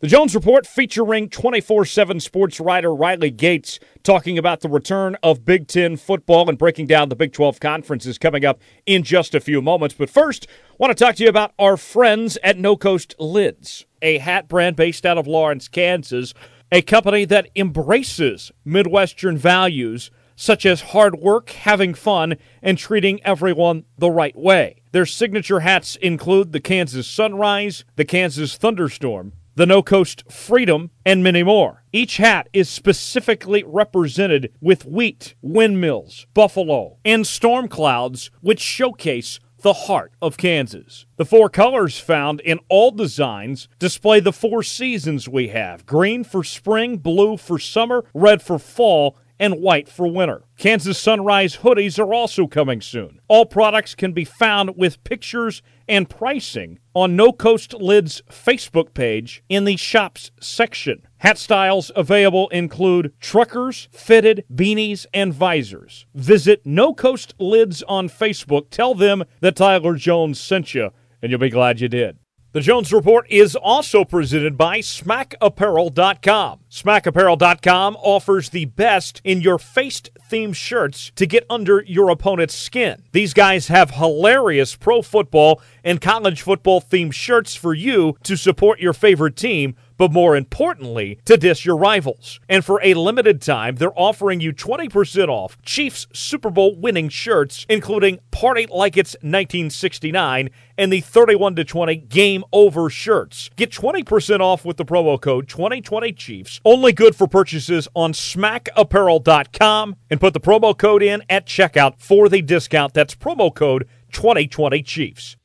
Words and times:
The 0.00 0.06
Jones 0.06 0.34
Report 0.34 0.66
featuring 0.66 1.28
24 1.28 1.84
7 1.84 2.20
sports 2.20 2.58
writer 2.58 2.94
Riley 2.94 3.30
Gates 3.30 3.78
talking 4.02 4.38
about 4.38 4.60
the 4.60 4.68
return 4.70 5.14
of 5.22 5.44
Big 5.44 5.68
Ten 5.68 5.98
football 5.98 6.48
and 6.48 6.56
breaking 6.56 6.86
down 6.86 7.10
the 7.10 7.14
Big 7.14 7.34
12 7.34 7.60
conferences 7.60 8.16
coming 8.16 8.42
up 8.42 8.62
in 8.86 9.02
just 9.02 9.34
a 9.34 9.40
few 9.40 9.60
moments. 9.60 9.94
But 9.98 10.08
first, 10.08 10.46
I 10.48 10.74
want 10.78 10.96
to 10.96 11.04
talk 11.04 11.16
to 11.16 11.24
you 11.24 11.28
about 11.28 11.52
our 11.58 11.76
friends 11.76 12.38
at 12.42 12.56
No 12.56 12.78
Coast 12.78 13.14
Lids, 13.18 13.84
a 14.00 14.16
hat 14.16 14.48
brand 14.48 14.74
based 14.74 15.04
out 15.04 15.18
of 15.18 15.26
Lawrence, 15.26 15.68
Kansas, 15.68 16.32
a 16.72 16.80
company 16.80 17.26
that 17.26 17.50
embraces 17.54 18.50
Midwestern 18.64 19.36
values 19.36 20.10
such 20.34 20.64
as 20.64 20.80
hard 20.80 21.16
work, 21.16 21.50
having 21.50 21.92
fun, 21.92 22.38
and 22.62 22.78
treating 22.78 23.22
everyone 23.22 23.84
the 23.98 24.10
right 24.10 24.34
way. 24.34 24.80
Their 24.92 25.04
signature 25.04 25.60
hats 25.60 25.96
include 25.96 26.52
the 26.52 26.60
Kansas 26.60 27.06
Sunrise, 27.06 27.84
the 27.96 28.06
Kansas 28.06 28.56
Thunderstorm, 28.56 29.34
the 29.60 29.66
No 29.66 29.82
Coast 29.82 30.24
Freedom, 30.32 30.90
and 31.04 31.22
many 31.22 31.42
more. 31.42 31.84
Each 31.92 32.16
hat 32.16 32.48
is 32.50 32.70
specifically 32.70 33.62
represented 33.62 34.54
with 34.58 34.86
wheat, 34.86 35.34
windmills, 35.42 36.26
buffalo, 36.32 36.96
and 37.04 37.26
storm 37.26 37.68
clouds, 37.68 38.30
which 38.40 38.58
showcase 38.58 39.38
the 39.60 39.74
heart 39.74 40.14
of 40.22 40.38
Kansas. 40.38 41.04
The 41.16 41.26
four 41.26 41.50
colors 41.50 41.98
found 41.98 42.40
in 42.40 42.58
all 42.70 42.90
designs 42.90 43.68
display 43.78 44.18
the 44.18 44.32
four 44.32 44.62
seasons 44.62 45.28
we 45.28 45.48
have 45.48 45.84
green 45.84 46.24
for 46.24 46.42
spring, 46.42 46.96
blue 46.96 47.36
for 47.36 47.58
summer, 47.58 48.06
red 48.14 48.40
for 48.40 48.58
fall, 48.58 49.18
and 49.40 49.60
white 49.60 49.88
for 49.88 50.06
winter. 50.06 50.44
Kansas 50.58 50.98
Sunrise 50.98 51.56
hoodies 51.56 51.98
are 51.98 52.12
also 52.12 52.46
coming 52.46 52.80
soon. 52.80 53.20
All 53.26 53.46
products 53.46 53.94
can 53.94 54.12
be 54.12 54.24
found 54.24 54.76
with 54.76 55.02
pictures 55.02 55.62
and 55.90 56.08
pricing 56.08 56.78
on 56.94 57.16
No 57.16 57.32
Coast 57.32 57.74
Lid's 57.74 58.22
Facebook 58.30 58.94
page 58.94 59.42
in 59.48 59.64
the 59.64 59.76
shops 59.76 60.30
section. 60.40 61.02
Hat 61.18 61.36
styles 61.36 61.90
available 61.96 62.48
include 62.50 63.12
truckers, 63.20 63.88
fitted, 63.90 64.44
beanies, 64.54 65.04
and 65.12 65.34
visors. 65.34 66.06
Visit 66.14 66.64
No 66.64 66.94
Coast 66.94 67.34
Lids 67.40 67.82
on 67.88 68.08
Facebook. 68.08 68.70
Tell 68.70 68.94
them 68.94 69.24
that 69.40 69.56
Tyler 69.56 69.96
Jones 69.96 70.40
sent 70.40 70.74
you, 70.74 70.90
and 71.20 71.30
you'll 71.30 71.40
be 71.40 71.50
glad 71.50 71.80
you 71.80 71.88
did. 71.88 72.19
The 72.52 72.60
Jones 72.60 72.92
Report 72.92 73.30
is 73.30 73.54
also 73.54 74.04
presented 74.04 74.58
by 74.58 74.80
SmackApparel.com. 74.80 76.58
SmackApparel.com 76.68 77.96
offers 78.00 78.48
the 78.48 78.64
best 78.64 79.20
in 79.22 79.40
your 79.40 79.56
face 79.56 80.00
themed 80.28 80.56
shirts 80.56 81.12
to 81.14 81.26
get 81.26 81.46
under 81.48 81.84
your 81.86 82.10
opponent's 82.10 82.56
skin. 82.56 83.04
These 83.12 83.34
guys 83.34 83.68
have 83.68 83.92
hilarious 83.92 84.74
pro 84.74 85.00
football 85.00 85.62
and 85.84 86.00
college 86.00 86.42
football 86.42 86.80
themed 86.80 87.14
shirts 87.14 87.54
for 87.54 87.72
you 87.72 88.16
to 88.24 88.34
support 88.34 88.80
your 88.80 88.94
favorite 88.94 89.36
team 89.36 89.76
but 90.00 90.12
more 90.12 90.34
importantly, 90.34 91.18
to 91.26 91.36
diss 91.36 91.66
your 91.66 91.76
rivals. 91.76 92.40
And 92.48 92.64
for 92.64 92.80
a 92.82 92.94
limited 92.94 93.42
time, 93.42 93.76
they're 93.76 93.92
offering 94.00 94.40
you 94.40 94.50
20% 94.50 95.28
off 95.28 95.60
Chiefs 95.60 96.06
Super 96.14 96.48
Bowl 96.48 96.74
winning 96.74 97.10
shirts, 97.10 97.66
including 97.68 98.18
Party 98.30 98.66
Like 98.70 98.96
It's 98.96 99.12
1969 99.16 100.48
and 100.78 100.90
the 100.90 101.02
31 101.02 101.56
to 101.56 101.64
20 101.64 101.96
Game 101.96 102.44
Over 102.50 102.88
shirts. 102.88 103.50
Get 103.56 103.72
20% 103.72 104.40
off 104.40 104.64
with 104.64 104.78
the 104.78 104.86
promo 104.86 105.20
code 105.20 105.48
2020 105.48 106.12
Chiefs. 106.14 106.62
Only 106.64 106.94
good 106.94 107.14
for 107.14 107.26
purchases 107.26 107.86
on 107.94 108.14
smackapparel.com 108.14 109.96
and 110.08 110.18
put 110.18 110.32
the 110.32 110.40
promo 110.40 110.74
code 110.74 111.02
in 111.02 111.22
at 111.28 111.44
checkout 111.44 112.00
for 112.00 112.30
the 112.30 112.40
discount. 112.40 112.94
That's 112.94 113.14
promo 113.14 113.54
code 113.54 113.86
2020 114.12 114.82
Chiefs. 114.82 115.36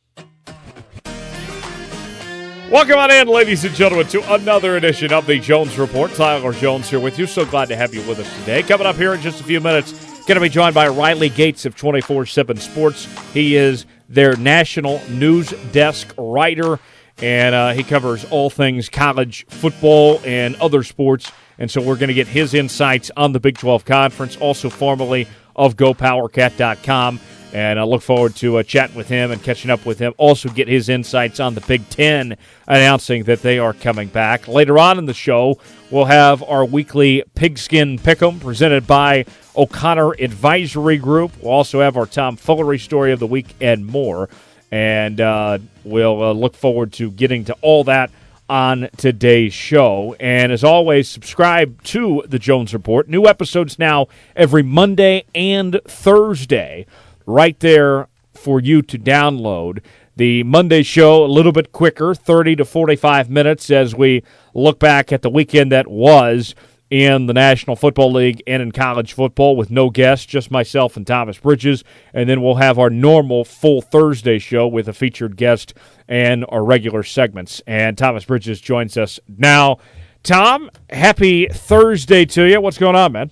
Welcome 2.72 2.98
on 2.98 3.12
in, 3.12 3.28
ladies 3.28 3.64
and 3.64 3.76
gentlemen, 3.76 4.08
to 4.08 4.34
another 4.34 4.76
edition 4.76 5.14
of 5.14 5.28
the 5.28 5.40
Jones 5.40 5.78
Report. 5.78 6.12
Tyler 6.14 6.52
Jones 6.52 6.90
here 6.90 7.00
with 7.00 7.20
you. 7.20 7.28
So 7.28 7.46
glad 7.46 7.68
to 7.68 7.76
have 7.76 7.94
you 7.94 8.02
with 8.08 8.18
us 8.18 8.40
today. 8.40 8.64
Coming 8.64 8.88
up 8.88 8.96
here 8.96 9.14
in 9.14 9.22
just 9.22 9.40
a 9.40 9.44
few 9.44 9.62
minutes, 9.62 9.92
going 10.26 10.36
to 10.36 10.42
be 10.42 10.50
joined 10.50 10.74
by 10.74 10.88
Riley 10.88 11.30
Gates 11.30 11.66
of 11.66 11.76
24 11.76 12.26
7 12.26 12.58
Sports. 12.58 13.08
He 13.34 13.56
is 13.56 13.86
their 14.10 14.36
national 14.36 15.00
news 15.10 15.52
desk 15.72 16.12
writer, 16.18 16.80
and 17.20 17.54
uh, 17.54 17.74
he 17.74 17.84
covers 17.84 18.26
all 18.32 18.50
things 18.50 18.90
college 18.90 19.46
football 19.48 20.20
and 20.26 20.56
other 20.56 20.82
sports. 20.82 21.32
And 21.60 21.70
so 21.70 21.82
we're 21.82 21.98
going 21.98 22.08
to 22.08 22.16
get 22.16 22.28
his 22.28 22.56
insights 22.56 23.12
on 23.16 23.32
the 23.32 23.40
Big 23.40 23.60
12 23.60 23.86
Conference, 23.86 24.38
also 24.38 24.72
formerly 24.72 25.28
of 25.56 25.76
GoPowerCat.com. 25.76 27.20
And 27.56 27.80
I 27.80 27.84
look 27.84 28.02
forward 28.02 28.36
to 28.36 28.58
uh, 28.58 28.64
chatting 28.64 28.98
with 28.98 29.08
him 29.08 29.32
and 29.32 29.42
catching 29.42 29.72
up 29.72 29.86
with 29.86 29.98
him. 29.98 30.14
Also, 30.18 30.50
get 30.50 30.68
his 30.68 30.90
insights 30.90 31.40
on 31.40 31.56
the 31.56 31.62
Big 31.62 31.88
Ten 31.90 32.36
announcing 32.68 33.24
that 33.24 33.44
they 33.44 33.60
are 33.60 33.72
coming 33.72 34.10
back. 34.10 34.50
Later 34.50 34.78
on 34.78 34.98
in 35.00 35.06
the 35.06 35.14
show, 35.14 35.58
we'll 35.90 36.04
have 36.04 36.44
our 36.44 36.66
weekly 36.66 37.24
Pigskin 37.34 37.98
Pick'em 37.98 38.42
presented 38.42 38.86
by 38.86 39.24
O'Connor 39.56 40.16
Advisory 40.20 40.98
Group. 40.98 41.32
We'll 41.42 41.54
also 41.54 41.80
have 41.80 41.96
our 41.96 42.06
Tom 42.06 42.36
Foolery 42.36 42.78
story 42.78 43.14
of 43.14 43.20
the 43.20 43.28
week 43.28 43.56
and 43.62 43.86
more. 43.86 44.28
And 44.70 45.22
uh, 45.22 45.60
we'll 45.86 46.24
uh, 46.24 46.34
look 46.34 46.58
forward 46.58 46.92
to 46.94 47.10
getting 47.10 47.46
to 47.46 47.54
all 47.62 47.86
that 47.86 48.12
on 48.50 48.90
today's 48.98 49.54
show. 49.54 50.14
And 50.20 50.52
as 50.52 50.66
always, 50.66 51.08
subscribe 51.08 51.82
to 51.84 52.22
the 52.28 52.38
Jones 52.38 52.74
Report. 52.74 53.08
New 53.08 53.28
episodes 53.28 53.80
now 53.80 54.08
every 54.36 54.62
Monday 54.62 55.24
and 55.34 55.80
Thursday 55.88 56.86
right 57.26 57.60
there 57.60 58.08
for 58.34 58.60
you 58.60 58.82
to 58.84 58.98
download. 58.98 59.80
The 60.16 60.44
Monday 60.44 60.84
show 60.84 61.26
a 61.26 61.28
little 61.28 61.52
bit 61.52 61.72
quicker, 61.72 62.16
30 62.16 62.58
to 62.58 62.66
45 62.66 63.30
minutes 63.30 63.70
as 63.70 63.94
we 63.94 64.24
look 64.54 64.80
back 64.80 65.12
at 65.12 65.22
the 65.22 65.30
weekend 65.30 65.72
that 65.72 65.88
was 65.88 66.56
in 66.90 67.26
the 67.26 67.34
National 67.34 67.76
Football 67.76 68.14
League 68.14 68.42
and 68.48 68.62
in 68.62 68.72
college 68.72 69.14
football 69.14 69.58
with 69.58 69.72
no 69.72 69.90
guests, 69.90 70.26
just 70.26 70.52
myself 70.52 70.96
and 70.96 71.06
Thomas 71.06 71.38
Bridges. 71.38 71.84
And 72.14 72.30
then 72.30 72.42
we'll 72.42 72.56
have 72.56 72.80
our 72.80 72.90
normal 72.90 73.44
full 73.44 73.82
Thursday 73.82 74.40
show 74.40 74.68
with 74.68 74.88
a 74.88 74.94
featured 74.94 75.36
guest 75.36 75.74
and 76.08 76.46
our 76.50 76.64
regular 76.64 77.04
segments. 77.04 77.62
And 77.68 77.98
Thomas 77.98 78.24
Bridges 78.24 78.62
joins 78.62 78.98
us 78.98 79.20
now. 79.38 79.80
Tom, 80.24 80.70
happy 80.90 81.48
Thursday 81.48 82.26
to 82.26 82.44
you. 82.44 82.62
What's 82.62 82.78
going 82.78 82.96
on, 82.96 83.12
man? 83.12 83.32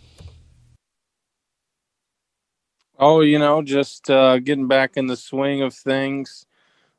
Oh, 3.05 3.19
you 3.19 3.37
know, 3.37 3.61
just 3.61 4.09
uh, 4.09 4.39
getting 4.39 4.69
back 4.69 4.95
in 4.95 5.07
the 5.07 5.17
swing 5.17 5.61
of 5.61 5.73
things. 5.73 6.45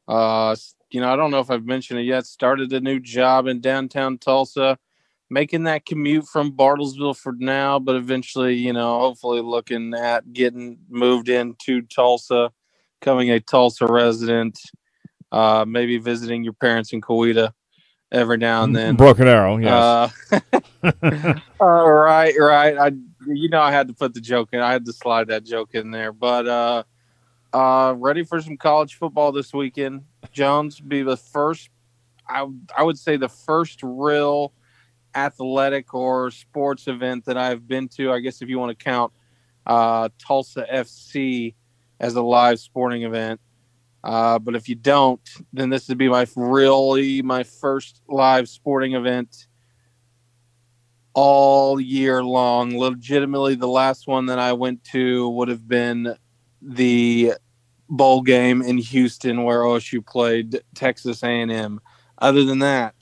Uh, 0.06 0.54
you 0.91 1.00
know, 1.00 1.10
I 1.10 1.16
don't 1.16 1.31
know 1.31 1.38
if 1.38 1.50
I've 1.50 1.65
mentioned 1.65 1.98
it 1.98 2.03
yet. 2.03 2.26
Started 2.26 2.70
a 2.75 2.81
new 2.81 3.00
job 3.00 3.47
in 3.47 3.62
downtown 3.62 4.19
Tulsa, 4.19 4.78
making 5.31 5.62
that 5.62 5.87
commute 5.87 6.26
from 6.26 6.53
Bartlesville 6.53 7.16
for 7.16 7.32
now, 7.38 7.78
but 7.78 7.97
eventually, 7.97 8.53
you 8.53 8.75
know, 8.75 8.98
hopefully 8.98 9.41
looking 9.41 9.94
at 9.94 10.31
getting 10.34 10.76
moved 10.91 11.31
into 11.31 11.81
Tulsa, 11.81 12.53
becoming 13.00 13.31
a 13.31 13.41
Tulsa 13.41 13.87
resident, 13.87 14.60
uh, 15.32 15.64
maybe 15.66 15.97
visiting 15.97 16.44
your 16.44 16.53
parents 16.53 16.93
in 16.93 17.00
Coweta 17.00 17.54
every 18.12 18.37
now 18.37 18.62
and 18.62 18.76
then. 18.76 18.97
Broken 18.97 19.26
Arrow, 19.26 19.56
yes. 19.56 20.12
Uh, 20.31 20.41
uh, 21.62 21.64
right, 21.64 22.34
right. 22.38 22.76
I 22.76 22.93
you 23.26 23.48
know 23.48 23.60
I 23.60 23.72
had 23.72 23.88
to 23.88 23.94
put 23.94 24.14
the 24.14 24.20
joke 24.20 24.50
in. 24.52 24.60
I 24.60 24.72
had 24.72 24.84
to 24.86 24.92
slide 24.92 25.28
that 25.28 25.44
joke 25.44 25.74
in 25.74 25.90
there. 25.90 26.12
But 26.12 26.46
uh 26.46 26.82
uh 27.52 27.94
ready 27.96 28.24
for 28.24 28.40
some 28.40 28.56
college 28.56 28.94
football 28.94 29.32
this 29.32 29.52
weekend. 29.52 30.04
Jones 30.32 30.80
be 30.80 31.02
the 31.02 31.16
first 31.16 31.70
I 32.28 32.46
I 32.76 32.82
would 32.82 32.98
say 32.98 33.16
the 33.16 33.28
first 33.28 33.80
real 33.82 34.52
athletic 35.14 35.94
or 35.94 36.30
sports 36.30 36.88
event 36.88 37.24
that 37.26 37.36
I've 37.36 37.68
been 37.68 37.88
to. 37.90 38.12
I 38.12 38.20
guess 38.20 38.42
if 38.42 38.48
you 38.48 38.58
want 38.58 38.76
to 38.76 38.84
count 38.84 39.12
uh 39.66 40.08
Tulsa 40.18 40.66
FC 40.72 41.54
as 42.00 42.14
a 42.14 42.22
live 42.22 42.58
sporting 42.58 43.02
event. 43.02 43.40
Uh, 44.02 44.38
but 44.38 44.54
if 44.54 44.68
you 44.68 44.74
don't, 44.74 45.26
then 45.50 45.70
this 45.70 45.88
would 45.88 45.96
be 45.96 46.10
my 46.10 46.26
really 46.36 47.22
my 47.22 47.42
first 47.42 48.02
live 48.06 48.48
sporting 48.50 48.94
event 48.94 49.46
all 51.14 51.81
year 51.81 52.22
long. 52.22 52.76
Legitimately, 52.76 53.55
the 53.55 53.69
last 53.69 54.06
one 54.06 54.26
that 54.26 54.38
I 54.38 54.52
went 54.52 54.84
to 54.93 55.28
would 55.31 55.49
have 55.49 55.66
been 55.66 56.16
the 56.61 57.32
bowl 57.88 58.22
game 58.22 58.62
in 58.62 58.78
Houston 58.78 59.44
where 59.44 59.61
OSU 59.61 60.05
played 60.05 60.61
Texas 60.75 61.22
A&M. 61.22 61.81
Other 62.19 62.44
than 62.44 62.58
that, 62.61 62.94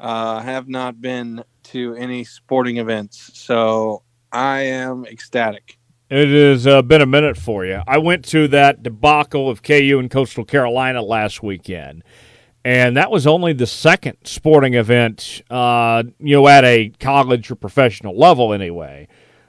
uh, 0.00 0.40
have 0.40 0.68
not 0.68 1.00
been 1.00 1.44
to 1.64 1.94
any 1.94 2.24
sporting 2.24 2.76
events, 2.76 3.30
so 3.34 4.02
I 4.32 4.60
am 4.60 5.06
ecstatic. 5.06 5.78
It 6.10 6.28
has 6.28 6.66
uh, 6.66 6.82
been 6.82 7.00
a 7.00 7.06
minute 7.06 7.36
for 7.36 7.64
you. 7.64 7.80
I 7.88 7.98
went 7.98 8.24
to 8.26 8.46
that 8.48 8.82
debacle 8.82 9.48
of 9.48 9.62
KU 9.62 9.98
and 9.98 10.10
Coastal 10.10 10.44
Carolina 10.44 11.00
last 11.00 11.42
weekend 11.42 12.04
and 12.64 12.96
that 12.96 13.10
was 13.10 13.26
only 13.26 13.52
the 13.52 13.66
second 13.66 14.16
sporting 14.24 14.74
event, 14.74 15.42
uh, 15.50 16.02
you 16.18 16.36
know, 16.36 16.48
at 16.48 16.64
a 16.64 16.90
college 16.98 17.50
or 17.50 17.56
professional 17.56 18.16
level 18.18 18.54
anyway, 18.54 19.06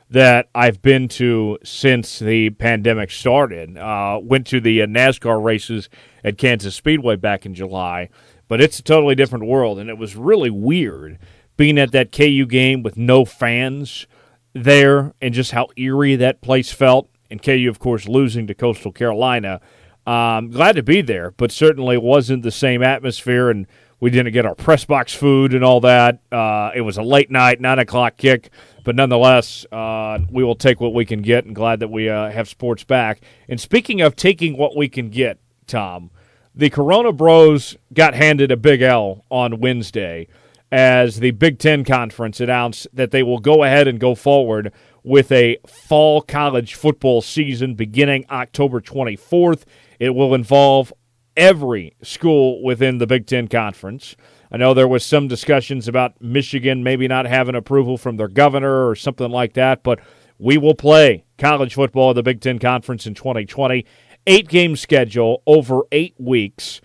that 0.10 0.50
I've 0.54 0.82
been 0.82 1.08
to 1.10 1.58
since 1.64 2.20
the 2.20 2.50
pandemic 2.52 3.12
started. 3.12 3.78
Uh, 3.78 4.20
went 4.22 4.46
to 4.48 4.60
the 4.60 4.82
uh, 4.82 4.86
NASCAR 4.86 5.42
races 5.42 5.90
at 6.26 6.38
Kansas 6.38 6.76
Speedway 6.76 7.16
back 7.16 7.46
in 7.46 7.56
July, 7.56 8.10
but 8.50 8.62
it's 8.62 8.80
a 8.80 8.84
totally 8.84 9.16
different 9.16 9.46
world. 9.46 9.80
And 9.80 9.90
it 9.90 9.98
was 9.98 10.18
really 10.18 10.50
weird 10.50 11.18
being 11.56 11.78
at 11.78 11.94
that 11.94 12.12
KU 12.12 12.46
game 12.46 12.84
with 12.84 12.98
no 12.98 13.24
fans 13.24 14.08
there 14.54 15.14
and 15.22 15.34
just 15.34 15.52
how 15.52 15.68
eerie 15.78 16.18
that 16.18 16.42
place 16.42 16.72
felt. 16.72 17.10
And 17.30 17.42
KU, 17.42 17.68
of 17.70 17.80
course, 17.80 18.08
losing 18.08 18.46
to 18.48 18.54
Coastal 18.54 18.92
Carolina. 18.92 19.62
Um, 20.06 20.52
glad 20.52 20.75
to 20.75 20.84
be 20.84 21.02
there, 21.02 21.31
but 21.31 21.52
certainly 21.52 21.98
wasn't 21.98 22.44
the 22.44 22.52
same 22.52 22.84
atmosphere, 22.84 23.50
and 23.50 23.66
we 24.00 24.10
didn't 24.10 24.34
get 24.34 24.46
our 24.46 24.56
press 24.56 24.86
box 24.86 25.13
food 25.13 25.54
and 25.54 25.63
all 25.63 25.80
that. 25.81 26.19
Uh, 26.31 26.72
it 26.75 26.81
was 26.81 26.98
a 26.98 27.02
late 27.02 27.31
night, 27.31 27.60
nine 27.60 27.80
o'clock 27.80 28.18
kick, 28.18 28.50
but 28.84 28.96
nonetheless, 28.96 29.66
uh, 29.72 30.19
we 30.30 30.44
will 30.44 30.56
take 30.56 30.80
what 30.80 30.94
we 30.94 31.06
can 31.06 31.22
get, 31.22 31.46
and 31.46 31.56
glad 31.56 31.80
that 31.80 31.90
we 31.90 32.07
uh, 32.10 32.30
have 32.30 32.48
sports 32.48 32.84
back. 32.84 33.22
And 33.50 33.60
speaking 33.60 34.02
of 34.02 34.16
taking 34.16 34.57
what 34.57 34.75
we 34.75 34.90
can 34.90 35.10
get, 35.10 35.40
Tom, 35.66 36.12
the 36.54 36.69
Corona 36.69 37.12
Bros 37.12 37.75
got 37.94 38.13
handed 38.13 38.51
a 38.51 38.58
big 38.58 38.81
L 38.81 39.25
on 39.31 39.60
Wednesday 39.60 40.28
as 40.72 41.19
the 41.19 41.31
Big 41.31 41.60
Ten 41.60 41.84
Conference 41.84 42.40
announced 42.40 42.88
that 42.94 43.12
they 43.12 43.24
will 43.24 43.40
go 43.40 43.63
ahead 43.63 43.88
and 43.88 44.00
go 44.00 44.13
forward 44.16 44.72
with 45.04 45.31
a 45.31 45.58
fall 45.66 46.22
college 46.22 46.74
football 46.75 47.22
season 47.22 47.75
beginning 47.75 48.25
October 48.30 48.81
24th. 48.81 49.63
It 50.00 50.16
will 50.16 50.34
involve 50.34 50.94
every 51.38 51.96
school 52.02 52.64
within 52.64 52.98
the 52.98 53.08
Big 53.08 53.28
Ten 53.28 53.48
Conference. 53.48 54.16
I 54.52 54.58
know 54.58 54.74
there 54.74 54.88
was 54.88 55.04
some 55.04 55.28
discussions 55.28 55.88
about 55.88 56.22
Michigan 56.22 56.84
maybe 56.84 57.08
not 57.08 57.26
having 57.26 57.56
approval 57.56 57.98
from 57.98 58.18
their 58.18 58.28
governor 58.28 58.88
or 58.88 58.96
something 58.96 59.30
like 59.30 59.54
that, 59.54 59.84
but 59.84 60.00
we 60.38 60.58
will 60.58 60.76
play 60.76 61.26
college 61.38 61.74
football 61.74 62.12
in 62.12 62.16
the 62.16 62.24
Big 62.24 62.42
Ten 62.42 62.60
Conference 62.60 63.06
in 63.06 63.14
2020. 63.14 63.86
Eight 64.28 64.48
game 64.48 64.76
schedule 64.76 65.44
over 65.46 65.82
eight 65.92 66.16
weeks, 66.18 66.82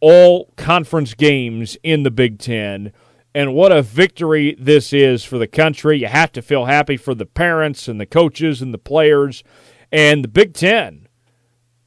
all 0.00 0.52
conference 0.56 1.14
games 1.14 1.76
in 1.82 2.02
the 2.02 2.10
Big 2.10 2.38
Ten. 2.38 2.92
And 3.34 3.54
what 3.54 3.72
a 3.72 3.82
victory 3.82 4.56
this 4.58 4.92
is 4.92 5.24
for 5.24 5.38
the 5.38 5.46
country. 5.46 5.98
You 5.98 6.06
have 6.06 6.32
to 6.32 6.42
feel 6.42 6.66
happy 6.66 6.96
for 6.96 7.14
the 7.14 7.26
parents 7.26 7.88
and 7.88 8.00
the 8.00 8.06
coaches 8.06 8.60
and 8.60 8.72
the 8.72 8.78
players. 8.78 9.42
And 9.90 10.24
the 10.24 10.28
Big 10.28 10.54
Ten 10.54 11.01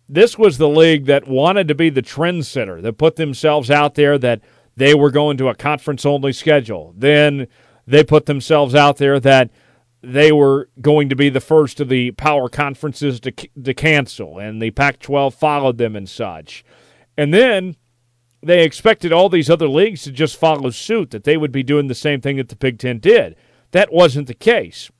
this 0.07 0.37
was 0.37 0.57
the 0.57 0.69
league 0.69 1.05
that 1.05 1.27
wanted 1.27 1.67
to 1.67 1.75
be 1.75 1.89
the 1.89 2.01
trendsetter, 2.01 2.81
that 2.81 2.97
put 2.97 3.15
themselves 3.15 3.71
out 3.71 3.95
there 3.95 4.17
that 4.17 4.41
they 4.75 4.93
were 4.93 5.11
going 5.11 5.37
to 5.37 5.49
a 5.49 5.55
conference 5.55 6.05
only 6.05 6.33
schedule. 6.33 6.93
Then 6.97 7.47
they 7.87 8.03
put 8.03 8.25
themselves 8.25 8.75
out 8.75 8.97
there 8.97 9.19
that 9.19 9.49
they 10.01 10.31
were 10.31 10.69
going 10.81 11.09
to 11.09 11.15
be 11.15 11.29
the 11.29 11.39
first 11.39 11.79
of 11.79 11.89
the 11.89 12.11
power 12.11 12.47
conferences 12.49 13.19
to, 13.21 13.31
to 13.31 13.73
cancel, 13.73 14.37
and 14.37 14.61
the 14.61 14.71
Pac 14.71 14.99
12 14.99 15.33
followed 15.33 15.77
them 15.77 15.95
and 15.95 16.07
such. 16.07 16.63
And 17.17 17.33
then 17.33 17.75
they 18.43 18.63
expected 18.63 19.11
all 19.11 19.29
these 19.29 19.49
other 19.49 19.67
leagues 19.67 20.03
to 20.03 20.11
just 20.11 20.37
follow 20.37 20.69
suit, 20.69 21.09
that 21.11 21.23
they 21.23 21.37
would 21.37 21.51
be 21.51 21.63
doing 21.63 21.87
the 21.87 21.95
same 21.95 22.21
thing 22.21 22.37
that 22.37 22.49
the 22.49 22.55
Big 22.55 22.77
Ten 22.77 22.99
did. 22.99 23.35
That 23.71 23.91
wasn't 23.91 24.27
the 24.27 24.35
case. 24.35 24.91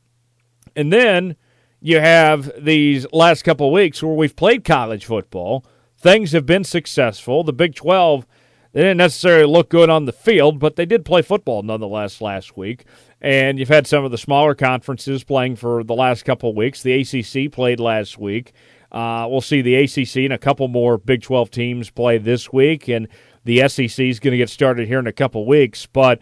And 0.76 0.92
then 0.92 1.36
you 1.86 2.00
have 2.00 2.52
these 2.58 3.06
last 3.14 3.44
couple 3.44 3.72
weeks 3.72 4.02
where 4.02 4.16
we've 4.16 4.36
played 4.36 4.64
college 4.64 5.06
football. 5.06 5.64
Things 5.96 6.32
have 6.32 6.44
been 6.44 6.64
successful. 6.64 7.44
The 7.44 7.54
Big 7.54 7.76
12, 7.76 8.26
they 8.72 8.82
didn't 8.82 8.98
necessarily 8.98 9.46
look 9.46 9.70
good 9.70 9.88
on 9.88 10.06
the 10.06 10.12
field, 10.12 10.58
but 10.58 10.78
they 10.78 10.88
did 10.88 11.06
play 11.06 11.22
football 11.22 11.62
nonetheless 11.62 12.22
last 12.22 12.58
week. 12.58 12.86
And 13.22 13.60
you've 13.60 13.70
had 13.70 13.86
some 13.86 14.04
of 14.04 14.10
the 14.10 14.18
smaller 14.18 14.56
conferences 14.56 15.24
playing 15.24 15.58
for 15.58 15.84
the 15.84 15.94
last 15.94 16.26
couple 16.26 16.56
weeks. 16.56 16.82
The 16.82 17.02
ACC 17.02 17.52
played 17.52 17.80
last 17.80 18.18
week. 18.18 18.54
Uh, 18.92 19.28
we'll 19.30 19.40
see 19.40 19.62
the 19.62 19.76
ACC 19.76 20.24
and 20.24 20.34
a 20.34 20.40
couple 20.40 20.68
more 20.68 20.98
Big 20.98 21.22
12 21.22 21.52
teams 21.52 21.92
play 21.92 22.18
this 22.18 22.52
week, 22.52 22.88
and 22.88 23.08
the 23.44 23.60
SEC 23.70 24.00
is 24.00 24.20
going 24.20 24.32
to 24.32 24.38
get 24.38 24.50
started 24.50 24.88
here 24.88 24.98
in 24.98 25.06
a 25.06 25.14
couple 25.14 25.46
weeks. 25.46 25.86
But 25.86 26.20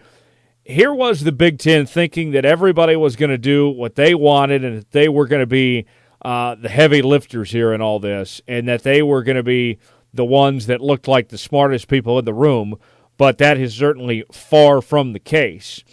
here 0.64 0.94
was 0.94 1.22
the 1.22 1.32
Big 1.32 1.60
Ten 1.60 1.86
thinking 1.86 2.32
that 2.32 2.46
everybody 2.46 2.96
was 2.96 3.16
going 3.16 3.32
to 3.32 3.38
do 3.38 3.70
what 3.70 3.96
they 3.96 4.16
wanted 4.16 4.64
and 4.64 4.80
that 4.80 4.92
they 4.92 5.10
were 5.10 5.28
going 5.28 5.42
to 5.42 5.48
be 5.48 5.86
uh, 6.22 6.56
the 6.56 6.70
heavy 6.70 7.02
lifters 7.02 7.52
here 7.52 7.74
in 7.74 7.82
all 7.82 8.00
this, 8.00 8.42
and 8.48 8.68
that 8.68 8.84
they 8.84 9.02
were 9.02 9.24
going 9.24 9.36
to 9.36 9.44
be 9.44 9.78
the 10.14 10.24
ones 10.24 10.68
that 10.68 10.80
looked 10.80 11.08
like 11.08 11.28
the 11.28 11.38
smartest 11.38 11.88
people 11.90 12.18
in 12.18 12.26
the 12.26 12.34
room. 12.34 12.76
But 13.18 13.38
that 13.40 13.58
is 13.58 13.76
certainly 13.76 14.24
far 14.32 14.82
from 14.82 15.14
the 15.14 15.20
case. 15.20 15.84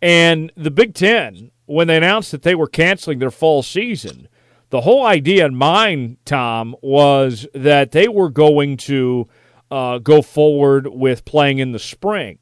And 0.00 0.50
the 0.56 0.70
Big 0.70 0.94
Ten, 0.94 1.50
when 1.66 1.86
they 1.86 1.96
announced 1.96 2.30
that 2.32 2.42
they 2.42 2.54
were 2.54 2.66
canceling 2.66 3.18
their 3.18 3.30
fall 3.30 3.62
season, 3.62 4.28
the 4.70 4.80
whole 4.80 5.06
idea 5.06 5.46
in 5.46 5.54
mind, 5.54 6.16
Tom, 6.24 6.74
was 6.82 7.46
that 7.54 7.92
they 7.92 8.08
were 8.08 8.30
going 8.30 8.76
to 8.78 9.28
uh, 9.70 9.98
go 9.98 10.22
forward 10.22 10.86
with 10.88 11.24
playing 11.24 11.58
in 11.58 11.72
the 11.72 11.78
spring. 11.78 12.38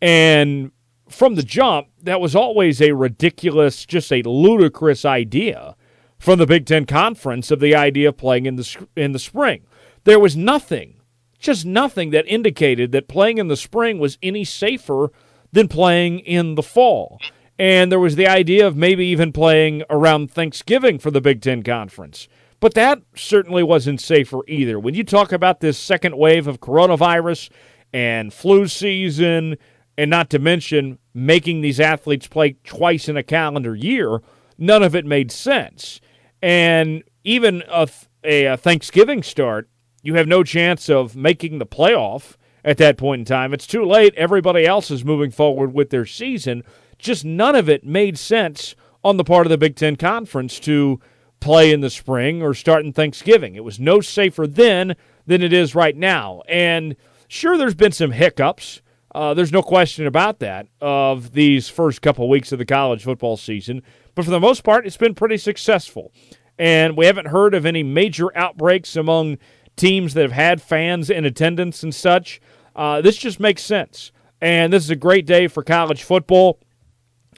And 0.00 0.72
from 1.10 1.34
the 1.34 1.42
jump, 1.42 1.88
that 2.02 2.20
was 2.20 2.34
always 2.34 2.80
a 2.80 2.92
ridiculous, 2.92 3.84
just 3.84 4.12
a 4.12 4.22
ludicrous 4.22 5.04
idea 5.04 5.76
from 6.18 6.38
the 6.38 6.46
Big 6.46 6.66
Ten 6.66 6.86
Conference 6.86 7.50
of 7.50 7.60
the 7.60 7.74
idea 7.74 8.08
of 8.08 8.16
playing 8.16 8.46
in 8.46 8.56
the 8.56 8.86
in 8.96 9.12
the 9.12 9.18
spring. 9.18 9.64
There 10.04 10.20
was 10.20 10.36
nothing, 10.36 11.00
just 11.38 11.66
nothing 11.66 12.10
that 12.10 12.26
indicated 12.26 12.92
that 12.92 13.08
playing 13.08 13.38
in 13.38 13.48
the 13.48 13.56
spring 13.56 13.98
was 13.98 14.18
any 14.22 14.44
safer 14.44 15.10
than 15.52 15.68
playing 15.68 16.20
in 16.20 16.54
the 16.54 16.62
fall. 16.62 17.18
And 17.58 17.92
there 17.92 18.00
was 18.00 18.16
the 18.16 18.26
idea 18.26 18.66
of 18.66 18.76
maybe 18.76 19.04
even 19.06 19.32
playing 19.32 19.82
around 19.90 20.30
Thanksgiving 20.30 20.98
for 20.98 21.10
the 21.10 21.20
Big 21.20 21.42
Ten 21.42 21.62
Conference. 21.62 22.28
But 22.60 22.74
that 22.74 23.02
certainly 23.14 23.62
wasn't 23.62 24.00
safer 24.00 24.40
either. 24.46 24.78
When 24.78 24.94
you 24.94 25.04
talk 25.04 25.32
about 25.32 25.60
this 25.60 25.78
second 25.78 26.16
wave 26.16 26.46
of 26.46 26.60
coronavirus 26.60 27.50
and 27.92 28.32
flu 28.32 28.66
season 28.66 29.56
and 30.00 30.08
not 30.08 30.30
to 30.30 30.38
mention 30.38 30.98
making 31.12 31.60
these 31.60 31.78
athletes 31.78 32.26
play 32.26 32.56
twice 32.64 33.06
in 33.06 33.18
a 33.18 33.22
calendar 33.22 33.74
year, 33.74 34.22
none 34.56 34.82
of 34.82 34.94
it 34.94 35.04
made 35.04 35.30
sense. 35.30 36.00
And 36.40 37.04
even 37.22 37.62
a, 37.68 37.86
a, 38.24 38.56
Thanksgiving 38.56 39.22
start, 39.22 39.68
you 40.02 40.14
have 40.14 40.26
no 40.26 40.42
chance 40.42 40.88
of 40.88 41.16
making 41.16 41.58
the 41.58 41.66
playoff 41.66 42.36
at 42.64 42.78
that 42.78 42.96
point 42.96 43.18
in 43.18 43.24
time. 43.26 43.52
It's 43.52 43.66
too 43.66 43.84
late. 43.84 44.14
Everybody 44.14 44.64
else 44.64 44.90
is 44.90 45.04
moving 45.04 45.30
forward 45.30 45.74
with 45.74 45.90
their 45.90 46.06
season. 46.06 46.64
Just 46.96 47.26
none 47.26 47.54
of 47.54 47.68
it 47.68 47.84
made 47.84 48.16
sense 48.16 48.74
on 49.04 49.18
the 49.18 49.24
part 49.24 49.44
of 49.44 49.50
the 49.50 49.58
Big 49.58 49.76
Ten 49.76 49.96
Conference 49.96 50.58
to 50.60 50.98
play 51.40 51.70
in 51.70 51.82
the 51.82 51.90
spring 51.90 52.40
or 52.40 52.54
start 52.54 52.86
in 52.86 52.94
Thanksgiving. 52.94 53.54
It 53.54 53.64
was 53.64 53.78
no 53.78 54.00
safer 54.00 54.46
then 54.46 54.96
than 55.26 55.42
it 55.42 55.52
is 55.52 55.74
right 55.74 55.94
now. 55.94 56.40
And 56.48 56.96
sure, 57.28 57.58
there's 57.58 57.74
been 57.74 57.92
some 57.92 58.12
hiccups 58.12 58.80
uh, 59.14 59.34
there's 59.34 59.52
no 59.52 59.62
question 59.62 60.06
about 60.06 60.38
that 60.38 60.66
of 60.80 61.32
these 61.32 61.68
first 61.68 62.00
couple 62.02 62.28
weeks 62.28 62.52
of 62.52 62.58
the 62.58 62.64
college 62.64 63.02
football 63.02 63.36
season. 63.36 63.82
But 64.14 64.24
for 64.24 64.30
the 64.30 64.40
most 64.40 64.62
part, 64.62 64.86
it's 64.86 64.96
been 64.96 65.14
pretty 65.14 65.36
successful. 65.36 66.12
And 66.58 66.96
we 66.96 67.06
haven't 67.06 67.28
heard 67.28 67.54
of 67.54 67.66
any 67.66 67.82
major 67.82 68.36
outbreaks 68.36 68.94
among 68.94 69.38
teams 69.76 70.14
that 70.14 70.22
have 70.22 70.32
had 70.32 70.62
fans 70.62 71.10
in 71.10 71.24
attendance 71.24 71.82
and 71.82 71.94
such. 71.94 72.40
Uh, 72.76 73.00
this 73.00 73.16
just 73.16 73.40
makes 73.40 73.62
sense. 73.62 74.12
And 74.40 74.72
this 74.72 74.84
is 74.84 74.90
a 74.90 74.96
great 74.96 75.26
day 75.26 75.48
for 75.48 75.62
college 75.62 76.02
football. 76.02 76.60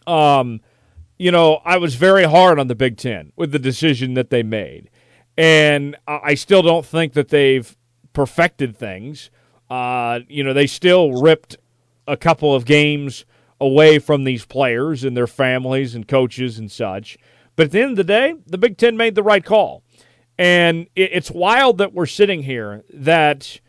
Um, 0.07 0.61
you 1.19 1.31
know, 1.31 1.61
I 1.64 1.76
was 1.79 1.95
very 1.95 2.25
hard 2.25 2.59
on 2.59 2.67
the 2.67 2.75
Big 2.75 2.97
Ten 2.97 3.33
with 3.37 3.52
the 3.52 3.59
decision 3.59 4.14
that 4.14 4.31
they 4.31 4.43
made. 4.43 4.91
And 5.38 5.97
I 6.07 6.35
still 6.35 6.62
don't 6.62 6.85
think 6.85 7.14
that 7.14 7.29
they've 7.29 7.76
perfected 8.12 8.76
things. 8.76 9.31
Uh, 9.71 10.21
you 10.29 10.45
know, 10.45 10.52
they 10.52 10.67
still 10.67 11.23
ripped 11.23 11.57
a 12.12 12.16
couple 12.16 12.54
of 12.54 12.66
games 12.66 13.25
away 13.59 13.99
from 13.99 14.25
these 14.25 14.45
players 14.45 15.02
and 15.02 15.16
their 15.16 15.26
families 15.26 15.95
and 15.95 16.07
coaches 16.07 16.59
and 16.59 16.71
such. 16.71 17.16
But 17.57 17.66
at 17.66 17.73
the 17.73 17.81
end 17.81 17.90
of 17.92 17.97
the 17.97 18.04
day, 18.04 18.35
the 18.47 18.59
Big 18.59 18.76
Ten 18.76 18.97
made 18.97 19.14
the 19.14 19.23
right 19.23 19.45
call. 19.45 19.83
And 20.38 20.88
it's 20.95 21.31
wild 21.31 21.78
that 21.78 21.95
we're 21.95 22.07
sitting 22.07 22.42
here 22.42 22.85
that 22.92 23.61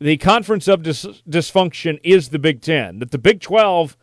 the 0.00 0.16
conference 0.16 0.66
of 0.66 0.82
dis- 0.82 1.22
dysfunction 1.28 2.00
is 2.02 2.30
the 2.30 2.38
Big 2.38 2.62
Ten, 2.62 2.98
that 2.98 3.10
the 3.10 3.18
Big 3.18 3.40
12 3.40 3.96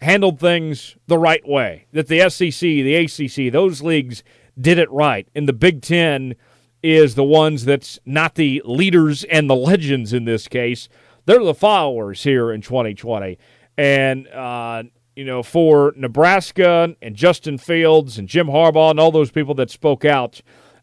handled 0.00 0.38
things 0.38 0.96
the 1.06 1.18
right 1.18 1.46
way, 1.46 1.86
that 1.92 2.08
the 2.08 2.28
SEC, 2.30 2.60
the 2.60 2.94
ACC, 2.94 3.52
those 3.52 3.82
leagues 3.82 4.22
did 4.58 4.78
it 4.78 4.90
right. 4.90 5.28
And 5.34 5.48
the 5.48 5.52
Big 5.52 5.82
Ten 5.82 6.36
is 6.82 7.14
the 7.16 7.24
ones 7.24 7.64
that's 7.64 7.98
not 8.04 8.36
the 8.36 8.62
leaders 8.64 9.24
and 9.24 9.50
the 9.50 9.56
legends 9.56 10.12
in 10.12 10.24
this 10.24 10.46
case, 10.46 10.88
they're 11.26 11.44
the 11.44 11.54
followers 11.54 12.22
here 12.22 12.50
in 12.50 12.62
2020. 12.62 13.38
And, 13.76 14.26
uh, 14.28 14.84
you 15.14 15.24
know, 15.24 15.42
for 15.42 15.92
Nebraska 15.96 16.94
and 17.02 17.14
Justin 17.14 17.58
Fields 17.58 18.18
and 18.18 18.28
Jim 18.28 18.46
Harbaugh 18.46 18.90
and 18.90 19.00
all 19.00 19.10
those 19.10 19.30
people 19.30 19.54
that 19.56 19.70
spoke 19.70 20.04
out, 20.04 20.40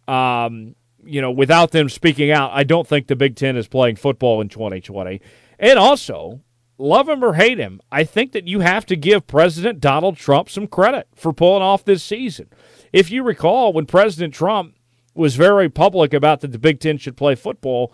um, 0.08 0.76
you 1.06 1.22
know, 1.22 1.32
without 1.32 1.72
them 1.72 1.90
speaking 1.90 2.32
out, 2.32 2.52
I 2.54 2.64
don't 2.64 2.88
think 2.88 3.08
the 3.08 3.16
Big 3.16 3.36
Ten 3.36 3.58
is 3.58 3.68
playing 3.68 3.96
football 3.96 4.42
in 4.42 4.50
2020. 4.50 5.22
And 5.60 5.80
also, 5.80 6.42
love 6.78 7.08
him 7.08 7.24
or 7.24 7.34
hate 7.34 7.58
him, 7.58 7.82
I 7.92 8.04
think 8.04 8.32
that 8.34 8.48
you 8.48 8.60
have 8.62 8.86
to 8.88 8.96
give 8.96 9.28
President 9.28 9.80
Donald 9.80 10.18
Trump 10.18 10.50
some 10.50 10.68
credit 10.68 11.08
for 11.16 11.34
pulling 11.34 11.64
off 11.64 11.86
this 11.86 12.04
season. 12.04 12.50
If 12.92 13.12
you 13.12 13.24
recall, 13.24 13.74
when 13.74 13.86
President 13.86 14.34
Trump 14.34 14.76
was 15.16 15.36
very 15.36 15.70
public 15.70 16.14
about 16.14 16.42
that 16.42 16.52
the 16.52 16.60
Big 16.60 16.80
Ten 16.80 16.98
should 16.98 17.18
play 17.18 17.36
football, 17.36 17.94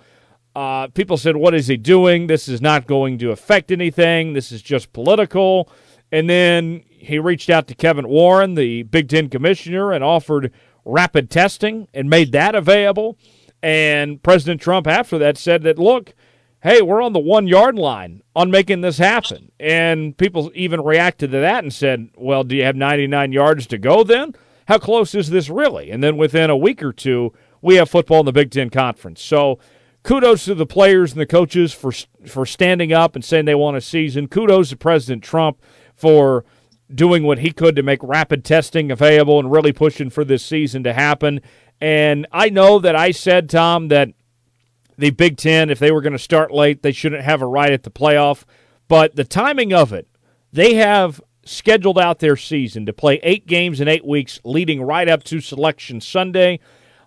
Uh, 0.60 0.88
people 0.90 1.16
said, 1.16 1.38
What 1.38 1.56
is 1.56 1.68
he 1.68 1.78
doing? 1.78 2.28
This 2.28 2.50
is 2.50 2.62
not 2.62 2.86
going 2.86 3.18
to 3.20 3.32
affect 3.32 3.72
anything. 3.72 4.34
This 4.34 4.52
is 4.52 4.62
just 4.62 4.92
political. 4.92 5.72
And 6.12 6.30
then 6.30 6.84
he 6.90 7.18
reached 7.18 7.50
out 7.50 7.66
to 7.70 7.76
Kevin 7.76 8.10
Warren, 8.10 8.56
the 8.56 8.84
Big 8.84 9.08
Ten 9.08 9.30
commissioner, 9.30 9.94
and 9.94 10.04
offered 10.04 10.52
rapid 10.84 11.30
testing 11.30 11.88
and 11.94 12.10
made 12.10 12.34
that 12.34 12.56
available. 12.56 13.18
And 13.64 14.22
President 14.22 14.60
Trump, 14.60 14.86
after 14.86 15.18
that, 15.20 15.38
said 15.38 15.64
that, 15.64 15.80
look, 15.80 16.14
hey, 16.62 16.82
we're 16.82 17.02
on 17.02 17.14
the 17.14 17.20
one 17.20 17.48
yard 17.48 17.80
line 17.80 18.22
on 18.36 18.52
making 18.52 18.82
this 18.82 18.98
happen. 18.98 19.54
And 19.62 20.18
people 20.18 20.52
even 20.56 20.82
reacted 20.82 21.32
to 21.32 21.40
that 21.40 21.64
and 21.64 21.74
said, 21.74 22.10
well, 22.18 22.44
do 22.44 22.58
you 22.58 22.66
have 22.66 22.76
99 22.76 23.32
yards 23.32 23.66
to 23.68 23.78
go 23.78 24.04
then? 24.04 24.36
How 24.68 24.78
close 24.78 25.16
is 25.16 25.30
this 25.30 25.50
really? 25.50 25.90
And 25.90 26.04
then 26.04 26.18
within 26.18 26.50
a 26.50 26.58
week 26.58 26.84
or 26.84 26.92
two, 26.92 27.32
we 27.62 27.76
have 27.76 27.90
football 27.90 28.20
in 28.20 28.26
the 28.26 28.34
Big 28.34 28.52
Ten 28.52 28.70
Conference. 28.70 29.22
So 29.22 29.58
kudos 30.10 30.46
to 30.46 30.56
the 30.56 30.66
players 30.66 31.12
and 31.12 31.22
the 31.22 31.26
coaches 31.28 31.72
for 31.72 31.92
for 32.26 32.44
standing 32.44 32.92
up 32.92 33.14
and 33.14 33.24
saying 33.24 33.46
they 33.46 33.54
want 33.54 33.78
a 33.78 33.82
season. 33.82 34.28
Kudos 34.28 34.70
to 34.70 34.76
President 34.76 35.24
Trump 35.24 35.62
for 35.96 36.44
doing 36.92 37.22
what 37.22 37.38
he 37.38 37.52
could 37.52 37.76
to 37.76 37.84
make 37.84 38.00
rapid 38.02 38.44
testing 38.44 38.90
available 38.90 39.40
and 39.40 39.52
really 39.52 39.72
pushing 39.72 40.10
for 40.10 40.26
this 40.26 40.44
season 40.44 40.84
to 40.84 40.94
happen. 40.94 41.42
And 41.80 42.26
I 42.32 42.50
know 42.50 42.80
that 42.80 42.96
I 42.96 43.12
said, 43.12 43.52
Tom, 43.52 43.90
that 43.90 44.10
the 44.98 45.12
Big 45.12 45.38
Ten, 45.38 45.70
if 45.70 45.78
they 45.78 45.92
were 45.92 46.02
going 46.02 46.14
to 46.14 46.20
start 46.20 46.52
late, 46.52 46.82
they 46.82 46.92
shouldn't 46.92 47.24
have 47.24 47.44
a 47.44 47.48
right 47.48 47.72
at 47.72 47.84
the 47.84 47.92
playoff. 47.92 48.46
But 48.88 49.16
the 49.16 49.24
timing 49.24 49.74
of 49.74 49.94
it, 49.94 50.08
they 50.52 50.74
have 50.74 51.22
scheduled 51.46 52.00
out 52.00 52.18
their 52.18 52.36
season 52.36 52.88
to 52.88 52.94
play 52.94 53.20
eight 53.22 53.46
games 53.46 53.80
in 53.80 53.88
eight 53.88 54.06
weeks, 54.06 54.40
leading 54.44 54.82
right 54.82 55.08
up 55.08 55.24
to 55.26 55.40
Selection 55.40 56.02
Sunday. 56.02 56.60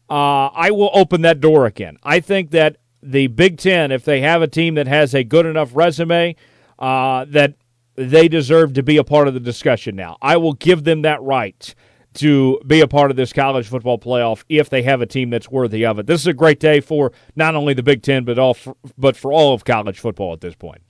Uh, 0.09 0.47
I 0.55 0.71
will 0.71 0.91
open 0.95 1.23
that 1.23 1.41
door 1.41 1.67
again. 1.67 1.97
I 2.05 2.21
think 2.21 2.53
that 2.53 2.77
the 3.03 3.27
Big 3.27 3.59
Ten, 3.59 3.91
if 3.91 4.05
they 4.05 4.21
have 4.21 4.43
a 4.43 4.49
team 4.49 4.75
that 4.75 4.87
has 4.87 5.15
a 5.15 5.25
good 5.25 5.47
enough 5.47 5.71
resume, 5.75 6.37
uh, 6.79 7.25
that 7.29 7.55
they 7.95 8.29
deserve 8.29 8.75
to 8.75 8.83
be 8.83 8.97
a 8.97 9.05
part 9.05 9.29
of 9.29 9.35
the 9.35 9.41
discussion 9.41 9.97
now. 9.97 10.17
I 10.23 10.37
will 10.37 10.55
give 10.55 10.85
them 10.85 11.03
that 11.03 11.23
right 11.23 11.75
to 12.15 12.61
be 12.67 12.81
a 12.81 12.89
part 12.89 13.11
of 13.11 13.17
this 13.17 13.33
college 13.33 13.69
football 13.69 13.99
playoff 13.99 14.45
if 14.49 14.69
they 14.69 14.83
have 14.83 15.01
a 15.01 15.07
team 15.07 15.31
that's 15.31 15.51
worthy 15.51 15.85
of 15.85 15.99
it. 15.99 16.07
This 16.07 16.21
is 16.21 16.27
a 16.27 16.35
great 16.35 16.61
day 16.61 16.81
for 16.81 17.13
not 17.37 17.55
only 17.55 17.75
the 17.75 17.83
Big 17.83 18.03
Ten, 18.03 18.25
but 18.25 18.39
all 18.39 18.55
for, 18.55 18.77
but 18.99 19.17
for 19.17 19.33
all 19.33 19.55
of 19.55 19.65
college 19.65 19.99
football 19.99 20.33
at 20.33 20.41
this 20.41 20.55
point. 20.55 20.83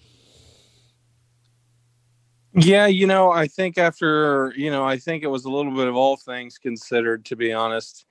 Yeah, 2.55 2.87
you 2.87 3.07
know, 3.07 3.31
I 3.31 3.47
think 3.47 3.79
after 3.79 4.53
you 4.57 4.71
know, 4.71 4.85
I 4.85 4.99
think 4.99 5.23
it 5.23 5.29
was 5.29 5.47
a 5.47 5.51
little 5.51 5.75
bit 5.75 5.89
of 5.89 5.97
all 5.97 6.17
things 6.17 6.59
considered, 6.59 7.25
to 7.27 7.37
be 7.37 7.53
honest. 7.53 8.05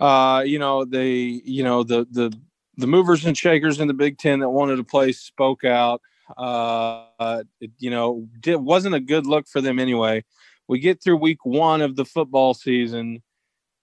Uh, 0.00 0.42
you 0.44 0.58
know, 0.58 0.84
they, 0.84 1.12
you 1.44 1.62
know, 1.62 1.84
the 1.84 2.06
the 2.10 2.36
the 2.76 2.86
movers 2.86 3.24
and 3.24 3.36
shakers 3.36 3.80
in 3.80 3.88
the 3.88 3.94
Big 3.94 4.18
Ten 4.18 4.40
that 4.40 4.50
wanted 4.50 4.76
to 4.76 4.84
play 4.84 5.12
spoke 5.12 5.64
out. 5.64 6.00
Uh, 6.36 7.44
it, 7.60 7.70
you 7.78 7.90
know, 7.90 8.28
it 8.44 8.60
wasn't 8.60 8.94
a 8.94 9.00
good 9.00 9.26
look 9.26 9.46
for 9.48 9.60
them 9.60 9.78
anyway. 9.78 10.24
We 10.68 10.80
get 10.80 11.02
through 11.02 11.16
week 11.18 11.44
one 11.44 11.80
of 11.80 11.96
the 11.96 12.04
football 12.04 12.52
season, 12.52 13.22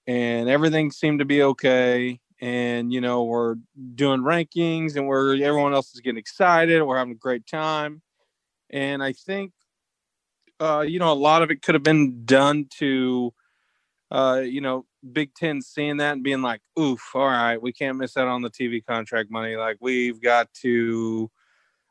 and 0.06 0.50
everything 0.50 0.92
seemed 0.92 1.20
to 1.20 1.26
be 1.26 1.42
okay. 1.44 2.20
And 2.42 2.92
you 2.92 3.00
know, 3.00 3.24
we're 3.24 3.56
doing 3.96 4.22
rankings, 4.22 4.98
and 4.98 5.08
we're 5.08 5.42
everyone 5.42 5.74
else 5.74 5.94
is 5.94 6.02
getting 6.02 6.18
excited. 6.18 6.84
We're 6.84 6.98
having 6.98 7.14
a 7.14 7.18
great 7.18 7.48
time, 7.48 8.02
and 8.70 9.02
I 9.02 9.14
think, 9.14 9.54
uh, 10.60 10.82
you 10.82 11.00
know, 11.00 11.12
a 11.12 11.16
lot 11.16 11.42
of 11.42 11.52
it 11.52 11.62
could 11.62 11.76
have 11.76 11.84
been 11.84 12.26
done 12.26 12.68
to, 12.80 13.34
uh, 14.12 14.42
you 14.44 14.60
know, 14.60 14.86
Big 15.12 15.34
Ten 15.36 15.62
seeing 15.62 15.98
that 15.98 16.14
and 16.14 16.24
being 16.24 16.42
like, 16.42 16.62
"Oof, 16.80 17.02
all 17.16 17.28
right, 17.28 17.62
we 17.62 17.74
can't 17.74 17.98
miss 17.98 18.18
out 18.18 18.28
on 18.28 18.42
the 18.42 18.50
TV 18.50 18.86
contract 18.86 19.30
money. 19.32 19.56
Like 19.56 19.78
we've 19.82 20.22
got 20.22 20.54
to." 20.62 21.30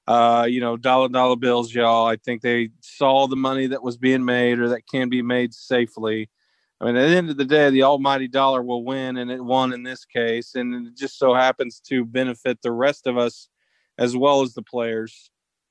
uh, 0.07 0.47
you 0.49 0.61
know, 0.61 0.77
dollar 0.77 1.09
dollar 1.09 1.37
bills, 1.37 1.73
y'all. 1.73 2.07
I 2.07 2.17
think 2.17 2.43
they 2.43 2.71
saw 2.81 3.27
the 3.27 3.37
money 3.37 3.69
that 3.69 3.83
was 3.83 3.97
being 3.97 4.25
made 4.25 4.59
or 4.59 4.69
that 4.71 4.87
can 4.87 5.09
be 5.09 5.23
made 5.23 5.55
safely. 5.55 6.29
I 6.81 6.87
mean, 6.87 6.97
at 6.97 7.09
the 7.09 7.17
end 7.17 7.31
of 7.31 7.37
the 7.37 7.45
day, 7.45 7.71
the 7.71 7.85
almighty 7.85 8.27
dollar 8.27 8.63
will 8.63 8.85
win, 8.85 9.17
and 9.17 9.31
it 9.31 9.43
won 9.43 9.73
in 9.73 9.85
this 9.85 10.05
case. 10.05 10.57
And 10.57 10.89
it 10.89 10.97
just 10.97 11.19
so 11.19 11.35
happens 11.35 11.81
to 11.89 12.05
benefit 12.05 12.61
the 12.63 12.73
rest 12.73 13.07
of 13.07 13.17
us 13.17 13.49
as 13.99 14.17
well 14.17 14.43
as 14.43 14.55
the 14.55 14.63
players 14.63 15.31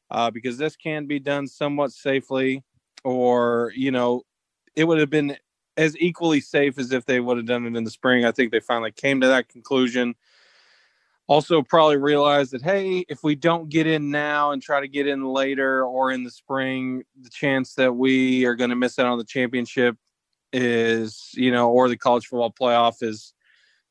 uh, 0.10 0.32
because 0.32 0.58
this 0.58 0.78
can 0.78 1.08
be 1.08 1.20
done 1.20 1.48
somewhat 1.48 1.92
safely, 1.92 2.64
or, 3.04 3.74
you 3.76 3.92
know, 3.92 4.22
it 4.76 4.86
would 4.86 5.00
have 5.00 5.10
been 5.10 5.36
as 5.78 5.96
equally 5.98 6.42
safe 6.42 6.78
as 6.78 6.92
if 6.92 7.06
they 7.06 7.20
would 7.20 7.38
have 7.38 7.46
done 7.46 7.66
it 7.66 7.76
in 7.76 7.84
the 7.84 7.92
spring. 7.92 8.26
I 8.26 8.32
think 8.32 8.52
they 8.52 8.60
finally 8.60 8.92
came 8.92 9.22
to 9.22 9.28
that 9.28 9.50
conclusion. 9.50 10.16
Also 11.28 11.62
probably 11.62 11.98
realized 11.98 12.52
that 12.52 12.62
hey 12.62 13.06
if 13.08 13.24
we 13.24 13.36
don't 13.36 13.70
get 13.70 13.88
in 13.88 14.12
now 14.12 14.52
and 14.52 14.62
try 14.62 14.82
to 14.82 14.88
get 14.88 15.08
in 15.08 15.24
later 15.24 15.86
or 15.86 16.12
in 16.12 16.26
the 16.26 16.32
spring 16.32 17.04
the 17.22 17.30
chance 17.30 17.76
that 17.76 17.94
we 17.94 18.44
are 18.44 18.56
going 18.56 18.70
to 18.70 18.76
miss 18.76 19.00
out 19.00 19.06
on 19.06 19.18
the 19.18 19.24
championship 19.24 19.96
is 20.52 21.30
you 21.34 21.50
know 21.52 21.72
or 21.72 21.88
the 21.88 21.96
college 21.96 22.26
football 22.26 22.52
playoff 22.52 23.02
is 23.02 23.34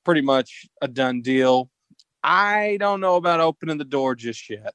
pretty 0.04 0.20
much 0.20 0.66
a 0.82 0.88
done 0.88 1.22
deal. 1.22 1.70
I 2.22 2.76
don't 2.78 3.00
know 3.00 3.16
about 3.16 3.40
opening 3.40 3.78
the 3.78 3.84
door 3.84 4.14
just 4.14 4.50
yet. 4.50 4.74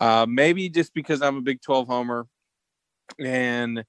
Uh, 0.00 0.26
maybe 0.28 0.68
just 0.68 0.92
because 0.92 1.22
i'm 1.22 1.38
a 1.38 1.40
big 1.40 1.60
12 1.62 1.88
homer 1.88 2.28
and 3.18 3.84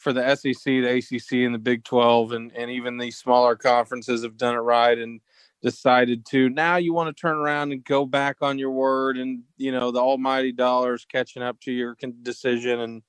for 0.00 0.14
the 0.14 0.34
sec 0.34 0.56
the 0.64 0.88
acc 0.88 1.32
and 1.32 1.54
the 1.54 1.58
big 1.58 1.84
12 1.84 2.32
and, 2.32 2.52
and 2.56 2.70
even 2.70 2.96
these 2.96 3.18
smaller 3.18 3.54
conferences 3.54 4.22
have 4.22 4.38
done 4.38 4.54
it 4.54 4.60
right 4.60 4.96
and 4.96 5.20
decided 5.62 6.24
to. 6.24 6.48
Now 6.48 6.76
you 6.76 6.94
want 6.94 7.14
to 7.14 7.20
turn 7.20 7.36
around 7.36 7.72
and 7.72 7.84
go 7.84 8.06
back 8.06 8.36
on 8.40 8.58
your 8.58 8.70
word 8.70 9.18
and 9.18 9.42
you 9.58 9.72
know 9.72 9.90
the 9.90 10.00
almighty 10.00 10.52
dollars 10.52 11.06
catching 11.10 11.42
up 11.42 11.60
to 11.60 11.72
your 11.72 11.96
decision 12.22 12.80
and 12.80 13.02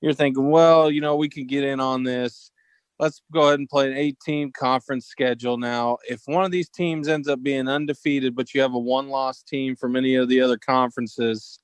you're 0.00 0.12
thinking 0.12 0.50
well 0.50 0.88
you 0.90 1.00
know 1.00 1.16
we 1.16 1.28
can 1.28 1.46
get 1.46 1.64
in 1.64 1.80
on 1.80 2.04
this. 2.04 2.50
Let's 2.98 3.20
go 3.30 3.48
ahead 3.48 3.58
and 3.58 3.68
play 3.68 3.90
an 3.90 3.96
18 3.96 4.52
conference 4.52 5.04
schedule 5.04 5.58
now. 5.58 5.98
If 6.08 6.22
one 6.24 6.46
of 6.46 6.50
these 6.50 6.70
teams 6.70 7.08
ends 7.08 7.28
up 7.28 7.42
being 7.42 7.66
undefeated 7.68 8.36
but 8.36 8.54
you 8.54 8.60
have 8.60 8.74
a 8.74 8.78
one 8.78 9.08
loss 9.08 9.42
team 9.42 9.74
from 9.74 9.96
any 9.96 10.14
of 10.14 10.28
the 10.28 10.40
other 10.40 10.56
conferences 10.56 11.58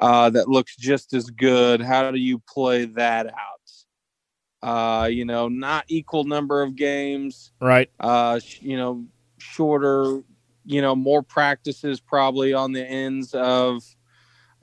uh, 0.00 0.30
that 0.30 0.48
looks 0.48 0.76
just 0.76 1.14
as 1.14 1.30
good 1.30 1.80
how 1.80 2.10
do 2.10 2.18
you 2.18 2.40
play 2.48 2.84
that 2.84 3.26
out 3.26 3.63
uh, 4.64 5.06
you 5.06 5.26
know, 5.26 5.46
not 5.48 5.84
equal 5.88 6.24
number 6.24 6.62
of 6.62 6.74
games. 6.74 7.52
Right. 7.60 7.90
Uh, 8.00 8.40
you 8.60 8.78
know, 8.78 9.04
shorter, 9.36 10.22
you 10.64 10.80
know, 10.80 10.96
more 10.96 11.22
practices 11.22 12.00
probably 12.00 12.54
on 12.54 12.72
the 12.72 12.82
ends 12.82 13.34
of, 13.34 13.82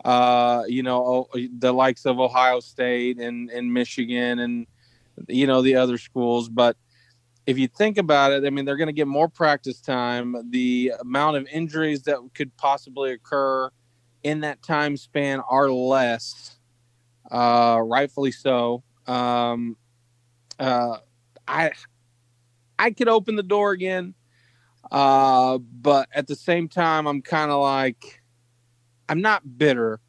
uh, 0.03 0.63
you 0.67 0.81
know, 0.81 1.27
the 1.59 1.71
likes 1.71 2.07
of 2.07 2.19
Ohio 2.19 2.61
State 2.61 3.19
and, 3.19 3.51
and 3.51 3.71
Michigan 3.71 4.39
and, 4.39 4.65
you 5.27 5.45
know, 5.45 5.61
the 5.61 5.75
other 5.75 5.99
schools. 5.99 6.49
But 6.49 6.77
if 7.45 7.59
you 7.59 7.67
think 7.67 7.99
about 7.99 8.31
it, 8.31 8.43
I 8.43 8.49
mean, 8.49 8.65
they're 8.65 8.77
going 8.77 8.87
to 8.87 8.93
get 8.93 9.07
more 9.07 9.29
practice 9.29 9.81
time. 9.81 10.35
The 10.49 10.93
amount 10.99 11.37
of 11.37 11.45
injuries 11.45 12.01
that 12.03 12.17
could 12.33 12.57
possibly 12.57 13.11
occur 13.11 13.69
in 14.23 14.39
that 14.39 14.63
time 14.63 14.97
span 14.97 15.41
are 15.47 15.69
less, 15.69 16.57
uh, 17.29 17.79
rightfully 17.83 18.31
so. 18.31 18.81
Um, 19.05 19.77
uh, 20.61 20.97
I 21.47 21.71
I 22.79 22.91
could 22.91 23.07
open 23.07 23.35
the 23.35 23.43
door 23.43 23.71
again. 23.71 24.13
Uh, 24.91 25.57
but 25.57 26.09
at 26.13 26.27
the 26.27 26.35
same 26.35 26.67
time, 26.67 27.07
I'm 27.07 27.21
kind 27.21 27.51
of 27.51 27.61
like, 27.61 28.21
I'm 29.07 29.21
not 29.21 29.57
bitter. 29.57 29.99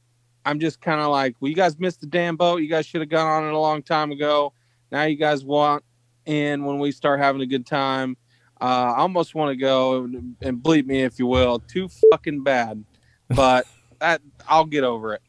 I'm 0.44 0.59
just 0.59 0.80
kind 0.80 1.00
of 1.00 1.09
like, 1.09 1.37
well, 1.38 1.49
you 1.50 1.54
guys 1.54 1.78
missed 1.78 2.00
the 2.00 2.06
damn 2.06 2.37
boat. 2.37 2.62
You 2.62 2.68
guys 2.68 2.87
should 2.87 3.00
have 3.00 3.11
gone 3.11 3.26
on 3.26 3.49
it 3.49 3.52
a 3.52 3.59
long 3.59 3.82
time 3.82 4.11
ago. 4.11 4.52
Now 4.90 5.04
you 5.04 5.16
guys 5.16 5.44
want 5.44 5.85
in 6.26 6.64
when 6.64 6.78
we 6.78 6.90
start 6.92 7.21
having 7.21 7.42
a 7.42 7.47
good 7.47 7.66
time. 7.66 8.16
Uh, 8.61 8.94
I 8.97 8.99
almost 8.99 9.35
want 9.35 9.50
to 9.50 9.56
go 9.56 10.04
and, 10.04 10.37
and 10.40 10.59
bleep 10.59 10.87
me 10.87 11.02
if 11.02 11.18
you 11.18 11.26
will, 11.26 11.59
too 11.61 11.88
fucking 12.11 12.42
bad, 12.42 12.85
but 13.28 13.66
that 14.00 14.21
I'll 14.49 14.64
get 14.64 14.85
over 14.85 15.14
it. 15.14 15.23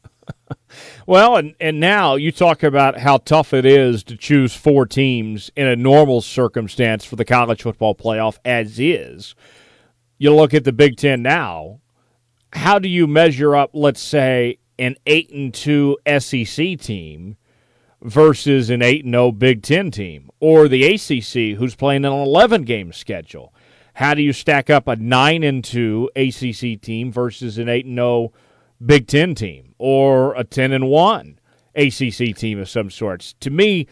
Well, 1.06 1.36
and 1.36 1.54
and 1.60 1.80
now 1.80 2.14
you 2.16 2.32
talk 2.32 2.62
about 2.62 2.98
how 2.98 3.18
tough 3.18 3.52
it 3.52 3.64
is 3.64 4.02
to 4.04 4.16
choose 4.16 4.54
four 4.54 4.86
teams 4.86 5.50
in 5.56 5.66
a 5.66 5.76
normal 5.76 6.20
circumstance 6.20 7.04
for 7.04 7.16
the 7.16 7.24
college 7.24 7.62
football 7.62 7.94
playoff 7.94 8.38
as 8.44 8.78
is. 8.78 9.34
You 10.18 10.34
look 10.34 10.54
at 10.54 10.64
the 10.64 10.72
Big 10.72 10.96
10 10.96 11.22
now, 11.22 11.80
how 12.52 12.78
do 12.78 12.88
you 12.88 13.06
measure 13.06 13.54
up 13.56 13.70
let's 13.72 14.00
say 14.00 14.58
an 14.78 14.96
8 15.06 15.30
and 15.30 15.54
2 15.54 15.98
SEC 16.18 16.78
team 16.78 17.36
versus 18.02 18.70
an 18.70 18.82
8 18.82 19.04
and 19.04 19.14
0 19.14 19.32
Big 19.32 19.62
10 19.62 19.90
team 19.90 20.30
or 20.40 20.68
the 20.68 20.84
ACC 20.84 21.58
who's 21.58 21.74
playing 21.74 22.04
an 22.04 22.12
11 22.12 22.62
game 22.62 22.92
schedule? 22.92 23.52
How 23.94 24.14
do 24.14 24.22
you 24.22 24.32
stack 24.32 24.70
up 24.70 24.88
a 24.88 24.96
9 24.96 25.42
and 25.44 25.62
2 25.64 26.10
ACC 26.16 26.80
team 26.80 27.12
versus 27.12 27.58
an 27.58 27.68
8 27.68 27.86
and 27.86 27.96
0 27.96 28.32
Big 28.84 29.06
Ten 29.06 29.34
team 29.34 29.74
or 29.78 30.34
a 30.34 30.44
ten 30.44 30.72
and 30.72 30.88
one 30.88 31.38
ACC 31.74 32.36
team 32.36 32.58
of 32.58 32.68
some 32.68 32.90
sorts. 32.90 33.34
To 33.40 33.50
me, 33.50 33.86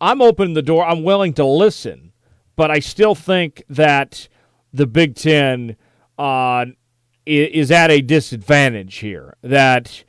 I'm 0.00 0.22
opening 0.22 0.54
the 0.54 0.62
door. 0.62 0.84
I'm 0.84 1.02
willing 1.02 1.32
to 1.34 1.44
listen, 1.44 2.12
but 2.56 2.70
I 2.70 2.78
still 2.78 3.14
think 3.14 3.62
that 3.68 4.28
the 4.72 4.86
Big 4.86 5.14
Ten 5.14 5.76
uh, 6.18 6.66
is 7.26 7.70
at 7.70 7.90
a 7.90 8.00
disadvantage 8.00 8.96
here. 8.96 9.36
That 9.42 10.04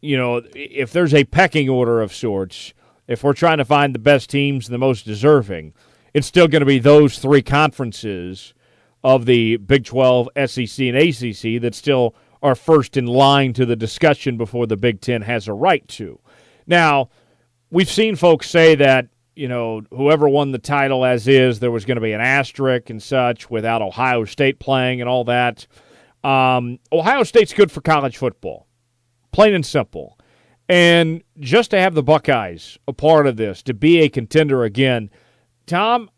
you 0.00 0.16
know, 0.16 0.42
if 0.54 0.92
there's 0.92 1.14
a 1.14 1.24
pecking 1.24 1.68
order 1.68 2.00
of 2.00 2.14
sorts, 2.14 2.72
if 3.08 3.24
we're 3.24 3.32
trying 3.32 3.58
to 3.58 3.64
find 3.64 3.94
the 3.94 3.98
best 3.98 4.30
teams, 4.30 4.66
and 4.66 4.74
the 4.74 4.78
most 4.78 5.04
deserving, 5.04 5.74
it's 6.14 6.26
still 6.26 6.48
going 6.48 6.60
to 6.60 6.66
be 6.66 6.78
those 6.78 7.18
three 7.18 7.42
conferences 7.42 8.54
of 9.04 9.26
the 9.26 9.56
Big 9.58 9.84
12, 9.84 10.28
SEC, 10.46 10.86
and 10.86 10.96
ACC 10.96 11.60
that 11.62 11.74
still 11.74 12.14
are 12.42 12.54
first 12.54 12.96
in 12.96 13.06
line 13.06 13.52
to 13.54 13.66
the 13.66 13.76
discussion 13.76 14.36
before 14.36 14.66
the 14.66 14.76
Big 14.76 15.00
Ten 15.00 15.22
has 15.22 15.48
a 15.48 15.52
right 15.52 15.86
to. 15.88 16.20
Now, 16.66 17.10
we've 17.70 17.90
seen 17.90 18.16
folks 18.16 18.48
say 18.48 18.74
that 18.76 19.08
you 19.36 19.48
know, 19.48 19.82
whoever 19.90 20.28
won 20.28 20.50
the 20.50 20.58
title 20.58 21.04
as 21.04 21.28
is, 21.28 21.60
there 21.60 21.70
was 21.70 21.84
going 21.84 21.96
to 21.96 22.00
be 22.00 22.12
an 22.12 22.20
asterisk 22.22 22.88
and 22.90 23.02
such 23.02 23.50
without 23.50 23.82
Ohio 23.82 24.24
State 24.24 24.58
playing 24.58 25.00
and 25.00 25.10
all 25.10 25.24
that. 25.24 25.66
Um, 26.24 26.78
Ohio 26.90 27.22
State's 27.22 27.52
good 27.52 27.70
for 27.70 27.82
college 27.82 28.16
football, 28.16 28.66
plain 29.30 29.54
and 29.54 29.64
simple. 29.64 30.18
And 30.68 31.22
just 31.38 31.70
to 31.70 31.78
have 31.78 31.94
the 31.94 32.02
Buckeyes 32.02 32.78
a 32.88 32.92
part 32.92 33.26
of 33.26 33.36
this, 33.36 33.62
to 33.64 33.74
be 33.74 34.00
a 34.00 34.08
contender 34.08 34.64
again, 34.64 35.10
Tom, 35.66 36.10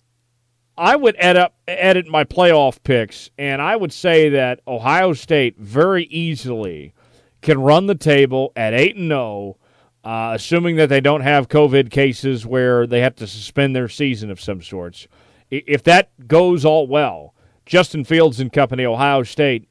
I 0.78 0.96
would 0.96 1.16
edit, 1.18 1.52
edit 1.66 2.06
my 2.06 2.24
playoff 2.24 2.82
picks, 2.84 3.30
and 3.36 3.60
I 3.60 3.74
would 3.76 3.92
say 3.92 4.28
that 4.30 4.60
Ohio 4.66 5.12
State 5.12 5.58
very 5.58 6.04
easily 6.04 6.94
can 7.42 7.60
run 7.60 7.86
the 7.86 7.94
table 7.94 8.52
at 8.56 8.72
8 8.72 8.96
and 8.96 9.08
0 9.08 9.56
uh, 10.04 10.32
assuming 10.34 10.76
that 10.76 10.88
they 10.88 11.00
don't 11.00 11.20
have 11.20 11.48
COVID 11.48 11.90
cases 11.90 12.46
where 12.46 12.86
they 12.86 13.00
have 13.00 13.16
to 13.16 13.26
suspend 13.26 13.74
their 13.74 13.88
season 13.88 14.30
of 14.30 14.40
some 14.40 14.62
sorts. 14.62 15.06
If 15.50 15.82
that 15.84 16.10
goes 16.26 16.64
all 16.64 16.86
well, 16.86 17.34
Justin 17.66 18.04
Fields 18.04 18.40
and 18.40 18.52
company, 18.52 18.86
Ohio 18.86 19.22
State, 19.22 19.68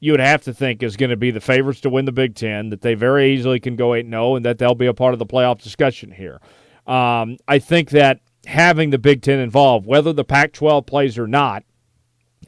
you 0.00 0.12
would 0.12 0.20
have 0.20 0.42
to 0.44 0.54
think 0.54 0.82
is 0.82 0.96
going 0.96 1.10
to 1.10 1.16
be 1.16 1.30
the 1.30 1.40
favorites 1.40 1.80
to 1.82 1.90
win 1.90 2.04
the 2.04 2.12
Big 2.12 2.34
Ten, 2.34 2.70
that 2.70 2.82
they 2.82 2.94
very 2.94 3.34
easily 3.34 3.58
can 3.58 3.76
go 3.76 3.94
8 3.94 4.04
and 4.04 4.12
0, 4.12 4.36
and 4.36 4.44
that 4.44 4.58
they'll 4.58 4.74
be 4.74 4.86
a 4.86 4.94
part 4.94 5.12
of 5.12 5.18
the 5.18 5.26
playoff 5.26 5.60
discussion 5.60 6.10
here. 6.10 6.40
Um, 6.86 7.36
I 7.48 7.58
think 7.58 7.90
that 7.90 8.20
having 8.46 8.90
the 8.90 8.98
Big 8.98 9.22
Ten 9.22 9.38
involved, 9.38 9.86
whether 9.86 10.12
the 10.12 10.24
Pac 10.24 10.52
12 10.52 10.86
plays 10.86 11.18
or 11.18 11.26
not, 11.26 11.64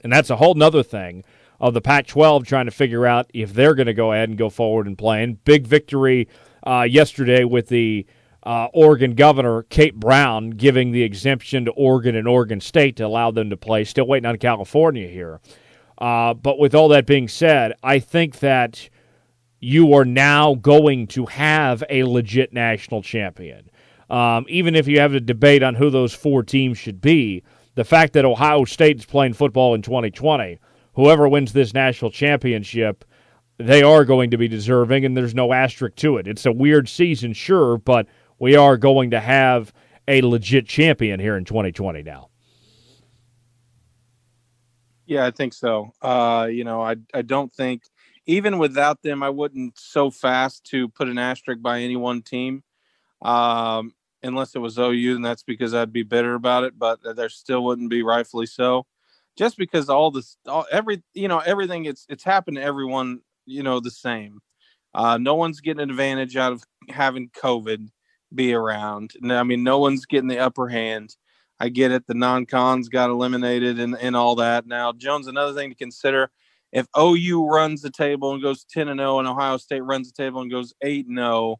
and 0.03 0.13
that's 0.13 0.31
a 0.31 0.37
whole 0.37 0.61
other 0.63 0.83
thing 0.83 1.25
of 1.61 1.75
the 1.75 1.81
Pac 1.81 2.07
12 2.07 2.47
trying 2.47 2.67
to 2.67 2.71
figure 2.71 3.07
out 3.07 3.31
if 3.33 3.55
they're 3.55 3.75
going 3.75 3.87
to 3.87 3.95
go 3.95 4.13
ahead 4.13 4.29
and 4.29 4.39
go 4.39 4.51
forward 4.51 4.87
and 4.87 4.99
play. 4.99 5.23
And 5.23 5.43
big 5.45 5.67
victory 5.67 6.29
uh, 6.67 6.87
yesterday 6.89 7.45
with 7.45 7.69
the 7.69 8.07
uh, 8.43 8.69
Oregon 8.73 9.15
governor, 9.15 9.65
Kate 9.65 9.95
Brown, 9.95 10.51
giving 10.51 10.93
the 10.93 11.03
exemption 11.03 11.65
to 11.65 11.73
Oregon 11.73 12.15
and 12.15 12.29
Oregon 12.29 12.61
State 12.61 12.97
to 12.97 13.07
allow 13.07 13.31
them 13.31 13.51
to 13.51 13.57
play. 13.57 13.85
Still 13.85 14.07
waiting 14.07 14.27
on 14.27 14.39
California 14.39 15.09
here. 15.09 15.41
Uh, 15.99 16.35
but 16.35 16.59
with 16.59 16.75
all 16.75 16.89
that 16.89 17.07
being 17.07 17.27
said, 17.27 17.73
I 17.83 17.99
think 17.99 18.39
that 18.41 18.89
you 19.59 19.95
are 19.95 20.05
now 20.05 20.55
going 20.55 21.07
to 21.09 21.27
have 21.27 21.83
a 21.89 22.05
legit 22.05 22.53
national 22.53 23.03
champion. 23.03 23.71
Um, 24.09 24.47
even 24.49 24.75
if 24.75 24.87
you 24.87 25.01
have 25.01 25.15
a 25.15 25.21
debate 25.21 25.63
on 25.63 25.75
who 25.75 25.91
those 25.91 26.15
four 26.15 26.43
teams 26.43 26.79
should 26.79 27.01
be, 27.01 27.43
the 27.75 27.85
fact 27.85 28.13
that 28.13 28.25
Ohio 28.25 28.65
State 28.65 28.99
is 28.99 29.05
playing 29.05 29.35
football 29.35 29.75
in 29.75 29.83
2020, 29.83 30.59
whoever 30.95 31.29
wins 31.29 31.53
this 31.53 31.75
national 31.75 32.11
championship– 32.11 33.05
they 33.59 33.83
are 33.83 34.05
going 34.05 34.31
to 34.31 34.37
be 34.37 34.49
deserving, 34.49 35.05
and 35.05 35.17
there's 35.17 35.35
no 35.35 35.53
asterisk 35.53 35.97
to 35.97 36.19
it. 36.19 36.29
It's 36.29 36.47
a 36.47 36.53
weird 36.53 36.89
season, 36.89 37.33
sure, 37.33 37.79
but 37.79 38.07
we 38.39 38.55
are 38.57 38.77
going 38.77 39.11
to 39.11 39.21
have 39.21 39.73
a 40.07 40.21
legit 40.23 40.67
champion 40.67 41.19
here 41.21 41.37
in 41.37 41.45
2020 41.45 42.03
now. 42.03 42.29
Yeah, 45.07 45.25
I 45.25 45.31
think 45.31 45.55
so. 45.55 45.93
Uh, 46.03 46.49
you 46.51 46.65
know, 46.65 46.83
I 46.83 46.97
I 47.15 47.23
don't 47.23 47.53
think 47.53 47.85
even 48.27 48.59
without 48.59 49.03
them, 49.03 49.23
I 49.23 49.31
wouldn't 49.31 49.79
so 49.79 50.11
fast 50.11 50.65
to 50.65 50.89
put 50.89 51.09
an 51.09 51.17
asterisk 51.17 51.63
by 51.63 51.81
any 51.81 51.97
one 51.97 52.23
team, 52.23 52.65
um, 53.23 53.95
unless 54.27 54.55
it 54.55 54.61
was 54.61 54.79
OU, 54.79 55.17
and 55.17 55.25
that's 55.25 55.43
because 55.43 55.75
I'd 55.75 55.93
be 55.93 56.03
bitter 56.03 56.35
about 56.35 56.65
it. 56.65 56.79
But 56.79 57.01
there 57.17 57.29
still 57.29 57.65
wouldn't 57.65 57.91
be, 57.91 58.03
rightfully 58.03 58.47
so, 58.47 58.87
just 59.37 59.57
because 59.57 59.89
all 59.89 60.11
this, 60.11 60.37
all, 60.47 60.67
every 60.71 61.03
you 61.15 61.29
know, 61.29 61.39
everything 61.39 61.85
it's 61.85 62.07
it's 62.09 62.25
happened 62.25 62.57
to 62.57 62.63
everyone 62.63 63.21
you 63.47 63.63
know 63.63 63.81
the 63.81 63.91
same. 63.91 64.41
Uh, 64.95 65.19
no 65.19 65.35
one's 65.35 65.61
getting 65.61 65.83
an 65.83 65.91
advantage 65.91 66.37
out 66.37 66.53
of 66.53 66.65
having 66.89 67.31
COVID 67.31 67.89
be 68.35 68.55
around. 68.55 69.13
I 69.29 69.43
mean, 69.43 69.63
no 69.63 69.79
one's 69.79 70.07
getting 70.07 70.29
the 70.29 70.39
upper 70.39 70.69
hand. 70.69 71.17
I 71.61 71.69
get 71.69 71.91
it. 71.91 72.07
The 72.07 72.15
non-cons 72.15 72.89
got 72.89 73.11
eliminated 73.11 73.79
and, 73.81 73.97
and 73.99 74.15
all 74.15 74.37
that. 74.37 74.67
Now, 74.67 74.93
Jones, 74.93 75.27
another 75.27 75.55
thing 75.55 75.71
to 75.71 75.77
consider: 75.77 76.31
if 76.73 76.87
OU 76.99 77.47
runs 77.47 77.83
the 77.83 77.91
table 77.91 78.33
and 78.33 78.43
goes 78.43 78.65
ten 78.65 78.89
and 78.89 79.01
zero, 79.01 79.19
and 79.19 79.29
Ohio 79.29 79.57
State 79.57 79.81
runs 79.81 80.11
the 80.11 80.23
table 80.23 80.41
and 80.41 80.51
goes 80.51 80.75
eight 80.83 81.07
and 81.07 81.19
zero, 81.19 81.57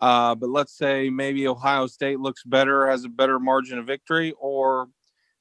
uh, 0.00 0.34
but 0.34 0.50
let's 0.50 0.76
say 0.76 1.10
maybe 1.10 1.46
Ohio 1.46 1.86
State 1.86 2.20
looks 2.20 2.42
better, 2.44 2.88
has 2.88 3.04
a 3.04 3.08
better 3.08 3.38
margin 3.38 3.78
of 3.78 3.86
victory, 3.86 4.32
or 4.38 4.88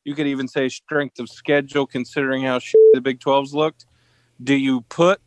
you 0.03 0.15
could 0.15 0.27
even 0.27 0.47
say 0.47 0.69
strength 0.69 1.19
of 1.19 1.29
schedule, 1.29 1.85
considering 1.85 2.43
how 2.43 2.59
the 2.93 3.01
Big 3.01 3.19
12s 3.19 3.53
looked. 3.53 3.85
Do 4.41 4.55
you 4.55 4.81
put 4.81 5.21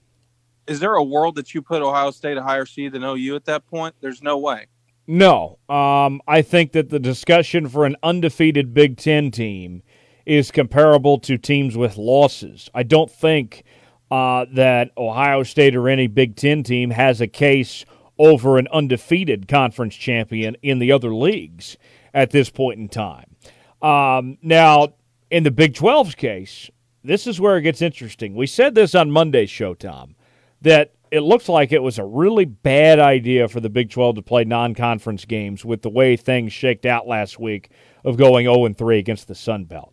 is 0.66 0.80
there 0.80 0.94
a 0.94 1.02
world 1.02 1.34
that 1.36 1.54
you 1.54 1.62
put 1.62 1.82
Ohio 1.82 2.10
State 2.10 2.36
a 2.36 2.42
higher 2.42 2.66
seed 2.66 2.92
than 2.92 3.02
OU 3.02 3.36
at 3.36 3.44
that 3.46 3.66
point? 3.66 3.94
There's 4.00 4.22
no 4.22 4.38
way. 4.38 4.66
No. 5.06 5.58
Um, 5.68 6.20
I 6.28 6.42
think 6.42 6.72
that 6.72 6.90
the 6.90 7.00
discussion 7.00 7.68
for 7.68 7.84
an 7.84 7.96
undefeated 8.02 8.72
Big 8.72 8.96
Ten 8.96 9.30
team 9.30 9.82
is 10.24 10.50
comparable 10.52 11.18
to 11.18 11.36
teams 11.36 11.76
with 11.76 11.96
losses. 11.96 12.70
I 12.74 12.84
don't 12.84 13.10
think 13.10 13.64
uh, 14.10 14.46
that 14.54 14.90
Ohio 14.96 15.42
State 15.42 15.74
or 15.74 15.88
any 15.88 16.06
Big 16.06 16.36
Ten 16.36 16.62
team 16.62 16.90
has 16.90 17.20
a 17.20 17.26
case 17.26 17.84
over 18.18 18.58
an 18.58 18.68
undefeated 18.72 19.48
conference 19.48 19.94
champion 19.94 20.56
in 20.62 20.78
the 20.78 20.92
other 20.92 21.14
leagues 21.14 21.76
at 22.14 22.30
this 22.30 22.50
point 22.50 22.78
in 22.78 22.88
time. 22.88 23.36
Um, 23.80 24.38
now, 24.42 24.94
in 25.30 25.42
the 25.44 25.50
Big 25.50 25.74
12's 25.74 26.14
case, 26.14 26.70
this 27.02 27.26
is 27.26 27.40
where 27.40 27.56
it 27.56 27.62
gets 27.62 27.82
interesting. 27.82 28.34
We 28.34 28.46
said 28.46 28.74
this 28.74 28.94
on 28.94 29.10
Monday's 29.10 29.50
show, 29.50 29.74
Tom 29.74 30.14
that 30.62 30.92
it 31.10 31.20
looks 31.20 31.48
like 31.48 31.72
it 31.72 31.82
was 31.82 31.98
a 31.98 32.04
really 32.04 32.46
bad 32.46 32.98
idea 32.98 33.46
for 33.46 33.60
the 33.60 33.68
Big 33.68 33.90
12 33.90 34.16
to 34.16 34.22
play 34.22 34.44
non 34.44 34.74
conference 34.74 35.24
games 35.24 35.64
with 35.64 35.82
the 35.82 35.90
way 35.90 36.16
things 36.16 36.52
shaked 36.52 36.86
out 36.86 37.06
last 37.06 37.38
week 37.38 37.70
of 38.04 38.16
going 38.16 38.46
0 38.46 38.72
3 38.72 38.98
against 38.98 39.28
the 39.28 39.34
Sun 39.34 39.64
Belt. 39.64 39.92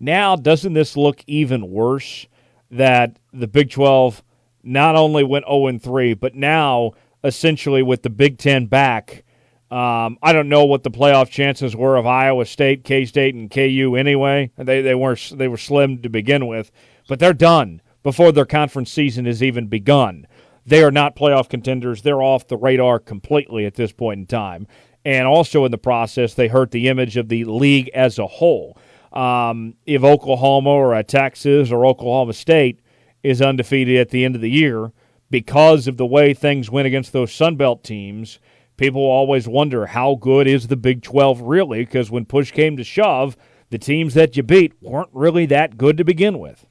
Now, 0.00 0.36
doesn't 0.36 0.72
this 0.72 0.96
look 0.96 1.22
even 1.26 1.70
worse 1.70 2.26
that 2.70 3.18
the 3.32 3.48
Big 3.48 3.70
12 3.70 4.22
not 4.62 4.96
only 4.96 5.24
went 5.24 5.44
0 5.46 5.78
3, 5.78 6.14
but 6.14 6.34
now 6.34 6.92
essentially 7.26 7.82
with 7.82 8.02
the 8.02 8.10
Big 8.10 8.38
10 8.38 8.66
back? 8.66 9.24
Um, 9.70 10.18
I 10.22 10.32
don't 10.32 10.48
know 10.48 10.64
what 10.64 10.84
the 10.84 10.90
playoff 10.90 11.28
chances 11.28 11.74
were 11.74 11.96
of 11.96 12.06
Iowa 12.06 12.46
State, 12.46 12.84
K 12.84 13.04
State, 13.04 13.34
and 13.34 13.50
KU 13.50 13.96
anyway. 13.96 14.52
They 14.56 14.80
they 14.80 14.94
weren't 14.94 15.32
they 15.36 15.48
were 15.48 15.56
slim 15.56 16.02
to 16.02 16.08
begin 16.08 16.46
with, 16.46 16.70
but 17.08 17.18
they're 17.18 17.32
done 17.32 17.82
before 18.04 18.30
their 18.30 18.44
conference 18.46 18.92
season 18.92 19.24
has 19.24 19.42
even 19.42 19.66
begun. 19.66 20.28
They 20.64 20.84
are 20.84 20.92
not 20.92 21.16
playoff 21.16 21.48
contenders. 21.48 22.02
They're 22.02 22.22
off 22.22 22.46
the 22.46 22.56
radar 22.56 23.00
completely 23.00 23.66
at 23.66 23.74
this 23.74 23.92
point 23.92 24.20
in 24.20 24.26
time. 24.26 24.68
And 25.04 25.26
also 25.26 25.64
in 25.64 25.72
the 25.72 25.78
process, 25.78 26.34
they 26.34 26.48
hurt 26.48 26.70
the 26.70 26.88
image 26.88 27.16
of 27.16 27.28
the 27.28 27.44
league 27.44 27.88
as 27.94 28.18
a 28.18 28.26
whole. 28.26 28.78
Um, 29.12 29.74
if 29.86 30.04
Oklahoma 30.04 30.70
or 30.70 31.00
Texas 31.04 31.70
or 31.72 31.86
Oklahoma 31.86 32.32
State 32.32 32.80
is 33.22 33.42
undefeated 33.42 33.96
at 33.98 34.10
the 34.10 34.24
end 34.24 34.36
of 34.36 34.40
the 34.40 34.50
year 34.50 34.92
because 35.30 35.88
of 35.88 35.96
the 35.96 36.06
way 36.06 36.34
things 36.34 36.70
went 36.70 36.86
against 36.86 37.12
those 37.12 37.32
Sun 37.32 37.56
Belt 37.56 37.82
teams, 37.82 38.38
people 38.76 39.02
always 39.02 39.48
wonder 39.48 39.86
how 39.86 40.14
good 40.14 40.46
is 40.46 40.68
the 40.68 40.76
Big 40.76 41.02
12 41.02 41.40
really? 41.40 41.84
Because 41.84 42.10
when 42.10 42.24
push 42.24 42.52
came 42.52 42.76
to 42.76 42.84
shove, 42.84 43.36
the 43.70 43.78
teams 43.78 44.14
that 44.14 44.36
you 44.36 44.42
beat 44.42 44.74
weren't 44.80 45.10
really 45.12 45.46
that 45.46 45.76
good 45.76 45.96
to 45.96 46.04
begin 46.04 46.38
with. 46.38 46.66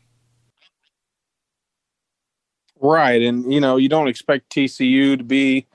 Right. 2.80 3.22
And, 3.22 3.52
you 3.52 3.60
know, 3.60 3.78
you 3.78 3.90
don't 3.90 4.08
expect 4.08 4.50
TCU 4.50 5.18
to 5.18 5.24
be 5.24 5.68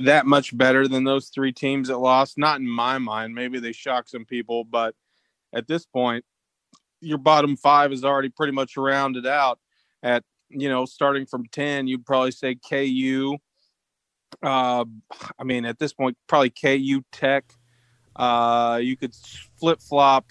that 0.00 0.26
much 0.26 0.56
better 0.56 0.88
than 0.88 1.04
those 1.04 1.28
three 1.28 1.52
teams 1.52 1.88
that 1.88 1.98
lost. 1.98 2.38
Not 2.38 2.60
in 2.60 2.68
my 2.68 2.98
mind. 2.98 3.34
Maybe 3.34 3.60
they 3.60 3.72
shock 3.72 4.08
some 4.08 4.24
people, 4.24 4.64
but 4.64 4.94
at 5.52 5.68
this 5.68 5.86
point, 5.86 6.24
your 7.00 7.18
bottom 7.18 7.56
five 7.56 7.92
is 7.92 8.04
already 8.04 8.28
pretty 8.28 8.52
much 8.52 8.76
rounded 8.76 9.26
out 9.26 9.58
at, 10.02 10.24
you 10.50 10.68
know, 10.68 10.84
starting 10.84 11.26
from 11.26 11.46
10, 11.46 11.86
you'd 11.86 12.04
probably 12.04 12.32
say 12.32 12.54
KU. 12.56 13.36
Uh, 14.42 14.84
I 15.38 15.44
mean, 15.44 15.64
at 15.64 15.78
this 15.78 15.92
point, 15.92 16.16
probably 16.26 16.50
KU 16.50 17.02
Tech. 17.12 17.54
Uh, 18.16 18.80
you 18.82 18.96
could 18.96 19.14
flip 19.58 19.80
flop 19.80 20.26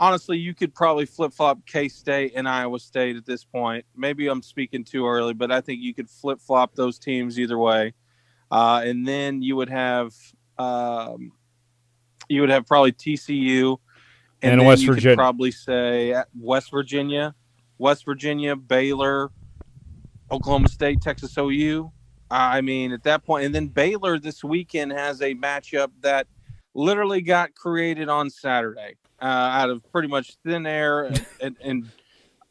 honestly, 0.00 0.38
you 0.38 0.54
could 0.54 0.74
probably 0.74 1.04
flip 1.04 1.32
flop 1.32 1.64
K 1.66 1.88
State 1.88 2.32
and 2.34 2.48
Iowa 2.48 2.80
State 2.80 3.16
at 3.16 3.26
this 3.26 3.44
point. 3.44 3.84
Maybe 3.94 4.26
I'm 4.26 4.42
speaking 4.42 4.82
too 4.82 5.06
early, 5.06 5.34
but 5.34 5.52
I 5.52 5.60
think 5.60 5.82
you 5.82 5.94
could 5.94 6.10
flip 6.10 6.40
flop 6.40 6.74
those 6.74 6.98
teams 6.98 7.38
either 7.38 7.58
way. 7.58 7.92
Uh, 8.50 8.82
and 8.84 9.06
then 9.06 9.42
you 9.42 9.54
would 9.54 9.68
have 9.68 10.12
um, 10.58 11.32
you 12.28 12.40
would 12.40 12.50
have 12.50 12.66
probably 12.66 12.92
TCU 12.92 13.76
and, 14.42 14.54
and 14.60 14.66
West 14.66 14.84
Virginia. 14.84 15.16
probably 15.16 15.52
say 15.52 16.20
West 16.34 16.70
Virginia, 16.72 17.34
West 17.78 18.04
Virginia, 18.04 18.56
Baylor, 18.56 19.30
Oklahoma 20.30 20.68
State, 20.68 21.00
Texas 21.00 21.36
OU. 21.36 21.90
I 22.30 22.60
mean, 22.60 22.92
at 22.92 23.02
that 23.04 23.24
point, 23.24 23.46
and 23.46 23.54
then 23.54 23.66
Baylor 23.66 24.18
this 24.18 24.44
weekend 24.44 24.92
has 24.92 25.20
a 25.20 25.34
matchup 25.34 25.90
that 26.00 26.28
literally 26.74 27.20
got 27.20 27.54
created 27.54 28.08
on 28.08 28.30
Saturday 28.30 28.94
uh, 29.20 29.24
out 29.24 29.70
of 29.70 29.82
pretty 29.90 30.08
much 30.08 30.36
thin 30.44 30.66
air 30.66 31.04
and, 31.04 31.26
and, 31.40 31.56
and, 31.62 31.90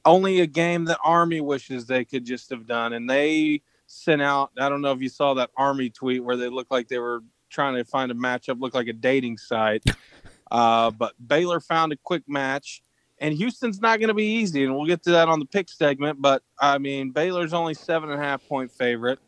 only 0.06 0.40
a 0.40 0.48
game 0.48 0.86
that 0.86 0.98
Army 1.04 1.42
wishes 1.42 1.86
they 1.86 2.06
could 2.06 2.26
just 2.26 2.50
have 2.50 2.66
done. 2.66 2.94
And 2.94 3.08
they 3.08 3.62
sent 3.86 4.22
out, 4.22 4.50
I 4.58 4.70
don't 4.70 4.82
know 4.82 4.94
if 4.94 5.02
you 5.02 5.10
saw 5.10 5.34
that 5.36 5.52
Army 5.58 5.90
tweet 5.90 6.24
where 6.24 6.38
they 6.38 6.48
looked 6.48 6.72
like 6.72 6.88
they 6.88 7.00
were 7.00 7.22
trying 7.50 7.76
to 7.76 7.84
find 7.84 8.10
a 8.10 8.16
matchup, 8.16 8.62
looked 8.62 8.76
like 8.76 8.88
a 8.88 8.94
dating 8.94 9.38
site. 9.38 9.84
Uh, 10.52 10.90
but 10.90 11.14
Baylor 11.28 11.60
found 11.60 11.94
a 11.94 11.96
quick 11.96 12.24
match. 12.28 12.82
And 13.22 13.34
Houston's 13.34 13.82
not 13.82 14.00
going 14.00 14.08
to 14.08 14.14
be 14.14 14.36
easy, 14.38 14.64
and 14.64 14.76
we'll 14.76 14.86
get 14.86 15.04
to 15.04 15.12
that 15.12 15.28
on 15.28 15.40
the 15.40 15.46
pick 15.46 15.70
segment. 15.70 16.22
But 16.22 16.42
I 16.60 16.78
mean, 16.78 17.12
Baylor's 17.12 17.54
only 17.54 17.74
seven 17.74 18.10
and 18.10 18.20
a 18.20 18.24
half 18.24 18.48
point 18.48 18.72
favorite 18.72 19.20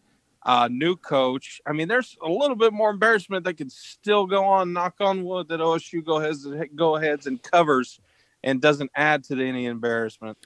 uh, 0.43 0.67
new 0.71 0.95
coach. 0.95 1.61
I 1.65 1.73
mean, 1.73 1.87
there's 1.87 2.17
a 2.23 2.29
little 2.29 2.55
bit 2.55 2.73
more 2.73 2.89
embarrassment 2.89 3.43
that 3.45 3.55
could 3.55 3.71
still 3.71 4.25
go 4.25 4.43
on. 4.45 4.73
Knock 4.73 4.95
on 4.99 5.23
wood 5.23 5.47
that 5.49 5.59
OSU 5.59 6.03
go 6.03 6.21
ahead, 6.21 6.69
go 6.75 6.95
ahead 6.95 7.25
and 7.25 7.41
covers 7.41 7.99
and 8.43 8.61
doesn't 8.61 8.91
add 8.95 9.23
to 9.25 9.47
any 9.47 9.65
embarrassment. 9.65 10.37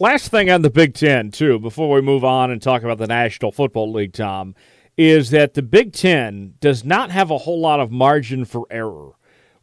Last 0.00 0.30
thing 0.30 0.50
on 0.50 0.62
the 0.62 0.70
Big 0.70 0.94
Ten, 0.94 1.30
too, 1.30 1.58
before 1.58 1.90
we 1.90 2.00
move 2.00 2.24
on 2.24 2.50
and 2.50 2.62
talk 2.62 2.82
about 2.82 2.98
the 2.98 3.06
National 3.06 3.50
Football 3.50 3.92
League, 3.92 4.12
Tom, 4.12 4.54
is 4.96 5.30
that 5.30 5.54
the 5.54 5.62
Big 5.62 5.92
Ten 5.92 6.54
does 6.60 6.84
not 6.84 7.10
have 7.10 7.30
a 7.30 7.38
whole 7.38 7.60
lot 7.60 7.80
of 7.80 7.90
margin 7.90 8.44
for 8.44 8.66
error. 8.70 9.12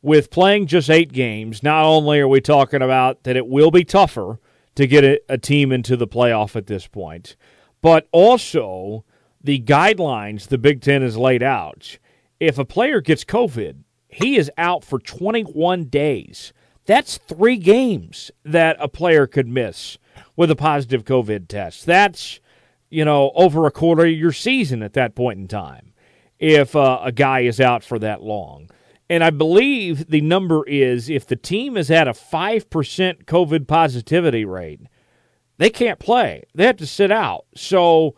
With 0.05 0.29
playing 0.29 0.67
just 0.67 0.91
eight 0.91 1.11
games, 1.11 1.63
not 1.63 1.83
only 1.83 2.19
are 2.19 2.27
we 2.27 2.39
talking 2.39 2.83
about 2.83 3.23
that 3.23 3.35
it 3.35 3.47
will 3.47 3.71
be 3.71 3.83
tougher 3.83 4.39
to 4.75 4.85
get 4.85 5.03
a, 5.03 5.19
a 5.27 5.39
team 5.39 5.71
into 5.71 5.97
the 5.97 6.07
playoff 6.07 6.55
at 6.55 6.67
this 6.67 6.85
point, 6.85 7.35
but 7.81 8.07
also 8.11 9.03
the 9.43 9.59
guidelines 9.59 10.47
the 10.47 10.59
Big 10.59 10.81
Ten 10.81 11.01
has 11.01 11.17
laid 11.17 11.41
out. 11.41 11.97
If 12.39 12.59
a 12.59 12.65
player 12.65 13.01
gets 13.01 13.25
COVID, 13.25 13.77
he 14.07 14.37
is 14.37 14.51
out 14.59 14.83
for 14.83 14.99
21 14.99 15.85
days. 15.85 16.53
That's 16.85 17.17
three 17.17 17.57
games 17.57 18.29
that 18.43 18.77
a 18.79 18.87
player 18.87 19.25
could 19.25 19.47
miss 19.47 19.97
with 20.35 20.51
a 20.51 20.55
positive 20.55 21.03
COVID 21.03 21.47
test. 21.47 21.87
That's, 21.87 22.39
you 22.91 23.05
know, 23.05 23.31
over 23.33 23.65
a 23.65 23.71
quarter 23.71 24.05
of 24.05 24.11
your 24.11 24.33
season 24.33 24.83
at 24.83 24.93
that 24.93 25.15
point 25.15 25.39
in 25.39 25.47
time 25.47 25.93
if 26.37 26.75
uh, 26.75 26.99
a 27.01 27.11
guy 27.11 27.39
is 27.39 27.59
out 27.59 27.83
for 27.83 27.97
that 27.97 28.21
long. 28.21 28.69
And 29.09 29.23
I 29.23 29.29
believe 29.29 30.07
the 30.07 30.21
number 30.21 30.63
is 30.65 31.09
if 31.09 31.27
the 31.27 31.35
team 31.35 31.77
is 31.77 31.91
at 31.91 32.07
a 32.07 32.13
5% 32.13 33.25
COVID 33.25 33.67
positivity 33.67 34.45
rate, 34.45 34.81
they 35.57 35.69
can't 35.69 35.99
play. 35.99 36.43
They 36.55 36.65
have 36.65 36.77
to 36.77 36.87
sit 36.87 37.11
out. 37.11 37.45
So 37.55 38.15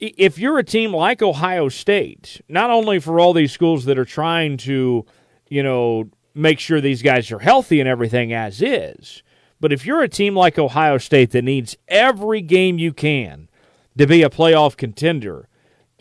if 0.00 0.38
you're 0.38 0.58
a 0.58 0.64
team 0.64 0.92
like 0.92 1.22
Ohio 1.22 1.68
State, 1.68 2.40
not 2.48 2.70
only 2.70 2.98
for 2.98 3.20
all 3.20 3.32
these 3.32 3.52
schools 3.52 3.84
that 3.84 3.98
are 3.98 4.04
trying 4.04 4.56
to, 4.58 5.06
you 5.48 5.62
know, 5.62 6.10
make 6.34 6.58
sure 6.58 6.80
these 6.80 7.02
guys 7.02 7.30
are 7.30 7.38
healthy 7.38 7.78
and 7.78 7.88
everything 7.88 8.32
as 8.32 8.60
is, 8.60 9.22
but 9.60 9.72
if 9.72 9.86
you're 9.86 10.02
a 10.02 10.08
team 10.08 10.34
like 10.34 10.58
Ohio 10.58 10.98
State 10.98 11.30
that 11.30 11.44
needs 11.44 11.76
every 11.88 12.40
game 12.40 12.78
you 12.78 12.92
can 12.92 13.48
to 13.96 14.06
be 14.06 14.22
a 14.22 14.28
playoff 14.28 14.76
contender, 14.76 15.48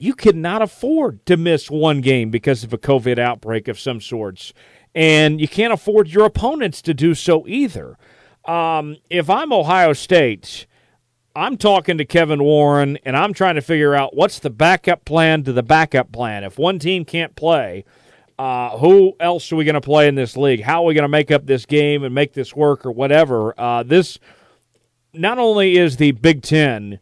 you 0.04 0.14
cannot 0.14 0.62
afford 0.62 1.26
to 1.26 1.38
miss 1.38 1.72
one 1.72 2.02
game 2.02 2.30
because 2.30 2.66
of 2.66 2.74
a 2.74 2.78
COVID 2.78 3.18
outbreak 3.18 3.70
of 3.70 3.80
some 3.80 4.02
sorts. 4.02 4.54
And 4.94 5.40
you 5.40 5.48
can't 5.48 5.72
afford 5.72 6.10
your 6.10 6.26
opponents 6.26 6.82
to 6.82 6.94
do 6.94 7.16
so 7.16 7.48
either. 7.48 7.98
Um, 8.44 8.98
if 9.10 9.30
I'm 9.30 9.54
Ohio 9.54 9.94
State, 9.94 10.68
I'm 11.34 11.56
talking 11.56 11.98
to 12.00 12.06
Kevin 12.06 12.44
Warren 12.44 12.98
and 13.06 13.16
I'm 13.16 13.34
trying 13.34 13.56
to 13.56 13.62
figure 13.62 13.96
out 13.96 14.14
what's 14.14 14.40
the 14.40 14.50
backup 14.50 15.06
plan 15.06 15.44
to 15.44 15.54
the 15.54 15.64
backup 15.64 16.12
plan. 16.12 16.44
If 16.44 16.60
one 16.60 16.80
team 16.80 17.06
can't 17.06 17.34
play, 17.38 17.86
uh, 18.38 18.78
who 18.78 19.16
else 19.22 19.50
are 19.54 19.56
we 19.56 19.64
going 19.64 19.76
to 19.76 19.82
play 19.82 20.10
in 20.10 20.16
this 20.16 20.36
league? 20.36 20.64
How 20.64 20.84
are 20.84 20.88
we 20.88 20.96
going 20.96 21.04
to 21.04 21.08
make 21.08 21.32
up 21.32 21.46
this 21.46 21.66
game 21.66 22.04
and 22.04 22.14
make 22.14 22.34
this 22.34 22.54
work 22.54 22.86
or 22.86 22.92
whatever? 22.92 23.58
Uh, 23.58 23.84
this 23.84 24.20
not 25.14 25.40
only 25.40 25.78
is 25.78 25.96
the 25.96 26.12
Big 26.12 26.42
Ten 26.42 27.00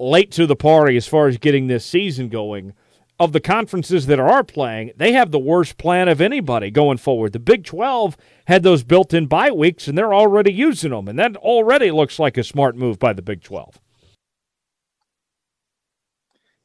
late 0.00 0.32
to 0.32 0.46
the 0.46 0.56
party 0.56 0.96
as 0.96 1.06
far 1.06 1.28
as 1.28 1.36
getting 1.38 1.66
this 1.66 1.84
season 1.84 2.28
going, 2.28 2.72
of 3.20 3.32
the 3.32 3.40
conferences 3.40 4.06
that 4.06 4.18
are 4.18 4.42
playing, 4.42 4.92
they 4.96 5.12
have 5.12 5.30
the 5.30 5.38
worst 5.38 5.76
plan 5.76 6.08
of 6.08 6.22
anybody 6.22 6.70
going 6.70 6.96
forward. 6.96 7.34
The 7.34 7.38
Big 7.38 7.64
12 7.64 8.16
had 8.46 8.62
those 8.62 8.82
built 8.82 9.12
in 9.12 9.26
bye 9.26 9.50
weeks, 9.50 9.86
and 9.86 9.96
they're 9.96 10.14
already 10.14 10.50
using 10.50 10.90
them. 10.90 11.06
And 11.06 11.18
that 11.18 11.36
already 11.36 11.90
looks 11.90 12.18
like 12.18 12.38
a 12.38 12.42
smart 12.42 12.76
move 12.76 12.98
by 12.98 13.12
the 13.12 13.20
Big 13.20 13.42
12. 13.42 13.78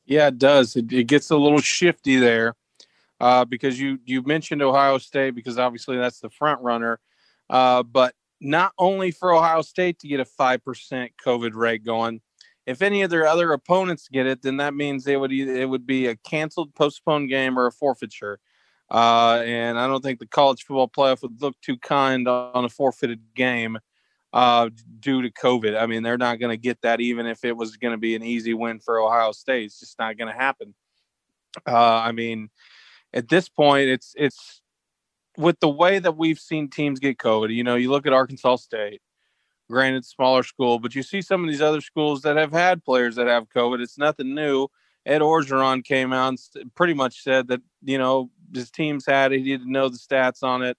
Yeah, 0.05 0.27
it 0.27 0.37
does. 0.37 0.77
It, 0.77 0.93
it 0.93 1.07
gets 1.07 1.29
a 1.29 1.35
little 1.35 1.59
shifty 1.59 2.15
there 2.15 2.55
uh, 3.19 3.43
because 3.43 3.77
you, 3.77 3.99
you 4.05 4.23
mentioned 4.23 4.61
Ohio 4.61 4.97
State 4.97 5.35
because 5.35 5.57
obviously 5.57 5.97
that's 5.97 6.21
the 6.21 6.29
front 6.29 6.61
runner. 6.61 7.01
Uh, 7.49 7.83
but 7.83 8.15
not 8.39 8.71
only 8.77 9.11
for 9.11 9.33
Ohio 9.33 9.61
State 9.61 9.99
to 9.99 10.07
get 10.07 10.21
a 10.21 10.25
5% 10.25 11.09
COVID 11.21 11.53
rate 11.53 11.83
going, 11.83 12.21
if 12.65 12.81
any 12.81 13.03
of 13.03 13.09
their 13.09 13.27
other 13.27 13.51
opponents 13.51 14.07
get 14.11 14.25
it, 14.25 14.41
then 14.41 14.57
that 14.57 14.73
means 14.73 15.03
they 15.03 15.17
would 15.17 15.31
either, 15.31 15.55
it 15.55 15.69
would 15.69 15.85
be 15.85 16.07
a 16.07 16.15
canceled, 16.15 16.73
postponed 16.75 17.29
game 17.29 17.59
or 17.59 17.67
a 17.67 17.71
forfeiture. 17.71 18.39
Uh, 18.89 19.41
and 19.45 19.79
I 19.79 19.87
don't 19.87 20.03
think 20.03 20.19
the 20.19 20.27
college 20.27 20.63
football 20.63 20.87
playoff 20.87 21.21
would 21.21 21.41
look 21.41 21.59
too 21.61 21.77
kind 21.77 22.27
on 22.27 22.65
a 22.65 22.69
forfeited 22.69 23.21
game 23.35 23.79
uh, 24.33 24.69
due 24.99 25.21
to 25.21 25.31
COVID. 25.31 25.79
I 25.79 25.85
mean, 25.85 26.03
they're 26.03 26.17
not 26.17 26.39
going 26.39 26.51
to 26.51 26.61
get 26.61 26.81
that, 26.81 27.01
even 27.01 27.25
if 27.25 27.43
it 27.45 27.55
was 27.55 27.77
going 27.77 27.93
to 27.93 27.97
be 27.97 28.15
an 28.15 28.23
easy 28.23 28.53
win 28.53 28.79
for 28.79 28.99
Ohio 28.99 29.31
State. 29.31 29.65
It's 29.65 29.79
just 29.79 29.97
not 29.97 30.17
going 30.17 30.31
to 30.31 30.37
happen. 30.37 30.75
Uh, 31.65 31.97
I 31.97 32.11
mean, 32.11 32.49
at 33.13 33.29
this 33.29 33.47
point, 33.47 33.87
it's 33.87 34.13
it's 34.17 34.61
with 35.37 35.59
the 35.61 35.69
way 35.69 35.99
that 35.99 36.17
we've 36.17 36.39
seen 36.39 36.69
teams 36.69 36.99
get 36.99 37.17
COVID. 37.17 37.53
You 37.53 37.63
know, 37.63 37.75
you 37.75 37.89
look 37.89 38.05
at 38.05 38.13
Arkansas 38.13 38.57
State 38.57 39.01
granted 39.69 40.05
smaller 40.05 40.43
school, 40.43 40.79
but 40.79 40.95
you 40.95 41.03
see 41.03 41.21
some 41.21 41.43
of 41.43 41.49
these 41.49 41.61
other 41.61 41.81
schools 41.81 42.21
that 42.21 42.37
have 42.37 42.51
had 42.51 42.83
players 42.83 43.15
that 43.15 43.27
have 43.27 43.49
COVID. 43.49 43.81
It's 43.81 43.97
nothing 43.97 44.35
new. 44.35 44.67
Ed 45.05 45.21
Orgeron 45.21 45.83
came 45.83 46.13
out 46.13 46.35
and 46.55 46.75
pretty 46.75 46.93
much 46.93 47.23
said 47.23 47.47
that 47.49 47.61
you 47.83 47.97
know 47.97 48.29
his 48.53 48.71
team's 48.71 49.05
had 49.05 49.31
it. 49.31 49.39
He 49.39 49.45
didn't 49.45 49.71
know 49.71 49.89
the 49.89 49.97
stats 49.97 50.43
on 50.43 50.63
it. 50.63 50.77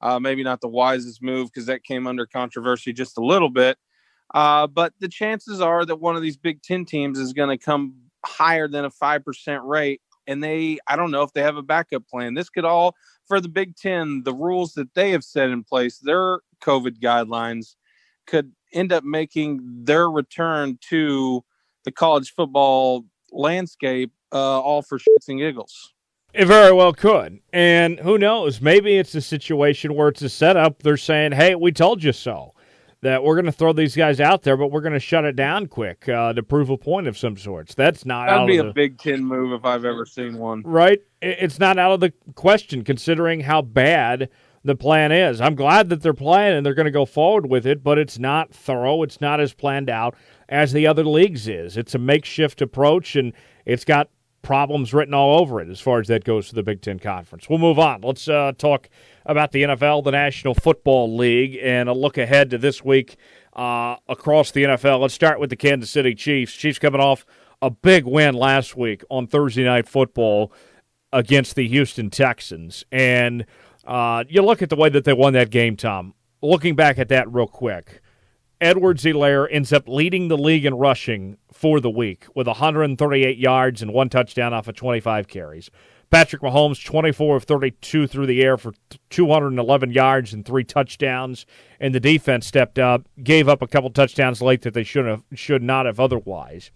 Uh, 0.00 0.18
maybe 0.18 0.44
not 0.44 0.60
the 0.60 0.68
wisest 0.68 1.22
move 1.22 1.48
because 1.48 1.66
that 1.66 1.82
came 1.82 2.06
under 2.06 2.24
controversy 2.24 2.92
just 2.92 3.18
a 3.18 3.24
little 3.24 3.50
bit. 3.50 3.76
Uh, 4.32 4.66
but 4.66 4.92
the 5.00 5.08
chances 5.08 5.60
are 5.60 5.84
that 5.84 5.96
one 5.96 6.16
of 6.16 6.22
these 6.22 6.36
Big 6.36 6.62
Ten 6.62 6.84
teams 6.84 7.18
is 7.18 7.32
going 7.32 7.48
to 7.48 7.62
come 7.62 7.94
higher 8.24 8.68
than 8.68 8.84
a 8.84 8.90
five 8.90 9.24
percent 9.24 9.62
rate, 9.64 10.00
and 10.26 10.42
they 10.42 10.78
I 10.86 10.96
don't 10.96 11.10
know 11.10 11.22
if 11.22 11.32
they 11.32 11.42
have 11.42 11.56
a 11.56 11.62
backup 11.62 12.06
plan. 12.08 12.34
This 12.34 12.48
could 12.48 12.64
all 12.64 12.94
for 13.26 13.40
the 13.40 13.48
Big 13.48 13.76
Ten, 13.76 14.22
the 14.24 14.34
rules 14.34 14.72
that 14.74 14.94
they 14.94 15.10
have 15.10 15.24
set 15.24 15.50
in 15.50 15.62
place, 15.62 15.98
their 15.98 16.40
COVID 16.62 16.98
guidelines 17.00 17.74
could 18.28 18.52
end 18.72 18.92
up 18.92 19.02
making 19.02 19.60
their 19.84 20.08
return 20.10 20.78
to 20.90 21.42
the 21.84 21.90
college 21.90 22.34
football 22.34 23.04
landscape 23.32 24.12
uh, 24.32 24.60
all 24.60 24.82
for 24.82 24.98
shits 24.98 25.28
and 25.28 25.38
giggles. 25.38 25.94
It 26.34 26.44
very 26.44 26.72
well 26.72 26.92
could. 26.92 27.40
And 27.52 27.98
who 28.00 28.18
knows? 28.18 28.60
Maybe 28.60 28.96
it's 28.96 29.14
a 29.14 29.22
situation 29.22 29.94
where 29.94 30.08
it's 30.08 30.22
a 30.22 30.28
setup. 30.28 30.82
They're 30.82 30.98
saying, 30.98 31.32
hey, 31.32 31.54
we 31.54 31.72
told 31.72 32.04
you 32.04 32.12
so. 32.12 32.54
That 33.00 33.22
we're 33.22 33.36
going 33.36 33.46
to 33.46 33.52
throw 33.52 33.72
these 33.72 33.94
guys 33.94 34.18
out 34.18 34.42
there, 34.42 34.56
but 34.56 34.72
we're 34.72 34.80
going 34.80 34.92
to 34.92 34.98
shut 34.98 35.24
it 35.24 35.36
down 35.36 35.68
quick 35.68 36.08
uh, 36.08 36.32
to 36.32 36.42
prove 36.42 36.68
a 36.68 36.76
point 36.76 37.06
of 37.06 37.16
some 37.16 37.36
sorts. 37.36 37.76
That's 37.76 38.04
not 38.04 38.26
That'd 38.26 38.48
be 38.48 38.56
a 38.56 38.64
the, 38.64 38.72
Big 38.72 38.98
Ten 38.98 39.24
move 39.24 39.52
if 39.52 39.64
I've 39.64 39.84
ever 39.84 40.04
seen 40.04 40.36
one. 40.36 40.62
Right? 40.62 41.00
It's 41.22 41.60
not 41.60 41.78
out 41.78 41.92
of 41.92 42.00
the 42.00 42.12
question 42.34 42.82
considering 42.82 43.38
how 43.38 43.62
bad 43.62 44.30
the 44.64 44.76
plan 44.76 45.12
is. 45.12 45.40
I'm 45.40 45.54
glad 45.54 45.88
that 45.88 46.02
they're 46.02 46.14
playing 46.14 46.56
and 46.56 46.66
they're 46.66 46.74
going 46.74 46.86
to 46.86 46.90
go 46.90 47.06
forward 47.06 47.48
with 47.48 47.66
it, 47.66 47.82
but 47.82 47.98
it's 47.98 48.18
not 48.18 48.52
thorough. 48.52 49.02
It's 49.02 49.20
not 49.20 49.40
as 49.40 49.54
planned 49.54 49.90
out 49.90 50.14
as 50.48 50.72
the 50.72 50.86
other 50.86 51.04
leagues 51.04 51.48
is. 51.48 51.76
It's 51.76 51.94
a 51.94 51.98
makeshift 51.98 52.60
approach, 52.60 53.16
and 53.16 53.32
it's 53.64 53.84
got 53.84 54.08
problems 54.42 54.94
written 54.94 55.14
all 55.14 55.40
over 55.40 55.60
it 55.60 55.68
as 55.68 55.80
far 55.80 56.00
as 56.00 56.08
that 56.08 56.24
goes 56.24 56.48
to 56.48 56.54
the 56.54 56.62
Big 56.62 56.80
Ten 56.80 56.98
Conference. 56.98 57.48
We'll 57.48 57.58
move 57.58 57.78
on. 57.78 58.00
Let's 58.02 58.28
uh, 58.28 58.52
talk 58.56 58.88
about 59.26 59.52
the 59.52 59.62
NFL, 59.62 60.04
the 60.04 60.12
National 60.12 60.54
Football 60.54 61.16
League, 61.16 61.58
and 61.62 61.88
a 61.88 61.92
look 61.92 62.18
ahead 62.18 62.50
to 62.50 62.58
this 62.58 62.84
week 62.84 63.16
uh, 63.54 63.96
across 64.08 64.50
the 64.50 64.64
NFL. 64.64 65.00
Let's 65.00 65.14
start 65.14 65.40
with 65.40 65.50
the 65.50 65.56
Kansas 65.56 65.90
City 65.90 66.14
Chiefs. 66.14 66.54
Chiefs 66.54 66.78
coming 66.78 67.00
off 67.00 67.26
a 67.60 67.70
big 67.70 68.06
win 68.06 68.34
last 68.34 68.76
week 68.76 69.02
on 69.10 69.26
Thursday 69.26 69.64
Night 69.64 69.88
Football 69.88 70.52
against 71.12 71.56
the 71.56 71.66
Houston 71.68 72.10
Texans. 72.10 72.84
And 72.92 73.44
uh, 73.88 74.24
you 74.28 74.42
look 74.42 74.62
at 74.62 74.68
the 74.68 74.76
way 74.76 74.90
that 74.90 75.04
they 75.04 75.14
won 75.14 75.32
that 75.32 75.50
game, 75.50 75.76
Tom. 75.76 76.14
Looking 76.42 76.76
back 76.76 76.98
at 76.98 77.08
that 77.08 77.32
real 77.32 77.48
quick, 77.48 78.02
Edwards-Helaire 78.60 79.48
ends 79.50 79.72
up 79.72 79.88
leading 79.88 80.28
the 80.28 80.36
league 80.36 80.66
in 80.66 80.74
rushing 80.74 81.38
for 81.52 81.80
the 81.80 81.90
week 81.90 82.26
with 82.34 82.46
138 82.46 83.38
yards 83.38 83.82
and 83.82 83.92
one 83.92 84.08
touchdown 84.08 84.52
off 84.52 84.68
of 84.68 84.76
25 84.76 85.26
carries. 85.26 85.70
Patrick 86.10 86.42
Mahomes, 86.42 86.84
24 86.84 87.36
of 87.36 87.44
32 87.44 88.06
through 88.06 88.26
the 88.26 88.42
air 88.42 88.56
for 88.56 88.72
211 89.10 89.90
yards 89.90 90.32
and 90.32 90.44
three 90.44 90.64
touchdowns. 90.64 91.44
And 91.80 91.94
the 91.94 92.00
defense 92.00 92.46
stepped 92.46 92.78
up, 92.78 93.06
gave 93.22 93.48
up 93.48 93.62
a 93.62 93.66
couple 93.66 93.90
touchdowns 93.90 94.40
late 94.40 94.62
that 94.62 94.74
they 94.74 94.84
should 94.84 95.06
have 95.06 95.22
should 95.34 95.62
not 95.62 95.86
have 95.86 96.00
otherwise. 96.00 96.70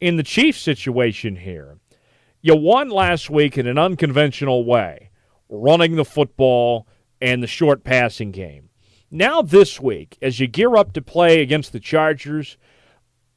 in 0.00 0.16
the 0.16 0.22
Chiefs 0.22 0.60
situation 0.60 1.36
here, 1.36 1.78
you 2.42 2.54
won 2.54 2.90
last 2.90 3.30
week 3.30 3.56
in 3.56 3.66
an 3.66 3.78
unconventional 3.78 4.64
way, 4.64 5.05
running 5.48 5.96
the 5.96 6.04
football 6.04 6.86
and 7.20 7.42
the 7.42 7.46
short 7.46 7.84
passing 7.84 8.30
game. 8.30 8.70
Now, 9.10 9.40
this 9.40 9.80
week, 9.80 10.18
as 10.20 10.40
you 10.40 10.46
gear 10.46 10.76
up 10.76 10.92
to 10.94 11.02
play 11.02 11.40
against 11.40 11.72
the 11.72 11.80
Chargers, 11.80 12.56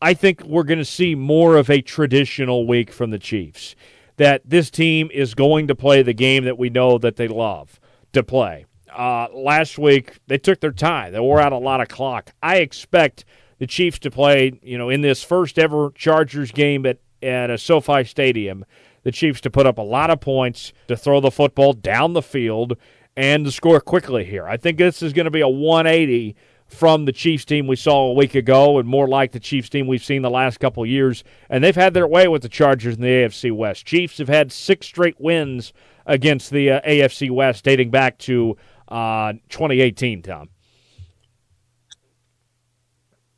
I 0.02 0.14
think 0.14 0.44
we're 0.44 0.64
going 0.64 0.80
to 0.80 0.86
see 0.86 1.14
more 1.14 1.58
of 1.58 1.70
a 1.70 1.82
traditional 1.82 2.66
week 2.66 2.92
from 2.92 3.12
the 3.12 3.20
Chiefs. 3.20 3.76
That 4.18 4.42
this 4.44 4.70
team 4.70 5.10
is 5.14 5.34
going 5.34 5.68
to 5.68 5.76
play 5.76 6.02
the 6.02 6.14
game 6.14 6.44
that 6.44 6.58
we 6.58 6.70
know 6.70 6.98
that 6.98 7.16
they 7.16 7.28
love 7.28 7.80
to 8.14 8.24
play. 8.24 8.66
Uh, 8.94 9.28
last 9.34 9.78
week, 9.78 10.20
they 10.28 10.38
took 10.38 10.60
their 10.60 10.72
time. 10.72 11.14
They 11.14 11.20
wore 11.20 11.40
out 11.40 11.54
a 11.54 11.58
lot 11.58 11.80
of 11.80 11.88
clock. 11.88 12.32
I 12.42 12.58
expect 12.58 13.24
the 13.60 13.68
Chiefs 13.68 14.00
to 14.00 14.12
play, 14.12 14.60
you 14.64 14.78
know, 14.78 14.90
in 14.90 15.02
this 15.02 15.24
first 15.24 15.60
ever 15.60 15.92
Chargers 15.92 16.52
game 16.52 16.86
at, 16.86 16.98
at 17.22 17.50
a 17.50 17.58
SoFi 17.58 18.04
Stadium, 18.04 18.66
the 19.04 19.12
Chiefs 19.12 19.42
to 19.42 19.50
put 19.50 19.66
up 19.66 19.78
a 19.78 19.84
lot 19.84 20.10
of 20.10 20.20
points, 20.20 20.74
to 20.88 20.96
throw 20.96 21.20
the 21.20 21.32
football 21.32 21.74
down 21.74 22.14
the 22.14 22.22
field, 22.22 22.78
and 23.16 23.46
to 23.46 23.52
score 23.52 23.82
quickly 23.82 24.24
here. 24.24 24.48
I 24.48 24.58
think 24.58 24.78
this 24.78 25.02
is 25.02 25.14
going 25.14 25.26
to 25.26 25.32
be 25.32 25.42
a 25.42 25.48
180 25.48 26.36
from 26.68 27.06
the 27.06 27.12
Chiefs 27.12 27.46
team 27.46 27.68
we 27.68 27.76
saw 27.76 28.12
a 28.12 28.14
week 28.14 28.36
ago, 28.36 28.78
and 28.78 28.88
more 28.88 29.08
like 29.08 29.32
the 29.32 29.40
Chiefs 29.40 29.70
team 29.70 29.88
we've 29.88 30.04
seen 30.04 30.22
the 30.22 30.30
last 30.30 30.60
couple 30.60 30.86
years. 30.86 31.24
And 31.50 31.64
they've 31.64 31.76
had 31.76 31.94
their 31.94 32.08
way 32.08 32.28
with 32.28 32.44
the 32.44 32.50
Chargers 32.50 32.96
in 32.96 33.02
the 33.02 33.08
AFC 33.08 33.52
West. 33.52 33.86
Chiefs 33.86 34.20
have 34.20 34.30
had 34.30 34.52
six 34.52 34.86
straight 34.86 35.20
wins 35.20 35.74
against 36.06 36.52
the 36.52 36.72
uh, 36.72 36.82
AFC 36.82 37.32
West 37.32 37.64
dating 37.64 37.90
back 37.90 38.18
to 38.20 38.56
uh, 38.88 39.34
2018, 39.50 40.22
Tom. 40.22 40.50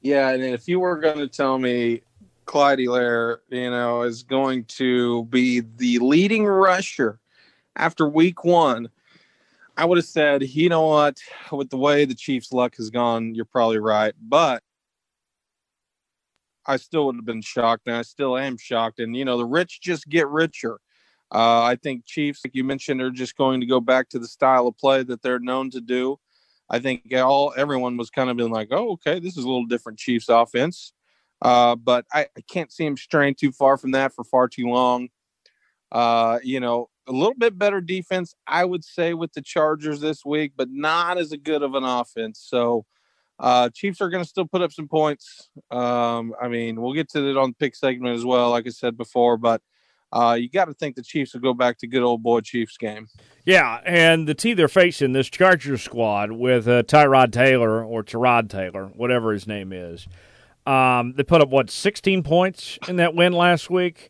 Yeah, 0.01 0.29
and 0.29 0.43
if 0.43 0.67
you 0.67 0.79
were 0.79 0.97
going 0.97 1.19
to 1.19 1.27
tell 1.27 1.57
me 1.57 2.01
Clyde 2.51 2.79
Helaire, 2.79 3.37
you 3.47 3.69
know, 3.69 4.01
is 4.01 4.23
going 4.23 4.65
to 4.65 5.23
be 5.27 5.61
the 5.61 5.99
leading 5.99 6.45
rusher 6.45 7.17
after 7.77 8.09
week 8.09 8.43
one, 8.43 8.89
I 9.77 9.85
would 9.85 9.97
have 9.97 10.05
said, 10.05 10.43
you 10.43 10.67
know 10.67 10.85
what, 10.85 11.17
with 11.53 11.69
the 11.69 11.77
way 11.77 12.03
the 12.03 12.13
Chiefs' 12.13 12.51
luck 12.51 12.75
has 12.75 12.89
gone, 12.89 13.35
you're 13.35 13.45
probably 13.45 13.79
right. 13.79 14.13
But 14.21 14.63
I 16.65 16.75
still 16.75 17.05
would 17.05 17.15
have 17.15 17.23
been 17.23 17.41
shocked, 17.41 17.83
and 17.87 17.95
I 17.95 18.01
still 18.01 18.37
am 18.37 18.57
shocked. 18.57 18.99
And, 18.99 19.15
you 19.15 19.23
know, 19.23 19.37
the 19.37 19.45
rich 19.45 19.79
just 19.79 20.09
get 20.09 20.27
richer. 20.27 20.81
Uh, 21.33 21.63
I 21.63 21.77
think 21.81 22.05
Chiefs, 22.05 22.41
like 22.43 22.53
you 22.53 22.65
mentioned, 22.65 23.01
are 23.01 23.11
just 23.11 23.37
going 23.37 23.61
to 23.61 23.65
go 23.65 23.79
back 23.79 24.09
to 24.09 24.19
the 24.19 24.27
style 24.27 24.67
of 24.67 24.77
play 24.77 25.03
that 25.03 25.21
they're 25.21 25.39
known 25.39 25.69
to 25.69 25.79
do. 25.79 26.19
I 26.69 26.79
think 26.79 27.13
all 27.15 27.53
everyone 27.55 27.95
was 27.95 28.09
kind 28.09 28.29
of 28.29 28.35
been 28.35 28.51
like, 28.51 28.67
oh, 28.71 28.91
okay, 28.91 29.21
this 29.21 29.37
is 29.37 29.45
a 29.45 29.47
little 29.47 29.67
different 29.67 29.99
Chiefs 29.99 30.27
offense. 30.27 30.91
Uh, 31.41 31.75
but 31.75 32.05
I, 32.13 32.27
I, 32.37 32.41
can't 32.47 32.71
see 32.71 32.85
him 32.85 32.95
straying 32.95 33.35
too 33.35 33.51
far 33.51 33.77
from 33.77 33.91
that 33.91 34.13
for 34.13 34.23
far 34.23 34.47
too 34.47 34.67
long. 34.67 35.09
Uh, 35.91 36.37
you 36.43 36.59
know, 36.59 36.89
a 37.07 37.11
little 37.11 37.33
bit 37.33 37.57
better 37.57 37.81
defense, 37.81 38.35
I 38.45 38.63
would 38.63 38.83
say, 38.83 39.15
with 39.15 39.33
the 39.33 39.41
Chargers 39.41 40.01
this 40.01 40.23
week, 40.23 40.53
but 40.55 40.69
not 40.69 41.17
as 41.17 41.31
a 41.31 41.37
good 41.37 41.63
of 41.63 41.73
an 41.73 41.83
offense. 41.83 42.45
So, 42.47 42.85
uh, 43.39 43.69
Chiefs 43.73 44.01
are 44.01 44.09
going 44.09 44.23
to 44.23 44.29
still 44.29 44.45
put 44.45 44.61
up 44.61 44.71
some 44.71 44.87
points. 44.87 45.49
Um, 45.71 46.35
I 46.39 46.47
mean, 46.47 46.79
we'll 46.79 46.93
get 46.93 47.09
to 47.09 47.27
it 47.27 47.37
on 47.37 47.49
the 47.49 47.55
pick 47.55 47.75
segment 47.75 48.15
as 48.15 48.23
well, 48.23 48.51
like 48.51 48.67
I 48.67 48.69
said 48.69 48.95
before, 48.95 49.37
but 49.37 49.61
uh, 50.13 50.37
you 50.39 50.47
got 50.49 50.65
to 50.65 50.73
think 50.73 50.95
the 50.95 51.01
Chiefs 51.01 51.33
will 51.33 51.41
go 51.41 51.53
back 51.53 51.79
to 51.79 51.87
good 51.87 52.03
old 52.03 52.21
boy 52.21 52.41
Chiefs 52.41 52.77
game. 52.77 53.07
Yeah, 53.45 53.81
and 53.83 54.27
the 54.27 54.35
team 54.35 54.57
they're 54.57 54.67
facing, 54.67 55.13
this 55.13 55.29
Chargers 55.29 55.81
squad 55.81 56.33
with 56.33 56.67
uh, 56.67 56.83
Tyrod 56.83 57.31
Taylor 57.31 57.83
or 57.83 58.03
Tyrod 58.03 58.49
Taylor, 58.49 58.87
whatever 58.87 59.33
his 59.33 59.47
name 59.47 59.73
is, 59.73 60.07
um, 60.65 61.13
they 61.15 61.23
put 61.23 61.41
up, 61.41 61.49
what, 61.49 61.69
16 61.69 62.23
points 62.23 62.77
in 62.87 62.97
that 62.97 63.15
win 63.15 63.33
last 63.33 63.69
week? 63.69 64.09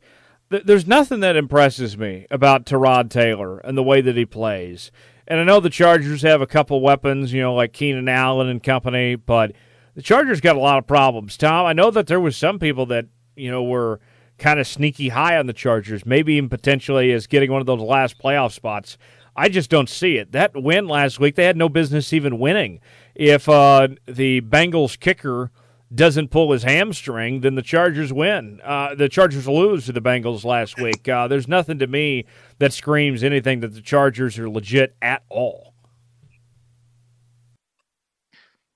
There's 0.49 0.85
nothing 0.85 1.21
that 1.21 1.37
impresses 1.37 1.97
me 1.97 2.27
about 2.29 2.65
Tyrod 2.65 3.09
Taylor 3.09 3.59
and 3.59 3.77
the 3.77 3.83
way 3.83 4.01
that 4.01 4.17
he 4.17 4.25
plays. 4.25 4.91
And 5.27 5.39
I 5.39 5.43
know 5.43 5.61
the 5.61 5.69
Chargers 5.69 6.23
have 6.23 6.41
a 6.41 6.47
couple 6.47 6.81
weapons, 6.81 7.31
you 7.31 7.41
know, 7.41 7.53
like 7.53 7.71
Keenan 7.71 8.09
Allen 8.09 8.49
and 8.49 8.61
company, 8.61 9.15
but 9.15 9.53
the 9.95 10.01
Chargers 10.01 10.41
got 10.41 10.57
a 10.57 10.59
lot 10.59 10.77
of 10.77 10.85
problems. 10.87 11.37
Tom, 11.37 11.65
I 11.65 11.71
know 11.71 11.89
that 11.91 12.07
there 12.07 12.19
was 12.19 12.35
some 12.35 12.59
people 12.59 12.85
that, 12.87 13.05
you 13.35 13.49
know, 13.49 13.63
were– 13.63 13.99
kind 14.41 14.59
of 14.59 14.67
sneaky 14.67 15.09
high 15.09 15.37
on 15.37 15.45
the 15.45 15.53
Chargers, 15.53 16.05
maybe 16.05 16.33
even 16.33 16.49
potentially 16.49 17.13
as 17.13 17.27
getting 17.27 17.51
one 17.51 17.61
of 17.61 17.67
those 17.67 17.79
last 17.79 18.17
playoff 18.17 18.51
spots. 18.51 18.97
I 19.35 19.47
just 19.47 19.69
don't 19.69 19.87
see 19.87 20.17
it. 20.17 20.33
That 20.33 20.61
win 20.61 20.87
last 20.87 21.19
week, 21.19 21.35
they 21.35 21.45
had 21.45 21.55
no 21.55 21.69
business 21.69 22.11
even 22.11 22.39
winning. 22.39 22.81
If 23.15 23.47
uh, 23.47 23.89
the 24.07 24.41
Bengals 24.41 24.99
kicker 24.99 25.51
doesn't 25.93 26.29
pull 26.29 26.51
his 26.51 26.63
hamstring, 26.63 27.41
then 27.41 27.55
the 27.55 27.61
Chargers 27.61 28.13
win. 28.13 28.61
Uh, 28.63 28.95
the 28.95 29.09
Chargers 29.09 29.47
lose 29.47 29.85
to 29.85 29.91
the 29.91 30.01
Bengals 30.01 30.45
last 30.45 30.79
week. 30.79 31.07
Uh, 31.07 31.27
there's 31.27 31.47
nothing 31.47 31.79
to 31.79 31.87
me 31.87 32.25
that 32.59 32.71
screams 32.71 33.23
anything 33.23 33.59
that 33.59 33.73
the 33.73 33.81
Chargers 33.81 34.39
are 34.39 34.49
legit 34.49 34.95
at 35.01 35.23
all. 35.29 35.73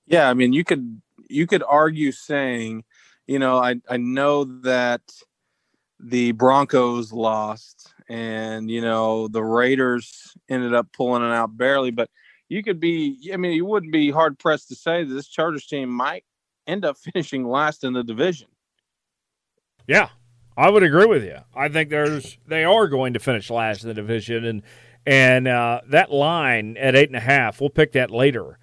Yeah, 0.06 0.28
I 0.28 0.34
mean, 0.34 0.52
you 0.52 0.62
could 0.62 1.00
you 1.28 1.46
could 1.46 1.62
argue 1.66 2.12
saying, 2.12 2.84
you 3.26 3.38
know, 3.38 3.58
I 3.58 3.76
I 3.88 3.96
know 3.96 4.44
that 4.62 5.02
the 5.98 6.32
Broncos 6.32 7.12
lost, 7.12 7.92
and 8.08 8.70
you 8.70 8.80
know 8.82 9.26
the 9.28 9.42
Raiders 9.42 10.36
ended 10.48 10.74
up 10.74 10.92
pulling 10.92 11.22
it 11.22 11.32
out 11.32 11.56
barely. 11.56 11.90
But 11.90 12.10
you 12.48 12.62
could 12.62 12.78
be, 12.78 13.30
I 13.32 13.36
mean, 13.36 13.52
you 13.52 13.64
wouldn't 13.64 13.92
be 13.92 14.10
hard 14.10 14.38
pressed 14.38 14.68
to 14.68 14.76
say 14.76 15.02
that 15.02 15.12
this 15.12 15.26
Chargers 15.28 15.66
team 15.66 15.88
might 15.88 16.24
end 16.66 16.84
up 16.84 16.96
finishing 16.98 17.46
last 17.46 17.84
in 17.84 17.92
the 17.92 18.02
division. 18.02 18.48
Yeah, 19.86 20.08
I 20.56 20.70
would 20.70 20.82
agree 20.82 21.06
with 21.06 21.22
you. 21.22 21.38
I 21.54 21.68
think 21.68 21.90
there's 21.90 22.38
they 22.46 22.64
are 22.64 22.88
going 22.88 23.12
to 23.14 23.20
finish 23.20 23.50
last 23.50 23.82
in 23.82 23.88
the 23.88 23.94
division, 23.94 24.44
and 24.44 24.62
and 25.06 25.46
uh, 25.46 25.82
that 25.88 26.10
line 26.10 26.76
at 26.76 26.96
eight 26.96 27.08
and 27.08 27.16
a 27.16 27.20
half, 27.20 27.60
we'll 27.60 27.70
pick 27.70 27.92
that 27.92 28.10
later. 28.10 28.58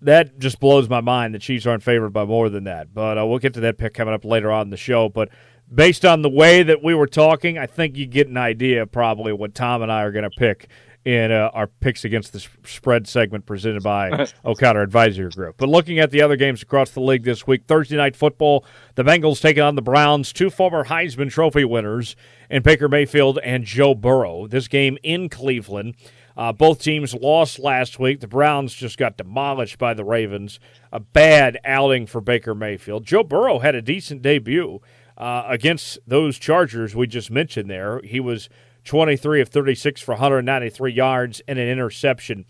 That 0.00 0.38
just 0.38 0.60
blows 0.60 0.88
my 0.88 1.00
mind. 1.00 1.34
The 1.34 1.38
Chiefs 1.38 1.66
aren't 1.66 1.82
favored 1.82 2.10
by 2.10 2.24
more 2.24 2.48
than 2.48 2.64
that, 2.64 2.92
but 2.92 3.18
uh, 3.18 3.26
we'll 3.26 3.38
get 3.38 3.54
to 3.54 3.60
that 3.60 3.78
pick 3.78 3.94
coming 3.94 4.14
up 4.14 4.24
later 4.24 4.50
on 4.50 4.66
in 4.66 4.70
the 4.70 4.76
show. 4.76 5.08
But 5.08 5.28
based 5.72 6.04
on 6.04 6.22
the 6.22 6.30
way 6.30 6.62
that 6.62 6.82
we 6.82 6.94
were 6.94 7.06
talking, 7.06 7.56
I 7.58 7.66
think 7.66 7.96
you 7.96 8.06
get 8.06 8.28
an 8.28 8.36
idea 8.36 8.86
probably 8.86 9.32
what 9.32 9.54
Tom 9.54 9.82
and 9.82 9.92
I 9.92 10.02
are 10.02 10.12
going 10.12 10.28
to 10.28 10.30
pick 10.30 10.68
in 11.04 11.32
uh, 11.32 11.50
our 11.52 11.66
picks 11.66 12.04
against 12.04 12.32
the 12.32 12.46
spread 12.64 13.08
segment 13.08 13.44
presented 13.44 13.82
by 13.82 14.28
O'Connor 14.44 14.82
Advisory 14.82 15.30
Group. 15.30 15.56
But 15.56 15.68
looking 15.68 15.98
at 15.98 16.10
the 16.10 16.22
other 16.22 16.36
games 16.36 16.62
across 16.62 16.90
the 16.90 17.00
league 17.00 17.24
this 17.24 17.46
week, 17.46 17.64
Thursday 17.66 17.96
night 17.96 18.14
football, 18.14 18.64
the 18.94 19.02
Bengals 19.02 19.40
taking 19.40 19.62
on 19.62 19.74
the 19.74 19.82
Browns, 19.82 20.32
two 20.32 20.50
former 20.50 20.84
Heisman 20.84 21.30
Trophy 21.30 21.64
winners, 21.64 22.14
and 22.48 22.62
Baker 22.62 22.88
Mayfield 22.88 23.38
and 23.42 23.64
Joe 23.64 23.94
Burrow. 23.94 24.46
This 24.46 24.68
game 24.68 24.96
in 25.02 25.28
Cleveland. 25.28 25.96
Uh, 26.36 26.52
both 26.52 26.80
teams 26.80 27.14
lost 27.14 27.58
last 27.58 27.98
week. 27.98 28.20
The 28.20 28.26
Browns 28.26 28.72
just 28.72 28.96
got 28.96 29.16
demolished 29.16 29.78
by 29.78 29.94
the 29.94 30.04
Ravens. 30.04 30.58
A 30.92 31.00
bad 31.00 31.58
outing 31.64 32.06
for 32.06 32.20
Baker 32.20 32.54
Mayfield. 32.54 33.04
Joe 33.04 33.22
Burrow 33.22 33.58
had 33.58 33.74
a 33.74 33.82
decent 33.82 34.22
debut 34.22 34.80
uh, 35.18 35.44
against 35.46 35.98
those 36.06 36.38
Chargers 36.38 36.94
we 36.94 37.06
just 37.06 37.30
mentioned 37.30 37.68
there. 37.68 38.00
He 38.02 38.18
was 38.18 38.48
23 38.84 39.40
of 39.40 39.48
36 39.48 40.00
for 40.00 40.12
193 40.12 40.92
yards 40.92 41.42
and 41.46 41.58
an 41.58 41.68
interception. 41.68 42.44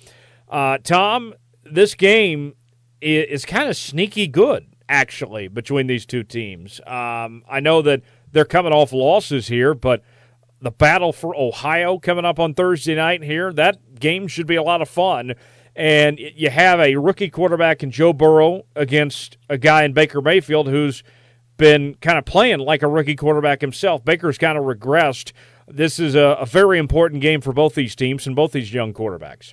Uh, 0.48 0.78
Tom, 0.78 1.34
this 1.64 1.94
game 1.94 2.54
is, 3.00 3.26
is 3.42 3.44
kind 3.44 3.68
of 3.68 3.76
sneaky 3.76 4.26
good, 4.26 4.66
actually, 4.88 5.48
between 5.48 5.86
these 5.86 6.06
two 6.06 6.22
teams. 6.22 6.80
Um, 6.86 7.42
I 7.48 7.60
know 7.60 7.82
that 7.82 8.02
they're 8.30 8.44
coming 8.44 8.72
off 8.72 8.92
losses 8.92 9.48
here, 9.48 9.74
but 9.74 10.02
the 10.60 10.70
battle 10.70 11.12
for 11.12 11.36
Ohio 11.36 11.98
coming 11.98 12.24
up 12.24 12.38
on 12.38 12.54
Thursday 12.54 12.94
night 12.94 13.22
here, 13.22 13.52
that 13.52 13.98
game 13.98 14.28
should 14.28 14.46
be 14.46 14.56
a 14.56 14.62
lot 14.62 14.82
of 14.82 14.88
fun. 14.88 15.34
And 15.74 16.18
you 16.18 16.50
have 16.50 16.80
a 16.80 16.96
rookie 16.96 17.30
quarterback 17.30 17.82
in 17.82 17.90
Joe 17.90 18.12
Burrow 18.12 18.64
against 18.76 19.38
a 19.48 19.56
guy 19.56 19.84
in 19.84 19.92
Baker 19.92 20.20
Mayfield 20.20 20.68
who's– 20.68 21.02
been 21.56 21.94
kind 22.00 22.18
of 22.18 22.24
playing 22.24 22.58
like 22.58 22.82
a 22.82 22.88
rookie 22.88 23.14
quarterback 23.14 23.60
himself. 23.60 24.04
Baker's 24.04 24.36
kind 24.36 24.58
of 24.58 24.64
regressed. 24.64 25.32
This 25.68 25.98
is 25.98 26.14
a, 26.14 26.36
a 26.40 26.46
very 26.46 26.78
important 26.78 27.22
game 27.22 27.40
for 27.40 27.52
both 27.52 27.74
these 27.74 27.94
teams 27.94 28.26
and 28.26 28.36
both 28.36 28.52
these 28.52 28.72
young 28.72 28.92
quarterbacks. 28.92 29.52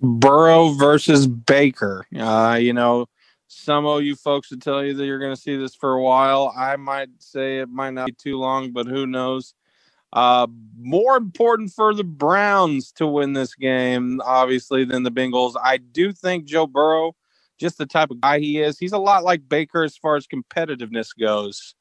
Burrow 0.00 0.70
versus 0.70 1.26
Baker. 1.26 2.06
Uh, 2.16 2.58
you 2.60 2.72
know, 2.72 3.06
some 3.48 3.84
of 3.84 4.02
you 4.02 4.16
folks 4.16 4.50
would 4.50 4.62
tell 4.62 4.84
you 4.84 4.94
that 4.94 5.04
you're 5.04 5.18
going 5.18 5.34
to 5.34 5.40
see 5.40 5.56
this 5.56 5.74
for 5.74 5.94
a 5.94 6.02
while. 6.02 6.52
I 6.56 6.76
might 6.76 7.08
say 7.18 7.58
it 7.58 7.68
might 7.68 7.90
not 7.90 8.06
be 8.06 8.12
too 8.12 8.38
long, 8.38 8.72
but 8.72 8.86
who 8.86 9.06
knows? 9.06 9.54
Uh, 10.12 10.46
more 10.78 11.16
important 11.16 11.70
for 11.70 11.94
the 11.94 12.04
Browns 12.04 12.90
to 12.92 13.06
win 13.06 13.32
this 13.32 13.54
game, 13.54 14.20
obviously, 14.24 14.84
than 14.84 15.02
the 15.02 15.10
Bengals. 15.10 15.54
I 15.62 15.76
do 15.76 16.12
think 16.12 16.46
Joe 16.46 16.66
Burrow 16.66 17.14
just 17.58 17.78
the 17.78 17.86
type 17.86 18.10
of 18.10 18.20
guy 18.20 18.38
he 18.38 18.60
is. 18.60 18.78
He's 18.78 18.92
a 18.92 18.98
lot 18.98 19.22
like 19.22 19.48
Baker 19.48 19.84
as 19.84 19.96
far 19.96 20.16
as 20.16 20.26
competitiveness 20.26 21.10
goes. 21.18 21.74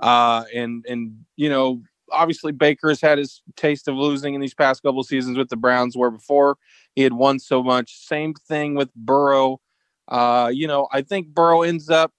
Uh, 0.00 0.44
and 0.54 0.84
and 0.88 1.24
you 1.36 1.48
know, 1.48 1.82
obviously 2.10 2.52
Baker 2.52 2.88
has 2.88 3.00
had 3.00 3.18
his 3.18 3.42
taste 3.56 3.88
of 3.88 3.94
losing 3.94 4.34
in 4.34 4.40
these 4.40 4.54
past 4.54 4.82
couple 4.82 5.02
seasons 5.04 5.36
with 5.36 5.48
the 5.48 5.56
Browns, 5.56 5.96
where 5.96 6.10
before 6.10 6.56
he 6.94 7.02
had 7.02 7.12
won 7.12 7.38
so 7.38 7.62
much. 7.62 8.06
Same 8.06 8.34
thing 8.34 8.74
with 8.74 8.92
Burrow. 8.94 9.60
Uh, 10.08 10.50
you 10.52 10.66
know, 10.66 10.88
I 10.92 11.02
think 11.02 11.28
Burrow 11.28 11.62
ends 11.62 11.88
up 11.88 12.12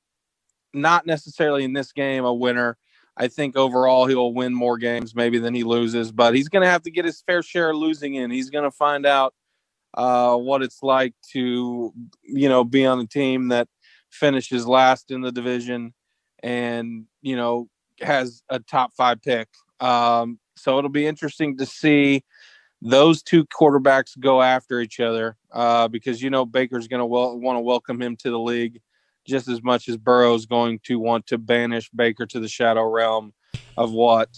not 0.73 1.05
necessarily 1.05 1.63
in 1.63 1.73
this 1.73 1.91
game 1.91 2.23
a 2.23 2.33
winner. 2.33 2.77
I 3.17 3.27
think 3.27 3.57
overall 3.57 4.05
he'll 4.05 4.33
win 4.33 4.53
more 4.53 4.77
games 4.77 5.13
maybe 5.13 5.37
than 5.37 5.53
he 5.53 5.63
loses, 5.63 6.11
but 6.11 6.33
he's 6.33 6.47
going 6.47 6.63
to 6.63 6.69
have 6.69 6.83
to 6.83 6.91
get 6.91 7.03
his 7.03 7.21
fair 7.21 7.43
share 7.43 7.71
of 7.71 7.75
losing 7.75 8.15
in. 8.15 8.31
He's 8.31 8.49
going 8.49 8.63
to 8.63 8.71
find 8.71 9.05
out 9.05 9.33
uh, 9.93 10.35
what 10.37 10.61
it's 10.63 10.81
like 10.81 11.13
to, 11.33 11.93
you 12.23 12.49
know, 12.49 12.63
be 12.63 12.85
on 12.85 12.99
a 12.99 13.05
team 13.05 13.49
that 13.49 13.67
finishes 14.09 14.65
last 14.65 15.11
in 15.11 15.21
the 15.21 15.31
division 15.31 15.93
and, 16.43 17.05
you 17.21 17.35
know, 17.35 17.69
has 17.99 18.43
a 18.49 18.59
top 18.59 18.93
five 18.93 19.21
pick. 19.21 19.47
Um, 19.79 20.39
so 20.55 20.77
it'll 20.77 20.89
be 20.89 21.07
interesting 21.07 21.57
to 21.57 21.65
see 21.65 22.23
those 22.81 23.21
two 23.21 23.45
quarterbacks 23.45 24.19
go 24.19 24.41
after 24.41 24.79
each 24.79 24.99
other 24.99 25.37
uh, 25.51 25.87
because, 25.87 26.21
you 26.21 26.29
know, 26.29 26.45
Baker's 26.45 26.87
going 26.87 26.99
to 26.99 27.05
wel- 27.05 27.39
want 27.39 27.57
to 27.57 27.61
welcome 27.61 28.01
him 28.01 28.15
to 28.17 28.29
the 28.29 28.39
league 28.39 28.81
just 29.25 29.47
as 29.47 29.61
much 29.61 29.87
as 29.87 29.97
Burrow's 29.97 30.45
going 30.45 30.79
to 30.83 30.99
want 30.99 31.27
to 31.27 31.37
banish 31.37 31.89
Baker 31.89 32.25
to 32.25 32.39
the 32.39 32.47
shadow 32.47 32.83
realm 32.83 33.33
of 33.77 33.91
what 33.91 34.29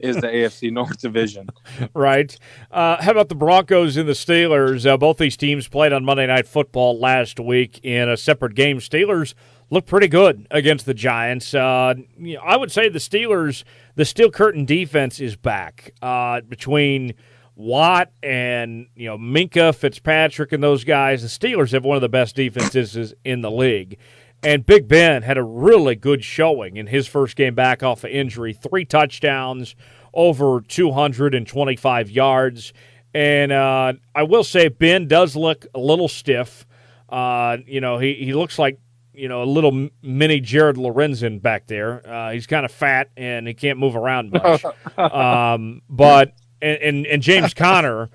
is 0.00 0.16
the 0.16 0.26
AFC 0.26 0.72
North 0.72 1.00
division. 1.00 1.48
Right. 1.94 2.36
Uh, 2.70 3.02
how 3.02 3.12
about 3.12 3.28
the 3.28 3.34
Broncos 3.34 3.96
and 3.96 4.08
the 4.08 4.12
Steelers? 4.12 4.86
Uh, 4.86 4.96
both 4.96 5.18
these 5.18 5.36
teams 5.36 5.68
played 5.68 5.92
on 5.92 6.04
Monday 6.04 6.26
Night 6.26 6.46
Football 6.46 6.98
last 6.98 7.40
week 7.40 7.80
in 7.82 8.08
a 8.08 8.16
separate 8.16 8.54
game. 8.54 8.78
Steelers 8.78 9.34
look 9.70 9.86
pretty 9.86 10.08
good 10.08 10.46
against 10.50 10.86
the 10.86 10.94
Giants. 10.94 11.54
Uh, 11.54 11.94
I 12.42 12.56
would 12.56 12.72
say 12.72 12.88
the 12.88 12.98
Steelers, 12.98 13.64
the 13.94 14.04
Steel 14.04 14.30
Curtain 14.30 14.64
defense 14.64 15.20
is 15.20 15.36
back 15.36 15.92
uh, 16.02 16.40
between. 16.42 17.14
Watt 17.60 18.12
and 18.22 18.86
you 18.94 19.06
know 19.06 19.18
Minkah 19.18 19.74
Fitzpatrick 19.74 20.52
and 20.52 20.62
those 20.62 20.84
guys, 20.84 21.22
the 21.22 21.28
Steelers 21.48 21.72
have 21.72 21.84
one 21.84 21.96
of 21.96 22.02
the 22.02 22.08
best 22.08 22.36
defenses 22.36 23.14
in 23.24 23.40
the 23.40 23.50
league. 23.50 23.98
And 24.42 24.64
Big 24.64 24.86
Ben 24.86 25.22
had 25.22 25.36
a 25.36 25.42
really 25.42 25.96
good 25.96 26.22
showing 26.22 26.76
in 26.76 26.86
his 26.86 27.08
first 27.08 27.34
game 27.34 27.54
back 27.54 27.82
off 27.82 28.04
of 28.04 28.10
injury. 28.10 28.52
Three 28.52 28.84
touchdowns, 28.84 29.74
over 30.14 30.60
225 30.60 32.10
yards. 32.10 32.72
And 33.12 33.50
uh, 33.50 33.94
I 34.14 34.22
will 34.22 34.44
say, 34.44 34.68
Ben 34.68 35.08
does 35.08 35.34
look 35.34 35.66
a 35.74 35.80
little 35.80 36.08
stiff. 36.08 36.66
Uh, 37.08 37.56
you 37.66 37.80
know, 37.80 37.98
he, 37.98 38.14
he 38.14 38.32
looks 38.32 38.58
like, 38.58 38.78
you 39.18 39.28
know, 39.28 39.42
a 39.42 39.44
little 39.44 39.88
mini 40.02 40.40
Jared 40.40 40.76
Lorenzen 40.76 41.42
back 41.42 41.66
there. 41.66 42.06
Uh, 42.08 42.32
he's 42.32 42.46
kind 42.46 42.64
of 42.64 42.72
fat 42.72 43.10
and 43.16 43.46
he 43.46 43.54
can't 43.54 43.78
move 43.78 43.96
around 43.96 44.32
much. 44.32 44.64
um, 44.96 45.82
but, 45.88 46.34
and, 46.62 46.78
and, 46.78 47.06
and 47.06 47.22
James 47.22 47.54
Conner 47.54 48.10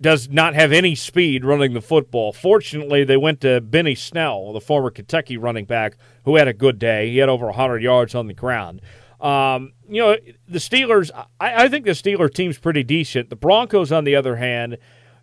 does 0.00 0.28
not 0.28 0.54
have 0.54 0.72
any 0.72 0.94
speed 0.94 1.44
running 1.44 1.74
the 1.74 1.80
football. 1.80 2.32
Fortunately, 2.32 3.04
they 3.04 3.16
went 3.16 3.40
to 3.42 3.60
Benny 3.60 3.94
Snell, 3.94 4.52
the 4.52 4.60
former 4.60 4.90
Kentucky 4.90 5.36
running 5.36 5.64
back, 5.64 5.96
who 6.24 6.36
had 6.36 6.48
a 6.48 6.52
good 6.52 6.78
day. 6.78 7.10
He 7.10 7.18
had 7.18 7.28
over 7.28 7.46
100 7.46 7.82
yards 7.82 8.14
on 8.14 8.26
the 8.26 8.34
ground. 8.34 8.82
Um, 9.20 9.72
you 9.88 10.02
know, 10.02 10.16
the 10.48 10.58
Steelers, 10.58 11.12
I, 11.38 11.64
I, 11.64 11.68
think 11.68 11.84
the 11.84 11.92
Steelers 11.92 12.34
team's 12.34 12.58
pretty 12.58 12.82
decent. 12.82 13.30
The 13.30 13.36
Broncos, 13.36 13.92
on 13.92 14.02
the 14.02 14.16
other 14.16 14.34
hand, 14.34 14.78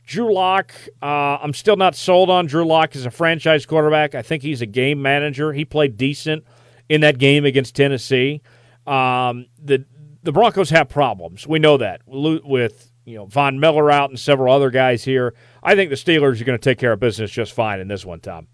Drew 0.10 0.34
Lock, 0.34 0.74
uh, 1.04 1.38
I'm 1.40 1.54
still 1.54 1.76
not 1.76 1.96
sold 1.96 2.32
on 2.32 2.48
Drew 2.48 2.66
Lock 2.66 2.96
as 2.96 3.06
a 3.06 3.12
franchise 3.12 3.68
quarterback. 3.68 4.16
I 4.16 4.24
think 4.24 4.42
he's 4.42 4.60
a 4.60 4.66
game 4.66 5.04
manager. 5.04 5.54
He 5.54 5.66
played 5.66 5.98
decent 5.98 6.46
in 6.90 7.02
that 7.02 7.20
game 7.20 7.46
against 7.46 7.76
Tennessee. 7.76 8.42
Um, 8.88 9.46
the 9.64 9.86
the 10.24 10.32
Broncos 10.32 10.72
have 10.72 10.90
problems. 10.90 11.46
We 11.46 11.60
know 11.60 11.78
that 11.78 12.02
with 12.08 12.92
you 13.06 13.18
know 13.18 13.28
Von 13.28 13.60
Miller 13.60 13.92
out 13.92 14.10
and 14.10 14.20
several 14.20 14.52
other 14.52 14.72
guys 14.72 15.04
here. 15.04 15.36
I 15.62 15.76
think 15.76 15.92
the 15.92 15.96
Steelers 15.96 16.42
are 16.42 16.44
going 16.44 16.58
to 16.58 16.64
take 16.64 16.80
care 16.80 16.92
of 16.92 17.00
business 17.00 17.30
just 17.30 17.54
fine 17.54 17.80
in 17.80 17.88
this 17.88 18.04
one, 18.04 18.20
Tom. 18.20 18.48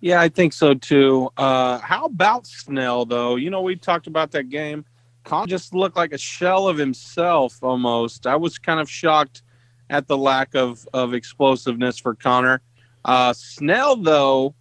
Yeah, 0.00 0.20
I 0.20 0.28
think 0.28 0.52
so 0.52 0.74
too. 0.74 1.30
Uh, 1.36 1.78
how 1.78 2.06
about 2.06 2.48
Snell 2.48 3.06
though? 3.06 3.36
You 3.36 3.50
know, 3.50 3.62
we 3.62 3.76
talked 3.76 4.08
about 4.08 4.32
that 4.32 4.48
game. 4.48 4.84
Just 5.48 5.74
looked 5.74 5.96
like 5.96 6.12
a 6.12 6.18
shell 6.18 6.68
of 6.68 6.76
himself 6.76 7.58
almost. 7.62 8.26
I 8.26 8.36
was 8.36 8.58
kind 8.58 8.80
of 8.80 8.90
shocked 8.90 9.42
at 9.90 10.06
the 10.06 10.16
lack 10.16 10.54
of 10.54 10.86
of 10.92 11.14
explosiveness 11.14 11.98
for 11.98 12.14
Conner. 12.14 12.60
Uh, 13.04 13.32
Snell 13.32 13.96
though, 13.96 14.54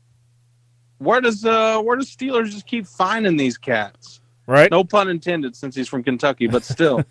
where 1.00 1.22
does 1.22 1.46
uh 1.46 1.80
where 1.82 1.98
does 1.98 2.14
Steelers 2.16 2.52
just 2.52 2.66
keep 2.66 2.88
finding 2.88 3.38
these 3.38 3.58
cats? 3.58 4.22
Right. 4.48 4.72
No 4.72 4.86
pun 4.86 5.10
intended, 5.10 5.58
since 5.58 5.76
he's 5.76 5.90
from 5.90 6.04
Kentucky, 6.04 6.48
but 6.48 6.64
still. 6.64 7.04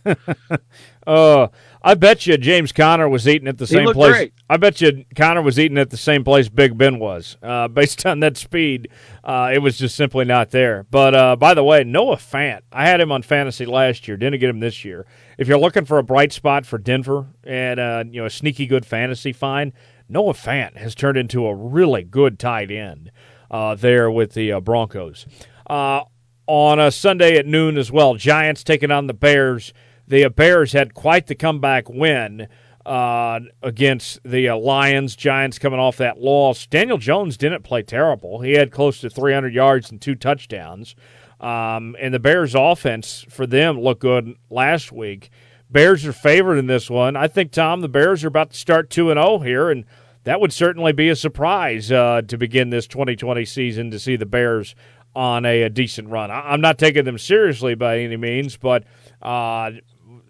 uh, 1.07 1.49
I 1.87 1.95
bet 1.95 2.27
you 2.27 2.37
James 2.37 2.73
Conner 2.73 3.09
was 3.09 3.29
eating 3.29 3.47
at 3.47 3.59
the 3.59 3.67
same 3.67 3.93
place. 3.93 4.13
Great. 4.13 4.33
I 4.51 4.57
bet 4.57 4.81
you 4.81 5.05
Conner 5.15 5.41
was 5.41 5.57
eating 5.57 5.79
at 5.79 5.91
the 5.91 5.97
same 5.97 6.25
place 6.25 6.49
Big 6.49 6.77
Ben 6.77 6.99
was. 6.99 7.37
Uh, 7.41 7.69
based 7.77 8.05
on 8.05 8.19
that 8.21 8.37
speed, 8.37 8.89
uh, 9.23 9.53
it 9.55 9.61
was 9.61 9.79
just 9.79 9.95
simply 9.95 10.25
not 10.25 10.51
there. 10.51 10.85
But 10.91 11.15
uh, 11.15 11.37
by 11.37 11.55
the 11.55 11.63
way, 11.63 11.85
Noah 11.85 12.17
Fant, 12.17 12.63
I 12.73 12.89
had 12.89 13.01
him 13.01 13.13
on 13.13 13.23
fantasy 13.23 13.67
last 13.67 14.09
year. 14.09 14.17
Didn't 14.17 14.41
get 14.41 14.51
him 14.51 14.59
this 14.59 14.85
year. 14.85 15.07
If 15.39 15.47
you're 15.47 15.61
looking 15.61 15.85
for 15.85 15.99
a 15.99 16.03
bright 16.03 16.33
spot 16.33 16.67
for 16.67 16.77
Denver 16.77 17.29
and 17.45 17.79
uh, 17.79 18.03
you 18.11 18.21
know 18.21 18.27
a 18.27 18.31
sneaky 18.31 18.67
good 18.67 18.85
fantasy 18.85 19.33
find, 19.33 19.73
Noah 20.09 20.33
Fant 20.33 20.77
has 20.77 20.97
turned 20.97 21.17
into 21.17 21.47
a 21.47 21.55
really 21.55 22.03
good 22.03 22.41
tight 22.41 22.73
end 22.73 23.13
uh, 23.49 23.77
there 23.77 24.11
with 24.11 24.35
the 24.35 24.59
Broncos. 24.59 25.25
Uh, 25.71 26.03
on 26.49 26.81
a 26.81 26.91
Sunday 26.91 27.37
at 27.37 27.47
noon 27.47 27.77
as 27.77 27.93
well. 27.93 28.15
Giants 28.15 28.65
taking 28.65 28.91
on 28.91 29.07
the 29.07 29.15
Bears. 29.15 29.73
The 30.09 30.29
Bears 30.29 30.73
had 30.73 30.95
quite 30.95 31.27
the 31.27 31.35
comeback 31.35 31.89
win 31.89 32.49
uh, 32.85 33.41
against 33.63 34.21
the 34.25 34.49
uh, 34.49 34.57
Lions. 34.57 35.17
Giants 35.17 35.59
coming 35.59 35.81
off 35.81 35.97
that 35.97 36.19
loss. 36.19 36.67
Daniel 36.67 36.99
Jones 36.99 37.37
didn't 37.37 37.65
play 37.65 37.83
terrible. 37.83 38.41
He 38.41 38.53
had 38.53 38.71
close 38.71 39.01
to 39.01 39.11
300 39.11 39.53
yards 39.53 39.91
and 39.91 40.01
two 40.01 40.15
touchdowns. 40.15 40.95
Um, 41.41 41.97
and 42.01 42.15
the 42.15 42.21
Bears' 42.21 42.55
offense 42.55 43.27
for 43.29 43.47
them 43.47 43.81
looked 43.81 44.01
good 44.01 44.37
last 44.49 44.93
week. 44.93 45.31
Bears 45.69 46.07
are 46.07 46.13
favored 46.13 46.57
in 46.57 46.67
this 46.67 46.89
one. 46.89 47.17
I 47.17 47.27
think 47.27 47.51
Tom, 47.51 47.81
the 47.81 47.89
Bears 47.89 48.25
are 48.25 48.29
about 48.29 48.51
to 48.51 48.57
start 48.57 48.89
two 48.89 49.11
and 49.11 49.19
zero 49.19 49.31
oh 49.31 49.39
here, 49.41 49.69
and 49.69 49.85
that 50.23 50.41
would 50.41 50.53
certainly 50.53 50.93
be 50.93 51.09
a 51.09 51.17
surprise 51.17 51.91
uh, 51.91 52.23
to 52.29 52.39
begin 52.39 52.71
this 52.71 52.87
2020 52.87 53.45
season 53.45 53.91
to 53.91 53.99
see 53.99 54.17
the 54.17 54.27
Bears 54.27 54.77
on 55.15 55.45
a, 55.45 55.63
a 55.63 55.71
decent 55.71 56.09
run. 56.09 56.31
I, 56.31 56.55
am 56.55 56.61
not 56.61 56.79
taking 56.79 57.05
them 57.05 57.19
seriously 57.19 57.75
by 57.75 57.99
any 57.99 58.17
means, 58.17 58.57
but 58.57 58.85
uh, 59.23 59.73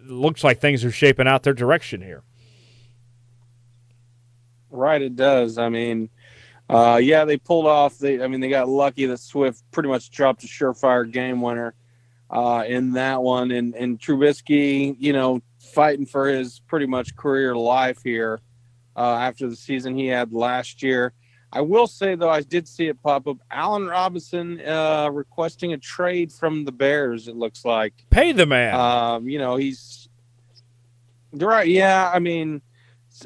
looks 0.09 0.43
like 0.43 0.59
things 0.59 0.83
are 0.83 0.91
shaping 0.91 1.27
out 1.27 1.43
their 1.43 1.53
direction 1.53 2.01
here. 2.01 2.23
Right, 4.69 5.01
it 5.01 5.15
does. 5.15 5.57
I 5.57 5.69
mean, 5.69 6.09
uh, 6.69 6.99
yeah, 7.01 7.25
they 7.25 7.37
pulled 7.37 7.65
off. 7.65 7.97
They, 7.97 8.21
I 8.21 8.27
mean, 8.27 8.41
they 8.41 8.49
got 8.49 8.67
lucky 8.67 9.05
that 9.05 9.19
Swift 9.19 9.63
pretty 9.71 9.89
much 9.89 10.11
dropped 10.11 10.43
a 10.43 10.47
surefire 10.47 11.09
game 11.09 11.41
winner 11.41 11.73
uh, 12.29 12.65
in 12.67 12.93
that 12.93 13.21
one, 13.21 13.51
and 13.51 13.73
and 13.75 13.99
Trubisky, 13.99 14.95
you 14.99 15.13
know, 15.13 15.41
fighting 15.59 16.05
for 16.05 16.27
his 16.27 16.59
pretty 16.67 16.85
much 16.85 17.15
career 17.15 17.55
life 17.55 17.99
here 18.03 18.41
uh, 18.95 19.15
after 19.15 19.47
the 19.47 19.55
season 19.55 19.95
he 19.95 20.07
had 20.07 20.33
last 20.33 20.83
year. 20.83 21.13
I 21.51 21.61
will 21.61 21.87
say 21.87 22.15
though, 22.15 22.29
I 22.29 22.41
did 22.41 22.67
see 22.67 22.87
it 22.87 23.01
pop 23.01 23.25
up. 23.27 23.37
Allen 23.49 23.87
Robinson 23.87 24.59
uh, 24.59 25.09
requesting 25.11 25.71
a 25.71 25.77
trade 25.77 26.31
from 26.31 26.65
the 26.65 26.73
Bears. 26.73 27.29
It 27.29 27.37
looks 27.37 27.63
like 27.63 27.93
pay 28.09 28.33
the 28.33 28.45
man. 28.45 28.75
Um, 28.75 29.29
you 29.29 29.39
know 29.39 29.55
he's 29.55 29.79
right. 31.33 31.67
Yeah, 31.67 32.11
I 32.13 32.19
mean 32.19 32.61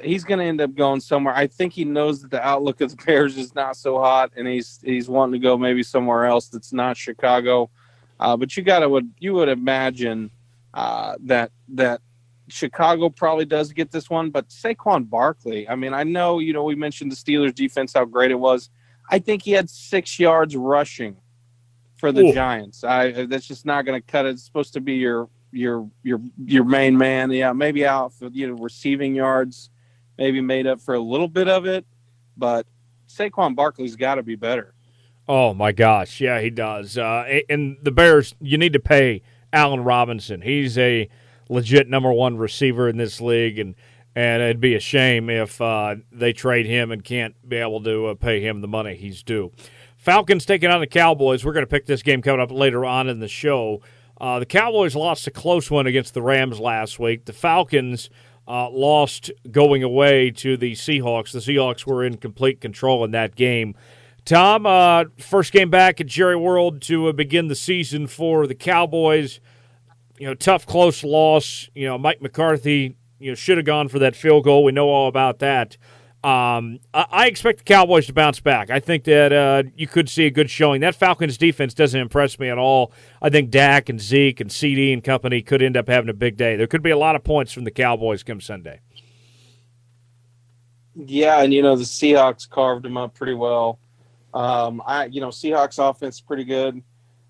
he's 0.04 0.24
going 0.24 0.40
to 0.40 0.46
end 0.46 0.62
up 0.62 0.74
going 0.76 1.00
somewhere. 1.00 1.34
I 1.36 1.48
think 1.48 1.74
he 1.74 1.84
knows 1.84 2.22
that 2.22 2.32
the 2.32 2.46
outlook 2.46 2.82
of 2.82 2.92
the 2.96 3.04
Bears 3.06 3.38
is 3.38 3.56
not 3.56 3.76
so 3.76 4.00
hot, 4.00 4.32
and 4.36 4.48
he's 4.48 4.80
he's 4.84 5.10
wanting 5.10 5.34
to 5.34 5.40
go 5.40 5.58
maybe 5.58 5.84
somewhere 5.84 6.26
else 6.26 6.48
that's 6.48 6.74
not 6.74 6.98
Chicago. 6.98 7.70
Uh, 8.20 8.38
but 8.38 8.56
you 8.56 8.64
got 8.64 8.80
to 8.80 8.90
would 8.90 9.12
you 9.20 9.34
would 9.34 9.50
imagine 9.50 10.32
uh, 10.74 11.16
that 11.22 11.52
that 11.70 12.02
Chicago 12.48 13.10
probably 13.10 13.46
does 13.46 13.72
get 13.72 13.92
this 13.92 14.10
one, 14.10 14.30
but 14.30 14.50
Saquon 14.50 15.10
Barkley, 15.10 15.68
I 15.70 15.76
mean, 15.76 15.94
I 15.94 16.04
know, 16.04 16.40
you 16.40 16.52
know, 16.52 16.64
we 16.64 16.76
mentioned 16.76 17.12
the 17.12 17.16
Steelers 17.16 17.56
defense, 17.56 17.94
how 17.94 18.04
great 18.04 18.30
it 18.30 18.36
was. 18.36 18.70
I 19.10 19.20
think 19.20 19.44
he 19.44 19.52
had 19.52 19.70
six 19.70 20.20
yards 20.20 20.56
rushing 20.56 21.16
for 21.98 22.12
the 22.12 22.26
Ooh. 22.26 22.34
Giants. 22.34 22.84
I 22.84 23.26
that's 23.26 23.48
just 23.48 23.66
not 23.66 23.86
going 23.86 24.00
to 24.00 24.06
cut 24.06 24.26
it. 24.26 24.32
It's 24.32 24.44
supposed 24.44 24.74
to 24.74 24.82
be 24.82 24.94
your 24.94 25.30
your 25.52 25.90
your 26.04 26.22
your 26.46 26.64
main 26.64 26.98
man. 26.98 27.32
Yeah, 27.32 27.54
maybe 27.54 27.86
out 27.86 28.14
for 28.14 28.28
you 28.28 28.48
know 28.48 28.62
receiving 28.62 29.16
yards, 29.16 29.70
maybe 30.18 30.42
made 30.42 30.68
up 30.68 30.80
for 30.80 30.96
a 30.96 31.00
little 31.00 31.28
bit 31.28 31.48
of 31.48 31.66
it, 31.66 31.86
but 32.38 32.66
Saquon 33.08 33.56
Barkley's 33.56 33.96
got 33.96 34.16
to 34.16 34.24
be 34.24 34.36
better. 34.36 34.74
Oh 35.28 35.54
my 35.54 35.72
gosh, 35.72 36.20
yeah, 36.20 36.42
he 36.42 36.50
does. 36.50 36.98
Uh, 36.98 37.42
and 37.50 37.78
the 37.82 37.92
Bears, 37.92 38.36
you 38.42 38.58
need 38.58 38.74
to 38.74 38.80
pay 38.80 39.22
Allen 39.54 39.84
Robinson. 39.84 40.42
He's 40.42 40.78
a 40.78 41.10
legit 41.50 41.88
number 41.88 42.12
one 42.12 42.38
receiver 42.38 42.90
in 42.90 42.98
this 42.98 43.22
league, 43.22 43.60
and 43.60 43.76
and 44.16 44.42
it'd 44.42 44.60
be 44.60 44.76
a 44.76 44.80
shame 44.80 45.30
if 45.30 45.62
uh, 45.62 45.96
they 46.12 46.34
trade 46.34 46.66
him 46.66 46.92
and 46.92 47.04
can't 47.04 47.36
be 47.48 47.58
able 47.58 47.82
to 47.84 48.08
uh, 48.08 48.16
pay 48.16 48.42
him 48.42 48.62
the 48.62 48.68
money 48.68 48.96
he's 48.96 49.24
due. 49.24 49.52
Falcons 49.96 50.46
taking 50.46 50.70
on 50.70 50.82
the 50.82 50.88
Cowboys. 50.88 51.46
We're 51.46 51.54
going 51.54 51.66
to 51.66 51.70
pick 51.70 51.86
this 51.86 52.02
game 52.02 52.22
coming 52.22 52.42
up 52.42 52.52
later 52.52 52.84
on 52.84 53.08
in 53.08 53.20
the 53.20 53.28
show. 53.28 53.82
Uh, 54.22 54.38
the 54.38 54.46
Cowboys 54.46 54.96
lost 54.96 55.26
a 55.26 55.32
close 55.32 55.72
one 55.72 55.88
against 55.88 56.14
the 56.14 56.22
Rams 56.22 56.60
last 56.60 57.00
week. 57.00 57.26
The 57.26 57.34
Falcons 57.34 58.08
uh, 58.48 58.70
lost 58.70 59.32
going 59.50 59.82
away 59.82 60.30
to 60.30 60.56
the 60.56 60.74
Seahawks. 60.74 61.32
The 61.32 61.40
Seahawks 61.40 61.88
were 61.88 62.04
in 62.04 62.18
complete 62.18 62.62
control 62.62 63.04
in 63.04 63.10
that 63.12 63.34
game. 63.34 63.74
Tom, 64.24 64.68
uh, 64.68 65.06
first 65.18 65.52
game 65.52 65.72
back 65.72 66.00
at 66.00 66.06
Jerry 66.06 66.36
World 66.36 66.84
to 66.84 67.08
uh, 67.08 67.14
begin 67.14 67.48
the 67.48 67.56
season 67.56 68.06
for 68.06 68.46
the 68.46 68.54
Cowboys. 68.54 69.40
You 70.20 70.28
know, 70.28 70.36
tough, 70.36 70.68
close 70.68 71.04
loss. 71.04 71.72
You 71.74 71.88
know, 71.88 71.98
Mike 71.98 72.22
McCarthy, 72.22 72.96
you 73.18 73.32
know, 73.32 73.36
should 73.36 73.58
have 73.58 73.66
gone 73.66 73.88
for 73.88 73.98
that 73.98 74.16
field 74.16 74.44
goal. 74.44 74.64
We 74.64 74.72
know 74.72 74.90
all 74.90 75.08
about 75.08 75.40
that. 75.40 75.78
Um, 76.24 76.80
I 76.94 77.26
expect 77.26 77.60
the 77.60 77.64
Cowboys 77.64 78.06
to 78.06 78.14
bounce 78.14 78.40
back. 78.40 78.70
I 78.70 78.80
think 78.80 79.06
that 79.06 79.34
uh, 79.34 79.64
you 79.76 79.88
could 79.88 80.08
see 80.08 80.28
a 80.28 80.30
good 80.30 80.52
showing. 80.52 80.82
That 80.82 80.94
Falcons 80.94 81.36
defense 81.36 81.74
doesn't 81.74 82.00
impress 82.00 82.38
me 82.38 82.48
at 82.48 82.60
all. 82.60 82.92
I 83.24 83.32
think 83.32 83.50
Dak 83.50 83.90
and 83.90 84.00
Zeke 84.00 84.40
and 84.40 84.52
CeeDee 84.52 84.94
and 84.94 85.04
company 85.04 85.42
could 85.42 85.64
end 85.64 85.76
up 85.76 85.88
having 85.88 86.10
a 86.10 86.14
big 86.14 86.38
day. 86.38 86.56
There 86.56 86.68
could 86.68 86.84
be 86.84 86.92
a 86.92 86.98
lot 86.98 87.16
of 87.16 87.24
points 87.24 87.52
from 87.52 87.64
the 87.64 87.72
Cowboys 87.72 88.22
come 88.22 88.40
Sunday. 88.40 88.82
Yeah, 90.96 91.42
and 91.42 91.52
you 91.54 91.64
know 91.64 91.76
the 91.76 91.86
Seahawks 91.86 92.48
carved 92.48 92.86
them 92.86 92.98
up 92.98 93.16
pretty 93.16 93.34
well. 93.34 93.80
Um, 94.34 94.82
I, 94.86 95.06
you 95.06 95.22
know, 95.22 95.30
Seahawks 95.30 95.80
offense 95.80 96.22
pretty 96.22 96.44
good 96.44 96.84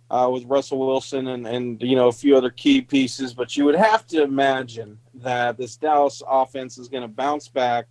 uh, 0.09 0.29
with 0.31 0.43
Russell 0.45 0.79
Wilson 0.85 1.27
and 1.27 1.47
and 1.47 1.81
you 1.81 1.95
know 1.95 2.09
a 2.09 2.11
few 2.11 2.35
other 2.35 2.49
key 2.49 2.81
pieces, 2.81 3.33
but 3.33 3.55
you 3.55 3.63
would 3.63 3.75
have 3.75 4.05
to 4.07 4.23
imagine 4.23 4.97
that 5.13 5.57
this 5.57 5.77
Dallas 5.77 6.21
offense 6.27 6.77
is 6.77 6.89
going 6.89 7.03
to 7.03 7.07
bounce 7.07 7.47
back 7.47 7.85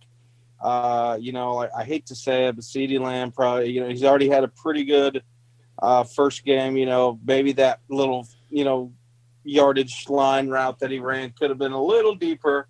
uh, 0.61 1.17
you 1.19 1.31
know, 1.31 1.67
I, 1.75 1.83
hate 1.83 2.05
to 2.07 2.15
say 2.15 2.47
it, 2.47 2.55
but 2.55 2.63
CeeDee 2.63 2.99
Lamb 2.99 3.31
probably, 3.31 3.71
you 3.71 3.81
know, 3.81 3.89
he's 3.89 4.03
already 4.03 4.29
had 4.29 4.43
a 4.43 4.47
pretty 4.47 4.83
good 4.83 5.23
uh, 5.81 6.03
first 6.03 6.45
game. 6.45 6.77
You 6.77 6.85
know, 6.85 7.19
maybe 7.25 7.51
that 7.53 7.79
little, 7.89 8.27
you 8.49 8.63
know, 8.63 8.93
yardage 9.43 10.05
line 10.07 10.49
route 10.49 10.77
that 10.79 10.91
he 10.91 10.99
ran 10.99 11.31
could 11.31 11.49
have 11.49 11.57
been 11.57 11.71
a 11.71 11.83
little 11.83 12.13
deeper. 12.13 12.67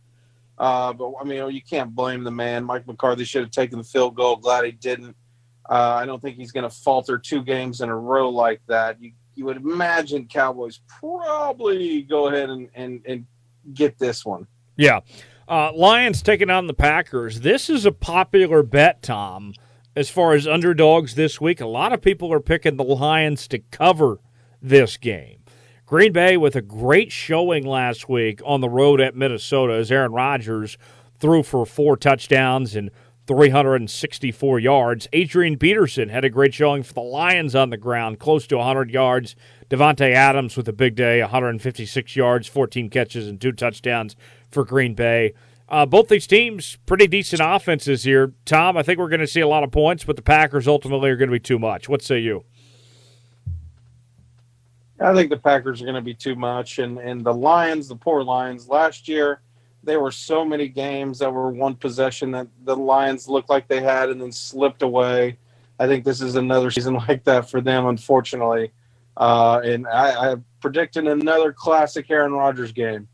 Uh, 0.58 0.94
but 0.94 1.14
I 1.20 1.26
mean, 1.26 1.52
you 1.52 1.62
can't 1.62 1.94
blame 1.94 2.24
the 2.24 2.32
man. 2.32 2.64
Mike 2.64 2.88
McCarthy 2.88 3.26
should 3.26 3.42
have 3.42 3.52
taken 3.52 3.78
the 3.78 3.84
field 3.84 4.16
goal. 4.16 4.38
Glad 4.38 4.64
he 4.64 4.72
didn't. 4.72 5.16
Uh, 5.70 5.96
I 6.02 6.06
don't 6.06 6.22
think 6.22 6.38
he's 6.38 6.52
going 6.52 6.70
to 6.70 6.76
falter 6.76 7.18
two 7.18 7.44
games 7.44 7.82
in 7.82 7.90
a 7.90 7.96
row 7.96 8.30
like 8.30 8.62
that. 8.68 9.02
You 9.02 9.12
you 9.36 9.46
would 9.46 9.58
imagine 9.58 10.28
Cowboys 10.28 10.82
probably 10.88 12.04
go 12.04 12.28
ahead 12.28 12.50
and 12.50 12.70
and, 12.74 13.02
and 13.06 13.26
get 13.74 13.98
this 13.98 14.26
one. 14.26 14.48
Yeah. 14.78 15.02
Uh, 15.52 15.70
Lions 15.74 16.22
taking 16.22 16.50
on 16.50 16.68
the 16.68 16.74
Packers. 16.74 17.42
This 17.42 17.70
is 17.70 17.86
a 17.86 17.92
popular 17.92 18.64
bet, 18.64 19.02
Tom, 19.04 19.54
as 19.98 20.10
far 20.10 20.32
as 20.32 20.48
underdogs 20.48 21.16
this 21.16 21.42
week. 21.42 21.60
A 21.60 21.68
lot 21.68 21.92
of 21.92 22.02
people 22.02 22.32
are 22.32 22.40
picking 22.40 22.78
the 22.78 22.86
Lions 22.86 23.50
to 23.50 23.60
cover 23.60 24.22
this 24.62 24.96
game. 24.96 25.40
Green 25.86 26.14
Bay 26.14 26.38
with 26.38 26.56
a 26.56 26.62
great 26.62 27.12
showing 27.12 27.66
last 27.66 28.08
week 28.08 28.40
on 28.46 28.62
the 28.62 28.70
road 28.70 29.02
at 29.02 29.14
Minnesota 29.14 29.74
as 29.74 29.92
Aaron 29.92 30.14
Rodgers 30.14 30.78
threw 31.20 31.44
for 31.44 31.66
four 31.66 31.98
touchdowns 31.98 32.74
and 32.74 32.90
364 33.28 34.60
yards. 34.60 35.10
Adrian 35.12 35.58
Peterson 35.58 36.08
had 36.08 36.24
a 36.24 36.30
great 36.30 36.54
showing 36.54 36.82
for 36.82 36.94
the 36.94 37.02
Lions 37.02 37.56
on 37.56 37.72
the 37.72 37.78
ground, 37.78 38.20
close 38.20 38.48
to 38.48 38.56
100 38.56 38.90
yards. 38.90 39.36
Davante 39.70 40.14
Adams 40.14 40.56
with 40.56 40.68
a 40.70 40.74
big 40.74 40.96
day, 40.96 41.22
156 41.22 42.16
yards, 42.16 42.48
14 42.48 42.90
catches, 42.90 43.28
and 43.28 43.40
two 43.40 43.52
touchdowns 43.52 44.16
for 44.52 44.64
Green 44.64 44.94
Bay. 44.94 45.34
Uh, 45.70 45.86
both 45.86 46.10
these 46.10 46.28
teams, 46.28 46.78
pretty 46.86 47.08
decent 47.08 47.42
offenses 47.44 48.04
here. 48.04 48.34
Tom, 48.46 48.76
I 48.76 48.84
think 48.84 49.00
we're 49.00 49.10
going 49.10 49.22
to 49.22 49.28
see 49.28 49.40
a 49.40 49.48
lot 49.48 49.64
of 49.64 49.72
points, 49.72 50.04
but 50.04 50.18
the 50.18 50.22
Packers 50.22 50.68
ultimately 50.68 51.10
are 51.10 51.16
going 51.16 51.30
to 51.30 51.36
be 51.36 51.40
too 51.40 51.60
much. 51.60 51.88
What 51.88 52.02
say 52.02 52.20
you? 52.20 52.44
I 55.00 55.14
think 55.14 55.30
the 55.30 55.38
Packers 55.38 55.82
are 55.82 55.86
going 55.86 55.96
to 55.96 56.02
be 56.02 56.14
too 56.14 56.36
much, 56.36 56.80
and 56.80 57.00
and 57.00 57.24
the 57.24 57.34
Lions, 57.34 57.88
the 57.88 57.96
poor 57.96 58.24
Lions, 58.24 58.68
last 58.68 59.08
year 59.08 59.42
there 59.84 60.00
were 60.00 60.12
so 60.12 60.46
many 60.46 60.68
games 60.68 61.20
that 61.20 61.34
were 61.34 61.50
one 61.50 61.76
possession 61.76 62.32
that 62.32 62.48
the 62.64 62.76
Lions 62.76 63.28
looked 63.28 63.50
like 63.50 63.68
they 63.68 63.82
had 63.82 64.10
and 64.10 64.22
then 64.22 64.32
slipped 64.32 64.84
away. 64.84 65.38
I 65.80 65.88
think 65.88 66.06
this 66.06 66.22
is 66.22 66.36
another 66.36 66.72
season 66.72 66.96
like 66.96 67.24
that 67.24 67.50
for 67.50 67.62
them, 67.62 67.88
unfortunately. 67.88 68.72
Uh, 69.18 69.62
and 69.64 69.88
I, 69.88 70.34
I 70.34 70.36
predicting 70.62 71.08
another 71.08 71.52
classic 71.52 72.10
Aaron 72.10 72.34
Rodgers 72.34 72.72
game. 72.72 73.08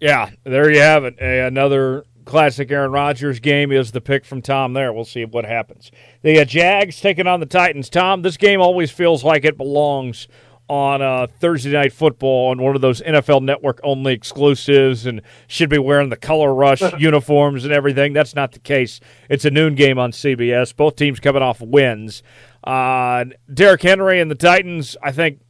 Yeah, 0.00 0.30
there 0.44 0.70
you 0.70 0.80
have 0.80 1.04
it. 1.04 1.16
A, 1.20 1.46
another 1.46 2.04
classic 2.24 2.70
Aaron 2.70 2.92
Rodgers 2.92 3.40
game 3.40 3.72
is 3.72 3.92
the 3.92 4.00
pick 4.00 4.24
from 4.24 4.40
Tom 4.40 4.72
there. 4.72 4.92
We'll 4.92 5.04
see 5.04 5.24
what 5.24 5.44
happens. 5.44 5.90
The 6.22 6.40
uh, 6.40 6.44
Jags 6.44 7.00
taking 7.00 7.26
on 7.26 7.40
the 7.40 7.46
Titans. 7.46 7.90
Tom, 7.90 8.22
this 8.22 8.36
game 8.36 8.60
always 8.60 8.90
feels 8.90 9.24
like 9.24 9.44
it 9.44 9.56
belongs 9.56 10.28
on 10.70 11.02
uh, 11.02 11.26
Thursday 11.40 11.72
Night 11.72 11.92
Football 11.92 12.50
on 12.50 12.62
one 12.62 12.76
of 12.76 12.80
those 12.80 13.02
NFL 13.02 13.42
Network 13.42 13.80
only 13.82 14.12
exclusives 14.12 15.04
and 15.04 15.20
should 15.48 15.68
be 15.68 15.78
wearing 15.78 16.10
the 16.10 16.16
color 16.16 16.54
rush 16.54 16.80
uniforms 16.98 17.64
and 17.64 17.72
everything. 17.72 18.12
That's 18.12 18.36
not 18.36 18.52
the 18.52 18.60
case. 18.60 19.00
It's 19.28 19.44
a 19.44 19.50
noon 19.50 19.74
game 19.74 19.98
on 19.98 20.12
CBS. 20.12 20.74
Both 20.74 20.94
teams 20.94 21.18
coming 21.18 21.42
off 21.42 21.60
wins. 21.60 22.22
Uh, 22.62 23.24
Derrick 23.52 23.82
Henry 23.82 24.20
and 24.20 24.30
the 24.30 24.36
Titans, 24.36 24.96
I 25.02 25.10
think, 25.10 25.40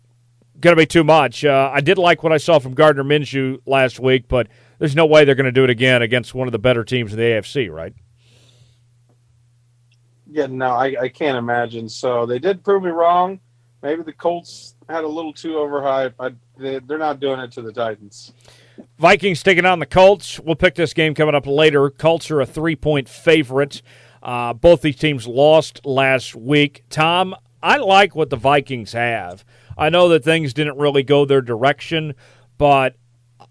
going 0.61 0.77
to 0.77 0.81
be 0.81 0.87
too 0.87 1.05
much. 1.05 1.45
Uh, 1.45 1.71
I 1.73 1.81
did 1.81 1.99
like 1.99 2.23
what 2.23 2.33
I 2.33 2.37
saw 2.37 2.59
from 2.59 2.75
Gardner 2.75 3.05
Minshew 3.05 3.59
last 3.67 3.99
week, 4.01 4.29
but 4.29 4.49
there's 4.79 4.97
no 4.97 5.07
way 5.07 5.25
they're 5.25 5.35
going 5.35 5.45
to 5.47 5.53
do 5.53 5.65
it 5.65 5.71
again 5.71 6.03
against 6.03 6.35
one 6.35 6.49
of 6.49 6.53
the 6.53 6.59
better 6.59 6.85
teams 6.85 7.13
in 7.13 7.19
the 7.19 7.25
AFC, 7.25 7.71
right? 7.71 7.95
Yeah, 10.31 10.47
no, 10.47 10.67
I, 10.67 10.95
I 11.01 11.09
can't 11.09 11.37
imagine. 11.37 11.89
So 11.89 12.25
they 12.27 12.39
did 12.39 12.63
prove 12.63 12.83
me 12.83 12.91
wrong. 12.91 13.41
Maybe 13.83 14.03
the 14.03 14.13
Colts 14.13 14.75
had 14.89 15.05
a 15.05 15.09
little 15.09 15.33
too 15.33 15.55
overhyped. 15.55 16.15
I, 16.21 16.31
they, 16.59 16.79
they're 16.81 16.99
not 16.99 17.19
doing 17.19 17.41
it 17.41 17.51
to 17.53 17.63
the 17.63 17.73
Titans. 17.73 18.33
Vikings 18.99 19.43
taking 19.43 19.65
on 19.65 19.79
the 19.79 19.87
Colts. 19.87 20.39
We'll 20.39 20.55
pick 20.55 20.75
this 20.75 20.93
game 20.93 21.15
coming 21.15 21.35
up 21.35 21.47
later. 21.47 21.91
Colts 21.91 22.31
are 22.31 22.41
a 22.41 22.47
three 22.47 22.77
point 22.77 23.09
favorite. 23.09 23.83
Uh, 24.23 24.53
both 24.53 24.83
these 24.83 24.97
teams 24.97 25.27
lost 25.27 25.85
last 25.87 26.37
week. 26.37 26.85
Tom, 26.91 27.35
I 27.63 27.79
like 27.79 28.15
what 28.15 28.31
the 28.31 28.37
Vikings 28.37 28.93
have. 28.93 29.45
I 29.81 29.89
know 29.89 30.11
that 30.11 30.23
things 30.23 30.53
didn't 30.53 30.77
really 30.77 31.03
go 31.03 31.25
their 31.25 31.41
direction, 31.41 32.15
but 32.59 32.97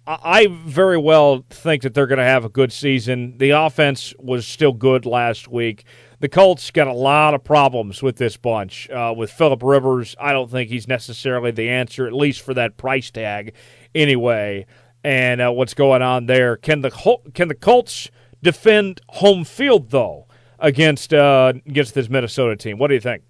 I 0.06 0.48
very 0.48 0.98
well 0.98 1.44
think 1.50 1.82
that 1.82 1.96
they're 1.96 2.06
going 2.06 2.20
to 2.20 2.24
have 2.24 2.46
a 2.46 2.50
good 2.50 2.72
season. 2.72 3.38
The 3.40 3.50
offense 3.50 4.14
was 4.20 4.46
still 4.46 4.74
good 4.74 5.08
last 5.08 5.48
week. 5.48 5.86
The 6.20 6.30
Colts 6.30 6.70
got 6.70 6.88
a 6.88 6.94
lot 6.94 7.34
of 7.34 7.44
problems 7.44 8.04
with 8.04 8.18
this 8.18 8.38
bunch. 8.38 8.90
Uh, 8.92 9.12
with 9.18 9.32
Philip 9.32 9.64
Rivers, 9.64 10.16
I 10.20 10.32
don't 10.32 10.52
think 10.52 10.70
he's 10.70 10.88
necessarily 10.88 11.50
the 11.50 11.68
answer, 11.70 12.06
at 12.06 12.14
least 12.14 12.42
for 12.42 12.54
that 12.54 12.78
price 12.78 13.10
tag, 13.10 13.56
anyway. 13.96 14.68
And 15.04 15.42
uh, 15.42 15.52
what's 15.52 15.74
going 15.74 16.04
on 16.04 16.28
there? 16.28 16.58
Can 16.58 16.82
the 16.82 16.92
can 17.34 17.48
the 17.48 17.56
Colts 17.56 18.12
defend 18.44 19.02
home 19.10 19.46
field 19.46 19.90
though 19.90 20.28
against 20.60 21.14
uh, 21.14 21.54
against 21.66 21.94
this 21.96 22.10
Minnesota 22.10 22.56
team? 22.56 22.78
What 22.78 22.90
do 22.90 22.96
you 22.96 23.00
think? 23.00 23.24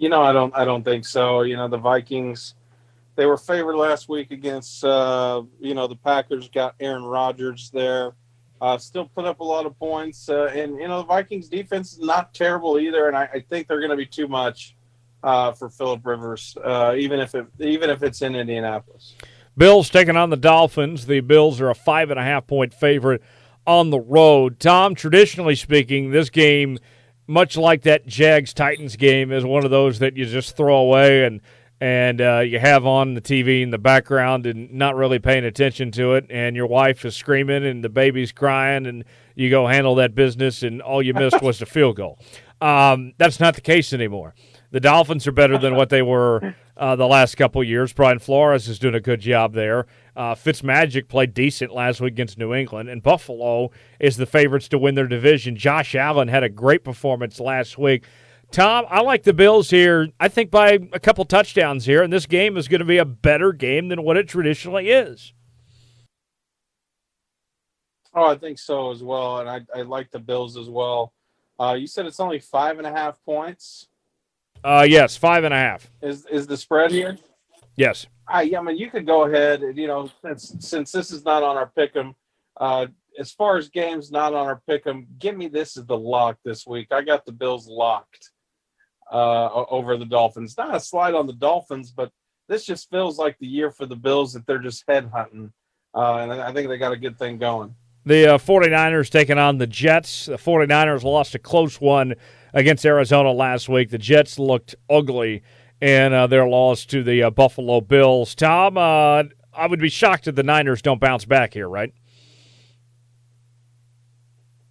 You 0.00 0.08
know, 0.08 0.22
I 0.22 0.32
don't. 0.32 0.56
I 0.56 0.64
don't 0.64 0.82
think 0.82 1.04
so. 1.04 1.42
You 1.42 1.56
know, 1.56 1.68
the 1.68 1.76
Vikings, 1.76 2.54
they 3.16 3.26
were 3.26 3.36
favored 3.36 3.76
last 3.76 4.08
week 4.08 4.30
against. 4.30 4.82
Uh, 4.82 5.42
you 5.60 5.74
know, 5.74 5.86
the 5.86 5.94
Packers 5.94 6.48
got 6.48 6.74
Aaron 6.80 7.04
Rodgers 7.04 7.70
there. 7.70 8.14
Uh, 8.62 8.78
still 8.78 9.10
put 9.14 9.26
up 9.26 9.40
a 9.40 9.44
lot 9.44 9.66
of 9.66 9.78
points, 9.78 10.30
uh, 10.30 10.50
and 10.54 10.78
you 10.78 10.88
know 10.88 11.02
the 11.02 11.06
Vikings 11.06 11.50
defense 11.50 11.92
is 11.92 11.98
not 11.98 12.32
terrible 12.32 12.78
either. 12.78 13.08
And 13.08 13.16
I, 13.16 13.24
I 13.24 13.40
think 13.40 13.68
they're 13.68 13.78
going 13.78 13.90
to 13.90 13.96
be 13.96 14.06
too 14.06 14.26
much 14.26 14.74
uh, 15.22 15.52
for 15.52 15.68
Philip 15.68 16.00
Rivers, 16.06 16.56
uh, 16.64 16.94
even 16.96 17.20
if 17.20 17.34
it 17.34 17.46
even 17.58 17.90
if 17.90 18.02
it's 18.02 18.22
in 18.22 18.34
Indianapolis. 18.34 19.16
Bills 19.54 19.90
taking 19.90 20.16
on 20.16 20.30
the 20.30 20.36
Dolphins. 20.38 21.04
The 21.04 21.20
Bills 21.20 21.60
are 21.60 21.68
a 21.68 21.74
five 21.74 22.10
and 22.10 22.18
a 22.18 22.22
half 22.22 22.46
point 22.46 22.72
favorite 22.72 23.22
on 23.66 23.90
the 23.90 24.00
road. 24.00 24.60
Tom, 24.60 24.94
traditionally 24.94 25.56
speaking, 25.56 26.10
this 26.10 26.30
game 26.30 26.78
much 27.30 27.56
like 27.56 27.82
that 27.82 28.06
Jags 28.06 28.52
Titans 28.52 28.96
game, 28.96 29.30
is 29.30 29.44
one 29.44 29.64
of 29.64 29.70
those 29.70 30.00
that 30.00 30.16
you 30.16 30.26
just 30.26 30.56
throw 30.56 30.76
away 30.76 31.24
and 31.24 31.40
and 31.82 32.20
uh, 32.20 32.40
you 32.40 32.58
have 32.58 32.84
on 32.84 33.14
the 33.14 33.22
TV 33.22 33.62
in 33.62 33.70
the 33.70 33.78
background 33.78 34.44
and 34.44 34.70
not 34.70 34.96
really 34.96 35.18
paying 35.18 35.46
attention 35.46 35.90
to 35.92 36.12
it, 36.12 36.26
and 36.28 36.54
your 36.54 36.66
wife 36.66 37.06
is 37.06 37.16
screaming 37.16 37.64
and 37.64 37.82
the 37.82 37.88
baby's 37.88 38.32
crying, 38.32 38.84
and 38.84 39.04
you 39.34 39.48
go 39.48 39.66
handle 39.66 39.94
that 39.94 40.14
business, 40.14 40.62
and 40.62 40.82
all 40.82 41.00
you 41.00 41.14
missed 41.14 41.40
was 41.40 41.58
the 41.58 41.66
field 41.66 41.96
goal. 41.96 42.18
Um, 42.60 43.14
that's 43.16 43.40
not 43.40 43.54
the 43.54 43.62
case 43.62 43.94
anymore. 43.94 44.34
The 44.72 44.80
Dolphins 44.80 45.26
are 45.26 45.32
better 45.32 45.56
than 45.56 45.74
what 45.74 45.88
they 45.88 46.02
were 46.02 46.54
uh, 46.76 46.96
the 46.96 47.06
last 47.06 47.36
couple 47.36 47.64
years. 47.64 47.92
Brian 47.94 48.18
Flores 48.18 48.68
is 48.68 48.78
doing 48.78 48.94
a 48.94 49.00
good 49.00 49.20
job 49.20 49.54
there. 49.54 49.86
Uh, 50.20 50.34
Fitzmagic 50.34 51.08
played 51.08 51.32
decent 51.32 51.72
last 51.72 51.98
week 51.98 52.12
against 52.12 52.36
New 52.36 52.52
England, 52.52 52.90
and 52.90 53.02
Buffalo 53.02 53.70
is 53.98 54.18
the 54.18 54.26
favorites 54.26 54.68
to 54.68 54.76
win 54.76 54.94
their 54.94 55.06
division. 55.06 55.56
Josh 55.56 55.94
Allen 55.94 56.28
had 56.28 56.42
a 56.42 56.50
great 56.50 56.84
performance 56.84 57.40
last 57.40 57.78
week. 57.78 58.04
Tom, 58.50 58.84
I 58.90 59.00
like 59.00 59.22
the 59.22 59.32
Bills 59.32 59.70
here. 59.70 60.08
I 60.20 60.28
think 60.28 60.50
by 60.50 60.78
a 60.92 61.00
couple 61.00 61.24
touchdowns 61.24 61.86
here, 61.86 62.02
and 62.02 62.12
this 62.12 62.26
game 62.26 62.58
is 62.58 62.68
going 62.68 62.80
to 62.80 62.84
be 62.84 62.98
a 62.98 63.06
better 63.06 63.54
game 63.54 63.88
than 63.88 64.02
what 64.02 64.18
it 64.18 64.28
traditionally 64.28 64.90
is. 64.90 65.32
Oh, 68.12 68.26
I 68.26 68.36
think 68.36 68.58
so 68.58 68.90
as 68.90 69.02
well, 69.02 69.38
and 69.38 69.48
I, 69.48 69.62
I 69.74 69.80
like 69.80 70.10
the 70.10 70.18
Bills 70.18 70.58
as 70.58 70.68
well. 70.68 71.14
Uh, 71.58 71.72
you 71.72 71.86
said 71.86 72.04
it's 72.04 72.20
only 72.20 72.40
five 72.40 72.76
and 72.76 72.86
a 72.86 72.92
half 72.92 73.24
points. 73.24 73.88
Uh, 74.62 74.86
yes, 74.86 75.16
five 75.16 75.44
and 75.44 75.54
a 75.54 75.56
half. 75.56 75.90
Is 76.02 76.26
is 76.26 76.46
the 76.46 76.58
spread 76.58 76.90
here? 76.90 77.16
Yes. 77.74 78.06
I, 78.30 78.52
I 78.56 78.62
mean, 78.62 78.76
you 78.76 78.90
could 78.90 79.06
go 79.06 79.24
ahead. 79.24 79.62
and, 79.62 79.76
You 79.76 79.86
know, 79.86 80.10
since 80.22 80.54
since 80.60 80.92
this 80.92 81.10
is 81.10 81.24
not 81.24 81.42
on 81.42 81.56
our 81.56 81.70
pick'em, 81.76 82.14
uh, 82.58 82.86
as 83.18 83.32
far 83.32 83.56
as 83.56 83.68
games 83.68 84.10
not 84.10 84.34
on 84.34 84.46
our 84.46 84.62
pick 84.68 84.86
'em, 84.86 85.06
give 85.18 85.36
me 85.36 85.48
this 85.48 85.76
as 85.76 85.86
the 85.86 85.96
lock 85.98 86.38
this 86.44 86.66
week. 86.66 86.88
I 86.92 87.02
got 87.02 87.26
the 87.26 87.32
Bills 87.32 87.66
locked 87.68 88.30
uh, 89.10 89.64
over 89.70 89.96
the 89.96 90.04
Dolphins. 90.04 90.56
Not 90.56 90.74
a 90.74 90.80
slide 90.80 91.14
on 91.14 91.26
the 91.26 91.32
Dolphins, 91.32 91.90
but 91.90 92.10
this 92.48 92.64
just 92.64 92.88
feels 92.90 93.18
like 93.18 93.36
the 93.38 93.46
year 93.46 93.70
for 93.70 93.86
the 93.86 93.96
Bills 93.96 94.32
that 94.32 94.46
they're 94.46 94.58
just 94.58 94.86
headhunting. 94.86 95.52
Uh, 95.94 96.16
and 96.18 96.32
I 96.32 96.52
think 96.52 96.68
they 96.68 96.78
got 96.78 96.92
a 96.92 96.96
good 96.96 97.18
thing 97.18 97.38
going. 97.38 97.74
The 98.06 98.34
uh, 98.34 98.38
49ers 98.38 99.10
taking 99.10 99.38
on 99.38 99.58
the 99.58 99.66
Jets. 99.66 100.26
The 100.26 100.36
49ers 100.36 101.02
lost 101.02 101.34
a 101.34 101.38
close 101.38 101.80
one 101.80 102.14
against 102.54 102.86
Arizona 102.86 103.30
last 103.32 103.68
week. 103.68 103.90
The 103.90 103.98
Jets 103.98 104.38
looked 104.38 104.74
ugly 104.88 105.42
in 105.80 106.12
uh, 106.12 106.26
their 106.26 106.46
loss 106.46 106.84
to 106.86 107.02
the 107.02 107.24
uh, 107.24 107.30
Buffalo 107.30 107.80
Bills. 107.80 108.34
Tom, 108.34 108.76
uh, 108.76 109.24
I 109.52 109.66
would 109.66 109.80
be 109.80 109.88
shocked 109.88 110.28
if 110.28 110.34
the 110.34 110.42
Niners 110.42 110.82
don't 110.82 111.00
bounce 111.00 111.24
back 111.24 111.54
here, 111.54 111.68
right? 111.68 111.92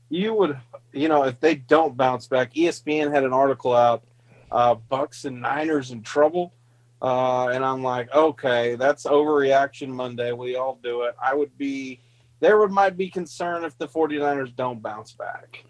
You 0.10 0.34
would, 0.34 0.58
you 0.92 1.08
know, 1.08 1.24
if 1.24 1.40
they 1.40 1.56
don't 1.56 1.96
bounce 1.96 2.28
back. 2.28 2.54
ESPN 2.54 3.14
had 3.14 3.24
an 3.24 3.34
article 3.34 3.76
out, 3.76 4.04
uh, 4.52 4.76
Bucks 4.76 5.26
and 5.26 5.42
Niners 5.42 5.92
in 5.92 6.02
trouble. 6.02 6.54
Uh, 7.02 7.48
and 7.48 7.64
I'm 7.64 7.82
like, 7.82 8.14
okay, 8.14 8.76
that's 8.76 9.06
overreaction 9.06 9.88
Monday. 9.90 10.32
We 10.32 10.56
all 10.56 10.80
do 10.84 11.04
it. 11.04 11.16
I 11.22 11.34
would 11.34 11.58
be, 11.58 12.02
there 12.40 12.60
would 12.60 12.72
might 12.72 12.98
be 12.98 13.10
concern 13.10 13.64
if 13.64 13.78
the 13.78 13.88
49ers 13.88 14.56
don't 14.56 14.82
bounce 14.82 15.14
back. 15.14 15.64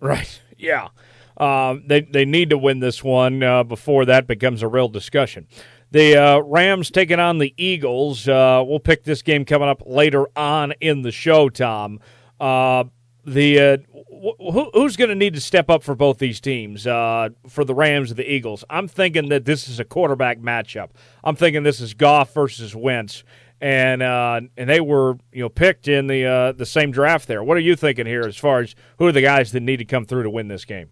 Right. 0.00 0.40
Yeah. 0.56 0.88
Um, 1.36 1.84
they 1.86 2.02
they 2.02 2.24
need 2.24 2.50
to 2.50 2.58
win 2.58 2.80
this 2.80 3.02
one 3.02 3.42
uh, 3.42 3.64
before 3.64 4.04
that 4.06 4.26
becomes 4.26 4.62
a 4.62 4.68
real 4.68 4.88
discussion. 4.88 5.46
The 5.92 6.16
uh, 6.16 6.38
Rams 6.40 6.90
taking 6.90 7.20
on 7.20 7.38
the 7.38 7.52
Eagles. 7.56 8.26
Uh, 8.26 8.62
we'll 8.66 8.80
pick 8.80 9.04
this 9.04 9.20
game 9.20 9.44
coming 9.44 9.68
up 9.68 9.82
later 9.84 10.26
on 10.36 10.72
in 10.80 11.02
the 11.02 11.12
show, 11.12 11.50
Tom. 11.50 12.00
Uh, 12.40 12.84
the 13.26 13.60
uh, 13.60 13.76
wh- 14.10 14.70
who's 14.72 14.96
going 14.96 15.10
to 15.10 15.14
need 15.14 15.34
to 15.34 15.40
step 15.40 15.68
up 15.68 15.82
for 15.82 15.94
both 15.94 16.18
these 16.18 16.40
teams 16.40 16.86
uh, 16.86 17.28
for 17.46 17.64
the 17.64 17.74
Rams 17.74 18.10
and 18.10 18.18
the 18.18 18.30
Eagles? 18.30 18.64
I'm 18.70 18.88
thinking 18.88 19.28
that 19.28 19.44
this 19.44 19.68
is 19.68 19.78
a 19.78 19.84
quarterback 19.84 20.38
matchup. 20.38 20.90
I'm 21.22 21.36
thinking 21.36 21.62
this 21.62 21.80
is 21.80 21.94
Goff 21.94 22.32
versus 22.32 22.74
Wentz, 22.74 23.22
and 23.60 24.02
uh, 24.02 24.40
and 24.56 24.70
they 24.70 24.80
were 24.80 25.18
you 25.32 25.42
know 25.42 25.48
picked 25.48 25.88
in 25.88 26.06
the 26.06 26.24
uh, 26.24 26.52
the 26.52 26.66
same 26.66 26.90
draft 26.90 27.28
there. 27.28 27.44
What 27.44 27.56
are 27.56 27.60
you 27.60 27.76
thinking 27.76 28.06
here 28.06 28.22
as 28.22 28.36
far 28.36 28.60
as 28.60 28.74
who 28.98 29.06
are 29.06 29.12
the 29.12 29.22
guys 29.22 29.52
that 29.52 29.60
need 29.60 29.76
to 29.76 29.84
come 29.84 30.04
through 30.04 30.22
to 30.22 30.30
win 30.30 30.48
this 30.48 30.64
game? 30.64 30.88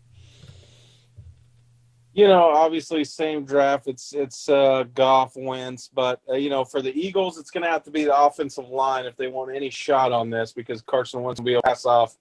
You 2.21 2.29
know, 2.29 2.51
obviously 2.51 3.03
same 3.03 3.47
draft. 3.47 3.87
It's 3.87 4.13
it's 4.13 4.47
uh, 4.47 4.85
Goff 4.93 5.33
Wentz, 5.37 5.89
but 5.89 6.21
uh, 6.29 6.35
you 6.35 6.51
know 6.51 6.67
for 6.67 6.83
the 6.83 6.93
Eagles, 6.93 7.39
it's 7.39 7.51
going 7.51 7.65
to 7.65 7.71
have 7.71 7.83
to 7.85 7.91
be 7.91 8.05
the 8.05 8.15
offensive 8.15 8.69
line 8.69 9.07
if 9.07 9.17
they 9.17 9.29
want 9.29 9.57
any 9.57 9.71
shot 9.71 10.13
on 10.13 10.29
this 10.29 10.53
because 10.53 10.83
Carson 10.83 11.23
Wentz 11.23 11.41
will 11.41 11.47
be 11.47 11.55
a 11.55 11.63
pass 11.63 11.87
off 11.87 12.19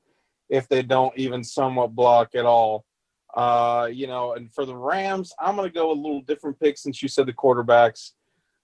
if 0.47 0.69
they 0.69 0.83
don't 0.83 1.11
even 1.17 1.43
somewhat 1.43 1.95
block 1.95 2.33
at 2.33 2.45
all. 2.45 2.85
Uh, 3.35 3.89
you 3.91 4.07
know, 4.07 4.35
and 4.35 4.53
for 4.53 4.65
the 4.65 4.73
Rams, 4.73 5.33
I'm 5.37 5.57
going 5.57 5.67
to 5.67 5.73
go 5.73 5.91
a 5.91 6.01
little 6.01 6.21
different 6.21 6.57
pick 6.61 6.77
since 6.77 7.03
you 7.03 7.09
said 7.09 7.25
the 7.25 7.33
quarterbacks. 7.33 8.11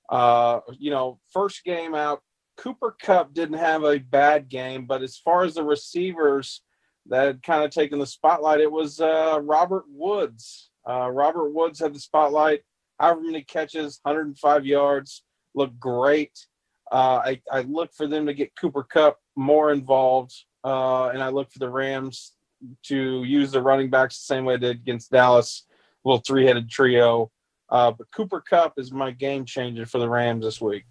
Uh, 0.08 0.62
you 0.80 0.90
know, 0.90 1.20
first 1.34 1.66
game 1.66 1.96
out, 1.96 2.22
Cooper 2.56 2.96
Kupp 2.98 3.34
didn't 3.34 3.58
have 3.58 3.84
a 3.84 4.00
bad 4.00 4.48
game, 4.48 4.86
but 4.86 5.02
as 5.02 5.18
far 5.18 5.44
as 5.44 5.56
the 5.56 5.66
receivers 5.66 6.62
that 7.08 7.26
had 7.26 7.44
kind 7.44 7.66
of 7.66 7.72
taken 7.72 8.00
the 8.00 8.08
spotlight, 8.08 8.62
it 8.62 8.72
was 8.72 9.02
uh, 9.02 9.38
Robert 9.44 9.84
Woods. 9.90 10.70
Uh, 10.88 11.10
Robert 11.10 11.50
Woods 11.50 11.80
had 11.80 11.94
the 11.94 12.00
spotlight, 12.00 12.62
however 13.00 13.22
many 13.22 13.44
catches, 13.44 14.00
105 14.04 14.66
yards, 14.66 15.24
looked 15.54 15.80
great. 15.80 16.32
Uh, 16.92 17.22
I, 17.26 17.42
I 17.52 17.62
look 17.62 17.92
for 17.94 18.08
them 18.08 18.26
to 18.28 18.34
get 18.34 18.56
Cooper 18.56 18.84
Kupp 18.84 19.18
more 19.36 19.72
involved 19.72 20.34
uh, 20.66 21.10
and 21.10 21.24
I 21.24 21.30
look 21.30 21.52
for 21.52 21.60
the 21.60 21.70
Rams 21.70 22.34
to 22.84 23.24
use 23.24 23.52
the 23.52 23.62
running 23.62 23.92
backs 23.92 24.18
the 24.18 24.34
same 24.34 24.46
way 24.46 24.58
they 24.58 24.68
did 24.68 24.78
against 24.78 25.12
Dallas, 25.12 25.68
little 26.04 26.24
three-headed 26.26 26.70
trio. 26.70 27.32
Uh, 27.70 27.92
but 27.92 28.10
Cooper 28.12 28.42
Kupp 28.42 28.74
is 28.78 28.92
my 28.92 29.12
game 29.12 29.46
changer 29.46 29.86
for 29.86 30.00
the 30.00 30.10
Rams 30.10 30.44
this 30.44 30.60
week. 30.60 30.86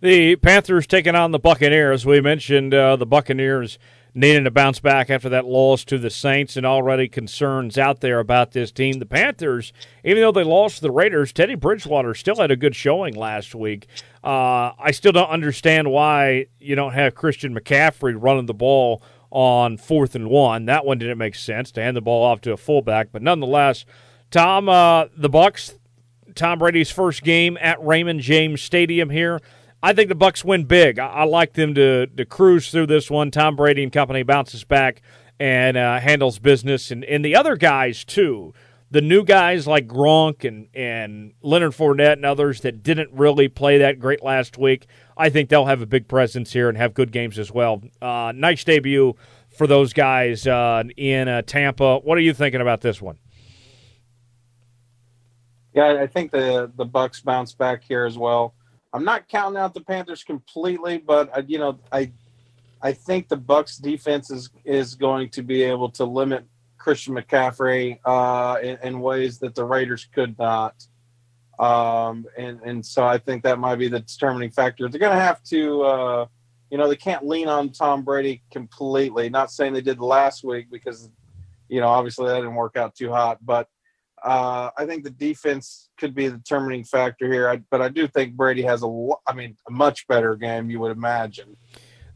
The 0.00 0.34
Panthers 0.34 0.88
taking 0.88 1.14
on 1.14 1.30
the 1.30 1.38
Buccaneers. 1.38 2.04
We 2.04 2.20
mentioned 2.20 2.74
uh, 2.74 2.96
the 2.96 3.06
Buccaneers 3.06 3.78
needing 4.14 4.44
to 4.44 4.50
bounce 4.50 4.78
back 4.78 5.08
after 5.08 5.28
that 5.30 5.46
loss 5.46 5.84
to 5.84 5.98
the 5.98 6.10
Saints, 6.10 6.56
and 6.56 6.66
already 6.66 7.08
concerns 7.08 7.78
out 7.78 8.00
there 8.00 8.18
about 8.18 8.52
this 8.52 8.70
team. 8.70 8.98
The 8.98 9.06
Panthers, 9.06 9.72
even 10.04 10.20
though 10.22 10.32
they 10.32 10.44
lost 10.44 10.76
to 10.76 10.82
the 10.82 10.90
Raiders, 10.90 11.32
Teddy 11.32 11.54
Bridgewater 11.54 12.14
still 12.14 12.36
had 12.36 12.50
a 12.50 12.56
good 12.56 12.76
showing 12.76 13.14
last 13.14 13.54
week. 13.54 13.86
Uh, 14.22 14.72
I 14.78 14.90
still 14.90 15.12
don't 15.12 15.30
understand 15.30 15.90
why 15.90 16.46
you 16.60 16.74
don't 16.74 16.92
have 16.92 17.14
Christian 17.14 17.54
McCaffrey 17.54 18.14
running 18.16 18.46
the 18.46 18.54
ball 18.54 19.02
on 19.30 19.78
fourth 19.78 20.14
and 20.14 20.28
one. 20.28 20.66
That 20.66 20.84
one 20.84 20.98
didn't 20.98 21.18
make 21.18 21.34
sense 21.34 21.72
to 21.72 21.82
hand 21.82 21.96
the 21.96 22.02
ball 22.02 22.24
off 22.24 22.42
to 22.42 22.52
a 22.52 22.56
fullback, 22.56 23.08
but 23.12 23.22
nonetheless, 23.22 23.86
Tom, 24.30 24.68
uh, 24.68 25.06
the 25.16 25.28
Bucks, 25.30 25.78
Tom 26.34 26.58
Brady's 26.58 26.90
first 26.90 27.22
game 27.22 27.58
at 27.60 27.82
Raymond 27.84 28.20
James 28.20 28.60
Stadium 28.62 29.10
here. 29.10 29.40
I 29.82 29.92
think 29.92 30.08
the 30.08 30.14
Bucks 30.14 30.44
win 30.44 30.64
big. 30.64 30.98
I, 30.98 31.08
I 31.08 31.24
like 31.24 31.54
them 31.54 31.74
to 31.74 32.06
to 32.06 32.24
cruise 32.24 32.70
through 32.70 32.86
this 32.86 33.10
one. 33.10 33.30
Tom 33.30 33.56
Brady 33.56 33.82
and 33.82 33.92
company 33.92 34.22
bounces 34.22 34.64
back 34.64 35.02
and 35.40 35.76
uh, 35.76 35.98
handles 35.98 36.38
business, 36.38 36.90
and 36.90 37.04
and 37.04 37.24
the 37.24 37.34
other 37.34 37.56
guys 37.56 38.04
too. 38.04 38.54
The 38.90 39.00
new 39.00 39.24
guys 39.24 39.66
like 39.66 39.86
Gronk 39.86 40.46
and, 40.46 40.68
and 40.74 41.32
Leonard 41.40 41.72
Fournette 41.72 42.12
and 42.12 42.26
others 42.26 42.60
that 42.60 42.82
didn't 42.82 43.10
really 43.10 43.48
play 43.48 43.78
that 43.78 43.98
great 43.98 44.22
last 44.22 44.58
week, 44.58 44.86
I 45.16 45.30
think 45.30 45.48
they'll 45.48 45.64
have 45.64 45.80
a 45.80 45.86
big 45.86 46.08
presence 46.08 46.52
here 46.52 46.68
and 46.68 46.76
have 46.76 46.92
good 46.92 47.10
games 47.10 47.38
as 47.38 47.50
well. 47.50 47.80
Uh, 48.02 48.34
nice 48.36 48.64
debut 48.64 49.14
for 49.48 49.66
those 49.66 49.94
guys 49.94 50.46
uh, 50.46 50.82
in 50.98 51.26
uh, 51.26 51.40
Tampa. 51.40 52.00
What 52.00 52.18
are 52.18 52.20
you 52.20 52.34
thinking 52.34 52.60
about 52.60 52.82
this 52.82 53.00
one? 53.00 53.16
Yeah, 55.72 55.98
I 55.98 56.06
think 56.06 56.30
the 56.30 56.70
the 56.76 56.84
Bucks 56.84 57.22
bounce 57.22 57.54
back 57.54 57.84
here 57.84 58.04
as 58.04 58.18
well. 58.18 58.54
I'm 58.92 59.04
not 59.04 59.28
counting 59.28 59.58
out 59.58 59.74
the 59.74 59.80
Panthers 59.80 60.22
completely, 60.22 60.98
but 60.98 61.30
I, 61.34 61.40
you 61.40 61.58
know, 61.58 61.78
I 61.90 62.12
I 62.82 62.92
think 62.92 63.28
the 63.28 63.36
Bucks 63.36 63.76
defense 63.78 64.30
is 64.30 64.50
is 64.64 64.94
going 64.94 65.30
to 65.30 65.42
be 65.42 65.62
able 65.62 65.90
to 65.92 66.04
limit 66.04 66.44
Christian 66.78 67.14
McCaffrey 67.14 68.00
uh, 68.04 68.58
in, 68.60 68.78
in, 68.82 69.00
ways 69.00 69.38
that 69.38 69.54
the 69.54 69.64
Raiders 69.64 70.08
could 70.12 70.36
not. 70.36 70.74
Um, 71.58 72.26
and 72.36 72.60
and 72.62 72.84
so 72.84 73.04
I 73.04 73.18
think 73.18 73.44
that 73.44 73.58
might 73.60 73.76
be 73.76 73.88
the 73.88 74.00
determining 74.00 74.50
factor. 74.50 74.88
They're 74.88 74.98
going 74.98 75.16
to 75.16 75.22
have 75.22 75.42
to, 75.44 75.82
uh, 75.82 76.26
you 76.70 76.78
know, 76.78 76.88
they 76.88 76.96
can't 76.96 77.24
lean 77.24 77.46
on 77.46 77.70
Tom 77.70 78.02
Brady 78.02 78.42
completely. 78.50 79.30
Not 79.30 79.52
saying 79.52 79.74
they 79.74 79.80
did 79.80 80.00
last 80.00 80.42
week 80.42 80.70
because, 80.72 81.08
you 81.68 81.80
know, 81.80 81.86
obviously 81.86 82.26
that 82.26 82.34
didn't 82.34 82.56
work 82.56 82.76
out 82.76 82.96
too 82.96 83.10
hot, 83.10 83.38
but 83.42 83.68
uh, 84.24 84.70
I 84.76 84.86
think 84.86 85.04
the 85.04 85.10
defense 85.10 85.90
could 85.96 86.14
be 86.14 86.28
the 86.28 86.38
determining 86.38 86.84
factor 86.84 87.30
here. 87.30 87.48
I, 87.48 87.56
but 87.70 87.80
I 87.80 87.88
do 87.88 88.06
think 88.06 88.34
Brady 88.34 88.62
has 88.62 88.82
a, 88.82 89.08
I 89.26 89.34
mean, 89.34 89.56
a 89.68 89.72
much 89.72 90.06
better 90.06 90.36
game 90.36 90.70
you 90.70 90.80
would 90.80 90.92
imagine. 90.92 91.56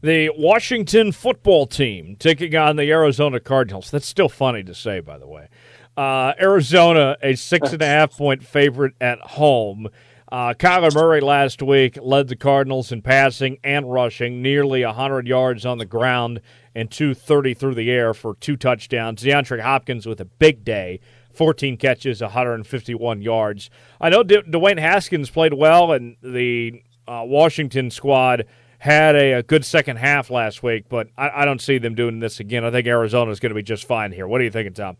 The 0.01 0.31
Washington 0.37 1.11
football 1.11 1.65
team 1.65 2.15
taking 2.19 2.55
on 2.55 2.75
the 2.75 2.91
Arizona 2.91 3.39
Cardinals. 3.39 3.89
That's 3.89 4.07
still 4.07 4.29
funny 4.29 4.63
to 4.63 4.75
say, 4.75 4.99
by 4.99 5.17
the 5.17 5.27
way. 5.27 5.49
Uh, 5.97 6.33
Arizona, 6.39 7.17
a 7.23 7.35
six 7.35 7.73
and 7.73 7.81
a 7.81 7.87
half 7.87 8.11
point 8.17 8.45
favorite 8.45 8.93
at 9.01 9.19
home. 9.19 9.89
Uh, 10.31 10.53
Kyler 10.53 10.93
Murray 10.93 11.21
last 11.21 11.63
week 11.63 11.97
led 12.01 12.27
the 12.27 12.35
Cardinals 12.35 12.91
in 12.91 13.01
passing 13.01 13.57
and 13.63 13.91
rushing, 13.91 14.41
nearly 14.41 14.83
100 14.83 15.25
yards 15.25 15.65
on 15.65 15.77
the 15.77 15.85
ground 15.85 16.41
and 16.75 16.91
230 16.91 17.53
through 17.53 17.75
the 17.75 17.89
air 17.89 18.13
for 18.13 18.35
two 18.35 18.57
touchdowns. 18.57 19.23
DeAndre 19.23 19.61
Hopkins 19.61 20.05
with 20.05 20.21
a 20.21 20.25
big 20.25 20.63
day 20.63 20.99
14 21.37 21.77
catches, 21.77 22.21
151 22.21 23.21
yards. 23.21 23.69
I 24.01 24.09
know 24.09 24.23
Dwayne 24.23 24.79
Haskins 24.79 25.29
played 25.29 25.53
well, 25.53 25.91
and 25.91 26.17
the 26.21 26.81
uh, 27.07 27.23
Washington 27.25 27.91
squad 27.91 28.45
had 28.79 29.15
a, 29.15 29.33
a, 29.33 29.43
good 29.43 29.63
second 29.63 29.97
half 29.97 30.29
last 30.29 30.61
week, 30.61 30.85
but 30.89 31.07
I, 31.17 31.41
I, 31.41 31.45
don't 31.45 31.61
see 31.61 31.77
them 31.77 31.95
doing 31.95 32.19
this 32.19 32.39
again. 32.39 32.63
I 32.63 32.69
think 32.69 32.85
Arizona 32.85 33.31
is 33.31 33.39
going 33.39 33.49
to 33.49 33.55
be 33.55 33.63
just 33.63 33.85
fine 33.85 34.11
here. 34.11 34.27
What 34.27 34.39
are 34.41 34.43
you 34.43 34.51
thinking, 34.51 34.73
Tom? 34.73 34.97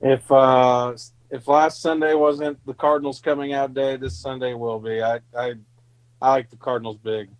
If 0.00 0.30
uh, 0.30 0.94
if 1.30 1.48
last 1.48 1.80
Sunday 1.80 2.14
wasn't 2.14 2.64
the 2.66 2.74
Cardinals 2.74 3.20
coming 3.20 3.52
out 3.52 3.74
day, 3.74 3.96
this 3.96 4.16
Sunday 4.16 4.54
will 4.54 4.78
be. 4.78 5.02
I 5.02 5.20
I, 5.36 5.54
I 6.20 6.30
like 6.30 6.50
the 6.50 6.56
Cardinals 6.56 6.98
big. 6.98 7.30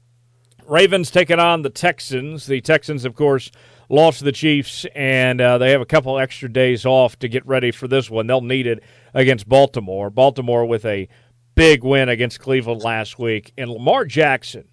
Ravens 0.66 1.10
taking 1.10 1.38
on 1.38 1.62
the 1.62 1.70
Texans. 1.70 2.46
The 2.46 2.60
Texans, 2.62 3.04
of 3.04 3.14
course, 3.14 3.50
lost 3.88 4.18
to 4.18 4.24
the 4.24 4.32
Chiefs, 4.32 4.86
and 4.94 5.40
uh, 5.40 5.58
they 5.58 5.70
have 5.70 5.80
a 5.80 5.86
couple 5.86 6.18
extra 6.18 6.52
days 6.52 6.86
off 6.86 7.18
to 7.18 7.28
get 7.28 7.46
ready 7.46 7.70
for 7.70 7.88
this 7.88 8.10
one. 8.10 8.26
They'll 8.26 8.40
need 8.40 8.66
it 8.66 8.82
against 9.12 9.48
Baltimore. 9.48 10.10
Baltimore 10.10 10.66
with 10.66 10.84
a 10.84 11.08
big 11.54 11.84
win 11.84 12.08
against 12.08 12.40
Cleveland 12.40 12.82
last 12.82 13.18
week. 13.18 13.52
And 13.56 13.70
Lamar 13.70 14.04
Jackson, 14.04 14.68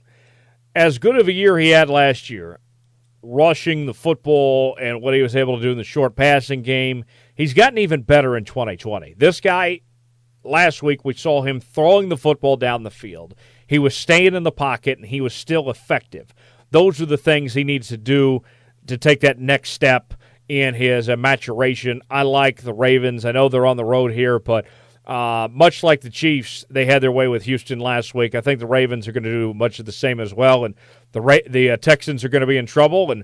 as 0.75 0.97
good 0.97 1.17
of 1.17 1.27
a 1.27 1.33
year 1.33 1.57
he 1.59 1.69
had 1.69 1.89
last 1.89 2.29
year, 2.29 2.59
rushing 3.21 3.85
the 3.85 3.93
football 3.93 4.75
and 4.81 5.01
what 5.01 5.13
he 5.13 5.21
was 5.21 5.35
able 5.35 5.57
to 5.57 5.61
do 5.61 5.71
in 5.71 5.77
the 5.77 5.83
short 5.83 6.15
passing 6.15 6.61
game, 6.61 7.05
he's 7.35 7.53
gotten 7.53 7.77
even 7.77 8.01
better 8.01 8.35
in 8.35 8.45
2020. 8.45 9.13
This 9.17 9.39
guy, 9.39 9.81
last 10.43 10.81
week, 10.81 11.05
we 11.05 11.13
saw 11.13 11.43
him 11.43 11.59
throwing 11.59 12.09
the 12.09 12.17
football 12.17 12.57
down 12.57 12.83
the 12.83 12.89
field. 12.89 13.35
He 13.67 13.77
was 13.77 13.95
staying 13.95 14.33
in 14.33 14.43
the 14.43 14.51
pocket 14.51 14.97
and 14.97 15.07
he 15.07 15.21
was 15.21 15.33
still 15.33 15.69
effective. 15.69 16.33
those 16.71 17.01
are 17.01 17.05
the 17.05 17.17
things 17.17 17.53
he 17.53 17.65
needs 17.65 17.89
to 17.89 17.97
do 17.97 18.41
to 18.87 18.97
take 18.97 19.21
that 19.21 19.39
next 19.39 19.71
step 19.71 20.13
in 20.47 20.73
his 20.73 21.09
uh, 21.09 21.15
maturation. 21.15 22.01
I 22.09 22.23
like 22.23 22.63
the 22.63 22.73
Ravens. 22.73 23.25
I 23.25 23.31
know 23.31 23.47
they're 23.47 23.65
on 23.65 23.77
the 23.77 23.85
road 23.85 24.11
here, 24.11 24.37
but 24.37 24.65
uh, 25.05 25.47
much 25.51 25.81
like 25.83 26.01
the 26.01 26.09
Chiefs, 26.09 26.65
they 26.69 26.85
had 26.85 27.01
their 27.01 27.11
way 27.11 27.27
with 27.27 27.43
Houston 27.43 27.79
last 27.79 28.13
week. 28.13 28.35
I 28.35 28.41
think 28.41 28.59
the 28.59 28.67
Ravens 28.67 29.07
are 29.07 29.11
going 29.11 29.23
to 29.23 29.31
do 29.31 29.53
much 29.53 29.79
of 29.79 29.85
the 29.85 29.91
same 29.91 30.19
as 30.19 30.33
well, 30.33 30.65
and 30.65 30.75
the 31.11 31.21
Ra- 31.21 31.47
the 31.49 31.71
uh, 31.71 31.77
Texans 31.77 32.23
are 32.23 32.29
going 32.29 32.41
to 32.41 32.47
be 32.47 32.57
in 32.57 32.65
trouble. 32.65 33.11
And 33.11 33.23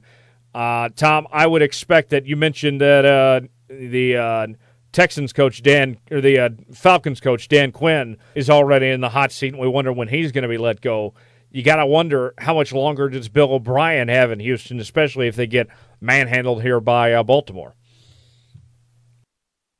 uh, 0.55 0.89
Tom, 0.95 1.27
I 1.31 1.47
would 1.47 1.61
expect 1.61 2.09
that 2.09 2.25
you 2.25 2.35
mentioned 2.35 2.81
that 2.81 3.05
uh, 3.05 3.41
the 3.69 4.15
uh, 4.15 4.47
Texans 4.91 5.33
coach 5.33 5.61
Dan 5.61 5.97
or 6.09 6.21
the 6.21 6.55
Falcons 6.73 7.19
coach 7.19 7.47
Dan 7.47 7.71
Quinn 7.71 8.17
is 8.35 8.49
already 8.49 8.87
in 8.87 9.01
the 9.01 9.09
hot 9.09 9.31
seat, 9.31 9.53
and 9.53 9.61
we 9.61 9.67
wonder 9.67 9.93
when 9.93 10.07
he's 10.07 10.31
going 10.31 10.43
to 10.43 10.49
be 10.49 10.57
let 10.57 10.81
go. 10.81 11.13
You 11.51 11.63
got 11.63 11.77
to 11.77 11.85
wonder 11.85 12.33
how 12.37 12.53
much 12.53 12.73
longer 12.73 13.09
does 13.09 13.29
Bill 13.29 13.53
O'Brien 13.53 14.09
have 14.09 14.31
in 14.31 14.39
Houston, 14.39 14.79
especially 14.79 15.27
if 15.27 15.35
they 15.35 15.47
get 15.47 15.67
manhandled 16.01 16.61
here 16.61 16.79
by 16.79 17.21
Baltimore 17.23 17.73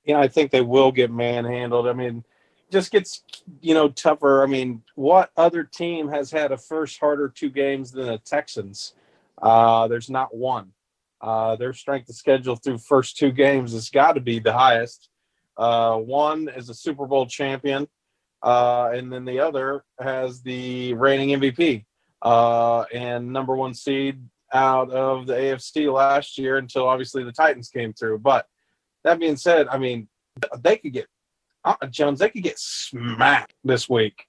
you 0.07 0.13
know, 0.13 0.21
I 0.21 0.27
think 0.27 0.51
they 0.51 0.61
will 0.61 0.91
get 0.91 1.11
manhandled. 1.11 1.87
I 1.87 1.93
mean, 1.93 2.23
just 2.71 2.91
gets 2.91 3.23
you 3.61 3.73
know 3.73 3.89
tougher. 3.89 4.41
I 4.41 4.47
mean, 4.47 4.81
what 4.95 5.31
other 5.37 5.63
team 5.63 6.07
has 6.07 6.31
had 6.31 6.51
a 6.51 6.57
first 6.57 6.99
harder 6.99 7.29
two 7.29 7.49
games 7.49 7.91
than 7.91 8.07
the 8.07 8.17
Texans? 8.19 8.93
Uh, 9.39 9.87
there's 9.87 10.09
not 10.09 10.35
one. 10.35 10.71
Uh, 11.19 11.55
their 11.57 11.73
strength 11.73 12.09
of 12.09 12.15
schedule 12.15 12.55
through 12.55 12.77
first 12.77 13.17
two 13.17 13.31
games 13.31 13.73
has 13.73 13.89
got 13.89 14.13
to 14.13 14.21
be 14.21 14.39
the 14.39 14.53
highest. 14.53 15.09
Uh, 15.57 15.97
one 15.97 16.47
is 16.55 16.69
a 16.69 16.73
Super 16.73 17.05
Bowl 17.05 17.25
champion, 17.25 17.87
uh, 18.43 18.91
and 18.93 19.11
then 19.11 19.25
the 19.25 19.39
other 19.39 19.83
has 19.99 20.41
the 20.41 20.93
reigning 20.93 21.39
MVP 21.39 21.85
uh, 22.21 22.81
and 22.93 23.31
number 23.31 23.55
one 23.55 23.73
seed 23.73 24.23
out 24.53 24.91
of 24.91 25.27
the 25.27 25.33
AFC 25.33 25.91
last 25.91 26.37
year 26.37 26.57
until 26.57 26.87
obviously 26.87 27.23
the 27.23 27.31
Titans 27.31 27.69
came 27.69 27.93
through. 27.93 28.19
But 28.19 28.45
that 29.03 29.19
being 29.19 29.35
said, 29.35 29.67
I 29.67 29.77
mean, 29.77 30.07
they 30.59 30.77
could 30.77 30.93
get 30.93 31.07
uh, 31.63 31.75
Jones. 31.89 32.19
They 32.19 32.29
could 32.29 32.43
get 32.43 32.59
smacked 32.59 33.53
this 33.63 33.89
week. 33.89 34.25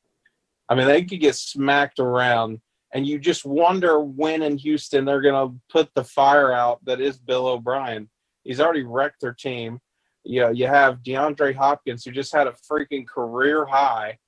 I 0.68 0.74
mean, 0.74 0.86
they 0.86 1.04
could 1.04 1.20
get 1.20 1.34
smacked 1.34 1.98
around, 1.98 2.60
and 2.92 3.06
you 3.06 3.18
just 3.18 3.44
wonder 3.44 4.00
when 4.00 4.42
in 4.42 4.58
Houston 4.58 5.04
they're 5.04 5.22
going 5.22 5.48
to 5.48 5.60
put 5.70 5.90
the 5.94 6.04
fire 6.04 6.52
out 6.52 6.84
that 6.84 7.00
is 7.00 7.18
Bill 7.18 7.46
O'Brien. 7.46 8.08
He's 8.44 8.60
already 8.60 8.82
wrecked 8.82 9.20
their 9.20 9.34
team. 9.34 9.80
You 10.24 10.42
know, 10.42 10.50
you 10.50 10.66
have 10.66 11.02
DeAndre 11.02 11.54
Hopkins, 11.54 12.04
who 12.04 12.10
just 12.10 12.34
had 12.34 12.46
a 12.46 12.52
freaking 12.70 13.06
career 13.06 13.64
high. 13.64 14.18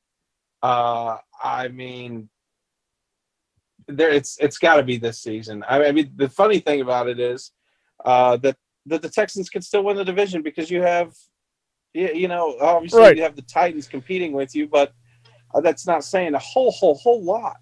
Uh, 0.63 1.19
I 1.43 1.69
mean, 1.69 2.29
there 3.87 4.11
it's 4.11 4.39
it's 4.39 4.59
got 4.59 4.77
to 4.77 4.83
be 4.83 4.97
this 4.97 5.21
season. 5.21 5.65
I 5.69 5.93
mean, 5.93 6.13
the 6.17 6.29
funny 6.29 6.61
thing 6.61 6.81
about 6.81 7.09
it 7.09 7.19
is 7.19 7.53
uh, 8.05 8.37
that 8.39 8.57
that 8.87 9.03
the 9.03 9.09
Texans 9.09 9.49
can 9.49 9.63
still 9.63 9.85
win 9.85 9.97
the 9.97 10.05
division 10.05 10.43
because 10.43 10.71
you 10.71 10.83
have, 10.83 11.15
you 11.93 12.29
know, 12.29 12.57
obviously 12.61 13.01
right. 13.01 13.17
you 13.17 13.23
have 13.23 13.37
the 13.37 13.43
Titans 13.43 13.87
competing 13.87 14.33
with 14.33 14.55
you, 14.55 14.67
but 14.67 14.93
uh, 15.55 15.61
that's 15.61 15.87
not 15.87 16.05
saying 16.05 16.35
a 16.35 16.39
whole, 16.39 16.71
whole, 16.73 16.95
whole 16.95 17.23
lot. 17.23 17.61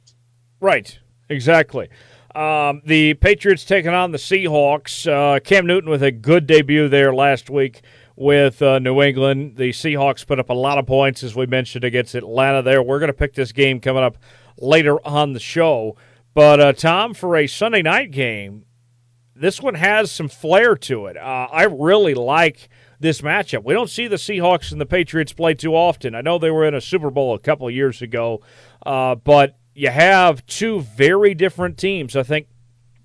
Right. 0.61 0.99
Exactly. 1.29 1.89
Um, 2.35 2.83
the 2.85 3.15
Patriots 3.15 3.65
taking 3.65 3.93
on 3.93 4.13
the 4.13 4.19
Seahawks. 4.19 5.11
Uh, 5.11 5.41
Cam 5.41 5.67
Newton 5.67 5.91
with 5.91 6.03
a 6.03 6.11
good 6.11 6.47
debut 6.47 6.89
there 6.89 7.15
last 7.15 7.51
week 7.51 7.83
with 8.19 8.61
uh, 8.61 8.81
New 8.81 9.01
England. 9.01 9.57
The 9.57 9.71
Seahawks 9.71 10.27
put 10.27 10.41
up 10.41 10.51
a 10.51 10.55
lot 10.55 10.77
of 10.77 10.87
points, 10.87 11.23
as 11.23 11.37
we 11.37 11.47
mentioned, 11.47 11.85
against 11.85 12.17
Atlanta 12.17 12.63
there. 12.63 12.83
We're 12.83 12.99
going 12.99 13.13
to 13.13 13.13
pick 13.13 13.35
this 13.35 13.53
game 13.53 13.79
coming 13.79 14.03
up 14.03 14.19
later 14.59 14.99
on 15.07 15.35
the 15.35 15.41
show. 15.41 15.97
But, 16.35 16.59
uh, 16.59 16.73
Tom, 16.73 17.15
for 17.15 17.37
a 17.37 17.47
Sunday 17.47 17.81
night 17.81 18.11
game, 18.11 18.65
this 19.37 19.63
one 19.63 19.75
has 19.75 20.11
some 20.11 20.29
flair 20.29 20.75
to 20.75 21.07
it. 21.07 21.17
Uh, 21.17 21.47
I 21.53 21.63
really 21.65 22.15
like 22.15 22.69
this 22.99 23.21
matchup. 23.21 23.63
We 23.63 23.73
don't 23.73 23.89
see 23.89 24.09
the 24.09 24.17
Seahawks 24.17 24.73
and 24.73 24.81
the 24.81 24.87
Patriots 24.87 25.33
play 25.33 25.55
too 25.55 25.77
often. 25.77 26.17
I 26.17 26.21
know 26.21 26.39
they 26.39 26.51
were 26.51 26.67
in 26.67 26.75
a 26.75 26.81
Super 26.81 27.13
Bowl 27.13 27.35
a 27.35 27.39
couple 27.39 27.69
of 27.69 27.75
years 27.75 28.03
ago, 28.03 28.41
uh, 28.85 29.15
but 29.15 29.57
you 29.75 29.91
have 29.91 30.45
two 30.47 30.81
very 30.81 31.35
different 31.35 31.79
teams. 31.79 32.17
I 32.17 32.25
think 32.25 32.49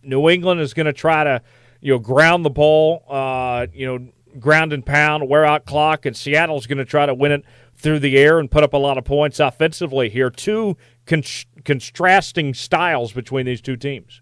New 0.02 0.28
England 0.28 0.60
is 0.60 0.74
going 0.74 0.88
to 0.88 0.94
try 0.94 1.24
to, 1.24 1.44
you 1.82 1.94
know, 1.94 2.00
ground 2.00 2.44
the 2.44 2.50
ball, 2.50 3.06
uh, 3.08 3.68
you 3.72 3.86
know, 3.86 4.08
ground 4.40 4.74
and 4.74 4.86
pound, 4.86 5.30
wear 5.30 5.46
out 5.46 5.66
clock, 5.66 6.06
and 6.06 6.16
Seattle's 6.16 6.68
going 6.68 6.78
to 6.78 6.86
try 6.86 7.06
to 7.06 7.14
win 7.14 7.32
it 7.32 7.44
through 7.76 8.00
the 8.00 8.18
air 8.18 8.40
and 8.40 8.50
put 8.50 8.64
up 8.64 8.74
a 8.74 8.78
lot 8.78 8.98
of 8.98 9.04
points 9.04 9.40
offensively 9.40 10.10
here. 10.10 10.30
Two 10.30 10.78
con- 11.06 11.24
contrasting 11.64 12.54
styles 12.54 13.14
between 13.14 13.46
these 13.46 13.62
two 13.62 13.78
teams. 13.78 14.22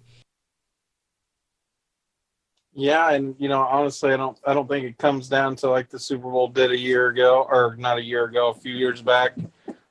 Yeah, 2.73 3.11
and 3.11 3.35
you 3.37 3.49
know, 3.49 3.61
honestly, 3.61 4.13
I 4.13 4.17
don't, 4.17 4.37
I 4.45 4.53
don't 4.53 4.69
think 4.69 4.85
it 4.85 4.97
comes 4.97 5.27
down 5.27 5.57
to 5.57 5.69
like 5.69 5.89
the 5.89 5.99
Super 5.99 6.29
Bowl 6.31 6.47
did 6.47 6.71
a 6.71 6.77
year 6.77 7.07
ago, 7.07 7.45
or 7.49 7.75
not 7.77 7.97
a 7.97 8.03
year 8.03 8.25
ago, 8.25 8.49
a 8.49 8.53
few 8.53 8.73
years 8.73 9.01
back. 9.01 9.33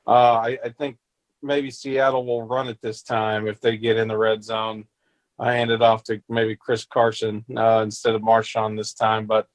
Uh, 0.07 0.11
I, 0.11 0.57
I 0.65 0.69
think 0.69 0.97
maybe 1.43 1.69
Seattle 1.69 2.25
will 2.25 2.43
run 2.43 2.67
it 2.69 2.79
this 2.81 3.03
time 3.03 3.47
if 3.47 3.61
they 3.61 3.77
get 3.77 3.97
in 3.97 4.07
the 4.07 4.17
red 4.17 4.43
zone. 4.43 4.85
I 5.37 5.53
hand 5.53 5.71
it 5.71 5.81
off 5.81 6.03
to 6.05 6.21
maybe 6.29 6.55
Chris 6.55 6.85
Carson 6.85 7.45
uh, 7.55 7.81
instead 7.83 8.15
of 8.15 8.21
Marshawn 8.21 8.77
this 8.77 8.93
time, 8.93 9.25
but 9.25 9.47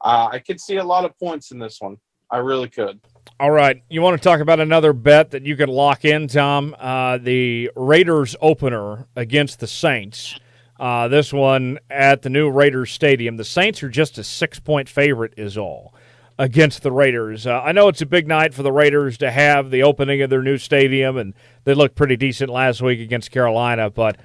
uh, 0.00 0.28
I 0.32 0.38
could 0.38 0.60
see 0.60 0.76
a 0.76 0.84
lot 0.84 1.04
of 1.04 1.18
points 1.18 1.50
in 1.50 1.58
this 1.58 1.80
one. 1.80 1.96
I 2.30 2.38
really 2.38 2.68
could. 2.68 3.00
All 3.40 3.50
right. 3.50 3.82
You 3.88 4.02
want 4.02 4.20
to 4.20 4.22
talk 4.22 4.40
about 4.40 4.60
another 4.60 4.92
bet 4.92 5.30
that 5.32 5.44
you 5.44 5.56
could 5.56 5.68
lock 5.68 6.04
in, 6.04 6.28
Tom? 6.28 6.76
Uh, 6.78 7.18
the 7.18 7.70
Raiders 7.74 8.36
opener 8.40 9.06
against 9.16 9.60
the 9.60 9.66
Saints. 9.66 10.38
Uh, 10.78 11.08
this 11.08 11.32
one 11.32 11.78
at 11.90 12.22
the 12.22 12.30
new 12.30 12.50
Raiders 12.50 12.90
Stadium. 12.90 13.36
The 13.36 13.44
Saints 13.44 13.82
are 13.82 13.88
just 13.88 14.16
a 14.18 14.24
six 14.24 14.60
point 14.60 14.88
favorite, 14.88 15.34
is 15.36 15.58
all 15.58 15.94
against 16.38 16.82
the 16.82 16.90
Raiders. 16.90 17.46
Uh, 17.46 17.60
I 17.60 17.72
know 17.72 17.88
it's 17.88 18.00
a 18.00 18.06
big 18.06 18.26
night 18.26 18.54
for 18.54 18.62
the 18.62 18.72
Raiders 18.72 19.18
to 19.18 19.30
have 19.30 19.70
the 19.70 19.82
opening 19.82 20.22
of 20.22 20.30
their 20.30 20.42
new 20.42 20.56
stadium, 20.56 21.18
and 21.18 21.34
they 21.64 21.74
looked 21.74 21.96
pretty 21.96 22.16
decent 22.16 22.50
last 22.50 22.80
week 22.80 22.98
against 22.98 23.30
Carolina. 23.30 23.90
But 23.90 24.16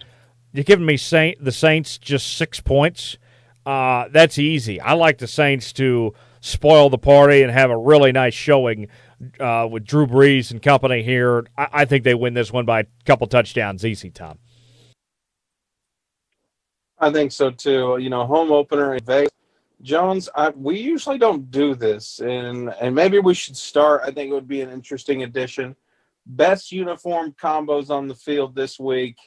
you're 0.53 0.63
giving 0.63 0.85
me 0.85 0.95
Saint 0.95 1.43
the 1.43 1.51
Saints 1.51 1.97
just 1.97 2.37
six 2.37 2.61
points. 2.61 3.17
Uh, 3.65 4.07
that's 4.11 4.37
easy. 4.37 4.79
I 4.79 4.93
like 4.93 5.17
the 5.17 5.27
Saints 5.27 5.73
to 5.73 6.13
spoil 6.39 6.89
the 6.89 6.97
party 6.97 7.41
and 7.41 7.51
have 7.51 7.71
a 7.71 7.77
really 7.77 8.11
nice 8.11 8.35
showing 8.35 8.87
uh, 9.39 9.67
with 9.69 9.85
Drew 9.85 10.05
Brees 10.05 10.51
and 10.51 10.61
company 10.61 11.01
here. 11.01 11.47
I, 11.57 11.67
I 11.71 11.85
think 11.85 12.03
they 12.03 12.13
win 12.13 12.33
this 12.35 12.51
one 12.51 12.65
by 12.65 12.81
a 12.81 12.85
couple 13.05 13.25
touchdowns, 13.27 13.83
easy, 13.83 14.11
Tom. 14.11 14.37
I 16.99 17.11
think 17.11 17.31
so 17.31 17.51
too. 17.51 17.97
You 17.99 18.09
know, 18.09 18.25
home 18.25 18.51
opener 18.51 18.95
in 18.95 19.03
Vegas. 19.03 19.31
Jones, 19.81 20.29
I, 20.35 20.49
we 20.49 20.79
usually 20.79 21.17
don't 21.17 21.51
do 21.51 21.75
this, 21.75 22.19
and 22.19 22.73
and 22.79 22.95
maybe 22.95 23.19
we 23.19 23.33
should 23.33 23.57
start. 23.57 24.01
I 24.03 24.11
think 24.11 24.31
it 24.31 24.33
would 24.33 24.47
be 24.47 24.61
an 24.61 24.71
interesting 24.71 25.23
addition. 25.23 25.75
Best 26.25 26.71
uniform 26.71 27.35
combos 27.39 27.89
on 27.89 28.07
the 28.07 28.15
field 28.15 28.55
this 28.55 28.79
week. 28.79 29.17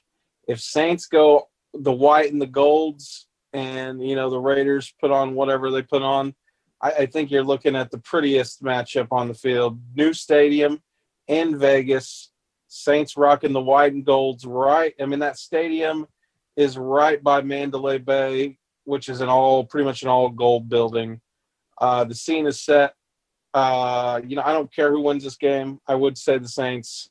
If 0.48 0.60
Saints 0.60 1.06
go 1.06 1.48
the 1.74 1.92
white 1.92 2.32
and 2.32 2.42
the 2.42 2.46
golds, 2.46 3.27
and 3.52 4.02
you 4.02 4.14
know 4.14 4.30
the 4.30 4.38
Raiders 4.38 4.92
put 5.00 5.10
on 5.10 5.34
whatever 5.34 5.70
they 5.70 5.82
put 5.82 6.02
on, 6.02 6.34
I, 6.82 6.90
I 6.90 7.06
think 7.06 7.30
you're 7.30 7.44
looking 7.44 7.76
at 7.76 7.90
the 7.90 7.98
prettiest 7.98 8.62
matchup 8.62 9.08
on 9.10 9.28
the 9.28 9.34
field. 9.34 9.80
New 9.94 10.12
stadium 10.12 10.82
in 11.26 11.58
Vegas. 11.58 12.30
Saints 12.70 13.16
rocking 13.16 13.54
the 13.54 13.60
white 13.60 13.94
and 13.94 14.04
golds, 14.04 14.44
right? 14.44 14.94
I 15.00 15.06
mean 15.06 15.20
that 15.20 15.38
stadium 15.38 16.06
is 16.54 16.76
right 16.76 17.22
by 17.22 17.40
Mandalay 17.40 17.96
Bay, 17.96 18.58
which 18.84 19.08
is 19.08 19.22
an 19.22 19.28
all 19.28 19.64
pretty 19.64 19.86
much 19.86 20.02
an 20.02 20.08
all 20.08 20.28
gold 20.28 20.68
building. 20.68 21.20
Uh, 21.80 22.04
the 22.04 22.14
scene 22.14 22.46
is 22.46 22.60
set. 22.60 22.94
Uh, 23.54 24.20
you 24.26 24.36
know, 24.36 24.42
I 24.44 24.52
don't 24.52 24.72
care 24.74 24.90
who 24.90 25.00
wins 25.00 25.24
this 25.24 25.36
game. 25.36 25.80
I 25.86 25.94
would 25.94 26.18
say 26.18 26.36
the 26.38 26.48
Saints. 26.48 27.10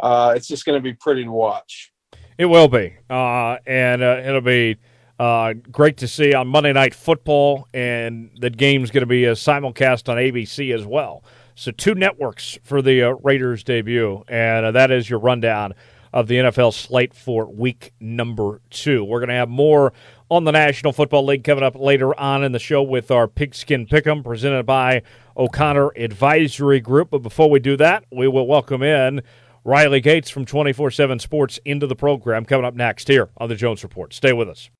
Uh, 0.00 0.34
it's 0.36 0.48
just 0.48 0.64
going 0.64 0.76
to 0.76 0.82
be 0.82 0.92
pretty 0.92 1.24
to 1.24 1.30
watch. 1.30 1.92
It 2.36 2.46
will 2.46 2.68
be, 2.68 2.94
uh, 3.08 3.56
and 3.66 4.02
uh, 4.02 4.20
it'll 4.24 4.40
be 4.40 4.76
uh, 5.18 5.54
great 5.70 5.96
to 5.98 6.08
see 6.08 6.34
on 6.34 6.48
Monday 6.48 6.72
Night 6.72 6.94
Football, 6.94 7.68
and 7.72 8.30
the 8.38 8.50
game's 8.50 8.90
going 8.90 9.02
to 9.02 9.06
be 9.06 9.24
a 9.24 9.32
simulcast 9.32 10.08
on 10.08 10.16
ABC 10.16 10.74
as 10.74 10.84
well. 10.84 11.24
So 11.54 11.70
two 11.70 11.94
networks 11.94 12.58
for 12.62 12.82
the 12.82 13.14
Raiders 13.22 13.64
debut, 13.64 14.24
and 14.28 14.76
that 14.76 14.90
is 14.90 15.08
your 15.08 15.18
rundown 15.18 15.74
of 16.12 16.28
the 16.28 16.36
NFL 16.36 16.72
slate 16.72 17.14
for 17.14 17.46
week 17.46 17.92
number 18.00 18.60
two. 18.70 19.04
We're 19.04 19.20
going 19.20 19.28
to 19.28 19.34
have 19.34 19.48
more 19.48 19.92
on 20.30 20.44
the 20.44 20.52
National 20.52 20.92
Football 20.92 21.26
League 21.26 21.44
coming 21.44 21.64
up 21.64 21.76
later 21.76 22.18
on 22.18 22.44
in 22.44 22.52
the 22.52 22.58
show 22.58 22.82
with 22.82 23.10
our 23.10 23.28
Pigskin 23.28 23.86
Pick'em 23.86 24.24
presented 24.24 24.64
by 24.64 25.02
O'Connor 25.36 25.90
Advisory 25.96 26.80
Group. 26.80 27.10
But 27.10 27.18
before 27.18 27.50
we 27.50 27.60
do 27.60 27.76
that, 27.76 28.04
we 28.10 28.28
will 28.28 28.46
welcome 28.46 28.82
in 28.82 29.22
Riley 29.64 30.00
Gates 30.00 30.30
from 30.30 30.44
24 30.44 30.90
7 30.90 31.18
Sports 31.18 31.58
into 31.64 31.86
the 31.86 31.96
program 31.96 32.44
coming 32.44 32.64
up 32.64 32.74
next 32.74 33.08
here 33.08 33.30
on 33.36 33.48
the 33.48 33.54
Jones 33.54 33.82
Report. 33.82 34.14
Stay 34.14 34.32
with 34.32 34.48
us. 34.48 34.70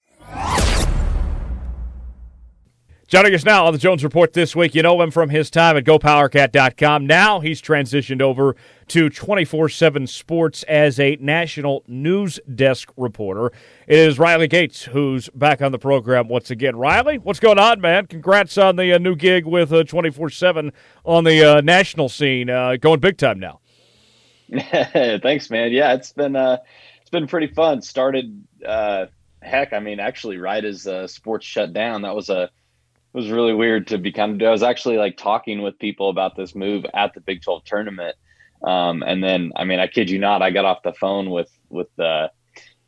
Joining 3.09 3.35
us 3.35 3.45
now 3.45 3.67
on 3.67 3.73
the 3.73 3.79
Jones 3.79 4.03
Report 4.03 4.33
this 4.33 4.57
week, 4.57 4.75
you 4.75 4.83
know 4.83 5.01
him 5.01 5.13
from 5.13 5.31
his 5.31 5.49
time 5.49 5.77
at 5.77 5.85
GoPowerCat.com. 5.85 7.07
Now 7.07 7.39
he's 7.39 7.63
transitioned 7.63 8.21
over 8.21 8.57
to 8.89 9.09
24 9.09 9.69
7 9.69 10.09
Sports 10.09 10.65
as 10.65 10.99
a 10.99 11.17
national 11.21 11.85
news 11.87 12.41
desk 12.53 12.93
reporter. 12.97 13.53
It 13.87 13.99
is 14.01 14.19
Riley 14.19 14.49
Gates 14.49 14.83
who's 14.83 15.29
back 15.29 15.63
on 15.63 15.71
the 15.71 15.79
program 15.79 16.27
once 16.27 16.51
again. 16.51 16.75
Riley, 16.75 17.19
what's 17.19 17.39
going 17.39 17.61
on, 17.61 17.81
man? 17.81 18.09
Congrats 18.09 18.59
on 18.59 18.75
the 18.75 18.93
uh, 18.93 18.99
new 18.99 19.15
gig 19.15 19.47
with 19.47 19.71
24 19.87 20.27
uh, 20.27 20.29
7 20.29 20.73
on 21.05 21.23
the 21.23 21.45
uh, 21.45 21.61
national 21.61 22.09
scene. 22.09 22.51
Uh, 22.51 22.75
going 22.75 22.99
big 22.99 23.19
time 23.19 23.39
now. 23.39 23.61
Thanks, 24.51 25.49
man. 25.49 25.71
Yeah, 25.71 25.95
it's 25.95 26.13
been 26.13 26.35
uh, 26.35 26.59
it's 27.01 27.11
been 27.11 27.29
pretty 27.29 27.55
fun. 27.55 27.83
Started, 27.83 28.45
uh, 28.67 29.07
heck, 29.47 29.73
I 29.73 29.79
mean, 29.79 30.01
actually, 30.01 30.39
right 30.39 30.65
as 30.65 30.89
sports 31.07 31.47
shut 31.47 31.73
down, 31.73 32.03
that 32.03 32.15
was 32.15 32.29
a 32.29 32.45
it 32.45 33.19
was 33.21 33.31
really 33.31 33.55
weird 33.55 33.87
to 33.89 33.99
be 33.99 34.13
kind 34.13 34.43
of. 34.43 34.47
I 34.47 34.51
was 34.51 34.63
actually 34.63 34.99
like 34.99 35.17
talking 35.17 35.63
with 35.63 35.79
people 35.79 36.11
about 36.11 36.37
this 36.37 36.55
move 36.55 36.85
at 36.93 37.15
the 37.15 37.21
Big 37.21 37.43
12 37.43 37.65
tournament, 37.65 38.17
um, 38.63 39.03
and 39.03 39.25
then 39.25 39.53
I 39.57 39.65
mean, 39.65 39.81
I 39.81 39.87
kid 39.87 40.11
you 40.11 40.19
not, 40.19 40.43
I 40.43 40.51
got 40.51 40.67
off 40.67 40.83
the 40.83 40.93
phone 40.93 41.31
with 41.31 41.51
with 41.71 41.89
the 41.97 42.31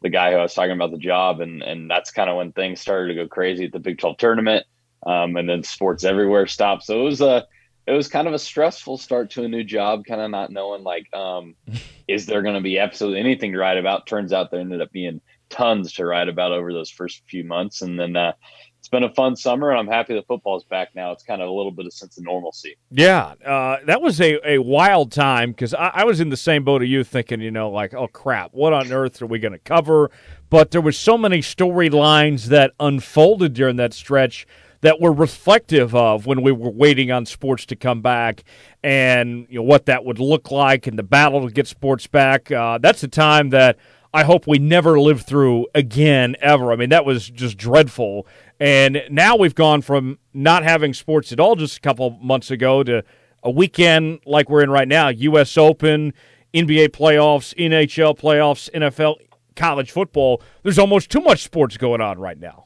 the 0.02 0.10
guy 0.10 0.30
who 0.30 0.38
I 0.38 0.42
was 0.42 0.54
talking 0.54 0.72
about 0.72 0.90
the 0.90 0.98
job, 0.98 1.40
and 1.40 1.62
and 1.62 1.90
that's 1.90 2.10
kind 2.10 2.28
of 2.28 2.36
when 2.36 2.52
things 2.52 2.80
started 2.80 3.08
to 3.08 3.14
go 3.14 3.28
crazy 3.28 3.64
at 3.64 3.72
the 3.72 3.78
Big 3.78 3.98
12 3.98 4.18
tournament, 4.18 4.66
um, 5.06 5.36
and 5.36 5.48
then 5.48 5.62
sports 5.62 6.04
everywhere 6.04 6.46
stopped. 6.46 6.84
So 6.84 7.00
it 7.00 7.04
was 7.04 7.20
a 7.20 7.46
it 7.86 7.92
was 7.92 8.08
kind 8.08 8.28
of 8.28 8.34
a 8.34 8.38
stressful 8.38 8.98
start 8.98 9.30
to 9.30 9.44
a 9.44 9.48
new 9.48 9.64
job, 9.64 10.04
kind 10.04 10.20
of 10.20 10.30
not 10.30 10.52
knowing 10.52 10.84
like, 10.84 11.12
um, 11.14 11.54
is 12.08 12.26
there 12.26 12.42
going 12.42 12.54
to 12.54 12.60
be 12.60 12.78
absolutely 12.78 13.20
anything 13.20 13.52
to 13.52 13.58
write 13.58 13.78
about? 13.78 14.06
Turns 14.06 14.32
out 14.34 14.50
there 14.50 14.60
ended 14.60 14.82
up 14.82 14.92
being 14.92 15.22
tons 15.50 15.92
to 15.94 16.04
write 16.04 16.28
about 16.28 16.52
over 16.52 16.72
those 16.72 16.90
first 16.90 17.22
few 17.26 17.44
months, 17.44 17.82
and 17.82 17.98
then 17.98 18.16
uh, 18.16 18.32
it's 18.78 18.88
been 18.88 19.02
a 19.02 19.12
fun 19.14 19.36
summer, 19.36 19.70
and 19.70 19.78
I'm 19.78 19.86
happy 19.86 20.14
the 20.14 20.22
football's 20.22 20.64
back 20.64 20.94
now. 20.94 21.12
It's 21.12 21.22
kind 21.22 21.42
of 21.42 21.48
a 21.48 21.52
little 21.52 21.72
bit 21.72 21.86
of 21.86 21.92
sense 21.92 22.16
of 22.16 22.24
normalcy. 22.24 22.76
Yeah, 22.90 23.34
uh, 23.44 23.78
that 23.86 24.00
was 24.00 24.20
a, 24.20 24.38
a 24.48 24.58
wild 24.58 25.12
time 25.12 25.50
because 25.50 25.74
I, 25.74 25.90
I, 25.94 26.04
was 26.04 26.20
in 26.20 26.30
the 26.30 26.36
same 26.36 26.64
boat 26.64 26.82
of 26.82 26.88
you, 26.88 27.04
thinking, 27.04 27.40
you 27.40 27.50
know, 27.50 27.70
like, 27.70 27.92
oh 27.92 28.06
crap, 28.08 28.54
what 28.54 28.72
on 28.72 28.92
earth 28.92 29.20
are 29.20 29.26
we 29.26 29.40
going 29.40 29.52
to 29.52 29.58
cover? 29.58 30.10
But 30.48 30.70
there 30.70 30.80
was 30.80 30.96
so 30.96 31.18
many 31.18 31.38
storylines 31.38 32.46
that 32.46 32.72
unfolded 32.80 33.52
during 33.52 33.76
that 33.76 33.92
stretch 33.92 34.46
that 34.80 35.00
were 35.00 35.12
reflective 35.12 35.94
of 35.94 36.26
when 36.26 36.42
we 36.42 36.52
were 36.52 36.70
waiting 36.70 37.10
on 37.10 37.26
sports 37.26 37.66
to 37.66 37.76
come 37.76 38.00
back 38.00 38.44
and 38.82 39.46
you 39.50 39.58
know 39.58 39.62
what 39.64 39.86
that 39.86 40.04
would 40.04 40.20
look 40.20 40.50
like 40.50 40.86
and 40.86 40.98
the 40.98 41.02
battle 41.02 41.46
to 41.46 41.52
get 41.52 41.66
sports 41.66 42.06
back. 42.06 42.50
Uh, 42.50 42.78
that's 42.78 43.02
a 43.02 43.08
time 43.08 43.50
that 43.50 43.76
I 44.12 44.24
hope 44.24 44.46
we 44.46 44.58
never 44.58 44.98
live 44.98 45.22
through 45.22 45.66
again 45.74 46.36
ever. 46.40 46.72
I 46.72 46.76
mean, 46.76 46.88
that 46.90 47.04
was 47.04 47.28
just 47.28 47.58
dreadful. 47.58 48.26
And 48.58 49.02
now 49.10 49.36
we've 49.36 49.54
gone 49.54 49.82
from 49.82 50.18
not 50.32 50.62
having 50.62 50.94
sports 50.94 51.30
at 51.32 51.38
all 51.40 51.56
just 51.56 51.76
a 51.76 51.80
couple 51.80 52.10
months 52.22 52.50
ago 52.50 52.82
to 52.82 53.04
a 53.42 53.50
weekend 53.50 54.20
like 54.24 54.48
we're 54.48 54.62
in 54.62 54.70
right 54.70 54.88
now 54.88 55.08
U.S. 55.08 55.56
Open, 55.58 56.14
NBA 56.54 56.88
playoffs, 56.88 57.54
NHL 57.54 58.18
playoffs, 58.18 58.70
NFL, 58.72 59.16
college 59.54 59.90
football. 59.90 60.42
There's 60.62 60.78
almost 60.78 61.10
too 61.10 61.20
much 61.20 61.42
sports 61.42 61.76
going 61.76 62.00
on 62.00 62.18
right 62.18 62.38
now. 62.38 62.64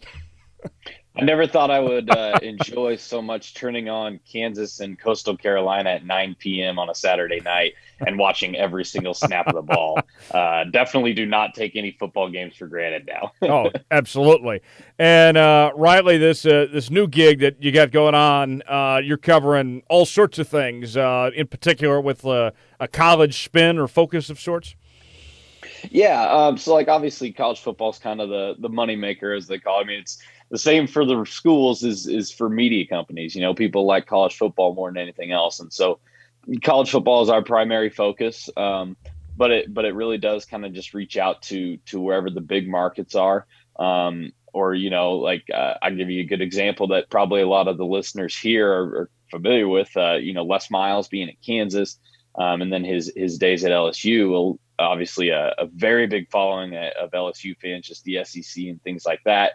I 1.14 1.24
never 1.24 1.46
thought 1.46 1.70
I 1.70 1.78
would 1.78 2.08
uh, 2.08 2.38
enjoy 2.42 2.96
so 2.96 3.20
much 3.20 3.54
turning 3.54 3.88
on 3.88 4.18
Kansas 4.30 4.80
and 4.80 4.98
Coastal 4.98 5.36
Carolina 5.36 5.90
at 5.90 6.06
9 6.06 6.36
p.m. 6.38 6.78
on 6.78 6.88
a 6.88 6.94
Saturday 6.94 7.40
night 7.40 7.74
and 8.00 8.18
watching 8.18 8.56
every 8.56 8.84
single 8.84 9.12
snap 9.12 9.46
of 9.46 9.54
the 9.54 9.62
ball. 9.62 9.98
Uh, 10.30 10.64
definitely 10.64 11.12
do 11.12 11.26
not 11.26 11.52
take 11.52 11.76
any 11.76 11.90
football 11.90 12.30
games 12.30 12.56
for 12.56 12.66
granted 12.66 13.06
now. 13.06 13.32
oh, 13.42 13.70
absolutely. 13.90 14.62
And 14.98 15.36
uh, 15.36 15.72
Riley, 15.74 16.16
this 16.16 16.46
uh, 16.46 16.68
this 16.72 16.90
new 16.90 17.06
gig 17.06 17.40
that 17.40 17.62
you 17.62 17.70
got 17.70 17.90
going 17.90 18.14
on, 18.14 18.62
uh, 18.62 19.00
you're 19.04 19.18
covering 19.18 19.82
all 19.90 20.06
sorts 20.06 20.38
of 20.38 20.48
things, 20.48 20.96
uh, 20.96 21.30
in 21.34 21.48
particular 21.48 22.00
with 22.00 22.24
a 22.24 22.52
college 22.92 23.44
spin 23.44 23.78
or 23.78 23.88
focus 23.88 24.30
of 24.30 24.40
sorts. 24.40 24.74
Yeah, 25.90 26.22
um, 26.30 26.56
so 26.56 26.74
like 26.74 26.88
obviously 26.88 27.32
college 27.32 27.60
football 27.60 27.90
is 27.90 27.98
kind 27.98 28.20
of 28.20 28.28
the 28.28 28.54
the 28.58 28.68
money 28.68 28.96
maker 28.96 29.32
as 29.32 29.46
they 29.46 29.58
call. 29.58 29.80
It. 29.80 29.84
I 29.84 29.86
mean, 29.86 30.00
it's 30.00 30.18
the 30.53 30.59
same 30.59 30.86
for 30.86 31.07
the 31.07 31.24
schools 31.24 31.82
is 31.82 32.07
is 32.07 32.30
for 32.30 32.48
media 32.48 32.86
companies. 32.86 33.34
You 33.34 33.40
know, 33.40 33.55
people 33.55 33.86
like 33.86 34.07
college 34.07 34.36
football 34.36 34.74
more 34.74 34.90
than 34.90 34.98
anything 34.98 35.32
else, 35.32 35.61
and 35.61 35.72
so 35.72 35.98
college 36.62 36.90
football 36.90 37.22
is 37.22 37.30
our 37.30 37.42
primary 37.42 37.88
focus. 37.88 38.50
Um, 38.55 38.96
but 39.34 39.50
it 39.50 39.72
but 39.72 39.86
it 39.86 39.94
really 39.94 40.18
does 40.18 40.44
kind 40.44 40.66
of 40.66 40.74
just 40.74 40.92
reach 40.92 41.16
out 41.16 41.40
to 41.44 41.78
to 41.86 41.98
wherever 41.98 42.28
the 42.28 42.42
big 42.42 42.68
markets 42.68 43.14
are. 43.14 43.46
Um, 43.78 44.32
or 44.53 44.74
you 44.74 44.90
know, 44.90 45.12
like 45.12 45.44
uh, 45.53 45.74
I'll 45.80 45.96
give 45.96 46.11
you 46.11 46.20
a 46.20 46.26
good 46.26 46.42
example 46.42 46.88
that 46.88 47.09
probably 47.09 47.40
a 47.40 47.48
lot 47.48 47.66
of 47.66 47.78
the 47.78 47.86
listeners 47.86 48.36
here 48.36 48.70
are, 48.70 48.84
are 48.84 49.11
familiar 49.30 49.66
with. 49.66 49.96
Uh, 49.96 50.16
you 50.16 50.34
know, 50.34 50.44
Les 50.44 50.70
Miles 50.70 51.09
being 51.09 51.30
at 51.30 51.40
Kansas, 51.40 51.98
um, 52.34 52.61
and 52.61 52.70
then 52.70 52.84
his 52.84 53.11
his 53.16 53.38
days 53.38 53.64
at 53.64 53.72
LSU. 53.72 54.59
Obviously 54.78 55.30
a, 55.30 55.55
a 55.59 55.66
very 55.66 56.07
big 56.07 56.28
following 56.30 56.76
of 56.76 57.11
LSU 57.12 57.57
fans, 57.57 57.86
just 57.86 58.05
the 58.05 58.22
SEC 58.24 58.64
and 58.64 58.82
things 58.82 59.07
like 59.07 59.20
that. 59.24 59.53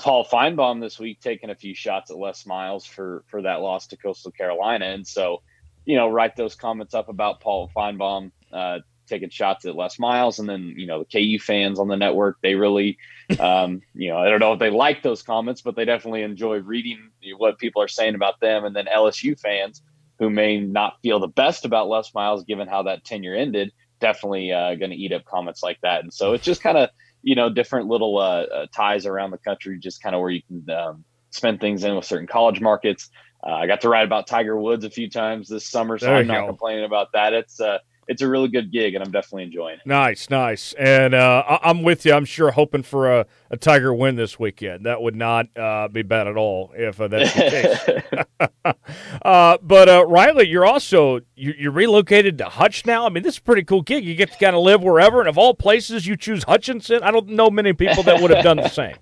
Paul 0.00 0.24
Finebaum 0.24 0.80
this 0.80 0.98
week 0.98 1.20
taking 1.20 1.50
a 1.50 1.54
few 1.54 1.74
shots 1.74 2.10
at 2.10 2.16
Les 2.16 2.46
Miles 2.46 2.86
for 2.86 3.22
for 3.28 3.42
that 3.42 3.60
loss 3.60 3.88
to 3.88 3.98
Coastal 3.98 4.30
Carolina, 4.30 4.86
and 4.86 5.06
so 5.06 5.42
you 5.84 5.94
know 5.94 6.08
write 6.08 6.36
those 6.36 6.54
comments 6.54 6.94
up 6.94 7.10
about 7.10 7.40
Paul 7.40 7.70
Finebaum 7.76 8.32
uh, 8.50 8.78
taking 9.06 9.28
shots 9.28 9.66
at 9.66 9.76
Les 9.76 9.98
Miles, 9.98 10.38
and 10.38 10.48
then 10.48 10.74
you 10.74 10.86
know 10.86 11.04
the 11.04 11.04
KU 11.04 11.38
fans 11.38 11.78
on 11.78 11.88
the 11.88 11.98
network 11.98 12.38
they 12.40 12.54
really 12.54 12.96
um, 13.38 13.82
you 13.94 14.08
know 14.08 14.16
I 14.16 14.30
don't 14.30 14.40
know 14.40 14.54
if 14.54 14.58
they 14.58 14.70
like 14.70 15.02
those 15.02 15.22
comments, 15.22 15.60
but 15.60 15.76
they 15.76 15.84
definitely 15.84 16.22
enjoy 16.22 16.60
reading 16.60 17.10
what 17.36 17.58
people 17.58 17.82
are 17.82 17.88
saying 17.88 18.14
about 18.14 18.40
them, 18.40 18.64
and 18.64 18.74
then 18.74 18.86
LSU 18.86 19.38
fans 19.38 19.82
who 20.18 20.30
may 20.30 20.58
not 20.58 20.94
feel 21.02 21.20
the 21.20 21.28
best 21.28 21.66
about 21.66 21.88
Les 21.88 22.14
Miles 22.14 22.44
given 22.44 22.68
how 22.68 22.84
that 22.84 23.04
tenure 23.04 23.34
ended, 23.34 23.70
definitely 24.00 24.50
uh, 24.50 24.74
going 24.76 24.90
to 24.90 24.96
eat 24.96 25.12
up 25.12 25.26
comments 25.26 25.62
like 25.62 25.78
that, 25.82 26.02
and 26.02 26.12
so 26.12 26.32
it's 26.32 26.44
just 26.44 26.62
kind 26.62 26.78
of 26.78 26.88
you 27.22 27.34
know 27.34 27.50
different 27.50 27.88
little 27.88 28.18
uh, 28.18 28.42
uh, 28.42 28.66
ties 28.74 29.06
around 29.06 29.30
the 29.30 29.38
country, 29.38 29.78
just 29.78 30.02
kind 30.02 30.14
of 30.14 30.20
where 30.20 30.30
you 30.30 30.42
can 30.42 30.70
um, 30.70 31.04
spend 31.30 31.60
things 31.60 31.84
in 31.84 31.94
with 31.94 32.04
certain 32.04 32.26
college 32.26 32.60
markets. 32.60 33.10
Uh, 33.42 33.52
I 33.52 33.66
got 33.66 33.82
to 33.82 33.88
write 33.88 34.04
about 34.04 34.26
Tiger 34.26 34.58
Woods 34.58 34.84
a 34.84 34.90
few 34.90 35.08
times 35.08 35.48
this 35.48 35.66
summer, 35.66 35.98
so 35.98 36.06
there 36.06 36.16
I'm 36.16 36.26
not 36.26 36.42
go. 36.42 36.46
complaining 36.48 36.84
about 36.84 37.12
that. 37.12 37.32
It's 37.32 37.60
uh, 37.60 37.78
it's 38.10 38.22
a 38.22 38.28
really 38.28 38.48
good 38.48 38.72
gig, 38.72 38.96
and 38.96 39.04
I'm 39.04 39.12
definitely 39.12 39.44
enjoying 39.44 39.76
it. 39.76 39.86
Nice, 39.86 40.28
nice, 40.28 40.72
and 40.72 41.14
uh, 41.14 41.44
I- 41.48 41.70
am 41.70 41.84
with 41.84 42.04
you. 42.04 42.12
I'm 42.12 42.24
sure 42.24 42.50
hoping 42.50 42.82
for 42.82 43.20
a, 43.20 43.26
a 43.52 43.56
Tiger 43.56 43.94
win 43.94 44.16
this 44.16 44.36
weekend. 44.36 44.84
That 44.84 45.00
would 45.00 45.14
not 45.14 45.46
uh, 45.56 45.86
be 45.86 46.02
bad 46.02 46.26
at 46.26 46.36
all 46.36 46.72
if 46.74 47.00
uh, 47.00 47.06
that's 47.06 47.32
the 47.32 48.26
case. 48.66 48.74
uh, 49.22 49.58
but 49.62 49.88
uh, 49.88 50.04
Riley, 50.08 50.48
you're 50.48 50.66
also 50.66 51.20
you, 51.36 51.54
you're 51.56 51.70
relocated 51.70 52.36
to 52.38 52.46
Hutch 52.46 52.84
now. 52.84 53.06
I 53.06 53.10
mean, 53.10 53.22
this 53.22 53.34
is 53.34 53.38
a 53.38 53.42
pretty 53.42 53.62
cool 53.62 53.82
gig. 53.82 54.04
You 54.04 54.16
get 54.16 54.32
to 54.32 54.38
kind 54.38 54.56
of 54.56 54.62
live 54.62 54.82
wherever, 54.82 55.20
and 55.20 55.28
of 55.28 55.38
all 55.38 55.54
places, 55.54 56.04
you 56.04 56.16
choose 56.16 56.42
Hutchinson. 56.42 57.04
I 57.04 57.12
don't 57.12 57.28
know 57.28 57.48
many 57.48 57.72
people 57.74 58.02
that 58.02 58.20
would 58.20 58.32
have 58.32 58.42
done 58.42 58.56
the 58.56 58.68
same. 58.68 58.96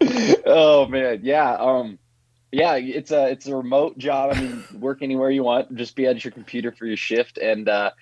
oh 0.44 0.86
man, 0.88 1.20
yeah. 1.22 1.54
Um, 1.54 1.98
yeah, 2.52 2.74
it's 2.74 3.12
a 3.12 3.30
it's 3.30 3.46
a 3.46 3.56
remote 3.56 3.96
job. 3.98 4.32
I 4.34 4.40
mean, 4.40 4.64
work 4.80 5.02
anywhere 5.02 5.30
you 5.30 5.44
want. 5.44 5.74
Just 5.76 5.94
be 5.94 6.06
at 6.06 6.22
your 6.24 6.32
computer 6.32 6.72
for 6.72 6.84
your 6.84 6.96
shift. 6.96 7.38
And 7.38 7.68
uh, 7.68 7.92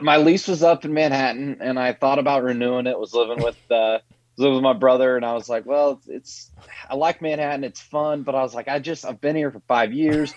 my 0.00 0.16
lease 0.16 0.48
was 0.48 0.62
up 0.62 0.84
in 0.84 0.94
Manhattan, 0.94 1.58
and 1.60 1.78
I 1.78 1.92
thought 1.92 2.18
about 2.18 2.44
renewing 2.44 2.86
it. 2.86 2.98
Was 2.98 3.12
living 3.12 3.42
with 3.42 3.58
uh, 3.70 3.98
living 4.38 4.54
with 4.54 4.62
my 4.62 4.72
brother, 4.72 5.16
and 5.16 5.24
I 5.24 5.34
was 5.34 5.48
like, 5.48 5.66
well, 5.66 5.92
it's, 5.92 6.08
it's 6.08 6.50
I 6.88 6.94
like 6.94 7.20
Manhattan. 7.20 7.64
It's 7.64 7.80
fun, 7.80 8.22
but 8.22 8.34
I 8.34 8.42
was 8.42 8.54
like, 8.54 8.68
I 8.68 8.78
just 8.78 9.04
I've 9.04 9.20
been 9.20 9.36
here 9.36 9.50
for 9.50 9.60
five 9.68 9.92
years. 9.92 10.32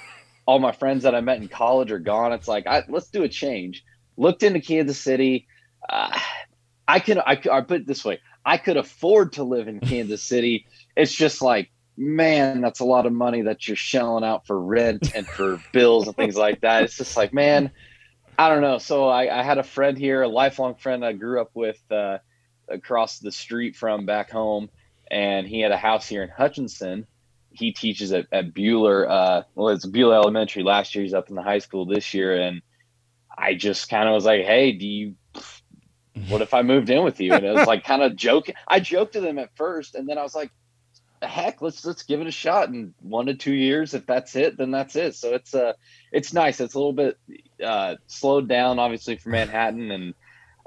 All 0.45 0.59
my 0.59 0.74
friends 0.74 1.03
that 1.03 1.16
I 1.16 1.22
met 1.22 1.41
in 1.41 1.47
college 1.47 1.91
are 1.91 1.99
gone. 1.99 2.32
It's 2.34 2.47
like, 2.47 2.68
I, 2.68 2.84
let's 2.88 3.07
do 3.09 3.24
a 3.24 3.30
change. 3.30 3.84
Looked 4.16 4.43
into 4.43 4.59
Kansas 4.59 4.99
City. 4.99 5.47
Uh, 5.89 6.20
I 6.88 6.99
can 6.99 7.20
I, 7.20 7.41
I 7.51 7.61
put 7.61 7.82
it 7.82 7.88
this 7.88 8.03
way. 8.03 8.20
I 8.45 8.57
could 8.57 8.78
afford 8.78 9.34
to 9.34 9.43
live 9.43 9.68
in 9.68 9.80
Kansas 9.80 10.22
City. 10.22 10.68
It's 10.95 11.13
just 11.13 11.41
like 11.41 11.72
man, 11.97 12.61
that's 12.61 12.79
a 12.79 12.85
lot 12.85 13.05
of 13.05 13.13
money 13.13 13.43
that 13.43 13.67
you're 13.67 13.77
shelling 13.77 14.23
out 14.23 14.45
for 14.45 14.59
rent 14.59 15.15
and 15.15 15.25
for 15.25 15.61
bills 15.71 16.07
and 16.07 16.15
things 16.15 16.35
like 16.35 16.61
that. 16.61 16.83
It's 16.83 16.97
just 16.97 17.15
like, 17.15 17.33
man, 17.33 17.71
I 18.37 18.49
don't 18.49 18.61
know. 18.61 18.77
So 18.77 19.07
I, 19.07 19.39
I 19.39 19.43
had 19.43 19.57
a 19.57 19.63
friend 19.63 19.97
here, 19.97 20.21
a 20.21 20.27
lifelong 20.27 20.75
friend 20.75 21.05
I 21.05 21.13
grew 21.13 21.41
up 21.41 21.51
with 21.53 21.79
uh, 21.91 22.17
across 22.67 23.19
the 23.19 23.31
street 23.31 23.75
from 23.75 24.05
back 24.05 24.29
home, 24.29 24.69
and 25.09 25.47
he 25.47 25.61
had 25.61 25.71
a 25.71 25.77
house 25.77 26.07
here 26.07 26.23
in 26.23 26.29
Hutchinson. 26.29 27.07
He 27.51 27.71
teaches 27.71 28.11
at, 28.11 28.27
at 28.33 28.53
Buhler. 28.53 29.09
Uh, 29.09 29.43
well, 29.55 29.69
it's 29.69 29.85
Buhler 29.85 30.15
Elementary. 30.15 30.63
Last 30.63 30.93
year, 30.93 31.03
he's 31.03 31.13
up 31.13 31.29
in 31.29 31.35
the 31.35 31.43
high 31.43 31.59
school 31.59 31.85
this 31.85 32.13
year, 32.13 32.35
and 32.35 32.61
I 33.37 33.53
just 33.53 33.89
kind 33.89 34.09
of 34.09 34.13
was 34.13 34.25
like, 34.25 34.43
"Hey, 34.43 34.73
do 34.73 34.85
you? 34.85 35.15
What 36.27 36.41
if 36.41 36.53
I 36.53 36.63
moved 36.63 36.89
in 36.89 37.03
with 37.03 37.21
you?" 37.21 37.33
And 37.33 37.45
it 37.45 37.53
was 37.53 37.67
like 37.67 37.85
kind 37.85 38.01
of 38.01 38.17
joking. 38.17 38.55
I 38.67 38.81
joked 38.81 39.13
to 39.13 39.21
them 39.21 39.39
at 39.39 39.55
first, 39.55 39.95
and 39.95 40.09
then 40.09 40.17
I 40.17 40.23
was 40.23 40.35
like, 40.35 40.51
heck, 41.28 41.61
let's 41.61 41.86
let's 41.86 42.03
give 42.03 42.21
it 42.21 42.28
a 42.28 42.32
shot. 42.32 42.69
In 42.69 42.93
one 43.01 43.28
to 43.28 43.36
two 43.36 43.53
years, 43.53 43.93
if 43.93 44.05
that's 44.05 44.36
it, 44.36 44.57
then 44.57 44.71
that's 44.71 44.95
it. 44.95 45.15
So 45.15 45.34
it's 45.34 45.53
uh 45.53 45.73
it's 46.11 46.34
nice. 46.34 46.59
It's 46.59 46.73
a 46.73 46.78
little 46.80 46.93
bit 46.93 47.17
uh, 47.63 47.95
slowed 48.07 48.47
down, 48.47 48.80
obviously, 48.80 49.17
for 49.17 49.30
Manhattan, 49.30 49.91
and 49.91 50.13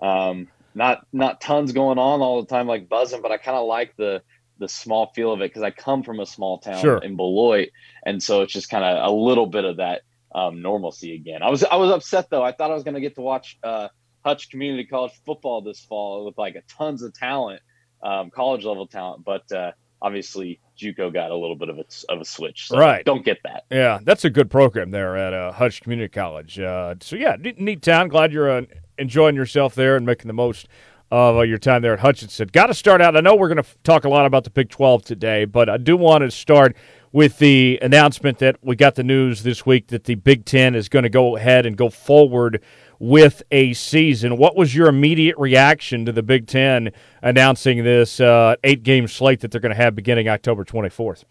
um, 0.02 0.48
not 0.74 1.06
not 1.12 1.40
tons 1.40 1.72
going 1.72 1.98
on 1.98 2.20
all 2.20 2.40
the 2.42 2.48
time 2.48 2.66
like 2.66 2.88
buzzing. 2.88 3.22
But 3.22 3.32
I 3.32 3.38
kind 3.38 3.56
of 3.56 3.66
like 3.66 3.96
the 3.96 4.22
the 4.58 4.68
small 4.68 5.12
feel 5.14 5.32
of 5.32 5.40
it 5.40 5.50
because 5.50 5.62
I 5.62 5.70
come 5.70 6.02
from 6.02 6.20
a 6.20 6.26
small 6.26 6.58
town 6.58 6.80
Sure. 6.80 6.98
in 6.98 7.16
Beloit, 7.16 7.70
and 8.04 8.22
so 8.22 8.42
it's 8.42 8.52
just 8.52 8.68
kind 8.68 8.84
of 8.84 9.10
a 9.10 9.14
little 9.14 9.46
bit 9.46 9.64
of 9.64 9.76
that 9.76 10.02
um, 10.34 10.62
normalcy 10.62 11.14
again. 11.14 11.42
I 11.42 11.50
was 11.50 11.64
I 11.64 11.76
was 11.76 11.90
upset 11.90 12.28
though. 12.30 12.42
I 12.42 12.52
thought 12.52 12.70
I 12.70 12.74
was 12.74 12.82
going 12.84 12.94
to 12.94 13.00
get 13.00 13.14
to 13.16 13.22
watch 13.22 13.58
uh, 13.62 13.88
Hutch 14.24 14.50
Community 14.50 14.84
College 14.84 15.12
football 15.24 15.62
this 15.62 15.80
fall 15.80 16.24
with 16.26 16.36
like 16.36 16.54
a 16.56 16.62
tons 16.76 17.02
of 17.02 17.14
talent, 17.14 17.62
um, 18.02 18.30
college 18.30 18.64
level 18.64 18.86
talent, 18.86 19.24
but 19.24 19.50
uh, 19.52 19.72
obviously 20.00 20.60
JUCO 20.78 21.12
got 21.12 21.30
a 21.30 21.36
little 21.36 21.56
bit 21.56 21.68
of 21.68 21.78
a 21.78 21.84
of 22.08 22.20
a 22.20 22.24
switch. 22.24 22.68
So 22.68 22.78
Right. 22.78 23.04
Don't 23.04 23.24
get 23.24 23.38
that. 23.44 23.64
Yeah, 23.70 23.98
that's 24.02 24.24
a 24.24 24.30
good 24.30 24.50
program 24.50 24.90
there 24.90 25.16
at 25.16 25.32
uh, 25.32 25.52
Hutch 25.52 25.80
Community 25.80 26.08
College. 26.08 26.58
Uh, 26.58 26.94
so 27.00 27.16
yeah, 27.16 27.36
neat, 27.38 27.58
neat 27.60 27.82
town. 27.82 28.08
Glad 28.08 28.32
you're 28.32 28.50
uh, 28.50 28.62
enjoying 28.98 29.36
yourself 29.36 29.74
there 29.74 29.96
and 29.96 30.06
making 30.06 30.28
the 30.28 30.34
most 30.34 30.68
of 31.10 31.36
uh, 31.38 31.40
your 31.40 31.58
time 31.58 31.82
there 31.82 31.94
at 31.94 32.00
Hutchinson. 32.00 32.48
Got 32.52 32.66
to 32.66 32.74
start 32.74 33.00
out. 33.00 33.16
I 33.16 33.20
know 33.20 33.34
we're 33.34 33.48
going 33.48 33.62
to 33.62 33.78
talk 33.82 34.04
a 34.04 34.08
lot 34.08 34.26
about 34.26 34.44
the 34.44 34.50
Big 34.50 34.68
12 34.68 35.04
today, 35.04 35.44
but 35.46 35.68
I 35.68 35.78
do 35.78 35.96
want 35.96 36.22
to 36.22 36.30
start 36.30 36.76
with 37.12 37.38
the 37.38 37.78
announcement 37.80 38.38
that 38.38 38.56
we 38.62 38.76
got 38.76 38.94
the 38.94 39.02
news 39.02 39.42
this 39.42 39.64
week 39.64 39.86
that 39.88 40.04
the 40.04 40.16
Big 40.16 40.44
Ten 40.44 40.74
is 40.74 40.90
going 40.90 41.04
to 41.04 41.08
go 41.08 41.36
ahead 41.36 41.64
and 41.64 41.76
go 41.76 41.88
forward 41.88 42.62
with 42.98 43.42
a 43.50 43.72
season. 43.74 44.36
What 44.36 44.56
was 44.56 44.74
your 44.74 44.88
immediate 44.88 45.36
reaction 45.38 46.04
to 46.06 46.12
the 46.12 46.22
Big 46.22 46.46
Ten 46.46 46.90
announcing 47.22 47.84
this 47.84 48.20
uh, 48.20 48.56
eight 48.64 48.82
game 48.82 49.08
slate 49.08 49.40
that 49.40 49.50
they're 49.50 49.60
going 49.60 49.74
to 49.74 49.76
have 49.76 49.94
beginning 49.94 50.28
October 50.28 50.64
24th? 50.64 51.24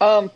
Um, 0.00 0.30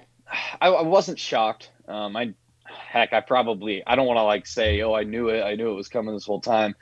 I, 0.61 0.69
I 0.69 0.83
wasn't 0.83 1.19
shocked. 1.19 1.71
Um, 1.89 2.17
I 2.17 2.35
heck, 2.65 3.13
I 3.13 3.21
probably 3.21 3.83
I 3.87 3.97
don't 3.97 4.07
want 4.07 4.19
to 4.19 4.23
like 4.23 4.47
say, 4.47 4.83
oh, 4.83 4.95
I 4.95 5.05
knew 5.05 5.29
it, 5.29 5.43
I 5.43 5.55
knew 5.55 5.71
it 5.71 5.75
was 5.75 5.89
coming 5.89 6.15
this 6.15 6.27
whole 6.27 6.41
time. 6.41 6.75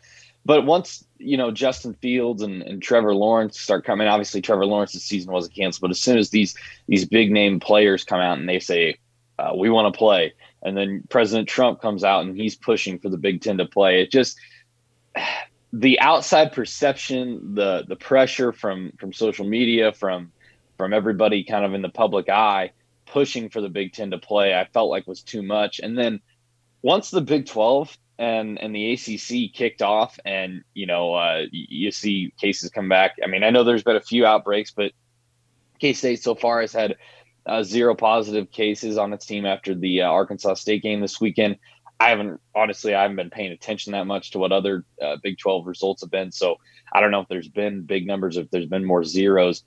But 0.44 0.64
once 0.64 1.04
you 1.18 1.36
know 1.36 1.50
Justin 1.50 1.94
Fields 1.94 2.42
and, 2.42 2.62
and 2.62 2.82
Trevor 2.82 3.14
Lawrence 3.14 3.60
start 3.60 3.84
coming, 3.84 4.06
obviously 4.06 4.40
Trevor 4.40 4.66
Lawrence's 4.66 5.04
season 5.04 5.32
wasn't 5.32 5.54
canceled. 5.54 5.82
But 5.82 5.90
as 5.90 6.00
soon 6.00 6.18
as 6.18 6.30
these 6.30 6.56
these 6.86 7.04
big 7.04 7.30
name 7.30 7.60
players 7.60 8.04
come 8.04 8.20
out 8.20 8.38
and 8.38 8.48
they 8.48 8.58
say 8.58 8.98
uh, 9.38 9.52
we 9.56 9.68
want 9.68 9.92
to 9.92 9.98
play, 9.98 10.32
and 10.62 10.76
then 10.76 11.02
President 11.08 11.48
Trump 11.48 11.80
comes 11.80 12.04
out 12.04 12.24
and 12.24 12.36
he's 12.36 12.56
pushing 12.56 12.98
for 12.98 13.08
the 13.08 13.16
Big 13.16 13.40
Ten 13.40 13.58
to 13.58 13.66
play, 13.66 14.02
it 14.02 14.10
just 14.10 14.38
the 15.72 16.00
outside 16.00 16.52
perception, 16.52 17.54
the 17.54 17.84
the 17.86 17.96
pressure 17.96 18.52
from 18.52 18.92
from 18.98 19.12
social 19.12 19.46
media, 19.46 19.92
from 19.92 20.32
from 20.76 20.92
everybody 20.92 21.44
kind 21.44 21.64
of 21.64 21.74
in 21.74 21.82
the 21.82 21.88
public 21.88 22.28
eye 22.28 22.72
pushing 23.10 23.48
for 23.48 23.60
the 23.60 23.68
Big 23.68 23.92
Ten 23.92 24.10
to 24.12 24.18
play, 24.18 24.54
I 24.54 24.64
felt 24.64 24.90
like 24.90 25.06
was 25.06 25.22
too 25.22 25.42
much. 25.42 25.80
And 25.80 25.98
then 25.98 26.20
once 26.82 27.10
the 27.10 27.20
Big 27.20 27.46
Twelve 27.46 27.96
and 28.18 28.58
and 28.58 28.74
the 28.74 28.92
ACC 28.92 29.52
kicked 29.52 29.82
off, 29.82 30.18
and 30.24 30.62
you 30.74 30.86
know 30.86 31.14
uh, 31.14 31.46
you 31.50 31.90
see 31.90 32.32
cases 32.40 32.70
come 32.70 32.88
back. 32.88 33.16
I 33.22 33.26
mean, 33.26 33.42
I 33.42 33.50
know 33.50 33.64
there's 33.64 33.82
been 33.82 33.96
a 33.96 34.00
few 34.00 34.26
outbreaks, 34.26 34.70
but 34.70 34.92
K 35.80 35.92
State 35.92 36.22
so 36.22 36.34
far 36.34 36.60
has 36.60 36.72
had 36.72 36.96
uh, 37.46 37.62
zero 37.62 37.94
positive 37.94 38.50
cases 38.50 38.98
on 38.98 39.12
its 39.12 39.26
team 39.26 39.46
after 39.46 39.74
the 39.74 40.02
uh, 40.02 40.08
Arkansas 40.08 40.54
State 40.54 40.82
game 40.82 41.00
this 41.00 41.20
weekend. 41.20 41.56
I 41.98 42.08
haven't 42.08 42.40
honestly, 42.54 42.94
I 42.94 43.02
haven't 43.02 43.16
been 43.16 43.30
paying 43.30 43.52
attention 43.52 43.92
that 43.92 44.06
much 44.06 44.30
to 44.30 44.38
what 44.38 44.52
other 44.52 44.84
uh, 45.02 45.16
Big 45.22 45.38
12 45.38 45.66
results 45.66 46.00
have 46.00 46.10
been. 46.10 46.32
So 46.32 46.56
I 46.92 47.00
don't 47.00 47.10
know 47.10 47.20
if 47.20 47.28
there's 47.28 47.48
been 47.48 47.82
big 47.82 48.06
numbers, 48.06 48.38
if 48.38 48.50
there's 48.50 48.66
been 48.66 48.84
more 48.84 49.04
zeros. 49.04 49.62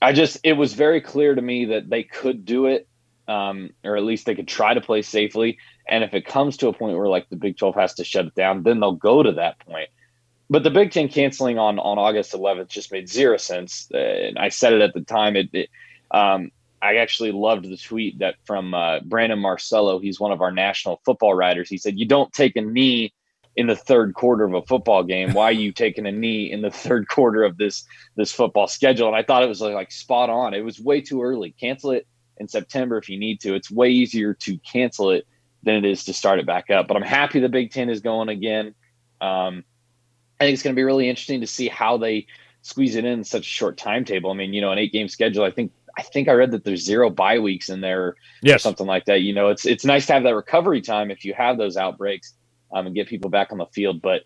I 0.00 0.12
just, 0.12 0.38
it 0.42 0.54
was 0.54 0.72
very 0.72 1.02
clear 1.02 1.34
to 1.34 1.42
me 1.42 1.66
that 1.66 1.90
they 1.90 2.02
could 2.02 2.46
do 2.46 2.64
it, 2.66 2.88
um, 3.28 3.70
or 3.84 3.98
at 3.98 4.04
least 4.04 4.24
they 4.24 4.34
could 4.34 4.48
try 4.48 4.72
to 4.72 4.80
play 4.80 5.02
safely. 5.02 5.58
And 5.86 6.02
if 6.02 6.14
it 6.14 6.24
comes 6.24 6.56
to 6.58 6.68
a 6.68 6.72
point 6.72 6.96
where 6.96 7.08
like 7.08 7.28
the 7.28 7.36
Big 7.36 7.58
12 7.58 7.74
has 7.74 7.94
to 7.94 8.04
shut 8.04 8.24
it 8.26 8.34
down, 8.34 8.62
then 8.62 8.80
they'll 8.80 8.92
go 8.92 9.22
to 9.22 9.32
that 9.32 9.58
point. 9.58 9.90
But 10.48 10.64
the 10.64 10.70
Big 10.70 10.90
Ten 10.90 11.08
canceling 11.08 11.58
on 11.58 11.78
on 11.78 11.98
August 11.98 12.32
11th 12.32 12.68
just 12.68 12.90
made 12.90 13.08
zero 13.08 13.36
sense. 13.36 13.88
Uh, 13.94 13.98
and 13.98 14.38
I 14.38 14.48
said 14.48 14.72
it 14.72 14.80
at 14.80 14.94
the 14.94 15.02
time. 15.02 15.36
It, 15.36 15.50
it 15.52 15.70
um, 16.10 16.50
I 16.82 16.96
actually 16.96 17.32
loved 17.32 17.64
the 17.64 17.76
tweet 17.76 18.18
that 18.20 18.36
from 18.44 18.74
uh, 18.74 19.00
Brandon 19.00 19.38
Marcello. 19.38 19.98
He's 19.98 20.18
one 20.18 20.32
of 20.32 20.40
our 20.40 20.50
national 20.50 21.00
football 21.04 21.34
writers. 21.34 21.68
He 21.68 21.78
said, 21.78 21.98
"You 21.98 22.06
don't 22.06 22.32
take 22.32 22.56
a 22.56 22.62
knee 22.62 23.12
in 23.56 23.66
the 23.66 23.76
third 23.76 24.14
quarter 24.14 24.44
of 24.44 24.54
a 24.54 24.62
football 24.62 25.02
game. 25.02 25.32
Why 25.34 25.44
are 25.44 25.52
you 25.52 25.72
taking 25.72 26.06
a 26.06 26.12
knee 26.12 26.50
in 26.50 26.62
the 26.62 26.70
third 26.70 27.08
quarter 27.08 27.44
of 27.44 27.58
this 27.58 27.84
this 28.16 28.32
football 28.32 28.66
schedule?" 28.66 29.08
And 29.08 29.16
I 29.16 29.22
thought 29.22 29.42
it 29.42 29.48
was 29.48 29.60
like, 29.60 29.74
like 29.74 29.92
spot 29.92 30.30
on. 30.30 30.54
It 30.54 30.64
was 30.64 30.80
way 30.80 31.00
too 31.00 31.22
early. 31.22 31.50
Cancel 31.52 31.90
it 31.92 32.06
in 32.38 32.48
September 32.48 32.96
if 32.96 33.08
you 33.08 33.18
need 33.18 33.40
to. 33.40 33.54
It's 33.54 33.70
way 33.70 33.90
easier 33.90 34.32
to 34.34 34.58
cancel 34.58 35.10
it 35.10 35.26
than 35.62 35.76
it 35.76 35.84
is 35.84 36.04
to 36.04 36.14
start 36.14 36.38
it 36.38 36.46
back 36.46 36.70
up. 36.70 36.88
But 36.88 36.96
I'm 36.96 37.02
happy 37.02 37.40
the 37.40 37.50
Big 37.50 37.70
Ten 37.70 37.90
is 37.90 38.00
going 38.00 38.30
again. 38.30 38.74
Um, 39.20 39.64
I 40.40 40.44
think 40.44 40.54
it's 40.54 40.62
going 40.62 40.74
to 40.74 40.78
be 40.80 40.84
really 40.84 41.10
interesting 41.10 41.42
to 41.42 41.46
see 41.46 41.68
how 41.68 41.98
they 41.98 42.26
squeeze 42.62 42.94
it 42.94 43.04
in 43.04 43.24
such 43.24 43.42
a 43.42 43.50
short 43.50 43.76
timetable. 43.76 44.30
I 44.30 44.34
mean, 44.34 44.54
you 44.54 44.60
know, 44.60 44.72
an 44.72 44.78
eight 44.78 44.92
game 44.92 45.08
schedule. 45.08 45.44
I 45.44 45.50
think 45.50 45.72
I 46.00 46.02
think 46.02 46.28
I 46.28 46.32
read 46.32 46.52
that 46.52 46.64
there's 46.64 46.82
zero 46.82 47.10
bye 47.10 47.38
weeks 47.40 47.68
in 47.68 47.82
there, 47.82 48.16
or 48.46 48.58
something 48.58 48.86
like 48.86 49.04
that. 49.04 49.20
You 49.20 49.34
know, 49.34 49.48
it's 49.50 49.66
it's 49.66 49.84
nice 49.84 50.06
to 50.06 50.14
have 50.14 50.22
that 50.22 50.34
recovery 50.34 50.80
time 50.80 51.10
if 51.10 51.26
you 51.26 51.34
have 51.34 51.58
those 51.58 51.76
outbreaks 51.76 52.32
um, 52.72 52.86
and 52.86 52.94
get 52.94 53.06
people 53.06 53.28
back 53.28 53.52
on 53.52 53.58
the 53.58 53.66
field. 53.66 54.00
But 54.00 54.22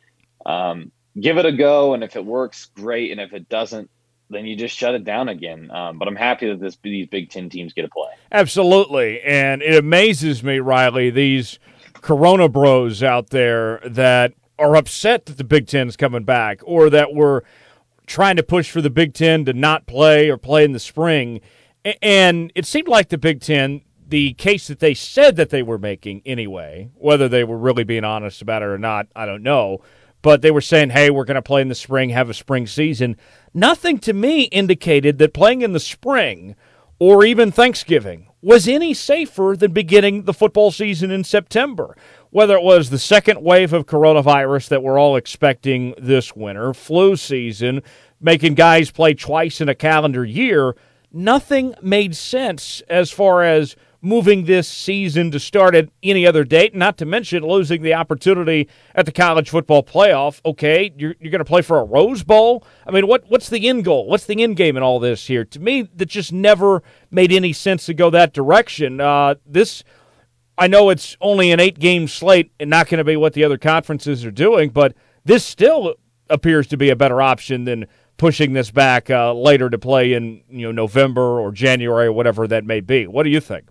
um, 0.47 0.93
give 1.21 1.37
it 1.37 1.47
a 1.47 1.53
go, 1.53 1.95
and 1.95 2.05
if 2.05 2.15
it 2.15 2.25
works, 2.25 2.67
great. 2.77 3.11
And 3.11 3.21
if 3.21 3.33
it 3.33 3.49
doesn't, 3.49 3.91
then 4.31 4.47
you 4.47 4.57
just 4.57 4.77
shut 4.77 4.95
it 4.95 5.03
down 5.03 5.29
again. 5.29 5.69
Um, 5.73 5.99
but 5.99 6.07
I'm 6.07 6.15
happy 6.17 6.49
that 6.49 6.61
this 6.61 6.79
these 6.83 7.09
Big 7.09 7.31
Ten 7.31 7.51
teams 7.51 7.73
get 7.73 7.83
to 7.83 7.89
play. 7.89 8.11
Absolutely. 8.31 9.21
And 9.23 9.61
it 9.61 9.77
amazes 9.77 10.45
me, 10.45 10.61
Riley, 10.61 11.11
these 11.11 11.59
Corona 11.95 12.49
bros 12.49 13.03
out 13.03 13.31
there 13.31 13.81
that 13.85 14.33
are 14.61 14.77
upset 14.77 15.27
that 15.27 15.39
the 15.39 15.45
Big 15.45 15.67
Ten 15.67 15.89
is 15.89 15.97
coming 15.97 16.23
back 16.23 16.61
or 16.65 16.89
that 16.91 17.15
we're 17.15 17.43
trying 18.07 18.37
to 18.37 18.43
push 18.43 18.71
for 18.71 18.81
the 18.81 18.91
Big 18.91 19.15
Ten 19.15 19.45
to 19.47 19.53
not 19.53 19.87
play 19.87 20.29
or 20.29 20.37
play 20.37 20.65
in 20.65 20.73
the 20.73 20.79
spring. 20.79 21.41
And 22.03 22.51
it 22.55 22.67
seemed 22.67 22.89
like 22.89 23.09
the 23.09 23.19
Big 23.19 23.41
Ten, 23.41 23.83
the 24.09 24.33
case 24.35 24.69
that 24.69 24.81
they 24.81 24.95
said 24.95 25.37
that 25.37 25.51
they 25.51 25.63
were 25.63 25.79
making 25.79 26.23
anyway, 26.25 26.91
whether 26.95 27.29
they 27.29 27.45
were 27.45 27.59
really 27.59 27.85
being 27.85 28.05
honest 28.05 28.43
about 28.43 28.63
it 28.63 28.67
or 28.67 28.79
not, 28.79 29.07
I 29.15 29.27
don't 29.27 29.43
know. 29.43 29.83
But 30.23 30.41
they 30.41 30.51
were 30.51 30.63
saying, 30.63 30.91
hey, 30.91 31.11
we're 31.11 31.27
going 31.27 31.35
to 31.35 31.43
play 31.43 31.61
in 31.61 31.69
the 31.69 31.75
spring, 31.75 32.09
have 32.11 32.31
a 32.31 32.35
spring 32.35 32.67
season. 32.67 33.17
Nothing 33.53 33.99
to 34.01 34.15
me 34.15 34.45
indicated 34.45 35.19
that 35.19 35.35
playing 35.35 35.61
in 35.61 35.73
the 35.73 35.81
spring 35.81 36.57
or 36.99 37.25
even 37.25 37.53
Thanksgiving 37.53 38.29
was 38.41 38.67
any 38.69 38.95
safer 38.95 39.55
than 39.59 39.73
beginning 39.73 40.23
the 40.23 40.33
football 40.33 40.71
season 40.71 41.11
in 41.11 41.25
September. 41.25 41.97
Whether 42.31 42.57
it 42.57 42.63
was 42.63 42.89
the 42.89 42.99
second 42.99 43.43
wave 43.43 43.73
of 43.73 43.87
coronavirus 43.87 44.69
that 44.69 44.83
we're 44.83 44.99
all 44.99 45.17
expecting 45.17 45.95
this 45.99 46.35
winter, 46.35 46.73
flu 46.73 47.17
season, 47.17 47.83
making 48.21 48.55
guys 48.55 48.91
play 48.91 49.13
twice 49.15 49.61
in 49.61 49.69
a 49.69 49.75
calendar 49.75 50.25
year, 50.25 50.75
nothing 51.15 51.75
made 51.81 52.17
sense 52.17 52.83
as 52.89 53.11
far 53.11 53.43
as 53.43 53.77
moving 54.05 54.45
this 54.45 54.69
season 54.69 55.31
to 55.31 55.41
start 55.41 55.75
at 55.75 55.89
any 56.03 56.27
other 56.27 56.45
date, 56.45 56.75
not 56.75 56.99
to 56.99 57.07
mention 57.07 57.43
losing 57.43 57.81
the 57.81 57.95
opportunity 57.95 58.69
at 58.95 59.07
the 59.07 59.13
college 59.13 59.49
football 59.49 59.83
playoff. 59.83 60.41
Okay, 60.45 60.93
you're, 60.97 61.15
you're 61.19 61.31
going 61.31 61.39
to 61.39 61.45
play 61.45 61.63
for 61.63 61.79
a 61.79 61.85
Rose 61.85 62.23
Bowl? 62.23 62.67
I 62.87 62.91
mean, 62.91 63.07
what 63.07 63.25
what's 63.29 63.49
the 63.49 63.67
end 63.67 63.85
goal? 63.85 64.07
What's 64.07 64.27
the 64.27 64.43
end 64.43 64.57
game 64.57 64.77
in 64.77 64.83
all 64.83 65.01
this 65.01 65.27
here? 65.27 65.45
To 65.47 65.59
me, 65.59 65.89
that 65.95 66.07
just 66.07 66.33
never 66.33 66.83
made 67.11 67.33
any 67.33 67.55
sense 67.55 67.87
to 67.87 67.95
go 67.95 68.11
that 68.11 68.35
direction. 68.35 69.01
Uh, 69.01 69.37
this, 69.47 69.83
I 70.59 70.67
know 70.67 70.91
it's 70.91 71.17
only 71.23 71.51
an 71.51 71.61
eight 71.61 71.79
game 71.79 72.07
slate 72.07 72.53
and 72.61 72.69
not 72.69 72.89
going 72.89 72.99
to 72.99 73.05
be 73.05 73.17
what 73.17 73.33
the 73.33 73.45
other 73.45 73.59
conferences 73.59 74.25
are 74.27 74.31
doing, 74.31 74.69
but 74.69 74.95
this 75.25 75.45
still 75.45 75.95
appears 76.29 76.67
to 76.67 76.77
be 76.77 76.91
a 76.91 76.97
better 76.97 77.23
option 77.23 77.65
than 77.65 77.87
pushing 78.17 78.53
this 78.53 78.71
back 78.71 79.11
uh, 79.11 79.33
later 79.35 79.71
to 79.71 79.79
play 79.79 80.13
in 80.13 80.43
you 80.49 80.67
know 80.67 80.73
November 80.73 81.41
or 81.41 81.53
January 81.53 82.07
or 82.07 82.13
whatever 82.13 82.47
that 82.49 82.65
may 82.65 82.81
be. 82.81 83.07
What 83.07 83.25
do 83.25 83.31
you 83.31 83.41
think? 83.41 83.69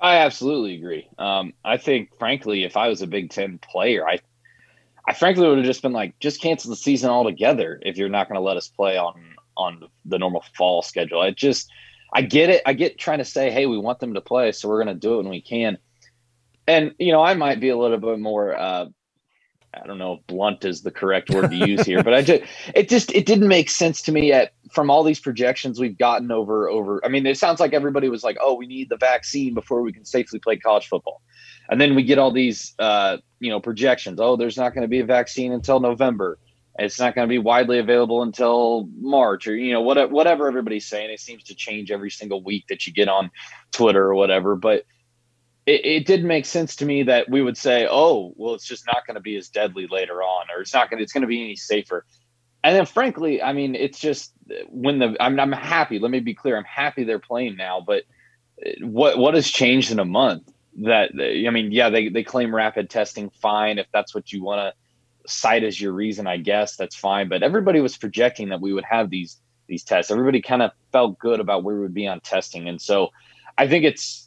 I 0.00 0.18
absolutely 0.18 0.74
agree. 0.76 1.08
Um, 1.18 1.54
I 1.64 1.78
think, 1.78 2.16
frankly, 2.18 2.64
if 2.64 2.76
I 2.76 2.88
was 2.88 3.02
a 3.02 3.06
Big 3.06 3.30
Ten 3.30 3.58
player, 3.58 4.06
I, 4.06 4.20
I 5.08 5.14
frankly 5.14 5.48
would 5.48 5.58
have 5.58 5.66
just 5.66 5.82
been 5.82 5.92
like, 5.92 6.18
just 6.18 6.40
cancel 6.42 6.70
the 6.70 6.76
season 6.76 7.08
altogether 7.08 7.78
if 7.82 7.96
you're 7.96 8.08
not 8.08 8.28
going 8.28 8.38
to 8.38 8.44
let 8.44 8.56
us 8.56 8.68
play 8.68 8.98
on 8.98 9.14
on 9.56 9.88
the 10.04 10.18
normal 10.18 10.44
fall 10.54 10.82
schedule. 10.82 11.18
I 11.18 11.30
just, 11.30 11.70
I 12.12 12.20
get 12.20 12.50
it. 12.50 12.62
I 12.66 12.74
get 12.74 12.98
trying 12.98 13.18
to 13.18 13.24
say, 13.24 13.50
hey, 13.50 13.64
we 13.64 13.78
want 13.78 14.00
them 14.00 14.12
to 14.14 14.20
play, 14.20 14.52
so 14.52 14.68
we're 14.68 14.84
going 14.84 14.94
to 14.94 15.00
do 15.00 15.14
it 15.14 15.16
when 15.22 15.30
we 15.30 15.40
can. 15.40 15.78
And 16.66 16.94
you 16.98 17.12
know, 17.12 17.22
I 17.22 17.34
might 17.34 17.58
be 17.58 17.70
a 17.70 17.76
little 17.76 17.96
bit 17.96 18.18
more. 18.18 18.54
Uh, 18.54 18.86
I 19.82 19.86
don't 19.86 19.98
know 19.98 20.14
if 20.14 20.26
blunt 20.26 20.64
is 20.64 20.82
the 20.82 20.90
correct 20.90 21.30
word 21.30 21.50
to 21.50 21.56
use 21.56 21.84
here, 21.84 22.02
but 22.02 22.14
I 22.14 22.22
just 22.22 22.42
it 22.74 22.88
just 22.88 23.12
it 23.14 23.26
didn't 23.26 23.48
make 23.48 23.70
sense 23.70 24.02
to 24.02 24.12
me 24.12 24.32
at 24.32 24.52
from 24.72 24.90
all 24.90 25.02
these 25.02 25.20
projections 25.20 25.78
we've 25.78 25.98
gotten 25.98 26.30
over 26.30 26.68
over 26.68 27.04
I 27.04 27.08
mean 27.08 27.26
it 27.26 27.38
sounds 27.38 27.60
like 27.60 27.72
everybody 27.72 28.08
was 28.08 28.24
like, 28.24 28.36
"Oh, 28.40 28.54
we 28.54 28.66
need 28.66 28.88
the 28.88 28.96
vaccine 28.96 29.54
before 29.54 29.82
we 29.82 29.92
can 29.92 30.04
safely 30.04 30.38
play 30.38 30.56
college 30.56 30.88
football." 30.88 31.22
And 31.68 31.80
then 31.80 31.94
we 31.94 32.04
get 32.04 32.18
all 32.18 32.30
these 32.30 32.74
uh, 32.78 33.18
you 33.40 33.50
know, 33.50 33.60
projections. 33.60 34.20
Oh, 34.20 34.36
there's 34.36 34.56
not 34.56 34.74
going 34.74 34.82
to 34.82 34.88
be 34.88 35.00
a 35.00 35.04
vaccine 35.06 35.52
until 35.52 35.80
November. 35.80 36.38
It's 36.78 37.00
not 37.00 37.14
going 37.14 37.26
to 37.26 37.32
be 37.32 37.38
widely 37.38 37.78
available 37.78 38.22
until 38.22 38.88
March 38.98 39.46
or 39.46 39.56
you 39.56 39.72
know, 39.72 39.80
whatever 39.80 40.12
whatever 40.12 40.46
everybody's 40.46 40.86
saying. 40.86 41.10
It 41.10 41.20
seems 41.20 41.44
to 41.44 41.54
change 41.54 41.90
every 41.90 42.10
single 42.10 42.42
week 42.42 42.66
that 42.68 42.86
you 42.86 42.92
get 42.92 43.08
on 43.08 43.30
Twitter 43.72 44.04
or 44.04 44.14
whatever, 44.14 44.56
but 44.56 44.84
it, 45.66 45.84
it 45.84 46.06
did 46.06 46.24
make 46.24 46.46
sense 46.46 46.76
to 46.76 46.86
me 46.86 47.02
that 47.04 47.28
we 47.28 47.42
would 47.42 47.56
say, 47.56 47.86
oh, 47.90 48.32
well, 48.36 48.54
it's 48.54 48.66
just 48.66 48.86
not 48.86 49.06
going 49.06 49.16
to 49.16 49.20
be 49.20 49.36
as 49.36 49.48
deadly 49.48 49.86
later 49.90 50.22
on, 50.22 50.46
or 50.54 50.60
it's 50.60 50.72
not 50.72 50.88
going 50.88 50.98
to, 50.98 51.02
it's 51.02 51.12
going 51.12 51.22
to 51.22 51.28
be 51.28 51.42
any 51.42 51.56
safer. 51.56 52.06
And 52.64 52.74
then, 52.74 52.86
frankly, 52.86 53.42
I 53.42 53.52
mean, 53.52 53.74
it's 53.74 53.98
just 53.98 54.32
when 54.68 54.98
the 54.98 55.16
I'm 55.20 55.38
I'm 55.38 55.52
happy. 55.52 55.98
Let 55.98 56.10
me 56.10 56.20
be 56.20 56.34
clear. 56.34 56.56
I'm 56.56 56.64
happy 56.64 57.04
they're 57.04 57.18
playing 57.18 57.56
now, 57.56 57.80
but 57.80 58.04
uh, 58.64 58.70
what 58.86 59.18
what 59.18 59.34
has 59.34 59.48
changed 59.48 59.92
in 59.92 60.00
a 60.00 60.04
month? 60.04 60.50
That 60.82 61.10
uh, 61.16 61.48
I 61.48 61.50
mean, 61.50 61.70
yeah, 61.70 61.90
they 61.90 62.08
they 62.08 62.24
claim 62.24 62.54
rapid 62.54 62.90
testing 62.90 63.30
fine 63.30 63.78
if 63.78 63.86
that's 63.92 64.14
what 64.14 64.32
you 64.32 64.42
want 64.42 64.60
to 64.60 65.30
cite 65.30 65.62
as 65.62 65.80
your 65.80 65.92
reason. 65.92 66.26
I 66.26 66.38
guess 66.38 66.76
that's 66.76 66.96
fine. 66.96 67.28
But 67.28 67.44
everybody 67.44 67.80
was 67.80 67.96
projecting 67.96 68.48
that 68.48 68.60
we 68.60 68.72
would 68.72 68.84
have 68.84 69.10
these 69.10 69.40
these 69.68 69.84
tests. 69.84 70.10
Everybody 70.10 70.42
kind 70.42 70.62
of 70.62 70.72
felt 70.90 71.20
good 71.20 71.38
about 71.38 71.62
where 71.62 71.76
we 71.76 71.82
would 71.82 71.94
be 71.94 72.08
on 72.08 72.20
testing, 72.20 72.68
and 72.68 72.80
so 72.80 73.10
I 73.56 73.68
think 73.68 73.84
it's 73.84 74.25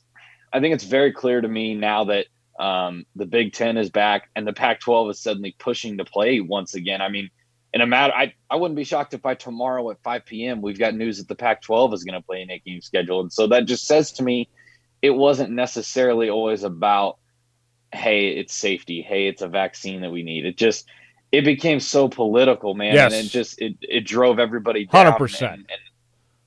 I 0.52 0.60
think 0.60 0.74
it's 0.74 0.84
very 0.84 1.12
clear 1.12 1.42
to 1.42 1.48
me 1.48 1.76
now 1.76 2.06
that 2.06 2.28
um, 2.60 3.06
the 3.16 3.26
Big 3.26 3.54
Ten 3.54 3.78
is 3.78 3.90
back 3.90 4.30
and 4.36 4.46
the 4.46 4.54
Pac-12 4.54 5.12
is 5.12 5.20
suddenly 5.20 5.56
pushing 5.58 5.98
to 5.98 6.06
play 6.06 6.42
once 6.42 6.76
again. 6.76 7.02
I 7.02 7.10
mean, 7.10 7.30
in 7.74 7.82
a 7.82 7.88
matter, 7.88 8.14
I 8.14 8.34
I 8.50 8.56
wouldn't 8.56 8.76
be 8.76 8.84
shocked 8.84 9.14
if 9.14 9.22
by 9.22 9.36
tomorrow 9.36 9.90
at 9.92 10.02
5 10.04 10.26
p.m. 10.26 10.62
we've 10.62 10.80
got 10.80 10.96
news 10.96 11.20
that 11.20 11.28
the 11.28 11.36
Pac-12 11.36 11.94
is 11.94 12.04
going 12.04 12.20
to 12.20 12.26
play 12.26 12.42
an 12.42 12.50
eight 12.50 12.66
game 12.66 12.82
schedule, 12.82 13.22
and 13.22 13.32
so 13.32 13.48
that 13.48 13.66
just 13.66 13.86
says 13.86 14.12
to 14.14 14.24
me 14.24 14.50
it 15.02 15.12
wasn't 15.12 15.52
necessarily 15.52 16.30
always 16.30 16.64
about 16.64 17.18
hey 17.94 18.30
it's 18.30 18.54
safety, 18.54 19.02
hey 19.02 19.28
it's 19.28 19.42
a 19.42 19.48
vaccine 19.48 20.02
that 20.02 20.12
we 20.12 20.24
need. 20.24 20.46
It 20.46 20.58
just 20.58 20.88
it 21.32 21.46
became 21.46 21.80
so 21.80 22.10
political, 22.10 22.74
man, 22.74 22.96
yes. 22.96 23.14
and 23.14 23.26
it 23.26 23.30
just 23.30 23.62
it 23.62 23.78
it 23.82 24.02
drove 24.02 24.40
everybody 24.40 24.86
down. 24.86 25.06
Hundred 25.06 25.18
percent. 25.18 25.54
And, 25.54 25.68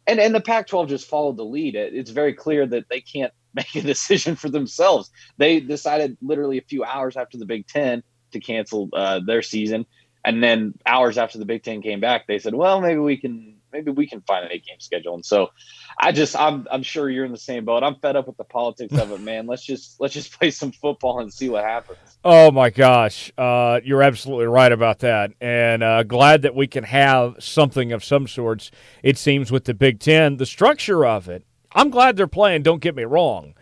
and 0.08 0.20
and 0.20 0.34
the 0.34 0.40
Pac-12 0.40 0.88
just 0.88 1.08
followed 1.08 1.36
the 1.36 1.44
lead. 1.44 1.76
It, 1.76 1.94
it's 1.94 2.10
very 2.10 2.34
clear 2.34 2.66
that 2.66 2.88
they 2.90 3.00
can't 3.00 3.32
make 3.54 3.74
a 3.74 3.82
decision 3.82 4.36
for 4.36 4.48
themselves. 4.48 5.10
They 5.38 5.60
decided 5.60 6.16
literally 6.22 6.58
a 6.58 6.62
few 6.62 6.84
hours 6.84 7.16
after 7.16 7.38
the 7.38 7.46
Big 7.46 7.66
Ten 7.66 8.02
to 8.32 8.40
cancel 8.40 8.88
uh, 8.92 9.20
their 9.24 9.42
season, 9.42 9.86
and 10.24 10.42
then 10.42 10.74
hours 10.86 11.18
after 11.18 11.38
the 11.38 11.44
Big 11.44 11.62
Ten 11.62 11.82
came 11.82 12.00
back, 12.00 12.26
they 12.26 12.38
said, 12.38 12.54
"Well, 12.54 12.80
maybe 12.80 13.00
we 13.00 13.16
can 13.16 13.56
maybe 13.72 13.90
we 13.90 14.06
can 14.06 14.20
find 14.22 14.44
an 14.44 14.52
eight 14.52 14.64
game 14.64 14.78
schedule." 14.78 15.14
And 15.14 15.24
so, 15.24 15.50
I 15.98 16.12
just 16.12 16.38
I'm 16.38 16.66
I'm 16.70 16.82
sure 16.82 17.10
you're 17.10 17.24
in 17.24 17.32
the 17.32 17.38
same 17.38 17.64
boat. 17.64 17.82
I'm 17.82 17.96
fed 17.96 18.16
up 18.16 18.26
with 18.26 18.36
the 18.36 18.44
politics 18.44 18.96
of 18.96 19.10
it, 19.10 19.20
man. 19.22 19.46
Let's 19.46 19.64
just 19.64 20.00
let's 20.00 20.14
just 20.14 20.38
play 20.38 20.50
some 20.50 20.70
football 20.72 21.20
and 21.20 21.32
see 21.32 21.48
what 21.48 21.64
happens. 21.64 21.98
Oh 22.24 22.50
my 22.52 22.70
gosh, 22.70 23.32
uh, 23.36 23.80
you're 23.84 24.02
absolutely 24.02 24.46
right 24.46 24.72
about 24.72 25.00
that, 25.00 25.32
and 25.40 25.82
uh, 25.82 26.04
glad 26.04 26.42
that 26.42 26.54
we 26.54 26.68
can 26.68 26.84
have 26.84 27.36
something 27.40 27.92
of 27.92 28.04
some 28.04 28.28
sorts. 28.28 28.70
It 29.02 29.18
seems 29.18 29.50
with 29.50 29.64
the 29.64 29.74
Big 29.74 29.98
Ten, 29.98 30.36
the 30.36 30.46
structure 30.46 31.04
of 31.04 31.28
it. 31.28 31.44
I'm 31.74 31.90
glad 31.90 32.16
they're 32.16 32.26
playing. 32.26 32.62
Don't 32.62 32.82
get 32.82 32.96
me 32.96 33.04
wrong, 33.04 33.54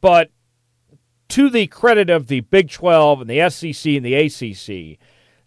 but 0.00 0.30
to 1.28 1.50
the 1.50 1.66
credit 1.66 2.10
of 2.10 2.28
the 2.28 2.40
Big 2.40 2.70
12 2.70 3.22
and 3.22 3.30
the 3.30 3.50
SEC 3.50 3.92
and 3.92 4.04
the 4.04 4.14
ACC, 4.14 4.98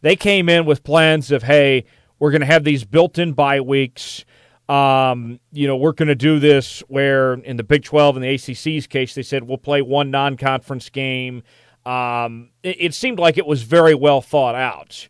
they 0.02 0.16
came 0.16 0.50
in 0.50 0.66
with 0.66 0.84
plans 0.84 1.32
of, 1.32 1.44
hey, 1.44 1.86
we're 2.20 2.32
going 2.32 2.42
to 2.42 2.48
have 2.48 2.64
these 2.64 2.84
built-in 2.84 3.34
bye 3.34 3.62
weeks. 3.62 4.26
Um, 4.68 5.40
you 5.52 5.68
know, 5.68 5.78
we're 5.78 5.94
going 5.94 6.10
to 6.10 6.16
do 6.16 6.40
this 6.40 6.82
where 6.88 7.34
in 7.34 7.58
the 7.58 7.64
Big 7.64 7.84
12 7.84 8.18
and 8.18 8.24
the 8.24 8.34
ACC's 8.34 8.88
case, 8.88 9.16
they 9.16 9.24
said 9.24 9.44
we'll 9.44 9.58
play 9.58 9.82
one 9.82 10.12
non-conference 10.12 10.90
game. 10.90 11.44
Um, 11.86 12.52
it, 12.62 12.78
it 12.80 12.94
seemed 12.94 13.20
like 13.20 13.38
it 13.38 13.48
was 13.48 13.64
very 13.64 13.96
well 13.96 14.22
thought 14.22 14.56
out. 14.56 15.08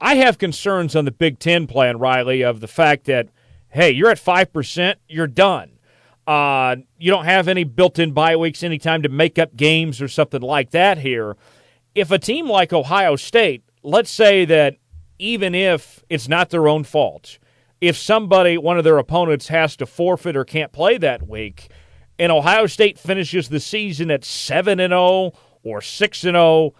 I 0.00 0.16
have 0.16 0.38
concerns 0.38 0.96
on 0.96 1.04
the 1.04 1.10
Big 1.10 1.38
Ten 1.38 1.66
plan, 1.66 1.98
Riley, 1.98 2.42
of 2.42 2.60
the 2.60 2.68
fact 2.68 3.04
that, 3.04 3.28
hey, 3.68 3.90
you're 3.90 4.10
at 4.10 4.18
5%, 4.18 4.94
you're 5.08 5.26
done. 5.26 5.78
Uh, 6.26 6.76
you 6.98 7.10
don't 7.10 7.24
have 7.24 7.48
any 7.48 7.64
built 7.64 7.98
in 7.98 8.12
bye 8.12 8.36
weeks 8.36 8.62
anytime 8.62 9.02
to 9.02 9.08
make 9.08 9.38
up 9.38 9.56
games 9.56 10.00
or 10.00 10.08
something 10.08 10.40
like 10.40 10.70
that 10.70 10.98
here. 10.98 11.36
If 11.94 12.10
a 12.10 12.18
team 12.18 12.48
like 12.48 12.72
Ohio 12.72 13.16
State, 13.16 13.64
let's 13.82 14.10
say 14.10 14.44
that 14.44 14.76
even 15.18 15.54
if 15.54 16.04
it's 16.08 16.28
not 16.28 16.50
their 16.50 16.68
own 16.68 16.84
fault, 16.84 17.38
if 17.80 17.96
somebody, 17.96 18.56
one 18.56 18.78
of 18.78 18.84
their 18.84 18.98
opponents, 18.98 19.48
has 19.48 19.76
to 19.76 19.86
forfeit 19.86 20.36
or 20.36 20.44
can't 20.44 20.72
play 20.72 20.96
that 20.98 21.28
week, 21.28 21.68
and 22.18 22.30
Ohio 22.30 22.66
State 22.66 22.98
finishes 22.98 23.48
the 23.48 23.58
season 23.58 24.10
at 24.10 24.24
7 24.24 24.78
and 24.78 24.92
0 24.92 25.32
or 25.64 25.80
6 25.80 26.24
and 26.24 26.34
0, 26.34 26.74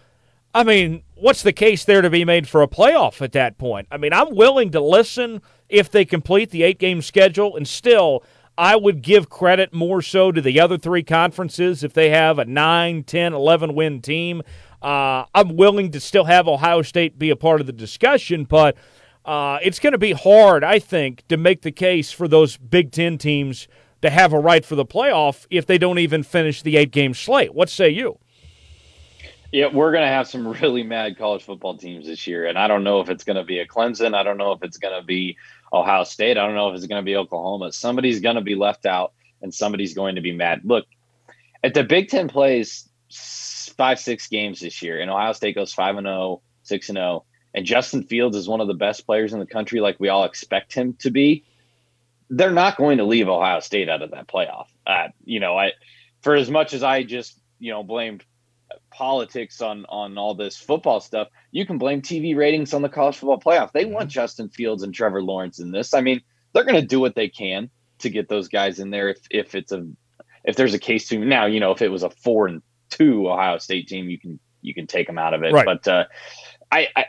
I 0.55 0.63
mean, 0.63 1.03
what's 1.15 1.41
the 1.41 1.51
case 1.51 1.83
there 1.83 2.01
to 2.01 2.09
be 2.09 2.23
made 2.23 2.47
for 2.47 2.61
a 2.61 2.67
playoff 2.67 3.21
at 3.21 3.31
that 3.31 3.57
point? 3.57 3.87
I 3.91 3.97
mean, 3.97 4.13
I'm 4.13 4.35
willing 4.35 4.71
to 4.71 4.79
listen 4.79 5.41
if 5.67 5.89
they 5.89 6.05
complete 6.05 6.51
the 6.51 6.63
eight 6.63 6.79
game 6.79 7.01
schedule 7.01 7.57
and 7.57 7.67
still 7.67 8.23
I 8.57 8.75
would 8.75 9.01
give 9.01 9.29
credit 9.29 9.73
more 9.73 10.01
so 10.01 10.31
to 10.31 10.41
the 10.41 10.59
other 10.59 10.77
three 10.77 11.03
conferences 11.03 11.83
if 11.83 11.93
they 11.93 12.09
have 12.09 12.37
a 12.37 12.45
9, 12.45 13.03
10, 13.03 13.33
11 13.33 13.73
win 13.73 14.01
team. 14.01 14.43
Uh, 14.81 15.25
I'm 15.33 15.55
willing 15.55 15.91
to 15.91 15.99
still 15.99 16.25
have 16.25 16.47
Ohio 16.47 16.81
State 16.81 17.17
be 17.17 17.29
a 17.29 17.35
part 17.35 17.61
of 17.61 17.67
the 17.67 17.73
discussion, 17.73 18.43
but 18.43 18.75
uh, 19.25 19.57
it's 19.63 19.79
going 19.79 19.93
to 19.93 19.97
be 19.97 20.11
hard, 20.11 20.63
I 20.63 20.79
think, 20.79 21.27
to 21.29 21.37
make 21.37 21.61
the 21.61 21.71
case 21.71 22.11
for 22.11 22.27
those 22.27 22.57
Big 22.57 22.91
Ten 22.91 23.17
teams 23.17 23.67
to 24.01 24.09
have 24.09 24.33
a 24.33 24.39
right 24.39 24.65
for 24.65 24.75
the 24.75 24.85
playoff 24.85 25.47
if 25.49 25.65
they 25.65 25.77
don't 25.77 25.99
even 25.99 26.23
finish 26.23 26.61
the 26.61 26.77
eight 26.77 26.91
game 26.91 27.13
slate. 27.13 27.53
What 27.53 27.69
say 27.69 27.89
you? 27.89 28.19
Yeah, 29.53 29.67
we're 29.67 29.91
going 29.91 30.03
to 30.03 30.09
have 30.09 30.27
some 30.27 30.47
really 30.47 30.83
mad 30.83 31.17
college 31.17 31.43
football 31.43 31.77
teams 31.77 32.07
this 32.07 32.27
year. 32.27 32.47
And 32.47 32.57
I 32.57 32.67
don't 32.67 32.83
know 32.83 32.99
if 32.99 33.09
it's 33.09 33.23
going 33.23 33.37
to 33.37 33.43
be 33.43 33.59
a 33.59 33.67
Clemson. 33.67 34.13
I 34.15 34.23
don't 34.23 34.37
know 34.37 34.51
if 34.51 34.63
it's 34.63 34.77
going 34.77 34.99
to 34.99 35.05
be 35.05 35.37
Ohio 35.73 36.03
State. 36.03 36.37
I 36.37 36.45
don't 36.45 36.55
know 36.55 36.69
if 36.69 36.75
it's 36.75 36.85
going 36.85 37.01
to 37.01 37.05
be 37.05 37.15
Oklahoma. 37.15 37.71
Somebody's 37.71 38.19
going 38.19 38.35
to 38.35 38.41
be 38.41 38.55
left 38.55 38.85
out 38.85 39.13
and 39.41 39.53
somebody's 39.53 39.93
going 39.93 40.15
to 40.15 40.21
be 40.21 40.31
mad. 40.31 40.61
Look, 40.63 40.85
at 41.63 41.73
the 41.73 41.83
Big 41.83 42.09
Ten 42.09 42.27
plays 42.27 42.87
five, 43.77 43.99
six 43.99 44.27
games 44.27 44.59
this 44.59 44.81
year, 44.81 44.99
and 44.99 45.09
Ohio 45.09 45.33
State 45.33 45.55
goes 45.55 45.73
5 45.73 45.97
and 45.97 46.05
0, 46.05 46.41
6 46.63 46.89
and 46.89 46.97
0, 46.97 47.25
and 47.53 47.65
Justin 47.65 48.03
Fields 48.03 48.37
is 48.37 48.47
one 48.47 48.61
of 48.61 48.67
the 48.67 48.73
best 48.73 49.05
players 49.05 49.33
in 49.33 49.39
the 49.39 49.45
country, 49.45 49.79
like 49.79 49.99
we 49.99 50.09
all 50.09 50.25
expect 50.25 50.73
him 50.73 50.93
to 50.99 51.11
be. 51.11 51.43
They're 52.29 52.51
not 52.51 52.77
going 52.77 52.97
to 52.97 53.03
leave 53.03 53.27
Ohio 53.27 53.59
State 53.59 53.89
out 53.89 54.01
of 54.01 54.11
that 54.11 54.27
playoff. 54.27 54.67
Uh, 54.87 55.09
you 55.23 55.39
know, 55.39 55.57
I 55.57 55.71
for 56.21 56.35
as 56.35 56.49
much 56.49 56.73
as 56.73 56.83
I 56.83 57.03
just 57.03 57.39
you 57.59 57.71
know 57.71 57.83
blamed 57.83 58.23
politics 58.93 59.61
on 59.61 59.85
on 59.89 60.17
all 60.17 60.35
this 60.35 60.57
football 60.57 60.99
stuff, 60.99 61.27
you 61.51 61.65
can 61.65 61.77
blame 61.77 62.01
TV 62.01 62.35
ratings 62.35 62.73
on 62.73 62.81
the 62.81 62.89
college 62.89 63.17
football 63.17 63.39
playoff. 63.39 63.71
They 63.71 63.85
want 63.85 64.05
mm-hmm. 64.05 64.09
Justin 64.09 64.49
Fields 64.49 64.83
and 64.83 64.93
Trevor 64.93 65.21
Lawrence 65.21 65.59
in 65.59 65.71
this. 65.71 65.93
I 65.93 66.01
mean, 66.01 66.21
they're 66.53 66.63
going 66.63 66.79
to 66.79 66.87
do 66.87 66.99
what 66.99 67.15
they 67.15 67.29
can 67.29 67.69
to 67.99 68.09
get 68.09 68.29
those 68.29 68.47
guys 68.47 68.79
in 68.79 68.89
there 68.89 69.09
if 69.09 69.19
if 69.29 69.55
it's 69.55 69.71
a 69.71 69.87
if 70.43 70.55
there's 70.55 70.73
a 70.73 70.79
case 70.79 71.07
to 71.09 71.17
now, 71.19 71.45
you 71.45 71.59
know, 71.59 71.71
if 71.71 71.81
it 71.81 71.89
was 71.89 72.03
a 72.03 72.09
4 72.09 72.47
and 72.47 72.61
2 72.89 73.29
Ohio 73.29 73.57
State 73.57 73.87
team, 73.87 74.09
you 74.09 74.19
can 74.19 74.39
you 74.61 74.73
can 74.73 74.87
take 74.87 75.07
them 75.07 75.17
out 75.17 75.33
of 75.33 75.43
it. 75.43 75.53
Right. 75.53 75.65
But 75.65 75.87
uh, 75.87 76.05
I, 76.71 76.87
I 76.95 77.05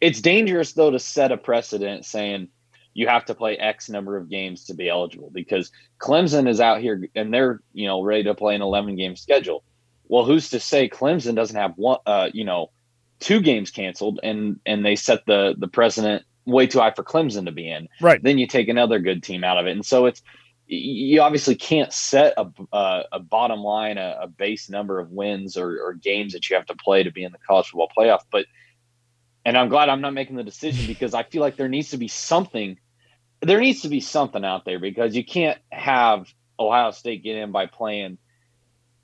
it's 0.00 0.20
dangerous 0.20 0.72
though 0.72 0.90
to 0.90 0.98
set 0.98 1.32
a 1.32 1.36
precedent 1.36 2.04
saying 2.04 2.48
you 2.92 3.08
have 3.08 3.24
to 3.26 3.34
play 3.34 3.56
X 3.56 3.88
number 3.88 4.16
of 4.16 4.28
games 4.28 4.66
to 4.66 4.74
be 4.74 4.88
eligible 4.88 5.30
because 5.32 5.70
Clemson 6.00 6.48
is 6.48 6.60
out 6.60 6.80
here 6.80 7.02
and 7.14 7.32
they're 7.32 7.60
you 7.72 7.86
know 7.86 8.02
ready 8.02 8.24
to 8.24 8.34
play 8.34 8.54
an 8.54 8.62
11 8.62 8.96
game 8.96 9.16
schedule. 9.16 9.64
Well, 10.06 10.24
who's 10.24 10.50
to 10.50 10.60
say 10.60 10.88
Clemson 10.88 11.34
doesn't 11.34 11.56
have 11.56 11.72
one, 11.76 11.98
uh, 12.06 12.28
you 12.32 12.44
know, 12.44 12.70
two 13.20 13.40
games 13.40 13.70
canceled, 13.70 14.20
and 14.22 14.60
and 14.66 14.84
they 14.84 14.96
set 14.96 15.24
the 15.26 15.54
the 15.58 15.68
president 15.68 16.24
way 16.44 16.66
too 16.66 16.80
high 16.80 16.92
for 16.92 17.02
Clemson 17.02 17.46
to 17.46 17.52
be 17.52 17.70
in. 17.70 17.88
Right. 18.00 18.22
Then 18.22 18.38
you 18.38 18.46
take 18.46 18.68
another 18.68 18.98
good 18.98 19.22
team 19.22 19.44
out 19.44 19.58
of 19.58 19.66
it, 19.66 19.72
and 19.72 19.84
so 19.84 20.06
it's 20.06 20.22
you 20.66 21.20
obviously 21.20 21.54
can't 21.54 21.92
set 21.92 22.34
a 22.36 22.50
a, 22.72 23.02
a 23.12 23.20
bottom 23.20 23.60
line, 23.60 23.98
a, 23.98 24.18
a, 24.22 24.28
base 24.28 24.70
number 24.70 24.98
of 24.98 25.10
wins 25.10 25.58
or, 25.58 25.78
or 25.82 25.92
games 25.92 26.32
that 26.32 26.48
you 26.48 26.56
have 26.56 26.66
to 26.66 26.74
play 26.74 27.02
to 27.02 27.12
be 27.12 27.22
in 27.22 27.32
the 27.32 27.38
college 27.46 27.66
football 27.66 27.90
playoff. 27.96 28.20
But 28.30 28.46
and 29.44 29.58
I'm 29.58 29.68
glad 29.68 29.88
I'm 29.88 30.00
not 30.00 30.14
making 30.14 30.36
the 30.36 30.42
decision 30.42 30.86
because 30.86 31.12
I 31.12 31.22
feel 31.22 31.42
like 31.42 31.56
there 31.56 31.68
needs 31.68 31.90
to 31.90 31.98
be 31.98 32.08
something. 32.08 32.78
There 33.42 33.60
needs 33.60 33.82
to 33.82 33.88
be 33.88 34.00
something 34.00 34.44
out 34.44 34.64
there 34.64 34.78
because 34.78 35.14
you 35.14 35.24
can't 35.24 35.58
have 35.70 36.26
Ohio 36.58 36.92
State 36.92 37.22
get 37.22 37.36
in 37.36 37.52
by 37.52 37.66
playing 37.66 38.18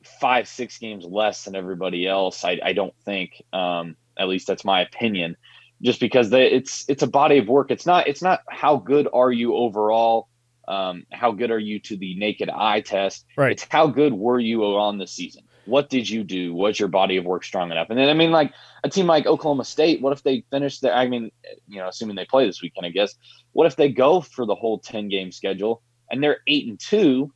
five, 0.04 0.48
six 0.48 0.78
games 0.78 1.04
less 1.04 1.44
than 1.44 1.54
everybody 1.54 2.06
else. 2.06 2.44
I, 2.44 2.58
I 2.62 2.72
don't 2.72 2.94
think, 3.04 3.42
um, 3.52 3.96
at 4.18 4.28
least 4.28 4.46
that's 4.46 4.64
my 4.64 4.80
opinion, 4.82 5.36
just 5.82 6.00
because 6.00 6.30
they, 6.30 6.50
it's 6.50 6.84
it's 6.88 7.02
a 7.02 7.06
body 7.06 7.38
of 7.38 7.48
work. 7.48 7.70
It's 7.70 7.86
not 7.86 8.06
it's 8.06 8.22
not 8.22 8.40
how 8.48 8.76
good 8.76 9.08
are 9.12 9.32
you 9.32 9.54
overall. 9.54 10.28
Um, 10.68 11.04
how 11.10 11.32
good 11.32 11.50
are 11.50 11.58
you 11.58 11.80
to 11.80 11.96
the 11.96 12.14
naked 12.14 12.48
eye 12.48 12.80
test? 12.80 13.24
Right. 13.36 13.52
It's 13.52 13.66
how 13.68 13.88
good 13.88 14.12
were 14.12 14.38
you 14.38 14.62
on 14.64 14.98
the 14.98 15.06
season? 15.06 15.44
What 15.66 15.88
did 15.88 16.08
you 16.08 16.22
do? 16.22 16.54
Was 16.54 16.78
your 16.78 16.88
body 16.88 17.16
of 17.16 17.24
work 17.24 17.44
strong 17.44 17.70
enough? 17.70 17.90
And 17.90 17.98
then 17.98 18.08
I 18.08 18.14
mean, 18.14 18.30
like 18.30 18.52
a 18.84 18.88
team 18.88 19.06
like 19.06 19.26
Oklahoma 19.26 19.64
State, 19.64 20.00
what 20.00 20.12
if 20.12 20.22
they 20.22 20.44
finish 20.50 20.80
their? 20.80 20.94
I 20.94 21.08
mean, 21.08 21.30
you 21.66 21.78
know, 21.78 21.88
assuming 21.88 22.16
they 22.16 22.24
play 22.24 22.46
this 22.46 22.62
weekend, 22.62 22.86
I 22.86 22.90
guess. 22.90 23.14
What 23.52 23.66
if 23.66 23.76
they 23.76 23.90
go 23.90 24.20
for 24.20 24.46
the 24.46 24.54
whole 24.54 24.78
ten 24.78 25.08
game 25.08 25.32
schedule 25.32 25.82
and 26.10 26.22
they're 26.22 26.38
eight 26.46 26.66
and 26.66 26.78
two? 26.78 27.32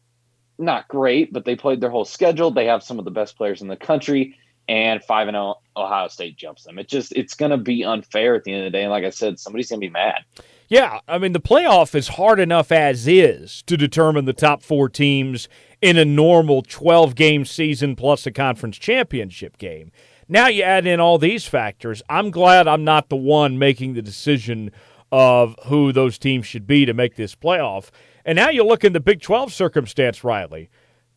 Not 0.58 0.88
great, 0.88 1.32
but 1.32 1.44
they 1.44 1.56
played 1.56 1.80
their 1.80 1.90
whole 1.90 2.04
schedule. 2.04 2.50
They 2.50 2.66
have 2.66 2.82
some 2.82 2.98
of 2.98 3.04
the 3.04 3.10
best 3.10 3.36
players 3.36 3.62
in 3.62 3.68
the 3.68 3.76
country, 3.76 4.38
and 4.68 5.02
five 5.02 5.28
and 5.28 5.34
zero 5.34 5.60
oh, 5.76 5.84
Ohio 5.84 6.08
State 6.08 6.36
jumps 6.36 6.64
them. 6.64 6.78
It 6.78 6.88
just 6.88 7.12
it's 7.12 7.34
going 7.34 7.50
to 7.50 7.56
be 7.56 7.84
unfair 7.84 8.34
at 8.34 8.44
the 8.44 8.52
end 8.52 8.66
of 8.66 8.72
the 8.72 8.78
day. 8.78 8.82
And 8.82 8.90
like 8.90 9.04
I 9.04 9.10
said, 9.10 9.38
somebody's 9.38 9.68
going 9.68 9.80
to 9.80 9.86
be 9.86 9.92
mad. 9.92 10.24
Yeah, 10.68 11.00
I 11.06 11.18
mean 11.18 11.32
the 11.32 11.40
playoff 11.40 11.94
is 11.94 12.08
hard 12.08 12.40
enough 12.40 12.72
as 12.72 13.06
is 13.06 13.62
to 13.62 13.76
determine 13.76 14.24
the 14.24 14.32
top 14.32 14.62
four 14.62 14.88
teams 14.88 15.48
in 15.82 15.98
a 15.98 16.04
normal 16.04 16.62
twelve 16.62 17.14
game 17.14 17.44
season 17.44 17.96
plus 17.96 18.26
a 18.26 18.32
conference 18.32 18.78
championship 18.78 19.58
game. 19.58 19.92
Now 20.26 20.48
you 20.48 20.62
add 20.62 20.86
in 20.86 21.00
all 21.00 21.18
these 21.18 21.44
factors. 21.46 22.02
I'm 22.08 22.30
glad 22.30 22.66
I'm 22.66 22.84
not 22.84 23.10
the 23.10 23.16
one 23.16 23.58
making 23.58 23.92
the 23.92 24.02
decision 24.02 24.70
of 25.12 25.54
who 25.66 25.92
those 25.92 26.18
teams 26.18 26.46
should 26.46 26.66
be 26.66 26.86
to 26.86 26.94
make 26.94 27.16
this 27.16 27.34
playoff. 27.34 27.90
And 28.24 28.36
now 28.36 28.48
you 28.48 28.64
look 28.64 28.84
in 28.84 28.92
the 28.92 29.00
Big 29.00 29.20
12 29.20 29.52
circumstance, 29.52 30.24
Riley. 30.24 30.70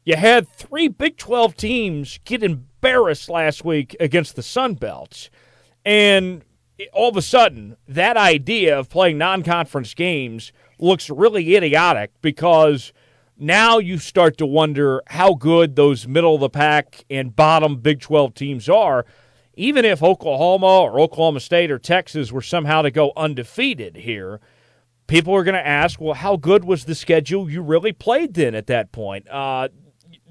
You 0.04 0.16
had 0.16 0.48
three 0.48 0.88
Big 0.88 1.18
12 1.18 1.56
teams 1.56 2.20
get 2.26 2.44
embarrassed 2.44 3.30
last 3.30 3.64
week 3.64 3.96
against 4.00 4.36
the 4.36 4.44
Sun 4.44 4.76
Belts. 4.76 5.30
And 5.86 6.44
all 6.94 7.10
of 7.10 7.18
a 7.18 7.22
sudden, 7.22 7.78
that 7.88 8.18
idea 8.18 8.78
of 8.78 8.90
playing 8.90 9.18
non 9.18 9.44
conference 9.44 9.94
games 9.94 10.52
looks 10.80 11.10
really 11.10 11.56
idiotic 11.56 12.12
because 12.22 12.94
now 13.38 13.78
you 13.78 13.98
start 13.98 14.38
to 14.38 14.46
wonder 14.46 15.02
how 15.08 15.34
good 15.34 15.76
those 15.76 16.08
middle 16.08 16.36
of 16.36 16.42
the 16.42 16.50
pack 16.50 17.06
and 17.10 17.36
bottom 17.36 17.78
Big 17.78 18.00
12 18.00 18.34
teams 18.34 18.70
are. 18.70 19.06
Even 19.56 19.86
if 19.86 20.04
Oklahoma 20.04 20.82
or 20.82 21.00
Oklahoma 21.00 21.40
State 21.40 21.72
or 21.72 21.80
Texas 21.80 22.32
were 22.32 22.42
somehow 22.42 22.82
to 22.84 22.92
go 22.92 23.12
undefeated 23.18 23.98
here, 23.98 24.40
people 25.08 25.34
are 25.34 25.44
going 25.44 25.56
to 25.56 25.66
ask, 25.66 26.00
well, 26.00 26.14
how 26.14 26.36
good 26.36 26.66
was 26.66 26.86
the 26.86 26.96
schedule 26.96 27.50
you 27.50 27.62
really 27.62 27.94
played 27.94 28.34
then 28.34 28.54
at 28.54 28.68
that 28.68 28.92
point? 28.92 29.28
Uh, 29.30 29.70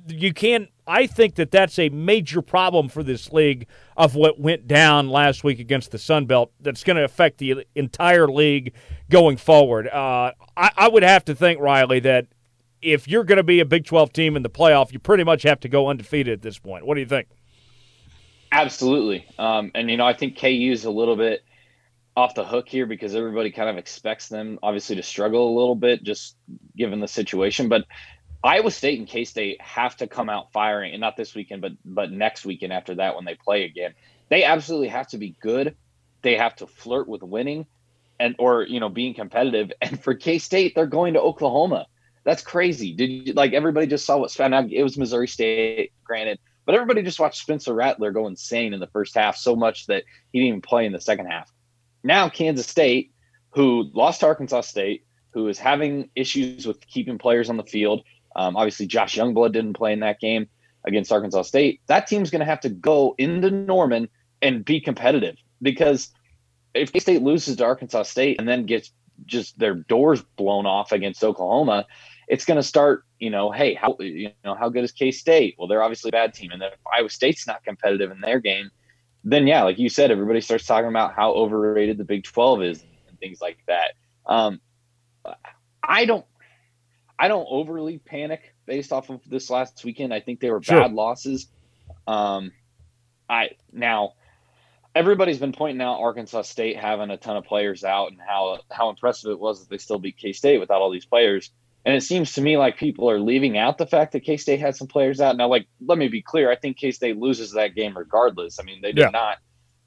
you 0.08 0.32
can't. 0.32 0.68
I 0.86 1.08
think 1.08 1.34
that 1.34 1.50
that's 1.50 1.80
a 1.80 1.88
major 1.88 2.40
problem 2.40 2.88
for 2.88 3.02
this 3.02 3.32
league 3.32 3.66
of 3.96 4.14
what 4.14 4.38
went 4.38 4.68
down 4.68 5.08
last 5.08 5.42
week 5.42 5.58
against 5.58 5.90
the 5.90 5.98
Sun 5.98 6.26
Belt. 6.26 6.52
That's 6.60 6.84
going 6.84 6.96
to 6.96 7.02
affect 7.02 7.38
the 7.38 7.66
entire 7.74 8.28
league 8.28 8.72
going 9.10 9.36
forward. 9.36 9.88
Uh, 9.88 10.30
I, 10.56 10.70
I 10.76 10.88
would 10.88 11.02
have 11.02 11.24
to 11.24 11.34
think, 11.34 11.58
Riley, 11.58 11.98
that 12.00 12.26
if 12.82 13.08
you're 13.08 13.24
going 13.24 13.38
to 13.38 13.42
be 13.42 13.58
a 13.58 13.64
Big 13.64 13.84
12 13.84 14.12
team 14.12 14.36
in 14.36 14.44
the 14.44 14.50
playoff, 14.50 14.92
you 14.92 15.00
pretty 15.00 15.24
much 15.24 15.42
have 15.42 15.58
to 15.60 15.68
go 15.68 15.88
undefeated 15.88 16.34
at 16.34 16.42
this 16.42 16.58
point. 16.58 16.86
What 16.86 16.94
do 16.94 17.00
you 17.00 17.06
think? 17.06 17.26
Absolutely. 18.52 19.26
Um, 19.38 19.72
and, 19.74 19.90
you 19.90 19.96
know, 19.96 20.06
I 20.06 20.12
think 20.12 20.38
KU 20.38 20.70
is 20.70 20.84
a 20.84 20.90
little 20.90 21.16
bit 21.16 21.42
off 22.16 22.34
the 22.34 22.44
hook 22.44 22.68
here 22.68 22.86
because 22.86 23.14
everybody 23.14 23.50
kind 23.50 23.68
of 23.68 23.76
expects 23.76 24.28
them, 24.28 24.58
obviously, 24.62 24.96
to 24.96 25.02
struggle 25.02 25.48
a 25.48 25.56
little 25.58 25.74
bit 25.74 26.02
just 26.02 26.36
given 26.76 27.00
the 27.00 27.08
situation. 27.08 27.68
But 27.68 27.84
Iowa 28.42 28.70
State 28.70 28.98
and 28.98 29.08
K 29.08 29.24
State 29.24 29.60
have 29.60 29.96
to 29.98 30.06
come 30.06 30.30
out 30.30 30.52
firing, 30.52 30.92
and 30.92 31.00
not 31.00 31.16
this 31.16 31.34
weekend, 31.34 31.62
but 31.62 31.72
but 31.84 32.10
next 32.10 32.46
weekend 32.46 32.72
after 32.72 32.94
that 32.96 33.16
when 33.16 33.24
they 33.24 33.34
play 33.34 33.64
again. 33.64 33.94
They 34.28 34.44
absolutely 34.44 34.88
have 34.88 35.08
to 35.08 35.18
be 35.18 35.36
good. 35.40 35.76
They 36.22 36.36
have 36.36 36.56
to 36.56 36.66
flirt 36.66 37.06
with 37.06 37.22
winning, 37.22 37.66
and 38.18 38.34
or 38.38 38.62
you 38.62 38.80
know 38.80 38.88
being 38.88 39.14
competitive. 39.14 39.72
And 39.82 40.02
for 40.02 40.14
K 40.14 40.38
State, 40.38 40.74
they're 40.74 40.86
going 40.86 41.14
to 41.14 41.20
Oklahoma. 41.20 41.86
That's 42.24 42.42
crazy. 42.42 42.92
Did 42.92 43.10
you 43.10 43.32
like 43.34 43.52
everybody 43.52 43.86
just 43.86 44.06
saw 44.06 44.18
what 44.18 44.36
now 44.38 44.66
it 44.70 44.82
was 44.82 44.96
Missouri 44.96 45.28
State, 45.28 45.92
granted, 46.02 46.38
but 46.64 46.74
everybody 46.74 47.02
just 47.02 47.20
watched 47.20 47.42
Spencer 47.42 47.74
Rattler 47.74 48.10
go 48.10 48.26
insane 48.26 48.72
in 48.74 48.80
the 48.80 48.88
first 48.88 49.14
half 49.14 49.36
so 49.36 49.54
much 49.54 49.86
that 49.86 50.04
he 50.32 50.40
didn't 50.40 50.48
even 50.48 50.60
play 50.62 50.86
in 50.86 50.92
the 50.92 51.00
second 51.00 51.26
half. 51.26 51.52
Now 52.06 52.28
Kansas 52.28 52.66
State, 52.66 53.12
who 53.50 53.90
lost 53.92 54.20
to 54.20 54.26
Arkansas 54.26 54.62
State, 54.62 55.04
who 55.32 55.48
is 55.48 55.58
having 55.58 56.08
issues 56.14 56.66
with 56.66 56.86
keeping 56.86 57.18
players 57.18 57.50
on 57.50 57.56
the 57.56 57.64
field, 57.64 58.02
um, 58.36 58.54
obviously, 58.54 58.86
Josh 58.86 59.16
Youngblood 59.16 59.52
didn't 59.52 59.72
play 59.72 59.94
in 59.94 60.00
that 60.00 60.20
game 60.20 60.46
against 60.84 61.10
Arkansas 61.10 61.42
State. 61.42 61.80
That 61.86 62.06
team's 62.06 62.30
going 62.30 62.40
to 62.40 62.44
have 62.46 62.60
to 62.60 62.68
go 62.68 63.14
into 63.18 63.50
Norman 63.50 64.08
and 64.42 64.64
be 64.64 64.80
competitive 64.80 65.36
because 65.62 66.10
if 66.74 66.92
K 66.92 66.98
State 66.98 67.22
loses 67.22 67.56
to 67.56 67.64
Arkansas 67.64 68.02
State 68.02 68.38
and 68.38 68.46
then 68.46 68.66
gets 68.66 68.92
just 69.24 69.58
their 69.58 69.74
doors 69.74 70.20
blown 70.36 70.66
off 70.66 70.92
against 70.92 71.24
Oklahoma, 71.24 71.86
it's 72.28 72.44
going 72.44 72.58
to 72.58 72.62
start. 72.62 73.04
You 73.18 73.30
know, 73.30 73.50
hey, 73.50 73.72
how 73.72 73.96
you 73.98 74.30
know 74.44 74.54
how 74.54 74.68
good 74.68 74.84
is 74.84 74.92
K 74.92 75.10
State? 75.10 75.56
Well, 75.58 75.66
they're 75.66 75.82
obviously 75.82 76.10
a 76.10 76.12
bad 76.12 76.34
team, 76.34 76.50
and 76.50 76.60
then 76.60 76.72
if 76.72 76.78
Iowa 76.94 77.08
State's 77.08 77.46
not 77.46 77.64
competitive 77.64 78.10
in 78.10 78.20
their 78.20 78.38
game, 78.38 78.70
then 79.28 79.48
yeah, 79.48 79.64
like 79.64 79.78
you 79.78 79.88
said, 79.88 80.12
everybody 80.12 80.40
starts 80.40 80.64
talking 80.64 80.88
about 80.88 81.12
how 81.14 81.32
overrated 81.32 81.98
the 81.98 82.04
Big 82.04 82.22
Twelve 82.22 82.62
is 82.62 82.84
and 83.08 83.18
things 83.18 83.40
like 83.40 83.58
that. 83.66 83.94
Um, 84.24 84.60
I 85.82 86.04
don't 86.04 86.24
I 87.18 87.26
don't 87.26 87.46
overly 87.50 87.98
panic 87.98 88.54
based 88.66 88.92
off 88.92 89.10
of 89.10 89.20
this 89.26 89.50
last 89.50 89.84
weekend. 89.84 90.14
I 90.14 90.20
think 90.20 90.38
they 90.38 90.50
were 90.50 90.62
sure. 90.62 90.80
bad 90.80 90.92
losses. 90.92 91.48
Um, 92.06 92.52
I 93.28 93.50
now 93.72 94.12
everybody's 94.94 95.38
been 95.38 95.52
pointing 95.52 95.82
out 95.82 95.98
Arkansas 95.98 96.42
State 96.42 96.76
having 96.76 97.10
a 97.10 97.16
ton 97.16 97.36
of 97.36 97.44
players 97.44 97.82
out 97.82 98.12
and 98.12 98.20
how 98.20 98.60
how 98.70 98.90
impressive 98.90 99.32
it 99.32 99.40
was 99.40 99.60
that 99.60 99.70
they 99.70 99.78
still 99.78 99.98
beat 99.98 100.18
K 100.18 100.32
State 100.32 100.58
without 100.58 100.80
all 100.80 100.90
these 100.90 101.04
players. 101.04 101.50
And 101.86 101.94
it 101.94 102.02
seems 102.02 102.32
to 102.32 102.42
me 102.42 102.56
like 102.56 102.76
people 102.76 103.08
are 103.08 103.20
leaving 103.20 103.56
out 103.56 103.78
the 103.78 103.86
fact 103.86 104.12
that 104.12 104.24
K 104.24 104.36
State 104.36 104.58
had 104.58 104.74
some 104.74 104.88
players 104.88 105.20
out. 105.20 105.36
Now, 105.36 105.46
like, 105.46 105.68
let 105.80 105.96
me 105.96 106.08
be 106.08 106.20
clear. 106.20 106.50
I 106.50 106.56
think 106.56 106.76
K 106.76 106.90
State 106.90 107.16
loses 107.16 107.52
that 107.52 107.76
game 107.76 107.96
regardless. 107.96 108.58
I 108.58 108.64
mean, 108.64 108.82
they 108.82 108.90
did 108.90 109.02
yeah. 109.02 109.10
not 109.10 109.38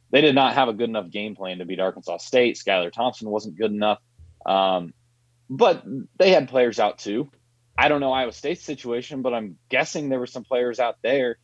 they 0.10 0.22
did 0.22 0.34
not 0.34 0.54
have 0.54 0.70
a 0.70 0.74
good 0.74 0.88
enough 0.88 1.12
game 1.12 1.36
plan 1.36 1.58
to 1.58 1.66
beat 1.66 1.82
Arkansas 1.82 2.18
State. 2.18 2.56
Skylar 2.56 2.92
Thompson 2.92 3.30
wasn't 3.30 3.58
good 3.58 3.72
enough. 3.72 4.00
Um, 4.46 4.94
but 5.50 5.84
they 6.18 6.32
had 6.32 6.48
players 6.48 6.80
out 6.80 7.00
too. 7.00 7.30
I 7.78 7.90
don't 7.90 8.00
know 8.00 8.14
Iowa 8.14 8.32
State's 8.32 8.64
situation, 8.64 9.22
but 9.22 9.34
I'm 9.34 9.58
guessing 9.70 10.08
there 10.08 10.20
were 10.20 10.26
some 10.26 10.46
players 10.46 10.80
out 10.80 10.96
there. 11.04 11.38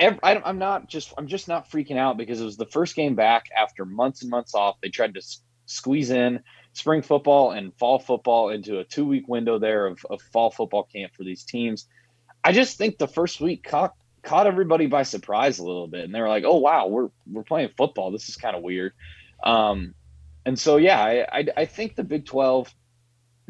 Every, 0.00 0.18
I, 0.22 0.50
am 0.50 0.58
not 0.58 0.88
just 0.88 1.14
I'm 1.16 1.28
just 1.28 1.46
not 1.46 1.70
freaking 1.70 1.96
out 1.96 2.16
because 2.16 2.40
it 2.40 2.44
was 2.44 2.56
the 2.56 2.66
first 2.66 2.96
game 2.96 3.14
back 3.14 3.44
after 3.56 3.84
months 3.84 4.22
and 4.22 4.32
months 4.32 4.52
off. 4.52 4.76
They 4.82 4.88
tried 4.88 5.14
to 5.14 5.20
s- 5.20 5.42
squeeze 5.66 6.10
in 6.10 6.40
spring 6.76 7.02
football 7.02 7.52
and 7.52 7.74
fall 7.78 7.98
football 7.98 8.50
into 8.50 8.78
a 8.78 8.84
two 8.84 9.06
week 9.06 9.26
window 9.28 9.58
there 9.58 9.86
of, 9.86 10.04
of 10.08 10.20
fall 10.32 10.50
football 10.50 10.84
camp 10.84 11.14
for 11.14 11.24
these 11.24 11.44
teams. 11.44 11.86
I 12.44 12.52
just 12.52 12.78
think 12.78 12.98
the 12.98 13.08
first 13.08 13.40
week 13.40 13.64
caught 13.64 13.94
caught 14.22 14.46
everybody 14.46 14.86
by 14.86 15.04
surprise 15.04 15.58
a 15.58 15.64
little 15.64 15.86
bit, 15.86 16.04
and 16.04 16.14
they 16.14 16.20
were 16.20 16.28
like, 16.28 16.44
"Oh 16.44 16.58
wow, 16.58 16.88
we're 16.88 17.08
we're 17.30 17.44
playing 17.44 17.70
football. 17.76 18.10
This 18.10 18.28
is 18.28 18.36
kind 18.36 18.54
of 18.54 18.62
weird." 18.62 18.92
Um, 19.42 19.94
and 20.44 20.58
so 20.58 20.76
yeah, 20.76 21.00
I, 21.02 21.26
I 21.40 21.44
I 21.56 21.64
think 21.64 21.96
the 21.96 22.04
Big 22.04 22.26
Twelve 22.26 22.72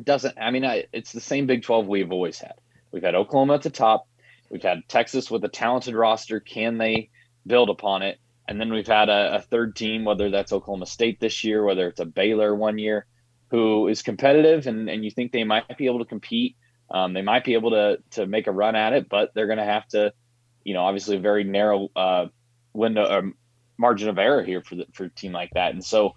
doesn't. 0.03 0.39
I 0.39 0.51
mean, 0.51 0.65
I, 0.65 0.85
it's 0.93 1.13
the 1.13 1.21
same 1.21 1.47
Big 1.47 1.63
Twelve 1.63 1.87
we've 1.89 2.13
always 2.13 2.39
had. 2.39 2.55
We've 2.93 3.03
had 3.03 3.15
Oklahoma 3.15 3.55
at 3.55 3.63
the 3.63 3.71
top. 3.71 4.07
We've 4.51 4.63
had 4.63 4.89
Texas 4.89 5.31
with 5.31 5.45
a 5.45 5.49
talented 5.49 5.95
roster. 5.95 6.39
Can 6.41 6.79
they 6.79 7.11
build 7.47 7.71
upon 7.71 8.03
it? 8.03 8.19
And 8.49 8.61
then 8.61 8.73
we've 8.73 8.87
had 8.87 9.09
a, 9.09 9.37
a 9.37 9.41
third 9.41 9.75
team, 9.75 10.05
whether 10.05 10.31
that's 10.31 10.53
Oklahoma 10.53 10.87
State 10.87 11.19
this 11.19 11.43
year, 11.43 11.65
whether 11.65 11.89
it's 11.89 12.01
a 12.01 12.05
Baylor 12.05 12.55
one 12.55 12.79
year, 12.79 13.07
who 13.51 13.89
is 13.89 14.03
competitive, 14.03 14.67
and 14.67 14.89
and 14.89 15.05
you 15.05 15.11
think 15.11 15.33
they 15.33 15.45
might 15.45 15.77
be 15.77 15.87
able 15.87 16.01
to 16.01 16.05
compete. 16.05 16.57
Um, 16.91 17.15
they 17.15 17.23
might 17.23 17.45
be 17.45 17.55
able 17.55 17.71
to 17.71 17.99
to 18.13 18.27
make 18.27 18.47
a 18.47 18.53
run 18.53 18.77
at 18.77 18.93
it, 18.93 19.09
but 19.09 19.33
they're 19.35 19.47
going 19.47 19.59
to 19.59 19.65
have 19.65 19.87
to, 19.89 20.13
you 20.65 20.75
know, 20.75 20.85
obviously 20.85 21.17
a 21.17 21.21
very 21.21 21.45
narrow 21.45 21.89
uh, 21.97 22.27
window 22.73 23.05
or 23.05 23.19
um, 23.19 23.35
margin 23.79 24.09
of 24.09 24.19
error 24.19 24.43
here 24.43 24.63
for 24.63 24.77
the, 24.77 24.87
for 24.93 25.05
a 25.05 25.11
team 25.11 25.33
like 25.33 25.51
that. 25.55 25.73
And 25.73 25.85
so 25.85 26.15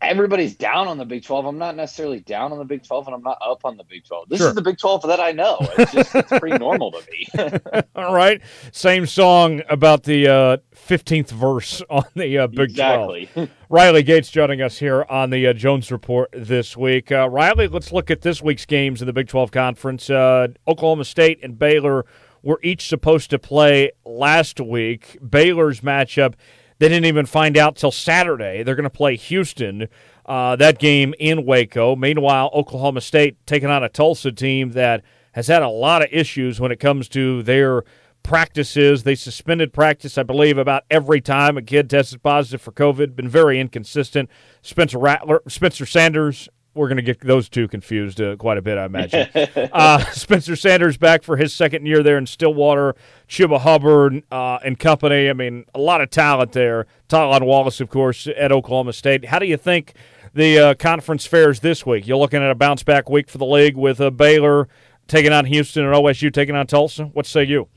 everybody's 0.00 0.54
down 0.54 0.88
on 0.88 0.98
the 0.98 1.04
Big 1.04 1.24
12. 1.24 1.46
I'm 1.46 1.58
not 1.58 1.76
necessarily 1.76 2.20
down 2.20 2.52
on 2.52 2.58
the 2.58 2.64
Big 2.64 2.84
12 2.84 3.06
and 3.06 3.14
I'm 3.16 3.22
not 3.22 3.38
up 3.44 3.64
on 3.64 3.76
the 3.76 3.84
Big 3.84 4.04
12. 4.04 4.28
This 4.28 4.38
sure. 4.38 4.48
is 4.48 4.54
the 4.54 4.62
Big 4.62 4.78
12 4.78 5.02
that 5.02 5.20
I 5.20 5.32
know. 5.32 5.58
It's 5.78 5.92
just 5.92 6.14
it's 6.14 6.38
pretty 6.38 6.58
normal 6.58 6.92
to 6.92 7.02
me. 7.10 7.82
All 7.96 8.14
right. 8.14 8.40
Same 8.72 9.06
song 9.06 9.62
about 9.68 10.04
the 10.04 10.28
uh, 10.28 10.56
15th 10.74 11.30
verse 11.30 11.82
on 11.90 12.04
the 12.14 12.38
uh, 12.38 12.46
Big 12.46 12.70
exactly. 12.70 13.28
12. 13.34 13.50
Riley 13.70 14.02
Gates 14.02 14.30
joining 14.30 14.62
us 14.62 14.78
here 14.78 15.04
on 15.10 15.30
the 15.30 15.46
uh, 15.46 15.52
Jones 15.52 15.90
Report 15.90 16.30
this 16.32 16.76
week. 16.76 17.12
Uh, 17.12 17.28
Riley, 17.28 17.68
let's 17.68 17.92
look 17.92 18.10
at 18.10 18.22
this 18.22 18.40
week's 18.40 18.66
games 18.66 19.02
in 19.02 19.06
the 19.06 19.12
Big 19.12 19.28
12 19.28 19.50
Conference. 19.50 20.08
Uh, 20.08 20.48
Oklahoma 20.66 21.04
State 21.04 21.40
and 21.42 21.58
Baylor 21.58 22.06
were 22.42 22.60
each 22.62 22.88
supposed 22.88 23.30
to 23.30 23.38
play 23.38 23.90
last 24.04 24.60
week. 24.60 25.18
Baylor's 25.28 25.80
matchup 25.80 26.34
they 26.78 26.88
didn't 26.88 27.06
even 27.06 27.26
find 27.26 27.56
out 27.56 27.76
till 27.76 27.90
Saturday. 27.90 28.62
They're 28.62 28.76
going 28.76 28.84
to 28.84 28.90
play 28.90 29.16
Houston. 29.16 29.88
Uh, 30.24 30.56
that 30.56 30.78
game 30.78 31.14
in 31.18 31.46
Waco. 31.46 31.96
Meanwhile, 31.96 32.50
Oklahoma 32.52 33.00
State 33.00 33.38
taking 33.46 33.70
on 33.70 33.82
a 33.82 33.88
Tulsa 33.88 34.30
team 34.30 34.72
that 34.72 35.02
has 35.32 35.46
had 35.46 35.62
a 35.62 35.68
lot 35.68 36.02
of 36.02 36.08
issues 36.12 36.60
when 36.60 36.70
it 36.70 36.78
comes 36.78 37.08
to 37.10 37.42
their 37.42 37.82
practices. 38.22 39.04
They 39.04 39.14
suspended 39.14 39.72
practice, 39.72 40.18
I 40.18 40.22
believe, 40.22 40.58
about 40.58 40.84
every 40.90 41.20
time 41.20 41.56
a 41.56 41.62
kid 41.62 41.88
tested 41.88 42.22
positive 42.22 42.60
for 42.60 42.72
COVID. 42.72 43.16
Been 43.16 43.28
very 43.28 43.58
inconsistent. 43.58 44.28
Spencer 44.60 44.98
Rattler, 44.98 45.42
Spencer 45.48 45.86
Sanders 45.86 46.48
we're 46.78 46.88
going 46.88 46.96
to 46.96 47.02
get 47.02 47.20
those 47.20 47.48
two 47.48 47.68
confused 47.68 48.20
uh, 48.20 48.36
quite 48.36 48.56
a 48.56 48.62
bit, 48.62 48.78
I 48.78 48.84
imagine. 48.86 49.28
uh, 49.72 49.98
Spencer 50.12 50.56
Sanders 50.56 50.96
back 50.96 51.22
for 51.22 51.36
his 51.36 51.52
second 51.52 51.84
year 51.86 52.02
there 52.02 52.16
in 52.16 52.26
Stillwater. 52.26 52.94
Chuba 53.28 53.60
Hubbard 53.60 54.22
uh, 54.30 54.58
and 54.64 54.78
company. 54.78 55.28
I 55.28 55.32
mean, 55.32 55.64
a 55.74 55.80
lot 55.80 56.00
of 56.00 56.10
talent 56.10 56.52
there. 56.52 56.86
Tylan 57.08 57.44
Wallace, 57.44 57.80
of 57.80 57.90
course, 57.90 58.28
at 58.28 58.52
Oklahoma 58.52 58.92
State. 58.92 59.26
How 59.26 59.38
do 59.38 59.46
you 59.46 59.56
think 59.56 59.94
the 60.32 60.58
uh, 60.58 60.74
conference 60.74 61.26
fares 61.26 61.60
this 61.60 61.84
week? 61.84 62.06
You're 62.06 62.18
looking 62.18 62.42
at 62.42 62.50
a 62.50 62.54
bounce 62.54 62.82
back 62.82 63.10
week 63.10 63.28
for 63.28 63.38
the 63.38 63.46
league 63.46 63.76
with 63.76 64.00
uh, 64.00 64.10
Baylor 64.10 64.68
taking 65.08 65.32
on 65.32 65.44
Houston 65.46 65.84
and 65.84 65.94
OSU 65.94 66.32
taking 66.32 66.54
on 66.54 66.66
Tulsa. 66.66 67.06
What 67.06 67.26
say 67.26 67.44
you? 67.44 67.68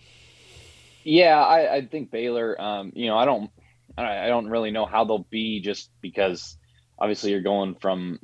Yeah, 1.03 1.41
I, 1.41 1.77
I 1.77 1.85
think 1.87 2.11
Baylor. 2.11 2.61
Um, 2.61 2.91
you 2.95 3.07
know, 3.07 3.17
I 3.17 3.25
don't, 3.25 3.49
I 3.97 4.27
don't 4.27 4.47
really 4.47 4.71
know 4.71 4.85
how 4.85 5.05
they'll 5.05 5.25
be 5.29 5.59
just 5.59 5.89
because 6.01 6.57
obviously 6.99 7.31
you're 7.31 7.41
going 7.41 7.75
from 7.75 8.19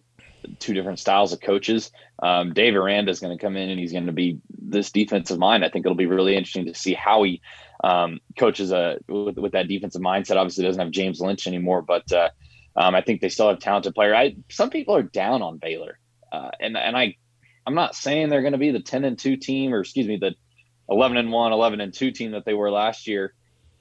two 0.59 0.73
different 0.73 0.99
styles 0.99 1.33
of 1.33 1.41
coaches. 1.41 1.91
Um, 2.21 2.53
Dave 2.53 2.75
Aranda 2.75 3.11
is 3.11 3.19
going 3.19 3.37
to 3.37 3.41
come 3.41 3.55
in 3.57 3.69
and 3.69 3.79
he's 3.79 3.91
going 3.91 4.07
to 4.07 4.11
be 4.11 4.39
this 4.49 4.91
defensive 4.91 5.37
mind. 5.37 5.63
I 5.63 5.69
think 5.69 5.85
it'll 5.85 5.95
be 5.95 6.05
really 6.05 6.35
interesting 6.35 6.65
to 6.65 6.73
see 6.73 6.93
how 6.93 7.23
he 7.23 7.41
um, 7.83 8.19
coaches 8.37 8.71
a, 8.71 8.97
with, 9.07 9.37
with, 9.37 9.51
that 9.51 9.67
defensive 9.67 10.01
mindset. 10.01 10.37
Obviously, 10.37 10.63
doesn't 10.63 10.81
have 10.81 10.91
James 10.91 11.19
Lynch 11.19 11.47
anymore, 11.47 11.81
but 11.81 12.11
uh, 12.11 12.29
Um, 12.75 12.93
I 12.93 13.01
think 13.01 13.21
they 13.21 13.29
still 13.29 13.49
have 13.49 13.59
talented 13.59 13.95
player. 13.95 14.15
I 14.15 14.35
some 14.49 14.69
people 14.69 14.95
are 14.95 15.03
down 15.03 15.41
on 15.41 15.57
Baylor, 15.57 15.99
uh, 16.31 16.51
and 16.59 16.77
and 16.77 16.95
I 16.95 17.17
I'm 17.65 17.75
not 17.75 17.95
saying 17.95 18.29
they're 18.29 18.41
going 18.41 18.53
to 18.53 18.59
be 18.59 18.71
the 18.71 18.79
10 18.79 19.03
and 19.03 19.19
2 19.19 19.35
team 19.37 19.73
or 19.73 19.81
excuse 19.81 20.07
me 20.07 20.17
the 20.17 20.35
11 20.89 21.17
and 21.17 21.31
1, 21.31 21.51
11 21.51 21.81
and 21.81 21.93
2 21.93 22.11
team 22.11 22.31
that 22.31 22.45
they 22.45 22.53
were 22.53 22.71
last 22.71 23.07
year, 23.07 23.33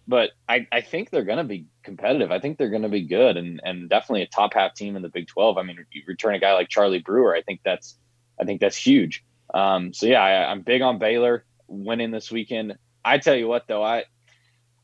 but 0.08 0.30
I, 0.48 0.66
I 0.72 0.80
think 0.80 1.10
they're 1.10 1.24
going 1.24 1.38
to 1.38 1.44
be 1.44 1.66
competitive. 1.86 2.30
I 2.30 2.40
think 2.40 2.58
they're 2.58 2.68
going 2.68 2.82
to 2.82 2.90
be 2.90 3.06
good 3.06 3.38
and 3.38 3.60
and 3.64 3.88
definitely 3.88 4.22
a 4.22 4.26
top 4.26 4.52
half 4.52 4.74
team 4.74 4.96
in 4.96 5.02
the 5.02 5.08
Big 5.08 5.28
12. 5.28 5.56
I 5.56 5.62
mean, 5.62 5.78
you 5.90 6.02
return 6.06 6.34
a 6.34 6.38
guy 6.38 6.52
like 6.52 6.68
Charlie 6.68 6.98
Brewer, 6.98 7.34
I 7.34 7.40
think 7.40 7.60
that's 7.64 7.96
I 8.38 8.44
think 8.44 8.60
that's 8.60 8.76
huge. 8.76 9.24
Um, 9.54 9.94
so 9.94 10.06
yeah, 10.06 10.20
I, 10.20 10.50
I'm 10.50 10.60
big 10.60 10.82
on 10.82 10.98
Baylor 10.98 11.46
winning 11.68 12.10
this 12.10 12.30
weekend. 12.30 12.76
I 13.02 13.18
tell 13.18 13.34
you 13.34 13.48
what 13.48 13.66
though, 13.68 13.82
I 13.82 14.04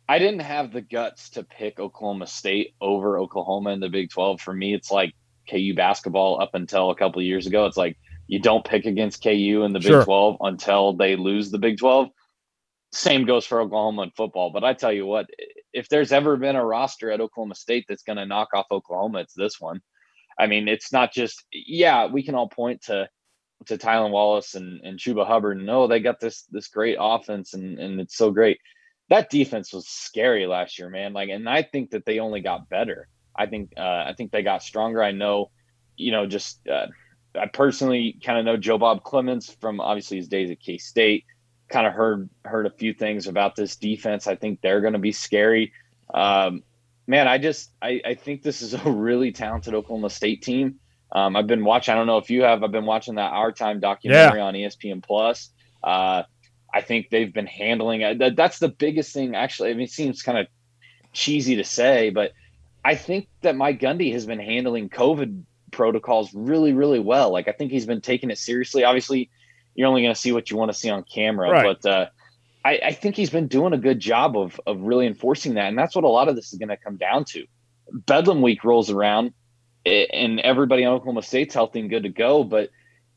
I 0.09 0.19
didn't 0.19 0.41
have 0.41 0.73
the 0.73 0.81
guts 0.81 1.31
to 1.31 1.43
pick 1.43 1.79
Oklahoma 1.79 2.27
State 2.27 2.75
over 2.81 3.19
Oklahoma 3.19 3.71
in 3.71 3.81
the 3.81 3.89
Big 3.89 4.11
12. 4.11 4.41
For 4.41 4.55
me, 4.55 4.75
it's 4.75 4.91
like 4.91 5.15
KU 5.51 5.75
basketball 5.75 6.41
up 6.41 6.55
until 6.55 6.91
a 6.91 6.97
couple 6.97 7.21
of 7.21 7.27
years 7.27 7.47
ago. 7.47 7.67
It's 7.67 7.77
like 7.77 7.99
you 8.27 8.41
don't 8.41 8.65
pick 8.65 8.87
against 8.87 9.23
KU 9.23 9.63
in 9.65 9.73
the 9.73 9.81
Big 9.81 9.89
sure. 9.89 10.05
12 10.05 10.37
until 10.41 10.93
they 10.95 11.17
lose 11.17 11.51
the 11.51 11.59
Big 11.59 11.79
12. 11.79 12.09
Same 12.93 13.25
goes 13.25 13.47
for 13.47 13.61
Oklahoma 13.61 14.03
in 14.03 14.11
football. 14.11 14.51
But 14.51 14.65
I 14.65 14.75
tell 14.75 14.93
you 14.93 15.07
what, 15.07 15.27
if 15.73 15.89
there's 15.89 16.13
ever 16.13 16.37
been 16.37 16.57
a 16.57 16.65
roster 16.65 17.11
at 17.11 17.21
Oklahoma 17.21 17.55
State 17.55 17.87
that's 17.89 18.03
going 18.03 18.19
to 18.19 18.27
knock 18.27 18.49
off 18.55 18.67
Oklahoma, 18.71 19.21
it's 19.21 19.35
this 19.35 19.61
one. 19.61 19.81
I 20.39 20.47
mean, 20.47 20.69
it's 20.69 20.93
not 20.93 21.13
just, 21.13 21.45
yeah, 21.53 22.07
we 22.07 22.23
can 22.23 22.35
all 22.35 22.49
point 22.49 22.83
to 22.83 23.09
to 23.67 23.79
Tylan 23.79 24.11
Wallace 24.11 24.57
and, 24.57 24.81
and 24.81 24.99
Chuba 24.99 25.25
Hubbard 25.25 25.57
and 25.57 25.71
oh, 25.71 25.87
they 25.87 26.01
got 26.01 26.19
this 26.19 26.43
this 26.51 26.67
great 26.67 26.97
offense 26.99 27.55
and, 27.55 27.79
and 27.79 28.01
it's 28.01 28.17
so 28.17 28.33
great 28.33 28.59
that 29.13 29.29
defense 29.29 29.75
was 29.75 29.87
scary 29.87 30.47
last 30.47 30.79
year, 30.79 30.89
man. 30.89 31.13
Like, 31.13 31.29
and 31.29 31.47
I 31.47 31.63
think 31.63 31.91
that 31.91 32.07
they 32.07 32.19
only 32.19 32.41
got 32.41 32.71
better. 32.71 33.09
I 33.37 33.45
think 33.47 33.75
uh, 33.77 33.83
I 34.07 34.15
think 34.17 34.33
they 34.33 34.43
got 34.43 34.63
stronger. 34.63 35.03
I 35.03 35.13
know, 35.13 35.51
you 35.97 36.13
know, 36.13 36.27
just 36.27 36.67
uh, 36.67 36.87
I 37.39 37.47
personally 37.47 38.19
kind 38.25 38.39
of 38.39 38.47
know 38.47 38.57
Joe 38.57 38.79
Bob 38.79 39.05
Clements 39.05 39.55
from 39.61 39.81
obviously 39.81 40.17
his 40.17 40.29
days 40.29 40.51
at 40.51 40.61
K 40.61 40.79
State. 40.79 41.25
Kind 41.73 41.87
of 41.87 41.95
heard 41.95 42.29
heard 42.45 42.67
a 42.67 42.71
few 42.71 42.93
things 42.93 43.27
about 43.27 43.57
this 43.57 43.77
defense. 43.77 44.27
I 44.27 44.37
think 44.37 44.61
they're 44.61 44.83
going 44.83 44.93
to 44.93 44.99
be 44.99 45.13
scary. 45.13 45.73
Um, 46.13 46.63
man, 47.07 47.27
I 47.27 47.39
just 47.39 47.71
I, 47.81 48.01
I 48.05 48.15
think 48.15 48.43
this 48.43 48.61
is 48.61 48.75
a 48.87 48.91
really 48.91 49.33
talented 49.33 49.75
Oklahoma 49.75 50.11
State 50.11 50.43
team. 50.43 50.77
Um, 51.11 51.35
I've 51.35 51.47
been 51.47 51.65
watching. 51.65 51.93
I 51.93 51.97
don't 51.97 52.07
know 52.07 52.19
if 52.19 52.31
you 52.31 52.43
have. 52.43 52.63
I've 52.63 52.73
been 52.73 52.87
watching 52.87 53.17
that 53.17 53.33
Our 53.33 53.53
Time 53.53 53.81
documentary 53.81 54.39
yeah. 54.39 54.45
on 54.45 54.55
ESPN 54.55 55.03
Plus. 55.03 55.51
Uh, 55.83 56.23
I 56.75 56.81
think 56.81 57.11
they've 57.11 57.33
been 57.33 57.47
handling 57.47 58.03
it. 58.03 58.37
That's 58.37 58.59
the 58.59 58.69
biggest 58.69 59.13
thing, 59.13 59.35
actually. 59.35 59.71
I 59.71 59.75
mean, 59.75 59.85
it 59.85 59.91
seems 59.91 60.23
kind 60.23 60.39
of 60.39 60.47
cheesy 61.13 61.57
to 61.57 61.65
say, 61.65 62.11
but 62.11 62.33
I 62.85 62.95
think 62.95 63.29
that 63.43 63.57
Mike 63.57 63.81
Gundy 63.81 64.13
has 64.13 64.25
been 64.25 64.39
handling 64.39 64.89
COVID 64.89 65.43
protocols 65.71 66.33
really, 66.33 66.73
really 66.73 66.99
well. 66.99 67.31
Like, 67.31 67.47
I 67.47 67.53
think 67.53 67.73
he's 67.73 67.87
been 67.87 68.01
taking 68.01 68.31
it 68.31 68.39
seriously. 68.39 68.85
Obviously, 68.85 69.31
you're 69.75 69.89
only 69.89 70.03
going 70.03 70.15
to 70.15 70.21
see 70.21 70.33
what 70.33 70.51
you 70.51 70.57
want 70.57 70.71
to 70.71 70.77
see 70.77 70.91
on 70.91 71.05
camera, 71.05 71.51
right. 71.51 71.79
but 71.83 71.91
uh, 71.91 72.07
I, 72.65 72.81
I, 72.85 72.93
think 72.93 73.17
he's 73.17 73.31
been 73.31 73.49
doing 73.49 73.73
a 73.73 73.79
good 73.79 74.01
job 74.01 74.37
of 74.37 74.61
of 74.67 74.81
really 74.81 75.07
enforcing 75.07 75.55
that, 75.55 75.69
and 75.69 75.79
that's 75.79 75.95
what 75.95 76.05
a 76.05 76.09
lot 76.09 76.29
of 76.29 76.37
this 76.37 76.53
is 76.53 76.59
going 76.59 76.69
to 76.69 76.77
come 76.77 76.97
down 76.97 77.25
to. 77.27 77.47
Bedlam 77.93 78.43
week 78.43 78.65
rolls 78.65 78.91
around, 78.91 79.33
and 79.85 80.41
everybody 80.41 80.83
in 80.83 80.89
Oklahoma 80.89 81.23
State's 81.23 81.55
healthy 81.55 81.81
and 81.81 81.91
good 81.91 82.05
to 82.05 82.09
go, 82.09 82.45
but 82.45 82.71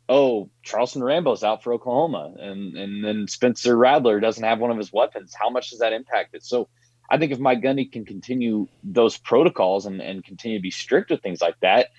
oh, 0.07 0.49
Charleston 0.63 1.03
Rambo's 1.03 1.43
out 1.43 1.63
for 1.63 1.73
Oklahoma, 1.73 2.33
and 2.39 2.75
and 2.75 3.03
then 3.03 3.27
Spencer 3.27 3.75
Rattler 3.75 4.19
doesn't 4.19 4.43
have 4.43 4.59
one 4.59 4.71
of 4.71 4.77
his 4.77 4.91
weapons. 4.91 5.33
How 5.39 5.49
much 5.49 5.69
does 5.69 5.79
that 5.79 5.93
impact 5.93 6.35
it? 6.35 6.43
So 6.43 6.69
I 7.09 7.17
think 7.17 7.31
if 7.31 7.39
Mike 7.39 7.61
Gundy 7.61 7.91
can 7.91 8.05
continue 8.05 8.67
those 8.83 9.17
protocols 9.17 9.85
and, 9.85 10.01
and 10.01 10.23
continue 10.23 10.57
to 10.57 10.61
be 10.61 10.71
strict 10.71 11.11
with 11.11 11.21
things 11.21 11.41
like 11.41 11.59
that, 11.61 11.89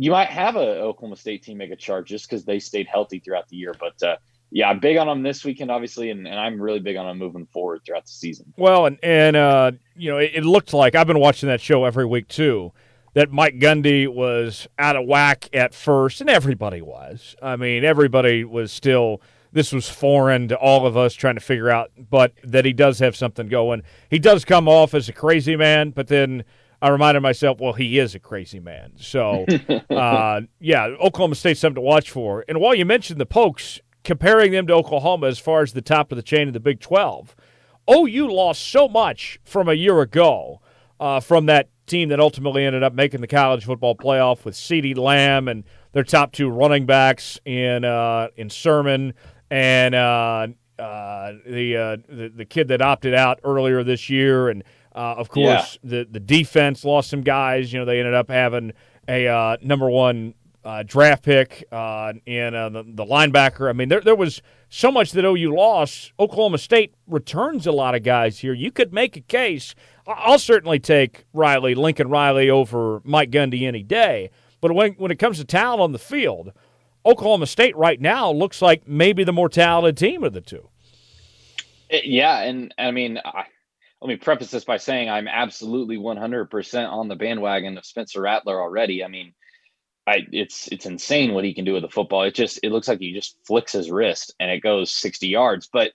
you 0.00 0.10
might 0.10 0.30
have 0.30 0.56
a 0.56 0.80
Oklahoma 0.80 1.16
State 1.16 1.42
team 1.42 1.58
make 1.58 1.70
a 1.70 1.76
charge 1.76 2.08
just 2.08 2.26
because 2.26 2.42
they 2.46 2.58
stayed 2.58 2.86
healthy 2.86 3.18
throughout 3.18 3.46
the 3.48 3.56
year. 3.56 3.74
But 3.78 4.02
uh, 4.02 4.16
yeah, 4.50 4.70
I'm 4.70 4.80
big 4.80 4.96
on 4.96 5.06
them 5.06 5.22
this 5.22 5.44
weekend, 5.44 5.70
obviously, 5.70 6.08
and, 6.08 6.26
and, 6.26 6.40
I'm 6.40 6.60
really 6.60 6.80
big 6.80 6.96
on 6.96 7.06
them 7.06 7.18
moving 7.18 7.44
forward 7.44 7.82
throughout 7.84 8.06
the 8.06 8.12
season. 8.12 8.50
Well, 8.56 8.86
and 8.86 8.98
and 9.02 9.36
uh, 9.36 9.72
you 9.94 10.10
know, 10.10 10.16
it, 10.16 10.30
it 10.36 10.44
looked 10.44 10.72
like 10.72 10.94
I've 10.94 11.06
been 11.06 11.18
watching 11.18 11.50
that 11.50 11.60
show 11.60 11.84
every 11.84 12.06
week 12.06 12.28
too 12.28 12.72
that 13.12 13.30
Mike 13.30 13.58
Gundy 13.58 14.08
was 14.08 14.66
out 14.78 14.96
of 14.96 15.06
whack 15.06 15.50
at 15.52 15.74
first, 15.74 16.22
and 16.22 16.30
everybody 16.30 16.80
was. 16.80 17.36
I 17.42 17.56
mean, 17.56 17.84
everybody 17.84 18.42
was 18.42 18.72
still. 18.72 19.20
This 19.52 19.70
was 19.70 19.90
foreign 19.90 20.48
to 20.48 20.56
all 20.56 20.86
of 20.86 20.96
us 20.96 21.12
trying 21.12 21.34
to 21.34 21.40
figure 21.42 21.68
out, 21.68 21.90
but 22.08 22.32
that 22.42 22.64
he 22.64 22.72
does 22.72 23.00
have 23.00 23.16
something 23.16 23.48
going. 23.48 23.82
He 24.08 24.18
does 24.18 24.46
come 24.46 24.66
off 24.66 24.94
as 24.94 25.10
a 25.10 25.12
crazy 25.12 25.56
man, 25.56 25.90
but 25.90 26.06
then 26.06 26.44
I 26.82 26.88
reminded 26.88 27.20
myself, 27.20 27.60
well, 27.60 27.74
he 27.74 27.98
is 27.98 28.14
a 28.14 28.18
crazy 28.18 28.60
man. 28.60 28.92
So, 28.96 29.44
uh, 29.90 30.42
yeah, 30.58 30.86
Oklahoma 30.86 31.34
State's 31.34 31.60
something 31.60 31.76
to 31.76 31.80
watch 31.80 32.10
for. 32.10 32.44
And 32.48 32.60
while 32.60 32.74
you 32.74 32.84
mentioned 32.84 33.20
the 33.20 33.26
Pokes, 33.26 33.80
comparing 34.02 34.52
them 34.52 34.66
to 34.66 34.74
Oklahoma 34.74 35.26
as 35.26 35.38
far 35.38 35.62
as 35.62 35.72
the 35.72 35.82
top 35.82 36.10
of 36.10 36.16
the 36.16 36.22
chain 36.22 36.48
in 36.48 36.54
the 36.54 36.60
Big 36.60 36.80
12, 36.80 37.36
OU 37.90 38.32
lost 38.32 38.62
so 38.62 38.88
much 38.88 39.40
from 39.44 39.68
a 39.68 39.74
year 39.74 40.00
ago 40.00 40.60
uh, 40.98 41.20
from 41.20 41.46
that 41.46 41.68
team 41.86 42.08
that 42.10 42.20
ultimately 42.20 42.64
ended 42.64 42.82
up 42.82 42.94
making 42.94 43.20
the 43.20 43.26
college 43.26 43.64
football 43.64 43.94
playoff 43.96 44.44
with 44.44 44.54
CeeDee 44.54 44.96
Lamb 44.96 45.48
and 45.48 45.64
their 45.92 46.04
top 46.04 46.32
two 46.32 46.48
running 46.48 46.86
backs 46.86 47.38
in 47.44 47.84
uh, 47.84 48.28
in 48.36 48.48
Sermon 48.48 49.12
and 49.50 49.94
uh, 49.94 50.46
uh, 50.78 51.32
the, 51.44 51.76
uh, 51.76 51.96
the 52.08 52.28
the 52.28 52.44
kid 52.44 52.68
that 52.68 52.80
opted 52.80 53.12
out 53.14 53.40
earlier 53.44 53.82
this 53.82 54.08
year, 54.08 54.48
and 54.48 54.64
uh, 54.94 55.14
of 55.16 55.28
course 55.28 55.78
yeah. 55.82 55.90
the 55.90 56.08
the 56.10 56.20
defense 56.20 56.84
lost 56.84 57.10
some 57.10 57.22
guys. 57.22 57.72
You 57.72 57.80
know 57.80 57.84
they 57.84 57.98
ended 57.98 58.14
up 58.14 58.30
having 58.30 58.72
a 59.08 59.26
uh, 59.26 59.56
number 59.62 59.88
one 59.88 60.34
uh, 60.64 60.82
draft 60.82 61.24
pick 61.24 61.64
uh, 61.72 62.12
and 62.26 62.54
uh, 62.54 62.68
the, 62.68 62.82
the, 62.82 63.04
linebacker. 63.04 63.68
I 63.68 63.72
mean, 63.72 63.88
there 63.88 64.00
there 64.00 64.14
was 64.14 64.42
so 64.68 64.90
much 64.90 65.12
that 65.12 65.24
OU 65.24 65.54
lost. 65.54 66.12
Oklahoma 66.18 66.58
State 66.58 66.94
returns 67.06 67.66
a 67.66 67.72
lot 67.72 67.94
of 67.94 68.02
guys 68.02 68.38
here. 68.38 68.52
You 68.52 68.70
could 68.70 68.92
make 68.92 69.16
a 69.16 69.20
case. 69.20 69.74
I'll 70.06 70.38
certainly 70.38 70.78
take 70.78 71.24
Riley, 71.32 71.74
Lincoln 71.74 72.08
Riley, 72.08 72.50
over 72.50 73.00
Mike 73.04 73.30
Gundy 73.30 73.66
any 73.66 73.82
day. 73.82 74.30
But 74.60 74.72
when 74.72 74.92
when 74.94 75.10
it 75.10 75.18
comes 75.18 75.38
to 75.38 75.44
talent 75.44 75.80
on 75.80 75.92
the 75.92 75.98
field, 75.98 76.52
Oklahoma 77.06 77.46
State 77.46 77.76
right 77.76 78.00
now 78.00 78.30
looks 78.30 78.60
like 78.60 78.86
maybe 78.86 79.24
the 79.24 79.32
more 79.32 79.48
talented 79.48 79.96
team 79.96 80.24
of 80.24 80.32
the 80.32 80.40
two. 80.40 80.68
Yeah, 81.90 82.40
and 82.40 82.74
I 82.78 82.90
mean. 82.90 83.18
I- 83.24 83.46
let 84.00 84.08
me 84.08 84.16
preface 84.16 84.50
this 84.50 84.64
by 84.64 84.78
saying 84.78 85.10
I'm 85.10 85.28
absolutely 85.28 85.98
100% 85.98 86.90
on 86.90 87.08
the 87.08 87.16
bandwagon 87.16 87.76
of 87.76 87.84
Spencer 87.84 88.22
Rattler 88.22 88.60
already. 88.60 89.04
I 89.04 89.08
mean, 89.08 89.34
I, 90.06 90.26
it's 90.32 90.68
it's 90.68 90.86
insane 90.86 91.34
what 91.34 91.44
he 91.44 91.54
can 91.54 91.64
do 91.64 91.74
with 91.74 91.82
the 91.82 91.88
football. 91.88 92.22
It 92.22 92.34
just 92.34 92.60
it 92.62 92.72
looks 92.72 92.88
like 92.88 92.98
he 92.98 93.12
just 93.12 93.36
flicks 93.46 93.72
his 93.72 93.90
wrist 93.90 94.34
and 94.40 94.50
it 94.50 94.60
goes 94.60 94.90
60 94.90 95.28
yards. 95.28 95.68
But 95.70 95.92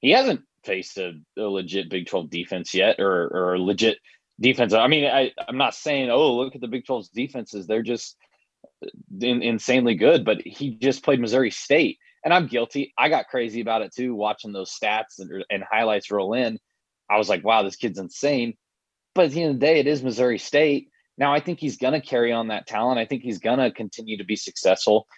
he 0.00 0.10
hasn't 0.10 0.42
faced 0.64 0.96
a, 0.98 1.20
a 1.36 1.42
legit 1.42 1.90
Big 1.90 2.06
12 2.06 2.30
defense 2.30 2.72
yet, 2.74 3.00
or 3.00 3.26
or 3.26 3.54
a 3.54 3.60
legit 3.60 3.98
defense. 4.40 4.72
I 4.72 4.86
mean, 4.86 5.06
I 5.06 5.32
I'm 5.48 5.58
not 5.58 5.74
saying 5.74 6.10
oh 6.10 6.36
look 6.36 6.54
at 6.54 6.60
the 6.60 6.68
Big 6.68 6.84
12's 6.84 7.08
defenses; 7.08 7.66
they're 7.66 7.82
just 7.82 8.16
in, 9.20 9.42
insanely 9.42 9.96
good. 9.96 10.24
But 10.24 10.40
he 10.42 10.76
just 10.76 11.02
played 11.02 11.20
Missouri 11.20 11.50
State, 11.50 11.98
and 12.24 12.32
I'm 12.32 12.46
guilty. 12.46 12.94
I 12.96 13.08
got 13.08 13.28
crazy 13.28 13.60
about 13.60 13.82
it 13.82 13.92
too, 13.92 14.14
watching 14.14 14.52
those 14.52 14.70
stats 14.70 15.18
and, 15.18 15.44
and 15.50 15.64
highlights 15.68 16.10
roll 16.12 16.34
in. 16.34 16.60
I 17.10 17.18
was 17.18 17.28
like, 17.28 17.44
wow, 17.44 17.62
this 17.62 17.76
kid's 17.76 17.98
insane. 17.98 18.54
But 19.14 19.26
at 19.26 19.30
the 19.32 19.42
end 19.42 19.54
of 19.54 19.60
the 19.60 19.66
day, 19.66 19.80
it 19.80 19.86
is 19.86 20.02
Missouri 20.02 20.38
State 20.38 20.90
now, 21.18 21.34
I 21.34 21.40
think 21.40 21.58
he's 21.58 21.76
going 21.76 21.94
to 21.94 22.00
carry 22.00 22.32
on 22.32 22.48
that 22.48 22.68
talent. 22.68 23.00
I 23.00 23.04
think 23.04 23.22
he's 23.22 23.40
going 23.40 23.58
to 23.58 23.72
continue 23.72 24.18
to 24.18 24.24
be 24.24 24.36
successful. 24.36 25.08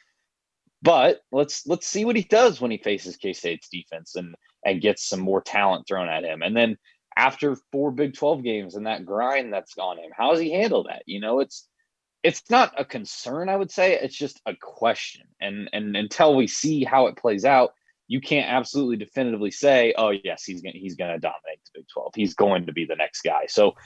But 0.82 1.20
let's 1.30 1.66
let's 1.66 1.86
see 1.86 2.06
what 2.06 2.16
he 2.16 2.22
does 2.22 2.58
when 2.58 2.70
he 2.70 2.78
faces 2.78 3.18
K 3.18 3.34
State's 3.34 3.68
defense 3.68 4.16
and 4.16 4.34
and 4.64 4.80
gets 4.80 5.06
some 5.06 5.20
more 5.20 5.42
talent 5.42 5.86
thrown 5.86 6.08
at 6.08 6.24
him. 6.24 6.40
And 6.40 6.56
then 6.56 6.78
after 7.16 7.54
four 7.70 7.90
Big 7.90 8.14
12 8.14 8.42
games 8.42 8.76
and 8.76 8.86
that 8.86 9.04
grind 9.04 9.52
that's 9.52 9.76
on 9.76 9.98
him, 9.98 10.10
how 10.16 10.30
does 10.30 10.40
he 10.40 10.52
handle 10.52 10.84
that? 10.84 11.02
You 11.04 11.20
know, 11.20 11.40
it's 11.40 11.68
it's 12.22 12.42
not 12.48 12.72
a 12.80 12.84
concern, 12.84 13.50
I 13.50 13.56
would 13.56 13.70
say. 13.70 13.98
It's 13.98 14.16
just 14.16 14.40
a 14.46 14.54
question. 14.56 15.26
And 15.38 15.68
and 15.74 15.94
until 15.94 16.34
we 16.34 16.46
see 16.46 16.82
how 16.82 17.08
it 17.08 17.18
plays 17.18 17.44
out, 17.44 17.74
you 18.10 18.20
can't 18.20 18.50
absolutely 18.50 18.96
definitively 18.96 19.52
say, 19.52 19.94
oh 19.96 20.10
yes, 20.10 20.42
he's 20.42 20.62
gonna 20.62 20.74
he's 20.76 20.96
gonna 20.96 21.20
dominate 21.20 21.60
the 21.64 21.78
Big 21.78 21.88
12. 21.94 22.12
He's 22.16 22.34
going 22.34 22.66
to 22.66 22.72
be 22.72 22.84
the 22.84 22.96
next 22.96 23.22
guy. 23.22 23.46
So 23.46 23.76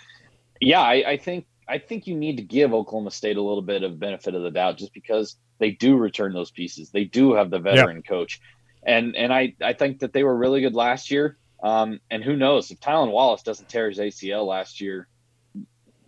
yeah, 0.63 0.81
I, 0.81 1.11
I 1.11 1.17
think 1.19 1.45
I 1.69 1.77
think 1.77 2.07
you 2.07 2.17
need 2.17 2.39
to 2.39 2.43
give 2.43 2.73
Oklahoma 2.73 3.11
State 3.11 3.37
a 3.37 3.43
little 3.43 3.61
bit 3.61 3.83
of 3.83 4.01
benefit 4.01 4.35
of 4.35 4.43
the 4.43 4.51
doubt 4.51 4.79
just 4.79 4.95
because 4.95 5.37
they 5.59 5.73
do 5.73 5.99
return 5.99 6.33
those 6.33 6.51
pieces. 6.51 6.89
They 6.89 7.05
do 7.05 7.35
have 7.35 7.51
the 7.51 7.59
veteran 7.59 8.03
yeah. 8.03 8.09
coach. 8.09 8.41
And 8.83 9.15
and 9.15 9.31
I, 9.31 9.57
I 9.63 9.75
think 9.75 9.99
that 9.99 10.15
they 10.15 10.25
were 10.25 10.35
really 10.35 10.63
good 10.63 10.75
last 10.75 11.11
year. 11.11 11.37
Um, 11.63 12.01
and 12.11 12.25
who 12.25 12.35
knows 12.35 12.71
if 12.71 12.81
Tylan 12.81 13.11
Wallace 13.11 13.43
doesn't 13.43 13.69
tear 13.69 13.91
his 13.91 13.99
ACL 13.99 14.47
last 14.47 14.81
year, 14.81 15.07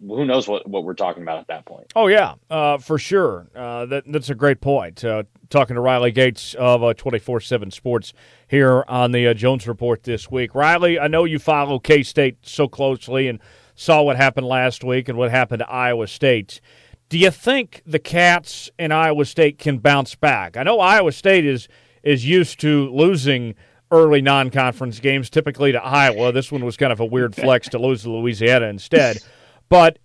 who 0.06 0.24
knows 0.24 0.48
what, 0.48 0.68
what 0.68 0.84
we're 0.84 0.94
talking 0.94 1.22
about 1.22 1.38
at 1.38 1.46
that 1.48 1.64
point? 1.64 1.92
Oh 1.96 2.06
yeah, 2.06 2.34
uh, 2.50 2.78
for 2.78 2.98
sure. 2.98 3.48
Uh, 3.54 3.86
that, 3.86 4.04
that's 4.06 4.30
a 4.30 4.34
great 4.34 4.60
point. 4.60 5.04
Uh, 5.04 5.24
talking 5.50 5.74
to 5.74 5.80
Riley 5.80 6.12
Gates 6.12 6.54
of 6.54 6.82
uh, 6.82 6.94
twenty 6.94 7.18
four 7.18 7.40
seven 7.40 7.70
Sports 7.70 8.12
here 8.48 8.84
on 8.88 9.12
the 9.12 9.28
uh, 9.28 9.34
Jones 9.34 9.66
Report 9.66 10.02
this 10.02 10.30
week. 10.30 10.54
Riley, 10.54 10.98
I 10.98 11.08
know 11.08 11.24
you 11.24 11.38
follow 11.38 11.78
K 11.78 12.02
State 12.02 12.38
so 12.42 12.68
closely, 12.68 13.28
and 13.28 13.40
saw 13.76 14.02
what 14.02 14.16
happened 14.16 14.46
last 14.46 14.82
week 14.82 15.08
and 15.08 15.16
what 15.16 15.30
happened 15.30 15.60
to 15.60 15.70
Iowa 15.70 16.06
State. 16.08 16.60
Do 17.08 17.18
you 17.18 17.30
think 17.30 17.82
the 17.86 18.00
Cats 18.00 18.68
and 18.78 18.92
Iowa 18.92 19.24
State 19.24 19.58
can 19.58 19.78
bounce 19.78 20.16
back? 20.16 20.56
I 20.56 20.64
know 20.64 20.80
Iowa 20.80 21.12
State 21.12 21.44
is 21.44 21.68
is 22.02 22.26
used 22.26 22.60
to 22.60 22.90
losing 22.90 23.54
early 23.90 24.20
non-conference 24.20 24.98
games, 24.98 25.30
typically 25.30 25.72
to 25.72 25.82
Iowa. 25.82 26.32
This 26.32 26.50
one 26.50 26.64
was 26.64 26.76
kind 26.76 26.92
of 26.92 26.98
a 26.98 27.04
weird 27.04 27.36
flex 27.36 27.68
to 27.68 27.78
lose 27.78 28.02
to 28.02 28.10
Louisiana 28.10 28.66
instead. 28.66 29.18
But 29.68 29.98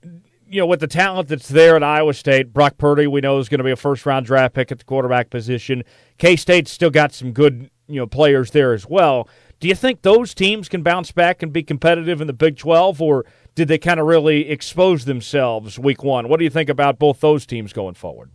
you 0.47 0.59
know, 0.59 0.65
with 0.65 0.81
the 0.81 0.88
talent 0.88 1.29
that's 1.29 1.47
there 1.47 1.75
at 1.75 1.83
Iowa 1.83 2.13
State, 2.13 2.51
Brock 2.51 2.77
Purdy, 2.77 3.07
we 3.07 3.21
know 3.21 3.39
is 3.39 3.47
going 3.47 3.59
to 3.59 3.63
be 3.63 3.71
a 3.71 3.77
first-round 3.77 4.25
draft 4.25 4.53
pick 4.53 4.69
at 4.71 4.79
the 4.79 4.83
quarterback 4.83 5.29
position. 5.29 5.83
K 6.17 6.35
State's 6.35 6.71
still 6.71 6.89
got 6.89 7.13
some 7.13 7.31
good 7.31 7.69
you 7.88 7.99
know 7.99 8.07
players 8.07 8.51
there 8.51 8.73
as 8.73 8.88
well. 8.88 9.27
Do 9.59 9.67
you 9.67 9.75
think 9.75 10.01
those 10.01 10.33
teams 10.33 10.67
can 10.67 10.81
bounce 10.81 11.11
back 11.11 11.43
and 11.43 11.53
be 11.53 11.61
competitive 11.61 12.19
in 12.19 12.27
the 12.27 12.33
Big 12.33 12.57
12, 12.57 13.01
or 13.01 13.25
did 13.53 13.67
they 13.67 13.77
kind 13.77 13.99
of 13.99 14.07
really 14.07 14.49
expose 14.49 15.05
themselves 15.05 15.77
week 15.77 16.03
one? 16.03 16.27
What 16.27 16.39
do 16.39 16.43
you 16.43 16.49
think 16.49 16.69
about 16.69 16.97
both 16.97 17.19
those 17.19 17.45
teams 17.45 17.71
going 17.71 17.93
forward? 17.93 18.31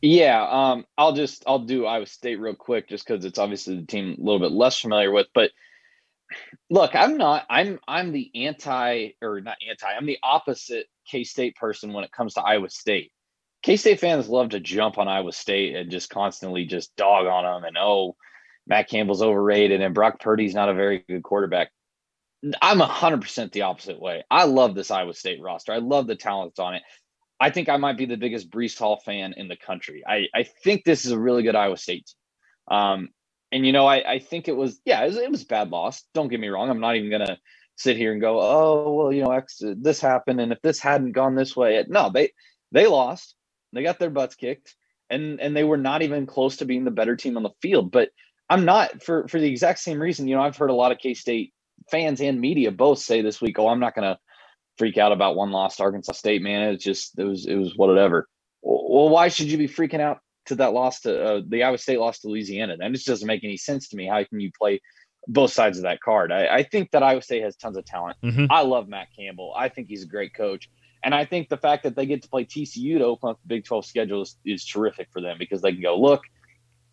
Yeah, 0.00 0.46
um, 0.48 0.86
I'll 0.96 1.12
just 1.12 1.42
I'll 1.46 1.60
do 1.60 1.86
Iowa 1.86 2.06
State 2.06 2.40
real 2.40 2.54
quick, 2.54 2.88
just 2.88 3.06
because 3.06 3.24
it's 3.24 3.38
obviously 3.38 3.76
the 3.76 3.86
team 3.86 4.16
a 4.18 4.22
little 4.22 4.40
bit 4.40 4.52
less 4.52 4.78
familiar 4.78 5.10
with. 5.10 5.26
But 5.34 5.50
look, 6.70 6.94
I'm 6.94 7.16
not 7.16 7.46
I'm 7.48 7.78
I'm 7.86 8.12
the 8.12 8.30
anti 8.34 9.10
or 9.22 9.40
not 9.40 9.56
anti. 9.68 9.86
I'm 9.86 10.06
the 10.06 10.18
opposite 10.22 10.86
K 11.06 11.24
State 11.24 11.56
person 11.56 11.92
when 11.92 12.04
it 12.04 12.12
comes 12.12 12.34
to 12.34 12.42
Iowa 12.42 12.70
State. 12.70 13.12
K 13.62 13.76
State 13.76 14.00
fans 14.00 14.28
love 14.28 14.50
to 14.50 14.60
jump 14.60 14.98
on 14.98 15.08
Iowa 15.08 15.32
State 15.32 15.74
and 15.74 15.90
just 15.90 16.10
constantly 16.10 16.64
just 16.64 16.94
dog 16.96 17.26
on 17.26 17.44
them 17.44 17.64
and 17.64 17.76
oh, 17.78 18.16
Matt 18.66 18.88
Campbell's 18.88 19.22
overrated 19.22 19.80
and 19.80 19.94
Brock 19.94 20.20
Purdy's 20.20 20.54
not 20.54 20.68
a 20.68 20.74
very 20.74 21.04
good 21.08 21.22
quarterback. 21.22 21.70
I'm 22.62 22.78
100% 22.78 23.50
the 23.50 23.62
opposite 23.62 24.00
way. 24.00 24.22
I 24.30 24.44
love 24.44 24.74
this 24.74 24.90
Iowa 24.92 25.14
State 25.14 25.40
roster. 25.42 25.72
I 25.72 25.78
love 25.78 26.06
the 26.06 26.14
talent 26.14 26.58
on 26.60 26.74
it. 26.74 26.82
I 27.40 27.50
think 27.50 27.68
I 27.68 27.76
might 27.78 27.96
be 27.96 28.06
the 28.06 28.16
biggest 28.16 28.50
Breece 28.50 28.78
Hall 28.78 29.00
fan 29.04 29.34
in 29.36 29.48
the 29.48 29.56
country. 29.56 30.04
I, 30.06 30.26
I 30.34 30.42
think 30.44 30.84
this 30.84 31.04
is 31.04 31.12
a 31.12 31.18
really 31.18 31.42
good 31.42 31.56
Iowa 31.56 31.76
State 31.76 32.06
team. 32.06 32.76
Um, 32.76 33.08
and, 33.52 33.66
you 33.66 33.72
know, 33.72 33.86
I, 33.86 34.14
I 34.14 34.18
think 34.18 34.48
it 34.48 34.56
was, 34.56 34.80
yeah, 34.84 35.02
it 35.02 35.08
was, 35.08 35.16
it 35.16 35.30
was 35.30 35.44
bad 35.44 35.70
loss. 35.70 36.04
Don't 36.14 36.28
get 36.28 36.40
me 36.40 36.48
wrong. 36.48 36.70
I'm 36.70 36.80
not 36.80 36.96
even 36.96 37.10
to 37.20 37.38
sit 37.76 37.96
here 37.96 38.12
and 38.12 38.20
go, 38.20 38.40
oh, 38.40 38.92
well, 38.92 39.12
you 39.12 39.22
know, 39.22 39.32
X, 39.32 39.62
this 39.76 40.00
happened. 40.00 40.40
And 40.40 40.52
if 40.52 40.60
this 40.62 40.80
hadn't 40.80 41.12
gone 41.12 41.34
this 41.34 41.56
way, 41.56 41.84
no, 41.88 42.10
they, 42.10 42.32
they 42.72 42.86
lost. 42.86 43.34
They 43.72 43.82
got 43.82 43.98
their 43.98 44.10
butts 44.10 44.34
kicked 44.34 44.74
and, 45.10 45.40
and 45.40 45.56
they 45.56 45.64
were 45.64 45.76
not 45.76 46.02
even 46.02 46.26
close 46.26 46.58
to 46.58 46.64
being 46.64 46.84
the 46.84 46.90
better 46.90 47.16
team 47.16 47.36
on 47.36 47.42
the 47.42 47.50
field. 47.62 47.90
But 47.90 48.10
I'm 48.50 48.64
not 48.64 49.02
for, 49.02 49.28
for 49.28 49.38
the 49.38 49.50
exact 49.50 49.78
same 49.78 50.00
reason. 50.00 50.26
You 50.28 50.36
know, 50.36 50.42
I've 50.42 50.56
heard 50.56 50.70
a 50.70 50.74
lot 50.74 50.92
of 50.92 50.98
K 50.98 51.14
State 51.14 51.52
fans 51.90 52.20
and 52.20 52.40
media 52.40 52.70
both 52.70 52.98
say 52.98 53.22
this 53.22 53.40
week, 53.40 53.58
oh, 53.58 53.68
I'm 53.68 53.80
not 53.80 53.94
to 54.08 54.18
freak 54.78 54.96
out 54.98 55.12
about 55.12 55.36
one 55.36 55.50
lost 55.50 55.80
Arkansas 55.80 56.12
State, 56.12 56.42
man. 56.42 56.72
It's 56.72 56.84
just 56.84 57.18
it 57.18 57.24
was 57.24 57.46
it 57.46 57.56
was 57.56 57.74
whatever. 57.76 58.28
Well, 58.62 59.08
why 59.08 59.28
should 59.28 59.50
you 59.50 59.58
be 59.58 59.68
freaking 59.68 60.00
out 60.00 60.18
to 60.48 60.56
that 60.56 60.72
loss 60.72 61.00
to 61.00 61.24
uh, 61.24 61.42
the 61.46 61.62
Iowa 61.62 61.78
State 61.78 61.98
loss 61.98 62.20
to 62.20 62.28
Louisiana? 62.28 62.76
That 62.76 62.92
just 62.92 63.06
doesn't 63.06 63.26
make 63.26 63.44
any 63.44 63.56
sense 63.56 63.88
to 63.88 63.96
me. 63.96 64.06
How 64.06 64.22
can 64.24 64.40
you 64.40 64.50
play 64.58 64.80
both 65.26 65.52
sides 65.52 65.78
of 65.78 65.84
that 65.84 66.00
card? 66.00 66.32
I, 66.32 66.46
I 66.46 66.62
think 66.62 66.90
that 66.90 67.02
Iowa 67.02 67.22
State 67.22 67.42
has 67.42 67.56
tons 67.56 67.76
of 67.76 67.84
talent. 67.84 68.16
Mm-hmm. 68.22 68.46
I 68.50 68.62
love 68.62 68.88
Matt 68.88 69.08
Campbell. 69.16 69.54
I 69.56 69.68
think 69.68 69.88
he's 69.88 70.02
a 70.02 70.08
great 70.08 70.34
coach. 70.34 70.68
And 71.04 71.14
I 71.14 71.24
think 71.24 71.48
the 71.48 71.56
fact 71.56 71.84
that 71.84 71.94
they 71.94 72.06
get 72.06 72.22
to 72.22 72.28
play 72.28 72.44
TCU 72.44 72.98
to 72.98 73.04
open 73.04 73.30
up 73.30 73.40
the 73.42 73.48
Big 73.48 73.64
12 73.64 73.86
schedule 73.86 74.22
is, 74.22 74.36
is 74.44 74.64
terrific 74.64 75.08
for 75.12 75.20
them 75.20 75.36
because 75.38 75.62
they 75.62 75.72
can 75.72 75.80
go, 75.80 75.98
look, 75.98 76.22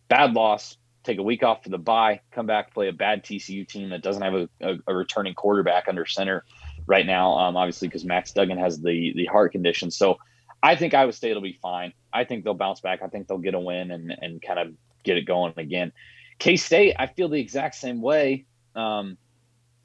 bad 0.08 0.32
loss, 0.32 0.76
take 1.02 1.18
a 1.18 1.22
week 1.22 1.42
off 1.42 1.64
for 1.64 1.70
the 1.70 1.78
bye, 1.78 2.20
come 2.30 2.46
back, 2.46 2.72
play 2.72 2.88
a 2.88 2.92
bad 2.92 3.24
TCU 3.24 3.66
team 3.66 3.90
that 3.90 4.02
doesn't 4.02 4.22
have 4.22 4.34
a, 4.34 4.48
a, 4.60 4.74
a 4.86 4.94
returning 4.94 5.34
quarterback 5.34 5.88
under 5.88 6.06
center 6.06 6.44
right 6.86 7.06
now, 7.06 7.36
um, 7.38 7.56
obviously 7.56 7.88
because 7.88 8.04
Max 8.04 8.32
Duggan 8.32 8.58
has 8.58 8.80
the 8.80 9.12
the 9.16 9.26
heart 9.26 9.52
condition. 9.52 9.90
So 9.90 10.18
I 10.62 10.76
think 10.76 10.94
Iowa 10.94 11.12
State 11.12 11.34
will 11.34 11.42
be 11.42 11.58
fine. 11.60 11.92
I 12.12 12.24
think 12.24 12.44
they'll 12.44 12.54
bounce 12.54 12.80
back. 12.80 13.00
I 13.02 13.08
think 13.08 13.28
they'll 13.28 13.38
get 13.38 13.54
a 13.54 13.60
win 13.60 13.90
and 13.90 14.14
and 14.20 14.42
kind 14.42 14.58
of 14.58 14.74
get 15.04 15.16
it 15.16 15.22
going 15.26 15.54
again. 15.56 15.92
K 16.38 16.56
State, 16.56 16.96
I 16.98 17.06
feel 17.06 17.28
the 17.28 17.40
exact 17.40 17.76
same 17.76 18.02
way 18.02 18.46
um, 18.74 19.16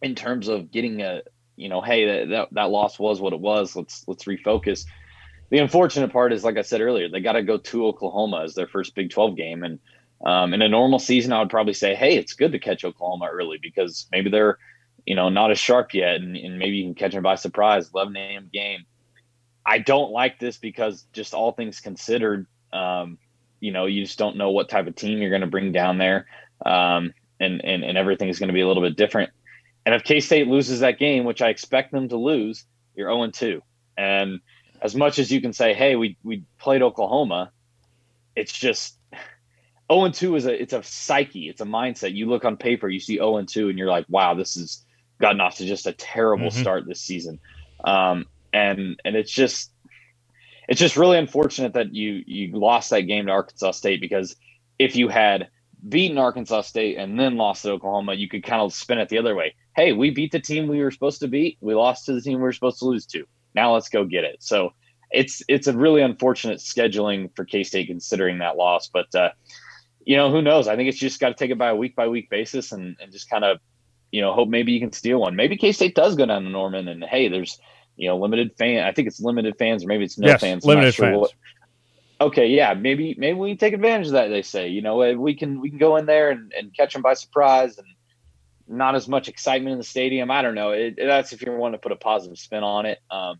in 0.01 0.15
terms 0.15 0.47
of 0.47 0.71
getting 0.71 1.01
a 1.01 1.21
you 1.55 1.69
know, 1.69 1.81
hey, 1.81 2.05
that, 2.05 2.29
that 2.29 2.47
that 2.53 2.69
loss 2.69 2.97
was 2.97 3.21
what 3.21 3.33
it 3.33 3.39
was. 3.39 3.75
Let's 3.75 4.03
let's 4.07 4.23
refocus. 4.25 4.85
The 5.49 5.59
unfortunate 5.59 6.13
part 6.13 6.31
is, 6.31 6.43
like 6.43 6.57
I 6.57 6.61
said 6.61 6.81
earlier, 6.81 7.09
they 7.09 7.19
got 7.19 7.33
to 7.33 7.43
go 7.43 7.57
to 7.57 7.85
Oklahoma 7.85 8.43
as 8.43 8.55
their 8.55 8.67
first 8.67 8.95
Big 8.95 9.09
12 9.09 9.35
game, 9.35 9.63
and 9.63 9.79
um, 10.25 10.53
in 10.53 10.61
a 10.61 10.69
normal 10.69 10.97
season, 10.97 11.33
I 11.33 11.39
would 11.39 11.49
probably 11.49 11.73
say, 11.73 11.93
hey, 11.93 12.15
it's 12.15 12.33
good 12.33 12.53
to 12.53 12.59
catch 12.59 12.85
Oklahoma 12.85 13.27
early 13.29 13.59
because 13.61 14.07
maybe 14.11 14.29
they're 14.29 14.57
you 15.05 15.15
know, 15.15 15.29
not 15.29 15.51
as 15.51 15.59
sharp 15.59 15.93
yet, 15.93 16.15
and, 16.15 16.35
and 16.35 16.59
maybe 16.59 16.77
you 16.77 16.85
can 16.85 16.95
catch 16.95 17.13
them 17.13 17.23
by 17.23 17.35
surprise. 17.35 17.89
11 17.93 18.15
a.m. 18.15 18.49
game. 18.51 18.85
I 19.65 19.79
don't 19.79 20.11
like 20.11 20.39
this 20.39 20.57
because 20.57 21.05
just 21.13 21.33
all 21.33 21.51
things 21.51 21.79
considered, 21.79 22.47
um, 22.73 23.17
you 23.59 23.71
know, 23.71 23.85
you 23.85 24.03
just 24.03 24.17
don't 24.17 24.37
know 24.37 24.51
what 24.51 24.69
type 24.69 24.87
of 24.87 24.95
team 24.95 25.19
you're 25.19 25.29
going 25.29 25.41
to 25.41 25.47
bring 25.47 25.71
down 25.71 25.97
there, 25.97 26.27
um, 26.65 27.13
and 27.39 27.63
and 27.63 27.83
and 27.83 27.97
everything 27.97 28.29
is 28.29 28.39
going 28.39 28.49
to 28.49 28.53
be 28.53 28.61
a 28.61 28.67
little 28.67 28.83
bit 28.83 28.95
different. 28.95 29.31
And 29.85 29.95
if 29.95 30.03
K 30.03 30.19
State 30.19 30.47
loses 30.47 30.79
that 30.81 30.99
game, 30.99 31.25
which 31.25 31.41
I 31.41 31.49
expect 31.49 31.91
them 31.91 32.09
to 32.09 32.17
lose, 32.17 32.65
you're 32.95 33.11
0 33.11 33.31
2. 33.31 33.61
And 33.97 34.39
as 34.81 34.95
much 34.95 35.19
as 35.19 35.31
you 35.31 35.41
can 35.41 35.53
say, 35.53 35.73
hey, 35.73 35.95
we 35.95 36.17
we 36.23 36.43
played 36.59 36.81
Oklahoma, 36.81 37.51
it's 38.35 38.51
just 38.51 38.97
0 39.91 40.09
2 40.09 40.35
is 40.35 40.45
a 40.45 40.61
it's 40.61 40.73
a 40.73 40.83
psyche, 40.83 41.49
it's 41.49 41.61
a 41.61 41.65
mindset. 41.65 42.13
You 42.13 42.27
look 42.27 42.45
on 42.45 42.57
paper, 42.57 42.87
you 42.89 42.99
see 42.99 43.17
0 43.17 43.43
2, 43.43 43.69
and 43.69 43.77
you're 43.77 43.89
like, 43.89 44.05
wow, 44.09 44.33
this 44.33 44.55
has 44.55 44.83
gotten 45.19 45.41
off 45.41 45.57
to 45.57 45.65
just 45.65 45.85
a 45.85 45.93
terrible 45.93 46.49
mm-hmm. 46.49 46.61
start 46.61 46.87
this 46.87 47.01
season. 47.01 47.39
Um, 47.83 48.25
and 48.53 48.99
and 49.05 49.15
it's 49.15 49.31
just 49.31 49.71
it's 50.67 50.79
just 50.79 50.97
really 50.97 51.17
unfortunate 51.17 51.73
that 51.73 51.93
you 51.93 52.23
you 52.25 52.57
lost 52.57 52.89
that 52.91 53.01
game 53.01 53.27
to 53.27 53.31
Arkansas 53.31 53.71
State 53.71 54.01
because 54.01 54.35
if 54.79 54.95
you 54.95 55.07
had 55.09 55.49
beaten 55.87 56.17
Arkansas 56.17 56.61
State 56.61 56.97
and 56.97 57.19
then 57.19 57.37
lost 57.37 57.63
to 57.63 57.71
Oklahoma, 57.71 58.13
you 58.13 58.29
could 58.29 58.43
kind 58.43 58.61
of 58.61 58.73
spin 58.73 58.99
it 58.99 59.09
the 59.09 59.17
other 59.17 59.35
way. 59.35 59.55
Hey, 59.75 59.93
we 59.93 60.11
beat 60.11 60.31
the 60.31 60.39
team 60.39 60.67
we 60.67 60.81
were 60.81 60.91
supposed 60.91 61.21
to 61.21 61.27
beat. 61.27 61.57
We 61.61 61.75
lost 61.75 62.05
to 62.05 62.13
the 62.13 62.21
team 62.21 62.37
we 62.37 62.43
were 62.43 62.53
supposed 62.53 62.79
to 62.79 62.85
lose 62.85 63.05
to. 63.07 63.25
Now 63.55 63.73
let's 63.73 63.89
go 63.89 64.05
get 64.05 64.23
it. 64.23 64.37
So 64.41 64.71
it's 65.11 65.41
it's 65.47 65.67
a 65.67 65.77
really 65.77 66.01
unfortunate 66.01 66.59
scheduling 66.59 67.35
for 67.35 67.45
K 67.45 67.63
State 67.63 67.87
considering 67.87 68.39
that 68.39 68.57
loss. 68.57 68.89
But 68.93 69.13
uh, 69.15 69.31
you 70.05 70.17
know, 70.17 70.31
who 70.31 70.41
knows? 70.41 70.67
I 70.67 70.75
think 70.75 70.89
it's 70.89 70.99
just 70.99 71.19
got 71.19 71.29
to 71.29 71.35
take 71.35 71.51
it 71.51 71.57
by 71.57 71.69
a 71.69 71.75
week 71.75 71.95
by 71.95 72.07
week 72.07 72.29
basis 72.29 72.71
and, 72.71 72.95
and 73.01 73.11
just 73.11 73.29
kind 73.29 73.43
of 73.43 73.57
you 74.11 74.21
know, 74.21 74.33
hope 74.33 74.49
maybe 74.49 74.73
you 74.73 74.79
can 74.79 74.91
steal 74.91 75.19
one. 75.19 75.35
Maybe 75.35 75.57
K 75.57 75.71
State 75.71 75.95
does 75.95 76.15
go 76.15 76.25
down 76.25 76.43
to 76.43 76.49
Norman, 76.49 76.87
and 76.87 77.03
hey, 77.03 77.29
there's 77.29 77.59
you 77.95 78.07
know 78.07 78.17
limited 78.17 78.55
fan. 78.57 78.83
I 78.83 78.91
think 78.91 79.07
it's 79.07 79.19
limited 79.19 79.57
fans, 79.57 79.83
or 79.83 79.87
maybe 79.87 80.05
it's 80.05 80.17
no 80.17 80.27
yes, 80.27 80.41
fans. 80.41 80.65
Limited 80.65 80.93
sure 80.93 81.05
fans. 81.05 81.17
What, 81.19 81.33
okay, 82.21 82.47
yeah, 82.47 82.73
maybe 82.73 83.15
maybe 83.17 83.37
we 83.37 83.51
can 83.51 83.57
take 83.57 83.73
advantage 83.73 84.07
of 84.07 84.13
that. 84.13 84.27
They 84.27 84.41
say, 84.41 84.69
you 84.69 84.81
know, 84.81 84.97
we 85.17 85.35
can 85.35 85.61
we 85.61 85.69
can 85.69 85.79
go 85.79 85.97
in 85.97 86.05
there 86.05 86.31
and, 86.31 86.51
and 86.57 86.75
catch 86.75 86.93
them 86.93 87.01
by 87.01 87.13
surprise, 87.13 87.77
and 87.77 87.87
not 88.67 88.95
as 88.95 89.07
much 89.07 89.27
excitement 89.27 89.73
in 89.73 89.77
the 89.77 89.83
stadium. 89.83 90.31
I 90.31 90.41
don't 90.41 90.55
know. 90.55 90.71
It, 90.71 90.95
that's 90.97 91.33
if 91.33 91.41
you 91.41 91.51
want 91.51 91.73
to 91.73 91.77
put 91.77 91.91
a 91.91 91.97
positive 91.97 92.37
spin 92.37 92.63
on 92.63 92.85
it. 92.85 92.99
Um, 93.09 93.39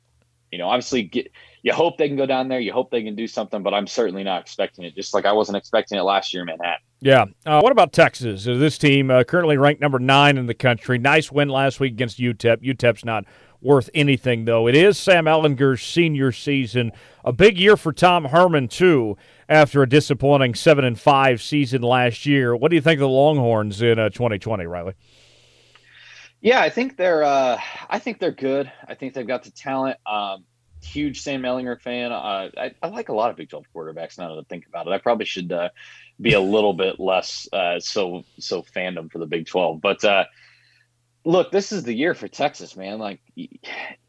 you 0.52 0.58
know, 0.58 0.68
obviously, 0.68 1.04
get, 1.04 1.32
you 1.64 1.72
hope 1.72 1.98
they 1.98 2.10
can 2.10 2.18
go 2.18 2.26
down 2.26 2.50
there. 2.50 2.60
You 2.60 2.74
hope 2.74 2.92
they 2.92 3.04
can 3.04 3.16
do 3.16 3.26
something, 3.26 3.64
but 3.64 3.74
I'm 3.74 3.88
certainly 3.88 4.24
not 4.24 4.42
expecting 4.42 4.84
it. 4.84 4.96
Just 4.96 5.14
like 5.14 5.26
I 5.26 5.32
wasn't 5.32 5.58
expecting 5.58 5.98
it 5.98 6.02
last 6.02 6.34
year 6.34 6.42
in 6.42 6.48
Manhattan. 6.48 6.82
Yeah. 7.00 7.26
Uh, 7.46 7.62
what 7.62 7.72
about 7.72 7.94
Texas? 7.94 8.44
This 8.44 8.78
team 8.78 9.10
uh, 9.10 9.24
currently 9.24 9.58
ranked 9.58 9.82
number 9.82 9.98
nine 9.98 10.38
in 10.38 10.48
the 10.48 10.54
country. 10.54 10.98
Nice 10.98 11.32
win 11.32 11.48
last 11.48 11.80
week 11.80 11.94
against 11.94 12.20
UTEP. 12.20 12.62
UTEP's 12.62 13.06
not 13.06 13.26
worth 13.62 13.90
anything, 13.94 14.46
though. 14.46 14.68
It 14.68 14.76
is 14.76 14.98
Sam 14.98 15.26
Ehlinger's 15.26 15.82
senior 15.82 16.32
season. 16.32 16.92
A 17.24 17.32
big 17.32 17.58
year 17.58 17.78
for 17.78 17.94
Tom 17.94 18.26
Herman 18.26 18.68
too, 18.68 19.18
after 19.48 19.82
a 19.82 19.90
disappointing 19.90 20.56
seven 20.56 20.84
and 20.84 21.00
five 21.00 21.42
season 21.42 21.82
last 21.82 22.26
year. 22.26 22.56
What 22.56 22.70
do 22.70 22.76
you 22.76 22.82
think 22.82 22.98
of 22.98 23.02
the 23.02 23.10
Longhorns 23.10 23.82
in 23.82 24.00
uh, 24.00 24.10
2020, 24.10 24.66
Riley? 24.66 24.94
Yeah, 26.42 26.62
I 26.62 26.70
think 26.70 26.98
they're. 26.98 27.24
Uh, 27.24 27.60
I 27.90 28.00
think 28.00 28.20
they're 28.20 28.32
good. 28.32 28.72
I 28.88 28.96
think 28.96 29.14
they've 29.14 29.28
got 29.28 29.44
the 29.44 29.52
talent. 29.52 29.98
Um, 30.08 30.46
huge 30.84 31.22
Sam 31.22 31.44
Ehlinger 31.44 31.80
fan. 31.80 32.12
Uh, 32.12 32.50
I, 32.58 32.72
I, 32.82 32.88
like 32.88 33.10
a 33.10 33.14
lot 33.14 33.30
of 33.30 33.38
Big 33.38 33.50
12 33.50 33.66
quarterbacks 33.76 34.18
now 34.18 34.34
that 34.34 34.42
I 34.42 34.44
think 34.50 34.66
about 34.68 34.88
it. 34.88 34.92
I 34.92 34.98
probably 34.98 35.26
should 35.26 35.52
uh, 35.52 35.70
be 36.20 36.34
a 36.34 36.42
little 36.42 36.74
bit 36.74 37.00
less 37.00 37.48
uh, 37.54 37.80
so 37.80 38.24
so 38.40 38.64
fandom 38.64 39.12
for 39.12 39.20
the 39.20 39.28
Big 39.28 39.46
12. 39.46 39.82
But 39.82 40.04
uh, 40.04 40.26
look, 41.24 41.52
this 41.52 41.72
is 41.72 41.84
the 41.84 41.94
year 41.94 42.14
for 42.14 42.28
Texas, 42.28 42.76
man. 42.76 43.00
Like, 43.00 43.22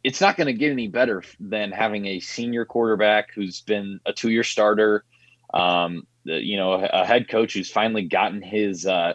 it's 0.02 0.20
not 0.20 0.36
going 0.36 0.46
to 0.46 0.52
get 0.52 0.72
any 0.72 0.88
better 0.88 1.22
than 1.40 1.72
having 1.72 2.06
a 2.06 2.20
senior 2.20 2.64
quarterback 2.64 3.32
who's 3.34 3.60
been 3.60 4.00
a 4.06 4.12
two 4.12 4.30
year 4.30 4.44
starter. 4.44 5.04
Um, 5.52 6.06
you 6.24 6.56
know, 6.56 6.72
a 6.72 7.04
head 7.04 7.28
coach 7.28 7.54
who's 7.54 7.70
finally 7.70 8.02
gotten 8.02 8.42
his. 8.42 8.86
Uh, 8.86 9.14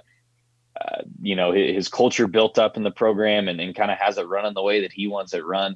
uh, 0.79 1.01
you 1.19 1.35
know 1.35 1.51
his, 1.51 1.89
culture 1.89 2.27
built 2.27 2.59
up 2.59 2.77
in 2.77 2.83
the 2.83 2.91
program 2.91 3.47
and, 3.47 3.59
and 3.59 3.75
kind 3.75 3.89
of 3.89 3.97
has 3.97 4.19
it 4.19 4.27
running 4.27 4.53
the 4.53 4.61
way 4.61 4.81
that 4.81 4.91
he 4.91 5.07
wants 5.07 5.33
it 5.33 5.43
run. 5.43 5.75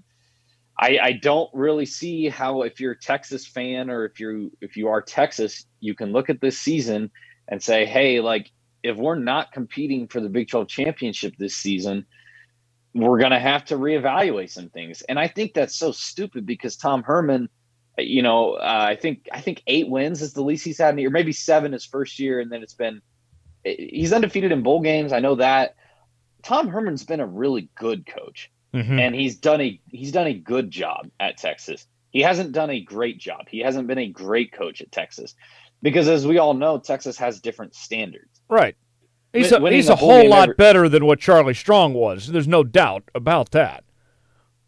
I, 0.78 1.00
I 1.02 1.12
don't 1.14 1.50
really 1.54 1.86
see 1.86 2.30
how 2.30 2.62
if 2.62 2.80
you're 2.80 2.92
a 2.92 3.00
Texas 3.00 3.48
fan 3.48 3.90
or 3.90 4.06
if 4.06 4.20
you 4.20 4.52
if 4.62 4.78
you 4.78 4.90
are 4.90 5.02
Texas, 5.02 5.66
you 5.80 5.96
can 5.96 6.12
look 6.12 6.30
at 6.30 6.40
this 6.40 6.58
season 6.58 7.10
and 7.48 7.64
say, 7.64 7.86
hey, 7.86 8.20
like 8.20 8.52
if 8.84 8.98
we're 8.98 9.16
not 9.16 9.52
competing 9.52 10.08
for 10.08 10.20
the 10.20 10.30
Big 10.30 10.50
12 10.50 10.68
championship 10.68 11.36
this 11.38 11.56
season, 11.56 12.06
we're 12.94 13.20
going 13.20 13.32
to 13.32 13.40
have 13.40 13.66
to 13.66 13.76
reevaluate 13.76 14.50
some 14.50 14.70
things. 14.70 15.02
And 15.04 15.20
I 15.20 15.28
think 15.28 15.54
that's 15.54 15.76
so 15.76 15.92
stupid 15.92 16.46
because 16.46 16.76
Tom 16.76 17.04
Herman, 17.04 17.50
you 17.98 18.22
know, 18.22 18.54
uh, 18.54 18.86
I 18.90 18.96
think 18.96 19.30
I 19.32 19.42
think 19.42 19.64
eight 19.68 19.90
wins 19.90 20.22
is 20.22 20.34
the 20.34 20.42
least 20.42 20.66
he's 20.66 20.78
had 20.78 20.94
in 20.94 21.00
a 21.00 21.02
year, 21.02 21.10
maybe 21.10 21.32
seven 21.32 21.72
his 21.74 21.86
first 21.86 22.20
year, 22.20 22.40
and 22.40 22.52
then 22.52 22.64
it's 22.64 22.74
been 22.74 23.02
he's 23.64 24.14
undefeated 24.14 24.52
in 24.52 24.64
bowl 24.64 24.82
games. 24.82 25.14
I 25.14 25.20
know 25.20 25.36
that. 25.36 25.76
Tom 26.44 26.68
Herman's 26.70 27.06
been 27.06 27.20
a 27.20 27.28
really 27.28 27.70
good 27.76 28.06
coach, 28.06 28.52
mm-hmm. 28.74 29.00
and 29.00 29.14
he's 29.14 29.38
done 29.38 29.62
a 29.62 29.80
he's 29.90 30.12
done 30.12 30.28
a 30.28 30.34
good 30.34 30.72
job 30.72 31.08
at 31.20 31.38
Texas. 31.38 31.86
He 32.10 32.22
hasn't 32.22 32.52
done 32.52 32.70
a 32.70 32.82
great 32.82 33.20
job. 33.20 33.48
He 33.48 33.60
hasn't 33.60 33.88
been 33.88 34.00
a 34.00 34.08
great 34.08 34.52
coach 34.52 34.82
at 34.82 34.92
Texas, 34.92 35.36
because 35.82 36.08
as 36.08 36.26
we 36.26 36.40
all 36.40 36.54
know, 36.54 36.80
Texas 36.80 37.18
has 37.18 37.40
different 37.40 37.76
standards. 37.76 38.31
Right. 38.52 38.76
He's 39.34 39.54
a, 39.54 39.70
he's 39.70 39.88
a 39.88 39.96
whole 39.96 40.28
lot 40.28 40.50
ever, 40.50 40.56
better 40.56 40.90
than 40.90 41.06
what 41.06 41.20
Charlie 41.20 41.54
Strong 41.54 41.94
was. 41.94 42.28
There's 42.28 42.50
no 42.50 42.66
doubt 42.66 43.04
about 43.16 43.52
that. 43.52 43.86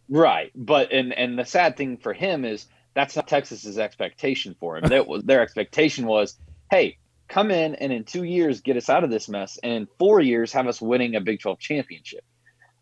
Right, 0.09 0.51
but 0.55 0.91
and 0.93 1.11
and 1.13 1.37
the 1.37 1.43
sad 1.43 1.75
thing 1.75 1.97
for 1.97 2.13
him 2.13 2.45
is 2.45 2.67
that's 2.93 3.15
not 3.15 3.27
Texas's 3.27 3.77
expectation 3.77 4.55
for 4.57 4.77
him. 4.77 4.87
that 4.87 5.05
was 5.05 5.23
their 5.23 5.41
expectation 5.41 6.05
was, 6.05 6.37
hey, 6.71 6.97
come 7.27 7.51
in 7.51 7.75
and 7.75 7.91
in 7.91 8.05
two 8.05 8.23
years 8.23 8.61
get 8.61 8.77
us 8.77 8.89
out 8.89 9.03
of 9.03 9.09
this 9.09 9.27
mess, 9.27 9.59
and 9.61 9.73
in 9.73 9.87
four 9.99 10.21
years 10.21 10.53
have 10.53 10.67
us 10.67 10.81
winning 10.81 11.15
a 11.15 11.21
Big 11.21 11.41
12 11.41 11.59
championship. 11.59 12.23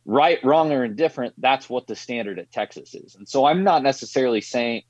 Right, 0.05 0.43
wrong, 0.43 0.71
or 0.71 0.83
indifferent, 0.83 1.33
that's 1.39 1.69
what 1.69 1.87
the 1.87 1.95
standard 1.95 2.37
at 2.37 2.51
Texas 2.51 2.93
is. 2.93 3.15
And 3.15 3.27
so 3.27 3.45
I'm 3.45 3.63
not 3.63 3.81
necessarily 3.81 4.41
saying 4.41 4.83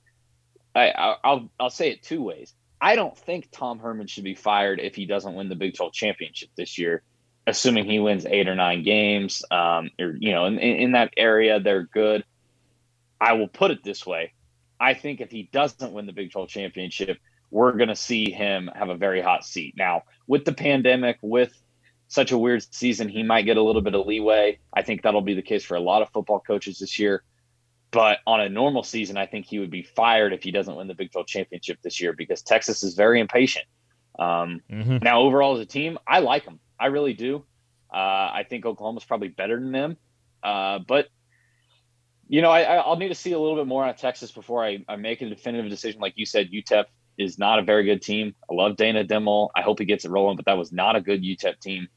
I, 0.76 1.16
I'll 1.24 1.50
I'll 1.60 1.70
say 1.70 1.92
it 1.92 2.04
two 2.04 2.22
ways. 2.22 2.54
I 2.82 2.96
don't 2.96 3.16
think 3.18 3.50
Tom 3.52 3.80
Herman 3.80 4.08
should 4.08 4.24
be 4.24 4.36
fired 4.36 4.80
if 4.80 4.96
he 4.96 5.06
doesn't 5.06 5.36
win 5.36 5.50
the 5.50 5.56
Big 5.56 5.76
12 5.76 5.94
championship 5.94 6.50
this 6.58 6.78
year, 6.78 7.04
assuming 7.46 7.86
he 7.86 8.00
wins 8.00 8.26
eight 8.26 8.48
or 8.48 8.56
nine 8.56 8.84
games. 8.84 9.44
Um, 9.52 9.92
or, 10.00 10.16
you 10.20 10.32
know, 10.32 10.46
in, 10.46 10.58
in 10.58 10.92
that 10.94 11.14
area, 11.16 11.60
they're 11.60 11.84
good. 11.84 12.24
I 13.20 13.34
will 13.34 13.48
put 13.48 13.70
it 13.70 13.84
this 13.84 14.06
way 14.06 14.34
I 14.82 14.96
think 14.96 15.22
if 15.22 15.30
he 15.30 15.44
doesn't 15.44 15.94
win 15.94 16.08
the 16.08 16.12
Big 16.12 16.32
12 16.32 16.50
championship, 16.50 17.20
we're 17.52 17.74
going 17.74 17.90
to 17.90 17.96
see 17.96 18.32
him 18.32 18.70
have 18.74 18.90
a 18.90 18.96
very 18.96 19.22
hot 19.22 19.46
seat. 19.46 19.76
Now, 19.78 20.04
with 20.26 20.44
the 20.44 20.54
pandemic, 20.54 21.20
with 21.22 21.54
such 22.08 22.32
a 22.32 22.38
weird 22.38 22.66
season, 22.74 23.08
he 23.08 23.22
might 23.22 23.44
get 23.44 23.58
a 23.58 23.62
little 23.62 23.84
bit 23.84 23.94
of 23.94 24.08
leeway. 24.08 24.58
I 24.74 24.82
think 24.82 25.04
that'll 25.04 25.22
be 25.22 25.36
the 25.36 25.44
case 25.44 25.64
for 25.64 25.76
a 25.76 25.80
lot 25.80 26.02
of 26.02 26.10
football 26.10 26.40
coaches 26.40 26.80
this 26.80 26.98
year. 26.98 27.24
But 27.92 28.20
on 28.26 28.40
a 28.40 28.48
normal 28.48 28.84
season, 28.84 29.18
I 29.18 29.26
think 29.26 29.46
he 29.46 29.60
would 29.60 29.70
be 29.70 29.84
fired 29.84 30.32
if 30.34 30.44
he 30.44 30.52
doesn't 30.52 30.76
win 30.76 30.88
the 30.88 30.96
Big 30.96 31.12
12 31.12 31.28
championship 31.28 31.80
this 31.84 32.00
year 32.00 32.14
because 32.14 32.42
Texas 32.42 32.84
is 32.84 32.96
very 32.96 33.20
impatient. 33.20 33.66
Um, 34.18 34.62
mm-hmm. 34.72 34.98
Now, 35.02 35.22
overall, 35.22 35.56
as 35.56 35.62
a 35.62 35.66
team, 35.66 35.98
I 36.08 36.20
like 36.20 36.46
them. 36.46 36.60
I 36.80 36.88
really 36.88 37.14
do. 37.14 37.44
Uh, 37.94 37.98
I 37.98 38.46
think 38.50 38.66
Oklahoma's 38.66 39.04
probably 39.04 39.28
better 39.28 39.60
than 39.60 39.74
them. 39.74 39.98
Uh, 40.42 40.80
but, 40.88 41.08
you 42.30 42.42
know, 42.42 42.50
I, 42.50 42.88
will 42.88 42.96
need 42.96 43.10
to 43.10 43.16
see 43.16 43.34
a 43.34 43.40
little 43.40 43.58
bit 43.58 43.68
more 43.68 43.84
out 43.84 43.90
of 43.90 43.98
Texas 43.98 44.32
before 44.32 44.64
I, 44.64 44.86
I, 44.88 44.96
make 44.96 45.22
a 45.22 45.28
definitive 45.28 45.70
decision. 45.70 46.00
Like 46.00 46.14
you 46.16 46.26
said, 46.26 46.50
UTEP 46.52 46.86
is 47.18 47.38
not 47.38 47.60
a 47.60 47.64
very 47.64 47.84
good 47.84 48.02
team. 48.02 48.34
I 48.50 48.54
love 48.54 48.78
Dana 48.78 49.04
Dimel. 49.04 49.50
I 49.54 49.62
hope 49.62 49.80
he 49.80 49.86
gets 49.86 50.06
it 50.06 50.12
rolling, 50.12 50.38
but 50.38 50.46
that 50.46 50.58
was 50.58 50.72
not 50.72 50.96
a 50.96 51.02
good 51.02 51.22
UTEP 51.22 51.60
team. 51.60 51.90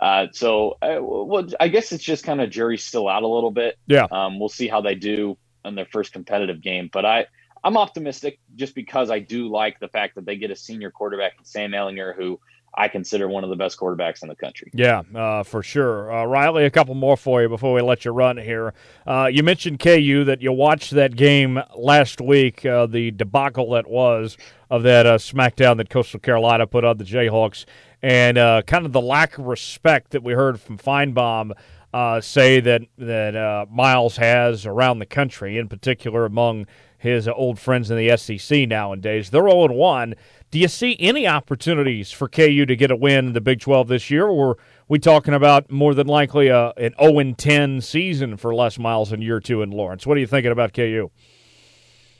Uh, 0.00 0.28
so, 0.32 0.78
uh, 0.80 0.98
well, 1.00 1.46
I 1.60 1.68
guess 1.68 1.92
it's 1.92 2.02
just 2.02 2.24
kind 2.24 2.40
of 2.40 2.48
jury's 2.50 2.82
still 2.82 3.06
out 3.06 3.22
a 3.22 3.28
little 3.28 3.50
bit. 3.50 3.78
Yeah. 3.86 4.06
Um, 4.10 4.40
we'll 4.40 4.48
see 4.48 4.66
how 4.66 4.80
they 4.80 4.94
do 4.94 5.36
in 5.64 5.74
their 5.74 5.86
first 5.86 6.12
competitive 6.12 6.62
game, 6.62 6.88
but 6.90 7.04
I 7.04 7.26
I'm 7.62 7.76
optimistic 7.76 8.40
just 8.56 8.74
because 8.74 9.10
I 9.10 9.18
do 9.18 9.48
like 9.48 9.78
the 9.80 9.88
fact 9.88 10.14
that 10.14 10.24
they 10.24 10.36
get 10.36 10.50
a 10.50 10.56
senior 10.56 10.90
quarterback, 10.90 11.32
Sam 11.42 11.72
Ehlinger, 11.72 12.16
who 12.16 12.40
I 12.72 12.88
consider 12.88 13.28
one 13.28 13.44
of 13.44 13.50
the 13.50 13.56
best 13.56 13.78
quarterbacks 13.78 14.22
in 14.22 14.28
the 14.28 14.36
country. 14.36 14.70
Yeah, 14.72 15.02
uh, 15.14 15.42
for 15.42 15.62
sure. 15.62 16.12
Uh, 16.12 16.24
Riley, 16.24 16.64
a 16.64 16.70
couple 16.70 16.94
more 16.94 17.16
for 17.16 17.42
you 17.42 17.48
before 17.48 17.74
we 17.74 17.82
let 17.82 18.04
you 18.04 18.12
run 18.12 18.36
here. 18.36 18.74
Uh, 19.06 19.28
you 19.30 19.42
mentioned 19.42 19.80
KU 19.80 20.24
that 20.24 20.40
you 20.40 20.52
watched 20.52 20.92
that 20.92 21.16
game 21.16 21.60
last 21.76 22.20
week, 22.20 22.64
uh, 22.64 22.86
the 22.86 23.10
debacle 23.10 23.70
that 23.72 23.88
was 23.88 24.36
of 24.70 24.84
that 24.84 25.04
uh, 25.06 25.18
smackdown 25.18 25.76
that 25.78 25.90
Coastal 25.90 26.20
Carolina 26.20 26.66
put 26.66 26.84
on 26.84 26.96
the 26.96 27.04
Jayhawks 27.04 27.64
and 28.02 28.38
uh, 28.38 28.62
kind 28.62 28.86
of 28.86 28.92
the 28.92 29.00
lack 29.00 29.36
of 29.38 29.46
respect 29.46 30.12
that 30.12 30.22
we 30.22 30.32
heard 30.32 30.60
from 30.60 30.78
Finebaum 30.78 31.52
uh, 31.92 32.20
say 32.20 32.60
that 32.60 32.82
that 32.98 33.34
uh, 33.34 33.66
Miles 33.70 34.16
has 34.16 34.64
around 34.64 35.00
the 35.00 35.06
country, 35.06 35.58
in 35.58 35.68
particular 35.68 36.24
among 36.24 36.66
his 36.96 37.26
old 37.26 37.58
friends 37.58 37.90
in 37.90 37.96
the 37.96 38.16
SEC 38.16 38.68
nowadays. 38.68 39.30
They're 39.30 39.48
0 39.48 39.72
1. 39.72 40.14
Do 40.50 40.58
you 40.58 40.68
see 40.68 40.96
any 41.00 41.26
opportunities 41.26 42.12
for 42.12 42.28
KU 42.28 42.66
to 42.66 42.76
get 42.76 42.90
a 42.90 42.96
win 42.96 43.28
in 43.28 43.32
the 43.32 43.40
Big 43.40 43.60
12 43.60 43.88
this 43.88 44.10
year, 44.10 44.26
or 44.26 44.50
are 44.50 44.56
we 44.88 44.98
talking 44.98 45.34
about 45.34 45.70
more 45.70 45.94
than 45.94 46.06
likely 46.06 46.48
a, 46.48 46.72
an 46.76 46.94
0 47.00 47.32
10 47.32 47.80
season 47.80 48.36
for 48.36 48.54
Les 48.54 48.78
Miles 48.78 49.12
in 49.12 49.22
year 49.22 49.40
two 49.40 49.62
in 49.62 49.70
Lawrence? 49.70 50.06
What 50.06 50.16
are 50.16 50.20
you 50.20 50.26
thinking 50.26 50.52
about 50.52 50.72
KU? 50.72 51.10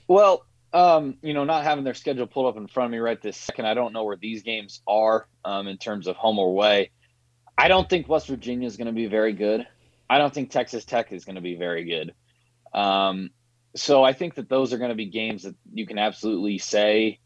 Well, 0.09 0.45
um, 0.73 1.17
you 1.23 1.35
know, 1.35 1.45
not 1.45 1.65
having 1.65 1.85
their 1.85 1.95
schedule 1.95 2.27
pulled 2.27 2.47
up 2.47 2.57
in 2.57 2.69
front 2.69 2.87
of 2.87 2.93
me 2.93 2.99
right 2.99 3.21
this 3.21 3.37
second, 3.37 3.67
I 3.67 3.75
don't 3.75 3.93
know 3.93 4.05
where 4.05 4.17
these 4.17 4.43
games 4.43 4.83
are 4.87 5.27
um, 5.45 5.67
in 5.69 5.79
terms 5.79 6.07
of 6.07 6.17
home 6.17 6.39
or 6.39 6.49
away. 6.49 6.91
I 7.59 7.69
don't 7.69 7.89
think 7.89 8.09
West 8.09 8.29
Virginia 8.29 8.67
is 8.67 8.77
going 8.77 8.87
to 8.87 8.93
be 8.93 9.07
very 9.07 9.33
good. 9.33 9.67
I 10.09 10.19
don't 10.19 10.33
think 10.33 10.51
Texas 10.51 10.85
Tech 10.85 11.13
is 11.13 11.25
going 11.25 11.37
to 11.37 11.41
be 11.41 11.57
very 11.57 11.85
good. 11.85 12.15
Um, 12.73 13.31
so 13.77 14.03
I 14.03 14.13
think 14.13 14.37
that 14.37 14.49
those 14.49 14.73
are 14.73 14.79
going 14.79 14.91
to 14.91 14.97
be 14.97 15.07
games 15.07 15.43
that 15.43 15.55
you 15.73 15.87
can 15.87 15.99
absolutely 15.99 16.59
say, 16.59 17.19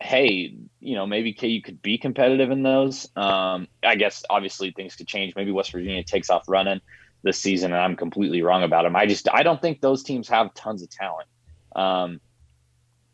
hey, 0.00 0.56
you 0.80 0.94
know, 0.94 1.06
maybe 1.06 1.32
KU 1.32 1.60
could 1.62 1.82
be 1.82 1.98
competitive 1.98 2.50
in 2.50 2.62
those. 2.62 3.08
Um, 3.16 3.68
I 3.84 3.96
guess 3.96 4.24
obviously 4.30 4.72
things 4.72 4.96
could 4.96 5.06
change. 5.06 5.34
Maybe 5.36 5.52
West 5.52 5.72
Virginia 5.72 6.02
takes 6.02 6.30
off 6.30 6.48
running 6.48 6.80
this 7.22 7.38
season, 7.38 7.72
and 7.72 7.80
I'm 7.80 7.96
completely 7.96 8.42
wrong 8.42 8.62
about 8.62 8.84
them. 8.84 8.96
I 8.96 9.06
just 9.06 9.28
I 9.32 9.42
don't 9.42 9.60
think 9.60 9.80
those 9.80 10.02
teams 10.02 10.28
have 10.28 10.54
tons 10.54 10.82
of 10.82 10.90
talent. 10.90 11.28
Um, 11.76 12.20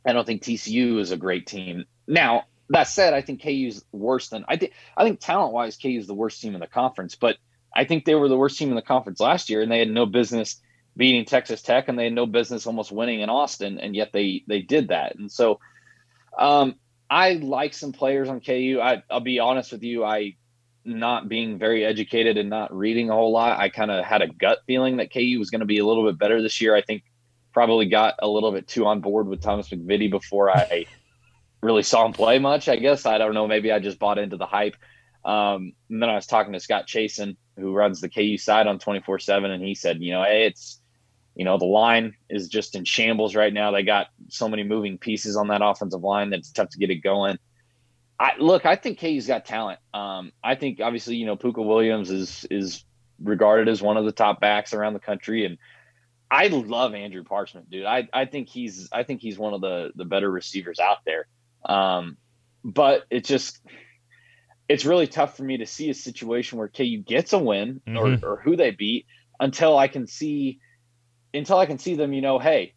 I 0.07 0.13
don't 0.13 0.25
think 0.25 0.43
TCU 0.43 1.01
is 1.01 1.11
a 1.11 1.17
great 1.17 1.47
team. 1.47 1.85
Now, 2.07 2.45
that 2.71 2.85
said, 2.85 3.15
I 3.15 3.21
think 3.21 3.43
KU's 3.43 3.85
worse 3.93 4.29
than 4.29 4.45
I 4.49 4.57
think. 4.57 4.73
I 4.97 5.05
think 5.05 5.21
talent 5.21 5.53
wise, 5.53 5.77
KU 5.77 5.89
is 5.89 6.07
the 6.07 6.15
worst 6.15 6.41
team 6.41 6.55
in 6.55 6.61
the 6.61 6.67
conference. 6.67 7.15
But 7.15 7.37
I 7.75 7.85
think 7.85 8.05
they 8.05 8.15
were 8.15 8.29
the 8.29 8.37
worst 8.37 8.59
team 8.59 8.71
in 8.71 8.75
the 8.75 8.83
conference 8.83 9.21
last 9.21 9.51
year, 9.51 9.63
and 9.63 9.71
they 9.71 9.79
had 9.79 9.91
no 9.91 10.07
business 10.07 10.61
beating 10.97 11.25
Texas 11.25 11.63
Tech, 11.63 11.89
and 11.89 11.99
they 11.99 12.05
had 12.05 12.13
no 12.13 12.27
business 12.27 12.67
almost 12.67 12.91
winning 12.91 13.21
in 13.21 13.31
Austin, 13.31 13.79
and 13.79 13.95
yet 13.95 14.13
they 14.13 14.43
they 14.49 14.63
did 14.63 14.89
that. 14.89 15.17
And 15.17 15.31
so, 15.31 15.61
um, 16.39 16.77
I 17.09 17.35
like 17.35 17.75
some 17.75 17.93
players 17.93 18.29
on 18.29 18.41
KU. 18.41 18.81
I, 18.83 19.03
I'll 19.11 19.21
be 19.21 19.39
honest 19.39 19.73
with 19.73 19.83
you, 19.83 20.05
I 20.05 20.37
not 20.87 21.29
being 21.29 21.59
very 21.59 21.85
educated 21.85 22.37
and 22.37 22.49
not 22.49 22.75
reading 22.75 23.11
a 23.11 23.13
whole 23.13 23.33
lot, 23.33 23.59
I 23.59 23.69
kind 23.69 23.91
of 23.91 24.05
had 24.05 24.23
a 24.23 24.29
gut 24.29 24.61
feeling 24.67 24.99
that 24.99 25.13
KU 25.13 25.37
was 25.39 25.51
going 25.51 25.61
to 25.61 25.67
be 25.67 25.79
a 25.79 25.85
little 25.85 26.07
bit 26.07 26.19
better 26.19 26.41
this 26.41 26.61
year. 26.61 26.77
I 26.77 26.83
think 26.83 27.03
probably 27.57 27.87
got 27.87 28.17
a 28.19 28.29
little 28.29 28.53
bit 28.53 28.69
too 28.69 28.85
on 28.85 29.01
board 29.01 29.27
with 29.27 29.41
Thomas 29.41 29.71
MacVittie 29.71 30.11
before 30.11 30.55
I 30.55 30.85
really 31.63 31.83
saw 31.83 32.05
him 32.05 32.13
play 32.13 32.39
much. 32.39 32.69
I 32.69 32.77
guess 32.77 33.07
I 33.07 33.17
don't 33.17 33.33
know. 33.33 33.49
Maybe 33.49 33.73
I 33.73 33.79
just 33.79 33.99
bought 33.99 34.19
into 34.19 34.37
the 34.37 34.45
hype. 34.45 34.77
Um, 35.25 35.73
and 35.89 36.03
then 36.03 36.11
I 36.11 36.17
was 36.17 36.27
talking 36.27 36.53
to 36.53 36.61
Scott 36.61 36.87
Chasen, 36.87 37.39
who 37.57 37.73
runs 37.73 38.03
the 38.03 38.11
KU 38.11 38.37
side 38.37 38.67
on 38.67 38.79
twenty 38.79 39.01
four 39.01 39.19
seven, 39.19 39.51
and 39.51 39.65
he 39.65 39.75
said, 39.75 40.03
you 40.03 40.13
know, 40.13 40.23
hey, 40.23 40.45
it's 40.45 40.83
you 41.35 41.47
know 41.47 41.57
the 41.57 41.65
line 41.65 42.15
is 42.29 42.49
just 42.49 42.75
in 42.75 42.85
shambles 42.85 43.35
right 43.35 43.55
now. 43.55 43.71
They 43.71 43.85
got 43.85 44.09
so 44.29 44.51
many 44.51 44.63
moving 44.63 44.99
pieces 44.99 45.35
on 45.35 45.49
that 45.49 45.63
offensive 45.65 46.03
line 46.03 46.29
that 46.31 46.41
it's 46.41 46.53
tough 46.53 46.69
to 46.69 46.79
get 46.79 46.91
it 46.91 46.97
going. 46.97 47.39
I 48.21 48.33
look, 48.39 48.67
I 48.67 48.77
think 48.77 49.01
KU's 49.01 49.27
got 49.27 49.47
talent. 49.47 49.81
Um, 49.95 50.31
I 50.45 50.57
think 50.57 50.81
obviously, 50.83 51.17
you 51.17 51.25
know, 51.25 51.39
Pooka 51.39 51.65
Williams 51.65 52.11
is 52.11 52.47
is 52.51 52.85
regarded 53.19 53.67
as 53.67 53.81
one 53.81 53.97
of 53.97 54.05
the 54.05 54.13
top 54.13 54.43
backs 54.43 54.75
around 54.75 54.93
the 54.93 55.01
country, 55.01 55.47
and 55.47 55.57
I 56.31 56.49
love 56.49 56.95
Andrew 56.95 57.23
Parchment, 57.25 57.71
dude. 57.71 57.85
I, 57.85 58.09
I 58.13 58.25
think 58.25 58.49
he's 58.49 58.89
I 58.93 59.05
think 59.05 59.21
he's 59.21 59.39
one 59.39 59.55
of 59.55 59.61
the 59.61 59.93
the 59.95 60.05
better 60.05 60.31
receivers 60.31 60.81
out 60.81 60.99
there. 61.05 61.27
Um, 61.65 62.17
but 62.65 63.05
it's 63.11 63.29
just 63.29 63.61
it's 64.69 64.85
really 64.85 65.07
tough 65.07 65.37
for 65.37 65.45
me 65.45 65.59
to 65.59 65.67
see 65.67 65.91
a 65.91 65.95
situation 65.95 66.59
where 66.59 66.69
KU 66.69 66.99
gets 66.99 67.33
a 67.33 67.39
win 67.39 67.81
mm-hmm. 67.87 68.25
or, 68.25 68.33
or 68.33 68.37
who 68.41 68.57
they 68.57 68.73
beat 68.73 69.07
until 69.39 69.79
I 69.79 69.89
can 69.89 70.07
see 70.07 70.61
until 71.33 71.59
I 71.59 71.67
can 71.67 71.79
see 71.79 71.95
them, 71.95 72.13
you 72.13 72.23
know, 72.23 72.39
hey, 72.39 72.75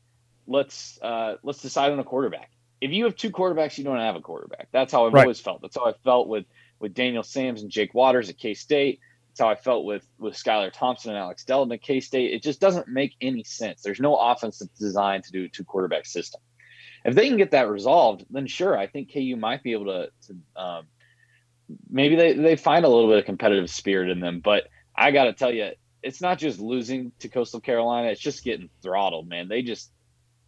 let's 0.47 0.99
uh, 1.01 1.35
let's 1.43 1.61
decide 1.61 1.91
on 1.91 1.99
a 1.99 2.03
quarterback. 2.03 2.51
If 2.81 2.91
you 2.91 3.05
have 3.05 3.15
two 3.15 3.31
quarterbacks, 3.31 3.77
you 3.77 3.83
don't 3.83 3.97
have 3.97 4.15
a 4.15 4.21
quarterback. 4.21 4.69
That's 4.71 4.91
how 4.91 5.05
I've 5.05 5.13
right. 5.13 5.21
always 5.21 5.39
felt. 5.39 5.61
That's 5.61 5.75
how 5.75 5.85
I 5.85 5.93
felt 6.03 6.27
with 6.27 6.45
with 6.79 6.93
Daniel 6.93 7.23
Sams 7.23 7.61
and 7.61 7.71
Jake 7.71 7.93
Waters 7.93 8.29
at 8.29 8.37
K 8.37 8.53
State. 8.53 8.99
That's 9.39 9.45
how 9.45 9.51
I 9.51 9.55
felt 9.55 9.85
with 9.85 10.05
with 10.17 10.33
Skylar 10.33 10.69
Thompson 10.73 11.11
and 11.11 11.17
Alex 11.17 11.45
Delton 11.45 11.71
at 11.71 11.81
K 11.81 12.01
State. 12.01 12.33
It 12.33 12.43
just 12.43 12.59
doesn't 12.59 12.89
make 12.89 13.15
any 13.21 13.45
sense. 13.45 13.81
There's 13.81 14.01
no 14.01 14.17
offense 14.17 14.59
that's 14.59 14.77
designed 14.77 15.23
to 15.23 15.31
do 15.31 15.45
a 15.45 15.47
two 15.47 15.63
quarterback 15.63 16.05
system. 16.05 16.41
If 17.05 17.15
they 17.15 17.29
can 17.29 17.37
get 17.37 17.51
that 17.51 17.69
resolved, 17.69 18.25
then 18.29 18.47
sure, 18.47 18.77
I 18.77 18.87
think 18.87 19.13
KU 19.13 19.37
might 19.37 19.63
be 19.63 19.71
able 19.71 19.85
to, 19.85 20.09
to 20.27 20.61
um, 20.61 20.87
maybe 21.89 22.17
they, 22.17 22.33
they 22.33 22.57
find 22.57 22.83
a 22.83 22.89
little 22.89 23.07
bit 23.07 23.19
of 23.19 23.23
competitive 23.23 23.69
spirit 23.69 24.09
in 24.09 24.19
them. 24.19 24.41
But 24.41 24.67
I 24.93 25.11
got 25.11 25.25
to 25.25 25.33
tell 25.33 25.53
you, 25.53 25.69
it's 26.03 26.19
not 26.19 26.37
just 26.37 26.59
losing 26.59 27.13
to 27.19 27.29
Coastal 27.29 27.61
Carolina; 27.61 28.09
it's 28.09 28.19
just 28.19 28.43
getting 28.43 28.69
throttled, 28.81 29.29
man. 29.29 29.47
They 29.47 29.61
just 29.61 29.89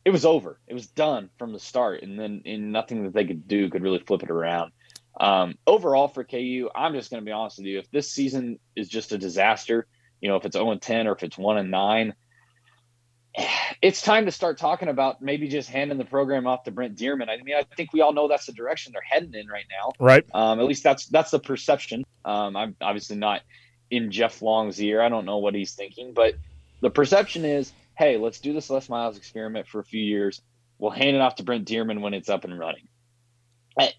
it 0.03 0.09
was 0.09 0.25
over. 0.25 0.59
It 0.67 0.73
was 0.73 0.87
done 0.87 1.29
from 1.39 1.53
the 1.53 1.59
start, 1.59 2.03
and 2.03 2.19
then 2.19 2.41
in 2.43 2.73
nothing 2.73 3.05
that 3.05 3.13
they 3.13 3.23
could 3.23 3.47
do 3.47 3.69
could 3.69 3.83
really 3.83 3.99
flip 3.99 4.23
it 4.23 4.31
around. 4.31 4.73
Um, 5.19 5.55
overall 5.67 6.07
for 6.07 6.23
KU, 6.23 6.69
I'm 6.73 6.93
just 6.93 7.11
going 7.11 7.21
to 7.21 7.25
be 7.25 7.31
honest 7.31 7.57
with 7.57 7.67
you. 7.67 7.79
If 7.79 7.91
this 7.91 8.11
season 8.11 8.59
is 8.75 8.87
just 8.87 9.11
a 9.11 9.17
disaster, 9.17 9.87
you 10.21 10.29
know, 10.29 10.35
if 10.37 10.45
it's 10.45 10.55
0 10.55 10.71
and 10.71 10.81
10 10.81 11.07
or 11.07 11.13
if 11.13 11.23
it's 11.23 11.37
1 11.37 11.57
and 11.57 11.71
9, 11.71 12.13
it's 13.81 14.01
time 14.01 14.25
to 14.25 14.31
start 14.31 14.57
talking 14.57 14.87
about 14.87 15.21
maybe 15.21 15.47
just 15.47 15.69
handing 15.69 15.97
the 15.97 16.05
program 16.05 16.47
off 16.47 16.63
to 16.63 16.71
Brent 16.71 16.97
Dearmon. 16.97 17.29
I 17.29 17.41
mean, 17.43 17.55
I 17.55 17.63
think 17.75 17.93
we 17.93 18.01
all 18.01 18.13
know 18.13 18.27
that's 18.27 18.45
the 18.45 18.53
direction 18.53 18.93
they're 18.93 19.01
heading 19.01 19.33
in 19.33 19.47
right 19.47 19.65
now. 19.69 19.91
Right. 19.99 20.25
Um, 20.33 20.59
at 20.59 20.65
least 20.65 20.83
that's 20.83 21.07
that's 21.07 21.31
the 21.31 21.39
perception. 21.39 22.03
Um, 22.23 22.55
I'm 22.55 22.75
obviously 22.81 23.17
not 23.17 23.41
in 23.89 24.11
Jeff 24.11 24.41
Long's 24.41 24.81
ear. 24.81 25.01
I 25.01 25.09
don't 25.09 25.25
know 25.25 25.39
what 25.39 25.55
he's 25.55 25.73
thinking, 25.73 26.13
but 26.13 26.35
the 26.81 26.89
perception 26.89 27.45
is, 27.45 27.73
hey, 27.97 28.17
let's 28.17 28.39
do 28.39 28.53
this 28.53 28.69
Les 28.69 28.89
Miles 28.89 29.17
experiment 29.17 29.67
for 29.67 29.79
a 29.79 29.83
few 29.83 30.01
years. 30.01 30.41
We'll 30.79 30.91
hand 30.91 31.15
it 31.15 31.21
off 31.21 31.35
to 31.35 31.43
Brent 31.43 31.67
Dearmon 31.67 32.01
when 32.01 32.13
it's 32.13 32.29
up 32.29 32.43
and 32.43 32.57
running. 32.57 32.87
I, 33.77 33.93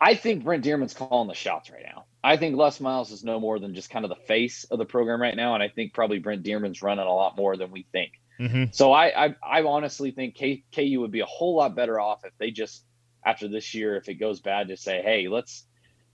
I 0.00 0.14
think 0.14 0.44
Brent 0.44 0.64
Dearmon's 0.64 0.94
calling 0.94 1.28
the 1.28 1.34
shots 1.34 1.70
right 1.70 1.84
now. 1.84 2.04
I 2.22 2.36
think 2.36 2.56
Les 2.56 2.80
Miles 2.80 3.10
is 3.10 3.24
no 3.24 3.38
more 3.38 3.58
than 3.58 3.74
just 3.74 3.90
kind 3.90 4.04
of 4.04 4.08
the 4.08 4.26
face 4.26 4.64
of 4.64 4.78
the 4.78 4.84
program 4.84 5.20
right 5.20 5.36
now, 5.36 5.54
and 5.54 5.62
I 5.62 5.68
think 5.68 5.92
probably 5.92 6.18
Brent 6.18 6.42
Dearmon's 6.42 6.82
running 6.82 7.06
a 7.06 7.14
lot 7.14 7.36
more 7.36 7.56
than 7.56 7.70
we 7.70 7.86
think. 7.92 8.12
Mm-hmm. 8.40 8.64
So 8.72 8.92
I, 8.92 9.26
I, 9.26 9.36
I 9.42 9.62
honestly 9.62 10.10
think 10.10 10.34
K, 10.34 10.64
KU 10.74 11.00
would 11.00 11.12
be 11.12 11.20
a 11.20 11.26
whole 11.26 11.56
lot 11.56 11.76
better 11.76 12.00
off 12.00 12.24
if 12.24 12.32
they 12.38 12.50
just 12.50 12.84
after 13.24 13.48
this 13.48 13.74
year, 13.74 13.96
if 13.96 14.08
it 14.08 14.14
goes 14.14 14.40
bad, 14.40 14.68
to 14.68 14.76
say, 14.76 15.02
hey, 15.02 15.28
let's 15.28 15.66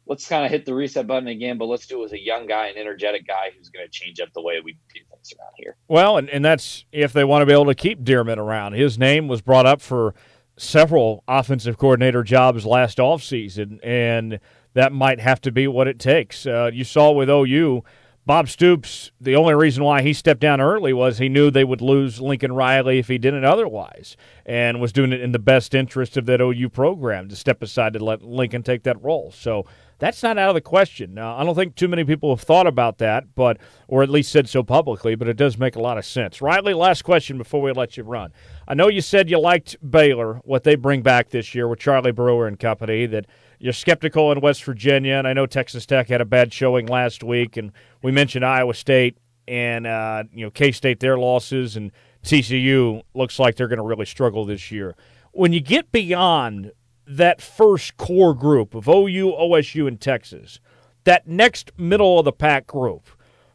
let's 0.06 0.26
kind 0.26 0.44
of 0.44 0.50
hit 0.50 0.66
the 0.66 0.74
reset 0.74 1.06
button 1.06 1.28
again, 1.28 1.58
but 1.58 1.66
let's 1.66 1.86
do 1.86 2.00
it 2.00 2.02
with 2.02 2.12
a 2.12 2.20
young 2.20 2.46
guy, 2.46 2.66
an 2.66 2.76
energetic 2.76 3.26
guy 3.26 3.52
who's 3.56 3.68
going 3.68 3.86
to 3.86 3.90
change 3.90 4.20
up 4.20 4.28
the 4.34 4.42
way 4.42 4.60
we 4.62 4.72
do 4.72 5.00
things 5.08 5.32
around 5.38 5.52
here. 5.56 5.76
Well, 5.88 6.16
and, 6.16 6.28
and 6.30 6.44
that's 6.44 6.84
if 6.92 7.12
they 7.12 7.24
want 7.24 7.42
to 7.42 7.46
be 7.46 7.52
able 7.52 7.66
to 7.66 7.74
keep 7.74 8.02
Dearmon 8.02 8.38
around. 8.38 8.72
His 8.72 8.98
name 8.98 9.28
was 9.28 9.40
brought 9.40 9.66
up 9.66 9.80
for 9.80 10.14
several 10.60 11.24
offensive 11.26 11.78
coordinator 11.78 12.22
jobs 12.22 12.66
last 12.66 12.98
offseason, 12.98 13.80
and 13.82 14.40
that 14.74 14.92
might 14.92 15.20
have 15.20 15.40
to 15.40 15.50
be 15.50 15.66
what 15.66 15.88
it 15.88 15.98
takes. 15.98 16.46
Uh, 16.46 16.70
you 16.72 16.84
saw 16.84 17.10
with 17.10 17.30
OU, 17.30 17.82
Bob 18.26 18.48
Stoops, 18.48 19.10
the 19.20 19.34
only 19.34 19.54
reason 19.54 19.82
why 19.82 20.02
he 20.02 20.12
stepped 20.12 20.40
down 20.40 20.60
early 20.60 20.92
was 20.92 21.18
he 21.18 21.28
knew 21.28 21.50
they 21.50 21.64
would 21.64 21.80
lose 21.80 22.20
Lincoln 22.20 22.52
Riley 22.52 22.98
if 22.98 23.08
he 23.08 23.18
didn't 23.18 23.44
otherwise, 23.44 24.16
and 24.44 24.80
was 24.80 24.92
doing 24.92 25.12
it 25.12 25.22
in 25.22 25.32
the 25.32 25.38
best 25.38 25.74
interest 25.74 26.16
of 26.16 26.26
that 26.26 26.40
OU 26.40 26.68
program 26.68 27.28
to 27.28 27.36
step 27.36 27.62
aside 27.62 27.94
to 27.94 28.04
let 28.04 28.22
Lincoln 28.22 28.62
take 28.62 28.82
that 28.82 29.02
role. 29.02 29.32
So 29.32 29.64
that's 30.00 30.22
not 30.22 30.38
out 30.38 30.48
of 30.48 30.54
the 30.54 30.62
question. 30.62 31.18
I 31.18 31.44
don't 31.44 31.54
think 31.54 31.76
too 31.76 31.86
many 31.86 32.04
people 32.04 32.34
have 32.34 32.42
thought 32.42 32.66
about 32.66 32.98
that, 32.98 33.34
but 33.34 33.58
or 33.86 34.02
at 34.02 34.08
least 34.08 34.32
said 34.32 34.48
so 34.48 34.62
publicly, 34.62 35.14
but 35.14 35.28
it 35.28 35.36
does 35.36 35.58
make 35.58 35.76
a 35.76 35.80
lot 35.80 35.98
of 35.98 36.06
sense. 36.06 36.40
Riley, 36.40 36.72
last 36.72 37.02
question 37.02 37.36
before 37.36 37.60
we 37.60 37.70
let 37.72 37.98
you 37.98 38.02
run. 38.02 38.32
I 38.66 38.74
know 38.74 38.88
you 38.88 39.02
said 39.02 39.30
you 39.30 39.38
liked 39.38 39.76
Baylor, 39.88 40.40
what 40.44 40.64
they 40.64 40.74
bring 40.74 41.02
back 41.02 41.28
this 41.28 41.54
year 41.54 41.68
with 41.68 41.78
Charlie 41.80 42.12
Brewer 42.12 42.48
and 42.48 42.58
company, 42.58 43.04
that 43.06 43.26
you're 43.58 43.74
skeptical 43.74 44.32
in 44.32 44.40
West 44.40 44.64
Virginia, 44.64 45.14
and 45.14 45.28
I 45.28 45.34
know 45.34 45.44
Texas 45.44 45.84
Tech 45.84 46.08
had 46.08 46.22
a 46.22 46.24
bad 46.24 46.52
showing 46.52 46.86
last 46.86 47.22
week, 47.22 47.58
and 47.58 47.70
we 48.02 48.10
mentioned 48.10 48.44
Iowa 48.44 48.72
State 48.72 49.18
and 49.46 49.86
uh, 49.86 50.24
you 50.32 50.46
know 50.46 50.50
K 50.50 50.72
State 50.72 51.00
their 51.00 51.18
losses, 51.18 51.76
and 51.76 51.92
TCU 52.22 53.02
looks 53.14 53.38
like 53.38 53.56
they're 53.56 53.68
going 53.68 53.76
to 53.76 53.84
really 53.84 54.06
struggle 54.06 54.46
this 54.46 54.70
year. 54.70 54.96
When 55.32 55.52
you 55.52 55.60
get 55.60 55.92
beyond 55.92 56.72
that 57.10 57.42
first 57.42 57.96
core 57.96 58.34
group 58.34 58.74
of 58.74 58.88
OU, 58.88 59.34
OSU, 59.38 59.88
and 59.88 60.00
Texas, 60.00 60.60
that 61.04 61.26
next 61.26 61.72
middle 61.76 62.18
of 62.18 62.24
the 62.24 62.32
pack 62.32 62.66
group, 62.66 63.06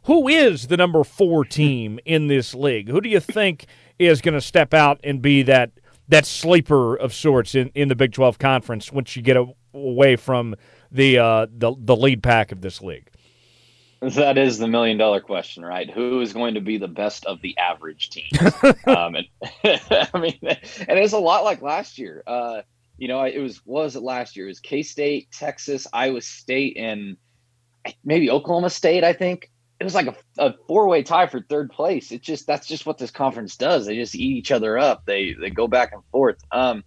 who 0.03 0.27
is 0.27 0.67
the 0.67 0.77
number 0.77 1.03
four 1.03 1.45
team 1.45 1.99
in 2.05 2.27
this 2.27 2.53
league? 2.53 2.89
Who 2.89 3.01
do 3.01 3.09
you 3.09 3.19
think 3.19 3.65
is 3.97 4.21
going 4.21 4.33
to 4.33 4.41
step 4.41 4.73
out 4.73 4.99
and 5.03 5.21
be 5.21 5.41
that 5.43 5.71
that 6.07 6.25
sleeper 6.25 6.95
of 6.95 7.13
sorts 7.13 7.55
in, 7.55 7.69
in 7.73 7.87
the 7.87 7.95
Big 7.95 8.11
Twelve 8.11 8.37
conference 8.37 8.91
once 8.91 9.15
you 9.15 9.23
get 9.23 9.37
a, 9.37 9.47
away 9.73 10.15
from 10.15 10.55
the 10.91 11.17
uh, 11.17 11.47
the 11.49 11.73
the 11.77 11.95
lead 11.95 12.21
pack 12.21 12.51
of 12.51 12.61
this 12.61 12.81
league? 12.81 13.09
That 14.01 14.37
is 14.37 14.59
the 14.59 14.67
million 14.67 14.97
dollar 14.97 15.21
question, 15.21 15.65
right? 15.65 15.89
Who 15.89 16.19
is 16.21 16.33
going 16.33 16.55
to 16.55 16.61
be 16.61 16.77
the 16.77 16.87
best 16.87 17.25
of 17.25 17.41
the 17.41 17.57
average 17.57 18.11
team? 18.11 18.29
um, 18.85 19.15
and, 19.15 19.27
I 20.13 20.19
mean, 20.19 20.37
and 20.41 20.99
it's 20.99 21.13
a 21.13 21.17
lot 21.17 21.43
like 21.43 21.61
last 21.63 21.97
year. 21.97 22.21
Uh, 22.27 22.61
you 22.97 23.07
know, 23.07 23.23
it 23.23 23.39
was 23.39 23.61
was 23.65 23.95
it 23.95 24.03
last 24.03 24.35
year? 24.35 24.45
It 24.45 24.49
was 24.49 24.59
K 24.59 24.83
State, 24.83 25.31
Texas, 25.31 25.87
Iowa 25.91 26.21
State, 26.21 26.77
and 26.77 27.17
maybe 28.03 28.29
Oklahoma 28.29 28.69
State. 28.69 29.03
I 29.03 29.13
think 29.13 29.51
it 29.79 29.83
was 29.83 29.95
like 29.95 30.07
a, 30.07 30.15
a 30.37 30.53
four 30.67 30.87
way 30.87 31.03
tie 31.03 31.27
for 31.27 31.41
third 31.41 31.71
place. 31.71 32.11
It 32.11 32.21
just 32.21 32.47
that's 32.47 32.67
just 32.67 32.85
what 32.85 32.97
this 32.97 33.11
conference 33.11 33.57
does. 33.57 33.85
They 33.85 33.95
just 33.95 34.15
eat 34.15 34.37
each 34.37 34.51
other 34.51 34.77
up. 34.77 35.05
They 35.05 35.35
they 35.39 35.49
go 35.49 35.67
back 35.67 35.91
and 35.93 36.01
forth. 36.11 36.37
Um, 36.51 36.83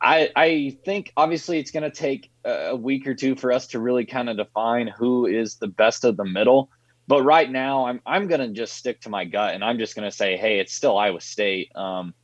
I 0.00 0.30
I 0.36 0.78
think 0.84 1.12
obviously 1.16 1.58
it's 1.58 1.72
going 1.72 1.82
to 1.82 1.90
take 1.90 2.30
a 2.44 2.76
week 2.76 3.06
or 3.06 3.14
two 3.14 3.34
for 3.34 3.52
us 3.52 3.68
to 3.68 3.80
really 3.80 4.06
kind 4.06 4.30
of 4.30 4.36
define 4.36 4.86
who 4.86 5.26
is 5.26 5.56
the 5.56 5.68
best 5.68 6.04
of 6.04 6.16
the 6.16 6.24
middle. 6.24 6.70
But 7.08 7.24
right 7.24 7.50
now, 7.50 7.86
I'm 7.86 8.00
I'm 8.06 8.28
going 8.28 8.40
to 8.40 8.48
just 8.48 8.74
stick 8.74 9.00
to 9.00 9.10
my 9.10 9.24
gut, 9.24 9.54
and 9.54 9.64
I'm 9.64 9.78
just 9.78 9.96
going 9.96 10.08
to 10.08 10.16
say, 10.16 10.36
hey, 10.36 10.60
it's 10.60 10.72
still 10.72 10.96
Iowa 10.96 11.20
State. 11.20 11.74
Um, 11.74 12.14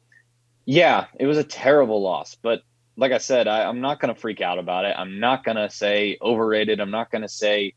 yeah, 0.65 1.07
it 1.19 1.27
was 1.27 1.39
a 1.39 1.45
terrible 1.45 2.03
loss, 2.03 2.37
but 2.41 2.63
like 2.97 3.13
I 3.13 3.19
said, 3.19 3.47
I, 3.47 3.69
am 3.69 3.81
not 3.81 4.01
going 4.01 4.15
to 4.15 4.21
freak 4.21 4.41
out 4.41 4.59
about 4.59 4.85
it. 4.85 4.95
I'm 4.97 5.21
not 5.21 5.45
going 5.45 5.57
to 5.57 5.69
say 5.71 6.17
overrated. 6.21 6.81
I'm 6.81 6.91
not 6.91 7.11
going 7.11 7.23
to 7.23 7.29
say, 7.29 7.75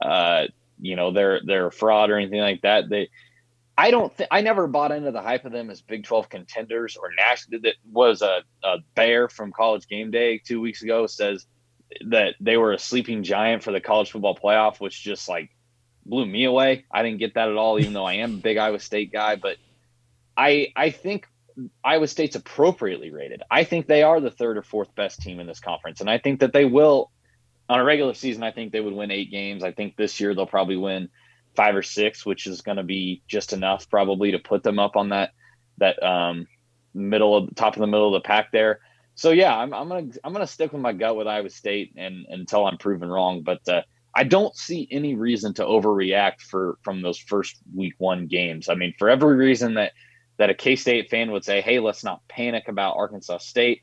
uh, 0.00 0.46
you 0.80 0.96
know, 0.96 1.12
they're 1.12 1.40
they're 1.44 1.66
a 1.66 1.72
fraud 1.72 2.10
or 2.10 2.16
anything 2.16 2.40
like 2.40 2.62
that. 2.62 2.88
They, 2.88 3.08
I 3.76 3.90
don't 3.90 4.14
think 4.14 4.28
I 4.30 4.42
never 4.42 4.66
bought 4.66 4.92
into 4.92 5.10
the 5.10 5.22
hype 5.22 5.44
of 5.44 5.52
them 5.52 5.70
as 5.70 5.80
Big 5.80 6.04
12 6.04 6.28
contenders 6.28 6.96
or 6.96 7.10
national. 7.16 7.60
That 7.62 7.74
was 7.90 8.22
a, 8.22 8.42
a 8.62 8.78
bear 8.94 9.28
from 9.28 9.52
College 9.52 9.88
Game 9.88 10.10
Day 10.10 10.38
two 10.38 10.60
weeks 10.60 10.82
ago 10.82 11.06
says 11.06 11.46
that 12.06 12.34
they 12.40 12.56
were 12.56 12.72
a 12.72 12.78
sleeping 12.78 13.22
giant 13.22 13.62
for 13.62 13.72
the 13.72 13.80
college 13.80 14.10
football 14.10 14.36
playoff, 14.36 14.80
which 14.80 15.02
just 15.02 15.28
like 15.28 15.50
blew 16.06 16.26
me 16.26 16.44
away. 16.44 16.84
I 16.90 17.02
didn't 17.02 17.18
get 17.18 17.34
that 17.34 17.48
at 17.48 17.56
all, 17.56 17.78
even 17.80 17.92
though 17.92 18.04
I 18.04 18.14
am 18.14 18.34
a 18.34 18.38
big 18.38 18.56
Iowa 18.56 18.78
State 18.78 19.12
guy. 19.12 19.36
But 19.36 19.56
I 20.36 20.72
I 20.76 20.90
think 20.90 21.26
Iowa 21.84 22.06
State's 22.06 22.36
appropriately 22.36 23.10
rated. 23.10 23.42
I 23.50 23.64
think 23.64 23.86
they 23.86 24.02
are 24.02 24.20
the 24.20 24.30
third 24.30 24.56
or 24.56 24.62
fourth 24.62 24.94
best 24.94 25.20
team 25.20 25.40
in 25.40 25.46
this 25.46 25.60
conference, 25.60 26.00
and 26.00 26.10
I 26.10 26.18
think 26.18 26.40
that 26.40 26.52
they 26.52 26.64
will. 26.64 27.10
On 27.68 27.78
a 27.78 27.84
regular 27.84 28.14
season, 28.14 28.42
I 28.42 28.50
think 28.50 28.72
they 28.72 28.80
would 28.80 28.94
win 28.94 29.12
eight 29.12 29.30
games. 29.30 29.62
I 29.62 29.70
think 29.70 29.94
this 29.94 30.18
year 30.18 30.34
they'll 30.34 30.44
probably 30.44 30.76
win 30.76 31.08
five 31.54 31.76
or 31.76 31.84
six, 31.84 32.26
which 32.26 32.48
is 32.48 32.62
going 32.62 32.78
to 32.78 32.82
be 32.82 33.22
just 33.28 33.52
enough 33.52 33.88
probably 33.88 34.32
to 34.32 34.40
put 34.40 34.64
them 34.64 34.80
up 34.80 34.96
on 34.96 35.10
that 35.10 35.30
that 35.78 36.02
um, 36.02 36.48
middle 36.94 37.36
of 37.36 37.54
top 37.54 37.74
of 37.74 37.80
the 37.80 37.86
middle 37.86 38.14
of 38.14 38.22
the 38.22 38.26
pack 38.26 38.50
there. 38.50 38.80
So 39.14 39.30
yeah, 39.30 39.56
I'm, 39.56 39.72
I'm 39.74 39.88
gonna 39.88 40.12
I'm 40.24 40.32
gonna 40.32 40.46
stick 40.46 40.72
with 40.72 40.82
my 40.82 40.92
gut 40.92 41.16
with 41.16 41.26
Iowa 41.26 41.50
State 41.50 41.92
and 41.96 42.26
until 42.28 42.66
I'm 42.66 42.78
proven 42.78 43.08
wrong. 43.08 43.42
But 43.42 43.68
uh, 43.68 43.82
I 44.14 44.24
don't 44.24 44.56
see 44.56 44.88
any 44.90 45.14
reason 45.14 45.54
to 45.54 45.64
overreact 45.64 46.40
for 46.40 46.78
from 46.82 47.02
those 47.02 47.18
first 47.18 47.56
week 47.74 47.94
one 47.98 48.26
games. 48.26 48.68
I 48.68 48.74
mean, 48.74 48.94
for 48.98 49.08
every 49.08 49.36
reason 49.36 49.74
that 49.74 49.92
that 50.40 50.48
a 50.48 50.54
K 50.54 50.74
State 50.74 51.10
fan 51.10 51.32
would 51.32 51.44
say, 51.44 51.60
hey, 51.60 51.80
let's 51.80 52.02
not 52.02 52.26
panic 52.26 52.68
about 52.68 52.96
Arkansas 52.96 53.38
State. 53.38 53.82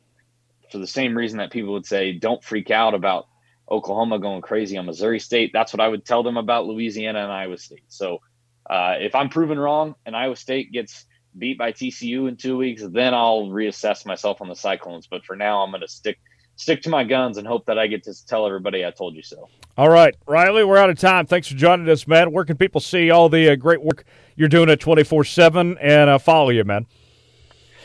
For 0.71 0.79
the 0.79 0.88
same 0.88 1.15
reason 1.15 1.38
that 1.38 1.51
people 1.51 1.73
would 1.73 1.85
say, 1.85 2.13
don't 2.13 2.43
freak 2.43 2.71
out 2.71 2.95
about 2.95 3.27
Oklahoma 3.69 4.17
going 4.17 4.41
crazy 4.41 4.75
on 4.75 4.88
Missouri 4.88 5.19
State. 5.19 5.51
That's 5.53 5.71
what 5.71 5.81
I 5.81 5.88
would 5.88 6.03
tell 6.03 6.23
them 6.23 6.35
about 6.35 6.65
Louisiana 6.65 7.19
and 7.19 7.31
Iowa 7.31 7.59
State. 7.59 7.84
So 7.89 8.21
uh, 8.67 8.95
if 8.97 9.13
I'm 9.13 9.29
proven 9.29 9.59
wrong 9.59 9.93
and 10.03 10.15
Iowa 10.15 10.35
State 10.35 10.71
gets 10.71 11.05
beat 11.38 11.59
by 11.59 11.73
TCU 11.73 12.27
in 12.27 12.38
two 12.38 12.57
weeks, 12.57 12.81
then 12.84 13.13
I'll 13.13 13.49
reassess 13.49 14.03
myself 14.03 14.41
on 14.41 14.49
the 14.49 14.55
Cyclones. 14.55 15.05
But 15.05 15.25
for 15.25 15.35
now, 15.35 15.61
I'm 15.61 15.69
going 15.69 15.81
to 15.81 15.88
stick 15.88 16.17
stick 16.57 16.81
to 16.81 16.89
my 16.89 17.05
guns 17.05 17.38
and 17.38 17.47
hope 17.47 17.65
that 17.67 17.79
I 17.79 17.88
get 17.88 18.03
to 18.03 18.25
tell 18.25 18.45
everybody 18.45 18.85
I 18.85 18.91
told 18.91 19.15
you 19.15 19.21
so. 19.21 19.47
All 19.77 19.89
right, 19.89 20.15
Riley, 20.27 20.65
we're 20.65 20.77
out 20.77 20.89
of 20.89 20.99
time. 20.99 21.25
Thanks 21.25 21.47
for 21.47 21.55
joining 21.55 21.88
us, 21.88 22.07
man. 22.07 22.31
Where 22.31 22.43
can 22.43 22.57
people 22.57 22.81
see 22.81 23.11
all 23.11 23.29
the 23.29 23.51
uh, 23.51 23.55
great 23.55 23.81
work 23.81 24.03
you're 24.35 24.49
doing 24.49 24.69
at 24.69 24.79
24 24.79 25.23
7 25.23 25.77
and 25.77 26.09
uh, 26.09 26.17
follow 26.17 26.49
you, 26.49 26.63
man? 26.63 26.88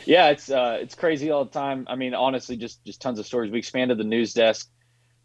Yeah, 0.05 0.31
it's 0.31 0.49
uh, 0.49 0.79
it's 0.81 0.95
crazy 0.95 1.31
all 1.31 1.45
the 1.45 1.51
time. 1.51 1.85
I 1.89 1.95
mean, 1.95 2.13
honestly, 2.13 2.57
just 2.57 2.83
just 2.83 2.99
tons 3.01 3.19
of 3.19 3.25
stories. 3.25 3.51
We 3.51 3.59
expanded 3.59 3.97
the 3.97 4.03
news 4.03 4.33
desk 4.33 4.69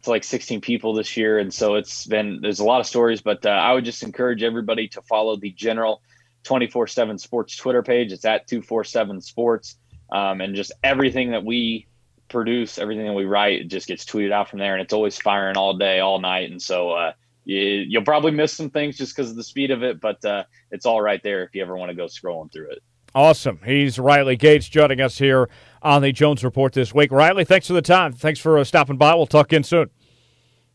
to 0.03 0.09
like 0.09 0.23
16 0.23 0.61
people 0.61 0.93
this 0.93 1.17
year, 1.17 1.39
and 1.39 1.53
so 1.53 1.75
it's 1.75 2.05
been 2.05 2.39
there's 2.41 2.59
a 2.59 2.63
lot 2.63 2.79
of 2.79 2.85
stories. 2.85 3.19
But 3.19 3.45
uh, 3.45 3.49
I 3.49 3.73
would 3.73 3.83
just 3.83 4.03
encourage 4.03 4.41
everybody 4.41 4.87
to 4.89 5.01
follow 5.01 5.35
the 5.35 5.51
general 5.51 6.01
24 6.43 6.87
7 6.87 7.17
Sports 7.17 7.57
Twitter 7.57 7.83
page. 7.83 8.13
It's 8.13 8.23
at 8.23 8.47
247 8.47 9.19
Sports, 9.19 9.75
um, 10.13 10.39
and 10.39 10.55
just 10.55 10.71
everything 10.81 11.31
that 11.31 11.43
we 11.43 11.87
produce, 12.29 12.77
everything 12.77 13.05
that 13.05 13.13
we 13.13 13.25
write, 13.25 13.61
it 13.61 13.67
just 13.67 13.87
gets 13.87 14.05
tweeted 14.05 14.31
out 14.31 14.49
from 14.49 14.59
there, 14.59 14.73
and 14.73 14.81
it's 14.81 14.93
always 14.93 15.17
firing 15.17 15.57
all 15.57 15.75
day, 15.77 15.99
all 15.99 16.19
night. 16.19 16.49
And 16.51 16.61
so 16.61 16.91
uh, 16.91 17.13
you, 17.45 17.99
will 17.99 18.05
probably 18.05 18.31
miss 18.31 18.53
some 18.53 18.69
things 18.69 18.97
just 18.97 19.15
because 19.15 19.29
of 19.31 19.35
the 19.35 19.43
speed 19.43 19.71
of 19.71 19.83
it, 19.83 19.99
but 19.99 20.23
uh, 20.23 20.43
it's 20.71 20.85
all 20.85 21.01
right 21.01 21.21
there 21.23 21.43
if 21.43 21.53
you 21.53 21.61
ever 21.61 21.75
want 21.75 21.89
to 21.89 21.95
go 21.95 22.05
scrolling 22.05 22.51
through 22.51 22.71
it. 22.71 22.79
Awesome. 23.15 23.59
He's 23.65 23.97
Riley 23.97 24.35
Gates 24.35 24.69
joining 24.69 25.01
us 25.01 25.17
here 25.17 25.49
on 25.81 26.01
the 26.01 26.11
Jones 26.11 26.43
Report 26.43 26.73
this 26.73 26.93
week. 26.93 27.11
Riley, 27.11 27.43
thanks 27.43 27.67
for 27.67 27.73
the 27.73 27.81
time. 27.81 28.13
Thanks 28.13 28.39
for 28.39 28.59
uh, 28.59 28.63
stopping 28.63 28.97
by. 28.97 29.15
We'll 29.15 29.25
talk 29.25 29.47
again 29.47 29.63
soon. 29.63 29.89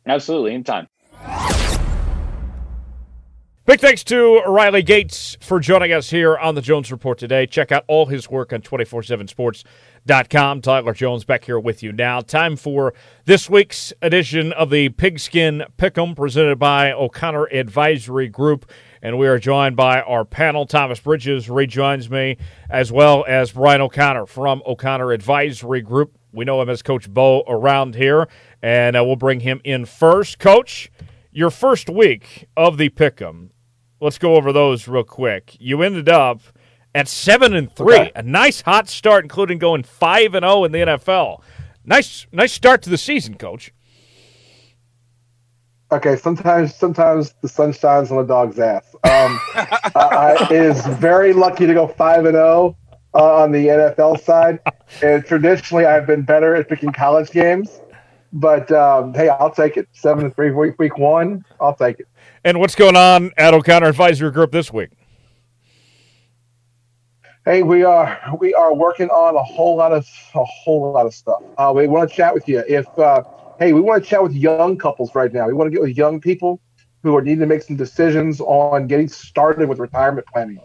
Absolutely. 0.06 0.52
Anytime. 0.54 0.88
Big 3.66 3.80
thanks 3.80 4.04
to 4.04 4.42
Riley 4.42 4.82
Gates 4.82 5.38
for 5.40 5.58
joining 5.58 5.90
us 5.90 6.10
here 6.10 6.36
on 6.36 6.54
the 6.54 6.60
Jones 6.60 6.92
Report 6.92 7.16
today. 7.16 7.46
Check 7.46 7.72
out 7.72 7.82
all 7.88 8.04
his 8.04 8.28
work 8.28 8.52
on 8.52 8.60
247sports.com. 8.60 10.60
Tyler 10.60 10.92
Jones 10.92 11.24
back 11.24 11.46
here 11.46 11.58
with 11.58 11.82
you 11.82 11.90
now. 11.90 12.20
Time 12.20 12.56
for 12.56 12.92
this 13.24 13.48
week's 13.48 13.90
edition 14.02 14.52
of 14.52 14.68
the 14.68 14.90
Pigskin 14.90 15.62
Pick'em 15.78 16.14
presented 16.14 16.58
by 16.58 16.92
O'Connor 16.92 17.46
Advisory 17.46 18.28
Group. 18.28 18.70
and 19.00 19.18
we 19.18 19.26
are 19.26 19.38
joined 19.38 19.76
by 19.76 20.02
our 20.02 20.26
panel. 20.26 20.66
Thomas 20.66 21.00
Bridges 21.00 21.48
rejoins 21.48 22.10
me, 22.10 22.36
as 22.68 22.92
well 22.92 23.24
as 23.26 23.52
Brian 23.52 23.80
O'Connor 23.80 24.26
from 24.26 24.62
O'Connor 24.66 25.12
Advisory 25.12 25.80
Group. 25.80 26.18
We 26.32 26.44
know 26.44 26.60
him 26.60 26.68
as 26.68 26.82
Coach 26.82 27.08
Bo 27.08 27.44
around 27.48 27.94
here, 27.94 28.28
and 28.62 28.94
uh, 28.94 29.02
we'll 29.02 29.16
bring 29.16 29.40
him 29.40 29.62
in 29.64 29.86
first. 29.86 30.38
Coach, 30.38 30.92
your 31.32 31.48
first 31.48 31.88
week 31.88 32.46
of 32.58 32.76
the 32.76 32.90
Pick'em. 32.90 33.52
Let's 34.00 34.18
go 34.18 34.36
over 34.36 34.52
those 34.52 34.88
real 34.88 35.04
quick. 35.04 35.56
You 35.58 35.82
ended 35.82 36.08
up 36.08 36.40
at 36.94 37.08
seven 37.08 37.54
and 37.54 37.74
three, 37.74 37.94
okay. 37.94 38.12
a 38.14 38.22
nice 38.22 38.60
hot 38.60 38.88
start, 38.88 39.24
including 39.24 39.58
going 39.58 39.82
five 39.82 40.34
and 40.34 40.44
zero 40.44 40.54
oh 40.54 40.64
in 40.64 40.72
the 40.72 40.78
NFL. 40.78 41.42
Nice, 41.84 42.26
nice 42.32 42.52
start 42.52 42.82
to 42.82 42.90
the 42.90 42.98
season, 42.98 43.34
Coach. 43.34 43.72
Okay, 45.92 46.16
sometimes 46.16 46.74
sometimes 46.74 47.34
the 47.40 47.48
sun 47.48 47.72
shines 47.72 48.10
on 48.10 48.18
a 48.18 48.26
dog's 48.26 48.58
ass. 48.58 48.94
Um, 49.04 49.38
I, 49.94 50.48
is 50.50 50.84
very 50.86 51.32
lucky 51.32 51.66
to 51.66 51.74
go 51.74 51.86
five 51.86 52.24
and 52.24 52.34
zero 52.34 52.76
oh, 53.14 53.18
uh, 53.18 53.42
on 53.42 53.52
the 53.52 53.66
NFL 53.66 54.20
side, 54.20 54.60
and 55.02 55.24
traditionally 55.24 55.84
I've 55.84 56.06
been 56.06 56.22
better 56.22 56.56
at 56.56 56.68
picking 56.68 56.92
college 56.92 57.30
games. 57.30 57.80
But 58.32 58.72
um, 58.72 59.14
hey, 59.14 59.28
I'll 59.28 59.52
take 59.52 59.76
it. 59.76 59.88
Seven 59.92 60.24
and 60.24 60.34
three 60.34 60.50
week 60.50 60.78
week 60.78 60.98
one, 60.98 61.44
I'll 61.60 61.76
take 61.76 62.00
it. 62.00 62.08
And 62.44 62.60
what's 62.60 62.74
going 62.74 62.94
on 62.94 63.32
at 63.38 63.54
O'Connor 63.54 63.86
Advisory 63.86 64.30
Group 64.30 64.52
this 64.52 64.70
week? 64.70 64.90
Hey, 67.46 67.62
we 67.62 67.84
are 67.84 68.20
we 68.38 68.52
are 68.52 68.74
working 68.74 69.08
on 69.08 69.34
a 69.34 69.42
whole 69.42 69.76
lot 69.76 69.92
of 69.92 70.06
a 70.34 70.44
whole 70.44 70.92
lot 70.92 71.06
of 71.06 71.14
stuff. 71.14 71.42
Uh, 71.56 71.72
we 71.74 71.86
want 71.86 72.08
to 72.08 72.14
chat 72.14 72.34
with 72.34 72.46
you. 72.46 72.62
If 72.68 72.86
uh, 72.98 73.22
hey, 73.58 73.72
we 73.72 73.80
want 73.80 74.04
to 74.04 74.08
chat 74.08 74.22
with 74.22 74.32
young 74.32 74.76
couples 74.76 75.14
right 75.14 75.32
now. 75.32 75.46
We 75.46 75.54
want 75.54 75.68
to 75.68 75.70
get 75.70 75.80
with 75.80 75.96
young 75.96 76.20
people 76.20 76.60
who 77.02 77.16
are 77.16 77.22
needing 77.22 77.40
to 77.40 77.46
make 77.46 77.62
some 77.62 77.76
decisions 77.76 78.40
on 78.40 78.88
getting 78.88 79.08
started 79.08 79.68
with 79.68 79.78
retirement 79.78 80.26
planning. 80.30 80.60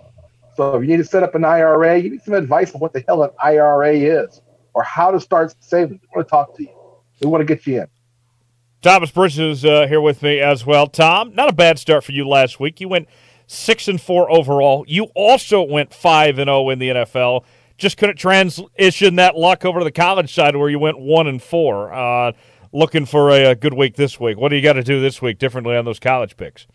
So 0.56 0.76
if 0.76 0.82
you 0.82 0.90
need 0.90 0.98
to 0.98 1.06
set 1.06 1.24
up 1.24 1.36
an 1.36 1.46
IRA, 1.46 1.98
you 1.98 2.12
need 2.12 2.24
some 2.24 2.34
advice 2.34 2.74
on 2.74 2.82
what 2.82 2.92
the 2.92 3.04
hell 3.08 3.24
an 3.24 3.32
IRA 3.42 3.94
is 3.94 4.42
or 4.74 4.84
how 4.84 5.12
to 5.12 5.20
start 5.20 5.56
saving. 5.62 6.02
We 6.02 6.08
want 6.14 6.28
to 6.28 6.30
talk 6.30 6.58
to 6.58 6.64
you. 6.64 6.76
We 7.22 7.28
want 7.28 7.42
to 7.42 7.46
get 7.46 7.66
you 7.66 7.82
in. 7.82 7.88
Thomas 8.82 9.12
Bridges 9.12 9.60
is 9.60 9.66
uh, 9.66 9.88
here 9.88 10.00
with 10.00 10.22
me 10.22 10.40
as 10.40 10.66
well. 10.66 10.88
Tom, 10.88 11.36
not 11.36 11.50
a 11.50 11.54
bad 11.54 11.78
start 11.78 12.04
for 12.04 12.14
you 12.14 12.26
last 12.26 12.62
week. 12.62 12.80
You 12.80 12.88
went 12.88 13.10
six 13.46 13.90
and 13.90 14.00
four 14.00 14.32
overall. 14.32 14.86
You 14.88 15.06
also 15.16 15.62
went 15.62 15.94
five 15.94 16.40
and 16.40 16.48
zero 16.48 16.60
oh 16.60 16.70
in 16.70 16.80
the 16.80 16.90
NFL. 16.90 17.44
Just 17.78 17.98
couldn't 17.98 18.16
transition 18.16 19.16
that 19.16 19.36
luck 19.36 19.66
over 19.66 19.80
to 19.80 19.84
the 19.84 19.92
college 19.92 20.34
side 20.34 20.56
where 20.56 20.70
you 20.70 20.80
went 20.80 20.98
one 20.98 21.28
and 21.28 21.44
four. 21.44 21.94
Uh, 21.94 22.32
looking 22.72 23.06
for 23.06 23.32
a, 23.32 23.52
a, 23.52 23.56
good 23.56 23.74
week 23.74 23.96
this 23.96 24.20
week. 24.20 24.38
What 24.38 24.50
do 24.50 24.56
you 24.56 24.62
got 24.62 24.74
to 24.74 24.84
do 24.84 25.02
this 25.02 25.22
week 25.22 25.40
differently 25.40 25.76
on 25.76 25.84
those 25.84 26.00
college 26.00 26.38
picks? 26.38 26.66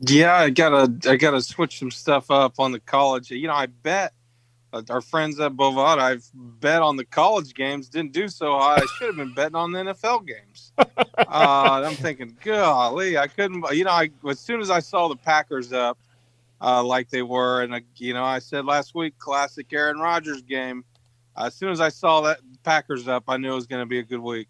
Yeah, 0.00 0.34
I 0.34 0.50
gotta 0.50 0.92
I 1.08 1.16
gotta 1.16 1.40
switch 1.40 1.78
some 1.78 1.90
stuff 1.90 2.30
up 2.30 2.60
on 2.60 2.72
the 2.72 2.80
college. 2.80 3.30
You 3.30 3.48
know, 3.48 3.54
I 3.54 3.66
bet 3.66 4.12
our 4.88 5.00
friends 5.00 5.38
at 5.40 5.52
Bovada, 5.52 5.98
I've 5.98 6.30
bet 6.34 6.82
on 6.82 6.96
the 6.96 7.04
college 7.04 7.54
games, 7.54 7.88
didn't 7.88 8.12
do 8.12 8.28
so 8.28 8.58
high. 8.58 8.76
I 8.76 8.86
should 8.96 9.08
have 9.08 9.16
been 9.16 9.34
betting 9.34 9.56
on 9.56 9.72
the 9.72 9.80
NFL 9.80 10.26
games. 10.26 10.72
uh, 10.78 10.86
I'm 11.84 11.94
thinking, 11.94 12.36
golly, 12.44 13.18
I 13.18 13.26
couldn't. 13.26 13.64
You 13.72 13.84
know, 13.84 13.90
I 13.90 14.10
as 14.28 14.40
soon 14.40 14.60
as 14.60 14.70
I 14.70 14.80
saw 14.80 15.08
the 15.08 15.16
Packers 15.16 15.72
up 15.72 15.98
uh, 16.60 16.82
like 16.82 17.10
they 17.10 17.22
were, 17.22 17.62
and 17.62 17.74
uh, 17.74 17.80
you 17.96 18.14
know, 18.14 18.24
I 18.24 18.38
said 18.38 18.64
last 18.64 18.94
week, 18.94 19.18
classic 19.18 19.72
Aaron 19.72 19.98
Rodgers 19.98 20.42
game 20.42 20.84
as 21.36 21.54
soon 21.54 21.70
as 21.70 21.80
I 21.80 21.88
saw 21.88 22.22
that 22.22 22.40
Packers 22.62 23.08
up, 23.08 23.24
I 23.28 23.36
knew 23.36 23.52
it 23.52 23.54
was 23.54 23.66
going 23.66 23.82
to 23.82 23.86
be 23.86 23.98
a 23.98 24.02
good 24.02 24.20
week. 24.20 24.48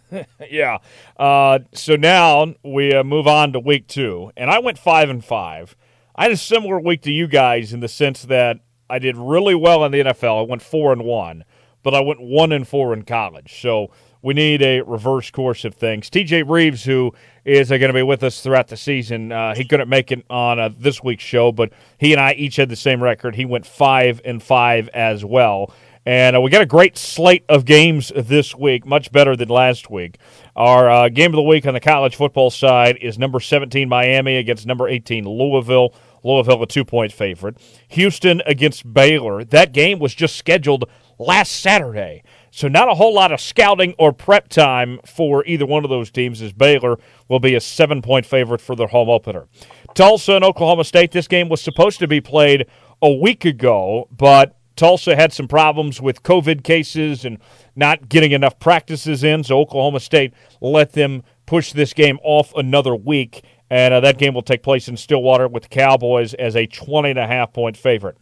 yeah. 0.50 0.78
Uh, 1.16 1.60
so 1.74 1.96
now 1.96 2.54
we 2.62 2.92
uh, 2.92 3.04
move 3.04 3.26
on 3.26 3.52
to 3.52 3.60
week 3.60 3.86
two, 3.86 4.30
and 4.36 4.50
I 4.50 4.58
went 4.58 4.78
five 4.78 5.08
and 5.08 5.24
five. 5.24 5.76
I 6.14 6.24
had 6.24 6.32
a 6.32 6.36
similar 6.36 6.78
week 6.78 7.02
to 7.02 7.12
you 7.12 7.26
guys 7.26 7.72
in 7.72 7.80
the 7.80 7.88
sense 7.88 8.22
that 8.22 8.60
I 8.92 8.98
did 8.98 9.16
really 9.16 9.54
well 9.54 9.86
in 9.86 9.92
the 9.92 10.00
NFL. 10.00 10.40
I 10.40 10.42
went 10.42 10.60
four 10.60 10.92
and 10.92 11.02
one, 11.02 11.44
but 11.82 11.94
I 11.94 12.00
went 12.00 12.20
one 12.20 12.52
and 12.52 12.68
four 12.68 12.92
in 12.92 13.04
college. 13.04 13.58
So 13.62 13.90
we 14.20 14.34
need 14.34 14.60
a 14.60 14.82
reverse 14.82 15.30
course 15.30 15.64
of 15.64 15.74
things. 15.74 16.10
TJ 16.10 16.46
Reeves, 16.46 16.84
who 16.84 17.14
is 17.46 17.70
going 17.70 17.80
to 17.80 17.94
be 17.94 18.02
with 18.02 18.22
us 18.22 18.42
throughout 18.42 18.68
the 18.68 18.76
season, 18.76 19.32
uh, 19.32 19.54
he 19.54 19.64
couldn't 19.64 19.88
make 19.88 20.12
it 20.12 20.26
on 20.28 20.60
uh, 20.60 20.68
this 20.76 21.02
week's 21.02 21.24
show, 21.24 21.52
but 21.52 21.72
he 21.96 22.12
and 22.12 22.20
I 22.20 22.34
each 22.34 22.56
had 22.56 22.68
the 22.68 22.76
same 22.76 23.02
record. 23.02 23.34
He 23.34 23.46
went 23.46 23.64
five 23.64 24.20
and 24.26 24.42
five 24.42 24.90
as 24.90 25.24
well. 25.24 25.72
And 26.04 26.36
uh, 26.36 26.40
we 26.42 26.50
got 26.50 26.60
a 26.60 26.66
great 26.66 26.98
slate 26.98 27.44
of 27.48 27.64
games 27.64 28.12
this 28.14 28.54
week, 28.54 28.84
much 28.84 29.10
better 29.10 29.36
than 29.36 29.48
last 29.48 29.88
week. 29.88 30.18
Our 30.54 30.90
uh, 30.90 31.08
game 31.08 31.30
of 31.30 31.36
the 31.36 31.42
week 31.42 31.64
on 31.64 31.72
the 31.72 31.80
college 31.80 32.16
football 32.16 32.50
side 32.50 32.98
is 33.00 33.18
number 33.18 33.40
17 33.40 33.88
Miami 33.88 34.36
against 34.36 34.66
number 34.66 34.86
18 34.86 35.24
Louisville. 35.24 35.94
Louisville, 36.22 36.62
a 36.62 36.66
two 36.66 36.84
point 36.84 37.12
favorite. 37.12 37.56
Houston 37.88 38.42
against 38.46 38.92
Baylor. 38.92 39.44
That 39.44 39.72
game 39.72 39.98
was 39.98 40.14
just 40.14 40.36
scheduled 40.36 40.84
last 41.18 41.52
Saturday. 41.52 42.22
So, 42.50 42.68
not 42.68 42.90
a 42.90 42.94
whole 42.94 43.14
lot 43.14 43.32
of 43.32 43.40
scouting 43.40 43.94
or 43.98 44.12
prep 44.12 44.48
time 44.48 45.00
for 45.06 45.44
either 45.46 45.64
one 45.64 45.84
of 45.84 45.90
those 45.90 46.10
teams, 46.10 46.42
as 46.42 46.52
Baylor 46.52 46.98
will 47.28 47.40
be 47.40 47.54
a 47.54 47.60
seven 47.60 48.02
point 48.02 48.26
favorite 48.26 48.60
for 48.60 48.76
their 48.76 48.88
home 48.88 49.08
opener. 49.08 49.48
Tulsa 49.94 50.34
and 50.34 50.44
Oklahoma 50.44 50.84
State, 50.84 51.12
this 51.12 51.28
game 51.28 51.48
was 51.48 51.60
supposed 51.60 51.98
to 52.00 52.08
be 52.08 52.20
played 52.20 52.66
a 53.00 53.10
week 53.10 53.44
ago, 53.44 54.06
but 54.10 54.56
Tulsa 54.76 55.16
had 55.16 55.32
some 55.32 55.48
problems 55.48 56.00
with 56.00 56.22
COVID 56.22 56.62
cases 56.62 57.24
and 57.24 57.38
not 57.76 58.08
getting 58.08 58.32
enough 58.32 58.58
practices 58.58 59.24
in, 59.24 59.44
so 59.44 59.58
Oklahoma 59.58 60.00
State 60.00 60.32
let 60.60 60.92
them 60.92 61.22
push 61.46 61.72
this 61.72 61.92
game 61.92 62.18
off 62.22 62.52
another 62.54 62.94
week. 62.94 63.44
And 63.72 63.94
uh, 63.94 64.00
that 64.00 64.18
game 64.18 64.34
will 64.34 64.42
take 64.42 64.62
place 64.62 64.86
in 64.86 64.98
Stillwater 64.98 65.48
with 65.48 65.62
the 65.62 65.70
Cowboys 65.70 66.34
as 66.34 66.56
a 66.56 66.66
20 66.66 67.08
and 67.08 67.18
a 67.18 67.26
half 67.26 67.54
point 67.54 67.74
favorite. 67.74 68.18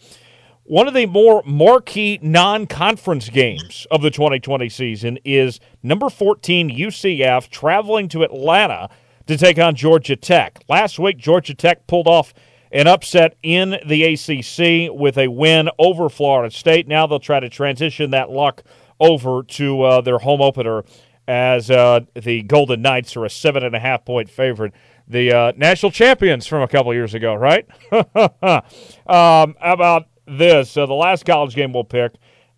One 0.62 0.86
of 0.86 0.94
the 0.94 1.06
more 1.06 1.42
marquee 1.44 2.20
non 2.22 2.68
conference 2.68 3.28
games 3.28 3.84
of 3.90 4.00
the 4.00 4.12
2020 4.12 4.68
season 4.68 5.18
is 5.24 5.58
number 5.82 6.08
14 6.08 6.70
UCF 6.70 7.48
traveling 7.48 8.08
to 8.10 8.22
Atlanta 8.22 8.90
to 9.26 9.36
take 9.36 9.58
on 9.58 9.74
Georgia 9.74 10.14
Tech. 10.14 10.62
Last 10.68 11.00
week, 11.00 11.16
Georgia 11.18 11.54
Tech 11.54 11.88
pulled 11.88 12.06
off 12.06 12.32
an 12.70 12.86
upset 12.86 13.36
in 13.42 13.76
the 13.84 14.04
ACC 14.04 14.96
with 14.96 15.18
a 15.18 15.26
win 15.26 15.68
over 15.80 16.08
Florida 16.08 16.54
State. 16.54 16.86
Now 16.86 17.08
they'll 17.08 17.18
try 17.18 17.40
to 17.40 17.48
transition 17.48 18.12
that 18.12 18.30
luck 18.30 18.62
over 19.00 19.42
to 19.42 19.82
uh, 19.82 20.00
their 20.00 20.18
home 20.18 20.42
opener 20.42 20.84
as 21.26 21.70
uh, 21.70 22.00
the 22.14 22.42
Golden 22.42 22.82
Knights 22.82 23.16
are 23.16 23.24
a 23.24 23.30
seven 23.30 23.64
and 23.64 23.74
a 23.74 23.80
half 23.80 24.04
point 24.04 24.30
favorite. 24.30 24.72
The 25.10 25.32
uh, 25.32 25.52
national 25.56 25.90
champions 25.90 26.46
from 26.46 26.62
a 26.62 26.68
couple 26.68 26.94
years 26.94 27.14
ago, 27.14 27.34
right? 27.34 27.66
um, 27.92 29.56
about 29.60 30.06
this? 30.24 30.76
Uh, 30.76 30.86
the 30.86 30.94
last 30.94 31.26
college 31.26 31.56
game 31.56 31.72
we'll 31.72 31.82
pick 31.82 32.12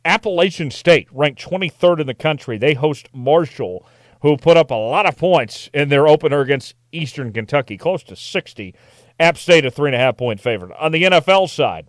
Appalachian 0.04 0.70
State, 0.70 1.08
ranked 1.12 1.42
23rd 1.42 2.00
in 2.00 2.06
the 2.06 2.12
country. 2.12 2.58
They 2.58 2.74
host 2.74 3.08
Marshall, 3.14 3.86
who 4.20 4.36
put 4.36 4.58
up 4.58 4.70
a 4.70 4.74
lot 4.74 5.06
of 5.06 5.16
points 5.16 5.70
in 5.72 5.88
their 5.88 6.06
opener 6.06 6.42
against 6.42 6.74
Eastern 6.92 7.32
Kentucky, 7.32 7.78
close 7.78 8.02
to 8.04 8.16
60. 8.16 8.74
App 9.18 9.38
State 9.38 9.64
a 9.64 9.70
three 9.70 9.88
and 9.88 9.96
a 9.96 9.98
half 9.98 10.18
point 10.18 10.38
favorite. 10.38 10.72
On 10.78 10.92
the 10.92 11.04
NFL 11.04 11.48
side, 11.48 11.86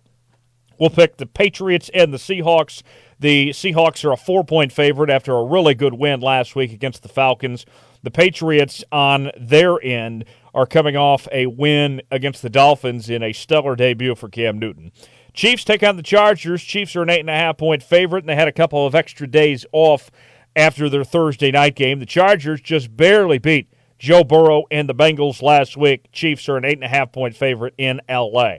we'll 0.78 0.88
pick 0.88 1.18
the 1.18 1.26
Patriots 1.26 1.90
and 1.92 2.10
the 2.10 2.18
Seahawks. 2.18 2.82
The 3.20 3.50
Seahawks 3.50 4.02
are 4.02 4.12
a 4.12 4.16
four 4.16 4.44
point 4.44 4.72
favorite 4.72 5.10
after 5.10 5.34
a 5.34 5.44
really 5.44 5.74
good 5.74 5.92
win 5.92 6.20
last 6.20 6.56
week 6.56 6.72
against 6.72 7.02
the 7.02 7.10
Falcons. 7.10 7.66
The 8.02 8.10
Patriots, 8.10 8.82
on 8.92 9.30
their 9.38 9.82
end, 9.82 10.24
are 10.54 10.66
coming 10.66 10.96
off 10.96 11.26
a 11.32 11.46
win 11.46 12.00
against 12.10 12.42
the 12.42 12.50
Dolphins 12.50 13.10
in 13.10 13.22
a 13.22 13.32
stellar 13.32 13.74
debut 13.74 14.14
for 14.14 14.28
Cam 14.28 14.58
Newton. 14.58 14.92
Chiefs 15.32 15.64
take 15.64 15.82
on 15.82 15.96
the 15.96 16.02
Chargers. 16.02 16.62
Chiefs 16.62 16.94
are 16.94 17.02
an 17.02 17.10
eight 17.10 17.20
and 17.20 17.30
a 17.30 17.34
half 17.34 17.58
point 17.58 17.82
favorite, 17.82 18.20
and 18.20 18.28
they 18.28 18.36
had 18.36 18.48
a 18.48 18.52
couple 18.52 18.86
of 18.86 18.94
extra 18.94 19.26
days 19.26 19.66
off 19.72 20.10
after 20.54 20.88
their 20.88 21.04
Thursday 21.04 21.50
night 21.50 21.74
game. 21.74 21.98
The 21.98 22.06
Chargers 22.06 22.60
just 22.60 22.96
barely 22.96 23.38
beat 23.38 23.68
Joe 23.98 24.22
Burrow 24.22 24.64
and 24.70 24.88
the 24.88 24.94
Bengals 24.94 25.42
last 25.42 25.76
week. 25.76 26.10
Chiefs 26.12 26.48
are 26.48 26.56
an 26.56 26.64
eight 26.64 26.78
and 26.78 26.84
a 26.84 26.88
half 26.88 27.10
point 27.10 27.36
favorite 27.36 27.74
in 27.76 28.00
LA. 28.08 28.56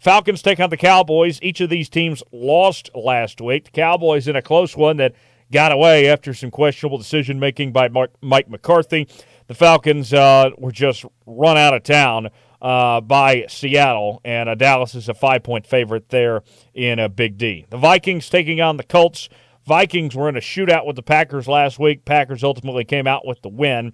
Falcons 0.00 0.42
take 0.42 0.58
on 0.60 0.70
the 0.70 0.76
Cowboys. 0.76 1.38
Each 1.42 1.60
of 1.60 1.70
these 1.70 1.88
teams 1.88 2.22
lost 2.32 2.90
last 2.94 3.40
week. 3.40 3.66
The 3.66 3.70
Cowboys 3.70 4.26
in 4.26 4.36
a 4.36 4.42
close 4.42 4.76
one 4.76 4.96
that 4.96 5.14
got 5.52 5.72
away 5.72 6.08
after 6.08 6.34
some 6.34 6.50
questionable 6.50 6.98
decision 6.98 7.38
making 7.38 7.72
by 7.72 7.88
Mike 8.20 8.48
McCarthy. 8.48 9.08
The 9.46 9.54
Falcons 9.54 10.12
uh, 10.12 10.50
were 10.58 10.72
just 10.72 11.04
run 11.24 11.56
out 11.56 11.74
of 11.74 11.82
town 11.84 12.30
uh, 12.60 13.00
by 13.00 13.46
Seattle, 13.48 14.20
and 14.24 14.48
uh, 14.48 14.54
Dallas 14.54 14.94
is 14.94 15.08
a 15.08 15.14
five 15.14 15.42
point 15.42 15.66
favorite 15.66 16.08
there 16.08 16.42
in 16.74 16.98
a 16.98 17.08
Big 17.08 17.38
D. 17.38 17.66
The 17.70 17.76
Vikings 17.76 18.28
taking 18.28 18.60
on 18.60 18.76
the 18.76 18.82
Colts. 18.82 19.28
Vikings 19.64 20.14
were 20.14 20.28
in 20.28 20.36
a 20.36 20.40
shootout 20.40 20.86
with 20.86 20.96
the 20.96 21.02
Packers 21.02 21.48
last 21.48 21.78
week. 21.78 22.04
Packers 22.04 22.44
ultimately 22.44 22.84
came 22.84 23.06
out 23.06 23.26
with 23.26 23.42
the 23.42 23.48
win. 23.48 23.92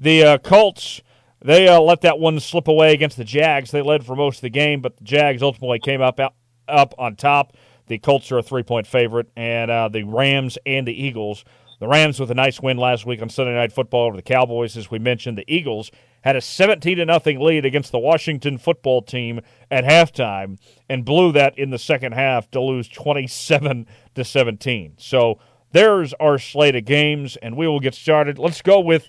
The 0.00 0.22
uh, 0.22 0.38
Colts, 0.38 1.02
they 1.44 1.68
uh, 1.68 1.80
let 1.80 2.00
that 2.02 2.18
one 2.18 2.38
slip 2.40 2.68
away 2.68 2.92
against 2.92 3.16
the 3.16 3.24
Jags. 3.24 3.70
They 3.70 3.82
led 3.82 4.04
for 4.04 4.14
most 4.16 4.38
of 4.38 4.42
the 4.42 4.50
game, 4.50 4.80
but 4.80 4.96
the 4.96 5.04
Jags 5.04 5.42
ultimately 5.42 5.80
came 5.80 6.00
up 6.00 6.20
out, 6.20 6.34
up 6.68 6.94
on 6.98 7.16
top. 7.16 7.56
The 7.86 7.98
Colts 7.98 8.30
are 8.30 8.38
a 8.38 8.42
three 8.42 8.62
point 8.62 8.86
favorite, 8.86 9.30
and 9.36 9.70
uh, 9.70 9.88
the 9.88 10.04
Rams 10.04 10.58
and 10.66 10.86
the 10.86 10.92
Eagles 10.92 11.44
The 11.80 11.86
Rams 11.86 12.18
with 12.18 12.30
a 12.32 12.34
nice 12.34 12.60
win 12.60 12.76
last 12.76 13.06
week 13.06 13.22
on 13.22 13.28
Sunday 13.28 13.54
Night 13.54 13.72
Football 13.72 14.06
over 14.06 14.16
the 14.16 14.22
Cowboys, 14.22 14.76
as 14.76 14.90
we 14.90 14.98
mentioned. 14.98 15.38
The 15.38 15.44
Eagles 15.46 15.92
had 16.22 16.34
a 16.34 16.40
17 16.40 16.96
to 16.96 17.06
nothing 17.06 17.38
lead 17.38 17.64
against 17.64 17.92
the 17.92 18.00
Washington 18.00 18.58
football 18.58 19.00
team 19.00 19.40
at 19.70 19.84
halftime 19.84 20.58
and 20.88 21.04
blew 21.04 21.30
that 21.32 21.56
in 21.56 21.70
the 21.70 21.78
second 21.78 22.12
half 22.12 22.50
to 22.50 22.60
lose 22.60 22.88
27 22.88 23.86
to 24.16 24.24
17. 24.24 24.94
So 24.96 25.38
there's 25.70 26.14
our 26.14 26.38
slate 26.38 26.74
of 26.74 26.84
games, 26.84 27.36
and 27.36 27.56
we 27.56 27.68
will 27.68 27.78
get 27.78 27.94
started. 27.94 28.40
Let's 28.40 28.60
go 28.60 28.80
with 28.80 29.08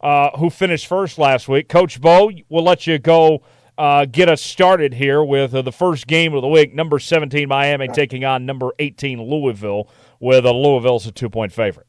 uh, 0.00 0.30
who 0.38 0.48
finished 0.48 0.86
first 0.86 1.18
last 1.18 1.48
week. 1.48 1.68
Coach 1.68 2.00
Bo, 2.00 2.30
we'll 2.48 2.64
let 2.64 2.86
you 2.86 2.98
go 2.98 3.42
uh, 3.76 4.06
get 4.06 4.30
us 4.30 4.40
started 4.40 4.94
here 4.94 5.22
with 5.22 5.54
uh, 5.54 5.60
the 5.60 5.72
first 5.72 6.06
game 6.06 6.32
of 6.32 6.40
the 6.40 6.48
week. 6.48 6.74
Number 6.74 6.98
17 6.98 7.46
Miami 7.46 7.88
taking 7.88 8.24
on 8.24 8.46
number 8.46 8.70
18 8.78 9.22
Louisville, 9.22 9.90
with 10.18 10.46
Louisville's 10.46 11.06
a 11.06 11.12
two 11.12 11.28
point 11.28 11.52
favorite. 11.52 11.86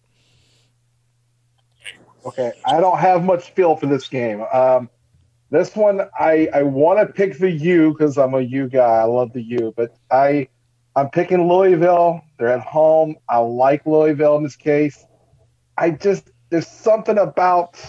Okay, 2.27 2.51
I 2.65 2.81
don't 2.81 2.99
have 2.99 3.23
much 3.23 3.51
feel 3.51 3.77
for 3.77 3.85
this 3.85 4.07
game. 4.09 4.43
Um, 4.53 4.89
this 5.49 5.75
one, 5.75 6.01
I 6.19 6.49
I 6.53 6.63
want 6.63 6.99
to 6.99 7.13
pick 7.13 7.37
the 7.39 7.49
U 7.49 7.93
because 7.93 8.17
I'm 8.17 8.33
a 8.33 8.41
U 8.41 8.67
guy. 8.67 8.81
I 8.81 9.03
love 9.03 9.31
the 9.31 9.41
U, 9.41 9.73
but 9.77 9.95
I 10.11 10.49
I'm 10.95 11.09
picking 11.09 11.47
Louisville. 11.47 12.21
They're 12.37 12.49
at 12.49 12.59
home. 12.59 13.15
I 13.29 13.37
like 13.37 13.85
Louisville 13.85 14.35
in 14.35 14.43
this 14.43 14.57
case. 14.57 15.05
I 15.77 15.91
just 15.91 16.31
there's 16.49 16.67
something 16.67 17.17
about 17.17 17.79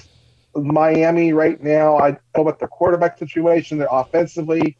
Miami 0.54 1.32
right 1.32 1.60
now. 1.60 1.96
I 1.98 2.12
don't 2.12 2.20
know 2.36 2.42
about 2.42 2.60
the 2.60 2.68
quarterback 2.68 3.18
situation. 3.18 3.78
They're 3.78 3.88
offensively 3.90 4.76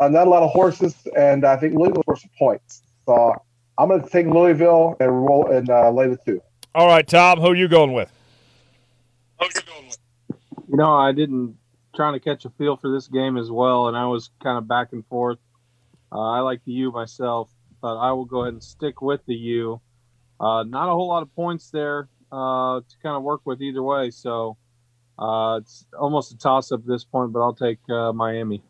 uh, 0.00 0.08
not 0.08 0.26
a 0.26 0.30
lot 0.30 0.42
of 0.42 0.50
horses, 0.50 0.94
and 1.16 1.44
I 1.44 1.56
think 1.56 1.74
Louisville 1.74 2.02
for 2.04 2.16
some 2.16 2.30
points. 2.38 2.82
So 3.04 3.34
I'm 3.78 3.88
going 3.88 4.02
to 4.02 4.08
take 4.08 4.26
Louisville 4.26 4.96
and 5.00 5.26
roll 5.26 5.50
and 5.50 5.68
uh, 5.68 5.90
lay 5.90 6.08
the 6.08 6.18
two. 6.24 6.40
All 6.74 6.86
right, 6.86 7.06
Tom, 7.06 7.40
who 7.40 7.48
are 7.48 7.54
you 7.54 7.68
going 7.68 7.92
with? 7.92 8.10
You 10.68 10.76
know, 10.76 10.94
I 10.94 11.12
didn't 11.12 11.56
trying 11.94 12.12
to 12.12 12.20
catch 12.20 12.44
a 12.44 12.50
feel 12.50 12.76
for 12.76 12.90
this 12.90 13.08
game 13.08 13.36
as 13.36 13.50
well, 13.50 13.88
and 13.88 13.96
I 13.96 14.06
was 14.06 14.30
kind 14.42 14.58
of 14.58 14.68
back 14.68 14.92
and 14.92 15.04
forth. 15.06 15.38
Uh, 16.12 16.20
I 16.20 16.40
like 16.40 16.60
the 16.64 16.72
U 16.72 16.92
myself, 16.92 17.50
but 17.80 17.96
I 17.96 18.12
will 18.12 18.26
go 18.26 18.42
ahead 18.42 18.52
and 18.52 18.62
stick 18.62 19.02
with 19.02 19.20
the 19.26 19.34
U. 19.34 19.80
Uh, 20.38 20.62
not 20.64 20.88
a 20.88 20.92
whole 20.92 21.08
lot 21.08 21.22
of 21.22 21.34
points 21.34 21.70
there 21.70 22.08
uh, 22.30 22.80
to 22.80 22.96
kind 23.02 23.16
of 23.16 23.22
work 23.22 23.40
with 23.44 23.62
either 23.62 23.82
way, 23.82 24.10
so 24.10 24.56
uh, 25.18 25.58
it's 25.60 25.86
almost 25.98 26.32
a 26.32 26.38
toss 26.38 26.70
up 26.70 26.80
at 26.80 26.86
this 26.86 27.04
point. 27.04 27.32
But 27.32 27.40
I'll 27.40 27.54
take 27.54 27.78
uh, 27.88 28.12
Miami. 28.12 28.62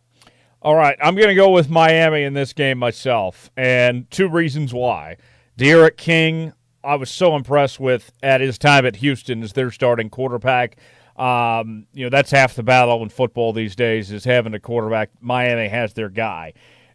All 0.62 0.74
right, 0.74 0.96
I'm 1.00 1.14
going 1.14 1.28
to 1.28 1.34
go 1.34 1.50
with 1.50 1.68
Miami 1.68 2.22
in 2.22 2.34
this 2.34 2.52
game 2.52 2.78
myself, 2.78 3.50
and 3.56 4.10
two 4.10 4.28
reasons 4.28 4.72
why. 4.72 5.16
D'Eriq 5.56 5.96
King, 5.96 6.52
I 6.84 6.94
was 6.94 7.10
so 7.10 7.34
impressed 7.34 7.80
with 7.80 8.12
at 8.22 8.40
his 8.40 8.58
time 8.58 8.86
at 8.86 8.96
Houston 8.96 9.42
as 9.42 9.52
their 9.52 9.70
starting 9.70 10.10
quarterback. 10.10 10.76
Um, 11.16 11.86
you 11.92 12.04
know, 12.04 12.10
that's 12.10 12.30
half 12.30 12.54
the 12.54 12.62
battle 12.62 13.02
in 13.02 13.08
football 13.08 13.52
these 13.52 13.74
days 13.74 14.12
is 14.12 14.24
having 14.24 14.54
a 14.54 14.60
quarterback. 14.60 15.10
Miami 15.20 15.68
has 15.68 15.94
their 15.94 16.10
guy. 16.10 16.52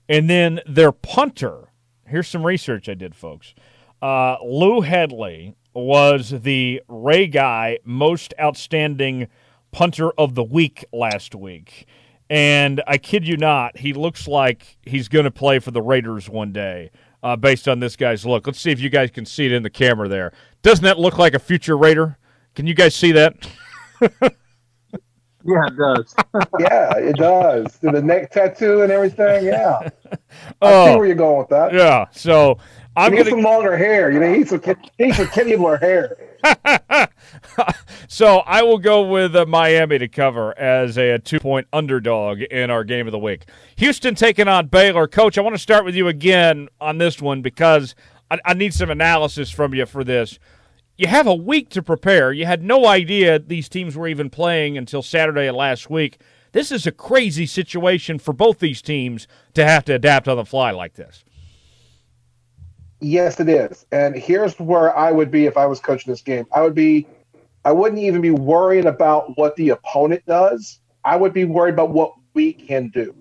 And 0.08 0.30
then 0.30 0.60
their 0.68 0.92
punter. 0.92 1.70
Here's 2.06 2.28
some 2.28 2.46
research 2.46 2.88
I 2.88 2.94
did, 2.94 3.16
folks. 3.16 3.56
Uh, 4.02 4.36
Lou 4.44 4.82
Hedley 4.82 5.56
was 5.74 6.30
the 6.30 6.82
Ray 6.88 7.28
Guy 7.28 7.80
most 7.84 8.34
outstanding 8.40 9.28
punter 9.72 10.12
of 10.18 10.36
the 10.36 10.44
week 10.44 10.86
last 10.92 11.34
week. 11.34 11.88
And 12.30 12.82
I 12.88 12.98
kid 12.98 13.28
you 13.28 13.38
not, 13.38 13.78
he 13.78 13.94
looks 13.94 14.28
like 14.28 14.78
he's 14.84 15.08
going 15.08 15.26
to 15.26 15.32
play 15.32 15.60
for 15.60 15.72
the 15.72 15.82
Raiders 15.82 16.30
one 16.30 16.52
day. 16.52 16.92
Uh, 17.24 17.36
based 17.36 17.68
on 17.68 17.80
this 17.80 17.96
guy's 17.96 18.26
look, 18.26 18.48
let's 18.48 18.60
see 18.60 18.72
if 18.72 18.80
you 18.80 18.90
guys 18.90 19.12
can 19.12 19.26
see 19.26 19.46
it 19.46 19.52
in 19.52 19.62
the 19.62 19.70
camera 19.70 20.08
there. 20.08 20.34
Doesn't 20.64 20.84
that 20.84 20.98
look 20.98 21.20
like 21.20 21.36
a 21.36 21.40
future 21.40 21.78
Raider? 21.78 22.18
Can 22.56 22.66
you 22.66 22.74
guys 22.74 22.96
see 22.96 23.12
that? 23.12 23.36
Yeah, 25.44 25.66
it 25.68 25.78
does. 25.78 26.16
yeah, 26.60 26.98
it 26.98 27.16
does. 27.16 27.78
The 27.82 28.02
neck 28.02 28.32
tattoo 28.32 28.84
and 28.84 28.92
everything. 28.92 29.46
Yeah. 29.46 29.90
I 30.12 30.18
Oh. 30.62 30.86
see 30.94 30.96
where 30.98 31.06
you're 31.08 31.16
going 31.16 31.40
with 31.40 31.50
that. 31.50 31.74
yeah. 31.74 32.06
So 32.12 32.58
I'm 32.96 33.12
he 33.12 33.18
needs 33.18 33.30
going 33.30 33.42
some 33.44 33.52
longer 33.52 33.76
hair. 33.76 34.12
You 34.12 34.20
know, 34.20 34.28
he's 34.34 34.52
needs 34.52 34.66
some, 34.66 34.76
he 34.98 35.06
needs 35.06 35.18
some 35.18 35.28
Kenny 35.28 35.56
Moore 35.56 35.78
hair. 35.78 36.18
so 38.08 38.40
I 38.40 38.62
will 38.64 38.78
go 38.78 39.08
with 39.08 39.36
uh, 39.36 39.46
Miami 39.46 39.98
to 39.98 40.08
cover 40.08 40.58
as 40.60 40.98
a, 40.98 41.12
a 41.12 41.20
two 41.20 41.40
point 41.40 41.68
underdog 41.74 42.42
in 42.42 42.70
our 42.70 42.84
game 42.84 43.08
of 43.08 43.12
the 43.12 43.20
week. 43.20 43.46
Houston 43.78 44.14
taking 44.16 44.48
on 44.48 44.68
Baylor. 44.68 45.08
Coach, 45.08 45.38
I 45.38 45.42
want 45.42 45.56
to 45.56 45.62
start 45.62 45.86
with 45.86 45.96
you 45.96 46.08
again 46.08 46.68
on 46.80 46.98
this 47.00 47.22
one 47.22 47.42
because 47.42 47.96
I, 48.30 48.38
I 48.46 48.54
need 48.54 48.74
some 48.74 48.92
analysis 48.92 49.50
from 49.50 49.74
you 49.74 49.86
for 49.86 50.04
this. 50.04 50.38
You 51.02 51.08
have 51.08 51.26
a 51.26 51.34
week 51.34 51.70
to 51.70 51.82
prepare. 51.82 52.32
You 52.32 52.46
had 52.46 52.62
no 52.62 52.86
idea 52.86 53.40
these 53.40 53.68
teams 53.68 53.96
were 53.96 54.08
even 54.08 54.30
playing 54.30 54.78
until 54.78 55.02
Saturday 55.02 55.48
of 55.48 55.56
last 55.56 55.90
week. 55.90 56.22
This 56.52 56.72
is 56.72 56.86
a 56.86 56.92
crazy 56.92 57.48
situation 57.48 58.20
for 58.20 58.34
both 58.34 58.60
these 58.60 58.84
teams 58.84 59.28
to 59.56 59.66
have 59.66 59.84
to 59.86 59.96
adapt 59.96 60.28
on 60.28 60.38
the 60.38 60.46
fly 60.46 60.70
like 60.70 60.94
this. 60.94 61.26
Yes, 63.00 63.40
it 63.40 63.50
is. 63.50 63.88
And 63.92 64.16
here's 64.16 64.60
where 64.60 64.96
I 64.96 65.12
would 65.12 65.32
be 65.32 65.48
if 65.48 65.58
I 65.58 65.66
was 65.66 65.80
coaching 65.80 66.14
this 66.14 66.22
game. 66.22 66.46
I 66.54 66.62
would 66.62 66.76
be, 66.76 67.08
I 67.66 67.72
wouldn't 67.72 68.00
even 68.00 68.22
be 68.22 68.30
worrying 68.30 68.86
about 68.86 69.36
what 69.40 69.56
the 69.56 69.70
opponent 69.70 70.24
does. 70.28 70.82
I 71.04 71.16
would 71.16 71.34
be 71.34 71.46
worried 71.46 71.74
about 71.74 71.90
what 71.90 72.14
we 72.36 72.54
can 72.54 72.90
do. 72.90 73.16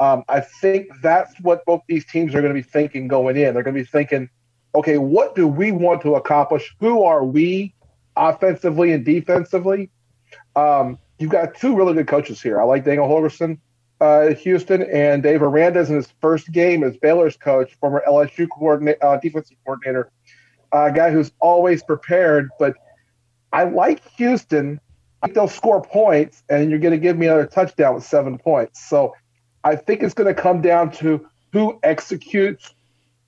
Um, 0.00 0.24
I 0.28 0.40
think 0.40 0.88
that's 1.00 1.32
what 1.42 1.64
both 1.64 1.82
these 1.86 2.06
teams 2.06 2.34
are 2.34 2.40
going 2.40 2.52
to 2.52 2.60
be 2.60 2.68
thinking 2.68 3.06
going 3.06 3.36
in. 3.36 3.54
They're 3.54 3.62
going 3.62 3.76
to 3.76 3.82
be 3.82 3.86
thinking, 3.86 4.28
okay, 4.74 4.98
what 4.98 5.34
do 5.34 5.46
we 5.46 5.72
want 5.72 6.02
to 6.02 6.14
accomplish? 6.16 6.74
Who 6.80 7.04
are 7.04 7.24
we 7.24 7.74
offensively 8.16 8.92
and 8.92 9.04
defensively? 9.04 9.90
Um, 10.56 10.98
you've 11.18 11.30
got 11.30 11.54
two 11.54 11.76
really 11.76 11.94
good 11.94 12.08
coaches 12.08 12.42
here. 12.42 12.60
I 12.60 12.64
like 12.64 12.84
Daniel 12.84 13.08
Holgorsen 13.08 13.58
uh, 14.00 14.34
Houston 14.34 14.82
and 14.82 15.22
Dave 15.22 15.42
Aranda's 15.42 15.88
in 15.88 15.96
his 15.96 16.12
first 16.20 16.50
game 16.52 16.82
as 16.82 16.96
Baylor's 16.96 17.36
coach, 17.36 17.74
former 17.80 18.02
LSU 18.06 18.48
coordinator, 18.50 19.04
uh, 19.04 19.16
defensive 19.18 19.56
coordinator, 19.64 20.10
a 20.72 20.92
guy 20.92 21.10
who's 21.10 21.32
always 21.40 21.82
prepared. 21.82 22.50
But 22.58 22.74
I 23.52 23.64
like 23.64 24.06
Houston. 24.16 24.80
I 25.22 25.26
think 25.26 25.36
they'll 25.36 25.48
score 25.48 25.80
points, 25.80 26.42
and 26.48 26.70
you're 26.70 26.80
going 26.80 26.92
to 26.92 26.98
give 26.98 27.16
me 27.16 27.26
another 27.26 27.46
touchdown 27.46 27.94
with 27.94 28.04
seven 28.04 28.36
points. 28.36 28.84
So 28.86 29.14
I 29.62 29.76
think 29.76 30.02
it's 30.02 30.14
going 30.14 30.34
to 30.34 30.40
come 30.40 30.60
down 30.60 30.90
to 30.92 31.26
who 31.52 31.78
executes 31.82 32.74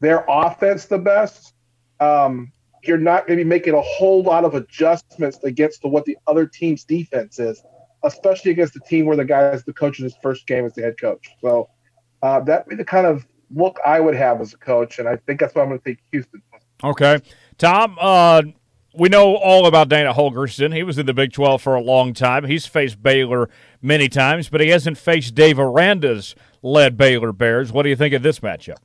their 0.01 0.25
offense 0.29 0.87
the 0.87 0.99
best. 0.99 1.55
Um, 2.01 2.53
you're 2.83 2.99
not 2.99 3.27
going 3.27 3.39
to 3.39 3.45
be 3.45 3.49
making 3.49 3.75
a 3.75 3.81
whole 3.81 4.23
lot 4.23 4.45
of 4.45 4.55
adjustments 4.55 5.39
against 5.43 5.83
the, 5.83 5.89
what 5.89 6.05
the 6.05 6.17
other 6.27 6.47
team's 6.47 6.85
defense 6.85 7.39
is, 7.39 7.63
especially 8.05 8.53
against 8.53 8.77
a 8.77 8.81
team 8.81 9.07
where 9.07 9.17
the 9.17 9.25
guy 9.25 9.51
is 9.51 9.65
the 9.65 9.73
coach 9.73 9.99
in 9.99 10.05
his 10.05 10.15
first 10.23 10.47
game 10.47 10.65
as 10.65 10.75
the 10.75 10.83
head 10.83 11.01
coach. 11.01 11.29
So 11.41 11.69
uh, 12.23 12.41
that 12.41 12.67
would 12.67 12.71
be 12.71 12.77
the 12.77 12.85
kind 12.85 13.07
of 13.07 13.27
look 13.55 13.79
I 13.85 14.01
would 14.01 14.15
have 14.15 14.41
as 14.41 14.53
a 14.53 14.59
coach, 14.59 14.99
and 14.99 15.09
I 15.09 15.17
think 15.17 15.41
that's 15.41 15.55
why 15.55 15.63
I'm 15.63 15.69
going 15.69 15.81
to 15.81 15.85
take 15.85 15.99
Houston. 16.13 16.43
Okay. 16.85 17.21
Tom, 17.59 17.97
uh, 18.01 18.43
we 18.95 19.09
know 19.09 19.37
all 19.37 19.67
about 19.67 19.89
Dana 19.89 20.13
Holgorsen. 20.13 20.75
He 20.75 20.83
was 20.83 20.99
in 20.99 21.07
the 21.07 21.15
Big 21.15 21.33
12 21.33 21.61
for 21.63 21.75
a 21.75 21.81
long 21.81 22.13
time. 22.13 22.45
He's 22.45 22.67
faced 22.67 23.03
Baylor 23.03 23.49
many 23.83 24.09
times, 24.09 24.49
but 24.49 24.61
he 24.61 24.69
hasn't 24.69 24.99
faced 24.99 25.35
Dave 25.35 25.59
Aranda's 25.59 26.35
led 26.63 26.97
Baylor 26.97 27.33
Bears. 27.33 27.73
What 27.73 27.83
do 27.83 27.89
you 27.89 27.97
think 27.97 28.15
of 28.15 28.23
this 28.23 28.41
matchup? 28.41 28.79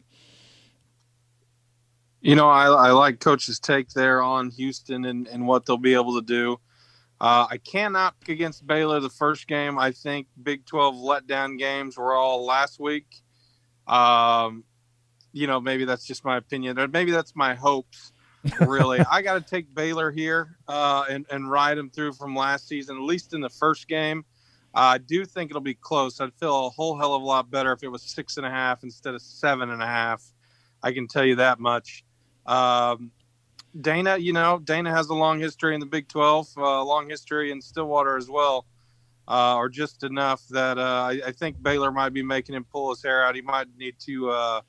You 2.22 2.36
know, 2.36 2.48
I, 2.50 2.68
I 2.68 2.92
like 2.92 3.20
Coach's 3.20 3.60
take 3.60 3.90
there 3.90 4.22
on 4.22 4.52
Houston 4.52 5.06
and, 5.06 5.28
and 5.28 5.48
what 5.48 5.66
they'll 5.66 5.78
be 5.78 5.96
able 5.96 6.22
to 6.22 6.26
do. 6.26 6.60
Uh, 7.20 7.48
I 7.50 7.58
cannot 7.58 8.20
pick 8.20 8.30
against 8.30 8.66
Baylor 8.66 9.00
the 9.00 9.10
first 9.10 9.48
game. 9.48 9.78
I 9.78 9.92
think 9.92 10.28
Big 10.42 10.66
12 10.66 10.96
letdown 10.96 11.58
games 11.58 11.98
were 11.98 12.14
all 12.14 12.46
last 12.46 12.80
week. 12.80 13.06
Um, 13.88 14.64
you 15.32 15.48
know, 15.48 15.60
maybe 15.60 15.86
that's 15.86 16.06
just 16.06 16.26
my 16.26 16.38
opinion, 16.38 16.80
or 16.80 16.88
maybe 16.88 17.12
that's 17.12 17.36
my 17.36 17.56
hopes. 17.56 18.12
Really, 18.60 19.00
I 19.12 19.22
got 19.22 19.36
to 19.36 19.42
take 19.42 19.74
Baylor 19.74 20.12
here 20.12 20.58
uh, 20.68 21.06
and 21.10 21.26
and 21.32 21.50
ride 21.50 21.78
them 21.78 21.90
through 21.90 22.14
from 22.14 22.36
last 22.36 22.68
season, 22.68 22.98
at 22.98 23.04
least 23.04 23.34
in 23.34 23.42
the 23.42 23.50
first 23.50 23.88
game. 23.88 24.26
Uh, 24.74 24.96
I 24.96 24.98
do 24.98 25.26
think 25.26 25.52
it'll 25.52 25.62
be 25.62 25.76
close. 25.76 26.20
I'd 26.20 26.34
feel 26.34 26.68
a 26.68 26.70
whole 26.70 26.98
hell 26.98 27.14
of 27.14 27.22
a 27.22 27.26
lot 27.26 27.52
better 27.52 27.72
if 27.72 27.84
it 27.84 27.90
was 27.90 28.04
six 28.04 28.38
and 28.38 28.46
a 28.46 28.50
half 28.50 28.84
instead 28.84 29.14
of 29.14 29.22
seven 29.22 29.70
and 29.70 29.82
a 29.82 29.88
half. 29.88 30.24
I 30.82 30.92
can 30.92 31.08
tell 31.08 31.26
you 31.26 31.36
that 31.36 31.60
much. 31.60 32.04
Um, 32.46 33.12
Dana, 33.80 34.18
you 34.18 34.34
know, 34.34 34.60
Dana 34.60 34.92
has 34.92 35.08
a 35.08 35.14
long 35.14 35.40
history 35.40 35.74
in 35.74 35.80
the 35.80 35.86
Big 35.86 36.08
12, 36.08 36.50
a 36.58 36.62
uh, 36.62 36.84
long 36.84 37.10
history 37.10 37.52
in 37.52 37.62
Stillwater 37.62 38.18
as 38.18 38.30
well, 38.30 38.66
uh, 39.28 39.56
or 39.56 39.70
just 39.70 40.04
enough 40.04 40.46
that 40.50 40.78
uh, 40.78 40.82
I, 40.82 41.22
I, 41.28 41.32
think 41.32 41.62
Baylor 41.62 41.92
might 41.92 42.14
be 42.14 42.22
making 42.22 42.56
him 42.56 42.66
pull 42.66 42.90
his 42.90 43.02
hair 43.02 43.26
out. 43.26 43.36
He 43.36 43.42
might 43.42 43.68
need 43.78 43.96
to, 44.00 44.30
uh, 44.30 44.62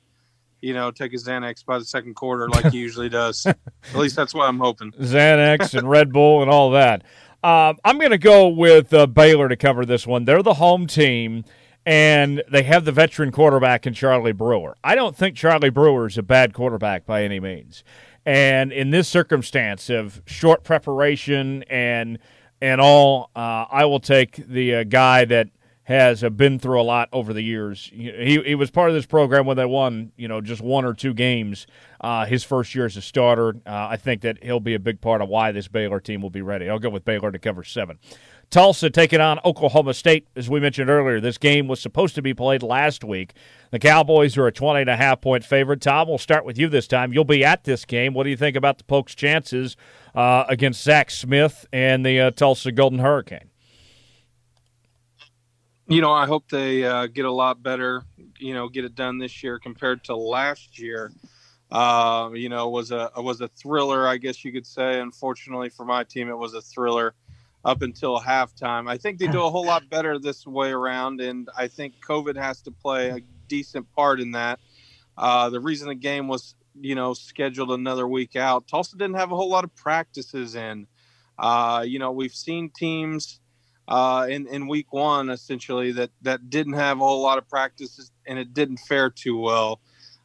you 0.61 0.73
know, 0.73 0.91
take 0.91 1.11
his 1.11 1.27
Xanax 1.27 1.65
by 1.65 1.79
the 1.79 1.85
second 1.85 2.13
quarter 2.13 2.47
like 2.49 2.71
he 2.71 2.77
usually 2.77 3.09
does. 3.09 3.45
At 3.45 3.57
least 3.95 4.15
that's 4.15 4.33
what 4.33 4.47
I'm 4.47 4.59
hoping. 4.59 4.91
Xanax 4.93 5.77
and 5.77 5.89
Red 5.89 6.13
Bull 6.13 6.41
and 6.41 6.49
all 6.49 6.71
that. 6.71 7.03
Um, 7.43 7.77
I'm 7.83 7.97
going 7.97 8.11
to 8.11 8.17
go 8.17 8.47
with 8.47 8.93
uh, 8.93 9.05
Baylor 9.05 9.49
to 9.49 9.57
cover 9.57 9.85
this 9.85 10.07
one. 10.07 10.23
They're 10.23 10.43
the 10.43 10.53
home 10.53 10.87
team 10.87 11.43
and 11.85 12.43
they 12.49 12.63
have 12.63 12.85
the 12.85 12.91
veteran 12.91 13.31
quarterback 13.31 13.85
in 13.85 13.93
Charlie 13.93 14.31
Brewer. 14.31 14.77
I 14.83 14.95
don't 14.95 15.15
think 15.15 15.35
Charlie 15.35 15.69
Brewer 15.69 16.07
is 16.07 16.17
a 16.17 16.23
bad 16.23 16.53
quarterback 16.53 17.05
by 17.05 17.23
any 17.23 17.39
means. 17.39 17.83
And 18.25 18.71
in 18.71 18.91
this 18.91 19.07
circumstance 19.07 19.89
of 19.89 20.21
short 20.25 20.63
preparation 20.63 21.63
and 21.63 22.19
and 22.61 22.79
all, 22.79 23.29
uh, 23.35 23.65
I 23.69 23.83
will 23.85 23.99
take 23.99 24.35
the 24.47 24.75
uh, 24.75 24.83
guy 24.85 25.25
that 25.25 25.49
has 25.83 26.23
uh, 26.23 26.29
been 26.29 26.59
through 26.59 26.79
a 26.79 26.83
lot 26.83 27.09
over 27.11 27.33
the 27.33 27.41
years. 27.41 27.91
He 27.93 28.41
he 28.41 28.55
was 28.55 28.71
part 28.71 28.89
of 28.89 28.95
this 28.95 29.05
program 29.05 29.45
when 29.45 29.57
they 29.57 29.65
won, 29.65 30.13
you 30.15 30.29
know, 30.29 30.39
just 30.39 30.61
one 30.61 30.85
or 30.85 30.93
two 30.93 31.13
games. 31.13 31.67
Uh, 31.99 32.25
his 32.25 32.43
first 32.43 32.73
year 32.73 32.85
as 32.85 32.95
a 32.95 33.01
starter, 33.01 33.49
uh, 33.65 33.87
I 33.89 33.97
think 33.97 34.21
that 34.21 34.41
he'll 34.43 34.61
be 34.61 34.73
a 34.73 34.79
big 34.79 35.01
part 35.01 35.21
of 35.21 35.27
why 35.27 35.51
this 35.51 35.67
Baylor 35.67 35.99
team 35.99 36.21
will 36.21 36.29
be 36.29 36.41
ready. 36.41 36.69
I'll 36.69 36.79
go 36.79 36.89
with 36.89 37.03
Baylor 37.03 37.31
to 37.31 37.39
cover 37.39 37.63
seven. 37.65 37.99
Tulsa 38.53 38.91
taking 38.91 39.19
on 39.19 39.39
Oklahoma 39.43 39.95
State, 39.95 40.27
as 40.35 40.47
we 40.47 40.59
mentioned 40.59 40.87
earlier. 40.87 41.19
This 41.19 41.39
game 41.39 41.67
was 41.67 41.79
supposed 41.79 42.13
to 42.13 42.21
be 42.21 42.35
played 42.35 42.61
last 42.61 43.03
week. 43.03 43.33
The 43.71 43.79
Cowboys 43.79 44.37
are 44.37 44.45
a 44.45 44.51
20 44.51 44.81
and 44.81 44.89
a 44.91 44.95
half 44.95 45.21
point 45.21 45.43
favorite. 45.43 45.81
Tom, 45.81 46.07
we'll 46.07 46.19
start 46.19 46.45
with 46.45 46.59
you 46.59 46.69
this 46.69 46.87
time. 46.87 47.11
You'll 47.13 47.23
be 47.23 47.43
at 47.43 47.63
this 47.63 47.83
game. 47.83 48.13
What 48.13 48.25
do 48.25 48.29
you 48.29 48.37
think 48.37 48.55
about 48.55 48.77
the 48.77 48.83
Pokes' 48.83 49.15
chances 49.15 49.75
uh, 50.13 50.43
against 50.47 50.83
Zach 50.83 51.09
Smith 51.09 51.65
and 51.73 52.05
the 52.05 52.19
uh, 52.19 52.29
Tulsa 52.29 52.71
Golden 52.71 52.99
Hurricane? 52.99 53.49
You 55.87 56.01
know, 56.01 56.11
I 56.11 56.27
hope 56.27 56.47
they 56.47 56.85
uh, 56.85 57.07
get 57.07 57.25
a 57.25 57.31
lot 57.31 57.63
better. 57.63 58.03
You 58.37 58.53
know, 58.53 58.69
get 58.69 58.85
it 58.85 58.93
done 58.93 59.17
this 59.17 59.41
year 59.41 59.57
compared 59.57 60.03
to 60.03 60.15
last 60.15 60.77
year. 60.77 61.11
Uh, 61.71 62.29
you 62.35 62.49
know, 62.49 62.69
was 62.69 62.91
a 62.91 63.09
was 63.17 63.41
a 63.41 63.47
thriller, 63.47 64.07
I 64.07 64.17
guess 64.17 64.45
you 64.45 64.51
could 64.51 64.67
say. 64.67 64.99
Unfortunately 64.99 65.69
for 65.69 65.85
my 65.85 66.03
team, 66.03 66.29
it 66.29 66.37
was 66.37 66.53
a 66.53 66.61
thriller 66.61 67.15
up 67.65 67.81
until 67.81 68.19
halftime. 68.19 68.89
I 68.89 68.97
think 68.97 69.19
they 69.19 69.27
do 69.27 69.43
a 69.43 69.49
whole 69.49 69.65
lot 69.65 69.89
better 69.89 70.19
this 70.19 70.45
way 70.45 70.71
around, 70.71 71.21
and 71.21 71.49
I 71.57 71.67
think 71.67 71.95
COVID 72.05 72.35
has 72.35 72.61
to 72.63 72.71
play 72.71 73.09
a 73.09 73.19
decent 73.47 73.91
part 73.93 74.19
in 74.19 74.31
that. 74.31 74.59
Uh, 75.17 75.49
the 75.49 75.59
reason 75.59 75.87
the 75.87 75.95
game 75.95 76.27
was, 76.27 76.55
you 76.79 76.95
know, 76.95 77.13
scheduled 77.13 77.71
another 77.71 78.07
week 78.07 78.35
out, 78.35 78.67
Tulsa 78.67 78.97
didn't 78.97 79.15
have 79.15 79.31
a 79.31 79.35
whole 79.35 79.49
lot 79.49 79.63
of 79.63 79.75
practices 79.75 80.55
in. 80.55 80.87
Uh, 81.37 81.83
you 81.87 81.99
know, 81.99 82.11
we've 82.11 82.33
seen 82.33 82.69
teams 82.69 83.39
uh, 83.87 84.27
in 84.29 84.47
in 84.47 84.67
week 84.67 84.93
one 84.93 85.29
essentially 85.29 85.91
that 85.91 86.09
that 86.21 86.49
didn't 86.49 86.73
have 86.73 86.97
a 86.97 87.03
whole 87.03 87.21
lot 87.21 87.37
of 87.37 87.47
practices, 87.47 88.11
and 88.27 88.37
it 88.39 88.53
didn't 88.53 88.77
fare 88.77 89.09
too 89.09 89.37
well. 89.37 89.79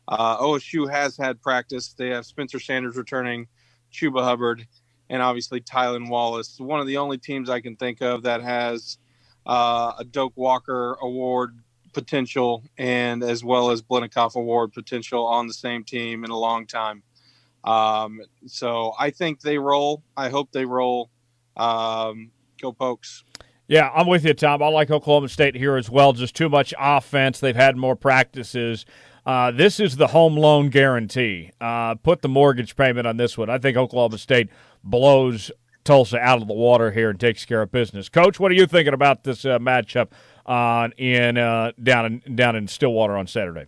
Uh, 0.07 0.39
OSU 0.39 0.91
has 0.91 1.17
had 1.17 1.41
practice. 1.43 1.93
They 1.93 2.09
have 2.09 2.25
Spencer 2.25 2.59
Sanders 2.59 2.97
returning, 2.97 3.47
Chuba 3.93 4.23
Hubbard, 4.23 4.67
and 5.11 5.23
obviously 5.23 5.61
Tylan 5.61 6.09
Wallace. 6.09 6.59
One 6.59 6.81
of 6.81 6.87
the 6.87 6.99
only 6.99 7.19
teams 7.19 7.51
I 7.51 7.61
can 7.61 7.77
think 7.77 8.01
of 8.03 8.23
that 8.23 8.43
has 8.43 8.99
uh, 9.47 9.93
a 9.99 10.05
Doak 10.05 10.33
Walker 10.37 10.97
Award 11.01 11.59
potential 11.93 12.63
and 12.77 13.23
as 13.23 13.43
well 13.43 13.71
as 13.71 13.83
Biletnikoff 13.83 14.37
Award 14.37 14.73
potential 14.73 15.27
on 15.27 15.47
the 15.47 15.55
same 15.55 15.85
team 15.85 16.25
in 16.25 16.31
a 16.31 16.37
long 16.37 16.67
time. 16.67 17.03
Um, 17.65 18.21
so 18.47 18.93
I 18.99 19.11
think 19.11 19.41
they 19.41 19.59
roll. 19.59 20.03
I 20.17 20.29
hope 20.29 20.53
they 20.53 20.65
roll. 20.65 21.11
Um, 21.57 22.31
go 22.61 22.73
Pokes. 22.73 23.25
Yeah, 23.67 23.91
I'm 23.95 24.07
with 24.07 24.25
you, 24.25 24.33
Tom. 24.33 24.63
I 24.63 24.69
like 24.69 24.91
Oklahoma 24.91 25.29
State 25.29 25.55
here 25.55 25.77
as 25.77 25.91
well. 25.91 26.15
Just 26.15 26.35
too 26.35 26.49
much 26.49 26.73
offense. 26.79 27.41
They've 27.41 27.55
had 27.55 27.77
more 27.77 27.97
practices. 27.97 28.87
Uh, 29.29 29.51
this 29.51 29.79
is 29.79 29.97
the 29.97 30.07
home 30.07 30.37
loan 30.37 30.71
guarantee. 30.71 31.51
Uh, 31.61 31.95
put 31.97 32.23
the 32.23 32.29
mortgage 32.31 32.75
payment 32.77 33.07
on 33.07 33.19
this 33.19 33.37
one. 33.37 33.51
I 33.51 33.59
think 33.59 33.77
Oklahoma 33.77 34.17
State 34.17 34.49
blows 34.83 35.51
Tulsa 35.85 36.19
out 36.19 36.41
of 36.41 36.49
the 36.49 36.55
water 36.55 36.93
here 36.93 37.11
and 37.11 37.21
takes 37.21 37.45
care 37.45 37.61
of 37.61 37.71
business. 37.71 38.09
Coach, 38.09 38.41
what 38.41 38.51
are 38.51 38.55
you 38.55 38.67
thinking 38.67 38.95
about 38.95 39.25
this 39.25 39.45
uh, 39.45 39.59
matchup 39.59 40.13
in 40.97 41.37
uh, 41.37 41.73
down 41.83 42.23
in 42.25 42.37
down 42.37 42.57
in 42.57 42.67
Stillwater 42.67 43.19
on 43.19 43.27
Saturday? 43.27 43.67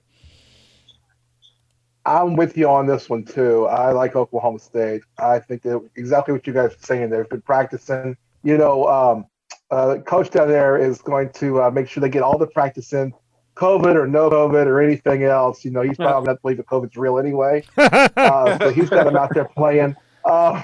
I'm 2.07 2.37
with 2.37 2.57
you 2.57 2.67
on 2.67 2.87
this 2.87 3.11
one 3.11 3.23
too. 3.23 3.67
I 3.67 3.93
like 3.93 4.17
Oklahoma 4.17 4.61
State. 4.61 5.03
I 5.19 5.41
think 5.41 5.61
that 5.65 5.87
exactly 5.95 6.33
what 6.33 6.47
you 6.47 6.55
guys 6.55 6.73
are 6.73 6.87
saying. 6.87 7.11
They've 7.11 7.29
been 7.29 7.43
practicing. 7.43 8.17
You 8.45 8.57
know, 8.57 8.89
um, 8.89 9.27
uh, 9.71 9.99
coach 10.07 10.31
down 10.31 10.49
there 10.49 10.79
is 10.79 11.03
going 11.03 11.33
to 11.33 11.65
uh, 11.65 11.71
make 11.71 11.87
sure 11.87 12.01
they 12.01 12.09
get 12.09 12.23
all 12.23 12.39
the 12.39 12.47
practice 12.47 12.95
in 12.95 13.13
COVID 13.57 13.95
or 13.95 14.07
no 14.07 14.31
COVID 14.31 14.67
or 14.67 14.81
anything 14.81 15.25
else, 15.25 15.65
you 15.65 15.71
know, 15.71 15.83
he's 15.83 15.97
probably 15.97 16.29
not 16.29 16.41
believe 16.43 16.57
that 16.59 16.67
COVID's 16.67 16.97
real 16.97 17.19
anyway. 17.19 17.65
uh, 17.77 18.59
so 18.59 18.71
he's 18.71 18.89
got 18.89 19.07
him 19.07 19.17
out 19.17 19.35
there 19.35 19.45
playing. 19.45 19.97
Uh, 20.25 20.63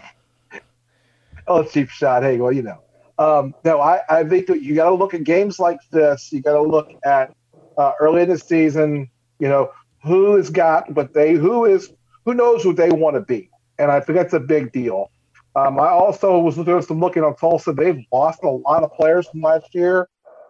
oh, 1.47 1.63
cheap 1.65 1.91
shot. 1.91 2.23
Hey, 2.23 2.39
well, 2.39 2.53
you 2.53 2.63
know. 2.63 2.83
Um, 3.19 3.55
no, 3.65 3.81
I, 3.81 4.01
I 4.09 4.25
think 4.25 4.47
that 4.47 4.63
you 4.63 4.75
got 4.75 4.91
to 4.91 4.95
look 4.95 5.15
at 5.15 5.25
games 5.25 5.59
like 5.59 5.79
this. 5.91 6.33
You 6.33 6.43
got 6.43 6.53
to 6.53 6.63
look 6.63 6.91
at 7.05 7.35
uh, 7.79 7.93
early 8.01 8.23
in 8.23 8.29
the 8.29 8.39
season. 8.39 9.11
You 9.39 9.49
know 9.49 9.71
who 10.03 10.37
has 10.37 10.51
got 10.51 10.91
what 10.95 11.13
they 11.13 11.35
who 11.35 11.65
is 11.65 11.93
who 12.25 12.35
knows 12.35 12.63
who 12.63 12.73
they 12.73 12.91
want 12.91 13.17
to 13.17 13.21
be, 13.21 13.51
and 13.79 13.91
I 13.91 14.01
think 14.01 14.19
that's 14.19 14.35
a 14.35 14.41
big 14.41 14.73
deal. 14.73 15.11
Um, 15.55 15.81
I 15.81 15.89
also 15.89 16.39
was 16.39 16.57
doing 16.57 16.83
some 16.83 17.01
looking 17.01 17.25
on 17.25 17.35
Tulsa. 17.37 17.73
They've 17.73 18.05
lost 18.13 18.45
a 18.45 18.51
lot 18.51 18.83
of 18.83 18.93
players 18.93 19.27
from 19.29 19.41
last 19.41 19.75
year, 19.75 20.09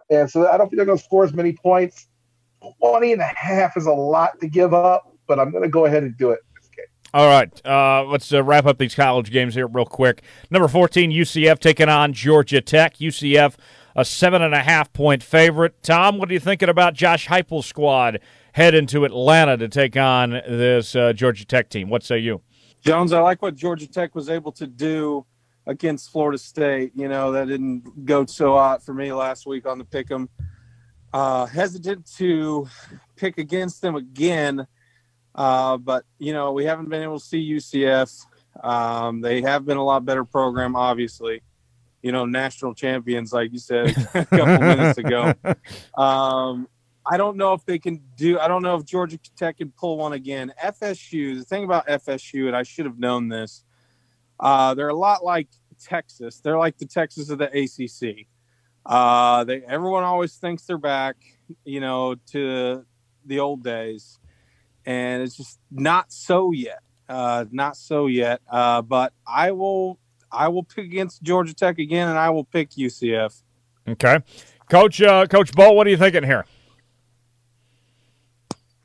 and 0.09 0.29
so 0.29 0.47
I 0.47 0.57
don't 0.57 0.67
think 0.67 0.77
they're 0.77 0.85
going 0.85 0.97
to 0.97 1.03
score 1.03 1.23
as 1.23 1.33
many 1.33 1.53
points. 1.53 2.07
20 2.79 3.13
and 3.13 3.21
a 3.21 3.25
half 3.25 3.77
is 3.77 3.85
a 3.85 3.91
lot 3.91 4.39
to 4.41 4.47
give 4.47 4.73
up, 4.73 5.13
but 5.27 5.39
I'm 5.39 5.51
going 5.51 5.63
to 5.63 5.69
go 5.69 5.85
ahead 5.85 6.03
and 6.03 6.17
do 6.17 6.31
it. 6.31 6.39
All 7.13 7.27
right, 7.27 7.65
uh, 7.65 8.03
let's 8.03 8.33
uh, 8.33 8.43
wrap 8.43 8.65
up 8.65 8.77
these 8.77 8.93
college 8.93 9.31
games 9.31 9.55
here 9.55 9.65
real 9.65 9.85
quick. 9.85 10.23
Number 10.51 10.67
14, 10.67 11.09
UCF 11.09 11.59
taking 11.59 11.87
on 11.87 12.11
Georgia 12.11 12.59
Tech. 12.59 12.97
UCF, 12.97 13.55
a 13.95 14.03
seven 14.03 14.41
and 14.41 14.53
a 14.53 14.61
half 14.61 14.91
point 14.91 15.23
favorite. 15.23 15.81
Tom, 15.81 16.17
what 16.17 16.29
are 16.29 16.33
you 16.33 16.39
thinking 16.39 16.67
about 16.67 16.93
Josh 16.93 17.27
Heupel's 17.27 17.65
squad 17.65 18.19
heading 18.51 18.87
to 18.87 19.05
Atlanta 19.05 19.55
to 19.55 19.69
take 19.69 19.95
on 19.95 20.31
this 20.31 20.95
uh, 20.95 21.13
Georgia 21.13 21.45
Tech 21.45 21.69
team? 21.69 21.89
What 21.89 22.03
say 22.03 22.19
you? 22.19 22.41
Jones, 22.81 23.13
I 23.13 23.21
like 23.21 23.41
what 23.41 23.55
Georgia 23.55 23.87
Tech 23.87 24.13
was 24.13 24.29
able 24.29 24.51
to 24.51 24.67
do 24.67 25.25
against 25.65 26.11
Florida 26.11 26.37
State. 26.37 26.91
You 26.93 27.07
know, 27.07 27.31
that 27.31 27.47
didn't 27.47 28.05
go 28.05 28.25
so 28.25 28.53
hot 28.53 28.83
for 28.83 28.93
me 28.93 29.13
last 29.13 29.47
week 29.47 29.65
on 29.65 29.77
the 29.77 29.85
pick 29.85 30.11
'em 30.11 30.29
uh, 31.13 31.45
hesitant 31.45 32.09
to 32.17 32.67
pick 33.15 33.37
against 33.37 33.81
them 33.81 33.95
again, 33.95 34.67
uh, 35.35 35.77
but 35.77 36.05
you 36.19 36.33
know 36.33 36.51
we 36.51 36.65
haven't 36.65 36.89
been 36.89 37.03
able 37.03 37.19
to 37.19 37.25
see 37.25 37.51
UCF. 37.53 38.25
Um, 38.63 39.21
they 39.21 39.41
have 39.41 39.65
been 39.65 39.77
a 39.77 39.83
lot 39.83 40.05
better 40.05 40.25
program, 40.25 40.75
obviously. 40.75 41.41
You 42.01 42.11
know, 42.11 42.25
national 42.25 42.73
champions, 42.73 43.33
like 43.33 43.51
you 43.51 43.59
said 43.59 43.89
a 44.13 44.25
couple 44.25 44.59
minutes 44.59 44.97
ago. 44.97 45.33
Um, 45.97 46.67
I 47.09 47.17
don't 47.17 47.37
know 47.37 47.53
if 47.53 47.65
they 47.65 47.79
can 47.79 48.01
do. 48.17 48.39
I 48.39 48.47
don't 48.47 48.61
know 48.61 48.75
if 48.75 48.85
Georgia 48.85 49.17
Tech 49.37 49.57
can 49.57 49.71
pull 49.71 49.97
one 49.97 50.13
again. 50.13 50.53
FSU. 50.63 51.37
The 51.37 51.45
thing 51.45 51.63
about 51.63 51.87
FSU, 51.87 52.47
and 52.47 52.55
I 52.55 52.63
should 52.63 52.85
have 52.85 52.99
known 52.99 53.29
this. 53.29 53.63
Uh, 54.39 54.73
they're 54.73 54.89
a 54.89 54.95
lot 54.95 55.23
like 55.23 55.47
Texas. 55.81 56.39
They're 56.39 56.57
like 56.57 56.77
the 56.77 56.85
Texas 56.85 57.29
of 57.29 57.39
the 57.39 57.45
ACC. 57.45 58.27
Uh, 58.87 59.43
they 59.43 59.61
everyone 59.63 60.03
always 60.03 60.35
thinks 60.35 60.63
they're 60.63 60.77
back, 60.77 61.17
you 61.65 61.81
know, 61.81 62.15
to 62.31 62.85
the 63.25 63.39
old 63.39 63.61
days, 63.61 64.17
and 64.85 65.21
it's 65.21 65.35
just 65.35 65.59
not 65.69 66.11
so 66.11 66.51
yet. 66.51 66.79
Uh, 67.09 67.45
not 67.51 67.75
so 67.75 68.07
yet. 68.07 68.41
Uh, 68.49 68.81
but 68.81 69.11
I 69.27 69.51
will 69.51 69.99
I 70.31 70.47
will 70.47 70.63
pick 70.63 70.85
against 70.85 71.21
Georgia 71.21 71.53
Tech 71.53 71.79
again, 71.79 72.07
and 72.07 72.17
I 72.17 72.29
will 72.29 72.45
pick 72.45 72.71
UCF. 72.71 73.43
Okay, 73.89 74.19
Coach 74.69 75.01
uh, 75.01 75.25
Coach 75.27 75.51
Bo, 75.51 75.73
what 75.73 75.85
are 75.85 75.89
you 75.89 75.97
thinking 75.97 76.23
here? 76.23 76.45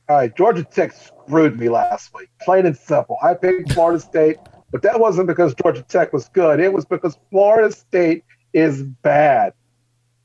All 0.09 0.17
right, 0.17 0.37
Georgia 0.37 0.65
Tech 0.65 0.93
screwed 0.93 1.61
me 1.61 1.69
last 1.69 2.13
week. 2.13 2.29
Plain 2.41 2.67
and 2.67 2.77
simple. 2.77 3.19
I 3.23 3.35
picked 3.35 3.73
Florida 3.73 4.01
State, 4.01 4.39
but 4.73 4.83
that 4.83 4.99
wasn't 4.99 5.29
because 5.29 5.55
Georgia 5.55 5.83
Tech 5.83 6.13
was 6.13 6.29
good. 6.31 6.59
It 6.59 6.73
was 6.73 6.85
because 6.85 7.17
Florida 7.31 7.73
State 7.73 8.25
is 8.53 8.83
bad. 8.83 9.53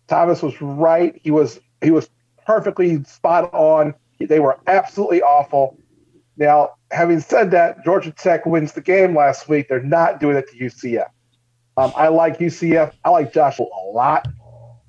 Thomas 0.08 0.42
was 0.42 0.60
right. 0.62 1.20
He 1.24 1.32
was 1.32 1.60
he 1.82 1.92
was 1.92 2.10
perfectly 2.46 3.04
spot 3.04 3.54
on. 3.54 3.94
They 4.20 4.40
were 4.40 4.60
absolutely 4.68 5.22
awful. 5.22 5.78
Now, 6.38 6.72
having 6.92 7.20
said 7.20 7.52
that, 7.52 7.84
Georgia 7.84 8.12
Tech 8.12 8.46
wins 8.46 8.74
the 8.74 8.82
game 8.82 9.16
last 9.16 9.50
week. 9.50 9.68
They're 9.70 9.82
not 9.82 10.20
doing 10.20 10.38
it 10.38 10.50
to 10.52 10.58
UCF. 10.58 11.10
Um, 11.78 11.92
I 11.96 12.08
like 12.08 12.40
UCF. 12.40 12.94
I 13.04 13.10
like 13.10 13.34
Josh 13.34 13.60
a 13.60 13.64
lot. 13.64 14.28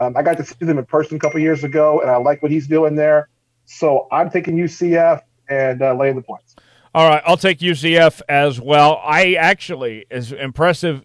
Um, 0.00 0.16
I 0.16 0.22
got 0.22 0.36
to 0.36 0.44
see 0.44 0.54
them 0.60 0.78
in 0.78 0.84
person 0.86 1.16
a 1.16 1.20
couple 1.20 1.40
years 1.40 1.64
ago, 1.64 2.00
and 2.00 2.10
I 2.10 2.16
like 2.16 2.42
what 2.42 2.50
he's 2.50 2.66
doing 2.66 2.94
there. 2.94 3.28
So 3.64 4.06
I'm 4.12 4.30
taking 4.30 4.56
UCF 4.56 5.22
and 5.48 5.82
uh, 5.82 5.94
laying 5.94 6.16
the 6.16 6.22
points. 6.22 6.56
All 6.94 7.08
right, 7.08 7.22
I'll 7.26 7.36
take 7.36 7.58
UCF 7.58 8.22
as 8.28 8.60
well. 8.60 9.00
I 9.04 9.34
actually, 9.34 10.06
as 10.10 10.32
impressive 10.32 11.04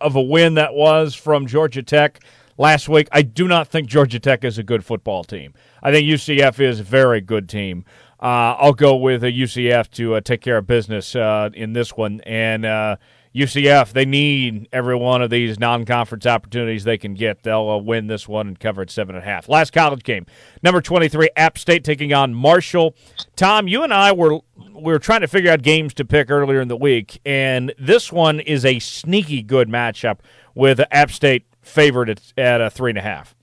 of 0.00 0.14
a 0.14 0.22
win 0.22 0.54
that 0.54 0.74
was 0.74 1.14
from 1.14 1.46
Georgia 1.46 1.82
Tech, 1.82 2.22
last 2.58 2.88
week. 2.88 3.08
I 3.12 3.22
do 3.22 3.48
not 3.48 3.68
think 3.68 3.88
Georgia 3.88 4.20
Tech 4.20 4.44
is 4.44 4.58
a 4.58 4.62
good 4.62 4.84
football 4.84 5.24
team. 5.24 5.54
I 5.82 5.92
think 5.92 6.08
UCF 6.08 6.60
is 6.60 6.80
a 6.80 6.84
very 6.84 7.20
good 7.20 7.48
team. 7.48 7.84
Uh, 8.20 8.56
I'll 8.58 8.72
go 8.72 8.96
with 8.96 9.22
a 9.24 9.32
UCF 9.32 9.90
to 9.92 10.14
uh, 10.14 10.20
take 10.20 10.40
care 10.40 10.56
of 10.56 10.66
business 10.66 11.14
uh, 11.14 11.50
in 11.52 11.74
this 11.74 11.96
one. 11.96 12.22
And 12.22 12.64
uh, 12.64 12.96
UCF, 13.36 13.92
they 13.92 14.06
need 14.06 14.66
every 14.72 14.96
one 14.96 15.20
of 15.20 15.28
these 15.28 15.58
non-conference 15.58 16.24
opportunities 16.24 16.84
they 16.84 16.96
can 16.96 17.12
get. 17.12 17.42
They'll 17.42 17.68
uh, 17.68 17.76
win 17.76 18.06
this 18.06 18.26
one 18.26 18.48
and 18.48 18.58
cover 18.58 18.80
at 18.80 18.90
seven 18.90 19.14
and 19.14 19.22
a 19.22 19.26
half. 19.26 19.50
Last 19.50 19.74
college 19.74 20.02
game, 20.02 20.24
number 20.62 20.80
twenty-three, 20.80 21.28
App 21.36 21.58
State 21.58 21.84
taking 21.84 22.14
on 22.14 22.32
Marshall. 22.32 22.94
Tom, 23.36 23.68
you 23.68 23.82
and 23.82 23.92
I 23.92 24.12
were 24.12 24.40
we 24.56 24.92
were 24.92 24.98
trying 24.98 25.20
to 25.20 25.28
figure 25.28 25.50
out 25.50 25.60
games 25.60 25.92
to 25.94 26.04
pick 26.06 26.30
earlier 26.30 26.62
in 26.62 26.68
the 26.68 26.76
week, 26.78 27.20
and 27.26 27.74
this 27.78 28.10
one 28.10 28.40
is 28.40 28.64
a 28.64 28.78
sneaky 28.78 29.42
good 29.42 29.68
matchup 29.68 30.20
with 30.54 30.80
App 30.90 31.10
State 31.10 31.44
favored 31.66 32.08
at, 32.08 32.32
at 32.36 32.60
a 32.60 32.70
three 32.70 32.90
and 32.90 32.98
a 32.98 33.02
half. 33.02 33.34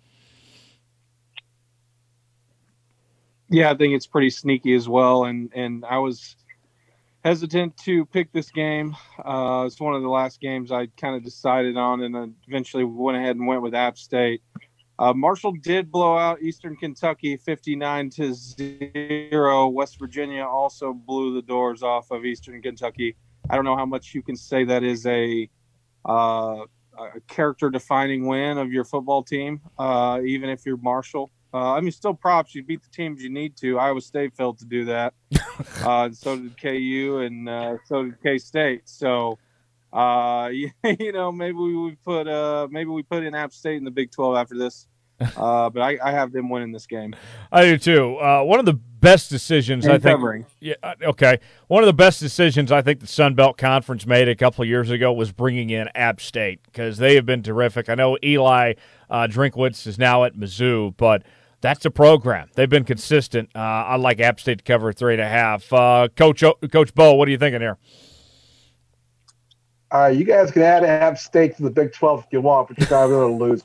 Yeah, 3.50 3.70
I 3.70 3.76
think 3.76 3.94
it's 3.94 4.08
pretty 4.08 4.32
sneaky 4.32 4.74
as 4.74 4.90
well, 4.90 5.26
and 5.26 5.52
and 5.54 5.86
I 5.86 6.00
was 6.00 6.36
hesitant 7.24 7.78
to 7.78 8.06
pick 8.08 8.32
this 8.32 8.50
game. 8.50 8.96
Uh, 9.24 9.66
it's 9.68 9.80
one 9.80 9.94
of 9.94 10.02
the 10.02 10.10
last 10.10 10.42
games 10.42 10.72
I 10.72 10.88
kind 10.98 11.16
of 11.16 11.24
decided 11.24 11.78
on, 11.78 12.02
and 12.02 12.34
eventually 12.48 12.84
went 12.84 13.18
ahead 13.18 13.36
and 13.36 13.46
went 13.46 13.62
with 13.62 13.76
App 13.76 13.98
State. 13.98 14.42
Uh, 15.00 15.14
Marshall 15.14 15.54
did 15.54 15.92
blow 15.92 16.18
out 16.18 16.42
Eastern 16.42 16.76
Kentucky 16.76 17.38
59 17.38 18.10
to 18.12 18.34
0. 18.34 19.68
West 19.70 20.00
Virginia 20.00 20.44
also 20.44 20.94
blew 20.94 21.34
the 21.34 21.42
doors 21.42 21.82
off 21.82 22.12
of 22.12 22.26
Eastern 22.26 22.62
Kentucky. 22.62 23.16
I 23.50 23.56
don't 23.56 23.66
know 23.66 23.76
how 23.76 23.86
much 23.86 24.14
you 24.14 24.22
can 24.22 24.36
say 24.36 24.64
that 24.66 24.84
is 24.84 25.06
a, 25.06 25.50
uh, 26.06 26.62
a 26.98 27.20
character 27.22 27.70
defining 27.70 28.28
win 28.28 28.58
of 28.58 28.72
your 28.72 28.84
football 28.84 29.24
team, 29.24 29.62
uh, 29.78 30.20
even 30.24 30.50
if 30.50 30.66
you're 30.66 30.78
Marshall. 30.78 31.32
Uh, 31.54 31.74
I 31.74 31.82
mean, 31.82 31.92
still 31.92 32.16
props. 32.16 32.56
You 32.56 32.64
beat 32.64 32.82
the 32.82 32.90
teams 32.90 33.22
you 33.22 33.30
need 33.30 33.56
to. 33.58 33.78
Iowa 33.78 34.02
State 34.02 34.36
failed 34.36 34.58
to 34.60 34.66
do 34.66 34.86
that. 34.86 35.14
uh, 35.84 36.10
so 36.12 36.38
did 36.38 36.60
KU, 36.60 37.20
and 37.24 37.48
uh, 37.48 37.78
so 37.86 38.06
did 38.06 38.22
K 38.24 38.38
State. 38.40 38.82
So, 38.86 39.38
uh, 39.92 40.50
you, 40.52 40.72
you, 41.00 41.12
know, 41.12 41.32
maybe 41.32 41.58
we 41.58 41.96
put 42.04 42.28
uh, 42.28 42.68
maybe 42.72 42.90
we 42.90 43.04
put 43.04 43.24
in 43.24 43.36
App 43.36 43.54
State 43.54 43.78
in 43.78 43.84
the 43.84 43.92
Big 43.92 44.12
Twelve 44.12 44.36
after 44.36 44.58
this. 44.58 44.88
Uh, 45.38 45.70
but 45.70 45.82
I, 45.82 45.98
I, 46.04 46.12
have 46.12 46.32
them 46.32 46.50
winning 46.50 46.72
this 46.72 46.86
game. 46.86 47.16
I 47.52 47.64
do 47.64 47.78
too. 47.78 48.18
Uh, 48.18 48.44
one 48.44 48.60
of 48.60 48.66
the 48.66 48.74
best 48.74 49.30
decisions 49.30 49.86
and 49.86 49.94
I 49.94 49.98
think. 49.98 50.16
Covering. 50.16 50.46
Yeah. 50.60 50.76
Okay. 51.02 51.40
One 51.68 51.84
of 51.84 51.88
the 51.88 51.94
best 51.94 52.20
decisions 52.20 52.72
I 52.72 52.82
think 52.82 53.00
the 53.00 53.08
Sun 53.08 53.36
Belt 53.36 53.58
Conference 53.58 54.06
made 54.06 54.28
a 54.28 54.36
couple 54.36 54.64
of 54.64 54.68
years 54.68 54.90
ago 54.90 55.14
was 55.14 55.32
bringing 55.32 55.70
in 55.70 55.88
App 55.96 56.20
State 56.20 56.62
because 56.66 56.98
they 56.98 57.16
have 57.16 57.26
been 57.26 57.44
terrific. 57.44 57.90
I 57.90 57.96
know 57.96 58.18
Eli 58.24 58.74
uh, 59.10 59.28
Drinkwitz 59.30 59.86
is 59.88 60.00
now 60.00 60.24
at 60.24 60.36
Mizzou, 60.36 60.96
but 60.98 61.24
that's 61.62 61.86
a 61.86 61.92
program. 61.92 62.50
They've 62.56 62.70
been 62.70 62.84
consistent. 62.84 63.50
Uh, 63.56 63.60
I 63.60 63.96
like 63.96 64.20
App 64.20 64.40
State 64.40 64.60
to 64.60 64.64
cover 64.64 64.92
three 64.92 65.14
and 65.14 65.22
a 65.22 65.30
half. 65.30 65.72
Uh, 65.72 66.08
Coach 66.16 66.44
o- 66.44 66.58
Coach 66.72 66.94
Bo, 66.94 67.14
what 67.14 67.28
are 67.28 67.32
you 67.32 67.38
thinking 67.38 67.62
here? 67.62 67.78
Uh, 69.94 70.08
you 70.08 70.26
guys 70.26 70.50
can 70.50 70.64
add 70.64 70.84
App 70.84 71.18
State 71.20 71.56
to 71.58 71.64
the 71.64 71.70
Big 71.70 71.94
12 71.94 72.26
if 72.26 72.26
you 72.32 72.42
want, 72.42 72.68
but 72.68 72.80
you're 72.80 72.90
going 72.90 73.38
to 73.38 73.46
lose. 73.46 73.62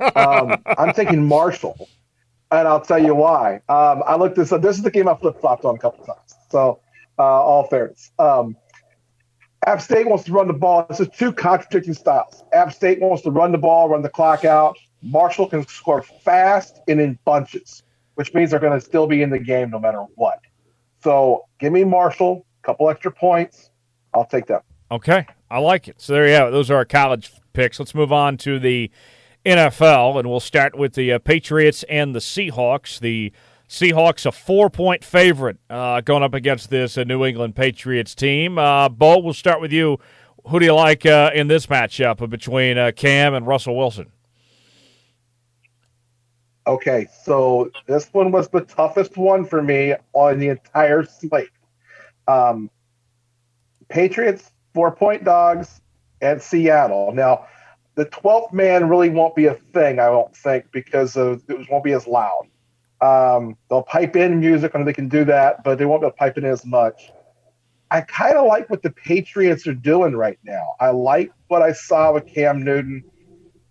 Um, 0.00 0.56
I'm 0.66 0.92
taking 0.92 1.26
Marshall, 1.26 1.88
and 2.50 2.68
I'll 2.68 2.80
tell 2.80 3.02
you 3.02 3.14
why. 3.14 3.56
Um, 3.68 4.02
I 4.06 4.16
looked 4.16 4.36
this 4.36 4.52
up. 4.52 4.62
This 4.62 4.76
is 4.76 4.82
the 4.82 4.90
game 4.90 5.08
I 5.08 5.14
flip 5.14 5.40
flopped 5.40 5.64
on 5.64 5.74
a 5.74 5.78
couple 5.78 6.04
times. 6.04 6.34
So, 6.50 6.80
uh, 7.18 7.22
all 7.22 7.66
fairness. 7.68 8.10
Um, 8.18 8.56
App 9.66 9.80
State 9.80 10.06
wants 10.06 10.24
to 10.24 10.32
run 10.32 10.46
the 10.46 10.52
ball. 10.52 10.86
This 10.88 11.00
is 11.00 11.08
two 11.08 11.32
contradicting 11.32 11.94
styles. 11.94 12.44
App 12.52 12.72
State 12.72 13.00
wants 13.00 13.22
to 13.22 13.30
run 13.30 13.52
the 13.52 13.58
ball, 13.58 13.88
run 13.88 14.02
the 14.02 14.08
clock 14.08 14.44
out. 14.44 14.76
Marshall 15.02 15.48
can 15.48 15.66
score 15.66 16.02
fast 16.02 16.80
and 16.88 17.00
in 17.00 17.18
bunches, 17.24 17.82
which 18.14 18.34
means 18.34 18.50
they're 18.50 18.60
going 18.60 18.78
to 18.78 18.84
still 18.84 19.06
be 19.06 19.22
in 19.22 19.30
the 19.30 19.38
game 19.38 19.70
no 19.70 19.78
matter 19.78 20.04
what. 20.14 20.40
So 21.02 21.46
give 21.58 21.72
me 21.72 21.84
Marshall, 21.84 22.46
a 22.62 22.66
couple 22.66 22.88
extra 22.90 23.10
points. 23.10 23.70
I'll 24.14 24.26
take 24.26 24.46
that. 24.46 24.62
Okay, 24.90 25.26
I 25.50 25.58
like 25.58 25.88
it. 25.88 26.00
So 26.00 26.12
there 26.12 26.26
you 26.28 26.34
have 26.34 26.48
it. 26.48 26.50
Those 26.52 26.70
are 26.70 26.76
our 26.76 26.84
college 26.84 27.32
picks. 27.52 27.78
Let's 27.78 27.94
move 27.94 28.12
on 28.12 28.36
to 28.38 28.58
the 28.58 28.90
NFL, 29.46 30.18
and 30.18 30.28
we'll 30.28 30.40
start 30.40 30.76
with 30.76 30.94
the 30.94 31.12
uh, 31.12 31.18
Patriots 31.20 31.84
and 31.88 32.14
the 32.14 32.18
Seahawks. 32.18 32.98
The 32.98 33.32
Seahawks 33.68 34.26
a 34.26 34.32
four 34.32 34.68
point 34.68 35.04
favorite 35.04 35.58
uh, 35.70 36.00
going 36.00 36.22
up 36.22 36.34
against 36.34 36.68
this 36.68 36.98
uh, 36.98 37.04
New 37.04 37.24
England 37.24 37.54
Patriots 37.54 38.14
team. 38.14 38.58
Uh, 38.58 38.88
Bo, 38.88 39.18
we'll 39.18 39.34
start 39.34 39.60
with 39.60 39.72
you. 39.72 39.98
Who 40.48 40.58
do 40.58 40.64
you 40.64 40.74
like 40.74 41.06
uh, 41.06 41.30
in 41.34 41.48
this 41.48 41.66
matchup 41.66 42.28
between 42.28 42.76
uh, 42.76 42.92
Cam 42.94 43.34
and 43.34 43.46
Russell 43.46 43.76
Wilson? 43.76 44.10
Okay, 46.66 47.06
so 47.22 47.70
this 47.86 48.08
one 48.12 48.32
was 48.32 48.48
the 48.48 48.62
toughest 48.62 49.16
one 49.16 49.44
for 49.44 49.62
me 49.62 49.94
on 50.12 50.40
the 50.40 50.48
entire 50.48 51.04
slate. 51.04 51.50
Um, 52.26 52.68
Patriots, 53.88 54.50
four 54.74 54.90
point 54.90 55.24
dogs 55.24 55.80
at 56.20 56.42
Seattle. 56.42 57.12
Now, 57.12 57.46
the 57.96 58.04
12th 58.06 58.52
man 58.52 58.88
really 58.88 59.08
won't 59.08 59.34
be 59.34 59.46
a 59.46 59.54
thing, 59.54 59.98
I 59.98 60.06
don't 60.06 60.34
think, 60.36 60.70
because 60.70 61.16
of, 61.16 61.42
it 61.48 61.68
won't 61.70 61.82
be 61.82 61.92
as 61.92 62.06
loud. 62.06 62.46
Um, 63.00 63.56
they'll 63.68 63.82
pipe 63.82 64.16
in 64.16 64.38
music 64.38 64.74
and 64.74 64.86
they 64.86 64.92
can 64.92 65.08
do 65.08 65.24
that, 65.24 65.64
but 65.64 65.78
they 65.78 65.86
won't 65.86 66.02
be 66.02 66.06
able 66.06 66.12
to 66.12 66.16
pipe 66.16 66.38
in 66.38 66.44
as 66.44 66.64
much. 66.64 67.10
I 67.90 68.02
kind 68.02 68.36
of 68.36 68.46
like 68.46 68.68
what 68.68 68.82
the 68.82 68.90
Patriots 68.90 69.66
are 69.66 69.74
doing 69.74 70.14
right 70.14 70.38
now. 70.44 70.74
I 70.78 70.90
like 70.90 71.32
what 71.48 71.62
I 71.62 71.72
saw 71.72 72.12
with 72.12 72.26
Cam 72.26 72.62
Newton. 72.62 73.02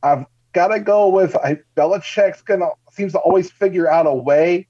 I've 0.01 0.25
got 0.53 0.69
to 0.69 0.79
go 0.79 1.09
with 1.09 1.35
I, 1.35 1.59
Belichick's 1.75 2.41
gonna 2.41 2.69
seems 2.91 3.11
to 3.11 3.19
always 3.19 3.51
figure 3.51 3.89
out 3.89 4.07
a 4.07 4.13
way, 4.13 4.67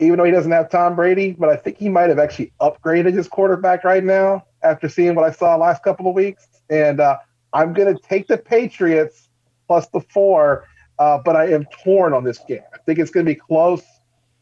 even 0.00 0.18
though 0.18 0.24
he 0.24 0.32
doesn't 0.32 0.50
have 0.50 0.68
Tom 0.68 0.96
Brady. 0.96 1.32
But 1.32 1.48
I 1.48 1.56
think 1.56 1.78
he 1.78 1.88
might 1.88 2.08
have 2.08 2.18
actually 2.18 2.52
upgraded 2.60 3.14
his 3.14 3.28
quarterback 3.28 3.84
right 3.84 4.02
now 4.02 4.44
after 4.62 4.88
seeing 4.88 5.14
what 5.14 5.24
I 5.24 5.30
saw 5.30 5.54
last 5.56 5.82
couple 5.82 6.08
of 6.08 6.14
weeks. 6.14 6.46
And 6.68 7.00
uh, 7.00 7.18
I'm 7.54 7.72
going 7.72 7.94
to 7.94 8.02
take 8.02 8.26
the 8.26 8.36
Patriots 8.36 9.28
plus 9.66 9.86
the 9.88 10.00
four, 10.00 10.68
uh, 10.98 11.18
but 11.24 11.36
I 11.36 11.50
am 11.52 11.66
torn 11.82 12.12
on 12.12 12.24
this 12.24 12.38
game. 12.46 12.62
I 12.74 12.78
think 12.78 12.98
it's 12.98 13.10
going 13.10 13.24
to 13.24 13.32
be 13.32 13.38
close, 13.38 13.82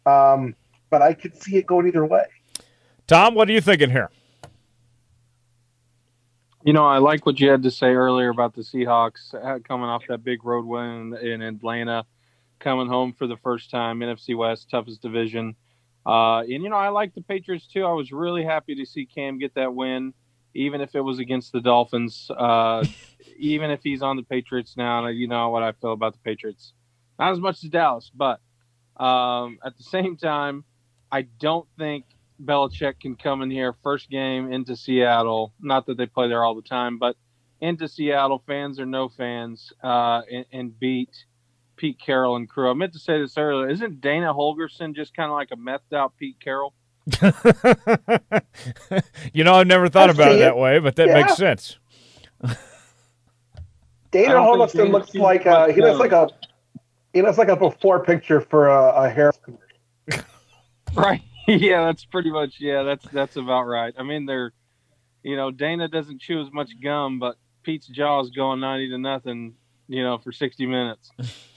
um, 0.06 0.56
but 0.90 1.02
I 1.02 1.12
could 1.14 1.40
see 1.40 1.56
it 1.56 1.66
going 1.66 1.86
either 1.86 2.05
way. 2.05 2.24
Tom, 3.06 3.34
what 3.34 3.48
are 3.48 3.52
you 3.52 3.60
thinking 3.60 3.90
here? 3.90 4.10
You 6.64 6.72
know, 6.72 6.86
I 6.86 6.98
like 6.98 7.26
what 7.26 7.40
you 7.40 7.51
had 7.51 7.62
to 7.64 7.70
say 7.70 7.89
earlier 7.89 8.30
about 8.30 8.55
the 8.55 8.62
Seahawks 8.62 9.34
uh, 9.34 9.59
coming 9.60 9.86
off 9.86 10.05
that 10.09 10.24
big 10.24 10.44
road 10.44 10.64
win 10.64 11.16
in 11.20 11.43
Atlanta 11.43 12.05
coming 12.60 12.86
home 12.86 13.12
for 13.12 13.26
the 13.26 13.36
first 13.36 13.70
time. 13.70 13.98
NFC 13.98 14.36
West, 14.36 14.70
toughest 14.70 15.02
division. 15.02 15.56
Uh, 16.06 16.40
and, 16.40 16.62
you 16.62 16.68
know, 16.68 16.76
I 16.76 16.89
like 16.89 17.14
the 17.14 17.20
Patriots 17.20 17.66
too. 17.66 17.84
I 17.84 17.93
was 17.93 18.12
really 18.12 18.44
happy 18.44 18.76
to 18.76 18.86
see 18.86 19.06
Cam 19.06 19.39
get 19.39 19.55
that 19.55 19.74
win, 19.74 20.14
even 20.54 20.80
if 20.80 20.94
it 20.94 21.00
was 21.00 21.18
against 21.18 21.52
the 21.52 21.60
Dolphins. 21.60 22.30
Uh, 22.30 22.84
even 23.38 23.70
if 23.70 23.80
he's 23.82 24.02
on 24.02 24.16
the 24.16 24.22
Patriots 24.22 24.76
now, 24.76 25.06
you 25.08 25.26
know 25.26 25.50
what 25.50 25.62
I 25.62 25.72
feel 25.72 25.92
about 25.92 26.12
the 26.12 26.20
Patriots. 26.20 26.72
Not 27.18 27.32
as 27.32 27.40
much 27.40 27.62
as 27.62 27.70
Dallas, 27.70 28.10
but 28.14 28.40
um, 28.96 29.58
at 29.64 29.76
the 29.76 29.82
same 29.82 30.16
time, 30.16 30.64
I 31.10 31.22
don't 31.22 31.66
think 31.78 32.04
Belichick 32.42 33.00
can 33.00 33.16
come 33.16 33.42
in 33.42 33.50
here 33.50 33.74
first 33.82 34.10
game 34.10 34.52
into 34.52 34.76
Seattle. 34.76 35.52
Not 35.60 35.86
that 35.86 35.96
they 35.96 36.06
play 36.06 36.28
there 36.28 36.44
all 36.44 36.54
the 36.54 36.62
time, 36.62 36.98
but 36.98 37.16
into 37.60 37.88
Seattle, 37.88 38.42
fans 38.46 38.80
or 38.80 38.86
no 38.86 39.08
fans, 39.08 39.72
uh, 39.82 40.22
and, 40.30 40.46
and 40.52 40.78
beat 40.78 41.10
Pete 41.76 41.98
Carroll 41.98 42.36
and 42.36 42.48
crew. 42.48 42.70
I 42.70 42.74
meant 42.74 42.92
to 42.94 42.98
say 42.98 43.20
this 43.20 43.38
earlier. 43.38 43.68
Isn't 43.68 44.00
Dana 44.00 44.32
Holgorsen 44.34 44.94
just 44.94 45.14
kind 45.14 45.30
of 45.30 45.36
like 45.36 45.50
a 45.52 45.56
methed 45.56 45.92
out 45.94 46.16
Pete 46.16 46.38
Carroll? 46.40 46.74
you 49.32 49.44
know, 49.44 49.54
I've 49.54 49.66
never 49.66 49.88
thought 49.88 50.08
I've 50.08 50.16
about 50.16 50.32
it, 50.32 50.36
it 50.36 50.40
that 50.40 50.56
way, 50.56 50.78
but 50.78 50.96
that 50.96 51.08
yeah. 51.08 51.14
makes 51.14 51.36
sense. 51.36 51.78
Dana 54.12 54.34
Holgorsen 54.34 54.90
looks 54.90 55.14
like 55.14 55.46
a, 55.46 55.50
uh, 55.50 55.72
he 55.72 55.80
looks 55.80 55.98
like 55.98 56.12
a 56.12 56.28
he 57.12 57.22
looks 57.22 57.38
like 57.38 57.48
a 57.48 57.56
before 57.56 58.04
picture 58.04 58.40
for 58.40 58.68
a, 58.68 59.04
a 59.04 59.08
hair 59.08 59.32
right. 60.94 61.22
yeah, 61.48 61.86
that's 61.86 62.04
pretty 62.04 62.30
much 62.30 62.56
yeah. 62.60 62.82
That's 62.82 63.04
that's 63.06 63.36
about 63.36 63.64
right. 63.64 63.94
I 63.98 64.02
mean, 64.02 64.26
they're 64.26 64.52
you 65.22 65.36
know 65.36 65.50
Dana 65.50 65.88
doesn't 65.88 66.20
chew 66.20 66.40
as 66.40 66.52
much 66.52 66.70
gum, 66.82 67.18
but 67.18 67.36
Pete's 67.62 67.86
jaw 67.86 68.20
is 68.20 68.30
going 68.30 68.60
ninety 68.60 68.90
to 68.90 68.98
nothing. 68.98 69.54
You 69.88 70.04
know, 70.04 70.18
for 70.18 70.30
sixty 70.30 70.66
minutes. 70.66 71.10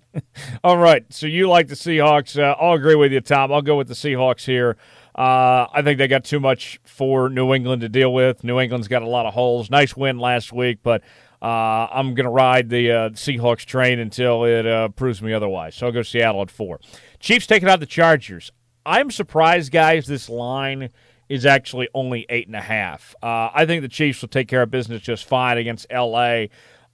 All 0.64 0.78
right. 0.78 1.04
So 1.12 1.26
you 1.26 1.48
like 1.48 1.68
the 1.68 1.74
Seahawks. 1.74 2.38
Uh, 2.38 2.54
I'll 2.60 2.74
agree 2.74 2.94
with 2.94 3.12
you, 3.12 3.20
Tom. 3.20 3.52
I'll 3.52 3.62
go 3.62 3.76
with 3.76 3.88
the 3.88 3.94
Seahawks 3.94 4.44
here. 4.44 4.76
Uh, 5.14 5.66
I 5.72 5.82
think 5.82 5.98
they 5.98 6.08
got 6.08 6.24
too 6.24 6.40
much 6.40 6.80
for 6.84 7.28
New 7.28 7.52
England 7.52 7.82
to 7.82 7.88
deal 7.88 8.12
with. 8.12 8.44
New 8.44 8.58
England's 8.58 8.88
got 8.88 9.02
a 9.02 9.08
lot 9.08 9.26
of 9.26 9.34
holes. 9.34 9.70
Nice 9.70 9.96
win 9.96 10.18
last 10.18 10.52
week, 10.52 10.78
but 10.82 11.02
uh, 11.42 11.88
I'm 11.92 12.14
going 12.14 12.24
to 12.24 12.30
ride 12.30 12.70
the 12.70 12.90
uh, 12.90 13.08
Seahawks 13.10 13.64
train 13.64 13.98
until 13.98 14.44
it 14.44 14.66
uh, 14.66 14.88
proves 14.88 15.20
me 15.20 15.32
otherwise. 15.32 15.74
So 15.74 15.86
I'll 15.86 15.92
go 15.92 16.02
Seattle 16.02 16.40
at 16.42 16.50
four. 16.50 16.80
Chiefs 17.20 17.46
taking 17.46 17.68
out 17.68 17.80
the 17.80 17.86
Chargers. 17.86 18.52
I'm 18.86 19.10
surprised, 19.10 19.70
guys, 19.70 20.06
this 20.06 20.28
line 20.28 20.90
is 21.28 21.46
actually 21.46 21.88
only 21.94 22.26
eight 22.28 22.46
and 22.46 22.56
a 22.56 22.60
half. 22.60 23.14
Uh, 23.22 23.48
I 23.52 23.66
think 23.66 23.82
the 23.82 23.88
Chiefs 23.88 24.22
will 24.22 24.28
take 24.28 24.48
care 24.48 24.62
of 24.62 24.70
business 24.70 25.02
just 25.02 25.24
fine 25.24 25.58
against 25.58 25.86
LA. 25.92 26.44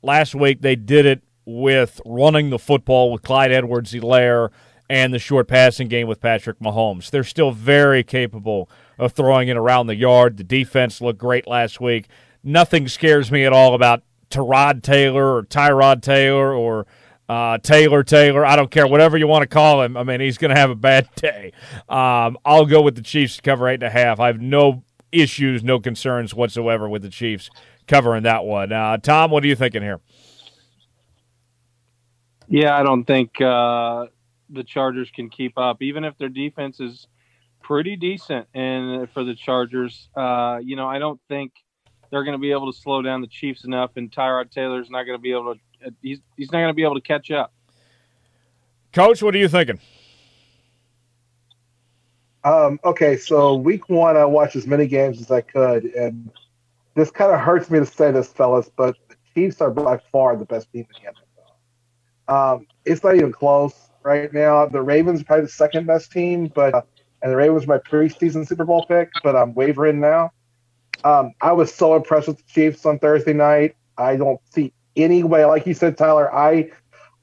Last 0.02 0.34
week 0.34 0.60
they 0.60 0.76
did 0.76 1.06
it 1.06 1.22
with 1.48 1.98
running 2.04 2.50
the 2.50 2.58
football 2.58 3.10
with 3.10 3.22
Clyde 3.22 3.50
Edwards 3.50 3.94
Helaire 3.94 4.50
and 4.90 5.14
the 5.14 5.18
short 5.18 5.48
passing 5.48 5.88
game 5.88 6.06
with 6.06 6.20
Patrick 6.20 6.58
Mahomes. 6.60 7.10
They're 7.10 7.24
still 7.24 7.52
very 7.52 8.04
capable 8.04 8.68
of 8.98 9.12
throwing 9.12 9.48
it 9.48 9.56
around 9.56 9.86
the 9.86 9.96
yard. 9.96 10.36
The 10.36 10.44
defense 10.44 11.00
looked 11.00 11.18
great 11.18 11.46
last 11.46 11.80
week. 11.80 12.06
nothing 12.44 12.86
scares 12.86 13.32
me 13.32 13.44
at 13.44 13.52
all 13.54 13.74
about 13.74 14.02
Tyrod 14.30 14.82
Taylor 14.82 15.36
or 15.36 15.42
Tyrod 15.42 16.02
Taylor 16.02 16.52
or 16.52 16.86
uh, 17.30 17.56
Taylor 17.58 18.02
Taylor. 18.02 18.44
I 18.44 18.54
don't 18.54 18.70
care, 18.70 18.86
whatever 18.86 19.16
you 19.16 19.26
want 19.26 19.42
to 19.42 19.48
call 19.48 19.82
him. 19.82 19.96
I 19.96 20.02
mean, 20.02 20.20
he's 20.20 20.36
going 20.36 20.54
to 20.54 20.60
have 20.60 20.70
a 20.70 20.76
bad 20.76 21.08
day. 21.16 21.52
Um, 21.88 22.36
I'll 22.44 22.66
go 22.66 22.82
with 22.82 22.94
the 22.94 23.02
Chiefs 23.02 23.36
to 23.36 23.42
cover 23.42 23.68
eight 23.68 23.74
and 23.74 23.84
a 23.84 23.90
half. 23.90 24.20
I 24.20 24.26
have 24.26 24.40
no 24.40 24.84
issues, 25.12 25.64
no 25.64 25.80
concerns 25.80 26.34
whatsoever 26.34 26.88
with 26.90 27.00
the 27.00 27.08
Chiefs 27.08 27.48
covering 27.86 28.24
that 28.24 28.44
one. 28.44 28.70
Uh, 28.70 28.98
Tom, 28.98 29.30
what 29.30 29.42
are 29.42 29.46
you 29.46 29.56
thinking 29.56 29.82
here? 29.82 30.00
Yeah, 32.48 32.76
I 32.76 32.82
don't 32.82 33.04
think 33.04 33.40
uh, 33.40 34.06
the 34.50 34.64
Chargers 34.64 35.10
can 35.10 35.28
keep 35.28 35.58
up, 35.58 35.82
even 35.82 36.04
if 36.04 36.16
their 36.16 36.30
defense 36.30 36.80
is 36.80 37.06
pretty 37.62 37.96
decent. 37.96 38.46
And 38.54 39.10
for 39.10 39.24
the 39.24 39.34
Chargers, 39.34 40.08
uh, 40.16 40.58
you 40.62 40.74
know, 40.74 40.88
I 40.88 40.98
don't 40.98 41.20
think 41.28 41.52
they're 42.10 42.24
going 42.24 42.36
to 42.36 42.40
be 42.40 42.52
able 42.52 42.72
to 42.72 42.78
slow 42.78 43.02
down 43.02 43.20
the 43.20 43.26
Chiefs 43.26 43.64
enough, 43.64 43.92
and 43.96 44.10
Tyrod 44.10 44.50
Taylor's 44.50 44.88
not 44.90 45.04
going 45.04 45.18
to 45.18 45.22
be 45.22 45.32
able 45.32 45.54
to. 45.54 45.60
Uh, 45.86 45.90
he's 46.02 46.20
he's 46.36 46.50
not 46.50 46.58
going 46.58 46.70
to 46.70 46.74
be 46.74 46.82
able 46.82 46.94
to 46.94 47.00
catch 47.00 47.30
up. 47.30 47.52
Coach, 48.92 49.22
what 49.22 49.34
are 49.34 49.38
you 49.38 49.48
thinking? 49.48 49.78
Um, 52.44 52.80
okay, 52.84 53.16
so 53.16 53.54
week 53.54 53.88
one, 53.90 54.16
I 54.16 54.24
watched 54.24 54.56
as 54.56 54.66
many 54.66 54.86
games 54.86 55.20
as 55.20 55.30
I 55.30 55.42
could, 55.42 55.84
and 55.84 56.30
this 56.94 57.10
kind 57.10 57.32
of 57.32 57.40
hurts 57.40 57.68
me 57.68 57.78
to 57.78 57.86
say 57.86 58.10
this, 58.10 58.28
fellas, 58.32 58.70
but 58.74 58.96
the 59.08 59.16
Chiefs 59.34 59.60
are 59.60 59.70
by 59.70 59.98
far 60.10 60.36
the 60.36 60.46
best 60.46 60.72
team 60.72 60.86
in 60.96 61.04
the 61.04 61.10
NFL. 61.10 61.27
Um, 62.28 62.66
it's 62.84 63.02
not 63.02 63.16
even 63.16 63.32
close 63.32 63.74
right 64.02 64.32
now. 64.32 64.66
The 64.66 64.82
Ravens 64.82 65.20
are 65.20 65.24
probably 65.24 65.46
the 65.46 65.52
second 65.52 65.86
best 65.86 66.12
team, 66.12 66.50
but 66.54 66.74
uh, 66.74 66.82
and 67.22 67.32
the 67.32 67.36
Ravens 67.36 67.66
my 67.66 67.78
preseason 67.78 68.46
Super 68.46 68.64
Bowl 68.64 68.84
pick, 68.86 69.10
but 69.22 69.34
I'm 69.34 69.54
wavering 69.54 70.00
now. 70.00 70.30
Um, 71.04 71.32
I 71.40 71.52
was 71.52 71.74
so 71.74 71.96
impressed 71.96 72.28
with 72.28 72.38
the 72.38 72.44
Chiefs 72.44 72.84
on 72.86 72.98
Thursday 72.98 73.32
night. 73.32 73.76
I 73.96 74.16
don't 74.16 74.40
see 74.50 74.72
any 74.96 75.22
way, 75.22 75.44
like 75.44 75.66
you 75.66 75.74
said, 75.74 75.96
Tyler. 75.96 76.32
I 76.32 76.70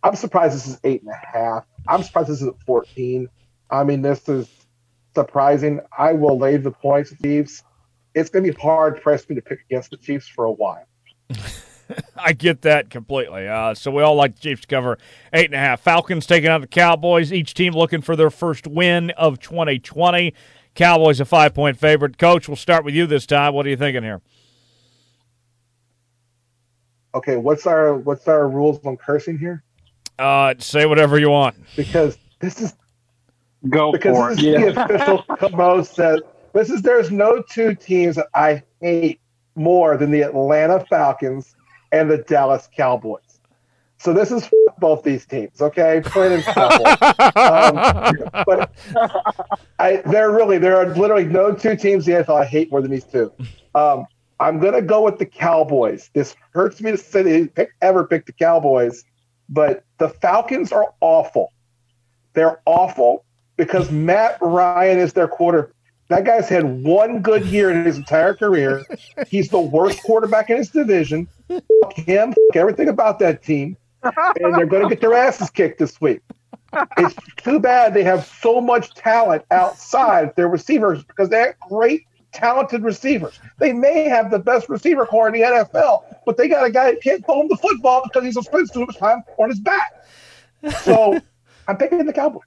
I'm 0.03 0.15
surprised 0.15 0.55
this 0.55 0.67
is 0.67 0.79
eight 0.83 1.01
and 1.01 1.11
a 1.11 1.37
half. 1.37 1.65
I'm 1.87 2.03
surprised 2.03 2.29
this 2.29 2.41
is 2.41 2.47
at 2.47 2.59
14. 2.65 3.27
I 3.69 3.83
mean, 3.83 4.01
this 4.01 4.27
is 4.29 4.47
surprising. 5.15 5.81
I 5.97 6.13
will 6.13 6.37
lay 6.37 6.57
the 6.57 6.71
points, 6.71 7.13
Chiefs. 7.21 7.63
It's 8.13 8.29
going 8.29 8.45
to 8.45 8.51
be 8.51 8.61
hard 8.61 9.01
for 9.01 9.19
me 9.27 9.35
to 9.35 9.41
pick 9.41 9.59
against 9.69 9.89
the 9.89 9.97
Chiefs 9.97 10.27
for 10.27 10.45
a 10.45 10.51
while. 10.51 10.85
I 12.17 12.33
get 12.33 12.61
that 12.63 12.89
completely. 12.89 13.47
Uh, 13.47 13.73
so 13.73 13.91
we 13.91 14.01
all 14.01 14.15
like 14.15 14.35
the 14.35 14.41
Chiefs 14.41 14.61
to 14.61 14.67
cover 14.67 14.97
eight 15.33 15.45
and 15.45 15.53
a 15.55 15.59
half. 15.59 15.81
Falcons 15.81 16.25
taking 16.25 16.49
out 16.49 16.61
the 16.61 16.67
Cowboys. 16.67 17.31
Each 17.31 17.53
team 17.53 17.73
looking 17.73 18.01
for 18.01 18.15
their 18.15 18.29
first 18.29 18.67
win 18.67 19.11
of 19.11 19.39
2020. 19.39 20.33
Cowboys 20.73 21.19
a 21.19 21.25
five 21.25 21.53
point 21.53 21.77
favorite. 21.77 22.17
Coach, 22.17 22.47
we'll 22.47 22.55
start 22.57 22.83
with 22.83 22.93
you 22.95 23.05
this 23.07 23.25
time. 23.25 23.53
What 23.53 23.65
are 23.65 23.69
you 23.69 23.77
thinking 23.77 24.03
here? 24.03 24.21
Okay, 27.13 27.37
what's 27.37 27.65
our 27.65 27.95
what's 27.95 28.27
our 28.27 28.49
rules 28.49 28.79
on 28.85 28.97
cursing 28.97 29.37
here? 29.37 29.63
Uh, 30.19 30.53
say 30.59 30.85
whatever 30.85 31.17
you 31.19 31.29
want. 31.29 31.55
Because 31.75 32.17
this 32.39 32.59
is 32.61 32.73
go 33.69 33.91
because 33.91 34.17
for 34.17 34.35
this 34.35 34.43
it. 34.43 34.47
is 34.47 34.75
Yeah. 34.75 34.85
the 34.85 34.85
official 34.85 35.49
Mo 35.57 35.81
says 35.83 36.19
this 36.53 36.69
is 36.69 36.81
there's 36.81 37.11
no 37.11 37.41
two 37.49 37.73
teams 37.73 38.17
that 38.17 38.27
I 38.35 38.63
hate 38.81 39.21
more 39.55 39.95
than 39.95 40.11
the 40.11 40.21
Atlanta 40.21 40.85
Falcons 40.89 41.55
and 41.99 42.11
the 42.11 42.17
Dallas 42.17 42.69
Cowboys. 42.75 43.39
So 43.97 44.13
this 44.13 44.31
is 44.31 44.49
both 44.79 45.03
these 45.03 45.25
teams, 45.25 45.61
okay? 45.61 46.01
Plain 46.03 46.33
and 46.33 46.43
simple. 46.43 46.63
um, 47.41 48.45
but 48.45 48.71
I, 49.79 49.97
there 50.05 50.31
really, 50.31 50.57
there 50.57 50.77
are 50.77 50.93
literally 50.95 51.25
no 51.25 51.53
two 51.53 51.75
teams 51.75 52.07
in 52.07 52.15
the 52.15 52.23
NFL 52.23 52.41
I 52.41 52.45
hate 52.45 52.71
more 52.71 52.81
than 52.81 52.91
these 52.91 53.05
two. 53.05 53.31
Um, 53.73 54.05
I'm 54.39 54.59
gonna 54.59 54.81
go 54.81 55.01
with 55.01 55.17
the 55.17 55.25
Cowboys. 55.25 56.09
This 56.13 56.35
hurts 56.51 56.81
me 56.81 56.91
to 56.91 56.97
say 56.97 57.21
they 57.21 57.47
pick, 57.47 57.69
ever 57.81 58.05
pick 58.05 58.25
the 58.25 58.33
Cowboys, 58.33 59.05
but 59.47 59.85
the 59.97 60.09
Falcons 60.09 60.73
are 60.73 60.93
awful. 60.99 61.53
They're 62.33 62.59
awful 62.65 63.23
because 63.55 63.91
Matt 63.91 64.37
Ryan 64.41 64.99
is 64.99 65.13
their 65.13 65.29
quarter. 65.29 65.73
That 66.09 66.25
guy's 66.25 66.49
had 66.49 66.83
one 66.83 67.21
good 67.21 67.45
year 67.45 67.71
in 67.71 67.85
his 67.85 67.97
entire 67.97 68.33
career. 68.33 68.85
He's 69.27 69.47
the 69.47 69.59
worst 69.59 70.03
quarterback 70.03 70.49
in 70.49 70.57
his 70.57 70.69
division. 70.69 71.27
Fuck 71.47 71.93
him. 71.93 72.29
Fuck 72.29 72.55
everything 72.55 72.89
about 72.89 73.19
that 73.19 73.43
team. 73.43 73.77
And 74.03 74.55
they're 74.55 74.65
going 74.65 74.83
to 74.83 74.89
get 74.89 75.01
their 75.01 75.13
asses 75.13 75.49
kicked 75.49 75.79
this 75.79 75.99
week. 75.99 76.21
It's 76.97 77.15
too 77.37 77.59
bad 77.59 77.93
they 77.93 78.03
have 78.03 78.25
so 78.25 78.59
much 78.59 78.93
talent 78.95 79.43
outside 79.51 80.35
their 80.35 80.47
receivers 80.47 81.03
because 81.03 81.29
they 81.29 81.39
have 81.39 81.59
great, 81.59 82.05
talented 82.33 82.83
receivers. 82.83 83.39
They 83.59 83.71
may 83.71 84.09
have 84.09 84.29
the 84.29 84.39
best 84.39 84.67
receiver 84.67 85.05
core 85.05 85.27
in 85.27 85.33
the 85.33 85.41
NFL, 85.41 86.03
but 86.25 86.37
they 86.37 86.47
got 86.47 86.65
a 86.65 86.71
guy 86.71 86.91
that 86.91 87.01
can't 87.01 87.25
throw 87.25 87.41
him 87.41 87.47
the 87.47 87.57
football 87.57 88.03
because 88.03 88.23
he's 88.23 88.45
spent 88.45 88.71
too 88.73 88.85
much 88.85 88.97
time 88.97 89.23
on 89.37 89.49
his 89.49 89.59
back. 89.59 90.05
So 90.81 91.19
I'm 91.67 91.77
picking 91.77 92.05
the 92.05 92.13
Cowboys. 92.13 92.43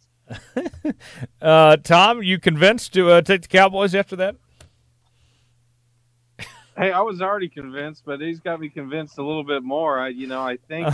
Uh, 1.41 1.77
Tom, 1.79 2.23
you 2.23 2.39
convinced 2.39 2.93
to 2.93 3.11
uh, 3.11 3.23
take 3.23 3.43
the 3.43 3.49
Cowboys 3.49 3.95
after 3.95 4.15
that? 4.17 4.37
Hey, 6.79 6.93
I 6.93 7.01
was 7.01 7.21
already 7.21 7.49
convinced, 7.49 8.05
but 8.07 8.21
he's 8.21 8.39
got 8.39 8.61
me 8.61 8.69
convinced 8.69 9.19
a 9.19 9.23
little 9.25 9.43
bit 9.43 9.65
more. 9.65 9.99
I, 9.99 10.09
you 10.11 10.29
know, 10.29 10.41
I 10.41 10.59
think, 10.69 10.87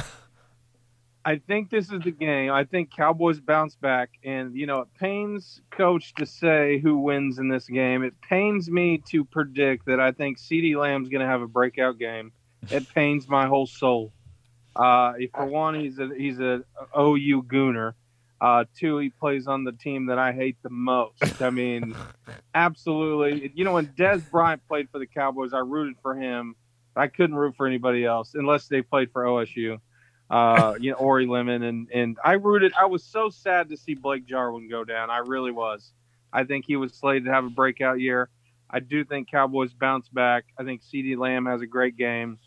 I 1.26 1.36
think 1.36 1.68
this 1.68 1.92
is 1.92 2.00
the 2.00 2.10
game. 2.10 2.50
I 2.50 2.64
think 2.64 2.90
Cowboys 2.90 3.38
bounce 3.38 3.74
back, 3.74 4.12
and 4.24 4.56
you 4.56 4.66
know, 4.66 4.80
it 4.80 4.88
pains 4.98 5.60
coach 5.70 6.14
to 6.14 6.24
say 6.24 6.78
who 6.78 6.96
wins 6.96 7.38
in 7.38 7.48
this 7.48 7.66
game. 7.66 8.02
It 8.02 8.14
pains 8.22 8.70
me 8.70 8.96
to 9.10 9.26
predict 9.26 9.84
that 9.84 10.00
I 10.00 10.12
think 10.12 10.38
CeeDee 10.38 10.74
Lamb's 10.74 11.10
going 11.10 11.20
to 11.20 11.26
have 11.26 11.42
a 11.42 11.46
breakout 11.46 11.98
game. 11.98 12.32
It 12.70 12.88
pains 12.94 13.28
my 13.28 13.46
whole 13.46 13.66
soul. 13.66 14.10
Uh, 14.74 15.12
for 15.34 15.44
one, 15.44 15.74
he's 15.74 15.98
a 15.98 16.08
he's 16.16 16.40
a 16.40 16.62
OU 16.98 17.42
gooner. 17.42 17.92
Uh, 18.44 18.66
two, 18.78 18.98
he 18.98 19.08
plays 19.08 19.46
on 19.46 19.64
the 19.64 19.72
team 19.72 20.04
that 20.04 20.18
I 20.18 20.30
hate 20.30 20.58
the 20.62 20.68
most. 20.68 21.40
I 21.40 21.48
mean, 21.48 21.96
absolutely. 22.54 23.50
You 23.54 23.64
know, 23.64 23.72
when 23.72 23.86
Dez 23.86 24.30
Bryant 24.30 24.60
played 24.68 24.90
for 24.90 24.98
the 24.98 25.06
Cowboys, 25.06 25.54
I 25.54 25.60
rooted 25.60 25.96
for 26.02 26.14
him. 26.14 26.54
I 26.94 27.06
couldn't 27.06 27.36
root 27.36 27.54
for 27.56 27.66
anybody 27.66 28.04
else 28.04 28.32
unless 28.34 28.68
they 28.68 28.82
played 28.82 29.10
for 29.12 29.24
OSU. 29.24 29.78
Uh, 30.28 30.74
you 30.78 30.90
know, 30.90 30.96
Ori 30.98 31.26
Lemon 31.26 31.62
and 31.62 31.88
and 31.90 32.18
I 32.22 32.34
rooted. 32.34 32.74
I 32.78 32.84
was 32.84 33.02
so 33.02 33.30
sad 33.30 33.70
to 33.70 33.78
see 33.78 33.94
Blake 33.94 34.26
Jarwin 34.26 34.68
go 34.68 34.84
down. 34.84 35.08
I 35.08 35.20
really 35.20 35.50
was. 35.50 35.92
I 36.30 36.44
think 36.44 36.66
he 36.66 36.76
was 36.76 36.92
slated 36.92 37.24
to 37.24 37.32
have 37.32 37.46
a 37.46 37.50
breakout 37.50 37.98
year. 37.98 38.28
I 38.68 38.80
do 38.80 39.06
think 39.06 39.30
Cowboys 39.30 39.72
bounce 39.72 40.10
back. 40.10 40.44
I 40.58 40.64
think 40.64 40.82
CeeDee 40.82 41.16
Lamb 41.16 41.46
has 41.46 41.62
a 41.62 41.66
great 41.66 41.96
game, 41.96 42.38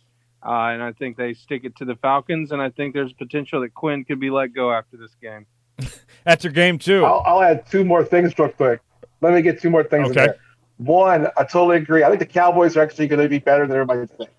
uh, 0.45 0.69
and 0.69 0.84
I 0.84 0.91
think 0.91 1.18
they 1.18 1.34
stick 1.34 1.64
it 1.64 1.76
to 1.78 1.86
the 1.86 1.95
Falcons. 1.95 2.52
And 2.52 2.61
I 2.61 2.69
think 2.69 2.94
there's 2.94 3.14
potential 3.14 3.61
that 3.61 3.74
Quinn 3.74 4.06
could 4.06 4.19
be 4.19 4.30
let 4.30 4.53
go 4.53 4.72
after 4.72 4.95
this 4.95 5.15
game. 5.19 5.48
That's 6.26 6.44
your 6.44 6.54
game 6.54 6.78
too. 6.78 7.06
I'll, 7.06 7.24
I'll 7.26 7.41
add 7.41 7.66
two 7.70 7.86
more 7.86 8.04
things 8.04 8.38
real 8.38 8.49
quick. 8.49 8.82
Let 9.22 9.34
me 9.34 9.41
get 9.41 9.62
two 9.62 9.70
more 9.70 9.84
things 9.84 10.12
Okay. 10.12 10.22
in 10.22 10.28
there. 10.28 10.38
One, 10.78 11.28
I 11.38 11.44
totally 11.44 11.78
agree. 11.78 12.04
I 12.04 12.08
think 12.08 12.20
the 12.20 12.26
Cowboys 12.26 12.78
are 12.78 12.82
actually 12.82 13.08
going 13.08 13.22
to 13.22 13.30
be 13.30 13.40
better 13.40 13.66
than 13.66 13.76
everybody 13.76 14.06
thinks. 14.18 14.34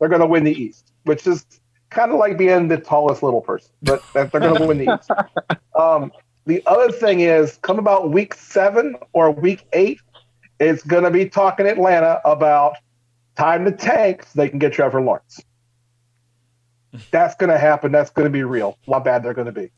They're 0.00 0.08
going 0.08 0.20
to 0.20 0.26
win 0.26 0.42
the 0.44 0.52
East, 0.52 0.92
which 1.04 1.26
is 1.26 1.46
kind 1.90 2.10
of 2.10 2.18
like 2.18 2.36
being 2.36 2.66
the 2.68 2.78
tallest 2.78 3.22
little 3.22 3.40
person, 3.40 3.70
but 3.82 4.04
they're 4.12 4.26
going 4.26 4.58
to 4.58 4.66
win 4.66 4.78
the 4.78 4.94
East. 4.96 5.10
Um, 5.76 6.12
the 6.46 6.62
other 6.66 6.92
thing 6.92 7.18
is, 7.20 7.58
come 7.62 7.80
about 7.80 8.10
week 8.10 8.34
seven 8.34 8.94
or 9.12 9.32
week 9.32 9.66
eight, 9.72 10.00
it's 10.60 10.84
going 10.84 11.02
to 11.02 11.10
be 11.10 11.28
talking 11.28 11.66
Atlanta 11.66 12.20
about 12.24 12.76
time 13.34 13.64
to 13.64 13.72
tank 13.72 14.22
so 14.22 14.30
they 14.36 14.48
can 14.48 14.60
get 14.60 14.72
Trevor 14.72 15.00
Lawrence. 15.00 15.40
That's 17.10 17.34
going 17.34 17.50
to 17.50 17.58
happen. 17.58 17.90
That's 17.90 18.10
going 18.10 18.26
to 18.26 18.30
be 18.30 18.44
real. 18.44 18.78
How 18.88 19.00
bad 19.00 19.24
they're 19.24 19.34
going 19.34 19.46
to 19.46 19.52
be. 19.52 19.72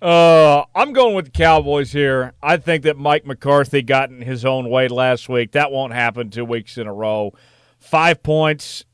Uh, 0.00 0.64
I'm 0.74 0.92
going 0.92 1.14
with 1.14 1.26
the 1.26 1.30
Cowboys 1.30 1.92
here. 1.92 2.32
I 2.42 2.56
think 2.56 2.84
that 2.84 2.96
Mike 2.96 3.26
McCarthy 3.26 3.82
got 3.82 4.10
in 4.10 4.22
his 4.22 4.44
own 4.44 4.70
way 4.70 4.88
last 4.88 5.28
week. 5.28 5.52
That 5.52 5.70
won't 5.70 5.92
happen 5.92 6.30
two 6.30 6.44
weeks 6.44 6.78
in 6.78 6.86
a 6.86 6.92
row. 6.92 7.34
Five 7.78 8.22
points. 8.22 8.84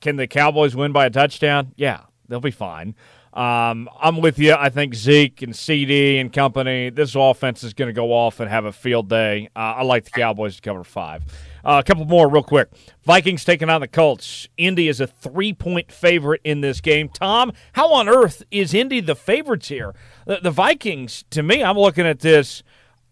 Can 0.00 0.16
the 0.16 0.26
Cowboys 0.26 0.76
win 0.76 0.92
by 0.92 1.06
a 1.06 1.10
touchdown? 1.10 1.72
Yeah, 1.76 2.02
they'll 2.28 2.40
be 2.40 2.50
fine. 2.50 2.94
Um, 3.32 3.88
I'm 3.98 4.20
with 4.20 4.38
you. 4.38 4.54
I 4.54 4.68
think 4.68 4.94
Zeke 4.94 5.40
and 5.42 5.54
CeeDee 5.54 6.20
and 6.20 6.32
company, 6.32 6.90
this 6.90 7.14
offense 7.14 7.64
is 7.64 7.72
going 7.72 7.88
to 7.88 7.94
go 7.94 8.12
off 8.12 8.40
and 8.40 8.50
have 8.50 8.66
a 8.66 8.72
field 8.72 9.08
day. 9.08 9.48
Uh, 9.56 9.58
I 9.58 9.82
like 9.84 10.04
the 10.04 10.10
Cowboys 10.10 10.56
to 10.56 10.62
cover 10.62 10.84
five. 10.84 11.24
Uh, 11.64 11.80
a 11.84 11.86
couple 11.86 12.04
more, 12.04 12.28
real 12.28 12.42
quick. 12.42 12.68
Vikings 13.04 13.44
taking 13.44 13.70
on 13.70 13.80
the 13.80 13.88
Colts. 13.88 14.48
Indy 14.56 14.88
is 14.88 15.00
a 15.00 15.06
three 15.06 15.52
point 15.52 15.92
favorite 15.92 16.40
in 16.44 16.60
this 16.60 16.80
game. 16.80 17.08
Tom, 17.08 17.52
how 17.74 17.92
on 17.92 18.08
earth 18.08 18.42
is 18.50 18.74
Indy 18.74 19.00
the 19.00 19.14
favorites 19.14 19.68
here? 19.68 19.94
The, 20.26 20.40
the 20.42 20.50
Vikings, 20.50 21.24
to 21.30 21.42
me, 21.42 21.62
I'm 21.62 21.78
looking 21.78 22.06
at 22.06 22.20
this. 22.20 22.62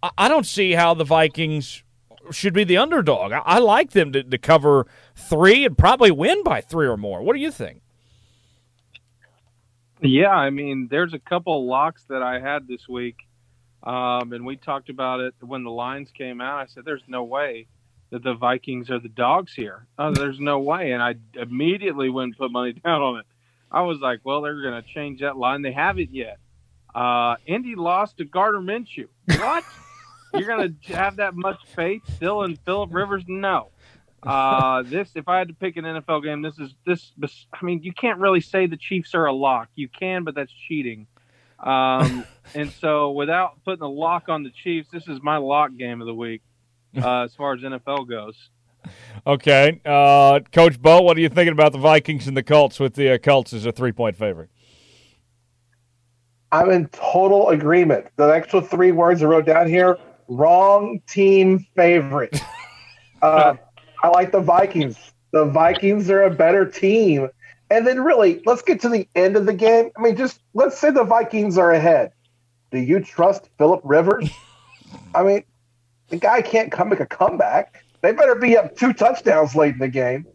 I, 0.03 0.11
I 0.19 0.29
don't 0.29 0.47
see 0.47 0.73
how 0.73 0.95
the 0.95 1.05
Vikings 1.05 1.85
should 2.33 2.53
be 2.53 2.65
the 2.65 2.77
underdog. 2.77 3.33
I, 3.33 3.39
I 3.39 3.59
like 3.59 3.93
them 3.93 4.13
to, 4.13 4.23
to 4.23 4.39
cover 4.39 4.87
three 5.15 5.65
and 5.65 5.79
probably 5.79 6.11
win 6.11 6.43
by 6.43 6.61
three 6.61 6.87
or 6.87 6.97
more. 6.97 7.23
What 7.23 7.35
do 7.35 7.41
you 7.41 7.53
think? 7.53 7.83
Yeah, 10.03 10.31
I 10.31 10.51
mean, 10.51 10.89
there's 10.91 11.15
a 11.15 11.19
couple 11.19 11.69
locks 11.69 12.05
that 12.09 12.23
I 12.23 12.41
had 12.41 12.67
this 12.67 12.89
week, 12.89 13.17
um, 13.83 14.33
and 14.33 14.47
we 14.47 14.57
talked 14.57 14.89
about 14.89 15.21
it 15.21 15.35
when 15.41 15.63
the 15.63 15.71
lines 15.71 16.09
came 16.17 16.41
out. 16.41 16.59
I 16.59 16.67
said, 16.67 16.87
"There's 16.87 17.03
no 17.07 17.23
way 17.23 17.67
that 18.11 18.25
the 18.25 18.35
Vikings 18.35 18.91
are 18.91 18.99
the 18.99 19.09
dogs 19.09 19.55
here. 19.55 19.87
Oh, 19.99 20.13
there's 20.13 20.41
no 20.41 20.59
way. 20.59 20.93
And 20.93 21.03
I 21.03 21.15
immediately 21.35 22.11
went 22.11 22.27
and 22.27 22.37
put 22.37 22.51
money 22.51 22.73
down 22.85 23.03
on 23.03 23.21
it. 23.21 23.27
I 23.71 23.83
was 23.83 23.99
like, 24.01 24.21
well, 24.25 24.43
they're 24.43 24.61
going 24.63 24.83
to 24.83 24.89
change 24.89 25.21
that 25.21 25.37
line. 25.37 25.63
They 25.63 25.73
haven't 25.73 26.13
yet. 26.13 26.39
Uh, 26.93 27.37
Indy 27.47 27.77
lost 27.77 28.19
to 28.19 28.25
Gardner 28.25 28.61
Minshew. 28.61 29.07
What? 29.27 29.65
You're 30.35 30.47
going 30.47 30.77
to 30.87 30.97
have 30.97 31.17
that 31.17 31.35
much 31.35 31.59
faith 31.75 32.03
still 32.17 32.43
in 32.43 32.57
Philip 32.57 32.93
Rivers? 32.93 33.25
No. 33.29 33.69
Uh, 34.23 34.83
this, 34.83 35.11
if 35.15 35.29
I 35.29 35.39
had 35.39 35.49
to 35.49 35.55
pick 35.55 35.77
an 35.77 35.85
NFL 35.85 36.25
game, 36.25 36.43
this 36.43 36.59
is 36.59 36.75
this. 36.85 37.13
I 37.53 37.65
mean, 37.65 37.83
you 37.83 37.93
can't 37.93 38.19
really 38.19 38.41
say 38.41 38.67
the 38.67 38.77
Chiefs 38.77 39.15
are 39.15 39.27
a 39.27 39.33
lock. 39.33 39.69
You 39.75 39.89
can, 39.89 40.25
but 40.25 40.35
that's 40.35 40.53
cheating. 40.69 41.07
Um, 41.59 42.25
and 42.55 42.71
so, 42.71 43.13
without 43.13 43.65
putting 43.65 43.83
a 43.83 43.89
lock 43.89 44.29
on 44.29 44.43
the 44.43 44.51
Chiefs, 44.51 44.89
this 44.93 45.09
is 45.09 45.21
my 45.23 45.39
lock 45.39 45.71
game 45.77 46.01
of 46.01 46.07
the 46.07 46.15
week 46.15 46.43
uh, 47.03 47.23
as 47.23 47.35
far 47.35 47.55
as 47.55 47.61
NFL 47.61 48.09
goes. 48.09 48.37
Okay, 49.27 49.81
uh, 49.85 50.41
Coach 50.53 50.81
Bo, 50.81 51.03
what 51.03 51.17
are 51.17 51.21
you 51.21 51.29
thinking 51.29 51.53
about 51.53 51.73
the 51.73 51.79
Vikings 51.79 52.27
and 52.27 52.37
the 52.37 52.43
Colts 52.43 52.81
with 52.81 52.95
the 52.95 53.15
uh, 53.15 53.19
Colts 53.19 53.53
as 53.53 53.67
a 53.67 53.73
three-point 53.73 54.17
favorite? 54.17 54.49
I'm 56.53 56.71
in 56.71 56.89
total 56.89 57.51
agreement. 57.51 58.07
The 58.17 58.33
actual 58.33 58.61
three 58.61 58.93
words 58.93 59.23
I 59.23 59.27
wrote 59.27 59.47
down 59.47 59.69
here: 59.69 59.99
wrong 60.29 61.01
team 61.07 61.67
favorite. 61.77 62.43
uh, 63.23 63.55
I 64.03 64.09
like 64.09 64.33
the 64.33 64.41
Vikings. 64.41 64.97
The 65.33 65.45
Vikings 65.45 66.11
are 66.11 66.23
a 66.23 66.31
better 66.31 66.65
team. 66.65 67.29
And 67.71 67.87
then, 67.87 68.01
really, 68.03 68.43
let's 68.47 68.63
get 68.63 68.81
to 68.81 68.89
the 68.89 69.09
end 69.15 69.37
of 69.37 69.47
the 69.47 69.53
game. 69.53 69.91
I 69.97 70.03
mean, 70.03 70.17
just 70.17 70.41
let's 70.55 70.77
say 70.77 70.91
the 70.91 71.05
Vikings 71.05 71.57
are 71.57 71.71
ahead. 71.71 72.13
Do 72.73 72.79
you 72.79 73.01
trust 73.01 73.49
Philip 73.59 73.83
Rivers? 73.85 74.31
I 75.15 75.23
mean, 75.23 75.45
the 76.11 76.17
guy 76.17 76.43
can't 76.43 76.71
come 76.71 76.91
make 76.91 77.01
a 77.01 77.07
comeback. 77.07 77.83
They 78.03 78.13
better 78.13 78.35
be 78.35 78.57
up 78.57 78.77
two 78.77 78.93
touchdowns 78.93 79.55
late 79.55 79.75
in 79.75 79.79
the 79.79 79.89
game. 79.89 80.27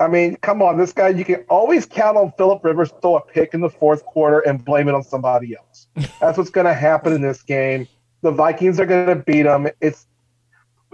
I 0.00 0.06
mean, 0.06 0.36
come 0.36 0.62
on, 0.62 0.78
this 0.78 0.92
guy, 0.92 1.08
you 1.08 1.24
can 1.24 1.44
always 1.48 1.84
count 1.84 2.16
on 2.16 2.32
Philip 2.38 2.62
Rivers 2.62 2.90
to 2.90 3.00
throw 3.00 3.16
a 3.16 3.20
pick 3.20 3.52
in 3.52 3.60
the 3.60 3.70
fourth 3.70 4.04
quarter 4.04 4.40
and 4.40 4.64
blame 4.64 4.88
it 4.88 4.94
on 4.94 5.02
somebody 5.02 5.56
else. 5.56 5.88
That's 6.20 6.38
what's 6.38 6.50
going 6.50 6.66
to 6.66 6.74
happen 6.74 7.12
in 7.12 7.20
this 7.20 7.42
game. 7.42 7.88
The 8.22 8.30
Vikings 8.30 8.78
are 8.78 8.86
going 8.86 9.06
to 9.06 9.16
beat 9.16 9.42
them. 9.42 9.68
It's 9.80 10.06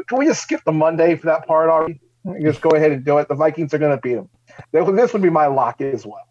can 0.09 0.19
we 0.19 0.27
just 0.27 0.43
skip 0.43 0.61
the 0.65 0.73
Monday 0.73 1.17
for 1.17 1.27
that 1.27 1.47
part 1.47 1.71
already? 1.71 2.01
Just 2.43 2.61
go 2.61 2.71
ahead 2.71 2.93
and 2.93 3.05
do 3.05 3.19
it. 3.19 3.29
The 3.29 3.35
Vikings 3.35 3.73
are 3.75 3.79
going 3.79 3.97
to 3.97 4.01
beat 4.01 4.15
them. 4.15 4.29
This 4.73 5.13
would 5.13 5.23
be 5.23 5.31
my 5.31 5.47
lock 5.47 5.81
as 5.81 6.07
well. 6.07 6.27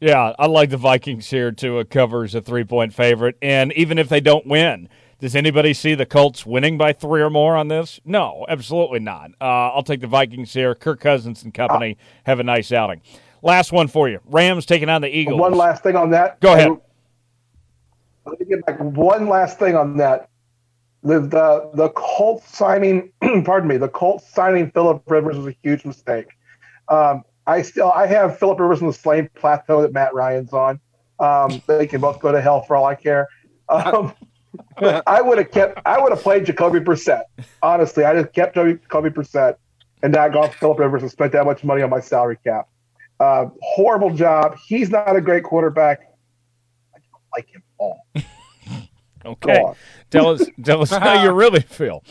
Yeah, 0.00 0.32
I 0.38 0.46
like 0.46 0.70
the 0.70 0.76
Vikings 0.76 1.30
here 1.30 1.52
to 1.52 1.78
uh, 1.78 1.84
cover 1.84 2.24
as 2.24 2.34
a 2.34 2.40
three 2.40 2.64
point 2.64 2.92
favorite. 2.92 3.36
And 3.40 3.72
even 3.74 3.98
if 3.98 4.08
they 4.08 4.20
don't 4.20 4.46
win, 4.46 4.88
does 5.24 5.34
anybody 5.34 5.72
see 5.72 5.94
the 5.94 6.04
Colts 6.04 6.44
winning 6.44 6.76
by 6.76 6.92
three 6.92 7.22
or 7.22 7.30
more 7.30 7.56
on 7.56 7.68
this? 7.68 7.98
No, 8.04 8.44
absolutely 8.46 9.00
not. 9.00 9.30
Uh, 9.40 9.72
I'll 9.72 9.82
take 9.82 10.02
the 10.02 10.06
Vikings 10.06 10.52
here. 10.52 10.74
Kirk 10.74 11.00
Cousins 11.00 11.44
and 11.44 11.54
company 11.54 11.96
uh, 11.98 12.04
have 12.24 12.40
a 12.40 12.42
nice 12.42 12.70
outing. 12.72 13.00
Last 13.40 13.72
one 13.72 13.88
for 13.88 14.06
you. 14.06 14.20
Rams 14.26 14.66
taking 14.66 14.90
on 14.90 15.00
the 15.00 15.08
Eagles. 15.08 15.40
One 15.40 15.54
last 15.54 15.82
thing 15.82 15.96
on 15.96 16.10
that. 16.10 16.40
Go 16.40 16.52
ahead. 16.52 16.78
Let 18.26 18.38
me 18.38 18.44
get 18.44 18.66
back. 18.66 18.78
One 18.80 19.26
last 19.26 19.58
thing 19.58 19.74
on 19.76 19.96
that. 19.96 20.28
The 21.02 21.20
the 21.20 21.70
the 21.72 21.88
Colts 21.96 22.54
signing, 22.54 23.10
pardon 23.46 23.66
me, 23.66 23.78
the 23.78 23.88
Colts 23.88 24.28
signing 24.28 24.72
Philip 24.72 25.04
Rivers 25.06 25.38
was 25.38 25.46
a 25.46 25.56
huge 25.62 25.86
mistake. 25.86 26.26
Um, 26.88 27.24
I 27.46 27.62
still 27.62 27.90
I 27.92 28.06
have 28.08 28.38
Philip 28.38 28.60
Rivers 28.60 28.82
on 28.82 28.88
the 28.88 28.92
same 28.92 29.30
plateau 29.34 29.80
that 29.80 29.94
Matt 29.94 30.12
Ryan's 30.12 30.52
on. 30.52 30.80
Um, 31.18 31.62
they 31.66 31.86
can 31.86 32.02
both 32.02 32.20
go 32.20 32.30
to 32.30 32.42
hell 32.42 32.60
for 32.60 32.76
all 32.76 32.84
I 32.84 32.94
care. 32.94 33.26
Um, 33.70 34.12
I 35.06 35.20
would 35.20 35.38
have 35.38 35.50
kept 35.50 35.80
I 35.86 36.00
would 36.00 36.10
have 36.12 36.22
played 36.22 36.46
Jacoby 36.46 36.80
Brissett. 36.80 37.22
Honestly, 37.62 38.04
I 38.04 38.20
just 38.20 38.32
kept 38.32 38.54
Jacoby 38.54 39.10
Brissett 39.10 39.56
and 40.02 40.12
not 40.12 40.32
gone 40.32 40.50
Philip 40.50 40.78
Rivers 40.78 41.02
and 41.02 41.10
spent 41.10 41.32
that 41.32 41.44
much 41.44 41.64
money 41.64 41.82
on 41.82 41.90
my 41.90 42.00
salary 42.00 42.38
cap. 42.44 42.68
Uh, 43.20 43.46
horrible 43.62 44.10
job. 44.10 44.56
He's 44.66 44.90
not 44.90 45.16
a 45.16 45.20
great 45.20 45.44
quarterback. 45.44 46.00
I 46.94 46.98
don't 46.98 47.22
like 47.36 47.48
him 47.48 47.62
at 47.66 47.82
all. 47.82 48.06
okay, 49.24 49.64
tell 50.10 50.30
us 50.30 50.42
tell 50.62 50.82
us 50.82 50.90
how 50.90 51.22
you 51.22 51.32
really 51.32 51.60
feel 51.60 52.02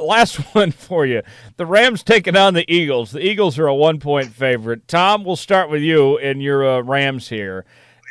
last 0.00 0.36
one 0.54 0.70
for 0.70 1.06
you. 1.06 1.22
The 1.56 1.66
Rams 1.66 2.02
taking 2.02 2.36
on 2.36 2.54
the 2.54 2.70
Eagles. 2.72 3.12
The 3.12 3.24
Eagles 3.24 3.58
are 3.58 3.66
a 3.66 3.74
one 3.74 4.00
point 4.00 4.28
favorite. 4.28 4.88
Tom, 4.88 5.24
we'll 5.24 5.36
start 5.36 5.70
with 5.70 5.82
you 5.82 6.18
and 6.18 6.42
your 6.42 6.66
uh, 6.66 6.82
Rams 6.82 7.28
here. 7.28 7.64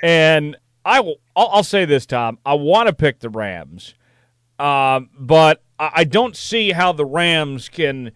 And 0.03 0.57
I 0.85 0.99
will. 0.99 1.17
I'll, 1.35 1.49
I'll, 1.51 1.63
say 1.63 1.85
this, 1.85 2.05
Tom. 2.05 2.37
I 2.45 2.53
want 2.53 2.87
to 2.87 2.93
pick 2.93 3.19
the 3.19 3.29
Rams, 3.29 3.95
um, 4.59 5.09
but 5.17 5.63
I, 5.79 5.91
I 5.95 6.03
don't 6.03 6.35
see 6.35 6.71
how 6.71 6.93
the 6.93 7.05
Rams 7.05 7.67
can 7.67 8.11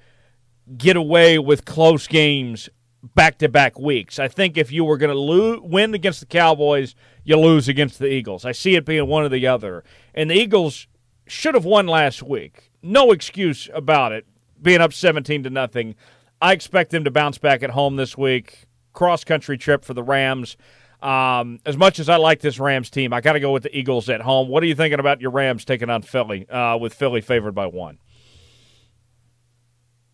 get 0.78 0.96
away 0.96 1.40
with 1.40 1.66
close 1.66 2.08
games 2.08 2.70
back 3.16 3.40
to 3.40 3.50
back 3.50 3.80
weeks. 3.80 4.20
I 4.20 4.28
think 4.28 4.58
if 4.58 4.72
you 4.72 4.86
were 4.86 4.98
going 4.98 5.14
to 5.16 5.62
win 5.62 5.94
against 5.94 6.20
the 6.20 6.26
Cowboys, 6.28 6.96
you 7.24 7.36
lose 7.38 7.68
against 7.68 7.98
the 7.98 8.08
Eagles. 8.08 8.46
I 8.46 8.52
see 8.52 8.76
it 8.76 8.86
being 8.86 9.08
one 9.08 9.24
or 9.24 9.30
the 9.30 9.48
other. 9.48 9.84
And 10.14 10.30
the 10.30 10.36
Eagles 10.36 10.88
should 11.28 11.56
have 11.56 11.66
won 11.66 11.88
last 11.88 12.22
week 12.22 12.70
no 12.82 13.12
excuse 13.12 13.70
about 13.74 14.12
it. 14.12 14.26
Being 14.62 14.82
up 14.82 14.94
17 14.94 15.44
to 15.44 15.50
nothing. 15.50 15.96
I 16.42 16.54
expect 16.54 16.92
them 16.92 17.04
to 17.06 17.12
bounce 17.12 17.38
back 17.38 17.64
at 17.64 17.72
home 17.72 17.96
this 17.96 18.18
week. 18.18 18.66
Cross 18.94 19.24
country 19.24 19.58
trip 19.58 19.86
for 19.86 19.94
the 19.94 20.04
Rams. 20.04 20.58
Um, 21.02 21.60
as 21.66 21.78
much 21.78 22.00
as 22.00 22.10
I 22.10 22.18
like 22.18 22.42
this 22.42 22.60
Rams 22.60 22.90
team, 22.90 23.14
I 23.14 23.22
got 23.22 23.34
to 23.34 23.40
go 23.40 23.52
with 23.52 23.64
the 23.64 23.78
Eagles 23.78 24.10
at 24.10 24.22
home. 24.22 24.50
What 24.50 24.64
are 24.64 24.66
you 24.66 24.76
thinking 24.76 25.00
about 25.00 25.22
your 25.22 25.32
Rams 25.32 25.64
taking 25.64 25.90
on 25.90 26.02
Philly, 26.02 26.50
uh, 26.50 26.78
with 26.78 26.94
Philly 26.94 27.22
favored 27.22 27.54
by 27.54 27.68
one? 27.68 28.00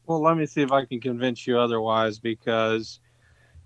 Well, 0.06 0.22
let 0.22 0.38
me 0.38 0.46
see 0.46 0.62
if 0.62 0.72
I 0.72 0.86
can 0.86 1.02
convince 1.02 1.48
you 1.48 1.58
otherwise 1.58 2.20
because 2.20 3.00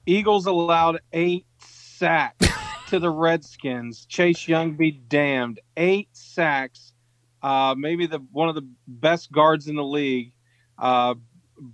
Eagles 0.05 0.45
allowed 0.45 1.01
eight 1.11 1.45
sacks 1.57 2.47
to 2.87 2.99
the 2.99 3.09
Redskins. 3.09 4.05
Chase 4.05 4.47
Young 4.47 4.73
be 4.75 4.91
damned. 4.91 5.59
Eight 5.75 6.07
sacks 6.13 6.93
uh, 7.41 7.75
maybe 7.77 8.05
the 8.05 8.19
one 8.31 8.49
of 8.49 8.55
the 8.55 8.67
best 8.87 9.31
guards 9.31 9.67
in 9.67 9.75
the 9.75 9.83
league. 9.83 10.33
Uh, 10.77 11.15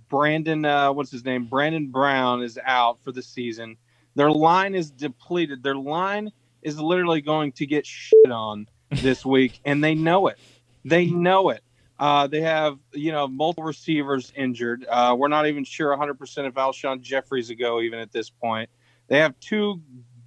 Brandon, 0.08 0.64
uh, 0.64 0.92
what's 0.92 1.10
his 1.10 1.24
name? 1.24 1.46
Brandon 1.46 1.90
Brown 1.90 2.42
is 2.42 2.58
out 2.64 2.98
for 3.02 3.12
the 3.12 3.22
season. 3.22 3.76
Their 4.16 4.32
line 4.32 4.74
is 4.74 4.90
depleted. 4.90 5.62
Their 5.62 5.76
line 5.76 6.32
is 6.62 6.80
literally 6.80 7.20
going 7.20 7.52
to 7.52 7.66
get 7.66 7.86
shit 7.86 8.30
on 8.30 8.66
this 8.90 9.24
week, 9.26 9.60
and 9.64 9.84
they 9.84 9.94
know 9.94 10.26
it. 10.26 10.38
They 10.84 11.06
know 11.06 11.50
it. 11.50 11.62
Uh, 11.98 12.26
they 12.26 12.40
have, 12.40 12.78
you 12.92 13.12
know, 13.12 13.28
multiple 13.28 13.64
receivers 13.64 14.32
injured. 14.36 14.84
Uh, 14.88 15.14
we're 15.18 15.28
not 15.28 15.46
even 15.46 15.64
sure 15.64 15.96
100% 15.96 16.48
if 16.48 16.54
Alshon 16.54 17.00
Jeffery's 17.00 17.50
a 17.50 17.54
go 17.54 17.80
even 17.80 17.98
at 17.98 18.12
this 18.12 18.28
point. 18.28 18.68
They 19.08 19.18
have 19.18 19.38
two 19.40 19.80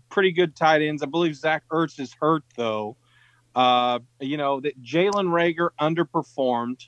pretty 0.09 0.31
good 0.31 0.55
tight 0.55 0.81
ends. 0.81 1.03
I 1.03 1.05
believe 1.05 1.35
Zach 1.35 1.63
Ertz 1.71 1.99
is 1.99 2.13
hurt 2.19 2.43
though. 2.55 2.95
Uh, 3.55 3.99
you 4.19 4.37
know 4.37 4.59
that 4.61 4.81
Jalen 4.81 5.27
Reagor 5.27 5.69
underperformed. 5.79 6.87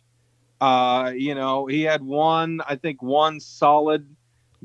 Uh, 0.59 1.11
you 1.15 1.35
know 1.35 1.65
he 1.65 1.81
had 1.81 2.01
one, 2.01 2.61
I 2.65 2.75
think, 2.75 3.01
one 3.01 3.39
solid 3.39 4.07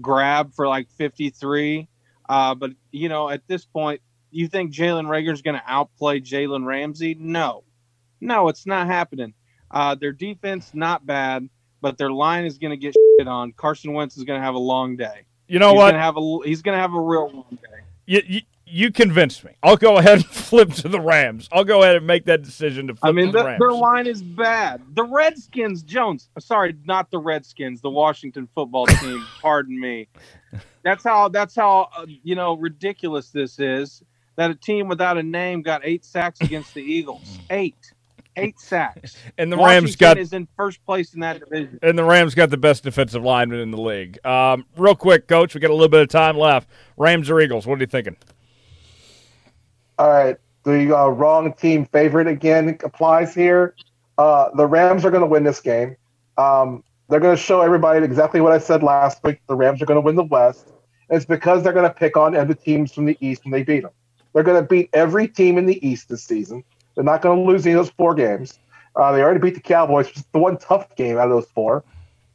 grab 0.00 0.54
for 0.54 0.68
like 0.68 0.90
53. 0.90 1.88
Uh, 2.28 2.54
but 2.54 2.72
you 2.90 3.08
know 3.08 3.28
at 3.28 3.46
this 3.46 3.64
point, 3.64 4.00
you 4.30 4.48
think 4.48 4.72
Jalen 4.72 5.06
Reagor 5.06 5.32
is 5.32 5.42
going 5.42 5.56
to 5.56 5.62
outplay 5.66 6.20
Jalen 6.20 6.64
Ramsey? 6.64 7.16
No, 7.18 7.64
no, 8.20 8.48
it's 8.48 8.66
not 8.66 8.86
happening. 8.86 9.34
Uh, 9.70 9.94
their 9.94 10.12
defense 10.12 10.72
not 10.74 11.04
bad, 11.04 11.48
but 11.80 11.98
their 11.98 12.10
line 12.10 12.44
is 12.44 12.58
going 12.58 12.70
to 12.70 12.76
get 12.76 12.94
shit 13.18 13.28
on. 13.28 13.52
Carson 13.52 13.92
Wentz 13.92 14.16
is 14.16 14.24
going 14.24 14.38
to 14.40 14.44
have 14.44 14.54
a 14.54 14.58
long 14.58 14.96
day. 14.96 15.26
You 15.48 15.58
know 15.58 15.70
he's 15.70 15.78
what? 15.78 15.90
Gonna 15.92 16.02
have 16.02 16.16
a, 16.16 16.38
he's 16.44 16.62
going 16.62 16.76
to 16.76 16.80
have 16.80 16.94
a 16.94 17.00
real 17.00 17.30
long 17.30 17.58
day. 17.62 17.82
You, 18.06 18.22
you, 18.26 18.40
you 18.66 18.90
convinced 18.90 19.44
me. 19.44 19.52
I'll 19.62 19.76
go 19.76 19.98
ahead 19.98 20.18
and 20.18 20.26
flip 20.30 20.72
to 20.74 20.88
the 20.88 21.00
Rams. 21.00 21.48
I'll 21.52 21.64
go 21.64 21.82
ahead 21.82 21.96
and 21.96 22.06
make 22.06 22.24
that 22.24 22.42
decision 22.42 22.88
to 22.88 22.94
flip 22.94 23.08
I 23.08 23.12
mean, 23.12 23.26
the, 23.26 23.38
the 23.38 23.44
Rams. 23.44 23.58
Their 23.60 23.72
line 23.72 24.06
is 24.06 24.22
bad. 24.22 24.82
The 24.94 25.04
Redskins, 25.04 25.82
Jones. 25.82 26.28
Sorry, 26.38 26.74
not 26.84 27.10
the 27.10 27.18
Redskins. 27.18 27.80
The 27.80 27.90
Washington 27.90 28.48
football 28.54 28.86
team. 29.00 29.24
pardon 29.40 29.78
me. 29.78 30.08
That's 30.82 31.04
how. 31.04 31.28
That's 31.28 31.54
how. 31.54 31.88
Uh, 31.96 32.06
you 32.22 32.34
know, 32.34 32.56
ridiculous 32.56 33.30
this 33.30 33.58
is. 33.58 34.02
That 34.34 34.50
a 34.50 34.54
team 34.54 34.88
without 34.88 35.16
a 35.16 35.22
name 35.22 35.62
got 35.62 35.80
eight 35.82 36.04
sacks 36.04 36.42
against 36.42 36.74
the 36.74 36.82
Eagles. 36.82 37.38
Eight. 37.48 37.92
Eight 38.36 38.60
sacks. 38.60 39.16
and 39.38 39.50
the 39.50 39.56
Washington 39.56 39.84
Rams 39.84 39.96
got 39.96 40.18
is 40.18 40.32
in 40.34 40.46
first 40.58 40.84
place 40.84 41.14
in 41.14 41.20
that 41.20 41.40
division. 41.40 41.78
And 41.82 41.98
the 41.98 42.04
Rams 42.04 42.34
got 42.34 42.50
the 42.50 42.58
best 42.58 42.82
defensive 42.82 43.24
lineman 43.24 43.60
in 43.60 43.70
the 43.70 43.80
league. 43.80 44.24
Um, 44.26 44.66
real 44.76 44.94
quick, 44.94 45.26
Coach, 45.26 45.54
we 45.54 45.60
got 45.60 45.70
a 45.70 45.74
little 45.74 45.88
bit 45.88 46.02
of 46.02 46.08
time 46.08 46.36
left. 46.36 46.68
Rams 46.98 47.30
or 47.30 47.40
Eagles? 47.40 47.66
What 47.66 47.78
are 47.78 47.80
you 47.80 47.86
thinking? 47.86 48.16
All 49.98 50.10
right, 50.10 50.36
the 50.64 50.96
uh, 50.96 51.08
wrong 51.08 51.52
team 51.54 51.86
favorite 51.86 52.26
again 52.26 52.78
applies 52.84 53.34
here. 53.34 53.74
Uh, 54.18 54.50
the 54.56 54.66
Rams 54.66 55.04
are 55.04 55.10
going 55.10 55.22
to 55.22 55.26
win 55.26 55.44
this 55.44 55.60
game. 55.60 55.96
Um, 56.36 56.82
they're 57.08 57.20
going 57.20 57.36
to 57.36 57.42
show 57.42 57.60
everybody 57.60 58.04
exactly 58.04 58.40
what 58.40 58.52
I 58.52 58.58
said 58.58 58.82
last 58.82 59.22
week. 59.22 59.40
The 59.48 59.54
Rams 59.54 59.80
are 59.80 59.86
going 59.86 59.96
to 59.96 60.02
win 60.02 60.16
the 60.16 60.24
West. 60.24 60.72
It's 61.08 61.24
because 61.24 61.62
they're 61.62 61.72
going 61.72 61.88
to 61.88 61.94
pick 61.94 62.16
on 62.16 62.32
the 62.32 62.54
teams 62.54 62.92
from 62.92 63.04
the 63.04 63.16
East 63.20 63.44
when 63.44 63.52
they 63.52 63.62
beat 63.62 63.82
them. 63.82 63.92
They're 64.32 64.42
going 64.42 64.60
to 64.60 64.66
beat 64.66 64.90
every 64.92 65.28
team 65.28 65.56
in 65.56 65.66
the 65.66 65.86
East 65.86 66.08
this 66.08 66.22
season. 66.22 66.64
They're 66.94 67.04
not 67.04 67.22
going 67.22 67.38
to 67.38 67.50
lose 67.50 67.64
any 67.64 67.74
of 67.74 67.84
those 67.84 67.92
four 67.96 68.14
games. 68.14 68.58
Uh, 68.96 69.12
they 69.12 69.22
already 69.22 69.40
beat 69.40 69.54
the 69.54 69.60
Cowboys, 69.60 70.06
which 70.06 70.16
is 70.16 70.24
the 70.32 70.38
one 70.38 70.56
tough 70.56 70.94
game 70.96 71.18
out 71.18 71.24
of 71.24 71.30
those 71.30 71.48
four. 71.50 71.84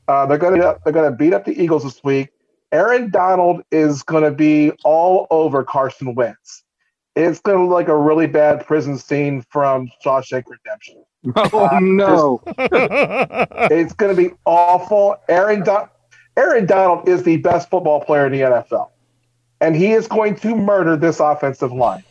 Uh, 0.07 0.25
they're 0.25 0.37
gonna 0.37 0.77
they're 0.83 0.93
gonna 0.93 1.11
beat 1.11 1.33
up 1.33 1.45
the 1.45 1.61
Eagles 1.61 1.83
this 1.83 2.03
week. 2.03 2.29
Aaron 2.71 3.09
Donald 3.09 3.63
is 3.71 4.03
gonna 4.03 4.31
be 4.31 4.71
all 4.83 5.27
over 5.29 5.63
Carson 5.63 6.15
Wentz. 6.15 6.63
It's 7.15 7.39
gonna 7.39 7.63
look 7.63 7.73
like 7.73 7.87
a 7.87 7.97
really 7.97 8.27
bad 8.27 8.65
prison 8.65 8.97
scene 8.97 9.43
from 9.49 9.89
Shawshank 10.03 10.43
Redemption. 10.47 11.03
Oh 11.35 11.79
no! 11.81 12.41
it's 12.57 13.93
gonna 13.93 14.15
be 14.15 14.31
awful. 14.45 15.17
Aaron 15.27 15.63
Don- 15.63 15.89
Aaron 16.37 16.65
Donald 16.65 17.07
is 17.07 17.23
the 17.23 17.37
best 17.37 17.69
football 17.69 18.03
player 18.03 18.25
in 18.27 18.31
the 18.31 18.39
NFL, 18.41 18.89
and 19.59 19.75
he 19.75 19.91
is 19.91 20.07
going 20.07 20.35
to 20.37 20.55
murder 20.55 20.95
this 20.95 21.19
offensive 21.19 21.73
line. 21.73 22.03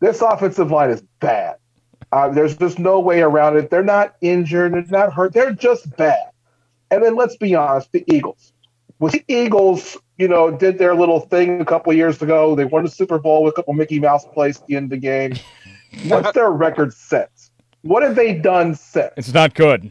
This 0.00 0.20
offensive 0.20 0.70
line 0.70 0.90
is 0.90 1.02
bad. 1.20 1.56
Uh, 2.10 2.28
there's 2.28 2.56
just 2.56 2.78
no 2.78 3.00
way 3.00 3.22
around 3.22 3.56
it. 3.56 3.70
They're 3.70 3.82
not 3.82 4.16
injured. 4.20 4.74
They're 4.74 4.84
not 4.88 5.14
hurt. 5.14 5.32
They're 5.32 5.54
just 5.54 5.96
bad. 5.96 6.30
And 6.90 7.02
then 7.02 7.16
let's 7.16 7.36
be 7.36 7.54
honest, 7.54 7.90
the 7.92 8.04
Eagles. 8.06 8.52
When 9.02 9.10
the 9.10 9.24
Eagles, 9.26 9.96
you 10.16 10.28
know, 10.28 10.48
did 10.56 10.78
their 10.78 10.94
little 10.94 11.18
thing 11.18 11.60
a 11.60 11.64
couple 11.64 11.92
years 11.92 12.22
ago, 12.22 12.54
they 12.54 12.64
won 12.64 12.84
the 12.84 12.88
Super 12.88 13.18
Bowl 13.18 13.42
with 13.42 13.54
a 13.54 13.56
couple 13.56 13.74
Mickey 13.74 13.98
Mouse 13.98 14.24
plays 14.26 14.60
at 14.60 14.66
the 14.68 14.76
end 14.76 14.84
of 14.84 14.90
the 14.90 14.96
game. 14.98 15.32
What's 16.06 16.30
their 16.34 16.52
record 16.52 16.94
since? 16.94 17.50
What 17.80 18.04
have 18.04 18.14
they 18.14 18.32
done 18.32 18.76
since? 18.76 19.10
It's 19.16 19.34
not 19.34 19.54
good. 19.54 19.90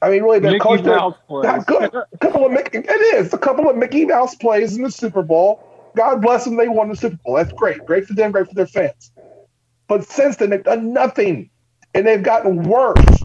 I 0.00 0.08
mean, 0.08 0.22
really, 0.22 0.38
they're 0.38 0.52
Mickey 0.52 0.80
Mouse 0.80 1.14
plays. 1.28 1.44
not 1.44 1.66
good. 1.66 1.94
A 1.94 2.18
couple 2.22 2.46
of 2.46 2.52
Mickey, 2.52 2.78
it 2.78 3.16
is 3.16 3.34
a 3.34 3.38
couple 3.38 3.68
of 3.68 3.76
Mickey 3.76 4.06
Mouse 4.06 4.34
plays 4.34 4.78
in 4.78 4.82
the 4.82 4.90
Super 4.90 5.22
Bowl. 5.22 5.92
God 5.94 6.22
bless 6.22 6.46
them, 6.46 6.56
they 6.56 6.68
won 6.68 6.88
the 6.88 6.96
Super 6.96 7.18
Bowl. 7.26 7.34
That's 7.34 7.52
great, 7.52 7.84
great 7.84 8.06
for 8.06 8.14
them, 8.14 8.32
great 8.32 8.48
for 8.48 8.54
their 8.54 8.66
fans. 8.66 9.12
But 9.88 10.06
since 10.08 10.36
then, 10.36 10.48
they've 10.48 10.64
done 10.64 10.94
nothing, 10.94 11.50
and 11.92 12.06
they've 12.06 12.22
gotten 12.22 12.62
worse. 12.62 13.22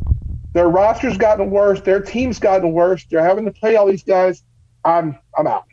Their 0.52 0.68
roster's 0.68 1.18
gotten 1.18 1.50
worse. 1.50 1.80
Their 1.80 2.02
team's 2.02 2.40
gotten 2.40 2.74
worse. 2.74 3.06
They're 3.10 3.24
having 3.24 3.46
to 3.46 3.54
play 3.54 3.78
all 3.78 3.88
these 3.88 4.04
guys. 4.04 4.44
I'm 4.88 5.18
I'm 5.38 5.48
out. 5.48 5.66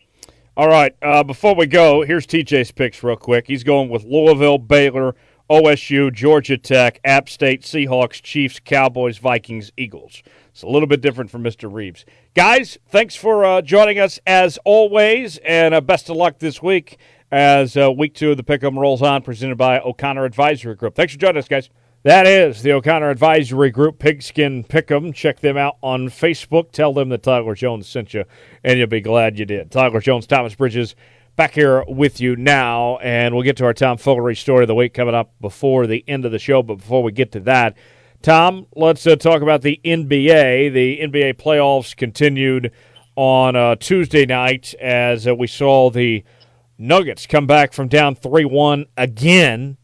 All 0.57 0.69
right. 0.69 0.95
Uh, 1.01 1.23
before 1.23 1.55
we 1.55 1.67
go, 1.67 2.03
here's 2.03 2.27
TJ's 2.27 2.73
picks 2.73 3.03
real 3.03 3.17
quick. 3.17 3.47
He's 3.47 3.65
going 3.65 3.89
with 3.89 4.05
Louisville, 4.05 4.59
Baylor, 4.59 5.15
OSU, 5.49 6.13
Georgia 6.13 6.59
Tech, 6.59 7.01
App 7.05 7.29
State, 7.29 7.63
Seahawks, 7.63 8.21
Chiefs, 8.23 8.61
Cowboys, 8.65 9.19
Vikings, 9.19 9.73
Eagles. 9.77 10.23
It's 10.51 10.63
a 10.63 10.69
little 10.69 10.87
bit 10.87 11.01
different 11.01 11.31
from 11.31 11.43
Mr. 11.43 11.73
Reeves. 11.73 12.05
Guys, 12.35 12.79
thanks 12.89 13.15
for 13.17 13.45
uh, 13.45 13.63
joining 13.63 13.99
us 13.99 14.19
as 14.27 14.59
always, 14.65 15.39
and 15.39 15.75
uh, 15.75 15.81
best 15.81 16.09
of 16.09 16.17
luck 16.17 16.39
this 16.39 16.63
week 16.63 16.99
as 17.31 17.77
uh, 17.77 17.91
week 17.91 18.15
two 18.15 18.33
of 18.33 18.37
the 18.37 18.45
Pick'em 18.45 18.77
rolls 18.79 19.03
on, 19.03 19.23
presented 19.23 19.57
by 19.57 19.81
O'Connor 19.81 20.25
Advisory 20.25 20.75
Group. 20.77 20.95
Thanks 20.95 21.13
for 21.13 21.19
joining 21.19 21.39
us, 21.39 21.49
guys. 21.49 21.69
That 22.05 22.27
is 22.27 22.61
the 22.61 22.73
O'Connor 22.73 23.09
Advisory 23.09 23.71
Group, 23.71 23.99
Pigskin 23.99 24.65
Pick'em. 24.65 25.15
Check 25.15 25.41
them 25.41 25.57
out 25.57 25.79
on 25.83 26.11
Facebook. 26.11 26.71
Tell 26.71 26.93
them 26.93 27.09
that 27.09 27.23
Tyler 27.23 27.55
Jones 27.55 27.89
sent 27.89 28.13
you, 28.13 28.25
and 28.63 28.79
you'll 28.79 28.89
be 28.89 29.01
glad 29.01 29.39
you 29.39 29.47
did. 29.47 29.71
Tyler 29.71 30.03
Jones, 30.03 30.27
Thomas 30.27 30.55
Bridges, 30.55 30.95
back 31.35 31.55
here 31.55 31.83
with 31.89 32.21
you 32.21 32.37
now, 32.37 32.99
and 32.99 33.35
we'll 33.35 33.43
get 33.43 33.57
to 33.57 33.65
our 33.65 33.73
Tom 33.73 33.97
Foolery 33.97 34.37
story 34.37 34.65
of 34.65 34.69
the 34.69 34.75
week 34.75 34.93
coming 34.93 35.15
up 35.15 35.33
before 35.41 35.87
the 35.87 36.05
end 36.07 36.27
of 36.27 36.33
the 36.33 36.39
show. 36.39 36.63
But 36.63 36.75
before 36.75 37.03
we 37.03 37.11
get 37.11 37.33
to 37.33 37.41
that, 37.41 37.75
Tom, 38.21 38.67
let's 38.77 39.07
uh, 39.07 39.17
talk 39.17 39.41
about 39.41 39.63
the 39.63 39.81
NBA. 39.83 40.75
The 40.75 40.99
NBA 40.99 41.41
playoffs 41.41 41.97
continued 41.97 42.71
on 43.17 43.57
uh, 43.57 43.77
Tuesday 43.77 44.27
night 44.27 44.75
as 44.75 45.27
uh, 45.27 45.35
we 45.35 45.47
saw 45.47 45.89
the 45.89 46.23
Nuggets 46.77 47.27
come 47.27 47.47
back 47.47 47.73
from 47.73 47.89
down 47.89 48.15
3 48.15 48.45
1 48.45 48.85
again 48.99 49.79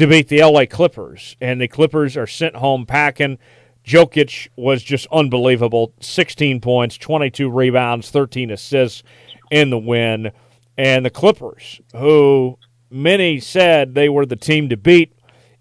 to 0.00 0.06
beat 0.06 0.28
the 0.28 0.42
LA 0.42 0.66
Clippers. 0.66 1.36
And 1.40 1.60
the 1.60 1.68
Clippers 1.68 2.16
are 2.16 2.26
sent 2.26 2.56
home 2.56 2.86
packing. 2.86 3.38
Jokic 3.84 4.48
was 4.56 4.82
just 4.82 5.06
unbelievable 5.12 5.94
16 6.00 6.60
points, 6.60 6.98
22 6.98 7.50
rebounds, 7.50 8.10
13 8.10 8.50
assists 8.50 9.02
in 9.50 9.70
the 9.70 9.78
win. 9.78 10.32
And 10.76 11.04
the 11.04 11.10
Clippers, 11.10 11.80
who 11.94 12.58
many 12.90 13.40
said 13.40 13.94
they 13.94 14.08
were 14.08 14.26
the 14.26 14.36
team 14.36 14.68
to 14.70 14.76
beat 14.76 15.12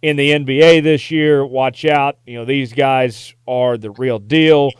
in 0.01 0.15
the 0.15 0.31
NBA 0.31 0.83
this 0.83 1.11
year, 1.11 1.45
watch 1.45 1.85
out. 1.85 2.17
You 2.25 2.39
know, 2.39 2.45
these 2.45 2.73
guys 2.73 3.33
are 3.47 3.77
the 3.77 3.91
real 3.91 4.19
deal 4.19 4.71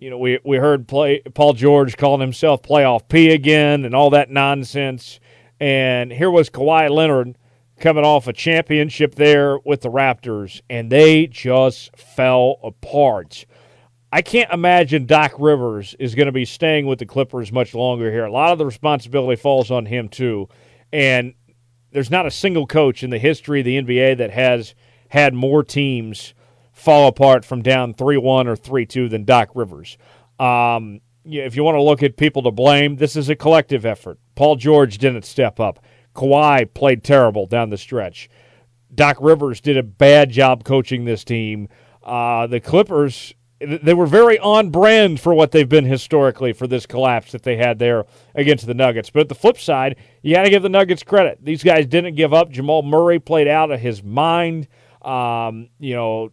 you 0.00 0.08
know, 0.08 0.16
we 0.16 0.38
we 0.42 0.56
heard 0.56 0.88
play, 0.88 1.20
Paul 1.34 1.52
George 1.52 1.96
calling 1.96 2.22
himself 2.22 2.62
playoff 2.62 3.06
P 3.08 3.30
again 3.30 3.84
and 3.84 3.94
all 3.94 4.10
that 4.10 4.30
nonsense. 4.30 5.20
And 5.60 6.10
here 6.10 6.30
was 6.30 6.48
Kawhi 6.48 6.88
Leonard 6.88 7.36
coming 7.80 8.04
off 8.04 8.28
a 8.28 8.32
championship 8.32 9.14
there 9.16 9.58
with 9.64 9.80
the 9.80 9.90
Raptors, 9.90 10.60
and 10.68 10.92
they 10.92 11.26
just 11.26 11.96
fell 11.96 12.58
apart. 12.62 13.46
I 14.12 14.22
can't 14.22 14.52
imagine 14.52 15.06
Doc 15.06 15.32
Rivers 15.38 15.94
is 15.98 16.14
going 16.14 16.26
to 16.26 16.32
be 16.32 16.44
staying 16.44 16.86
with 16.86 16.98
the 16.98 17.06
Clippers 17.06 17.50
much 17.50 17.74
longer 17.74 18.10
here. 18.10 18.24
A 18.24 18.30
lot 18.30 18.52
of 18.52 18.58
the 18.58 18.66
responsibility 18.66 19.40
falls 19.40 19.70
on 19.70 19.86
him, 19.86 20.08
too. 20.08 20.48
And 20.92 21.34
there's 21.92 22.10
not 22.10 22.26
a 22.26 22.30
single 22.30 22.66
coach 22.66 23.02
in 23.02 23.10
the 23.10 23.18
history 23.18 23.60
of 23.60 23.64
the 23.64 23.80
NBA 23.80 24.18
that 24.18 24.30
has 24.30 24.74
had 25.08 25.34
more 25.34 25.62
teams 25.64 26.34
fall 26.72 27.08
apart 27.08 27.44
from 27.44 27.62
down 27.62 27.94
3 27.94 28.16
1 28.16 28.48
or 28.48 28.56
3 28.56 28.86
2 28.86 29.08
than 29.08 29.24
Doc 29.24 29.50
Rivers. 29.54 29.96
Um, 30.38 31.00
if 31.24 31.54
you 31.54 31.62
want 31.62 31.76
to 31.76 31.82
look 31.82 32.02
at 32.02 32.16
people 32.16 32.42
to 32.42 32.50
blame, 32.50 32.96
this 32.96 33.16
is 33.16 33.28
a 33.28 33.36
collective 33.36 33.84
effort. 33.84 34.18
Paul 34.34 34.56
George 34.56 34.98
didn't 34.98 35.24
step 35.24 35.60
up. 35.60 35.84
Kawhi 36.20 36.72
played 36.74 37.02
terrible 37.02 37.46
down 37.46 37.70
the 37.70 37.78
stretch. 37.78 38.28
Doc 38.94 39.16
Rivers 39.20 39.60
did 39.60 39.76
a 39.76 39.82
bad 39.82 40.30
job 40.30 40.64
coaching 40.64 41.04
this 41.04 41.24
team. 41.24 41.68
Uh, 42.02 42.46
the 42.46 42.60
Clippers, 42.60 43.34
they 43.60 43.94
were 43.94 44.06
very 44.06 44.38
on 44.38 44.70
brand 44.70 45.20
for 45.20 45.32
what 45.32 45.52
they've 45.52 45.68
been 45.68 45.84
historically 45.84 46.52
for 46.52 46.66
this 46.66 46.86
collapse 46.86 47.32
that 47.32 47.42
they 47.42 47.56
had 47.56 47.78
there 47.78 48.04
against 48.34 48.66
the 48.66 48.74
Nuggets. 48.74 49.10
But 49.10 49.28
the 49.28 49.34
flip 49.34 49.58
side, 49.58 49.96
you 50.22 50.34
got 50.34 50.42
to 50.42 50.50
give 50.50 50.62
the 50.62 50.68
Nuggets 50.68 51.02
credit. 51.02 51.38
These 51.42 51.62
guys 51.62 51.86
didn't 51.86 52.16
give 52.16 52.34
up. 52.34 52.50
Jamal 52.50 52.82
Murray 52.82 53.18
played 53.18 53.48
out 53.48 53.70
of 53.70 53.80
his 53.80 54.02
mind. 54.02 54.68
Um, 55.02 55.70
you 55.78 55.94
know, 55.94 56.32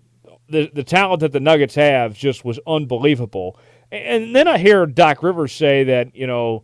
the 0.49 0.69
the 0.73 0.83
talent 0.83 1.21
that 1.21 1.31
the 1.31 1.39
Nuggets 1.39 1.75
have 1.75 2.13
just 2.13 2.43
was 2.43 2.59
unbelievable. 2.67 3.57
And 3.91 4.35
then 4.35 4.47
I 4.47 4.57
hear 4.57 4.85
Doc 4.85 5.23
Rivers 5.23 5.53
say 5.53 5.85
that 5.85 6.15
you 6.15 6.27
know 6.27 6.63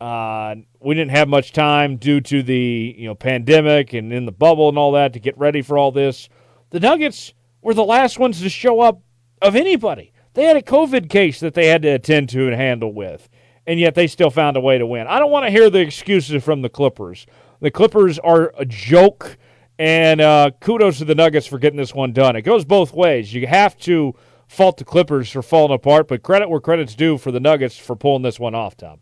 uh, 0.00 0.54
we 0.80 0.94
didn't 0.94 1.10
have 1.10 1.28
much 1.28 1.52
time 1.52 1.96
due 1.96 2.20
to 2.20 2.42
the 2.42 2.94
you 2.98 3.06
know 3.06 3.14
pandemic 3.14 3.92
and 3.92 4.12
in 4.12 4.26
the 4.26 4.32
bubble 4.32 4.68
and 4.68 4.78
all 4.78 4.92
that 4.92 5.12
to 5.14 5.20
get 5.20 5.36
ready 5.38 5.62
for 5.62 5.78
all 5.78 5.90
this. 5.90 6.28
The 6.70 6.80
Nuggets 6.80 7.32
were 7.62 7.74
the 7.74 7.84
last 7.84 8.18
ones 8.18 8.40
to 8.42 8.48
show 8.50 8.80
up 8.80 9.00
of 9.40 9.56
anybody. 9.56 10.12
They 10.34 10.44
had 10.44 10.56
a 10.56 10.62
COVID 10.62 11.08
case 11.08 11.40
that 11.40 11.54
they 11.54 11.68
had 11.68 11.82
to 11.82 11.88
attend 11.88 12.28
to 12.30 12.46
and 12.46 12.54
handle 12.54 12.92
with, 12.92 13.28
and 13.66 13.80
yet 13.80 13.94
they 13.94 14.06
still 14.06 14.30
found 14.30 14.56
a 14.56 14.60
way 14.60 14.76
to 14.76 14.86
win. 14.86 15.06
I 15.06 15.18
don't 15.18 15.30
want 15.30 15.46
to 15.46 15.50
hear 15.50 15.70
the 15.70 15.80
excuses 15.80 16.44
from 16.44 16.60
the 16.60 16.68
Clippers. 16.68 17.26
The 17.60 17.70
Clippers 17.70 18.18
are 18.18 18.52
a 18.58 18.66
joke, 18.66 19.38
and 19.78 20.20
uh, 20.20 20.50
kudos 20.60 20.98
to 20.98 21.06
the 21.06 21.14
Nuggets 21.14 21.46
for 21.46 21.58
getting 21.58 21.78
this 21.78 21.94
one 21.94 22.12
done. 22.12 22.36
It 22.36 22.42
goes 22.42 22.66
both 22.66 22.92
ways. 22.92 23.32
You 23.32 23.46
have 23.46 23.78
to 23.78 24.14
fault 24.46 24.76
the 24.76 24.84
Clippers 24.84 25.30
for 25.30 25.42
falling 25.42 25.74
apart, 25.74 26.08
but 26.08 26.22
credit 26.22 26.50
where 26.50 26.60
credit's 26.60 26.94
due 26.94 27.16
for 27.16 27.32
the 27.32 27.40
Nuggets 27.40 27.78
for 27.78 27.96
pulling 27.96 28.22
this 28.22 28.38
one 28.38 28.54
off, 28.54 28.76
Tom. 28.76 29.00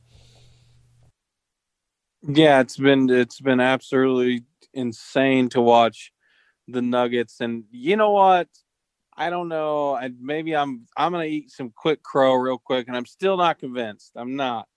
Yeah, 2.27 2.61
it's 2.61 2.79
been 2.79 3.11
it's 3.11 3.41
been 3.41 3.61
absolutely 3.61 4.45
insane 4.73 5.51
to 5.51 5.61
watch 5.61 6.11
the 6.67 6.81
Nuggets, 6.81 7.41
and 7.41 7.65
you 7.71 7.97
know 7.97 8.13
what? 8.13 8.49
I 9.17 9.31
don't 9.31 9.49
know. 9.49 9.95
I, 9.95 10.11
maybe 10.19 10.57
I'm 10.57 10.87
I'm 10.97 11.13
gonna 11.13 11.25
eat 11.25 11.51
some 11.51 11.71
quick 11.77 12.03
crow 12.03 12.35
real 12.35 12.59
quick, 12.59 12.89
and 12.89 12.97
I'm 12.97 13.05
still 13.07 13.37
not 13.37 13.59
convinced. 13.59 14.13
I'm 14.17 14.37
not, 14.37 14.69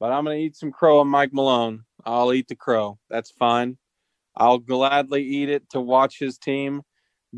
but 0.00 0.10
I'm 0.12 0.24
gonna 0.24 0.36
eat 0.36 0.56
some 0.56 0.72
crow 0.72 0.98
on 1.00 1.08
Mike 1.08 1.32
Malone. 1.32 1.84
I'll 2.04 2.32
eat 2.32 2.48
the 2.48 2.56
crow. 2.56 2.98
That's 3.08 3.30
fine. 3.30 3.78
I'll 4.36 4.58
gladly 4.58 5.22
eat 5.22 5.48
it 5.48 5.70
to 5.70 5.80
watch 5.80 6.18
his 6.18 6.38
team 6.38 6.82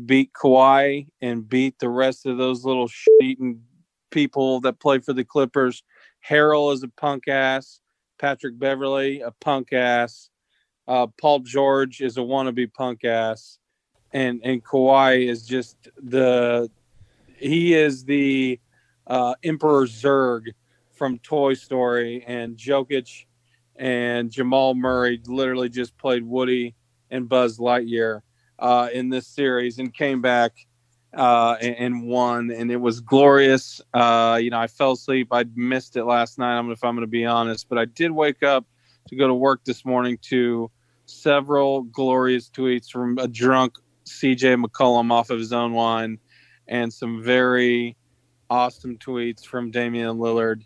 beat 0.05 0.31
Kawhi 0.33 1.07
and 1.21 1.47
beat 1.47 1.77
the 1.79 1.89
rest 1.89 2.25
of 2.25 2.37
those 2.37 2.65
little 2.65 2.87
shit-eating 2.87 3.61
people 4.09 4.59
that 4.61 4.79
play 4.79 4.99
for 4.99 5.13
the 5.13 5.23
Clippers. 5.23 5.83
Harrell 6.27 6.73
is 6.73 6.81
a 6.81 6.87
punk 6.87 7.27
ass. 7.27 7.79
Patrick 8.17 8.57
Beverley, 8.57 9.21
a 9.21 9.31
punk 9.31 9.73
ass. 9.73 10.29
Uh, 10.87 11.07
Paul 11.19 11.39
George 11.39 12.01
is 12.01 12.17
a 12.17 12.21
wannabe 12.21 12.73
punk 12.73 13.05
ass, 13.05 13.59
and 14.11 14.41
and 14.43 14.63
Kawhi 14.63 15.27
is 15.27 15.45
just 15.45 15.77
the 16.01 16.69
he 17.37 17.73
is 17.73 18.05
the 18.05 18.59
uh, 19.07 19.35
Emperor 19.43 19.85
Zurg 19.85 20.47
from 20.91 21.19
Toy 21.19 21.53
Story, 21.53 22.23
and 22.27 22.57
Jokic 22.57 23.25
and 23.75 24.31
Jamal 24.31 24.75
Murray 24.75 25.21
literally 25.25 25.69
just 25.69 25.97
played 25.97 26.23
Woody 26.23 26.75
and 27.09 27.27
Buzz 27.27 27.57
Lightyear 27.57 28.21
uh, 28.59 28.89
in 28.93 29.09
this 29.09 29.27
series 29.27 29.79
and 29.79 29.93
came 29.93 30.21
back 30.21 30.53
uh, 31.13 31.55
and, 31.61 31.75
and, 31.75 32.03
won, 32.03 32.51
and 32.51 32.71
it 32.71 32.77
was 32.77 32.99
glorious. 32.99 33.81
Uh, 33.93 34.39
you 34.41 34.49
know, 34.49 34.59
I 34.59 34.67
fell 34.67 34.93
asleep. 34.93 35.27
I 35.31 35.45
missed 35.55 35.95
it 35.95 36.05
last 36.05 36.39
night. 36.39 36.57
I'm 36.57 36.71
if 36.71 36.83
I'm 36.83 36.95
going 36.95 37.01
to 37.01 37.07
be 37.07 37.25
honest, 37.25 37.69
but 37.69 37.77
I 37.77 37.85
did 37.85 38.11
wake 38.11 38.43
up 38.43 38.65
to 39.09 39.15
go 39.15 39.27
to 39.27 39.33
work 39.33 39.63
this 39.65 39.85
morning 39.85 40.17
to 40.23 40.71
several 41.05 41.83
glorious 41.83 42.49
tweets 42.49 42.89
from 42.89 43.17
a 43.19 43.27
drunk 43.27 43.75
CJ 44.05 44.63
McCollum 44.63 45.11
off 45.11 45.29
of 45.29 45.39
his 45.39 45.53
own 45.53 45.73
wine, 45.73 46.19
and 46.67 46.91
some 46.91 47.21
very 47.21 47.95
awesome 48.49 48.97
tweets 48.97 49.45
from 49.45 49.71
Damian 49.71 50.17
Lillard. 50.17 50.63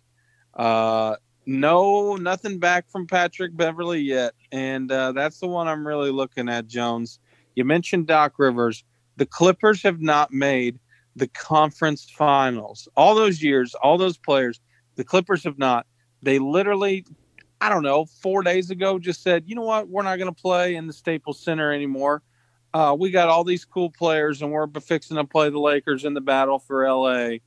Uh, 0.53 1.15
no, 1.45 2.15
nothing 2.15 2.60
back 2.60 2.90
from 2.90 3.07
Patrick 3.07 3.56
Beverley 3.56 4.02
yet, 4.02 4.34
and 4.52 4.91
uh, 4.91 5.11
that's 5.14 5.40
the 5.40 5.48
one 5.48 5.68
I'm 5.68 5.86
really 5.86 6.11
looking 6.11 6.49
at. 6.49 6.68
Jones, 6.68 7.19
you 7.56 7.64
mentioned 7.64 8.07
Doc 8.07 8.34
Rivers. 8.38 8.84
The 9.18 9.26
Clippers 9.26 9.84
have 9.84 10.02
not 10.02 10.31
made 10.31 10.80
the 11.15 11.27
conference 11.27 12.10
finals. 12.10 12.88
All 12.95 13.15
those 13.15 13.41
years, 13.41 13.76
all 13.76 13.98
those 13.98 14.18
players, 14.18 14.61
the 14.95 15.03
Clippers 15.03 15.44
have 15.44 15.57
not. 15.57 15.85
They 16.22 16.39
literally, 16.39 17.06
I 17.60 17.69
don't 17.69 17.84
know, 17.84 18.06
four 18.06 18.44
days 18.44 18.69
ago 18.69 18.99
just 18.99 19.23
said, 19.23 19.44
you 19.48 19.56
know 19.56 19.64
what, 19.64 19.89
we're 19.89 20.03
not 20.03 20.18
going 20.18 20.34
to 20.34 20.41
play 20.41 20.76
in 20.76 20.88
the 20.88 20.94
Staples 20.94 21.39
Center 21.39 21.73
anymore. 21.73 22.22
Uh, 22.73 22.95
we 22.98 23.10
got 23.10 23.30
all 23.30 23.44
these 23.44 23.65
cool 23.65 23.89
players, 23.89 24.41
and 24.41 24.52
we're 24.52 24.68
fixing 24.81 25.18
to 25.18 25.23
play 25.23 25.49
the 25.49 25.60
Lakers 25.60 26.06
in 26.06 26.14
the 26.14 26.22
battle 26.22 26.60
for 26.60 26.88
LA. 26.88 27.38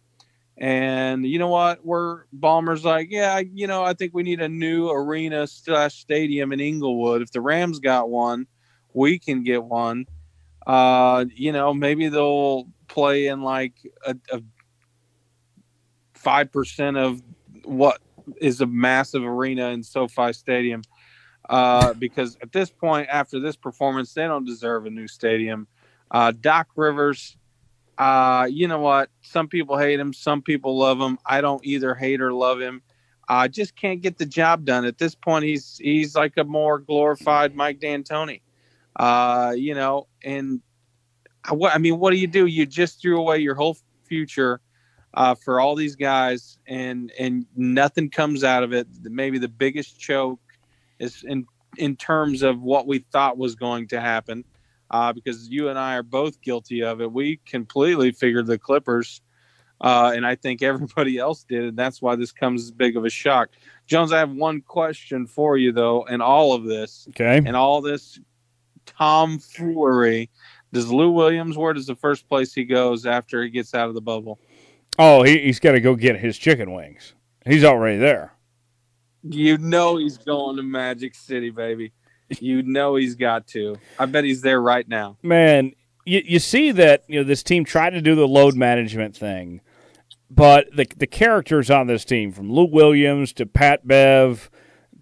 And 0.56 1.24
you 1.24 1.38
know 1.38 1.48
what? 1.48 1.84
We're 1.86 2.24
Ballmer's 2.36 2.84
like, 2.84 3.08
yeah, 3.10 3.38
you 3.38 3.66
know, 3.66 3.82
I 3.82 3.94
think 3.94 4.12
we 4.12 4.22
need 4.22 4.40
a 4.40 4.48
new 4.48 4.90
arena 4.90 5.46
slash 5.46 5.94
stadium 5.94 6.52
in 6.52 6.60
Inglewood. 6.60 7.22
If 7.22 7.30
the 7.30 7.40
Rams 7.40 7.78
got 7.78 8.10
one, 8.10 8.46
we 8.92 9.18
can 9.18 9.42
get 9.42 9.64
one. 9.64 10.06
Uh, 10.70 11.24
you 11.34 11.50
know, 11.50 11.74
maybe 11.74 12.08
they'll 12.08 12.68
play 12.86 13.26
in 13.26 13.42
like 13.42 13.72
a 14.06 14.40
five 16.14 16.52
percent 16.52 16.96
of 16.96 17.20
what 17.64 18.00
is 18.40 18.60
a 18.60 18.66
massive 18.66 19.24
arena 19.24 19.70
in 19.70 19.82
SoFi 19.82 20.32
Stadium. 20.32 20.82
Uh, 21.48 21.92
because 21.94 22.38
at 22.40 22.52
this 22.52 22.70
point, 22.70 23.08
after 23.10 23.40
this 23.40 23.56
performance, 23.56 24.14
they 24.14 24.22
don't 24.22 24.44
deserve 24.44 24.86
a 24.86 24.90
new 24.90 25.08
stadium. 25.08 25.66
Uh, 26.08 26.32
Doc 26.40 26.68
Rivers, 26.76 27.36
uh, 27.98 28.46
you 28.48 28.68
know 28.68 28.78
what? 28.78 29.10
Some 29.22 29.48
people 29.48 29.76
hate 29.76 29.98
him, 29.98 30.12
some 30.12 30.40
people 30.40 30.78
love 30.78 31.00
him. 31.00 31.18
I 31.26 31.40
don't 31.40 31.66
either 31.66 31.96
hate 31.96 32.20
or 32.20 32.32
love 32.32 32.60
him. 32.60 32.80
I 33.28 33.48
just 33.48 33.74
can't 33.74 34.02
get 34.02 34.18
the 34.18 34.26
job 34.26 34.64
done. 34.64 34.84
At 34.84 34.98
this 34.98 35.16
point, 35.16 35.46
he's 35.46 35.78
he's 35.82 36.14
like 36.14 36.34
a 36.36 36.44
more 36.44 36.78
glorified 36.78 37.56
Mike 37.56 37.80
D'Antoni. 37.80 38.42
Uh, 38.94 39.54
you 39.56 39.74
know, 39.74 40.06
and 40.24 40.60
what 41.48 41.74
I 41.74 41.78
mean, 41.78 41.98
what 41.98 42.10
do 42.10 42.16
you 42.16 42.26
do? 42.26 42.46
You 42.46 42.66
just 42.66 43.00
threw 43.00 43.18
away 43.18 43.38
your 43.38 43.54
whole 43.54 43.76
future 44.04 44.60
uh, 45.14 45.34
for 45.34 45.60
all 45.60 45.74
these 45.74 45.96
guys, 45.96 46.58
and 46.66 47.12
and 47.18 47.46
nothing 47.56 48.10
comes 48.10 48.44
out 48.44 48.62
of 48.62 48.72
it. 48.72 48.86
Maybe 49.02 49.38
the 49.38 49.48
biggest 49.48 49.98
choke 49.98 50.40
is 50.98 51.24
in 51.26 51.46
in 51.78 51.96
terms 51.96 52.42
of 52.42 52.62
what 52.62 52.86
we 52.86 52.98
thought 53.12 53.38
was 53.38 53.54
going 53.54 53.88
to 53.88 54.00
happen, 54.00 54.44
uh, 54.90 55.12
because 55.12 55.48
you 55.48 55.68
and 55.68 55.78
I 55.78 55.96
are 55.96 56.02
both 56.02 56.40
guilty 56.40 56.82
of 56.82 57.00
it. 57.00 57.10
We 57.10 57.40
completely 57.46 58.12
figured 58.12 58.46
the 58.46 58.58
Clippers. 58.58 59.22
Uh, 59.82 60.12
and 60.14 60.26
I 60.26 60.34
think 60.34 60.60
everybody 60.62 61.16
else 61.16 61.42
did, 61.44 61.64
and 61.64 61.78
that's 61.78 62.02
why 62.02 62.14
this 62.14 62.32
comes 62.32 62.64
as 62.64 62.70
big 62.70 62.98
of 62.98 63.06
a 63.06 63.08
shock. 63.08 63.48
Jones, 63.86 64.12
I 64.12 64.18
have 64.18 64.30
one 64.30 64.60
question 64.60 65.26
for 65.26 65.56
you, 65.56 65.72
though, 65.72 66.04
in 66.04 66.20
all 66.20 66.52
of 66.52 66.64
this, 66.64 67.06
okay, 67.08 67.38
and 67.38 67.56
all 67.56 67.80
this 67.80 68.20
tomfoolery 68.96 70.30
does 70.72 70.90
Lou 70.90 71.10
Williams? 71.10 71.56
Where 71.56 71.72
does 71.72 71.86
the 71.86 71.96
first 71.96 72.28
place 72.28 72.52
he 72.52 72.64
goes 72.64 73.06
after 73.06 73.42
he 73.42 73.50
gets 73.50 73.74
out 73.74 73.88
of 73.88 73.94
the 73.94 74.00
bubble? 74.00 74.38
Oh, 74.98 75.22
he, 75.22 75.38
he's 75.38 75.60
got 75.60 75.72
to 75.72 75.80
go 75.80 75.94
get 75.94 76.18
his 76.18 76.38
chicken 76.38 76.72
wings. 76.72 77.14
He's 77.44 77.64
already 77.64 77.98
there. 77.98 78.34
You 79.22 79.58
know 79.58 79.96
he's 79.96 80.18
going 80.18 80.56
to 80.56 80.62
Magic 80.62 81.14
City, 81.14 81.50
baby. 81.50 81.92
You 82.38 82.62
know 82.62 82.94
he's 82.94 83.16
got 83.16 83.46
to. 83.48 83.76
I 83.98 84.06
bet 84.06 84.24
he's 84.24 84.40
there 84.40 84.60
right 84.60 84.88
now. 84.88 85.16
Man, 85.22 85.72
you, 86.04 86.22
you 86.24 86.38
see 86.38 86.70
that 86.72 87.04
you 87.08 87.18
know 87.18 87.24
this 87.24 87.42
team 87.42 87.64
tried 87.64 87.90
to 87.90 88.00
do 88.00 88.14
the 88.14 88.28
load 88.28 88.54
management 88.54 89.16
thing, 89.16 89.60
but 90.30 90.68
the 90.74 90.86
the 90.96 91.08
characters 91.08 91.70
on 91.70 91.88
this 91.88 92.04
team, 92.04 92.30
from 92.30 92.52
Lou 92.52 92.66
Williams 92.66 93.32
to 93.34 93.46
Pat 93.46 93.86
Bev 93.86 94.48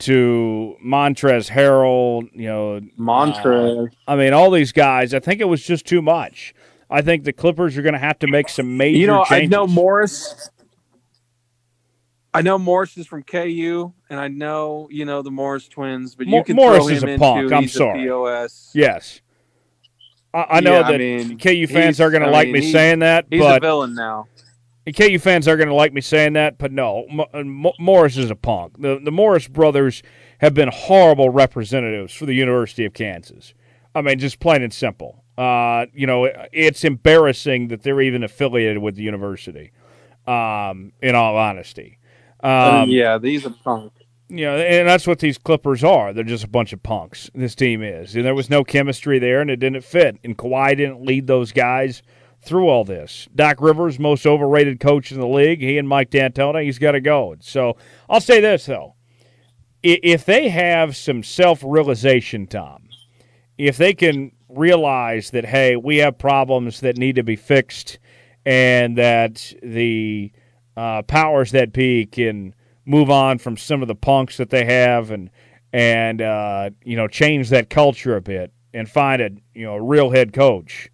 to 0.01 0.77
Montrezl 0.85 1.51
Harrell, 1.51 2.29
you 2.33 2.47
know, 2.47 2.81
Montrez. 2.99 3.89
Uh, 3.89 3.91
I 4.07 4.17
mean, 4.17 4.33
all 4.33 4.51
these 4.51 4.73
guys. 4.73 5.15
I 5.15 5.21
think 5.21 5.41
it 5.41 5.45
was 5.47 5.65
just 5.65 5.87
too 5.87 6.03
much. 6.03 6.55
I 6.91 7.03
think 7.03 7.25
the 7.25 7.33
Clippers 7.33 7.77
are 7.77 7.83
going 7.83 7.95
to 7.95 7.99
have 7.99 8.19
to 8.21 8.27
make 8.27 8.49
some 8.49 8.77
major. 8.77 8.99
You 8.99 9.07
know, 9.09 9.25
changes. 9.25 9.53
I 9.53 9.57
know 9.57 9.67
Morris. 9.67 10.51
I 12.33 12.43
know 12.43 12.59
Morris 12.59 12.97
is 12.97 13.07
from 13.07 13.23
KU, 13.23 13.93
and 14.11 14.21
I 14.21 14.29
know 14.29 14.89
you 14.91 15.05
know 15.05 15.23
the 15.23 15.31
Morris 15.31 15.67
twins, 15.69 16.15
but 16.15 16.27
you 16.27 16.45
can 16.45 16.57
Morris 16.57 16.85
throw 16.87 16.95
is 16.95 17.03
him 17.03 17.09
a 17.11 17.19
punk. 17.19 17.43
Into, 17.45 17.57
I'm 17.57 17.69
sorry. 17.69 18.05
POS. 18.05 18.71
Yes, 18.75 19.21
I, 20.33 20.47
I 20.51 20.61
know 20.61 20.73
Yeah, 20.73 20.83
that 20.83 20.95
I 20.95 20.99
mean, 20.99 21.39
KU 21.39 21.67
fans 21.67 22.01
are 22.01 22.11
going 22.11 22.23
to 22.23 22.29
I 22.29 22.33
like 22.33 22.49
mean, 22.49 22.63
me 22.63 22.73
saying 22.73 23.01
that, 23.01 23.29
but. 23.31 23.37
He's 23.37 23.45
a 23.45 23.61
villain 23.61 23.95
now. 23.95 24.29
And 24.89 24.97
KU 24.97 25.19
fans 25.19 25.47
are 25.47 25.59
going 25.59 25.69
to 25.69 25.75
like 25.75 25.93
me 25.93 26.01
saying 26.01 26.33
that, 26.33 26.57
but 26.57 26.73
no, 26.73 27.05
Mo- 27.11 27.75
Morris 27.79 28.17
is 28.17 28.31
a 28.31 28.35
punk. 28.35 28.81
The 28.81 28.99
the 28.99 29.11
Morris 29.13 29.47
brothers 29.47 30.03
have 30.39 30.55
been 30.55 30.71
horrible 30.73 31.29
representatives 31.29 32.15
for 32.15 32.25
the 32.25 32.33
University 32.33 32.87
of 32.87 32.95
Kansas. 32.95 33.53
I 33.95 34.01
mean, 34.01 34.19
just 34.19 34.41
plain 34.41 34.63
and 34.63 34.73
simple. 34.73 35.25
Uh, 35.37 35.85
you 35.93 36.07
know, 36.07 36.25
it's 36.53 36.85
embarrassing 36.85 37.69
that 37.69 37.83
they're 37.83 38.01
even 38.01 38.25
affiliated 38.25 38.79
with 38.79 38.95
the 38.97 39.03
university. 39.03 39.73
Um, 40.27 40.93
in 41.03 41.15
all 41.15 41.37
honesty, 41.37 41.99
Uh, 42.43 42.81
um, 42.85 42.89
yeah, 42.89 43.19
these 43.19 43.45
are 43.45 43.55
punk. 43.65 43.93
you 44.31 44.45
know, 44.47 44.57
and 44.57 44.89
that's 44.89 45.07
what 45.07 45.19
these 45.19 45.37
Clippers 45.37 45.85
are. 45.85 46.15
They're 46.15 46.25
just 46.25 46.45
a 46.45 46.49
bunch 46.49 46.73
of 46.73 46.83
punks. 46.83 47.31
This 47.35 47.55
team 47.55 47.83
is, 47.83 48.17
and 48.17 48.25
there 48.25 48.35
was 48.35 48.49
no 48.49 48.65
chemistry 48.65 49.19
there, 49.19 49.41
and 49.43 49.51
it 49.51 49.57
didn't 49.57 49.85
fit. 49.85 50.17
And 50.25 50.37
Kawhi 50.39 50.77
didn't 50.79 51.03
lead 51.03 51.27
those 51.27 51.53
guys 51.53 52.03
through 52.49 52.69
all 52.69 52.85
this. 52.85 53.29
Doc 53.35 53.61
Rivers, 53.61 53.99
most 53.99 54.27
overrated 54.27 54.81
coach 54.81 55.13
in 55.13 55.21
the 55.21 55.27
league. 55.27 55.61
He 55.61 55.79
and 55.79 55.89
Mike 55.89 56.11
D'Antoni, 56.11 56.65
he's 56.65 56.79
got 56.79 56.93
to 56.93 57.01
go. 57.01 57.37
So 57.41 57.77
I'll 58.09 58.21
say 58.21 58.41
this 58.41 58.67
though: 58.67 58.95
if 59.83 60.25
they 60.25 60.49
have 60.49 60.97
some 60.97 61.23
self-realization, 61.23 62.47
Tom, 62.47 62.89
if 63.57 63.77
they 63.77 63.95
can 63.95 64.33
realize 64.49 65.31
that 65.31 65.45
hey, 65.45 65.77
we 65.77 65.99
have 65.99 66.19
problems 66.19 66.81
that 66.81 66.97
need 66.97 67.17
to 67.17 67.23
be 67.23 67.37
fixed, 67.37 67.99
and 68.45 68.97
that 68.97 69.53
the 69.63 70.33
uh, 70.77 71.03
powers 71.03 71.51
that 71.53 71.73
be 71.73 72.07
can 72.07 72.55
move 72.87 73.11
on 73.11 73.39
from 73.39 73.57
some 73.57 73.83
of 73.83 73.89
the 73.89 73.95
punks 73.95 74.39
that 74.39 74.51
they 74.51 74.65
have 74.65 75.11
and 75.11 75.31
and 75.73 76.23
uh, 76.23 76.71
you 76.83 76.97
know 76.97 77.07
change 77.07 77.51
that 77.51 77.69
culture 77.69 78.17
a 78.17 78.21
bit 78.23 78.53
and 78.73 78.89
find 78.89 79.21
a 79.21 79.31
you 79.55 79.65
know 79.65 79.75
a 79.75 79.83
real 79.83 80.11
head 80.11 80.33
coach. 80.33 80.91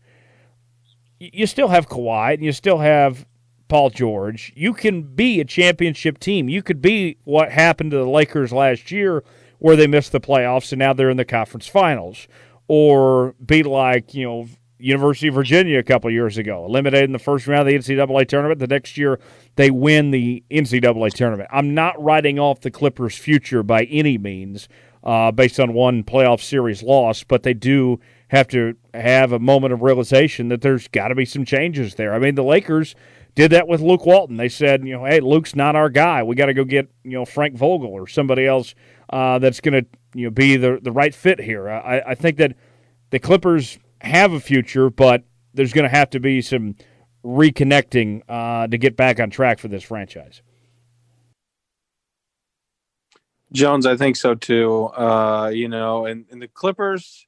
You 1.33 1.47
still 1.47 1.69
have 1.69 1.89
Kawhi 1.89 2.35
and 2.35 2.45
you 2.45 2.53
still 2.53 2.79
have 2.79 3.27
Paul 3.69 3.91
George. 3.91 4.53
You 4.55 4.75
can 4.75 5.03
be 5.03 5.41
a 5.41 5.45
championship 5.45 6.19
team. 6.19 6.49
You 6.49 6.63
could 6.63 6.83
be 6.83 7.17
what 7.25 7.51
happened 7.51 7.93
to 7.93 7.97
the 7.97 8.09
Lakers 8.09 8.53
last 8.53 8.91
year, 8.91 9.25
where 9.59 9.77
they 9.77 9.87
missed 9.87 10.13
the 10.13 10.21
playoffs 10.21 10.73
and 10.73 10.79
now 10.79 10.93
they're 10.93 11.11
in 11.11 11.17
the 11.17 11.25
conference 11.25 11.67
finals, 11.67 12.29
or 12.69 13.35
be 13.45 13.63
like 13.63 14.15
you 14.15 14.25
know 14.25 14.49
University 14.79 15.29
of 15.29 15.35
Virginia 15.35 15.79
a 15.79 15.83
couple 15.83 16.11
years 16.11 16.37
ago, 16.37 16.65
eliminated 16.67 17.09
in 17.09 17.13
the 17.13 17.19
first 17.19 17.47
round 17.47 17.69
of 17.69 17.85
the 17.85 17.95
NCAA 17.97 18.29
tournament. 18.29 18.61
The 18.61 18.67
next 18.67 18.99
year, 18.99 19.19
they 19.57 19.71
win 19.71 20.11
the 20.11 20.45
NCAA 20.51 21.13
tournament. 21.15 21.49
I'm 21.53 21.75
not 21.75 22.01
writing 22.03 22.39
off 22.39 22.61
the 22.61 22.71
Clippers' 22.71 23.17
future 23.17 23.63
by 23.63 23.85
any 23.85 24.19
means 24.19 24.69
uh, 25.03 25.31
based 25.31 25.59
on 25.59 25.73
one 25.73 26.03
playoff 26.03 26.41
series 26.41 26.83
loss, 26.83 27.25
but 27.25 27.45
they 27.45 27.55
do 27.55 28.01
have 28.29 28.49
to 28.49 28.77
have 28.95 29.33
a 29.33 29.39
moment 29.39 29.73
of 29.73 29.83
realization 29.83 30.49
that 30.49 30.63
there's 30.63 30.89
got 30.89 31.09
to 31.09 31.15
be 31.15 31.25
some 31.25 31.45
changes 31.45 31.97
there. 31.97 32.15
I 32.15 32.19
mean, 32.19 32.35
the 32.35 32.45
Lakers 32.45 32.95
did 33.35 33.51
that 33.53 33.67
with 33.67 33.81
Luke 33.81 34.07
Walton. 34.07 34.37
They 34.37 34.49
said, 34.49 34.87
you 34.87 34.95
know, 34.95 35.05
hey, 35.05 35.21
Luke's 35.21 35.57
not 35.57 35.75
our 35.75 35.91
guy. 35.91 36.23
We 36.23 36.37
got 36.37 36.47
to 36.47 36.55
go 36.55 36.65
get 36.65 36.89
you 37.03 37.13
know 37.13 37.25
Frank 37.25 37.57
Vogel 37.57 37.91
or 37.91 38.07
somebody 38.07 38.47
else 38.47 38.75
uh, 39.11 39.39
that's 39.39 39.61
going 39.61 39.85
to 39.85 39.87
you 40.15 40.27
know 40.27 40.31
be 40.31 40.57
the 40.57 40.79
the 40.81 40.93
right 40.93 41.15
fit 41.15 41.41
here. 41.41 41.69
I, 41.69 42.03
I 42.09 42.15
think 42.15 42.39
that 42.39 42.57
the 43.11 43.19
Clippers 43.19 43.79
have 44.01 44.33
a 44.33 44.41
future, 44.41 44.91
but 44.91 45.25
there's 45.55 45.73
going 45.73 45.89
to 45.89 45.97
have 45.97 46.11
to 46.11 46.21
be 46.21 46.41
some 46.43 46.77
reconnecting 47.25 48.23
uh, 48.29 48.67
to 48.67 48.79
get 48.79 48.97
back 48.97 49.19
on 49.19 49.31
track 49.31 49.59
for 49.59 49.69
this 49.69 49.83
franchise. 49.83 50.43
Jones, 53.53 53.87
I 53.87 53.97
think 53.97 54.17
so 54.17 54.35
too. 54.35 54.87
Uh, 54.87 55.51
you 55.55 55.69
know, 55.69 56.07
and, 56.07 56.27
and 56.31 56.43
the 56.43 56.49
Clippers, 56.49 57.27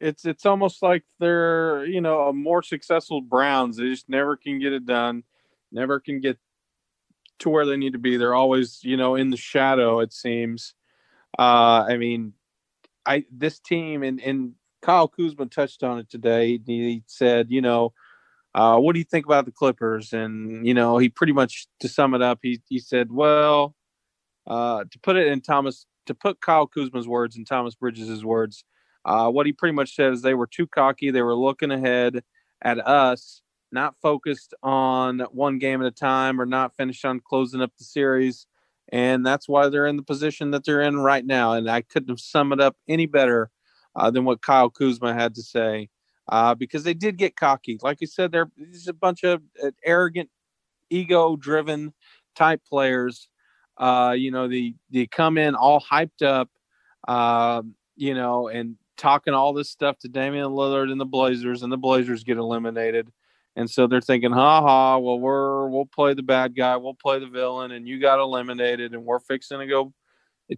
it's 0.00 0.24
it's 0.24 0.46
almost 0.46 0.82
like 0.82 1.04
they're 1.18 1.84
you 1.84 2.00
know 2.00 2.28
a 2.28 2.32
more 2.32 2.62
successful 2.62 3.20
Browns. 3.20 3.76
They 3.76 3.88
just 3.88 4.08
never 4.08 4.36
can 4.36 4.58
get 4.58 4.72
it 4.72 4.86
done, 4.86 5.24
never 5.70 6.00
can 6.00 6.20
get 6.20 6.38
to 7.40 7.50
where 7.50 7.66
they 7.66 7.76
need 7.76 7.92
to 7.92 7.98
be. 7.98 8.16
They're 8.16 8.34
always 8.34 8.80
you 8.82 8.96
know 8.96 9.14
in 9.14 9.30
the 9.30 9.36
shadow. 9.36 10.00
It 10.00 10.12
seems. 10.12 10.74
Uh, 11.38 11.86
I 11.88 11.96
mean, 11.96 12.32
I 13.06 13.24
this 13.30 13.60
team 13.60 14.02
and 14.02 14.20
and 14.20 14.54
Kyle 14.82 15.08
Kuzma 15.08 15.46
touched 15.46 15.82
on 15.82 15.98
it 15.98 16.10
today. 16.10 16.58
He 16.64 17.02
said, 17.06 17.50
you 17.50 17.60
know. 17.60 17.92
Uh, 18.52 18.76
what 18.76 18.94
do 18.94 18.98
you 18.98 19.04
think 19.04 19.24
about 19.26 19.44
the 19.44 19.52
Clippers? 19.52 20.12
And 20.12 20.66
you 20.66 20.74
know, 20.74 20.98
he 20.98 21.08
pretty 21.08 21.32
much 21.32 21.68
to 21.78 21.88
sum 21.88 22.14
it 22.14 22.22
up, 22.22 22.40
he 22.42 22.60
he 22.68 22.80
said, 22.80 23.12
"Well, 23.12 23.76
uh, 24.44 24.82
to 24.90 24.98
put 24.98 25.14
it 25.14 25.28
in 25.28 25.40
Thomas, 25.40 25.86
to 26.06 26.14
put 26.14 26.40
Kyle 26.40 26.66
Kuzma's 26.66 27.06
words 27.06 27.36
and 27.36 27.46
Thomas 27.46 27.76
Bridges' 27.76 28.24
words, 28.24 28.64
uh, 29.10 29.28
what 29.34 29.46
he 29.46 29.52
pretty 29.52 29.74
much 29.74 29.96
said 29.96 30.12
is 30.12 30.22
they 30.22 30.34
were 30.34 30.46
too 30.46 30.68
cocky. 30.68 31.10
They 31.10 31.22
were 31.22 31.34
looking 31.34 31.72
ahead 31.72 32.22
at 32.62 32.78
us, 32.86 33.42
not 33.72 33.96
focused 34.00 34.54
on 34.62 35.18
one 35.32 35.58
game 35.58 35.80
at 35.82 35.88
a 35.88 35.90
time 36.12 36.40
or 36.40 36.46
not 36.46 36.76
finished 36.76 37.04
on 37.04 37.18
closing 37.18 37.60
up 37.60 37.72
the 37.76 37.84
series. 37.84 38.46
and 38.92 39.24
that's 39.24 39.48
why 39.48 39.68
they're 39.68 39.86
in 39.86 39.96
the 39.96 40.02
position 40.02 40.50
that 40.50 40.64
they're 40.64 40.82
in 40.82 40.98
right 40.98 41.24
now. 41.24 41.52
And 41.52 41.70
I 41.70 41.82
couldn't 41.82 42.08
have 42.08 42.20
summed 42.20 42.52
it 42.54 42.60
up 42.60 42.76
any 42.88 43.06
better 43.06 43.50
uh, 43.96 44.10
than 44.10 44.24
what 44.24 44.42
Kyle 44.42 44.70
Kuzma 44.70 45.14
had 45.14 45.34
to 45.36 45.42
say, 45.42 45.88
uh, 46.28 46.54
because 46.54 46.84
they 46.84 46.94
did 46.94 47.16
get 47.16 47.36
cocky. 47.36 47.78
Like 47.82 48.00
you 48.00 48.06
said, 48.06 48.32
they're 48.32 48.50
these 48.56 48.88
a 48.88 48.92
bunch 48.92 49.24
of 49.24 49.42
uh, 49.62 49.70
arrogant, 49.84 50.30
ego-driven 50.90 51.92
type 52.36 52.62
players. 52.68 53.28
Uh, 53.76 54.14
you 54.16 54.30
know, 54.30 54.48
they 54.48 54.74
they 54.90 55.06
come 55.06 55.38
in 55.38 55.54
all 55.54 55.80
hyped 55.80 56.22
up, 56.22 56.50
uh, 57.08 57.62
you 57.96 58.14
know, 58.14 58.48
and 58.48 58.76
talking 59.00 59.32
all 59.32 59.52
this 59.52 59.70
stuff 59.70 59.98
to 59.98 60.08
Damian 60.08 60.48
Lillard 60.48 60.92
and 60.92 61.00
the 61.00 61.06
Blazers, 61.06 61.62
and 61.62 61.72
the 61.72 61.78
Blazers 61.78 62.22
get 62.22 62.36
eliminated. 62.36 63.10
And 63.56 63.68
so 63.68 63.86
they're 63.86 64.00
thinking, 64.00 64.30
ha 64.30 64.60
ha, 64.60 64.98
well, 64.98 65.18
we're 65.18 65.68
we'll 65.68 65.86
play 65.86 66.14
the 66.14 66.22
bad 66.22 66.54
guy, 66.54 66.76
we'll 66.76 66.94
play 66.94 67.18
the 67.18 67.26
villain, 67.26 67.72
and 67.72 67.88
you 67.88 67.98
got 67.98 68.20
eliminated, 68.20 68.92
and 68.92 69.04
we're 69.04 69.18
fixing 69.18 69.58
to 69.58 69.66
go 69.66 69.92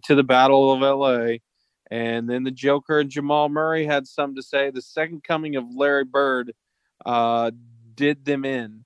to 0.03 0.15
the 0.15 0.23
Battle 0.23 0.71
of 0.71 0.81
LA. 0.81 1.37
And 1.89 2.29
then 2.29 2.43
the 2.43 2.51
Joker 2.51 2.99
and 2.99 3.09
Jamal 3.09 3.49
Murray 3.49 3.85
had 3.85 4.07
some 4.07 4.35
to 4.35 4.41
say. 4.41 4.69
The 4.69 4.81
second 4.81 5.23
coming 5.23 5.55
of 5.55 5.65
Larry 5.75 6.05
Bird 6.05 6.53
uh, 7.05 7.51
did 7.95 8.25
them 8.25 8.45
in. 8.45 8.83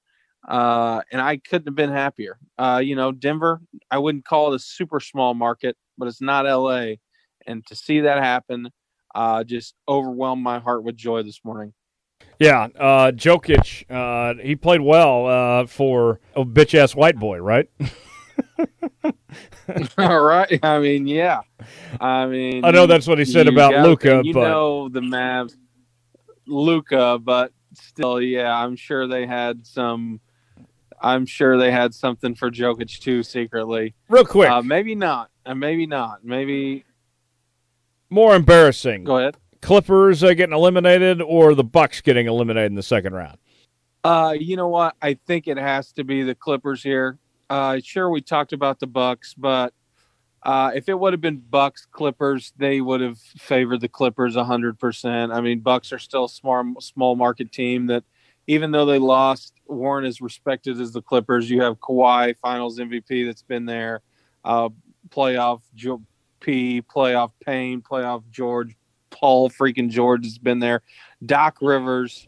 Uh, 0.47 1.01
and 1.11 1.21
I 1.21 1.37
couldn't 1.37 1.67
have 1.67 1.75
been 1.75 1.91
happier. 1.91 2.37
Uh, 2.57 2.81
you 2.83 2.95
know, 2.95 3.11
Denver, 3.11 3.61
I 3.91 3.97
wouldn't 3.97 4.25
call 4.25 4.51
it 4.51 4.55
a 4.55 4.59
super 4.59 4.99
small 4.99 5.33
market, 5.33 5.77
but 5.97 6.07
it's 6.07 6.21
not 6.21 6.45
LA. 6.45 6.95
And 7.45 7.65
to 7.67 7.75
see 7.75 8.01
that 8.01 8.21
happen 8.21 8.69
uh, 9.17 9.43
just 9.43 9.73
overwhelmed 9.89 10.43
my 10.43 10.59
heart 10.59 10.83
with 10.83 10.95
joy 10.95 11.23
this 11.23 11.41
morning. 11.43 11.73
Yeah, 12.39 12.67
uh, 12.79 13.11
Jokic, 13.11 13.83
uh, 13.89 14.35
he 14.41 14.55
played 14.55 14.81
well 14.81 15.25
uh, 15.25 15.65
for 15.65 16.19
a 16.35 16.45
bitch 16.45 16.75
ass 16.77 16.95
white 16.95 17.17
boy, 17.17 17.39
right? 17.39 17.67
All 19.97 20.21
right. 20.21 20.59
I 20.63 20.79
mean, 20.79 21.07
yeah. 21.07 21.41
I 21.99 22.27
mean, 22.27 22.63
I 22.63 22.71
know 22.71 22.85
that's 22.85 23.07
what 23.07 23.17
he 23.17 23.25
said 23.25 23.47
about 23.47 23.73
Luka, 23.83 24.21
you 24.23 24.33
but 24.33 24.47
know 24.47 24.89
the 24.89 25.01
Mavs, 25.01 25.55
Luka, 26.45 27.19
but 27.21 27.51
still, 27.73 28.21
yeah, 28.21 28.53
I'm 28.53 28.75
sure 28.75 29.07
they 29.07 29.25
had 29.25 29.65
some. 29.65 30.19
I'm 31.01 31.25
sure 31.27 31.57
they 31.57 31.71
had 31.71 31.93
something 31.93 32.33
for 32.35 32.49
Jokic 32.49 32.99
too 32.99 33.21
secretly. 33.23 33.93
real 34.09 34.25
quick, 34.25 34.49
Uh, 34.49 34.61
maybe 34.63 34.95
not. 34.95 35.29
Uh, 35.45 35.53
maybe 35.55 35.85
not. 35.85 36.23
Maybe. 36.23 36.85
More 38.09 38.35
embarrassing: 38.35 39.03
Go 39.03 39.17
ahead. 39.17 39.37
Clippers 39.61 40.23
uh, 40.23 40.33
getting 40.33 40.53
eliminated 40.55 41.21
or 41.21 41.55
the 41.55 41.63
Bucks 41.63 42.01
getting 42.01 42.27
eliminated 42.27 42.71
in 42.71 42.75
the 42.75 42.83
second 42.83 43.13
round. 43.13 43.37
Uh, 44.03 44.33
you 44.37 44.55
know 44.55 44.67
what? 44.67 44.95
I 45.01 45.15
think 45.27 45.47
it 45.47 45.57
has 45.57 45.91
to 45.93 46.03
be 46.03 46.23
the 46.23 46.35
Clippers 46.35 46.83
here. 46.83 47.17
Uh, 47.49 47.79
sure, 47.83 48.09
we 48.09 48.21
talked 48.21 48.53
about 48.53 48.79
the 48.79 48.87
Bucks, 48.87 49.33
but 49.33 49.73
uh, 50.43 50.71
if 50.75 50.87
it 50.87 50.97
would 50.97 51.13
have 51.13 51.21
been 51.21 51.37
Bucks 51.49 51.85
Clippers, 51.91 52.53
they 52.57 52.79
would 52.79 53.01
have 53.01 53.19
favored 53.19 53.81
the 53.81 53.89
Clippers 53.89 54.35
hundred 54.35 54.79
percent. 54.79 55.31
I 55.31 55.41
mean, 55.41 55.59
Bucks 55.59 55.91
are 55.91 55.99
still 55.99 56.25
a 56.25 56.29
small 56.29 56.75
small 56.79 57.15
market 57.15 57.51
team 57.51 57.87
that, 57.87 58.03
even 58.47 58.71
though 58.71 58.85
they 58.85 58.99
lost, 58.99 59.53
weren't 59.67 60.07
as 60.07 60.21
respected 60.21 60.79
as 60.79 60.93
the 60.93 61.01
Clippers. 61.01 61.49
You 61.49 61.61
have 61.63 61.79
Kawhi, 61.79 62.37
Finals 62.37 62.79
MVP, 62.79 63.25
that's 63.25 63.41
been 63.41 63.65
there, 63.65 64.01
uh, 64.45 64.69
playoff 65.09 65.61
Playoff 66.47 67.31
Payne, 67.45 67.81
playoff 67.81 68.23
George, 68.31 68.75
Paul 69.09 69.49
freaking 69.49 69.89
George 69.89 70.25
has 70.25 70.37
been 70.37 70.59
there, 70.59 70.81
Doc 71.25 71.57
Rivers 71.61 72.27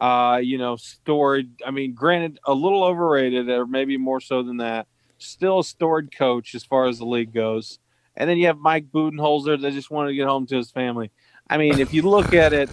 uh, 0.00 0.40
you 0.42 0.58
know, 0.58 0.76
storied. 0.76 1.50
I 1.66 1.70
mean, 1.70 1.94
granted, 1.94 2.38
a 2.44 2.54
little 2.54 2.84
overrated, 2.84 3.48
or 3.48 3.66
maybe 3.66 3.96
more 3.96 4.20
so 4.20 4.42
than 4.42 4.58
that. 4.58 4.86
Still 5.18 5.60
a 5.60 5.64
storied 5.64 6.16
coach 6.16 6.54
as 6.54 6.64
far 6.64 6.86
as 6.86 6.98
the 6.98 7.04
league 7.04 7.34
goes. 7.34 7.78
And 8.16 8.28
then 8.28 8.38
you 8.38 8.46
have 8.46 8.58
Mike 8.58 8.86
Budenholzer 8.92 9.60
that 9.60 9.72
just 9.72 9.90
wanted 9.90 10.10
to 10.10 10.14
get 10.14 10.26
home 10.26 10.46
to 10.46 10.56
his 10.56 10.70
family. 10.70 11.10
I 11.50 11.56
mean, 11.56 11.80
if 11.80 11.92
you 11.92 12.02
look 12.02 12.34
at 12.34 12.52
it, 12.52 12.70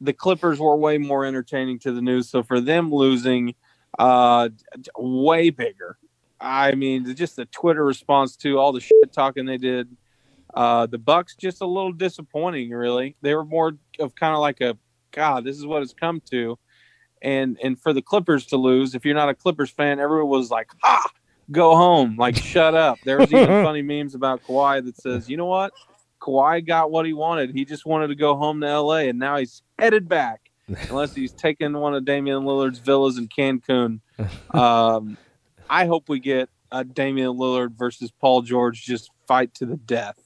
the 0.00 0.12
Clippers 0.12 0.58
were 0.58 0.76
way 0.76 0.98
more 0.98 1.24
entertaining 1.24 1.78
to 1.80 1.92
the 1.92 2.02
news. 2.02 2.28
So 2.28 2.42
for 2.42 2.60
them 2.60 2.92
losing, 2.92 3.54
uh, 3.98 4.50
way 4.98 5.50
bigger. 5.50 5.96
I 6.40 6.72
mean, 6.72 7.14
just 7.14 7.36
the 7.36 7.46
Twitter 7.46 7.84
response 7.84 8.36
to 8.36 8.58
all 8.58 8.72
the 8.72 8.80
shit 8.80 9.12
talking 9.12 9.46
they 9.46 9.56
did. 9.56 9.88
Uh, 10.54 10.86
the 10.86 10.98
Bucks 10.98 11.34
just 11.34 11.60
a 11.60 11.66
little 11.66 11.92
disappointing, 11.92 12.70
really. 12.70 13.16
They 13.22 13.34
were 13.34 13.44
more 13.44 13.72
of 13.98 14.14
kind 14.14 14.34
of 14.34 14.40
like 14.40 14.60
a 14.60 14.78
God, 15.10 15.44
this 15.44 15.56
is 15.56 15.66
what 15.66 15.82
it's 15.82 15.92
come 15.92 16.20
to. 16.30 16.58
And 17.22 17.58
and 17.62 17.80
for 17.80 17.92
the 17.92 18.02
Clippers 18.02 18.46
to 18.46 18.56
lose, 18.56 18.94
if 18.94 19.04
you're 19.04 19.14
not 19.14 19.28
a 19.28 19.34
Clippers 19.34 19.70
fan, 19.70 19.98
everyone 19.98 20.28
was 20.28 20.50
like, 20.50 20.70
"Ha, 20.82 21.08
go 21.50 21.74
home!" 21.74 22.16
Like, 22.18 22.36
shut 22.36 22.74
up. 22.74 22.98
There 23.04 23.18
was 23.18 23.32
even 23.32 23.46
funny 23.64 23.82
memes 23.82 24.14
about 24.14 24.42
Kawhi 24.42 24.84
that 24.84 24.96
says, 24.96 25.28
"You 25.28 25.36
know 25.36 25.46
what? 25.46 25.72
Kawhi 26.20 26.66
got 26.66 26.90
what 26.90 27.06
he 27.06 27.12
wanted. 27.12 27.50
He 27.50 27.64
just 27.64 27.86
wanted 27.86 28.08
to 28.08 28.14
go 28.14 28.36
home 28.36 28.60
to 28.60 28.66
L.A. 28.66 29.08
and 29.08 29.18
now 29.18 29.38
he's 29.38 29.62
headed 29.78 30.08
back, 30.08 30.50
unless 30.90 31.14
he's 31.14 31.32
taking 31.32 31.72
one 31.72 31.94
of 31.94 32.04
Damian 32.04 32.42
Lillard's 32.42 32.78
villas 32.78 33.16
in 33.16 33.28
Cancun." 33.28 34.00
Um, 34.52 35.16
I 35.68 35.86
hope 35.86 36.08
we 36.10 36.20
get 36.20 36.50
a 36.70 36.84
Damian 36.84 37.32
Lillard 37.38 37.72
versus 37.76 38.10
Paul 38.10 38.42
George 38.42 38.84
just 38.84 39.10
fight 39.26 39.54
to 39.54 39.66
the 39.66 39.76
death. 39.76 40.18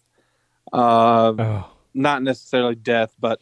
Uh, 0.72 1.34
Oh. 1.38 1.70
not 1.94 2.22
necessarily 2.22 2.74
death, 2.74 3.14
but 3.18 3.40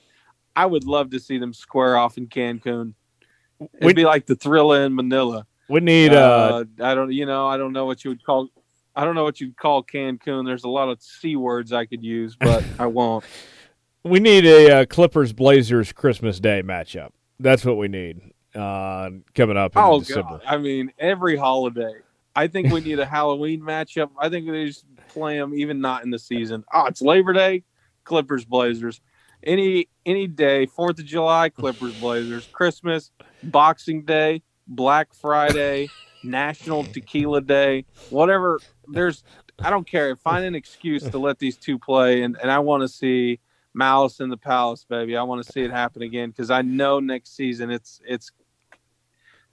I 0.55 0.67
would 0.67 0.85
love 0.85 1.11
to 1.11 1.21
see 1.21 1.39
them 1.39 1.53
square 1.53 1.97
off 1.97 2.17
in 2.19 2.27
Cancun. 2.29 2.95
It'd 3.61 3.85
We- 3.87 3.95
be 3.95 4.05
like 4.05 4.27
the 4.27 4.35
thrill 4.37 4.73
in 4.73 4.95
Manila. 4.95 5.47
We 5.69 5.81
need 5.81 6.13
uh, 6.15 6.65
Uh, 6.79 6.85
I 6.85 6.95
don't, 6.95 7.11
you 7.13 7.27
know, 7.27 7.47
I 7.49 7.57
don't 7.57 7.73
know 7.73 7.87
what 7.87 8.05
you 8.05 8.11
would 8.11 8.25
call. 8.25 8.49
I 8.95 9.05
don't 9.05 9.15
know 9.15 9.25
what 9.25 9.41
you'd 9.41 9.57
call 9.57 9.83
Cancun. 9.83 10.47
There's 10.47 10.65
a 10.65 10.69
lot 10.69 10.89
of 10.89 11.03
c 11.03 11.37
words 11.37 11.73
I 11.73 11.85
could 11.87 12.03
use, 12.05 12.37
but 12.39 12.65
I 12.79 12.87
won't. 12.87 13.25
we 14.05 14.21
need 14.21 14.47
a 14.47 14.71
uh, 14.83 14.85
Clippers 14.87 15.33
Blazers 15.33 15.93
Christmas 15.93 16.39
Day 16.41 16.63
matchup. 16.63 17.11
That's 17.41 17.65
what 17.65 17.77
we 17.77 17.89
need 17.89 18.21
uh, 18.55 19.11
coming 19.35 19.57
up 19.57 19.75
in 19.77 19.83
Oh 19.83 19.99
December. 19.99 20.39
God! 20.39 20.43
I 20.47 20.57
mean, 20.57 20.93
every 20.99 21.37
holiday. 21.37 21.95
I 22.35 22.47
think 22.47 22.73
we 22.73 22.81
need 22.81 22.99
a 23.01 23.05
Halloween 23.17 23.61
matchup. 23.61 24.11
I 24.19 24.29
think 24.29 24.47
they 24.49 24.67
just 24.67 24.85
play 25.17 25.39
them 25.39 25.55
even 25.55 25.81
not 25.81 26.05
in 26.05 26.11
the 26.11 26.19
season. 26.19 26.65
Oh, 26.73 26.87
it's 26.87 27.01
Labor 27.01 27.33
Day, 27.33 27.65
Clippers 28.05 28.45
Blazers. 28.45 29.01
Any 29.43 29.89
any 30.05 30.27
day, 30.27 30.67
Fourth 30.67 30.99
of 30.99 31.07
July, 31.07 31.49
Clippers 31.49 31.95
Blazers. 32.01 32.49
Christmas, 32.53 33.11
Boxing 33.43 34.05
Day, 34.05 34.43
Black 34.67 35.15
Friday, 35.15 35.89
National 36.23 36.85
Tequila 36.85 37.41
Day, 37.41 37.87
whatever. 38.09 38.61
There's 38.89 39.25
I 39.63 39.71
don't 39.71 39.89
care. 39.89 40.15
Find 40.17 40.45
an 40.45 40.55
excuse 40.55 41.03
to 41.05 41.19
let 41.19 41.39
these 41.39 41.57
two 41.57 41.79
play, 41.79 42.23
and 42.23 42.37
and 42.41 42.51
I 42.51 42.59
want 42.59 42.83
to 42.83 42.89
see 42.89 43.41
Malice 43.73 44.21
in 44.21 44.29
the 44.29 44.37
Palace, 44.37 44.85
baby. 44.89 45.17
I 45.17 45.23
want 45.23 45.45
to 45.45 45.53
see 45.53 45.63
it 45.63 45.71
happen 45.71 46.03
again 46.03 46.31
because 46.31 46.51
I 46.51 46.63
know 46.63 47.01
next 47.01 47.37
season 47.37 47.71
it's 47.71 48.01
it's 48.07 48.31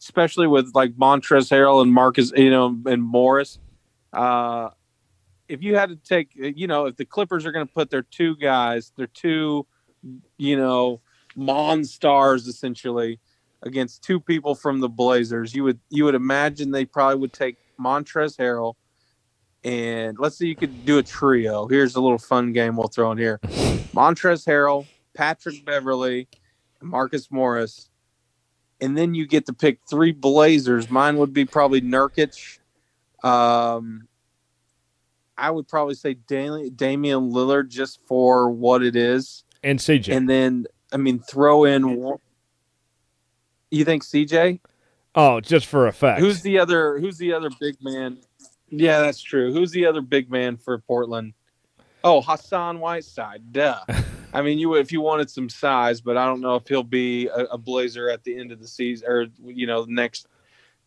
especially 0.01 0.47
with 0.47 0.71
like 0.73 0.91
Montrezl 0.95 1.49
Harrell 1.49 1.81
and 1.81 1.93
Marcus, 1.93 2.33
you 2.35 2.49
know, 2.49 2.77
and 2.85 3.01
Morris. 3.01 3.59
Uh, 4.11 4.69
if 5.47 5.61
you 5.63 5.75
had 5.75 5.89
to 5.89 5.95
take, 5.95 6.31
you 6.35 6.67
know, 6.67 6.85
if 6.85 6.95
the 6.95 7.05
Clippers 7.05 7.45
are 7.45 7.51
going 7.51 7.67
to 7.67 7.73
put 7.73 7.89
their 7.89 8.03
two 8.03 8.35
guys, 8.37 8.91
their 8.95 9.07
two, 9.07 9.65
you 10.37 10.57
know, 10.57 11.01
monstars 11.37 12.47
essentially 12.47 13.19
against 13.61 14.03
two 14.03 14.19
people 14.19 14.55
from 14.55 14.79
the 14.79 14.89
Blazers, 14.89 15.53
you 15.55 15.63
would 15.63 15.79
you 15.89 16.05
would 16.05 16.15
imagine 16.15 16.71
they 16.71 16.85
probably 16.85 17.19
would 17.19 17.33
take 17.33 17.57
Montrezl 17.79 18.37
Harrell 18.37 18.75
and 19.63 20.17
let's 20.19 20.37
see, 20.37 20.47
you 20.47 20.55
could 20.55 20.85
do 20.85 20.97
a 20.97 21.03
trio. 21.03 21.67
Here's 21.67 21.95
a 21.95 22.01
little 22.01 22.17
fun 22.17 22.51
game 22.51 22.75
we'll 22.75 22.89
throw 22.89 23.11
in 23.11 23.17
here: 23.17 23.39
Montrezl 23.93 24.45
Harrell, 24.45 24.87
Patrick 25.13 25.63
Beverley, 25.65 26.27
Marcus 26.81 27.31
Morris, 27.31 27.89
and 28.81 28.97
then 28.97 29.15
you 29.15 29.25
get 29.25 29.45
to 29.45 29.53
pick 29.53 29.79
three 29.89 30.11
Blazers. 30.11 30.89
Mine 30.89 31.17
would 31.17 31.33
be 31.33 31.45
probably 31.45 31.81
Nurkic. 31.81 32.59
Um, 33.23 34.07
I 35.37 35.49
would 35.51 35.67
probably 35.67 35.95
say 35.95 36.13
Damian, 36.13 36.73
Damian 36.75 37.31
Lillard 37.31 37.69
just 37.69 37.99
for 38.07 38.49
what 38.49 38.83
it 38.83 38.95
is, 38.95 39.43
And 39.63 39.79
CJ. 39.79 40.15
and 40.15 40.29
then 40.29 40.65
I 40.91 40.97
mean 40.97 41.19
throw 41.19 41.63
in. 41.65 41.95
one- 41.97 42.19
You 43.71 43.85
think 43.85 44.03
CJ? 44.03 44.59
oh, 45.15 45.39
just 45.41 45.65
for 45.67 45.87
effect. 45.87 46.19
Who's 46.19 46.41
the 46.41 46.59
other? 46.59 46.99
Who's 46.99 47.17
the 47.17 47.33
other 47.33 47.49
big 47.59 47.75
man? 47.81 48.17
Yeah, 48.69 48.99
that's 49.01 49.21
true. 49.21 49.53
Who's 49.53 49.71
the 49.71 49.85
other 49.85 50.01
big 50.01 50.29
man 50.31 50.57
for 50.57 50.77
Portland? 50.79 51.33
Oh, 52.03 52.21
Hassan 52.21 52.79
Whiteside. 52.79 53.51
Duh. 53.51 53.79
I 54.33 54.41
mean, 54.41 54.57
you 54.57 54.69
would 54.69 54.81
if 54.81 54.91
you 54.91 54.99
wanted 55.01 55.29
some 55.29 55.47
size, 55.49 56.01
but 56.01 56.17
I 56.17 56.25
don't 56.25 56.41
know 56.41 56.55
if 56.55 56.67
he'll 56.67 56.81
be 56.83 57.27
a, 57.27 57.45
a 57.45 57.57
Blazer 57.57 58.09
at 58.09 58.23
the 58.23 58.37
end 58.37 58.51
of 58.51 58.59
the 58.59 58.67
season 58.67 59.07
or 59.07 59.27
you 59.45 59.67
know 59.67 59.85
next 59.87 60.27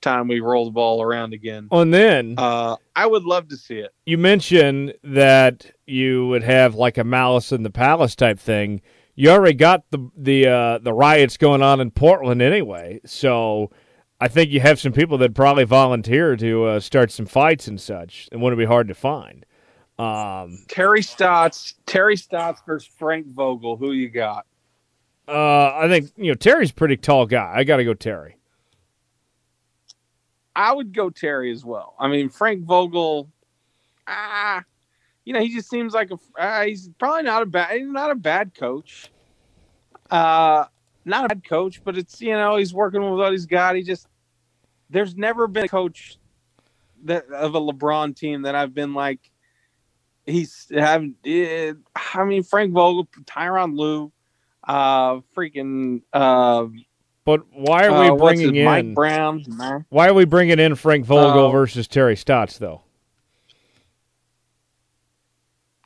time 0.01 0.29
we 0.29 0.41
roll 0.41 0.67
the 0.67 0.71
ball 0.71 1.03
around 1.03 1.33
again. 1.33 1.69
and 1.71 1.93
then 1.93 2.35
Uh, 2.39 2.77
I 2.95 3.07
would 3.07 3.25
love 3.25 3.49
to 3.49 3.57
see 3.57 3.77
it. 3.79 3.93
you 4.05 4.19
mentioned 4.19 4.95
that 5.03 5.71
you 5.87 6.27
would 6.29 6.43
have 6.43 6.75
like 6.75 6.99
a 6.99 7.05
Malice 7.05 7.53
in 7.53 7.63
the 7.63 7.71
Palace 7.71 8.15
type 8.15 8.39
thing. 8.39 8.81
You 9.15 9.31
already 9.31 9.55
got 9.55 9.85
the 9.91 10.11
the 10.17 10.47
uh, 10.47 10.79
the 10.79 10.93
riots 10.93 11.37
going 11.39 11.63
on 11.63 11.81
in 11.81 11.91
Portland 11.91 12.43
anyway, 12.43 13.01
so 13.07 13.71
I 14.21 14.29
think 14.29 14.51
you 14.51 14.61
have 14.61 14.79
some 14.79 14.93
people 14.93 15.17
that 15.19 15.35
probably 15.35 15.65
volunteer 15.65 16.37
to 16.37 16.65
uh, 16.67 16.81
start 16.81 17.11
some 17.11 17.25
fights 17.27 17.67
and 17.67 17.81
such, 17.81 18.29
and 18.31 18.43
wouldn't 18.43 18.59
be 18.59 18.67
hard 18.67 18.89
to 18.89 18.95
find. 18.95 19.47
Um, 19.99 20.65
Terry 20.69 21.01
Stotts, 21.03 21.75
Terry 21.87 22.17
Stotts 22.19 22.61
versus 22.67 22.91
Frank 22.99 23.27
Vogel. 23.29 23.77
Who 23.79 23.93
you 23.93 24.11
got? 24.11 24.45
uh, 25.29 25.73
I 25.75 25.89
think 25.89 26.11
you 26.17 26.29
know 26.31 26.35
Terry's 26.35 26.71
a 26.71 26.75
pretty 26.75 26.99
tall 26.99 27.25
guy. 27.27 27.53
I 27.57 27.65
got 27.65 27.79
to 27.79 27.85
go 27.85 27.95
Terry. 27.95 28.36
I 30.57 30.73
would 30.73 30.95
go 30.95 31.11
Terry 31.11 31.53
as 31.53 31.65
well. 31.67 31.95
I 32.01 32.09
mean, 32.09 32.31
Frank 32.31 32.65
Vogel, 32.65 33.31
ah, 34.09 34.65
you 35.25 35.35
know, 35.35 35.41
he 35.41 35.55
just 35.55 35.69
seems 35.69 35.93
like 35.93 36.11
a. 36.11 36.19
Uh, 36.41 36.65
he's 36.65 36.89
probably 36.99 37.25
not 37.25 37.43
a 37.43 37.47
bad, 37.47 37.77
he's 37.77 37.87
not 37.87 38.11
a 38.11 38.15
bad 38.15 38.55
coach. 38.55 39.13
Uh, 40.11 40.65
not 41.05 41.27
a 41.27 41.29
bad 41.29 41.47
coach, 41.47 41.85
but 41.85 41.99
it's 41.99 42.23
you 42.23 42.33
know 42.33 42.57
he's 42.57 42.73
working 42.73 43.03
with 43.03 43.19
what 43.19 43.33
he's 43.33 43.45
got. 43.45 43.77
He 43.77 43.83
just 43.83 44.09
there's 44.89 45.15
never 45.15 45.47
been 45.47 45.67
a 45.67 45.69
coach 45.69 46.17
that 47.05 47.27
of 47.31 47.55
a 47.55 47.61
LeBron 47.61 48.17
team 48.17 48.43
that 48.43 48.55
I've 48.55 48.73
been 48.73 48.95
like 48.95 49.21
he's 50.25 50.69
having. 50.75 51.17
Eh, 51.27 51.75
I 52.15 52.25
mean, 52.25 52.45
Frank 52.45 52.73
Vogel, 52.73 53.07
Tyronn 53.25 53.77
Lue, 53.77 54.11
uh, 54.67 55.21
freaking. 55.37 56.01
Uh, 56.15 56.69
But 57.27 57.43
why 57.53 57.87
are 57.87 58.01
we 58.01 58.09
uh, 58.09 58.15
bringing 58.15 58.55
in 58.55 58.65
Mike 58.65 58.95
Brown? 58.95 59.45
Nah. 59.49 59.81
Why 59.89 60.07
are 60.09 60.15
we 60.15 60.25
bringing 60.25 60.61
in 60.61 60.77
Frank 60.77 61.05
Vogel 61.05 61.47
Oh. 61.47 61.51
versus 61.51 61.89
Terry 61.89 62.15
Stotts 62.17 62.57
though? 62.57 62.83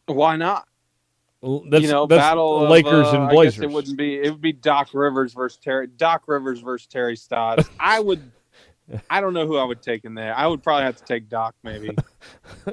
Why 0.07 0.37
not? 0.37 0.67
That's, 1.43 1.83
you 1.83 1.89
know, 1.91 2.07
that's 2.07 2.21
battle 2.21 2.65
of, 2.65 2.71
Lakers 2.71 3.07
uh, 3.07 3.23
and 3.23 3.31
Blazers. 3.31 3.62
it 3.65 3.71
wouldn't 3.71 3.97
be. 3.97 4.17
It 4.21 4.31
would 4.31 4.43
be 4.43 4.53
Doc 4.53 4.91
Rivers 4.93 5.33
versus 5.33 5.59
Terry. 5.59 5.87
Doc 5.87 6.25
Rivers 6.27 6.61
versus 6.61 6.87
Terry 6.87 7.17
Stotts. 7.17 7.69
I 7.81 8.01
would. 8.01 8.31
I 9.09 9.23
don't 9.23 9.33
know 9.33 9.47
who 9.47 9.57
I 9.57 9.65
would 9.65 9.81
take 9.81 10.05
in 10.05 10.12
there. 10.15 10.35
I 10.37 10.47
would 10.47 10.62
probably 10.62 10.85
have 10.85 10.97
to 10.97 11.05
take 11.05 11.31
Doc 11.31 11.55
maybe, 11.62 11.97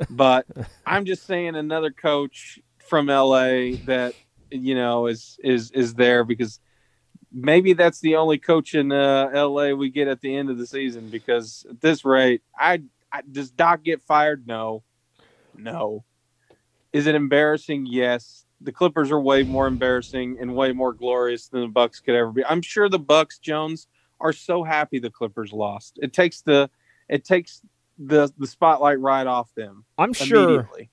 but 0.09 0.45
I'm 0.85 1.05
just 1.05 1.25
saying 1.25 1.55
another 1.55 1.91
coach 1.91 2.59
from 2.89 3.05
LA 3.05 3.77
that 3.85 4.13
you 4.51 4.75
know 4.75 5.05
is 5.07 5.39
is 5.41 5.71
is 5.71 5.93
there 5.93 6.25
because 6.25 6.59
maybe 7.37 7.73
that's 7.73 7.99
the 7.99 8.15
only 8.15 8.37
coach 8.37 8.73
in 8.73 8.91
uh, 8.91 9.29
LA 9.33 9.71
we 9.71 9.89
get 9.89 10.07
at 10.07 10.21
the 10.21 10.35
end 10.35 10.49
of 10.49 10.57
the 10.57 10.65
season 10.65 11.09
because 11.09 11.65
at 11.69 11.79
this 11.79 12.03
rate, 12.03 12.41
I, 12.57 12.81
I 13.11 13.21
does 13.31 13.51
Doc 13.51 13.83
get 13.83 14.01
fired? 14.01 14.47
No, 14.47 14.83
no. 15.55 16.03
Is 16.91 17.05
it 17.05 17.15
embarrassing? 17.15 17.85
Yes. 17.85 18.45
The 18.61 18.71
Clippers 18.71 19.11
are 19.11 19.19
way 19.19 19.43
more 19.43 19.67
embarrassing 19.67 20.37
and 20.41 20.55
way 20.55 20.71
more 20.71 20.91
glorious 20.91 21.47
than 21.47 21.61
the 21.61 21.67
Bucks 21.67 21.99
could 21.99 22.15
ever 22.15 22.31
be. 22.31 22.43
I'm 22.43 22.63
sure 22.63 22.89
the 22.89 22.97
Bucks, 22.97 23.37
Jones, 23.37 23.87
are 24.19 24.33
so 24.33 24.63
happy 24.63 24.97
the 24.97 25.11
Clippers 25.11 25.53
lost. 25.53 25.99
It 26.01 26.11
takes 26.11 26.41
the 26.41 26.69
it 27.07 27.23
takes 27.23 27.61
the 27.99 28.33
the 28.39 28.47
spotlight 28.47 28.99
right 28.99 29.27
off 29.27 29.53
them 29.53 29.85
I'm 29.97 30.13
sure 30.13 30.43
immediately. 30.43 30.89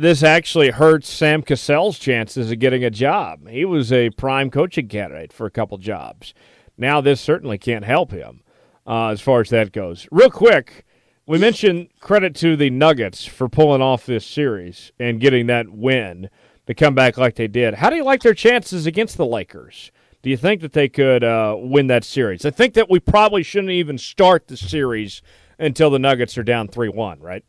This 0.00 0.22
actually 0.22 0.70
hurts 0.70 1.10
Sam 1.10 1.42
Cassell's 1.42 1.98
chances 1.98 2.50
of 2.50 2.58
getting 2.58 2.82
a 2.82 2.90
job. 2.90 3.46
He 3.48 3.66
was 3.66 3.92
a 3.92 4.08
prime 4.10 4.50
coaching 4.50 4.88
candidate 4.88 5.30
for 5.30 5.46
a 5.46 5.50
couple 5.50 5.76
jobs. 5.76 6.32
Now 6.78 7.02
this 7.02 7.20
certainly 7.20 7.58
can't 7.58 7.84
help 7.84 8.10
him 8.10 8.42
uh, 8.86 9.08
as 9.08 9.20
far 9.20 9.42
as 9.42 9.50
that 9.50 9.72
goes. 9.72 10.08
Real 10.10 10.30
quick, 10.30 10.86
we 11.26 11.36
mentioned 11.36 11.88
credit 12.00 12.34
to 12.36 12.56
the 12.56 12.70
Nuggets 12.70 13.26
for 13.26 13.46
pulling 13.48 13.82
off 13.82 14.06
this 14.06 14.26
series 14.26 14.90
and 14.98 15.20
getting 15.20 15.46
that 15.48 15.68
win 15.68 16.30
to 16.66 16.72
come 16.72 16.94
back 16.94 17.18
like 17.18 17.34
they 17.34 17.48
did. 17.48 17.74
How 17.74 17.90
do 17.90 17.96
you 17.96 18.04
like 18.04 18.22
their 18.22 18.32
chances 18.32 18.86
against 18.86 19.18
the 19.18 19.26
Lakers? 19.26 19.92
Do 20.22 20.30
you 20.30 20.38
think 20.38 20.62
that 20.62 20.72
they 20.72 20.88
could 20.88 21.22
uh, 21.22 21.56
win 21.58 21.88
that 21.88 22.04
series? 22.04 22.46
I 22.46 22.50
think 22.50 22.72
that 22.72 22.88
we 22.88 23.00
probably 23.00 23.42
shouldn't 23.42 23.72
even 23.72 23.98
start 23.98 24.48
the 24.48 24.56
series 24.56 25.20
until 25.58 25.90
the 25.90 25.98
Nuggets 25.98 26.38
are 26.38 26.42
down 26.42 26.68
3 26.68 26.88
1, 26.88 27.20
right? 27.20 27.44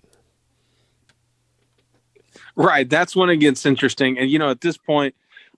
Right, 2.55 2.89
that's 2.89 3.15
when 3.15 3.29
it 3.29 3.37
gets 3.37 3.65
interesting. 3.65 4.17
And 4.17 4.29
you 4.29 4.39
know, 4.39 4.49
at 4.49 4.61
this 4.61 4.77
point, 4.77 5.15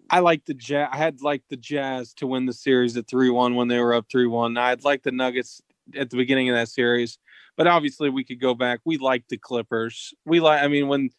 I 0.09 0.19
like 0.19 0.45
the 0.45 0.53
Jazz. 0.53 0.89
I 0.91 0.97
had 0.97 1.21
like 1.21 1.43
the 1.49 1.57
Jazz 1.57 2.13
to 2.15 2.27
win 2.27 2.45
the 2.45 2.53
series 2.53 2.95
at 2.97 3.07
three 3.07 3.29
one 3.29 3.55
when 3.55 3.67
they 3.67 3.79
were 3.79 3.93
up 3.93 4.05
three 4.11 4.27
one. 4.27 4.57
I'd 4.57 4.83
like 4.83 5.03
the 5.03 5.11
Nuggets 5.11 5.61
at 5.95 6.09
the 6.09 6.17
beginning 6.17 6.49
of 6.49 6.55
that 6.55 6.69
series, 6.69 7.17
but 7.57 7.67
obviously 7.67 8.09
we 8.09 8.23
could 8.23 8.39
go 8.39 8.53
back. 8.53 8.79
We 8.85 8.97
like 8.97 9.27
the 9.29 9.37
Clippers. 9.37 10.13
We 10.25 10.39
like. 10.39 10.61
I 10.61 10.67
mean, 10.67 10.87
when 10.87 11.09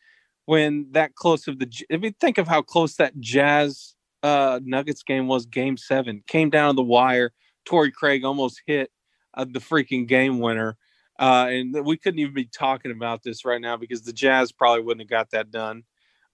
when 0.46 0.88
that 0.92 1.14
close 1.14 1.48
of 1.48 1.58
the. 1.58 1.70
If 1.88 2.02
you 2.02 2.12
think 2.20 2.38
of 2.38 2.46
how 2.46 2.62
close 2.62 2.96
that 2.96 3.18
Jazz 3.20 3.94
uh, 4.22 4.60
Nuggets 4.62 5.02
game 5.02 5.26
was, 5.26 5.46
Game 5.46 5.76
Seven 5.76 6.22
came 6.26 6.50
down 6.50 6.74
to 6.74 6.76
the 6.76 6.82
wire. 6.82 7.32
Torrey 7.64 7.90
Craig 7.90 8.24
almost 8.24 8.62
hit 8.66 8.90
uh, 9.34 9.44
the 9.44 9.60
freaking 9.60 10.06
game 10.06 10.38
winner. 10.38 10.76
Uh, 11.18 11.46
and 11.48 11.84
we 11.84 11.96
couldn't 11.96 12.18
even 12.18 12.34
be 12.34 12.46
talking 12.46 12.90
about 12.90 13.22
this 13.22 13.44
right 13.44 13.60
now 13.60 13.76
because 13.76 14.02
the 14.02 14.12
Jazz 14.12 14.52
probably 14.52 14.82
wouldn't 14.82 15.02
have 15.02 15.10
got 15.10 15.30
that 15.30 15.50
done. 15.50 15.84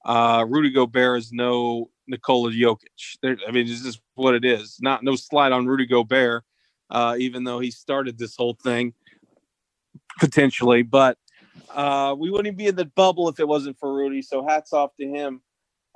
Uh, 0.04 0.46
Rudy 0.48 0.70
Gobert 0.70 1.18
is 1.18 1.32
no 1.32 1.90
Nikola 2.06 2.50
Jokic. 2.50 3.18
There, 3.22 3.36
I 3.46 3.50
mean, 3.50 3.68
it's 3.68 3.82
just 3.82 4.00
what 4.14 4.34
it 4.34 4.44
is. 4.44 4.78
Not 4.80 5.04
no 5.04 5.16
slide 5.16 5.52
on 5.52 5.66
Rudy 5.66 5.86
Gobert, 5.86 6.44
uh, 6.88 7.16
even 7.18 7.44
though 7.44 7.58
he 7.58 7.70
started 7.70 8.18
this 8.18 8.36
whole 8.36 8.56
thing 8.62 8.94
potentially. 10.18 10.82
But 10.82 11.18
uh, 11.74 12.14
we 12.18 12.30
wouldn't 12.30 12.56
be 12.56 12.66
in 12.66 12.76
the 12.76 12.86
bubble 12.86 13.28
if 13.28 13.38
it 13.40 13.48
wasn't 13.48 13.78
for 13.78 13.94
Rudy. 13.94 14.22
So 14.22 14.46
hats 14.46 14.72
off 14.72 14.94
to 14.98 15.06
him. 15.06 15.42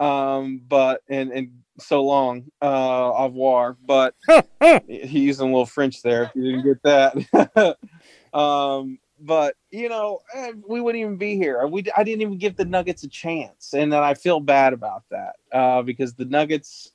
Um, 0.01 0.61
but 0.67 1.03
and 1.09 1.31
and 1.31 1.51
so 1.79 2.05
long, 2.05 2.47
uh, 2.61 3.13
au 3.13 3.27
revoir. 3.27 3.77
But 3.85 4.15
he's 4.87 5.13
using 5.13 5.49
a 5.49 5.51
little 5.51 5.67
French 5.67 6.03
there. 6.03 6.25
If 6.25 6.31
you 6.35 6.43
didn't 6.43 6.65
get 6.65 6.83
that. 6.83 7.77
um, 8.35 8.99
but 9.21 9.55
you 9.71 9.89
know, 9.89 10.21
eh, 10.35 10.53
we 10.67 10.81
wouldn't 10.81 11.01
even 11.01 11.17
be 11.17 11.37
here. 11.37 11.67
We 11.67 11.85
I 11.97 12.03
didn't 12.05 12.23
even 12.23 12.39
give 12.39 12.57
the 12.57 12.65
Nuggets 12.65 13.05
a 13.05 13.09
chance, 13.09 13.73
and 13.73 13.93
then 13.93 14.03
I 14.03 14.15
feel 14.15 14.41
bad 14.41 14.73
about 14.73 15.05
that 15.11 15.37
uh, 15.53 15.83
because 15.83 16.15
the 16.15 16.25
Nuggets, 16.25 16.93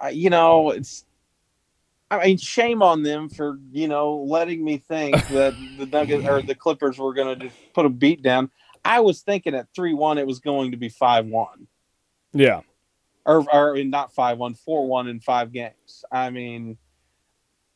I, 0.00 0.10
you 0.10 0.30
know, 0.30 0.70
it's. 0.70 1.04
I 2.10 2.24
mean, 2.26 2.38
shame 2.38 2.82
on 2.82 3.02
them 3.02 3.28
for 3.28 3.58
you 3.70 3.86
know 3.86 4.16
letting 4.26 4.64
me 4.64 4.78
think 4.78 5.14
that 5.30 5.54
the 5.78 5.86
Nuggets 5.86 6.26
or 6.26 6.42
the 6.42 6.54
Clippers 6.54 6.98
were 6.98 7.14
going 7.14 7.38
to 7.38 7.46
just 7.46 7.56
put 7.74 7.86
a 7.86 7.90
beat 7.90 8.22
down. 8.22 8.50
I 8.84 9.00
was 9.00 9.20
thinking 9.20 9.54
at 9.54 9.68
three 9.74 9.92
one 9.94 10.18
it 10.18 10.26
was 10.26 10.40
going 10.40 10.70
to 10.70 10.76
be 10.78 10.88
five 10.88 11.26
one 11.26 11.68
Yeah. 12.32 12.62
or 13.26 13.44
or 13.52 13.84
not 13.84 14.14
five 14.14 14.38
one, 14.38 14.54
four 14.54 14.86
one 14.86 15.06
in 15.08 15.20
five 15.20 15.52
games. 15.52 16.04
I 16.10 16.30
mean, 16.30 16.78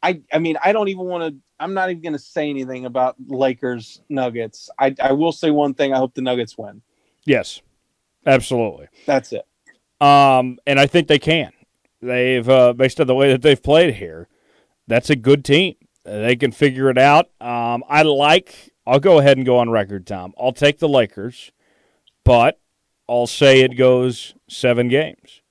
I 0.02 0.22
I 0.32 0.38
mean 0.38 0.56
I 0.64 0.72
don't 0.72 0.88
even 0.88 1.04
want 1.04 1.34
to. 1.34 1.40
I'm 1.62 1.74
not 1.74 1.90
even 1.90 2.02
going 2.02 2.12
to 2.14 2.18
say 2.18 2.50
anything 2.50 2.86
about 2.86 3.16
Lakers 3.26 4.02
Nuggets. 4.08 4.68
I 4.78 4.94
I 5.00 5.12
will 5.12 5.32
say 5.32 5.50
one 5.50 5.74
thing. 5.74 5.92
I 5.92 5.98
hope 5.98 6.14
the 6.14 6.22
Nuggets 6.22 6.58
win. 6.58 6.82
Yes. 7.24 7.62
Absolutely. 8.26 8.88
That's 9.06 9.32
it. 9.32 9.46
Um, 10.00 10.58
and 10.66 10.78
I 10.78 10.86
think 10.86 11.08
they 11.08 11.18
can. 11.18 11.52
They've 12.00 12.48
uh, 12.48 12.72
based 12.72 13.00
on 13.00 13.06
the 13.06 13.14
way 13.14 13.30
that 13.30 13.42
they've 13.42 13.62
played 13.62 13.94
here, 13.94 14.28
that's 14.88 15.10
a 15.10 15.16
good 15.16 15.44
team. 15.44 15.76
They 16.04 16.34
can 16.34 16.50
figure 16.50 16.90
it 16.90 16.98
out. 16.98 17.26
Um, 17.40 17.84
I 17.88 18.02
like. 18.02 18.72
I'll 18.84 18.98
go 18.98 19.20
ahead 19.20 19.36
and 19.36 19.46
go 19.46 19.58
on 19.58 19.70
record, 19.70 20.06
Tom. 20.06 20.34
I'll 20.38 20.52
take 20.52 20.80
the 20.80 20.88
Lakers, 20.88 21.52
but 22.24 22.58
I'll 23.08 23.28
say 23.28 23.60
it 23.60 23.76
goes 23.76 24.34
seven 24.48 24.88
games. 24.88 25.42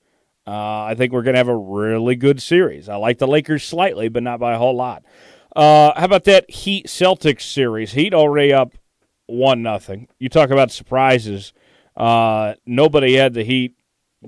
Uh, 0.46 0.82
I 0.82 0.94
think 0.96 1.12
we're 1.12 1.22
going 1.22 1.34
to 1.34 1.38
have 1.38 1.48
a 1.48 1.56
really 1.56 2.16
good 2.16 2.42
series. 2.42 2.90
I 2.90 2.96
like 2.96 3.18
the 3.18 3.26
Lakers 3.28 3.64
slightly, 3.64 4.08
but 4.10 4.22
not 4.22 4.40
by 4.40 4.52
a 4.52 4.58
whole 4.58 4.76
lot. 4.76 5.04
Uh, 5.54 5.92
how 5.98 6.06
about 6.06 6.24
that 6.24 6.50
Heat 6.50 6.86
Celtics 6.86 7.42
series? 7.42 7.92
Heat 7.92 8.14
already 8.14 8.52
up 8.52 8.74
one 9.26 9.62
nothing. 9.62 10.08
You 10.18 10.28
talk 10.28 10.50
about 10.50 10.70
surprises. 10.70 11.52
Uh, 11.96 12.54
nobody 12.64 13.14
had 13.14 13.34
the 13.34 13.44
Heat 13.44 13.76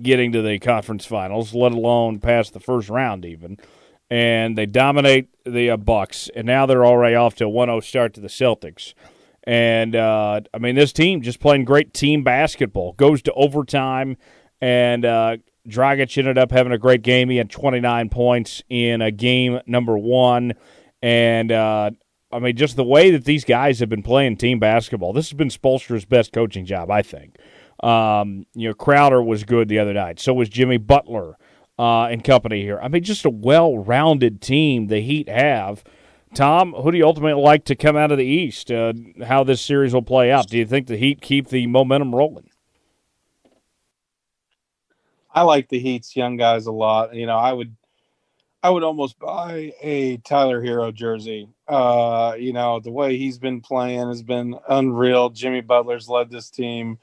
getting 0.01 0.33
to 0.33 0.43
the 0.43 0.59
conference 0.59 1.07
finals, 1.07 1.55
let 1.55 1.73
alone 1.73 2.19
past 2.19 2.53
the 2.53 2.61
first 2.61 2.89
round 2.89 3.25
even. 3.25 3.59
And 4.11 4.57
they 4.59 4.67
dominate 4.67 5.29
the 5.45 5.71
uh, 5.71 5.77
Bucks, 5.77 6.29
and 6.35 6.47
now 6.47 6.67
they're 6.67 6.85
already 6.85 7.15
off 7.15 7.35
to 7.37 7.47
a 7.47 7.51
1-0 7.51 7.83
start 7.83 8.15
to 8.15 8.21
the 8.21 8.29
Celtics. 8.29 8.93
And 9.45 9.97
uh, 9.97 10.41
I 10.53 10.59
mean, 10.59 10.75
this 10.75 10.93
team 10.93 11.23
just 11.23 11.41
playing 11.41 11.65
great 11.65 11.95
team 11.95 12.23
basketball. 12.23 12.93
Goes 12.95 13.23
to 13.23 13.33
overtime, 13.33 14.17
and 14.61 15.05
uh, 15.05 15.37
Dragic 15.69 16.17
ended 16.19 16.39
up 16.39 16.51
having 16.51 16.73
a 16.73 16.79
great 16.79 17.03
game. 17.03 17.31
He 17.31 17.37
had 17.37 17.51
29 17.51 18.09
points 18.11 18.63
in 18.69 19.03
a 19.03 19.11
game 19.11 19.61
number 19.67 19.97
one, 19.97 20.55
and 21.05 21.53
uh, 21.53 21.91
I 22.33 22.39
mean, 22.39 22.57
just 22.57 22.77
the 22.77 22.85
way 22.85 23.11
that 23.11 23.27
these 23.27 23.45
guys 23.45 23.79
have 23.81 23.91
been 23.91 24.03
playing 24.03 24.39
team 24.39 24.59
basketball. 24.59 25.13
This 25.13 25.29
has 25.29 25.37
been 25.37 25.51
Spoelstra's 25.51 26.07
best 26.07 26.33
coaching 26.33 26.65
job, 26.65 26.91
I 26.91 27.03
think. 27.03 27.37
Um, 27.83 28.47
you 28.55 28.69
know, 28.69 28.75
Crowder 28.75 29.23
was 29.23 29.45
good 29.45 29.69
the 29.69 29.79
other 29.79 29.93
night. 29.93 30.19
So 30.19 30.33
was 30.33 30.49
Jimmy 30.49 30.79
Butler 30.79 31.37
uh, 31.79 32.05
and 32.05 32.25
company 32.25 32.63
here. 32.63 32.81
I 32.81 32.89
mean, 32.89 33.05
just 33.05 33.27
a 33.27 33.31
well-rounded 33.31 34.41
team 34.41 34.87
the 34.87 35.03
Heat 35.03 35.29
have. 35.29 35.85
Tom, 36.35 36.73
who 36.73 36.91
do 36.91 36.97
you 36.97 37.05
ultimately 37.05 37.43
like 37.43 37.67
to 37.67 37.77
come 37.77 37.99
out 37.99 38.11
of 38.11 38.17
the 38.17 38.25
East? 38.25 38.71
Uh, 38.71 38.95
how 39.27 39.45
this 39.45 39.61
series 39.61 39.93
will 39.93 40.01
play 40.01 40.33
out? 40.33 40.49
Do 40.49 40.57
you 40.57 40.65
think 40.65 40.87
the 40.87 40.97
Heat 40.97 41.21
keep 41.21 41.49
the 41.49 41.67
momentum 41.67 42.15
rolling? 42.15 42.49
I 45.31 45.43
like 45.43 45.69
the 45.69 45.79
Heat's 45.79 46.17
young 46.17 46.39
guys 46.39 46.65
a 46.65 46.73
lot. 46.73 47.15
You 47.15 47.27
know, 47.27 47.37
I 47.37 47.53
would 47.53 47.77
I 48.65 48.71
would 48.71 48.83
almost 48.83 49.19
buy 49.19 49.75
a 49.83 50.17
Tyler 50.17 50.63
Herro 50.63 50.91
jersey. 50.91 51.51
Uh, 51.69 52.35
you 52.39 52.55
know, 52.55 52.81
the 52.81 52.91
way 52.91 53.19
he's 53.19 53.39
been 53.39 53.61
playing 53.61 54.09
has 54.09 54.23
been 54.23 54.57
unreal. 54.67 55.29
Jimmy 55.29 55.61
Butler's 55.61 56.09
led 56.09 56.31
this 56.31 56.49
team 56.49 56.97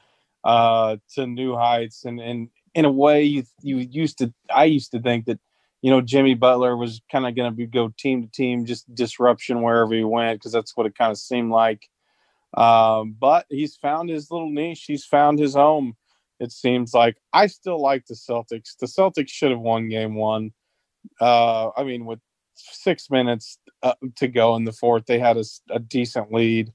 uh, 0.43 0.97
to 1.13 1.27
new 1.27 1.55
heights, 1.55 2.03
and, 2.03 2.19
and 2.19 2.49
in 2.73 2.85
a 2.85 2.91
way, 2.91 3.25
you, 3.25 3.43
you 3.61 3.77
used 3.77 4.17
to. 4.17 4.33
I 4.51 4.63
used 4.65 4.89
to 4.93 4.99
think 4.99 5.25
that 5.25 5.39
you 5.83 5.91
know 5.91 6.01
Jimmy 6.01 6.33
Butler 6.33 6.75
was 6.75 6.99
kind 7.11 7.27
of 7.27 7.35
going 7.35 7.55
to 7.55 7.67
go 7.67 7.93
team 7.95 8.23
to 8.23 8.31
team, 8.31 8.65
just 8.65 8.91
disruption 8.95 9.61
wherever 9.61 9.93
he 9.93 10.03
went, 10.03 10.39
because 10.39 10.53
that's 10.53 10.75
what 10.75 10.87
it 10.87 10.97
kind 10.97 11.11
of 11.11 11.19
seemed 11.19 11.51
like. 11.51 11.87
Um, 12.55 13.15
but 13.19 13.45
he's 13.49 13.75
found 13.75 14.09
his 14.09 14.31
little 14.31 14.49
niche. 14.49 14.85
He's 14.87 15.05
found 15.05 15.37
his 15.37 15.53
home. 15.53 15.95
It 16.39 16.51
seems 16.51 16.95
like 16.95 17.17
I 17.31 17.45
still 17.45 17.79
like 17.79 18.07
the 18.07 18.15
Celtics. 18.15 18.75
The 18.79 18.87
Celtics 18.87 19.29
should 19.29 19.51
have 19.51 19.59
won 19.59 19.89
Game 19.89 20.15
One. 20.15 20.53
Uh, 21.19 21.71
I 21.75 21.83
mean, 21.83 22.05
with 22.05 22.19
six 22.55 23.09
minutes 23.09 23.57
uh, 23.83 23.93
to 24.17 24.27
go 24.27 24.55
in 24.55 24.63
the 24.63 24.71
fourth, 24.71 25.05
they 25.05 25.19
had 25.19 25.37
a, 25.37 25.43
a, 25.69 25.79
decent 25.79 26.31
lead, 26.31 26.71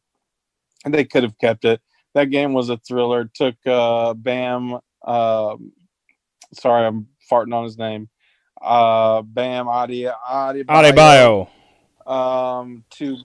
and 0.85 0.93
they 0.93 1.05
could 1.05 1.23
have 1.23 1.39
kept 1.39 1.65
it. 1.65 1.81
That 2.15 2.31
game 2.31 2.53
was 2.53 2.69
a 2.69 2.79
thriller. 2.79 3.31
Took 3.35 3.57
uh, 3.67 4.15
Bam. 4.15 4.79
Uh, 5.05 5.57
sorry, 6.55 6.87
I'm 6.87 7.09
farting 7.31 7.55
on 7.55 7.65
his 7.65 7.79
name. 7.79 8.09
Uh, 8.61 9.23
Bam 9.23 9.69
Adi 9.69 10.05
Adebayo. 10.05 11.49
Um, 12.07 12.85
to 12.91 13.19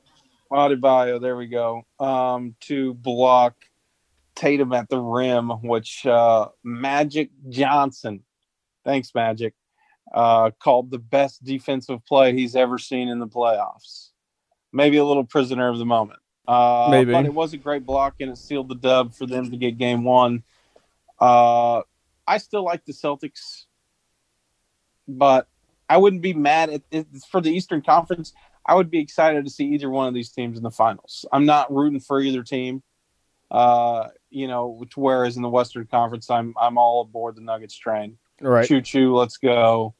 Adebayo, 0.52 1.22
there 1.22 1.38
we 1.38 1.48
go. 1.48 1.84
Um, 2.00 2.56
to 2.62 2.94
block 2.96 3.56
Tatum 4.36 4.74
at 4.74 4.90
the 4.90 5.00
rim, 5.00 5.50
which 5.64 6.06
uh, 6.06 6.48
Magic 6.64 7.30
Johnson, 7.50 8.24
thanks 8.84 9.14
Magic, 9.14 9.54
uh, 10.14 10.52
called 10.60 10.92
the 10.92 11.00
best 11.00 11.44
defensive 11.44 12.06
play 12.06 12.34
he's 12.34 12.56
ever 12.56 12.78
seen 12.78 13.08
in 13.08 13.20
the 13.20 13.28
playoffs. 13.28 14.10
Maybe 14.74 14.98
a 14.98 15.06
little 15.06 15.24
prisoner 15.24 15.70
of 15.70 15.78
the 15.78 15.86
moment. 15.86 16.20
Uh, 16.48 16.88
Maybe, 16.90 17.12
but 17.12 17.26
it 17.26 17.34
was 17.34 17.54
a 17.54 17.58
great 17.58 17.86
block 17.86 18.16
and 18.20 18.32
it 18.32 18.38
sealed 18.38 18.70
the 18.70 18.76
dub 18.76 19.14
for 19.14 19.26
them 19.26 19.52
to 19.52 19.58
get 19.58 19.78
game 19.78 20.04
one. 20.04 20.44
Uh, 21.20 21.82
I 22.28 22.38
still 22.40 22.64
like 22.64 22.86
the 22.86 22.94
Celtics, 22.94 23.66
but 25.08 25.48
I 25.90 25.98
wouldn't 25.98 26.22
be 26.22 26.34
mad 26.34 26.70
at 26.70 26.82
it 26.92 27.08
for 27.30 27.42
the 27.42 27.52
Eastern 27.52 27.82
Conference. 27.82 28.34
I 28.66 28.76
would 28.76 28.90
be 28.90 29.00
excited 29.00 29.46
to 29.46 29.52
see 29.52 29.66
either 29.66 29.90
one 29.90 30.08
of 30.08 30.14
these 30.14 30.32
teams 30.32 30.58
in 30.58 30.64
the 30.64 30.72
finals. 30.72 31.26
I'm 31.32 31.46
not 31.46 31.74
rooting 31.74 32.00
for 32.00 32.22
either 32.22 32.44
team. 32.44 32.84
Uh, 33.50 34.08
you 34.30 34.48
know, 34.48 34.82
whereas 34.96 35.36
in 35.36 35.42
the 35.42 35.50
Western 35.50 35.86
Conference, 35.86 36.30
I'm 36.30 36.54
I'm 36.60 36.78
all 36.78 37.02
aboard 37.02 37.36
the 37.36 37.42
Nuggets 37.42 37.76
train. 37.76 38.18
Right. 38.40 38.66
Choo 38.68 38.82
choo, 38.82 39.16
let's 39.16 39.38
go. 39.38 39.94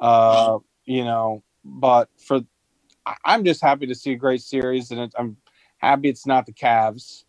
Uh, 0.00 0.58
you 0.84 1.04
know, 1.04 1.42
but 1.64 2.08
for 2.18 2.40
I'm 3.24 3.44
just 3.44 3.62
happy 3.62 3.86
to 3.86 3.94
see 3.94 4.12
a 4.12 4.16
great 4.16 4.42
series, 4.42 4.90
and 4.90 5.00
it, 5.00 5.12
I'm 5.18 5.36
happy 5.78 6.08
it's 6.08 6.26
not 6.26 6.46
the 6.46 6.52
Cavs, 6.52 7.24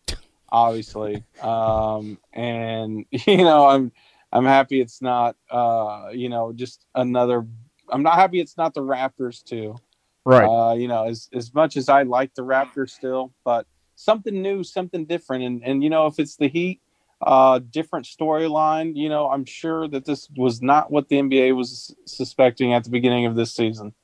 obviously. 0.50 1.24
Um, 1.42 2.18
and 2.34 3.06
you 3.10 3.38
know, 3.38 3.66
I'm 3.66 3.92
I'm 4.32 4.44
happy 4.44 4.80
it's 4.80 5.00
not 5.00 5.36
uh, 5.50 6.10
you 6.12 6.28
know, 6.28 6.52
just 6.52 6.86
another. 6.94 7.46
I'm 7.88 8.02
not 8.02 8.14
happy 8.14 8.40
it's 8.40 8.56
not 8.56 8.74
the 8.74 8.82
Raptors 8.82 9.42
too. 9.42 9.76
Right. 10.24 10.46
Uh, 10.46 10.74
you 10.74 10.86
know, 10.86 11.04
as 11.06 11.28
as 11.32 11.54
much 11.54 11.76
as 11.76 11.88
I 11.88 12.02
like 12.02 12.34
the 12.34 12.42
Raptors 12.42 12.90
still, 12.90 13.32
but 13.44 13.66
something 13.96 14.40
new, 14.42 14.62
something 14.62 15.06
different, 15.06 15.44
and 15.44 15.62
and 15.64 15.82
you 15.82 15.90
know, 15.90 16.06
if 16.06 16.18
it's 16.18 16.36
the 16.36 16.48
Heat, 16.48 16.80
uh, 17.20 17.58
different 17.58 18.06
storyline. 18.06 18.96
You 18.96 19.08
know, 19.08 19.28
I'm 19.28 19.44
sure 19.44 19.88
that 19.88 20.04
this 20.04 20.28
was 20.36 20.62
not 20.62 20.90
what 20.90 21.08
the 21.08 21.16
NBA 21.16 21.56
was 21.56 21.94
suspecting 22.06 22.72
at 22.72 22.84
the 22.84 22.90
beginning 22.90 23.26
of 23.26 23.36
this 23.36 23.52
season. 23.52 23.94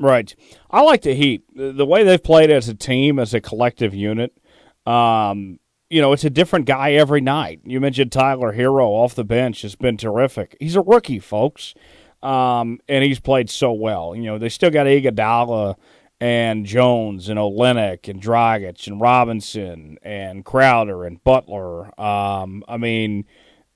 Right. 0.00 0.34
I 0.70 0.82
like 0.82 1.02
the 1.02 1.14
Heat. 1.14 1.44
The 1.54 1.86
way 1.86 2.04
they've 2.04 2.22
played 2.22 2.50
as 2.50 2.68
a 2.68 2.74
team, 2.74 3.18
as 3.18 3.32
a 3.32 3.40
collective 3.40 3.94
unit. 3.94 4.36
Um, 4.84 5.58
you 5.88 6.00
know, 6.00 6.12
it's 6.12 6.24
a 6.24 6.30
different 6.30 6.66
guy 6.66 6.92
every 6.92 7.20
night. 7.20 7.60
You 7.64 7.80
mentioned 7.80 8.12
Tyler 8.12 8.52
Herro 8.52 8.86
off 8.86 9.14
the 9.14 9.24
bench 9.24 9.62
has 9.62 9.76
been 9.76 9.96
terrific. 9.96 10.56
He's 10.58 10.76
a 10.76 10.80
rookie, 10.80 11.20
folks, 11.20 11.74
um, 12.22 12.80
and 12.88 13.04
he's 13.04 13.20
played 13.20 13.48
so 13.48 13.72
well. 13.72 14.14
You 14.14 14.24
know, 14.24 14.38
they 14.38 14.48
still 14.48 14.70
got 14.70 14.86
Iguodala 14.86 15.76
and 16.20 16.64
Jones 16.64 17.28
and 17.28 17.38
Olynyk 17.38 18.08
and 18.08 18.22
Dragic 18.22 18.86
and 18.86 19.00
Robinson 19.00 19.98
and 20.02 20.44
Crowder 20.44 21.04
and 21.04 21.22
Butler. 21.22 21.98
Um, 22.00 22.64
I 22.66 22.76
mean, 22.78 23.26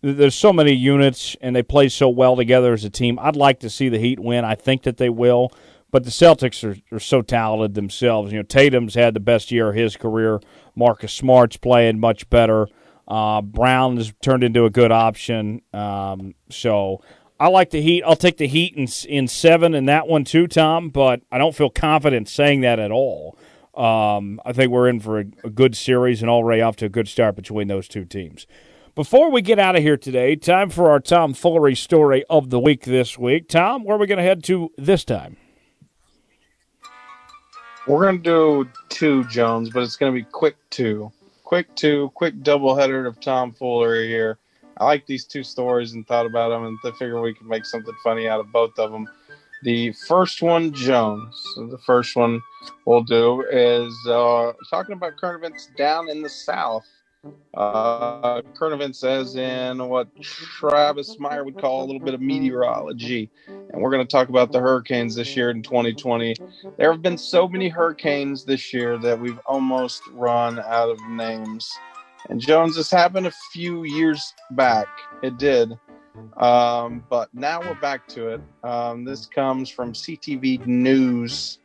there's 0.02 0.34
so 0.34 0.52
many 0.52 0.72
units 0.72 1.36
and 1.40 1.54
they 1.54 1.62
play 1.62 1.88
so 1.88 2.08
well 2.08 2.36
together 2.36 2.72
as 2.72 2.84
a 2.84 2.90
team. 2.90 3.18
I'd 3.18 3.36
like 3.36 3.60
to 3.60 3.70
see 3.70 3.88
the 3.88 3.98
Heat 3.98 4.18
win. 4.18 4.44
I 4.44 4.54
think 4.54 4.82
that 4.84 4.96
they 4.96 5.10
will. 5.10 5.52
But 5.92 6.04
the 6.04 6.10
Celtics 6.10 6.62
are, 6.62 6.78
are 6.94 7.00
so 7.00 7.20
talented 7.20 7.74
themselves. 7.74 8.32
You 8.32 8.38
know, 8.38 8.44
Tatum's 8.44 8.94
had 8.94 9.12
the 9.12 9.20
best 9.20 9.50
year 9.50 9.70
of 9.70 9.74
his 9.74 9.96
career. 9.96 10.40
Marcus 10.76 11.12
Smart's 11.12 11.56
playing 11.56 11.98
much 11.98 12.30
better. 12.30 12.68
Uh, 13.08 13.42
Brown 13.42 13.96
has 13.96 14.12
turned 14.22 14.44
into 14.44 14.64
a 14.64 14.70
good 14.70 14.92
option. 14.92 15.62
Um, 15.74 16.34
so 16.48 17.02
I 17.40 17.48
like 17.48 17.70
the 17.70 17.80
Heat. 17.80 18.02
I'll 18.04 18.16
take 18.16 18.36
the 18.36 18.46
Heat 18.46 18.76
in, 18.76 18.86
in 19.08 19.26
seven 19.26 19.74
in 19.74 19.86
that 19.86 20.06
one 20.06 20.24
too, 20.24 20.46
Tom. 20.46 20.90
But 20.90 21.22
I 21.32 21.38
don't 21.38 21.56
feel 21.56 21.70
confident 21.70 22.28
saying 22.28 22.60
that 22.60 22.78
at 22.78 22.90
all. 22.90 23.38
Um, 23.74 24.40
I 24.44 24.52
think 24.52 24.70
we're 24.70 24.88
in 24.88 25.00
for 25.00 25.20
a, 25.20 25.24
a, 25.44 25.48
good 25.48 25.74
series 25.74 26.20
and 26.20 26.30
already 26.30 26.60
off 26.60 26.76
to 26.76 26.86
a 26.86 26.88
good 26.90 27.08
start 27.08 27.36
between 27.36 27.68
those 27.68 27.88
two 27.88 28.04
teams. 28.04 28.46
Before 28.94 29.30
we 29.30 29.40
get 29.40 29.58
out 29.58 29.74
of 29.74 29.82
here 29.82 29.96
today, 29.96 30.36
time 30.36 30.68
for 30.68 30.90
our 30.90 31.00
Tom 31.00 31.32
Foolery 31.32 31.76
story 31.76 32.24
of 32.28 32.50
the 32.50 32.60
week 32.60 32.84
this 32.84 33.16
week. 33.16 33.48
Tom, 33.48 33.84
where 33.84 33.96
are 33.96 33.98
we 33.98 34.06
going 34.06 34.18
to 34.18 34.24
head 34.24 34.44
to 34.44 34.70
this 34.76 35.04
time? 35.04 35.38
We're 37.86 38.02
going 38.02 38.22
to 38.22 38.64
do 38.64 38.70
two, 38.90 39.24
Jones, 39.28 39.70
but 39.70 39.82
it's 39.82 39.96
going 39.96 40.12
to 40.12 40.20
be 40.20 40.26
quick 40.30 40.56
two. 40.68 41.10
Quick 41.44 41.74
two, 41.74 42.10
quick 42.14 42.34
doubleheader 42.42 43.06
of 43.06 43.18
Tom 43.20 43.52
Foolery 43.52 44.08
here. 44.08 44.38
I 44.80 44.84
like 44.84 45.06
these 45.06 45.26
two 45.26 45.42
stories 45.42 45.92
and 45.92 46.06
thought 46.06 46.24
about 46.24 46.48
them, 46.48 46.64
and 46.64 46.78
I 46.82 46.90
figure 46.92 47.20
we 47.20 47.34
could 47.34 47.46
make 47.46 47.66
something 47.66 47.94
funny 48.02 48.26
out 48.26 48.40
of 48.40 48.50
both 48.50 48.78
of 48.78 48.90
them. 48.90 49.06
The 49.62 49.92
first 50.08 50.40
one, 50.40 50.72
Jones. 50.72 51.38
So 51.54 51.66
the 51.66 51.76
first 51.78 52.16
one 52.16 52.40
we'll 52.86 53.02
do 53.02 53.44
is 53.50 53.94
uh, 54.08 54.52
talking 54.70 54.94
about 54.94 55.18
current 55.18 55.44
events 55.44 55.68
down 55.76 56.08
in 56.08 56.22
the 56.22 56.30
South. 56.30 56.86
Uh, 57.52 58.40
current 58.56 58.72
events, 58.72 59.04
as 59.04 59.36
in 59.36 59.86
what 59.86 60.08
Travis 60.22 61.18
Meyer 61.18 61.44
would 61.44 61.58
call 61.58 61.84
a 61.84 61.86
little 61.86 62.00
bit 62.00 62.14
of 62.14 62.22
meteorology. 62.22 63.30
And 63.46 63.82
we're 63.82 63.90
going 63.90 64.06
to 64.06 64.10
talk 64.10 64.30
about 64.30 64.50
the 64.50 64.60
hurricanes 64.60 65.14
this 65.14 65.36
year 65.36 65.50
in 65.50 65.62
2020. 65.62 66.34
There 66.78 66.90
have 66.90 67.02
been 67.02 67.18
so 67.18 67.46
many 67.46 67.68
hurricanes 67.68 68.46
this 68.46 68.72
year 68.72 68.96
that 68.98 69.20
we've 69.20 69.38
almost 69.44 70.00
run 70.14 70.58
out 70.60 70.88
of 70.88 70.98
names. 71.10 71.70
And 72.28 72.40
Jones, 72.40 72.76
this 72.76 72.90
happened 72.90 73.26
a 73.26 73.32
few 73.52 73.84
years 73.84 74.34
back. 74.52 74.88
It 75.22 75.38
did. 75.38 75.78
Um, 76.36 77.04
but 77.08 77.32
now 77.32 77.60
we're 77.60 77.80
back 77.80 78.06
to 78.08 78.28
it. 78.28 78.40
Um, 78.62 79.04
this 79.04 79.26
comes 79.26 79.70
from 79.70 79.92
CTV 79.92 80.66
News, 80.66 81.58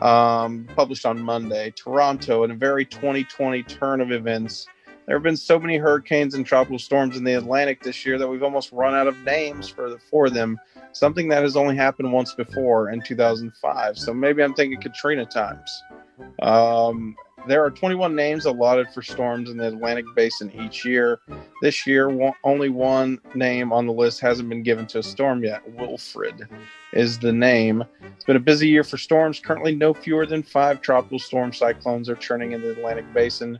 um, 0.00 0.68
published 0.74 1.04
on 1.04 1.20
Monday. 1.20 1.72
Toronto, 1.76 2.44
in 2.44 2.50
a 2.52 2.54
very 2.54 2.84
2020 2.84 3.62
turn 3.64 4.00
of 4.00 4.12
events, 4.12 4.66
there 5.06 5.16
have 5.16 5.22
been 5.22 5.36
so 5.36 5.58
many 5.58 5.78
hurricanes 5.78 6.34
and 6.34 6.44
tropical 6.44 6.78
storms 6.78 7.16
in 7.16 7.24
the 7.24 7.34
Atlantic 7.34 7.82
this 7.82 8.04
year 8.04 8.18
that 8.18 8.28
we've 8.28 8.42
almost 8.42 8.72
run 8.72 8.94
out 8.94 9.06
of 9.06 9.16
names 9.24 9.68
for 9.68 9.88
the, 9.88 9.98
for 9.98 10.28
them. 10.28 10.58
Something 10.92 11.28
that 11.28 11.42
has 11.42 11.56
only 11.56 11.76
happened 11.76 12.12
once 12.12 12.34
before 12.34 12.90
in 12.90 13.00
2005. 13.00 13.98
So 13.98 14.12
maybe 14.12 14.42
I'm 14.42 14.52
thinking 14.54 14.80
Katrina 14.80 15.24
times. 15.24 15.82
Um, 16.40 17.16
there 17.46 17.64
are 17.64 17.70
21 17.70 18.14
names 18.14 18.44
allotted 18.44 18.88
for 18.90 19.02
storms 19.02 19.50
in 19.50 19.56
the 19.56 19.68
Atlantic 19.68 20.04
basin 20.14 20.52
each 20.52 20.84
year. 20.84 21.20
This 21.62 21.86
year, 21.86 22.08
one, 22.08 22.34
only 22.44 22.68
one 22.68 23.20
name 23.34 23.72
on 23.72 23.86
the 23.86 23.92
list 23.92 24.20
hasn't 24.20 24.48
been 24.48 24.62
given 24.62 24.86
to 24.88 24.98
a 24.98 25.02
storm 25.02 25.42
yet. 25.42 25.62
Wilfred 25.74 26.48
is 26.92 27.18
the 27.18 27.32
name. 27.32 27.84
It's 28.14 28.24
been 28.24 28.36
a 28.36 28.40
busy 28.40 28.68
year 28.68 28.84
for 28.84 28.98
storms. 28.98 29.40
Currently, 29.40 29.74
no 29.74 29.94
fewer 29.94 30.26
than 30.26 30.42
five 30.42 30.82
tropical 30.82 31.18
storm 31.18 31.52
cyclones 31.52 32.08
are 32.08 32.16
churning 32.16 32.52
in 32.52 32.60
the 32.60 32.72
Atlantic 32.72 33.12
basin. 33.14 33.58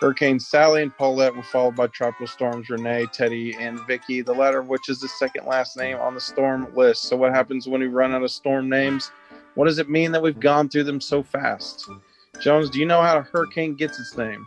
Hurricanes 0.00 0.46
Sally 0.46 0.82
and 0.82 0.96
Paulette 0.96 1.34
were 1.34 1.42
followed 1.42 1.74
by 1.74 1.88
tropical 1.88 2.28
storms 2.28 2.70
Rene, 2.70 3.06
Teddy, 3.06 3.56
and 3.58 3.80
Vicky, 3.80 4.22
the 4.22 4.32
latter 4.32 4.60
of 4.60 4.68
which 4.68 4.88
is 4.88 5.00
the 5.00 5.08
second 5.08 5.44
last 5.44 5.76
name 5.76 5.98
on 5.98 6.14
the 6.14 6.20
storm 6.20 6.72
list. 6.76 7.02
So, 7.02 7.16
what 7.16 7.34
happens 7.34 7.68
when 7.68 7.80
we 7.80 7.88
run 7.88 8.14
out 8.14 8.22
of 8.22 8.30
storm 8.30 8.68
names? 8.68 9.10
What 9.58 9.64
does 9.64 9.80
it 9.80 9.90
mean 9.90 10.12
that 10.12 10.22
we've 10.22 10.38
gone 10.38 10.68
through 10.68 10.84
them 10.84 11.00
so 11.00 11.20
fast? 11.20 11.90
Jones, 12.38 12.70
do 12.70 12.78
you 12.78 12.86
know 12.86 13.02
how 13.02 13.18
a 13.18 13.22
hurricane 13.22 13.74
gets 13.74 13.98
its 13.98 14.16
name? 14.16 14.46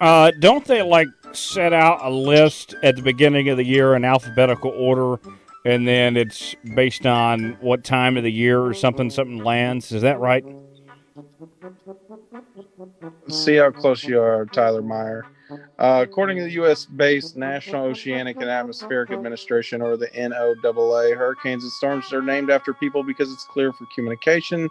Uh, 0.00 0.32
don't 0.40 0.64
they 0.64 0.82
like 0.82 1.06
set 1.30 1.72
out 1.72 2.00
a 2.02 2.10
list 2.10 2.74
at 2.82 2.96
the 2.96 3.02
beginning 3.02 3.48
of 3.48 3.58
the 3.58 3.64
year 3.64 3.94
in 3.94 4.04
alphabetical 4.04 4.72
order, 4.72 5.20
and 5.64 5.86
then 5.86 6.16
it's 6.16 6.56
based 6.74 7.06
on 7.06 7.56
what 7.60 7.84
time 7.84 8.16
of 8.16 8.24
the 8.24 8.32
year 8.32 8.60
or 8.60 8.74
something 8.74 9.08
something 9.08 9.38
lands? 9.38 9.92
Is 9.92 10.02
that 10.02 10.18
right? 10.18 10.44
See 13.28 13.54
how 13.54 13.70
close 13.70 14.02
you 14.02 14.20
are, 14.20 14.46
Tyler 14.46 14.82
Meyer. 14.82 15.26
Uh, 15.78 16.04
according 16.06 16.36
to 16.38 16.44
the 16.44 16.52
U.S. 16.52 16.84
based 16.84 17.36
National 17.36 17.86
Oceanic 17.86 18.36
and 18.36 18.50
Atmospheric 18.50 19.10
Administration, 19.10 19.82
or 19.82 19.96
the 19.96 20.08
NOAA, 20.08 21.16
hurricanes 21.16 21.62
and 21.62 21.72
storms 21.72 22.12
are 22.12 22.22
named 22.22 22.50
after 22.50 22.72
people 22.74 23.02
because 23.02 23.32
it's 23.32 23.44
clear 23.44 23.72
for 23.72 23.86
communication. 23.94 24.68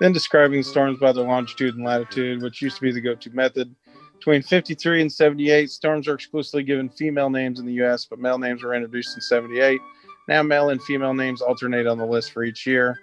Then 0.00 0.12
describing 0.12 0.62
storms 0.62 0.98
by 0.98 1.12
their 1.12 1.24
longitude 1.24 1.74
and 1.74 1.84
latitude, 1.84 2.42
which 2.42 2.62
used 2.62 2.76
to 2.76 2.82
be 2.82 2.92
the 2.92 3.00
go 3.00 3.14
to 3.14 3.30
method. 3.30 3.74
Between 4.18 4.42
53 4.42 5.02
and 5.02 5.12
78, 5.12 5.70
storms 5.70 6.08
are 6.08 6.14
exclusively 6.14 6.62
given 6.64 6.88
female 6.88 7.30
names 7.30 7.60
in 7.60 7.66
the 7.66 7.72
U.S., 7.74 8.04
but 8.04 8.18
male 8.18 8.38
names 8.38 8.62
were 8.62 8.74
introduced 8.74 9.16
in 9.16 9.20
78. 9.20 9.80
Now, 10.28 10.42
male 10.42 10.70
and 10.70 10.82
female 10.82 11.14
names 11.14 11.40
alternate 11.40 11.86
on 11.86 11.98
the 11.98 12.06
list 12.06 12.32
for 12.32 12.44
each 12.44 12.66
year. 12.66 12.98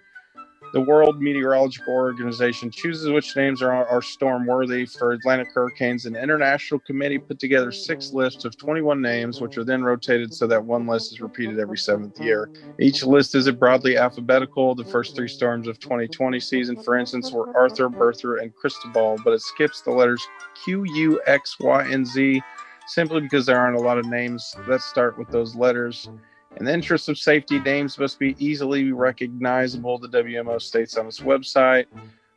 The 0.73 0.81
World 0.81 1.19
Meteorological 1.19 1.93
Organization 1.93 2.69
chooses 2.71 3.09
which 3.09 3.35
names 3.35 3.61
are, 3.61 3.73
are 3.87 4.01
storm 4.01 4.45
worthy 4.45 4.85
for 4.85 5.11
Atlantic 5.13 5.49
hurricanes. 5.53 6.05
An 6.05 6.15
international 6.15 6.79
committee 6.81 7.17
put 7.17 7.39
together 7.39 7.71
six 7.71 8.11
lists 8.13 8.45
of 8.45 8.57
21 8.57 9.01
names, 9.01 9.39
which 9.41 9.57
are 9.57 9.63
then 9.63 9.83
rotated 9.83 10.33
so 10.33 10.47
that 10.47 10.65
one 10.65 10.85
list 10.85 11.11
is 11.11 11.21
repeated 11.21 11.59
every 11.59 11.77
seventh 11.77 12.19
year. 12.19 12.49
Each 12.79 13.03
list 13.03 13.35
is 13.35 13.49
broadly 13.51 13.97
alphabetical. 13.97 14.75
The 14.75 14.85
first 14.85 15.15
three 15.15 15.29
storms 15.29 15.67
of 15.67 15.79
2020 15.79 16.39
season, 16.39 16.77
for 16.77 16.97
instance, 16.97 17.31
were 17.31 17.49
Arthur, 17.55 17.89
Bertha, 17.89 18.35
and 18.41 18.53
Cristobal, 18.53 19.17
but 19.23 19.33
it 19.33 19.41
skips 19.41 19.81
the 19.81 19.91
letters 19.91 20.29
Q, 20.63 20.83
U, 20.83 21.21
X, 21.25 21.55
Y, 21.59 21.85
and 21.85 22.05
Z 22.05 22.45
simply 22.85 23.21
because 23.21 23.45
there 23.45 23.59
aren't 23.59 23.77
a 23.77 23.81
lot 23.81 23.97
of 23.97 24.05
names 24.05 24.57
that 24.67 24.81
start 24.81 25.17
with 25.17 25.29
those 25.31 25.55
letters. 25.55 26.09
In 26.57 26.65
the 26.65 26.73
interest 26.73 27.09
of 27.09 27.17
safety, 27.17 27.59
names 27.59 27.99
must 27.99 28.17
be 28.17 28.35
easily 28.39 28.91
recognizable, 28.91 29.97
the 29.97 30.07
WMO 30.07 30.61
states 30.61 30.97
on 30.97 31.07
its 31.07 31.19
website. 31.19 31.85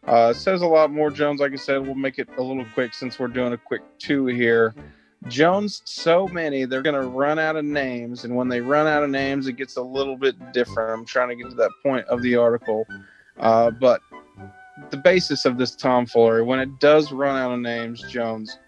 Uh, 0.06 0.32
says 0.32 0.62
a 0.62 0.66
lot 0.66 0.90
more, 0.90 1.10
Jones. 1.10 1.40
Like 1.40 1.52
I 1.52 1.56
said, 1.56 1.84
we'll 1.84 1.94
make 1.94 2.18
it 2.18 2.28
a 2.38 2.42
little 2.42 2.64
quick 2.74 2.94
since 2.94 3.18
we're 3.18 3.28
doing 3.28 3.52
a 3.52 3.58
quick 3.58 3.82
two 3.98 4.26
here. 4.26 4.74
Jones, 5.26 5.82
so 5.84 6.28
many, 6.28 6.64
they're 6.64 6.82
going 6.82 7.00
to 7.00 7.08
run 7.08 7.38
out 7.38 7.56
of 7.56 7.64
names. 7.64 8.24
And 8.24 8.34
when 8.34 8.48
they 8.48 8.60
run 8.60 8.86
out 8.86 9.02
of 9.02 9.10
names, 9.10 9.46
it 9.46 9.54
gets 9.54 9.76
a 9.76 9.82
little 9.82 10.16
bit 10.16 10.52
different. 10.52 10.92
I'm 10.92 11.04
trying 11.04 11.28
to 11.28 11.36
get 11.36 11.50
to 11.50 11.56
that 11.56 11.70
point 11.82 12.06
of 12.06 12.22
the 12.22 12.36
article. 12.36 12.86
Uh, 13.38 13.70
but 13.70 14.00
the 14.90 14.96
basis 14.96 15.44
of 15.44 15.58
this 15.58 15.74
tomfoolery, 15.74 16.42
when 16.42 16.60
it 16.60 16.78
does 16.80 17.12
run 17.12 17.36
out 17.36 17.52
of 17.52 17.60
names, 17.60 18.02
Jones, 18.08 18.58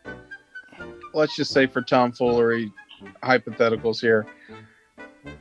let's 1.14 1.36
just 1.36 1.52
say 1.52 1.66
for 1.66 1.82
tomfoolery 1.82 2.70
hypotheticals 3.22 4.00
here, 4.00 4.26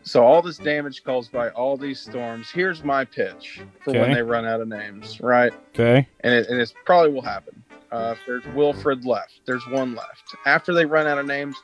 so 0.04 0.24
all 0.24 0.42
this 0.42 0.58
damage 0.58 1.04
caused 1.04 1.32
by 1.32 1.50
all 1.50 1.78
these 1.78 2.00
storms. 2.00 2.50
Here's 2.52 2.84
my 2.84 3.06
pitch 3.06 3.62
for 3.84 3.92
Okay. 3.92 4.00
when 4.00 4.12
they 4.14 4.22
run 4.22 4.46
out 4.46 4.62
of 4.62 4.68
names, 4.68 5.20
right? 5.22 5.54
Okay. 5.76 6.08
And 6.22 6.34
it, 6.34 6.48
and 6.48 6.60
it's 6.60 6.74
probably 6.86 7.12
will 7.12 7.22
happen. 7.22 7.64
Uh, 7.92 8.14
if 8.16 8.20
there's 8.28 8.46
Wilfred 8.56 9.06
left, 9.06 9.42
there's 9.46 9.66
one 9.68 9.96
left. 9.96 10.24
After 10.46 10.74
they 10.74 10.86
run 10.86 11.08
out 11.08 11.18
of 11.18 11.26
names, 11.26 11.56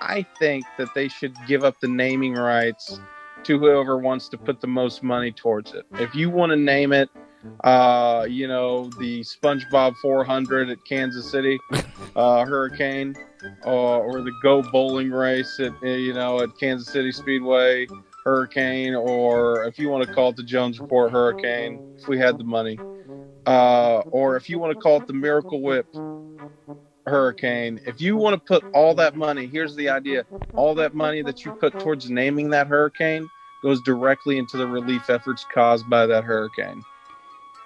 I 0.00 0.26
think 0.38 0.64
that 0.78 0.88
they 0.94 1.08
should 1.08 1.34
give 1.46 1.62
up 1.62 1.78
the 1.80 1.88
naming 1.88 2.34
rights 2.34 2.98
to 3.44 3.58
whoever 3.58 3.98
wants 3.98 4.28
to 4.30 4.38
put 4.38 4.60
the 4.60 4.66
most 4.66 5.02
money 5.02 5.30
towards 5.30 5.74
it. 5.74 5.86
If 5.92 6.14
you 6.14 6.28
want 6.30 6.50
to 6.50 6.56
name 6.56 6.92
it, 6.92 7.08
uh, 7.64 8.26
you 8.28 8.48
know, 8.48 8.90
the 8.98 9.20
SpongeBob 9.20 9.96
400 9.96 10.70
at 10.70 10.84
Kansas 10.84 11.30
City 11.30 11.58
uh, 12.16 12.44
Hurricane, 12.44 13.14
uh, 13.64 13.98
or 13.98 14.20
the 14.20 14.32
Go 14.42 14.62
Bowling 14.62 15.10
Race 15.10 15.58
at 15.60 15.72
uh, 15.82 15.86
you 15.86 16.12
know 16.12 16.40
at 16.40 16.50
Kansas 16.58 16.88
City 16.88 17.12
Speedway 17.12 17.86
Hurricane, 18.24 18.94
or 18.94 19.64
if 19.64 19.78
you 19.78 19.88
want 19.88 20.06
to 20.06 20.12
call 20.12 20.30
it 20.30 20.36
the 20.36 20.42
Jones 20.42 20.80
Report 20.80 21.10
Hurricane, 21.10 21.96
if 21.98 22.08
we 22.08 22.18
had 22.18 22.38
the 22.38 22.44
money, 22.44 22.78
uh, 23.46 23.98
or 24.10 24.36
if 24.36 24.48
you 24.48 24.58
want 24.58 24.72
to 24.72 24.78
call 24.78 24.98
it 24.98 25.06
the 25.06 25.12
Miracle 25.12 25.60
Whip 25.60 25.86
Hurricane. 27.06 27.80
If 27.84 28.00
you 28.00 28.16
want 28.16 28.34
to 28.34 28.40
put 28.40 28.64
all 28.72 28.94
that 28.94 29.16
money, 29.16 29.46
here's 29.46 29.74
the 29.74 29.88
idea: 29.88 30.24
all 30.54 30.74
that 30.76 30.94
money 30.94 31.22
that 31.22 31.44
you 31.44 31.52
put 31.52 31.78
towards 31.80 32.08
naming 32.10 32.50
that 32.50 32.68
hurricane 32.68 33.28
goes 33.62 33.80
directly 33.82 34.38
into 34.38 34.56
the 34.56 34.66
relief 34.66 35.08
efforts 35.08 35.46
caused 35.52 35.88
by 35.88 36.06
that 36.06 36.24
hurricane. 36.24 36.82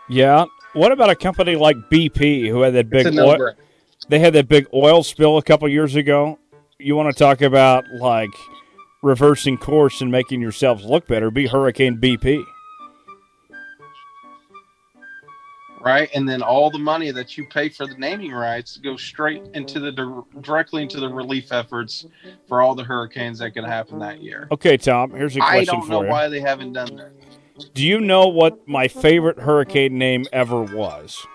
Yeah. 0.08 0.44
What 0.72 0.92
about 0.92 1.10
a 1.10 1.16
company 1.16 1.56
like 1.56 1.76
BP 1.90 2.48
who 2.48 2.60
had 2.60 2.74
that 2.74 2.90
big 2.90 3.06
oil, 3.18 3.52
they 4.08 4.18
had 4.18 4.34
that 4.34 4.48
big 4.48 4.66
oil 4.74 5.02
spill 5.02 5.38
a 5.38 5.42
couple 5.42 5.68
years 5.68 5.96
ago? 5.96 6.38
You 6.78 6.96
want 6.96 7.10
to 7.14 7.18
talk 7.18 7.40
about 7.40 7.84
like 7.98 8.30
reversing 9.02 9.56
course 9.56 10.00
and 10.00 10.10
making 10.10 10.40
yourselves 10.40 10.84
look 10.84 11.06
better? 11.06 11.30
Be 11.30 11.46
Hurricane 11.46 11.98
BP. 11.98 12.44
right? 15.86 16.10
And 16.14 16.28
then 16.28 16.42
all 16.42 16.68
the 16.68 16.80
money 16.80 17.12
that 17.12 17.38
you 17.38 17.46
pay 17.46 17.68
for 17.68 17.86
the 17.86 17.94
naming 17.94 18.32
rights 18.32 18.76
goes 18.78 19.00
straight 19.00 19.42
into 19.54 19.78
the 19.78 20.24
directly 20.40 20.82
into 20.82 20.98
the 20.98 21.08
relief 21.08 21.52
efforts 21.52 22.06
for 22.48 22.60
all 22.60 22.74
the 22.74 22.82
hurricanes 22.82 23.38
that 23.38 23.52
could 23.52 23.64
happen 23.64 24.00
that 24.00 24.20
year. 24.20 24.48
Okay, 24.50 24.76
Tom. 24.76 25.12
Here's 25.12 25.36
a 25.36 25.38
question 25.38 25.66
for 25.66 25.72
you. 25.72 25.78
I 25.78 25.80
don't 25.80 25.88
know 25.88 26.10
why 26.10 26.28
they 26.28 26.40
haven't 26.40 26.72
done 26.72 26.96
that. 26.96 27.12
Do 27.74 27.84
you 27.84 28.00
know 28.00 28.26
what 28.28 28.66
my 28.68 28.88
favorite 28.88 29.38
hurricane 29.38 29.98
name 29.98 30.26
ever 30.32 30.62
was? 30.62 31.26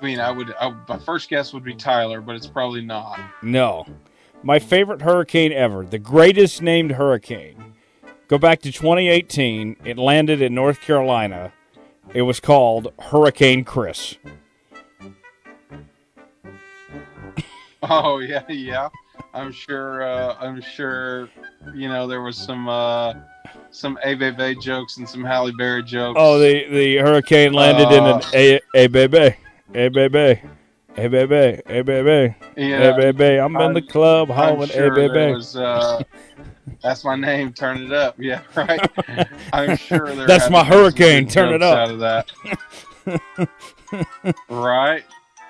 I 0.00 0.04
mean, 0.04 0.20
I 0.20 0.30
would. 0.30 0.52
I, 0.60 0.74
my 0.88 0.98
first 0.98 1.28
guess 1.28 1.52
would 1.52 1.64
be 1.64 1.74
Tyler, 1.74 2.20
but 2.20 2.36
it's 2.36 2.46
probably 2.46 2.82
not. 2.82 3.18
No. 3.42 3.86
My 4.42 4.58
favorite 4.58 5.02
hurricane 5.02 5.52
ever, 5.52 5.84
the 5.84 5.98
greatest 5.98 6.60
named 6.60 6.92
hurricane. 6.92 7.74
Go 8.28 8.38
back 8.38 8.60
to 8.62 8.72
2018. 8.72 9.76
It 9.84 9.98
landed 9.98 10.42
in 10.42 10.54
North 10.54 10.80
Carolina. 10.80 11.52
It 12.12 12.22
was 12.22 12.40
called 12.40 12.92
Hurricane 12.98 13.64
Chris. 13.64 14.16
Oh 17.88 18.18
yeah, 18.18 18.42
yeah. 18.48 18.88
I'm 19.34 19.52
sure. 19.52 20.02
Uh, 20.02 20.36
I'm 20.40 20.60
sure. 20.60 21.28
You 21.74 21.88
know, 21.88 22.06
there 22.06 22.22
was 22.22 22.36
some 22.36 22.68
uh, 22.68 23.14
some 23.70 23.98
A 24.04 24.14
Bay 24.14 24.30
Bay 24.30 24.54
jokes 24.54 24.96
and 24.96 25.08
some 25.08 25.24
Halle 25.24 25.52
Berry 25.58 25.82
jokes. 25.82 26.16
Oh, 26.20 26.38
the, 26.38 26.66
the 26.68 26.96
hurricane 26.96 27.52
landed 27.52 27.88
in 27.94 28.04
an 28.04 28.20
Uh. 28.22 28.30
A, 28.34 28.60
a 28.74 28.86
baby. 28.86 29.36
A 29.74 29.88
baby. 29.88 30.42
A 30.98 31.08
baby. 31.08 31.62
A 31.66 31.82
baby. 31.82 32.34
yeah. 32.56 32.96
A. 32.96 33.38
I'm 33.38 33.56
in 33.56 33.74
the 33.74 33.82
club 33.82 34.30
I'm 34.30 34.66
sure 34.66 35.34
was. 35.34 35.56
Uh, 35.56 36.02
that's 36.82 37.04
my 37.04 37.16
name. 37.16 37.52
Turn 37.52 37.82
it 37.82 37.92
up. 37.92 38.16
Yeah, 38.18 38.42
right. 38.56 38.80
I'm 39.52 39.76
sure 39.76 40.14
there. 40.14 40.26
That's 40.26 40.50
my 40.50 40.62
to 40.62 40.64
be 40.64 40.72
some 40.72 40.78
hurricane, 40.78 41.28
turn 41.28 41.52
it 41.54 41.62
up. 41.62 41.76
Out 41.78 41.90
of 41.90 41.98
that. 42.00 43.48
right, 44.48 45.04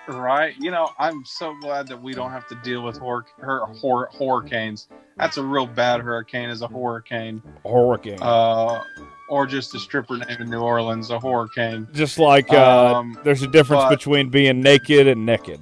right. 0.08 0.54
You 0.58 0.70
know, 0.70 0.90
I'm 0.98 1.24
so 1.24 1.54
glad 1.60 1.88
that 1.88 2.00
we 2.00 2.12
don't 2.14 2.30
have 2.30 2.46
to 2.48 2.54
deal 2.56 2.82
with 2.82 2.96
hor- 2.98 3.26
hur- 3.38 3.66
hor- 3.66 4.10
hurricanes. 4.18 4.88
That's 5.16 5.36
a 5.36 5.42
real 5.42 5.66
bad 5.66 6.00
hurricane. 6.00 6.50
Is 6.50 6.62
a 6.62 6.68
hurricane, 6.68 7.42
Hurricane. 7.64 8.18
uh, 8.20 8.82
or 9.30 9.46
just 9.46 9.74
a 9.74 9.78
stripper 9.78 10.16
name 10.18 10.40
in 10.40 10.50
New 10.50 10.60
Orleans, 10.60 11.10
a 11.10 11.18
hurricane. 11.18 11.88
Just 11.92 12.18
like 12.18 12.52
uh, 12.52 12.96
um, 12.96 13.18
there's 13.24 13.42
a 13.42 13.46
difference 13.48 13.84
but- 13.84 13.90
between 13.90 14.28
being 14.28 14.60
naked 14.60 15.06
and 15.06 15.24
naked. 15.24 15.60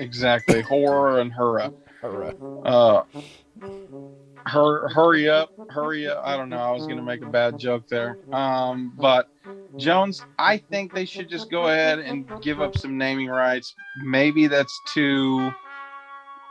Exactly, 0.00 0.60
horror 0.62 1.20
and 1.20 1.32
hurrah. 1.32 1.70
Hurrah. 2.00 2.32
Uh, 2.64 3.04
hur- 4.46 4.88
hurry 4.88 5.28
up, 5.28 5.50
hurry 5.70 6.08
up. 6.08 6.22
I 6.24 6.36
don't 6.36 6.48
know. 6.48 6.58
I 6.58 6.70
was 6.70 6.84
going 6.84 6.96
to 6.96 7.02
make 7.02 7.22
a 7.22 7.28
bad 7.28 7.58
joke 7.58 7.88
there. 7.88 8.18
Um, 8.32 8.92
but 8.96 9.30
Jones, 9.76 10.24
I 10.38 10.58
think 10.58 10.94
they 10.94 11.04
should 11.04 11.28
just 11.28 11.50
go 11.50 11.68
ahead 11.68 11.98
and 11.98 12.30
give 12.42 12.60
up 12.60 12.76
some 12.76 12.96
naming 12.96 13.28
rights. 13.28 13.74
Maybe 14.02 14.46
that's 14.46 14.80
too, 14.92 15.52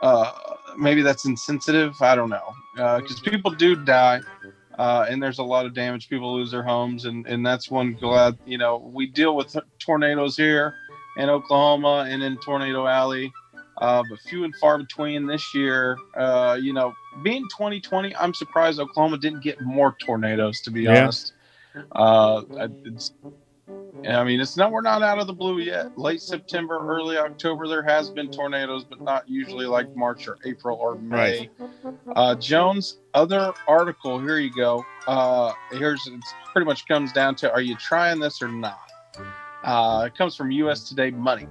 uh, 0.02 0.32
maybe 0.78 1.02
that's 1.02 1.24
insensitive. 1.24 1.94
I 2.00 2.14
don't 2.14 2.30
know. 2.30 2.54
Because 2.74 3.20
people 3.20 3.50
do 3.50 3.76
die. 3.76 4.20
Uh, 4.78 5.06
and 5.08 5.22
there's 5.22 5.38
a 5.38 5.42
lot 5.44 5.66
of 5.66 5.74
damage. 5.74 6.08
People 6.08 6.34
lose 6.34 6.50
their 6.50 6.64
homes, 6.64 7.04
and, 7.04 7.26
and 7.26 7.46
that's 7.46 7.70
one 7.70 7.94
glad 7.94 8.36
you 8.44 8.58
know 8.58 8.78
we 8.78 9.06
deal 9.06 9.36
with 9.36 9.56
tornadoes 9.78 10.36
here 10.36 10.74
in 11.16 11.28
Oklahoma 11.28 12.06
and 12.08 12.24
in 12.24 12.36
Tornado 12.38 12.86
Alley 12.86 13.32
uh, 13.78 14.02
but 14.08 14.18
few 14.20 14.44
and 14.44 14.54
far 14.56 14.78
between 14.78 15.26
this 15.26 15.54
year. 15.54 15.96
Uh, 16.16 16.58
you 16.60 16.72
know, 16.72 16.92
being 17.22 17.42
2020, 17.56 18.14
I'm 18.16 18.34
surprised 18.34 18.78
Oklahoma 18.80 19.18
didn't 19.18 19.42
get 19.42 19.60
more 19.60 19.96
tornadoes. 20.00 20.60
To 20.62 20.70
be 20.70 20.82
Yeah. 20.82 21.02
honest, 21.02 21.32
uh, 21.92 22.42
it's, 22.84 23.12
I 24.06 24.22
mean, 24.24 24.40
it's 24.40 24.56
not 24.56 24.70
we're 24.70 24.82
not 24.82 25.02
out 25.02 25.18
of 25.18 25.26
the 25.26 25.32
blue 25.32 25.58
yet. 25.60 25.96
Late 25.96 26.20
September, 26.20 26.78
early 26.86 27.16
October, 27.16 27.66
there 27.66 27.82
has 27.82 28.10
been 28.10 28.28
tornadoes, 28.28 28.84
but 28.84 29.00
not 29.02 29.28
usually 29.28 29.66
like 29.66 29.94
March 29.96 30.28
or 30.28 30.36
April 30.44 30.76
or 30.78 30.96
May. 30.96 31.48
Uh, 32.14 32.34
Jones, 32.34 32.98
other 33.14 33.52
article. 33.66 34.20
Here 34.20 34.38
you 34.38 34.52
go. 34.54 34.84
Uh, 35.06 35.52
here's 35.72 36.06
it 36.06 36.20
pretty 36.52 36.66
much 36.66 36.86
comes 36.86 37.12
down 37.12 37.34
to: 37.36 37.50
Are 37.52 37.60
you 37.62 37.76
trying 37.76 38.20
this 38.20 38.42
or 38.42 38.48
not? 38.48 38.78
Uh, 39.62 40.04
it 40.06 40.16
comes 40.16 40.36
from 40.36 40.50
U.S. 40.50 40.88
Today 40.88 41.10
Money. 41.10 41.48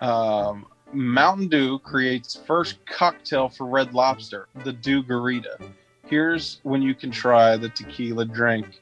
Um, 0.00 0.66
Mountain 0.92 1.48
Dew 1.48 1.78
creates 1.80 2.34
first 2.46 2.84
cocktail 2.86 3.48
for 3.48 3.66
Red 3.66 3.92
Lobster, 3.92 4.48
the 4.64 4.72
Dewgarita. 4.72 5.70
Here's 6.06 6.60
when 6.62 6.80
you 6.80 6.94
can 6.94 7.10
try 7.10 7.56
the 7.56 7.68
tequila 7.68 8.24
drink. 8.24 8.80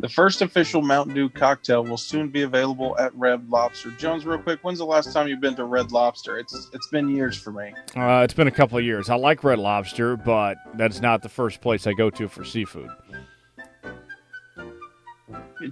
The 0.00 0.08
first 0.08 0.42
official 0.42 0.82
Mountain 0.82 1.14
Dew 1.14 1.28
cocktail 1.28 1.84
will 1.84 1.96
soon 1.96 2.28
be 2.28 2.42
available 2.42 2.98
at 2.98 3.14
Red 3.14 3.48
Lobster. 3.48 3.92
Jones, 3.92 4.26
real 4.26 4.38
quick, 4.38 4.58
when's 4.62 4.78
the 4.78 4.84
last 4.84 5.12
time 5.12 5.28
you've 5.28 5.40
been 5.40 5.54
to 5.54 5.64
Red 5.64 5.92
Lobster? 5.92 6.38
It's 6.38 6.68
it's 6.72 6.88
been 6.88 7.08
years 7.08 7.36
for 7.36 7.52
me. 7.52 7.72
Uh, 7.94 8.22
it's 8.24 8.34
been 8.34 8.48
a 8.48 8.52
couple 8.52 8.76
of 8.78 8.84
years. 8.84 9.08
I 9.08 9.14
like 9.14 9.44
Red 9.44 9.60
Lobster, 9.60 10.16
but 10.16 10.58
that's 10.74 11.00
not 11.00 11.22
the 11.22 11.28
first 11.28 11.60
place 11.60 11.86
I 11.86 11.92
go 11.92 12.10
to 12.10 12.26
for 12.26 12.44
seafood. 12.44 12.90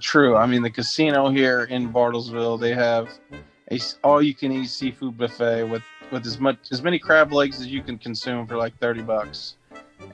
True. 0.01 0.36
I 0.36 0.47
mean, 0.47 0.62
the 0.62 0.70
casino 0.70 1.28
here 1.28 1.65
in 1.65 1.93
Bartlesville, 1.93 2.59
they 2.61 2.75
have 2.75 3.09
a 3.70 3.75
s- 3.75 3.99
all-you-can-eat 4.05 4.68
seafood 4.68 5.17
buffet 5.17 5.65
with 5.65 5.83
with 6.10 6.26
as 6.26 6.39
much 6.39 6.59
as 6.70 6.83
many 6.83 6.99
crab 6.99 7.33
legs 7.33 7.60
as 7.60 7.67
you 7.67 7.83
can 7.83 7.99
consume 7.99 8.47
for 8.47 8.57
like 8.57 8.76
thirty 8.78 9.02
bucks, 9.02 9.57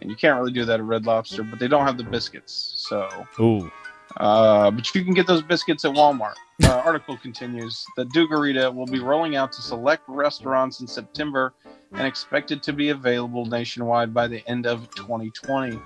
and 0.00 0.10
you 0.10 0.16
can't 0.16 0.38
really 0.38 0.52
do 0.52 0.64
that 0.64 0.80
at 0.80 0.84
Red 0.84 1.06
Lobster. 1.06 1.42
But 1.42 1.58
they 1.58 1.68
don't 1.68 1.86
have 1.86 1.98
the 1.98 2.04
biscuits, 2.04 2.84
so 2.88 3.08
Ooh. 3.40 3.70
Uh, 4.16 4.70
but 4.70 4.92
you 4.94 5.04
can 5.04 5.14
get 5.14 5.26
those 5.26 5.42
biscuits 5.42 5.84
at 5.84 5.92
Walmart. 5.92 6.34
Uh, 6.64 6.68
article 6.84 7.16
continues. 7.16 7.84
The 7.96 8.06
Dewgarita 8.06 8.74
will 8.74 8.86
be 8.86 8.98
rolling 8.98 9.36
out 9.36 9.52
to 9.52 9.62
select 9.62 10.02
restaurants 10.08 10.80
in 10.80 10.86
September 10.86 11.54
and 11.92 12.06
expected 12.06 12.62
to 12.64 12.72
be 12.72 12.90
available 12.90 13.46
nationwide 13.46 14.12
by 14.12 14.26
the 14.26 14.46
end 14.48 14.66
of 14.66 14.92
2020. 14.96 15.78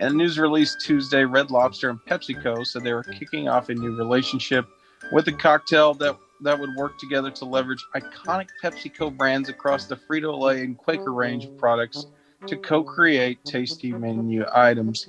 In 0.00 0.06
a 0.06 0.10
news 0.10 0.38
release 0.38 0.76
Tuesday, 0.84 1.24
Red 1.24 1.50
Lobster 1.50 1.90
and 1.90 1.98
PepsiCo 2.08 2.66
said 2.66 2.82
they 2.82 2.92
were 2.94 3.04
kicking 3.04 3.48
off 3.48 3.68
a 3.68 3.74
new 3.74 3.96
relationship 3.96 4.66
with 5.12 5.28
a 5.28 5.32
cocktail 5.32 5.94
that 5.94 6.16
that 6.40 6.58
would 6.58 6.74
work 6.76 6.98
together 6.98 7.30
to 7.30 7.44
leverage 7.44 7.84
iconic 7.94 8.48
PepsiCo 8.62 9.16
brands 9.16 9.48
across 9.48 9.86
the 9.86 9.96
Frito-Lay 9.96 10.62
and 10.62 10.76
Quaker 10.76 11.12
range 11.12 11.44
of 11.44 11.56
products 11.56 12.06
to 12.46 12.56
co-create 12.56 13.44
tasty 13.44 13.92
menu 13.92 14.44
items. 14.52 15.06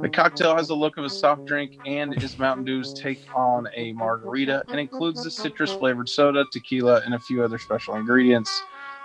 The 0.00 0.08
cocktail 0.08 0.56
has 0.56 0.68
the 0.68 0.74
look 0.74 0.96
of 0.96 1.04
a 1.04 1.10
soft 1.10 1.46
drink 1.46 1.72
and 1.86 2.20
is 2.22 2.38
Mountain 2.38 2.64
Dew's 2.64 2.92
take 2.92 3.20
on 3.34 3.68
a 3.76 3.92
margarita 3.92 4.64
and 4.70 4.80
includes 4.80 5.22
the 5.22 5.30
citrus 5.30 5.72
flavored 5.72 6.08
soda, 6.08 6.44
tequila, 6.52 7.02
and 7.04 7.14
a 7.14 7.20
few 7.20 7.42
other 7.44 7.58
special 7.58 7.94
ingredients. 7.94 8.50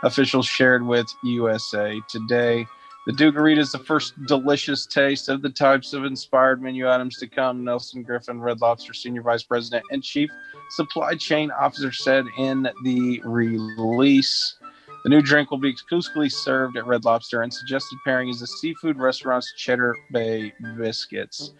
Officials 0.03 0.47
shared 0.47 0.85
with 0.85 1.07
USA 1.23 2.01
Today. 2.07 2.65
The 3.07 3.13
Dewgarita 3.13 3.59
is 3.59 3.71
the 3.71 3.79
first 3.79 4.21
delicious 4.25 4.85
taste 4.85 5.29
of 5.29 5.41
the 5.41 5.49
types 5.49 5.93
of 5.93 6.03
inspired 6.03 6.61
menu 6.61 6.91
items 6.91 7.15
to 7.19 7.27
come. 7.27 7.63
Nelson 7.63 8.03
Griffin, 8.03 8.41
Red 8.41 8.59
Lobster 8.59 8.93
Senior 8.93 9.21
Vice 9.21 9.43
President 9.43 9.85
and 9.91 10.03
Chief 10.03 10.29
Supply 10.71 11.15
Chain 11.15 11.49
Officer, 11.49 11.93
said 11.93 12.25
in 12.37 12.67
the 12.83 13.21
release. 13.23 14.57
The 15.05 15.09
new 15.09 15.21
drink 15.21 15.51
will 15.51 15.57
be 15.57 15.69
exclusively 15.69 16.27
served 16.27 16.75
at 16.75 16.85
Red 16.85 17.05
Lobster, 17.05 17.43
and 17.43 17.53
suggested 17.53 17.97
pairing 18.03 18.27
is 18.27 18.41
the 18.41 18.47
seafood 18.47 18.97
restaurant's 18.97 19.53
Cheddar 19.55 19.95
Bay 20.11 20.51
biscuits. 20.77 21.53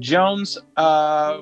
Jones, 0.00 0.58
uh, 0.76 1.40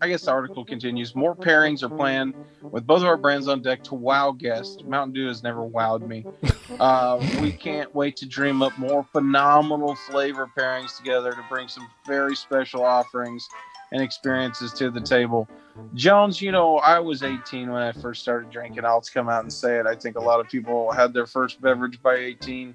I 0.00 0.08
guess 0.08 0.22
the 0.22 0.30
article 0.30 0.64
continues. 0.64 1.14
More 1.14 1.34
pairings 1.34 1.82
are 1.82 1.88
planned 1.88 2.34
with 2.62 2.86
both 2.86 3.00
of 3.00 3.06
our 3.06 3.16
brands 3.16 3.48
on 3.48 3.62
deck 3.62 3.82
to 3.84 3.94
wow 3.94 4.32
guests. 4.32 4.82
Mountain 4.84 5.14
Dew 5.14 5.28
has 5.28 5.42
never 5.42 5.60
wowed 5.60 6.06
me. 6.06 6.24
Uh, 6.80 7.22
we 7.42 7.52
can't 7.52 7.94
wait 7.94 8.16
to 8.16 8.24
dream 8.24 8.62
up 8.62 8.76
more 8.78 9.04
phenomenal 9.12 9.94
flavor 9.94 10.50
pairings 10.56 10.96
together 10.96 11.30
to 11.32 11.44
bring 11.50 11.68
some 11.68 11.86
very 12.06 12.34
special 12.34 12.82
offerings 12.82 13.46
and 13.92 14.00
experiences 14.02 14.72
to 14.72 14.90
the 14.90 15.00
table. 15.00 15.46
Jones, 15.94 16.40
you 16.40 16.50
know, 16.50 16.78
I 16.78 16.98
was 16.98 17.22
18 17.22 17.70
when 17.70 17.82
I 17.82 17.92
first 17.92 18.22
started 18.22 18.50
drinking. 18.50 18.86
I'll 18.86 19.02
come 19.02 19.28
out 19.28 19.42
and 19.42 19.52
say 19.52 19.78
it. 19.78 19.86
I 19.86 19.94
think 19.94 20.16
a 20.16 20.20
lot 20.20 20.40
of 20.40 20.48
people 20.48 20.90
had 20.92 21.12
their 21.12 21.26
first 21.26 21.60
beverage 21.60 22.02
by 22.02 22.14
18, 22.14 22.74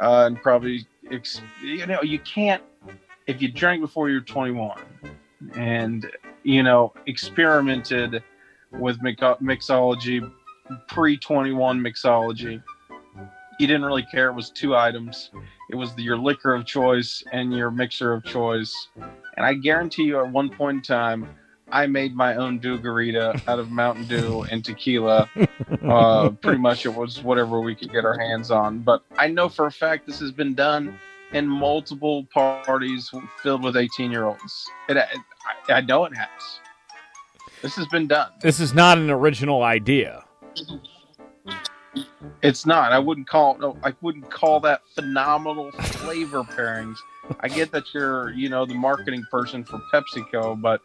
uh, 0.00 0.24
and 0.26 0.40
probably, 0.40 0.86
ex- 1.10 1.42
you 1.62 1.84
know, 1.86 2.00
you 2.00 2.20
can't 2.20 2.62
if 3.26 3.40
you 3.40 3.50
drank 3.50 3.80
before 3.80 4.10
you're 4.10 4.20
21, 4.20 4.78
and 5.54 6.10
you 6.44 6.62
know, 6.62 6.92
experimented 7.06 8.22
with 8.72 9.00
mixology, 9.00 10.30
pre 10.88 11.16
21 11.16 11.80
mixology. 11.80 12.62
You 13.58 13.66
didn't 13.66 13.84
really 13.84 14.04
care. 14.04 14.28
It 14.28 14.34
was 14.34 14.50
two 14.50 14.74
items. 14.74 15.30
It 15.70 15.76
was 15.76 15.94
the, 15.94 16.02
your 16.02 16.16
liquor 16.16 16.54
of 16.54 16.64
choice 16.64 17.22
and 17.32 17.52
your 17.54 17.70
mixer 17.70 18.12
of 18.12 18.24
choice. 18.24 18.88
And 18.96 19.46
I 19.46 19.54
guarantee 19.54 20.04
you, 20.04 20.18
at 20.18 20.28
one 20.28 20.50
point 20.50 20.76
in 20.78 20.82
time, 20.82 21.28
I 21.70 21.86
made 21.86 22.14
my 22.14 22.36
own 22.36 22.60
Dewgarita 22.60 23.48
out 23.48 23.58
of 23.58 23.70
Mountain 23.70 24.06
Dew 24.06 24.42
and 24.50 24.64
tequila. 24.64 25.28
Uh, 25.82 26.30
pretty 26.30 26.58
much 26.58 26.84
it 26.86 26.94
was 26.94 27.22
whatever 27.22 27.60
we 27.60 27.74
could 27.74 27.92
get 27.92 28.04
our 28.04 28.18
hands 28.18 28.50
on. 28.50 28.80
But 28.80 29.02
I 29.16 29.28
know 29.28 29.48
for 29.48 29.66
a 29.66 29.72
fact 29.72 30.06
this 30.06 30.20
has 30.20 30.32
been 30.32 30.54
done 30.54 30.98
in 31.32 31.46
multiple 31.46 32.26
parties 32.32 33.10
filled 33.42 33.62
with 33.62 33.76
18 33.76 34.10
year 34.10 34.24
olds. 34.24 34.70
It, 34.88 34.96
I, 34.96 35.72
I 35.72 35.80
know 35.80 36.04
it 36.04 36.16
has. 36.16 36.28
This 37.62 37.76
has 37.76 37.86
been 37.88 38.08
done. 38.08 38.30
This 38.40 38.60
is 38.60 38.74
not 38.74 38.98
an 38.98 39.10
original 39.10 39.62
idea. 39.62 40.24
It's 42.42 42.66
not. 42.66 42.92
I 42.92 42.98
wouldn't 42.98 43.28
call. 43.28 43.56
No, 43.58 43.78
I 43.84 43.94
wouldn't 44.00 44.30
call 44.30 44.58
that 44.60 44.82
phenomenal 44.94 45.70
flavor 45.72 46.42
pairings. 46.42 46.96
I 47.40 47.48
get 47.48 47.70
that 47.72 47.84
you're, 47.94 48.30
you 48.32 48.48
know, 48.48 48.66
the 48.66 48.74
marketing 48.74 49.24
person 49.30 49.64
for 49.64 49.80
PepsiCo, 49.92 50.60
but 50.60 50.80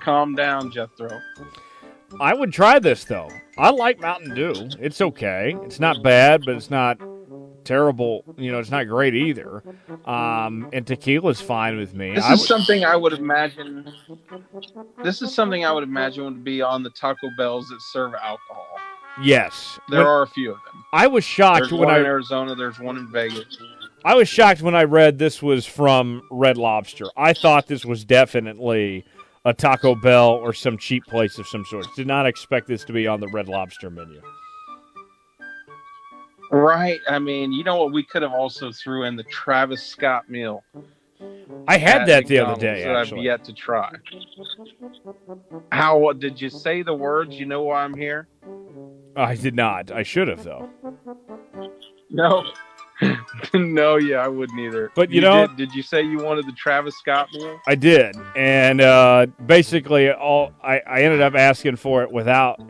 calm 0.00 0.36
down, 0.36 0.70
Jethro. 0.70 1.20
I 2.20 2.34
would 2.34 2.52
try 2.52 2.78
this 2.78 3.04
though. 3.04 3.30
I 3.58 3.70
like 3.70 4.00
Mountain 4.00 4.34
Dew. 4.34 4.68
It's 4.78 5.00
okay. 5.00 5.56
It's 5.62 5.80
not 5.80 6.02
bad, 6.02 6.42
but 6.44 6.54
it's 6.54 6.70
not 6.70 6.98
terrible. 7.64 8.24
You 8.36 8.52
know, 8.52 8.58
it's 8.58 8.70
not 8.70 8.86
great 8.88 9.14
either. 9.14 9.62
Um, 10.06 10.68
and 10.72 10.86
tequila's 10.86 11.40
fine 11.40 11.76
with 11.76 11.94
me. 11.94 12.14
This 12.14 12.24
I 12.24 12.32
is 12.34 12.40
would- 12.40 12.48
something 12.48 12.84
I 12.84 12.96
would 12.96 13.12
imagine. 13.12 13.92
This 15.02 15.22
is 15.22 15.34
something 15.34 15.64
I 15.64 15.72
would 15.72 15.84
imagine 15.84 16.24
would 16.24 16.44
be 16.44 16.62
on 16.62 16.82
the 16.82 16.90
Taco 16.90 17.28
Bells 17.36 17.68
that 17.68 17.80
serve 17.92 18.14
alcohol. 18.14 18.66
yes. 19.22 19.78
There 19.88 19.98
When- 20.00 20.06
are 20.06 20.22
a 20.22 20.26
few 20.28 20.50
of 20.52 20.58
them. 20.72 20.84
I 20.92 21.06
was 21.06 21.24
shocked 21.24 21.60
There's 21.60 21.72
when 21.72 21.80
one 21.86 21.94
I 21.94 21.98
in 22.00 22.06
Arizona. 22.06 22.54
There's 22.54 22.78
one 22.78 22.96
in 22.96 23.10
Vegas. 23.12 23.58
I 24.04 24.14
was 24.14 24.28
shocked 24.28 24.62
when 24.62 24.74
I 24.74 24.84
read 24.84 25.18
this 25.18 25.42
was 25.42 25.66
from 25.66 26.22
Red 26.30 26.56
Lobster. 26.56 27.04
I 27.16 27.32
thought 27.34 27.66
this 27.66 27.84
was 27.84 28.04
definitely 28.04 29.04
a 29.44 29.52
Taco 29.52 29.94
Bell 29.94 30.30
or 30.30 30.52
some 30.54 30.78
cheap 30.78 31.04
place 31.04 31.38
of 31.38 31.46
some 31.46 31.64
sort. 31.66 31.86
Did 31.96 32.06
not 32.06 32.24
expect 32.26 32.66
this 32.66 32.84
to 32.84 32.92
be 32.94 33.06
on 33.06 33.20
the 33.20 33.28
Red 33.28 33.48
Lobster 33.48 33.90
menu. 33.90 34.20
Right. 36.50 37.00
I 37.08 37.18
mean, 37.18 37.52
you 37.52 37.64
know 37.64 37.76
what? 37.76 37.92
We 37.92 38.02
could 38.02 38.22
have 38.22 38.32
also 38.32 38.72
threw 38.72 39.04
in 39.04 39.16
the 39.16 39.22
Travis 39.24 39.82
Scott 39.82 40.28
meal. 40.28 40.64
I 41.68 41.76
had 41.76 42.02
at 42.02 42.06
that 42.06 42.26
the 42.26 42.38
other 42.38 42.60
day. 42.60 42.82
that 42.84 42.96
I've 42.96 43.16
yet 43.18 43.44
to 43.44 43.52
try. 43.52 43.92
How 45.70 46.12
did 46.12 46.40
you 46.40 46.48
say 46.48 46.82
the 46.82 46.94
words? 46.94 47.34
You 47.38 47.46
know 47.46 47.62
why 47.62 47.84
I'm 47.84 47.94
here? 47.94 48.26
I 49.16 49.34
did 49.34 49.54
not. 49.54 49.90
I 49.90 50.02
should 50.02 50.28
have 50.28 50.42
though. 50.44 50.70
No. 52.10 52.44
no, 53.54 53.96
yeah, 53.96 54.16
I 54.18 54.28
wouldn't 54.28 54.58
either. 54.60 54.90
But 54.94 55.10
you 55.10 55.20
know- 55.20 55.46
did, 55.46 55.56
did 55.56 55.74
you 55.74 55.82
say 55.82 56.02
you 56.02 56.18
wanted 56.18 56.46
the 56.46 56.52
Travis 56.52 56.96
Scott 56.96 57.28
meal? 57.32 57.58
I 57.66 57.74
did, 57.74 58.14
and 58.36 58.80
uh, 58.80 59.26
basically, 59.46 60.10
all 60.10 60.52
I, 60.62 60.80
I 60.80 61.02
ended 61.02 61.20
up 61.22 61.34
asking 61.34 61.76
for 61.76 62.02
it 62.02 62.10
without 62.12 62.60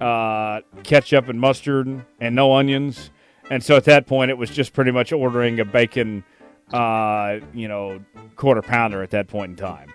uh, 0.00 0.60
ketchup 0.82 1.28
and 1.28 1.40
mustard 1.40 2.04
and 2.20 2.34
no 2.34 2.52
onions. 2.52 3.10
And 3.50 3.62
so 3.62 3.76
at 3.76 3.84
that 3.84 4.06
point, 4.06 4.30
it 4.30 4.38
was 4.38 4.50
just 4.50 4.72
pretty 4.72 4.90
much 4.90 5.12
ordering 5.12 5.60
a 5.60 5.64
bacon, 5.64 6.24
uh, 6.72 7.38
you 7.54 7.68
know, 7.68 8.00
quarter 8.34 8.62
pounder 8.62 9.02
at 9.02 9.10
that 9.10 9.28
point 9.28 9.50
in 9.50 9.56
time. 9.56 9.92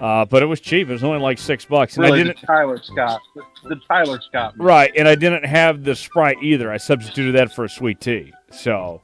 Uh, 0.00 0.24
but 0.24 0.42
it 0.42 0.46
was 0.46 0.60
cheap. 0.60 0.88
It 0.88 0.92
was 0.92 1.04
only 1.04 1.20
like 1.20 1.38
six 1.38 1.64
bucks, 1.64 1.96
and 1.96 2.06
I 2.06 2.10
didn't. 2.10 2.40
the 2.40 2.46
Tyler 2.46 2.80
Scott, 2.82 3.20
the, 3.36 3.42
the 3.68 3.80
Tyler 3.88 4.20
Scott. 4.20 4.54
Right, 4.58 4.92
and 4.96 5.06
I 5.06 5.14
didn't 5.14 5.44
have 5.44 5.84
the 5.84 5.94
Sprite 5.94 6.38
either. 6.42 6.72
I 6.72 6.78
substituted 6.78 7.32
that 7.32 7.54
for 7.54 7.64
a 7.64 7.68
sweet 7.68 8.00
tea. 8.00 8.32
So, 8.50 9.00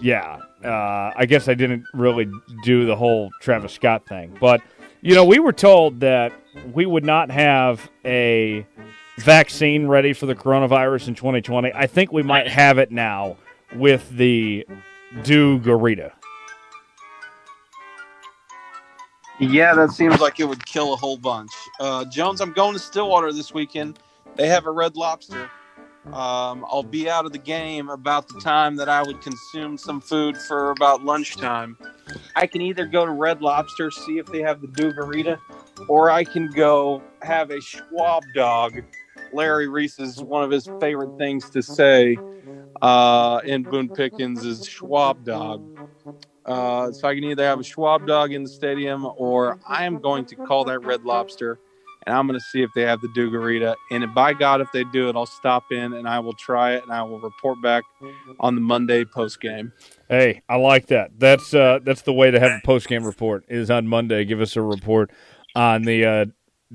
yeah, 0.00 0.40
uh, 0.64 1.12
I 1.16 1.26
guess 1.28 1.48
I 1.48 1.54
didn't 1.54 1.84
really 1.94 2.28
do 2.64 2.84
the 2.84 2.96
whole 2.96 3.30
Travis 3.40 3.72
Scott 3.72 4.08
thing. 4.08 4.36
But, 4.40 4.60
you 5.02 5.14
know, 5.14 5.24
we 5.24 5.38
were 5.38 5.52
told 5.52 6.00
that 6.00 6.32
we 6.72 6.84
would 6.84 7.04
not 7.04 7.30
have 7.30 7.88
a 8.04 8.66
vaccine 9.18 9.86
ready 9.86 10.12
for 10.12 10.26
the 10.26 10.34
coronavirus 10.34 11.08
in 11.08 11.14
2020. 11.14 11.72
I 11.72 11.86
think 11.86 12.12
we 12.12 12.22
might 12.22 12.48
have 12.48 12.78
it 12.78 12.90
now 12.90 13.36
with 13.74 14.08
the 14.10 14.66
Dewgarita. 15.22 16.12
Yeah, 19.40 19.74
that 19.74 19.90
seems 19.90 20.20
like 20.20 20.38
it 20.38 20.44
would 20.44 20.64
kill 20.64 20.92
a 20.92 20.96
whole 20.96 21.16
bunch. 21.16 21.50
Uh, 21.80 22.04
Jones, 22.04 22.40
I'm 22.40 22.52
going 22.52 22.74
to 22.74 22.78
Stillwater 22.78 23.32
this 23.32 23.52
weekend. 23.52 23.98
They 24.36 24.48
have 24.48 24.66
a 24.66 24.70
Red 24.70 24.96
Lobster. 24.96 25.50
Um, 26.06 26.66
I'll 26.68 26.82
be 26.82 27.08
out 27.08 27.24
of 27.24 27.32
the 27.32 27.38
game 27.38 27.88
about 27.88 28.28
the 28.28 28.38
time 28.40 28.76
that 28.76 28.88
I 28.88 29.02
would 29.02 29.22
consume 29.22 29.78
some 29.78 30.00
food 30.00 30.36
for 30.36 30.70
about 30.70 31.02
lunchtime. 31.02 31.78
I 32.36 32.46
can 32.46 32.60
either 32.60 32.84
go 32.84 33.06
to 33.06 33.12
Red 33.12 33.40
Lobster, 33.40 33.90
see 33.90 34.18
if 34.18 34.26
they 34.26 34.42
have 34.42 34.60
the 34.60 34.66
Dewgarita, 34.68 35.38
or 35.88 36.10
I 36.10 36.22
can 36.22 36.50
go 36.50 37.02
have 37.22 37.50
a 37.50 37.60
Schwab 37.60 38.22
dog. 38.34 38.82
Larry 39.34 39.68
Reece 39.68 39.98
is 39.98 40.22
one 40.22 40.44
of 40.44 40.50
his 40.50 40.68
favorite 40.80 41.10
things 41.18 41.50
to 41.50 41.62
say 41.62 42.16
uh, 42.80 43.40
in 43.44 43.64
Boone 43.64 43.90
Pickens 43.90 44.44
is 44.44 44.66
Schwab 44.66 45.24
dog. 45.24 45.62
Uh, 46.44 46.92
so 46.92 47.08
I 47.08 47.14
can 47.14 47.24
either 47.24 47.44
have 47.44 47.58
a 47.58 47.64
Schwab 47.64 48.06
dog 48.06 48.32
in 48.32 48.42
the 48.42 48.48
stadium, 48.48 49.06
or 49.16 49.58
I 49.66 49.84
am 49.84 49.98
going 49.98 50.26
to 50.26 50.36
call 50.36 50.64
that 50.66 50.80
Red 50.80 51.02
Lobster, 51.02 51.58
and 52.06 52.14
I'm 52.14 52.26
going 52.26 52.38
to 52.38 52.44
see 52.52 52.62
if 52.62 52.70
they 52.74 52.82
have 52.82 53.00
the 53.00 53.08
Dewgarita. 53.08 53.74
And 53.90 54.04
by 54.14 54.34
God, 54.34 54.60
if 54.60 54.68
they 54.72 54.84
do 54.84 55.08
it, 55.08 55.16
I'll 55.16 55.24
stop 55.24 55.64
in 55.70 55.94
and 55.94 56.06
I 56.06 56.18
will 56.20 56.34
try 56.34 56.74
it, 56.74 56.82
and 56.82 56.92
I 56.92 57.02
will 57.02 57.18
report 57.18 57.62
back 57.62 57.82
on 58.40 58.54
the 58.54 58.60
Monday 58.60 59.04
post 59.06 59.40
game. 59.40 59.72
Hey, 60.08 60.42
I 60.48 60.56
like 60.56 60.86
that. 60.88 61.18
That's 61.18 61.54
uh, 61.54 61.78
that's 61.82 62.02
the 62.02 62.12
way 62.12 62.30
to 62.30 62.38
have 62.38 62.50
a 62.50 62.60
post 62.62 62.88
game 62.88 63.04
report. 63.04 63.44
Is 63.48 63.70
on 63.70 63.88
Monday. 63.88 64.24
Give 64.26 64.42
us 64.42 64.54
a 64.56 64.62
report 64.62 65.10
on 65.54 65.82
the 65.82 66.04
uh, 66.04 66.24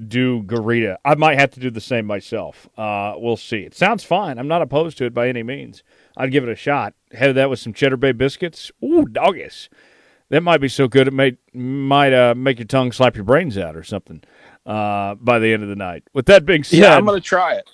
Dewgarita. 0.07 0.97
I 1.03 1.15
might 1.15 1.39
have 1.39 1.51
to 1.51 1.59
do 1.59 1.69
the 1.69 1.81
same 1.81 2.05
myself. 2.05 2.69
Uh, 2.77 3.13
we'll 3.17 3.37
see. 3.37 3.59
It 3.59 3.75
sounds 3.75 4.03
fine. 4.03 4.37
I'm 4.37 4.47
not 4.47 4.61
opposed 4.61 4.97
to 4.99 5.05
it 5.05 5.13
by 5.13 5.27
any 5.29 5.43
means. 5.43 5.83
I'd 6.17 6.31
give 6.31 6.43
it 6.43 6.49
a 6.49 6.55
shot. 6.55 6.93
Have 7.13 7.35
that 7.35 7.49
with 7.49 7.59
some 7.59 7.73
Cheddar 7.73 7.97
Bay 7.97 8.11
biscuits. 8.11 8.71
Ooh, 8.83 9.05
doggies. 9.05 9.69
That 10.29 10.41
might 10.43 10.61
be 10.61 10.67
so 10.67 10.87
good 10.87 11.07
it 11.07 11.13
may 11.13 11.37
might 11.53 12.13
uh, 12.13 12.35
make 12.35 12.59
your 12.59 12.67
tongue 12.67 12.91
slap 12.91 13.15
your 13.15 13.23
brains 13.25 13.57
out 13.57 13.75
or 13.75 13.83
something 13.83 14.21
uh, 14.65 15.15
by 15.15 15.39
the 15.39 15.51
end 15.53 15.63
of 15.63 15.69
the 15.69 15.75
night. 15.75 16.03
With 16.13 16.27
that 16.27 16.45
being 16.45 16.63
said, 16.63 16.79
Yeah, 16.79 16.95
I'm 16.95 17.05
going 17.05 17.19
to 17.19 17.25
try 17.27 17.55
it. 17.55 17.67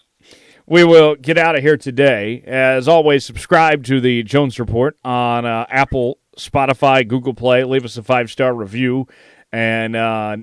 we 0.65 0.85
will 0.85 1.15
get 1.15 1.37
out 1.37 1.55
of 1.57 1.61
here 1.61 1.75
today. 1.75 2.41
As 2.47 2.87
always, 2.87 3.25
subscribe 3.25 3.83
to 3.85 3.99
the 3.99 4.23
Jones 4.23 4.57
Report 4.57 4.97
on 5.03 5.45
uh, 5.45 5.65
Apple, 5.69 6.19
Spotify, 6.37 7.05
Google 7.05 7.33
Play. 7.33 7.65
Leave 7.65 7.83
us 7.83 7.97
a 7.97 8.03
five 8.03 8.31
star 8.31 8.53
review, 8.55 9.05
and 9.51 9.95
uh, 9.97 10.37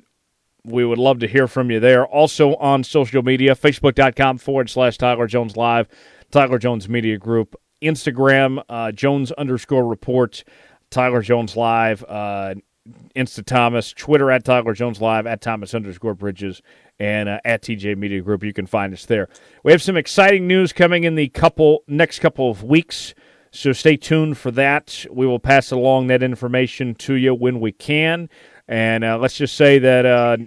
we 0.65 0.85
would 0.85 0.99
love 0.99 1.19
to 1.21 1.29
hear 1.29 1.49
from 1.49 1.71
you 1.71 1.81
there. 1.81 2.07
Also 2.07 2.55
on 2.57 2.85
social 2.85 3.23
media, 3.23 3.55
facebook.com 3.55 4.39
forward 4.39 4.71
slash 4.71 4.97
Tyler 4.97 5.27
Jones 5.27 5.57
Live, 5.57 5.89
Tyler 6.31 6.59
Jones 6.59 6.89
Media 6.89 7.19
Group, 7.19 7.57
Instagram, 7.83 8.63
uh, 8.69 8.93
Jones 8.93 9.33
underscore 9.33 9.85
report, 9.85 10.45
Tyler 10.91 11.21
Jones 11.21 11.57
Live, 11.57 12.05
uh, 12.09 12.55
Insta 13.15 13.45
Thomas, 13.45 13.93
Twitter 13.93 14.31
at 14.31 14.45
Tyler 14.45 14.73
Jones 14.73 15.01
Live, 15.01 15.27
at 15.27 15.41
Thomas 15.41 15.75
underscore 15.75 16.15
Bridges, 16.15 16.63
and 16.99 17.29
uh, 17.29 17.41
at 17.45 17.63
TJ 17.63 17.97
Media 17.97 18.21
Group. 18.21 18.45
You 18.45 18.53
can 18.53 18.67
find 18.67 18.93
us 18.93 19.07
there. 19.07 19.29
We 19.65 19.73
have 19.73 19.83
some 19.83 19.97
exciting 19.97 20.47
news 20.47 20.73
coming 20.73 21.05
in 21.05 21.15
the 21.15 21.29
couple 21.29 21.85
next 21.87 22.21
couple 22.21 22.51
of 22.51 22.63
weeks, 22.63 23.15
so 23.51 23.73
stay 23.73 23.97
tuned 23.97 24.39
for 24.39 24.51
that. 24.53 25.07
We 25.11 25.27
will 25.27 25.39
pass 25.39 25.71
along 25.71 26.07
that 26.09 26.23
information 26.23 26.95
to 26.97 27.15
you 27.15 27.35
when 27.35 27.61
we 27.61 27.73
can. 27.73 28.29
And 28.69 29.05
uh, 29.05 29.19
let's 29.19 29.37
just 29.37 29.57
say 29.57 29.79
that 29.81 30.07
uh, 30.07 30.39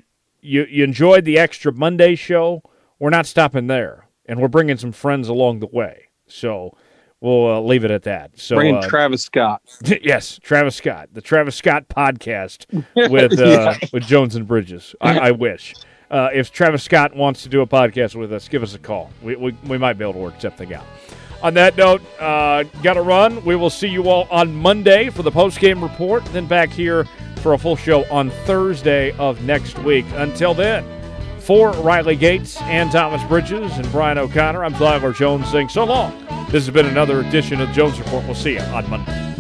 you 0.46 0.66
you 0.70 0.84
enjoyed 0.84 1.26
the 1.26 1.38
extra 1.38 1.72
Monday 1.74 2.16
show. 2.16 2.62
We're 3.00 3.10
not 3.10 3.26
stopping 3.26 3.68
there, 3.68 4.08
and 4.26 4.40
we're 4.40 4.48
bringing 4.48 4.78
some 4.78 4.92
friends 4.92 5.28
along 5.28 5.60
the 5.60 5.68
way. 5.68 6.10
So 6.28 6.78
we'll 7.20 7.48
uh, 7.48 7.60
leave 7.62 7.84
it 7.84 7.92
at 7.92 8.04
that. 8.04 8.40
So 8.40 8.56
Bringing 8.56 8.78
uh, 8.78 8.88
Travis 8.88 9.24
Scott. 9.24 9.62
yes, 10.02 10.40
Travis 10.42 10.76
Scott, 10.76 11.10
the 11.14 11.22
Travis 11.22 11.56
Scott 11.56 11.88
podcast 11.90 12.66
with 13.12 13.40
uh, 13.40 13.76
with 13.92 14.04
Jones 14.04 14.36
and 14.36 14.48
Bridges. 14.48 14.96
I, 15.02 15.20
I 15.20 15.32
wish. 15.32 15.74
Uh, 16.12 16.30
if 16.34 16.52
Travis 16.52 16.84
Scott 16.84 17.16
wants 17.16 17.42
to 17.44 17.50
do 17.50 17.62
a 17.62 17.68
podcast 17.68 18.16
with 18.16 18.32
us, 18.32 18.48
give 18.48 18.62
us 18.62 18.76
a 18.76 18.80
call. 18.80 19.12
We, 19.24 19.36
we, 19.36 19.58
we 19.66 19.80
might 19.80 19.94
be 19.94 20.04
able 20.04 20.14
to 20.14 20.20
work 20.20 20.40
something 20.40 20.72
out. 20.72 20.86
On 21.42 21.56
that 21.56 21.76
note, 21.78 22.02
uh, 22.20 22.64
got 22.84 22.94
to 22.94 23.02
run. 23.02 23.44
We 23.44 23.56
will 23.56 23.72
see 23.72 23.88
you 23.88 24.08
all 24.08 24.28
on 24.30 24.56
Monday 24.56 25.10
for 25.10 25.24
the 25.24 25.32
post 25.32 25.60
game 25.60 25.82
report, 25.82 26.24
then 26.26 26.46
back 26.46 26.70
here 26.70 27.08
for 27.46 27.54
a 27.54 27.60
full 27.60 27.76
show 27.76 28.04
on 28.06 28.32
Thursday 28.48 29.12
of 29.20 29.44
next 29.44 29.78
week. 29.84 30.04
Until 30.16 30.56
then, 30.56 30.84
for 31.40 31.70
Riley 31.74 32.16
Gates 32.16 32.60
and 32.62 32.92
Thomas 32.92 33.24
Bridges 33.26 33.72
and 33.78 33.88
Brian 33.92 34.18
O'Connor, 34.18 34.66
I'm 34.66 34.74
Tyler 34.74 35.14
Jones 35.14 35.52
saying 35.52 35.70
so 35.70 35.84
long. 35.84 36.26
This 36.46 36.66
has 36.66 36.72
been 36.72 36.88
another 36.88 37.20
edition 37.20 37.62
of 37.62 37.70
Jones 37.70 38.00
Report. 38.00 38.26
We'll 38.26 38.34
see 38.34 38.54
you 38.54 38.62
on 38.62 38.90
Monday. 38.90 39.35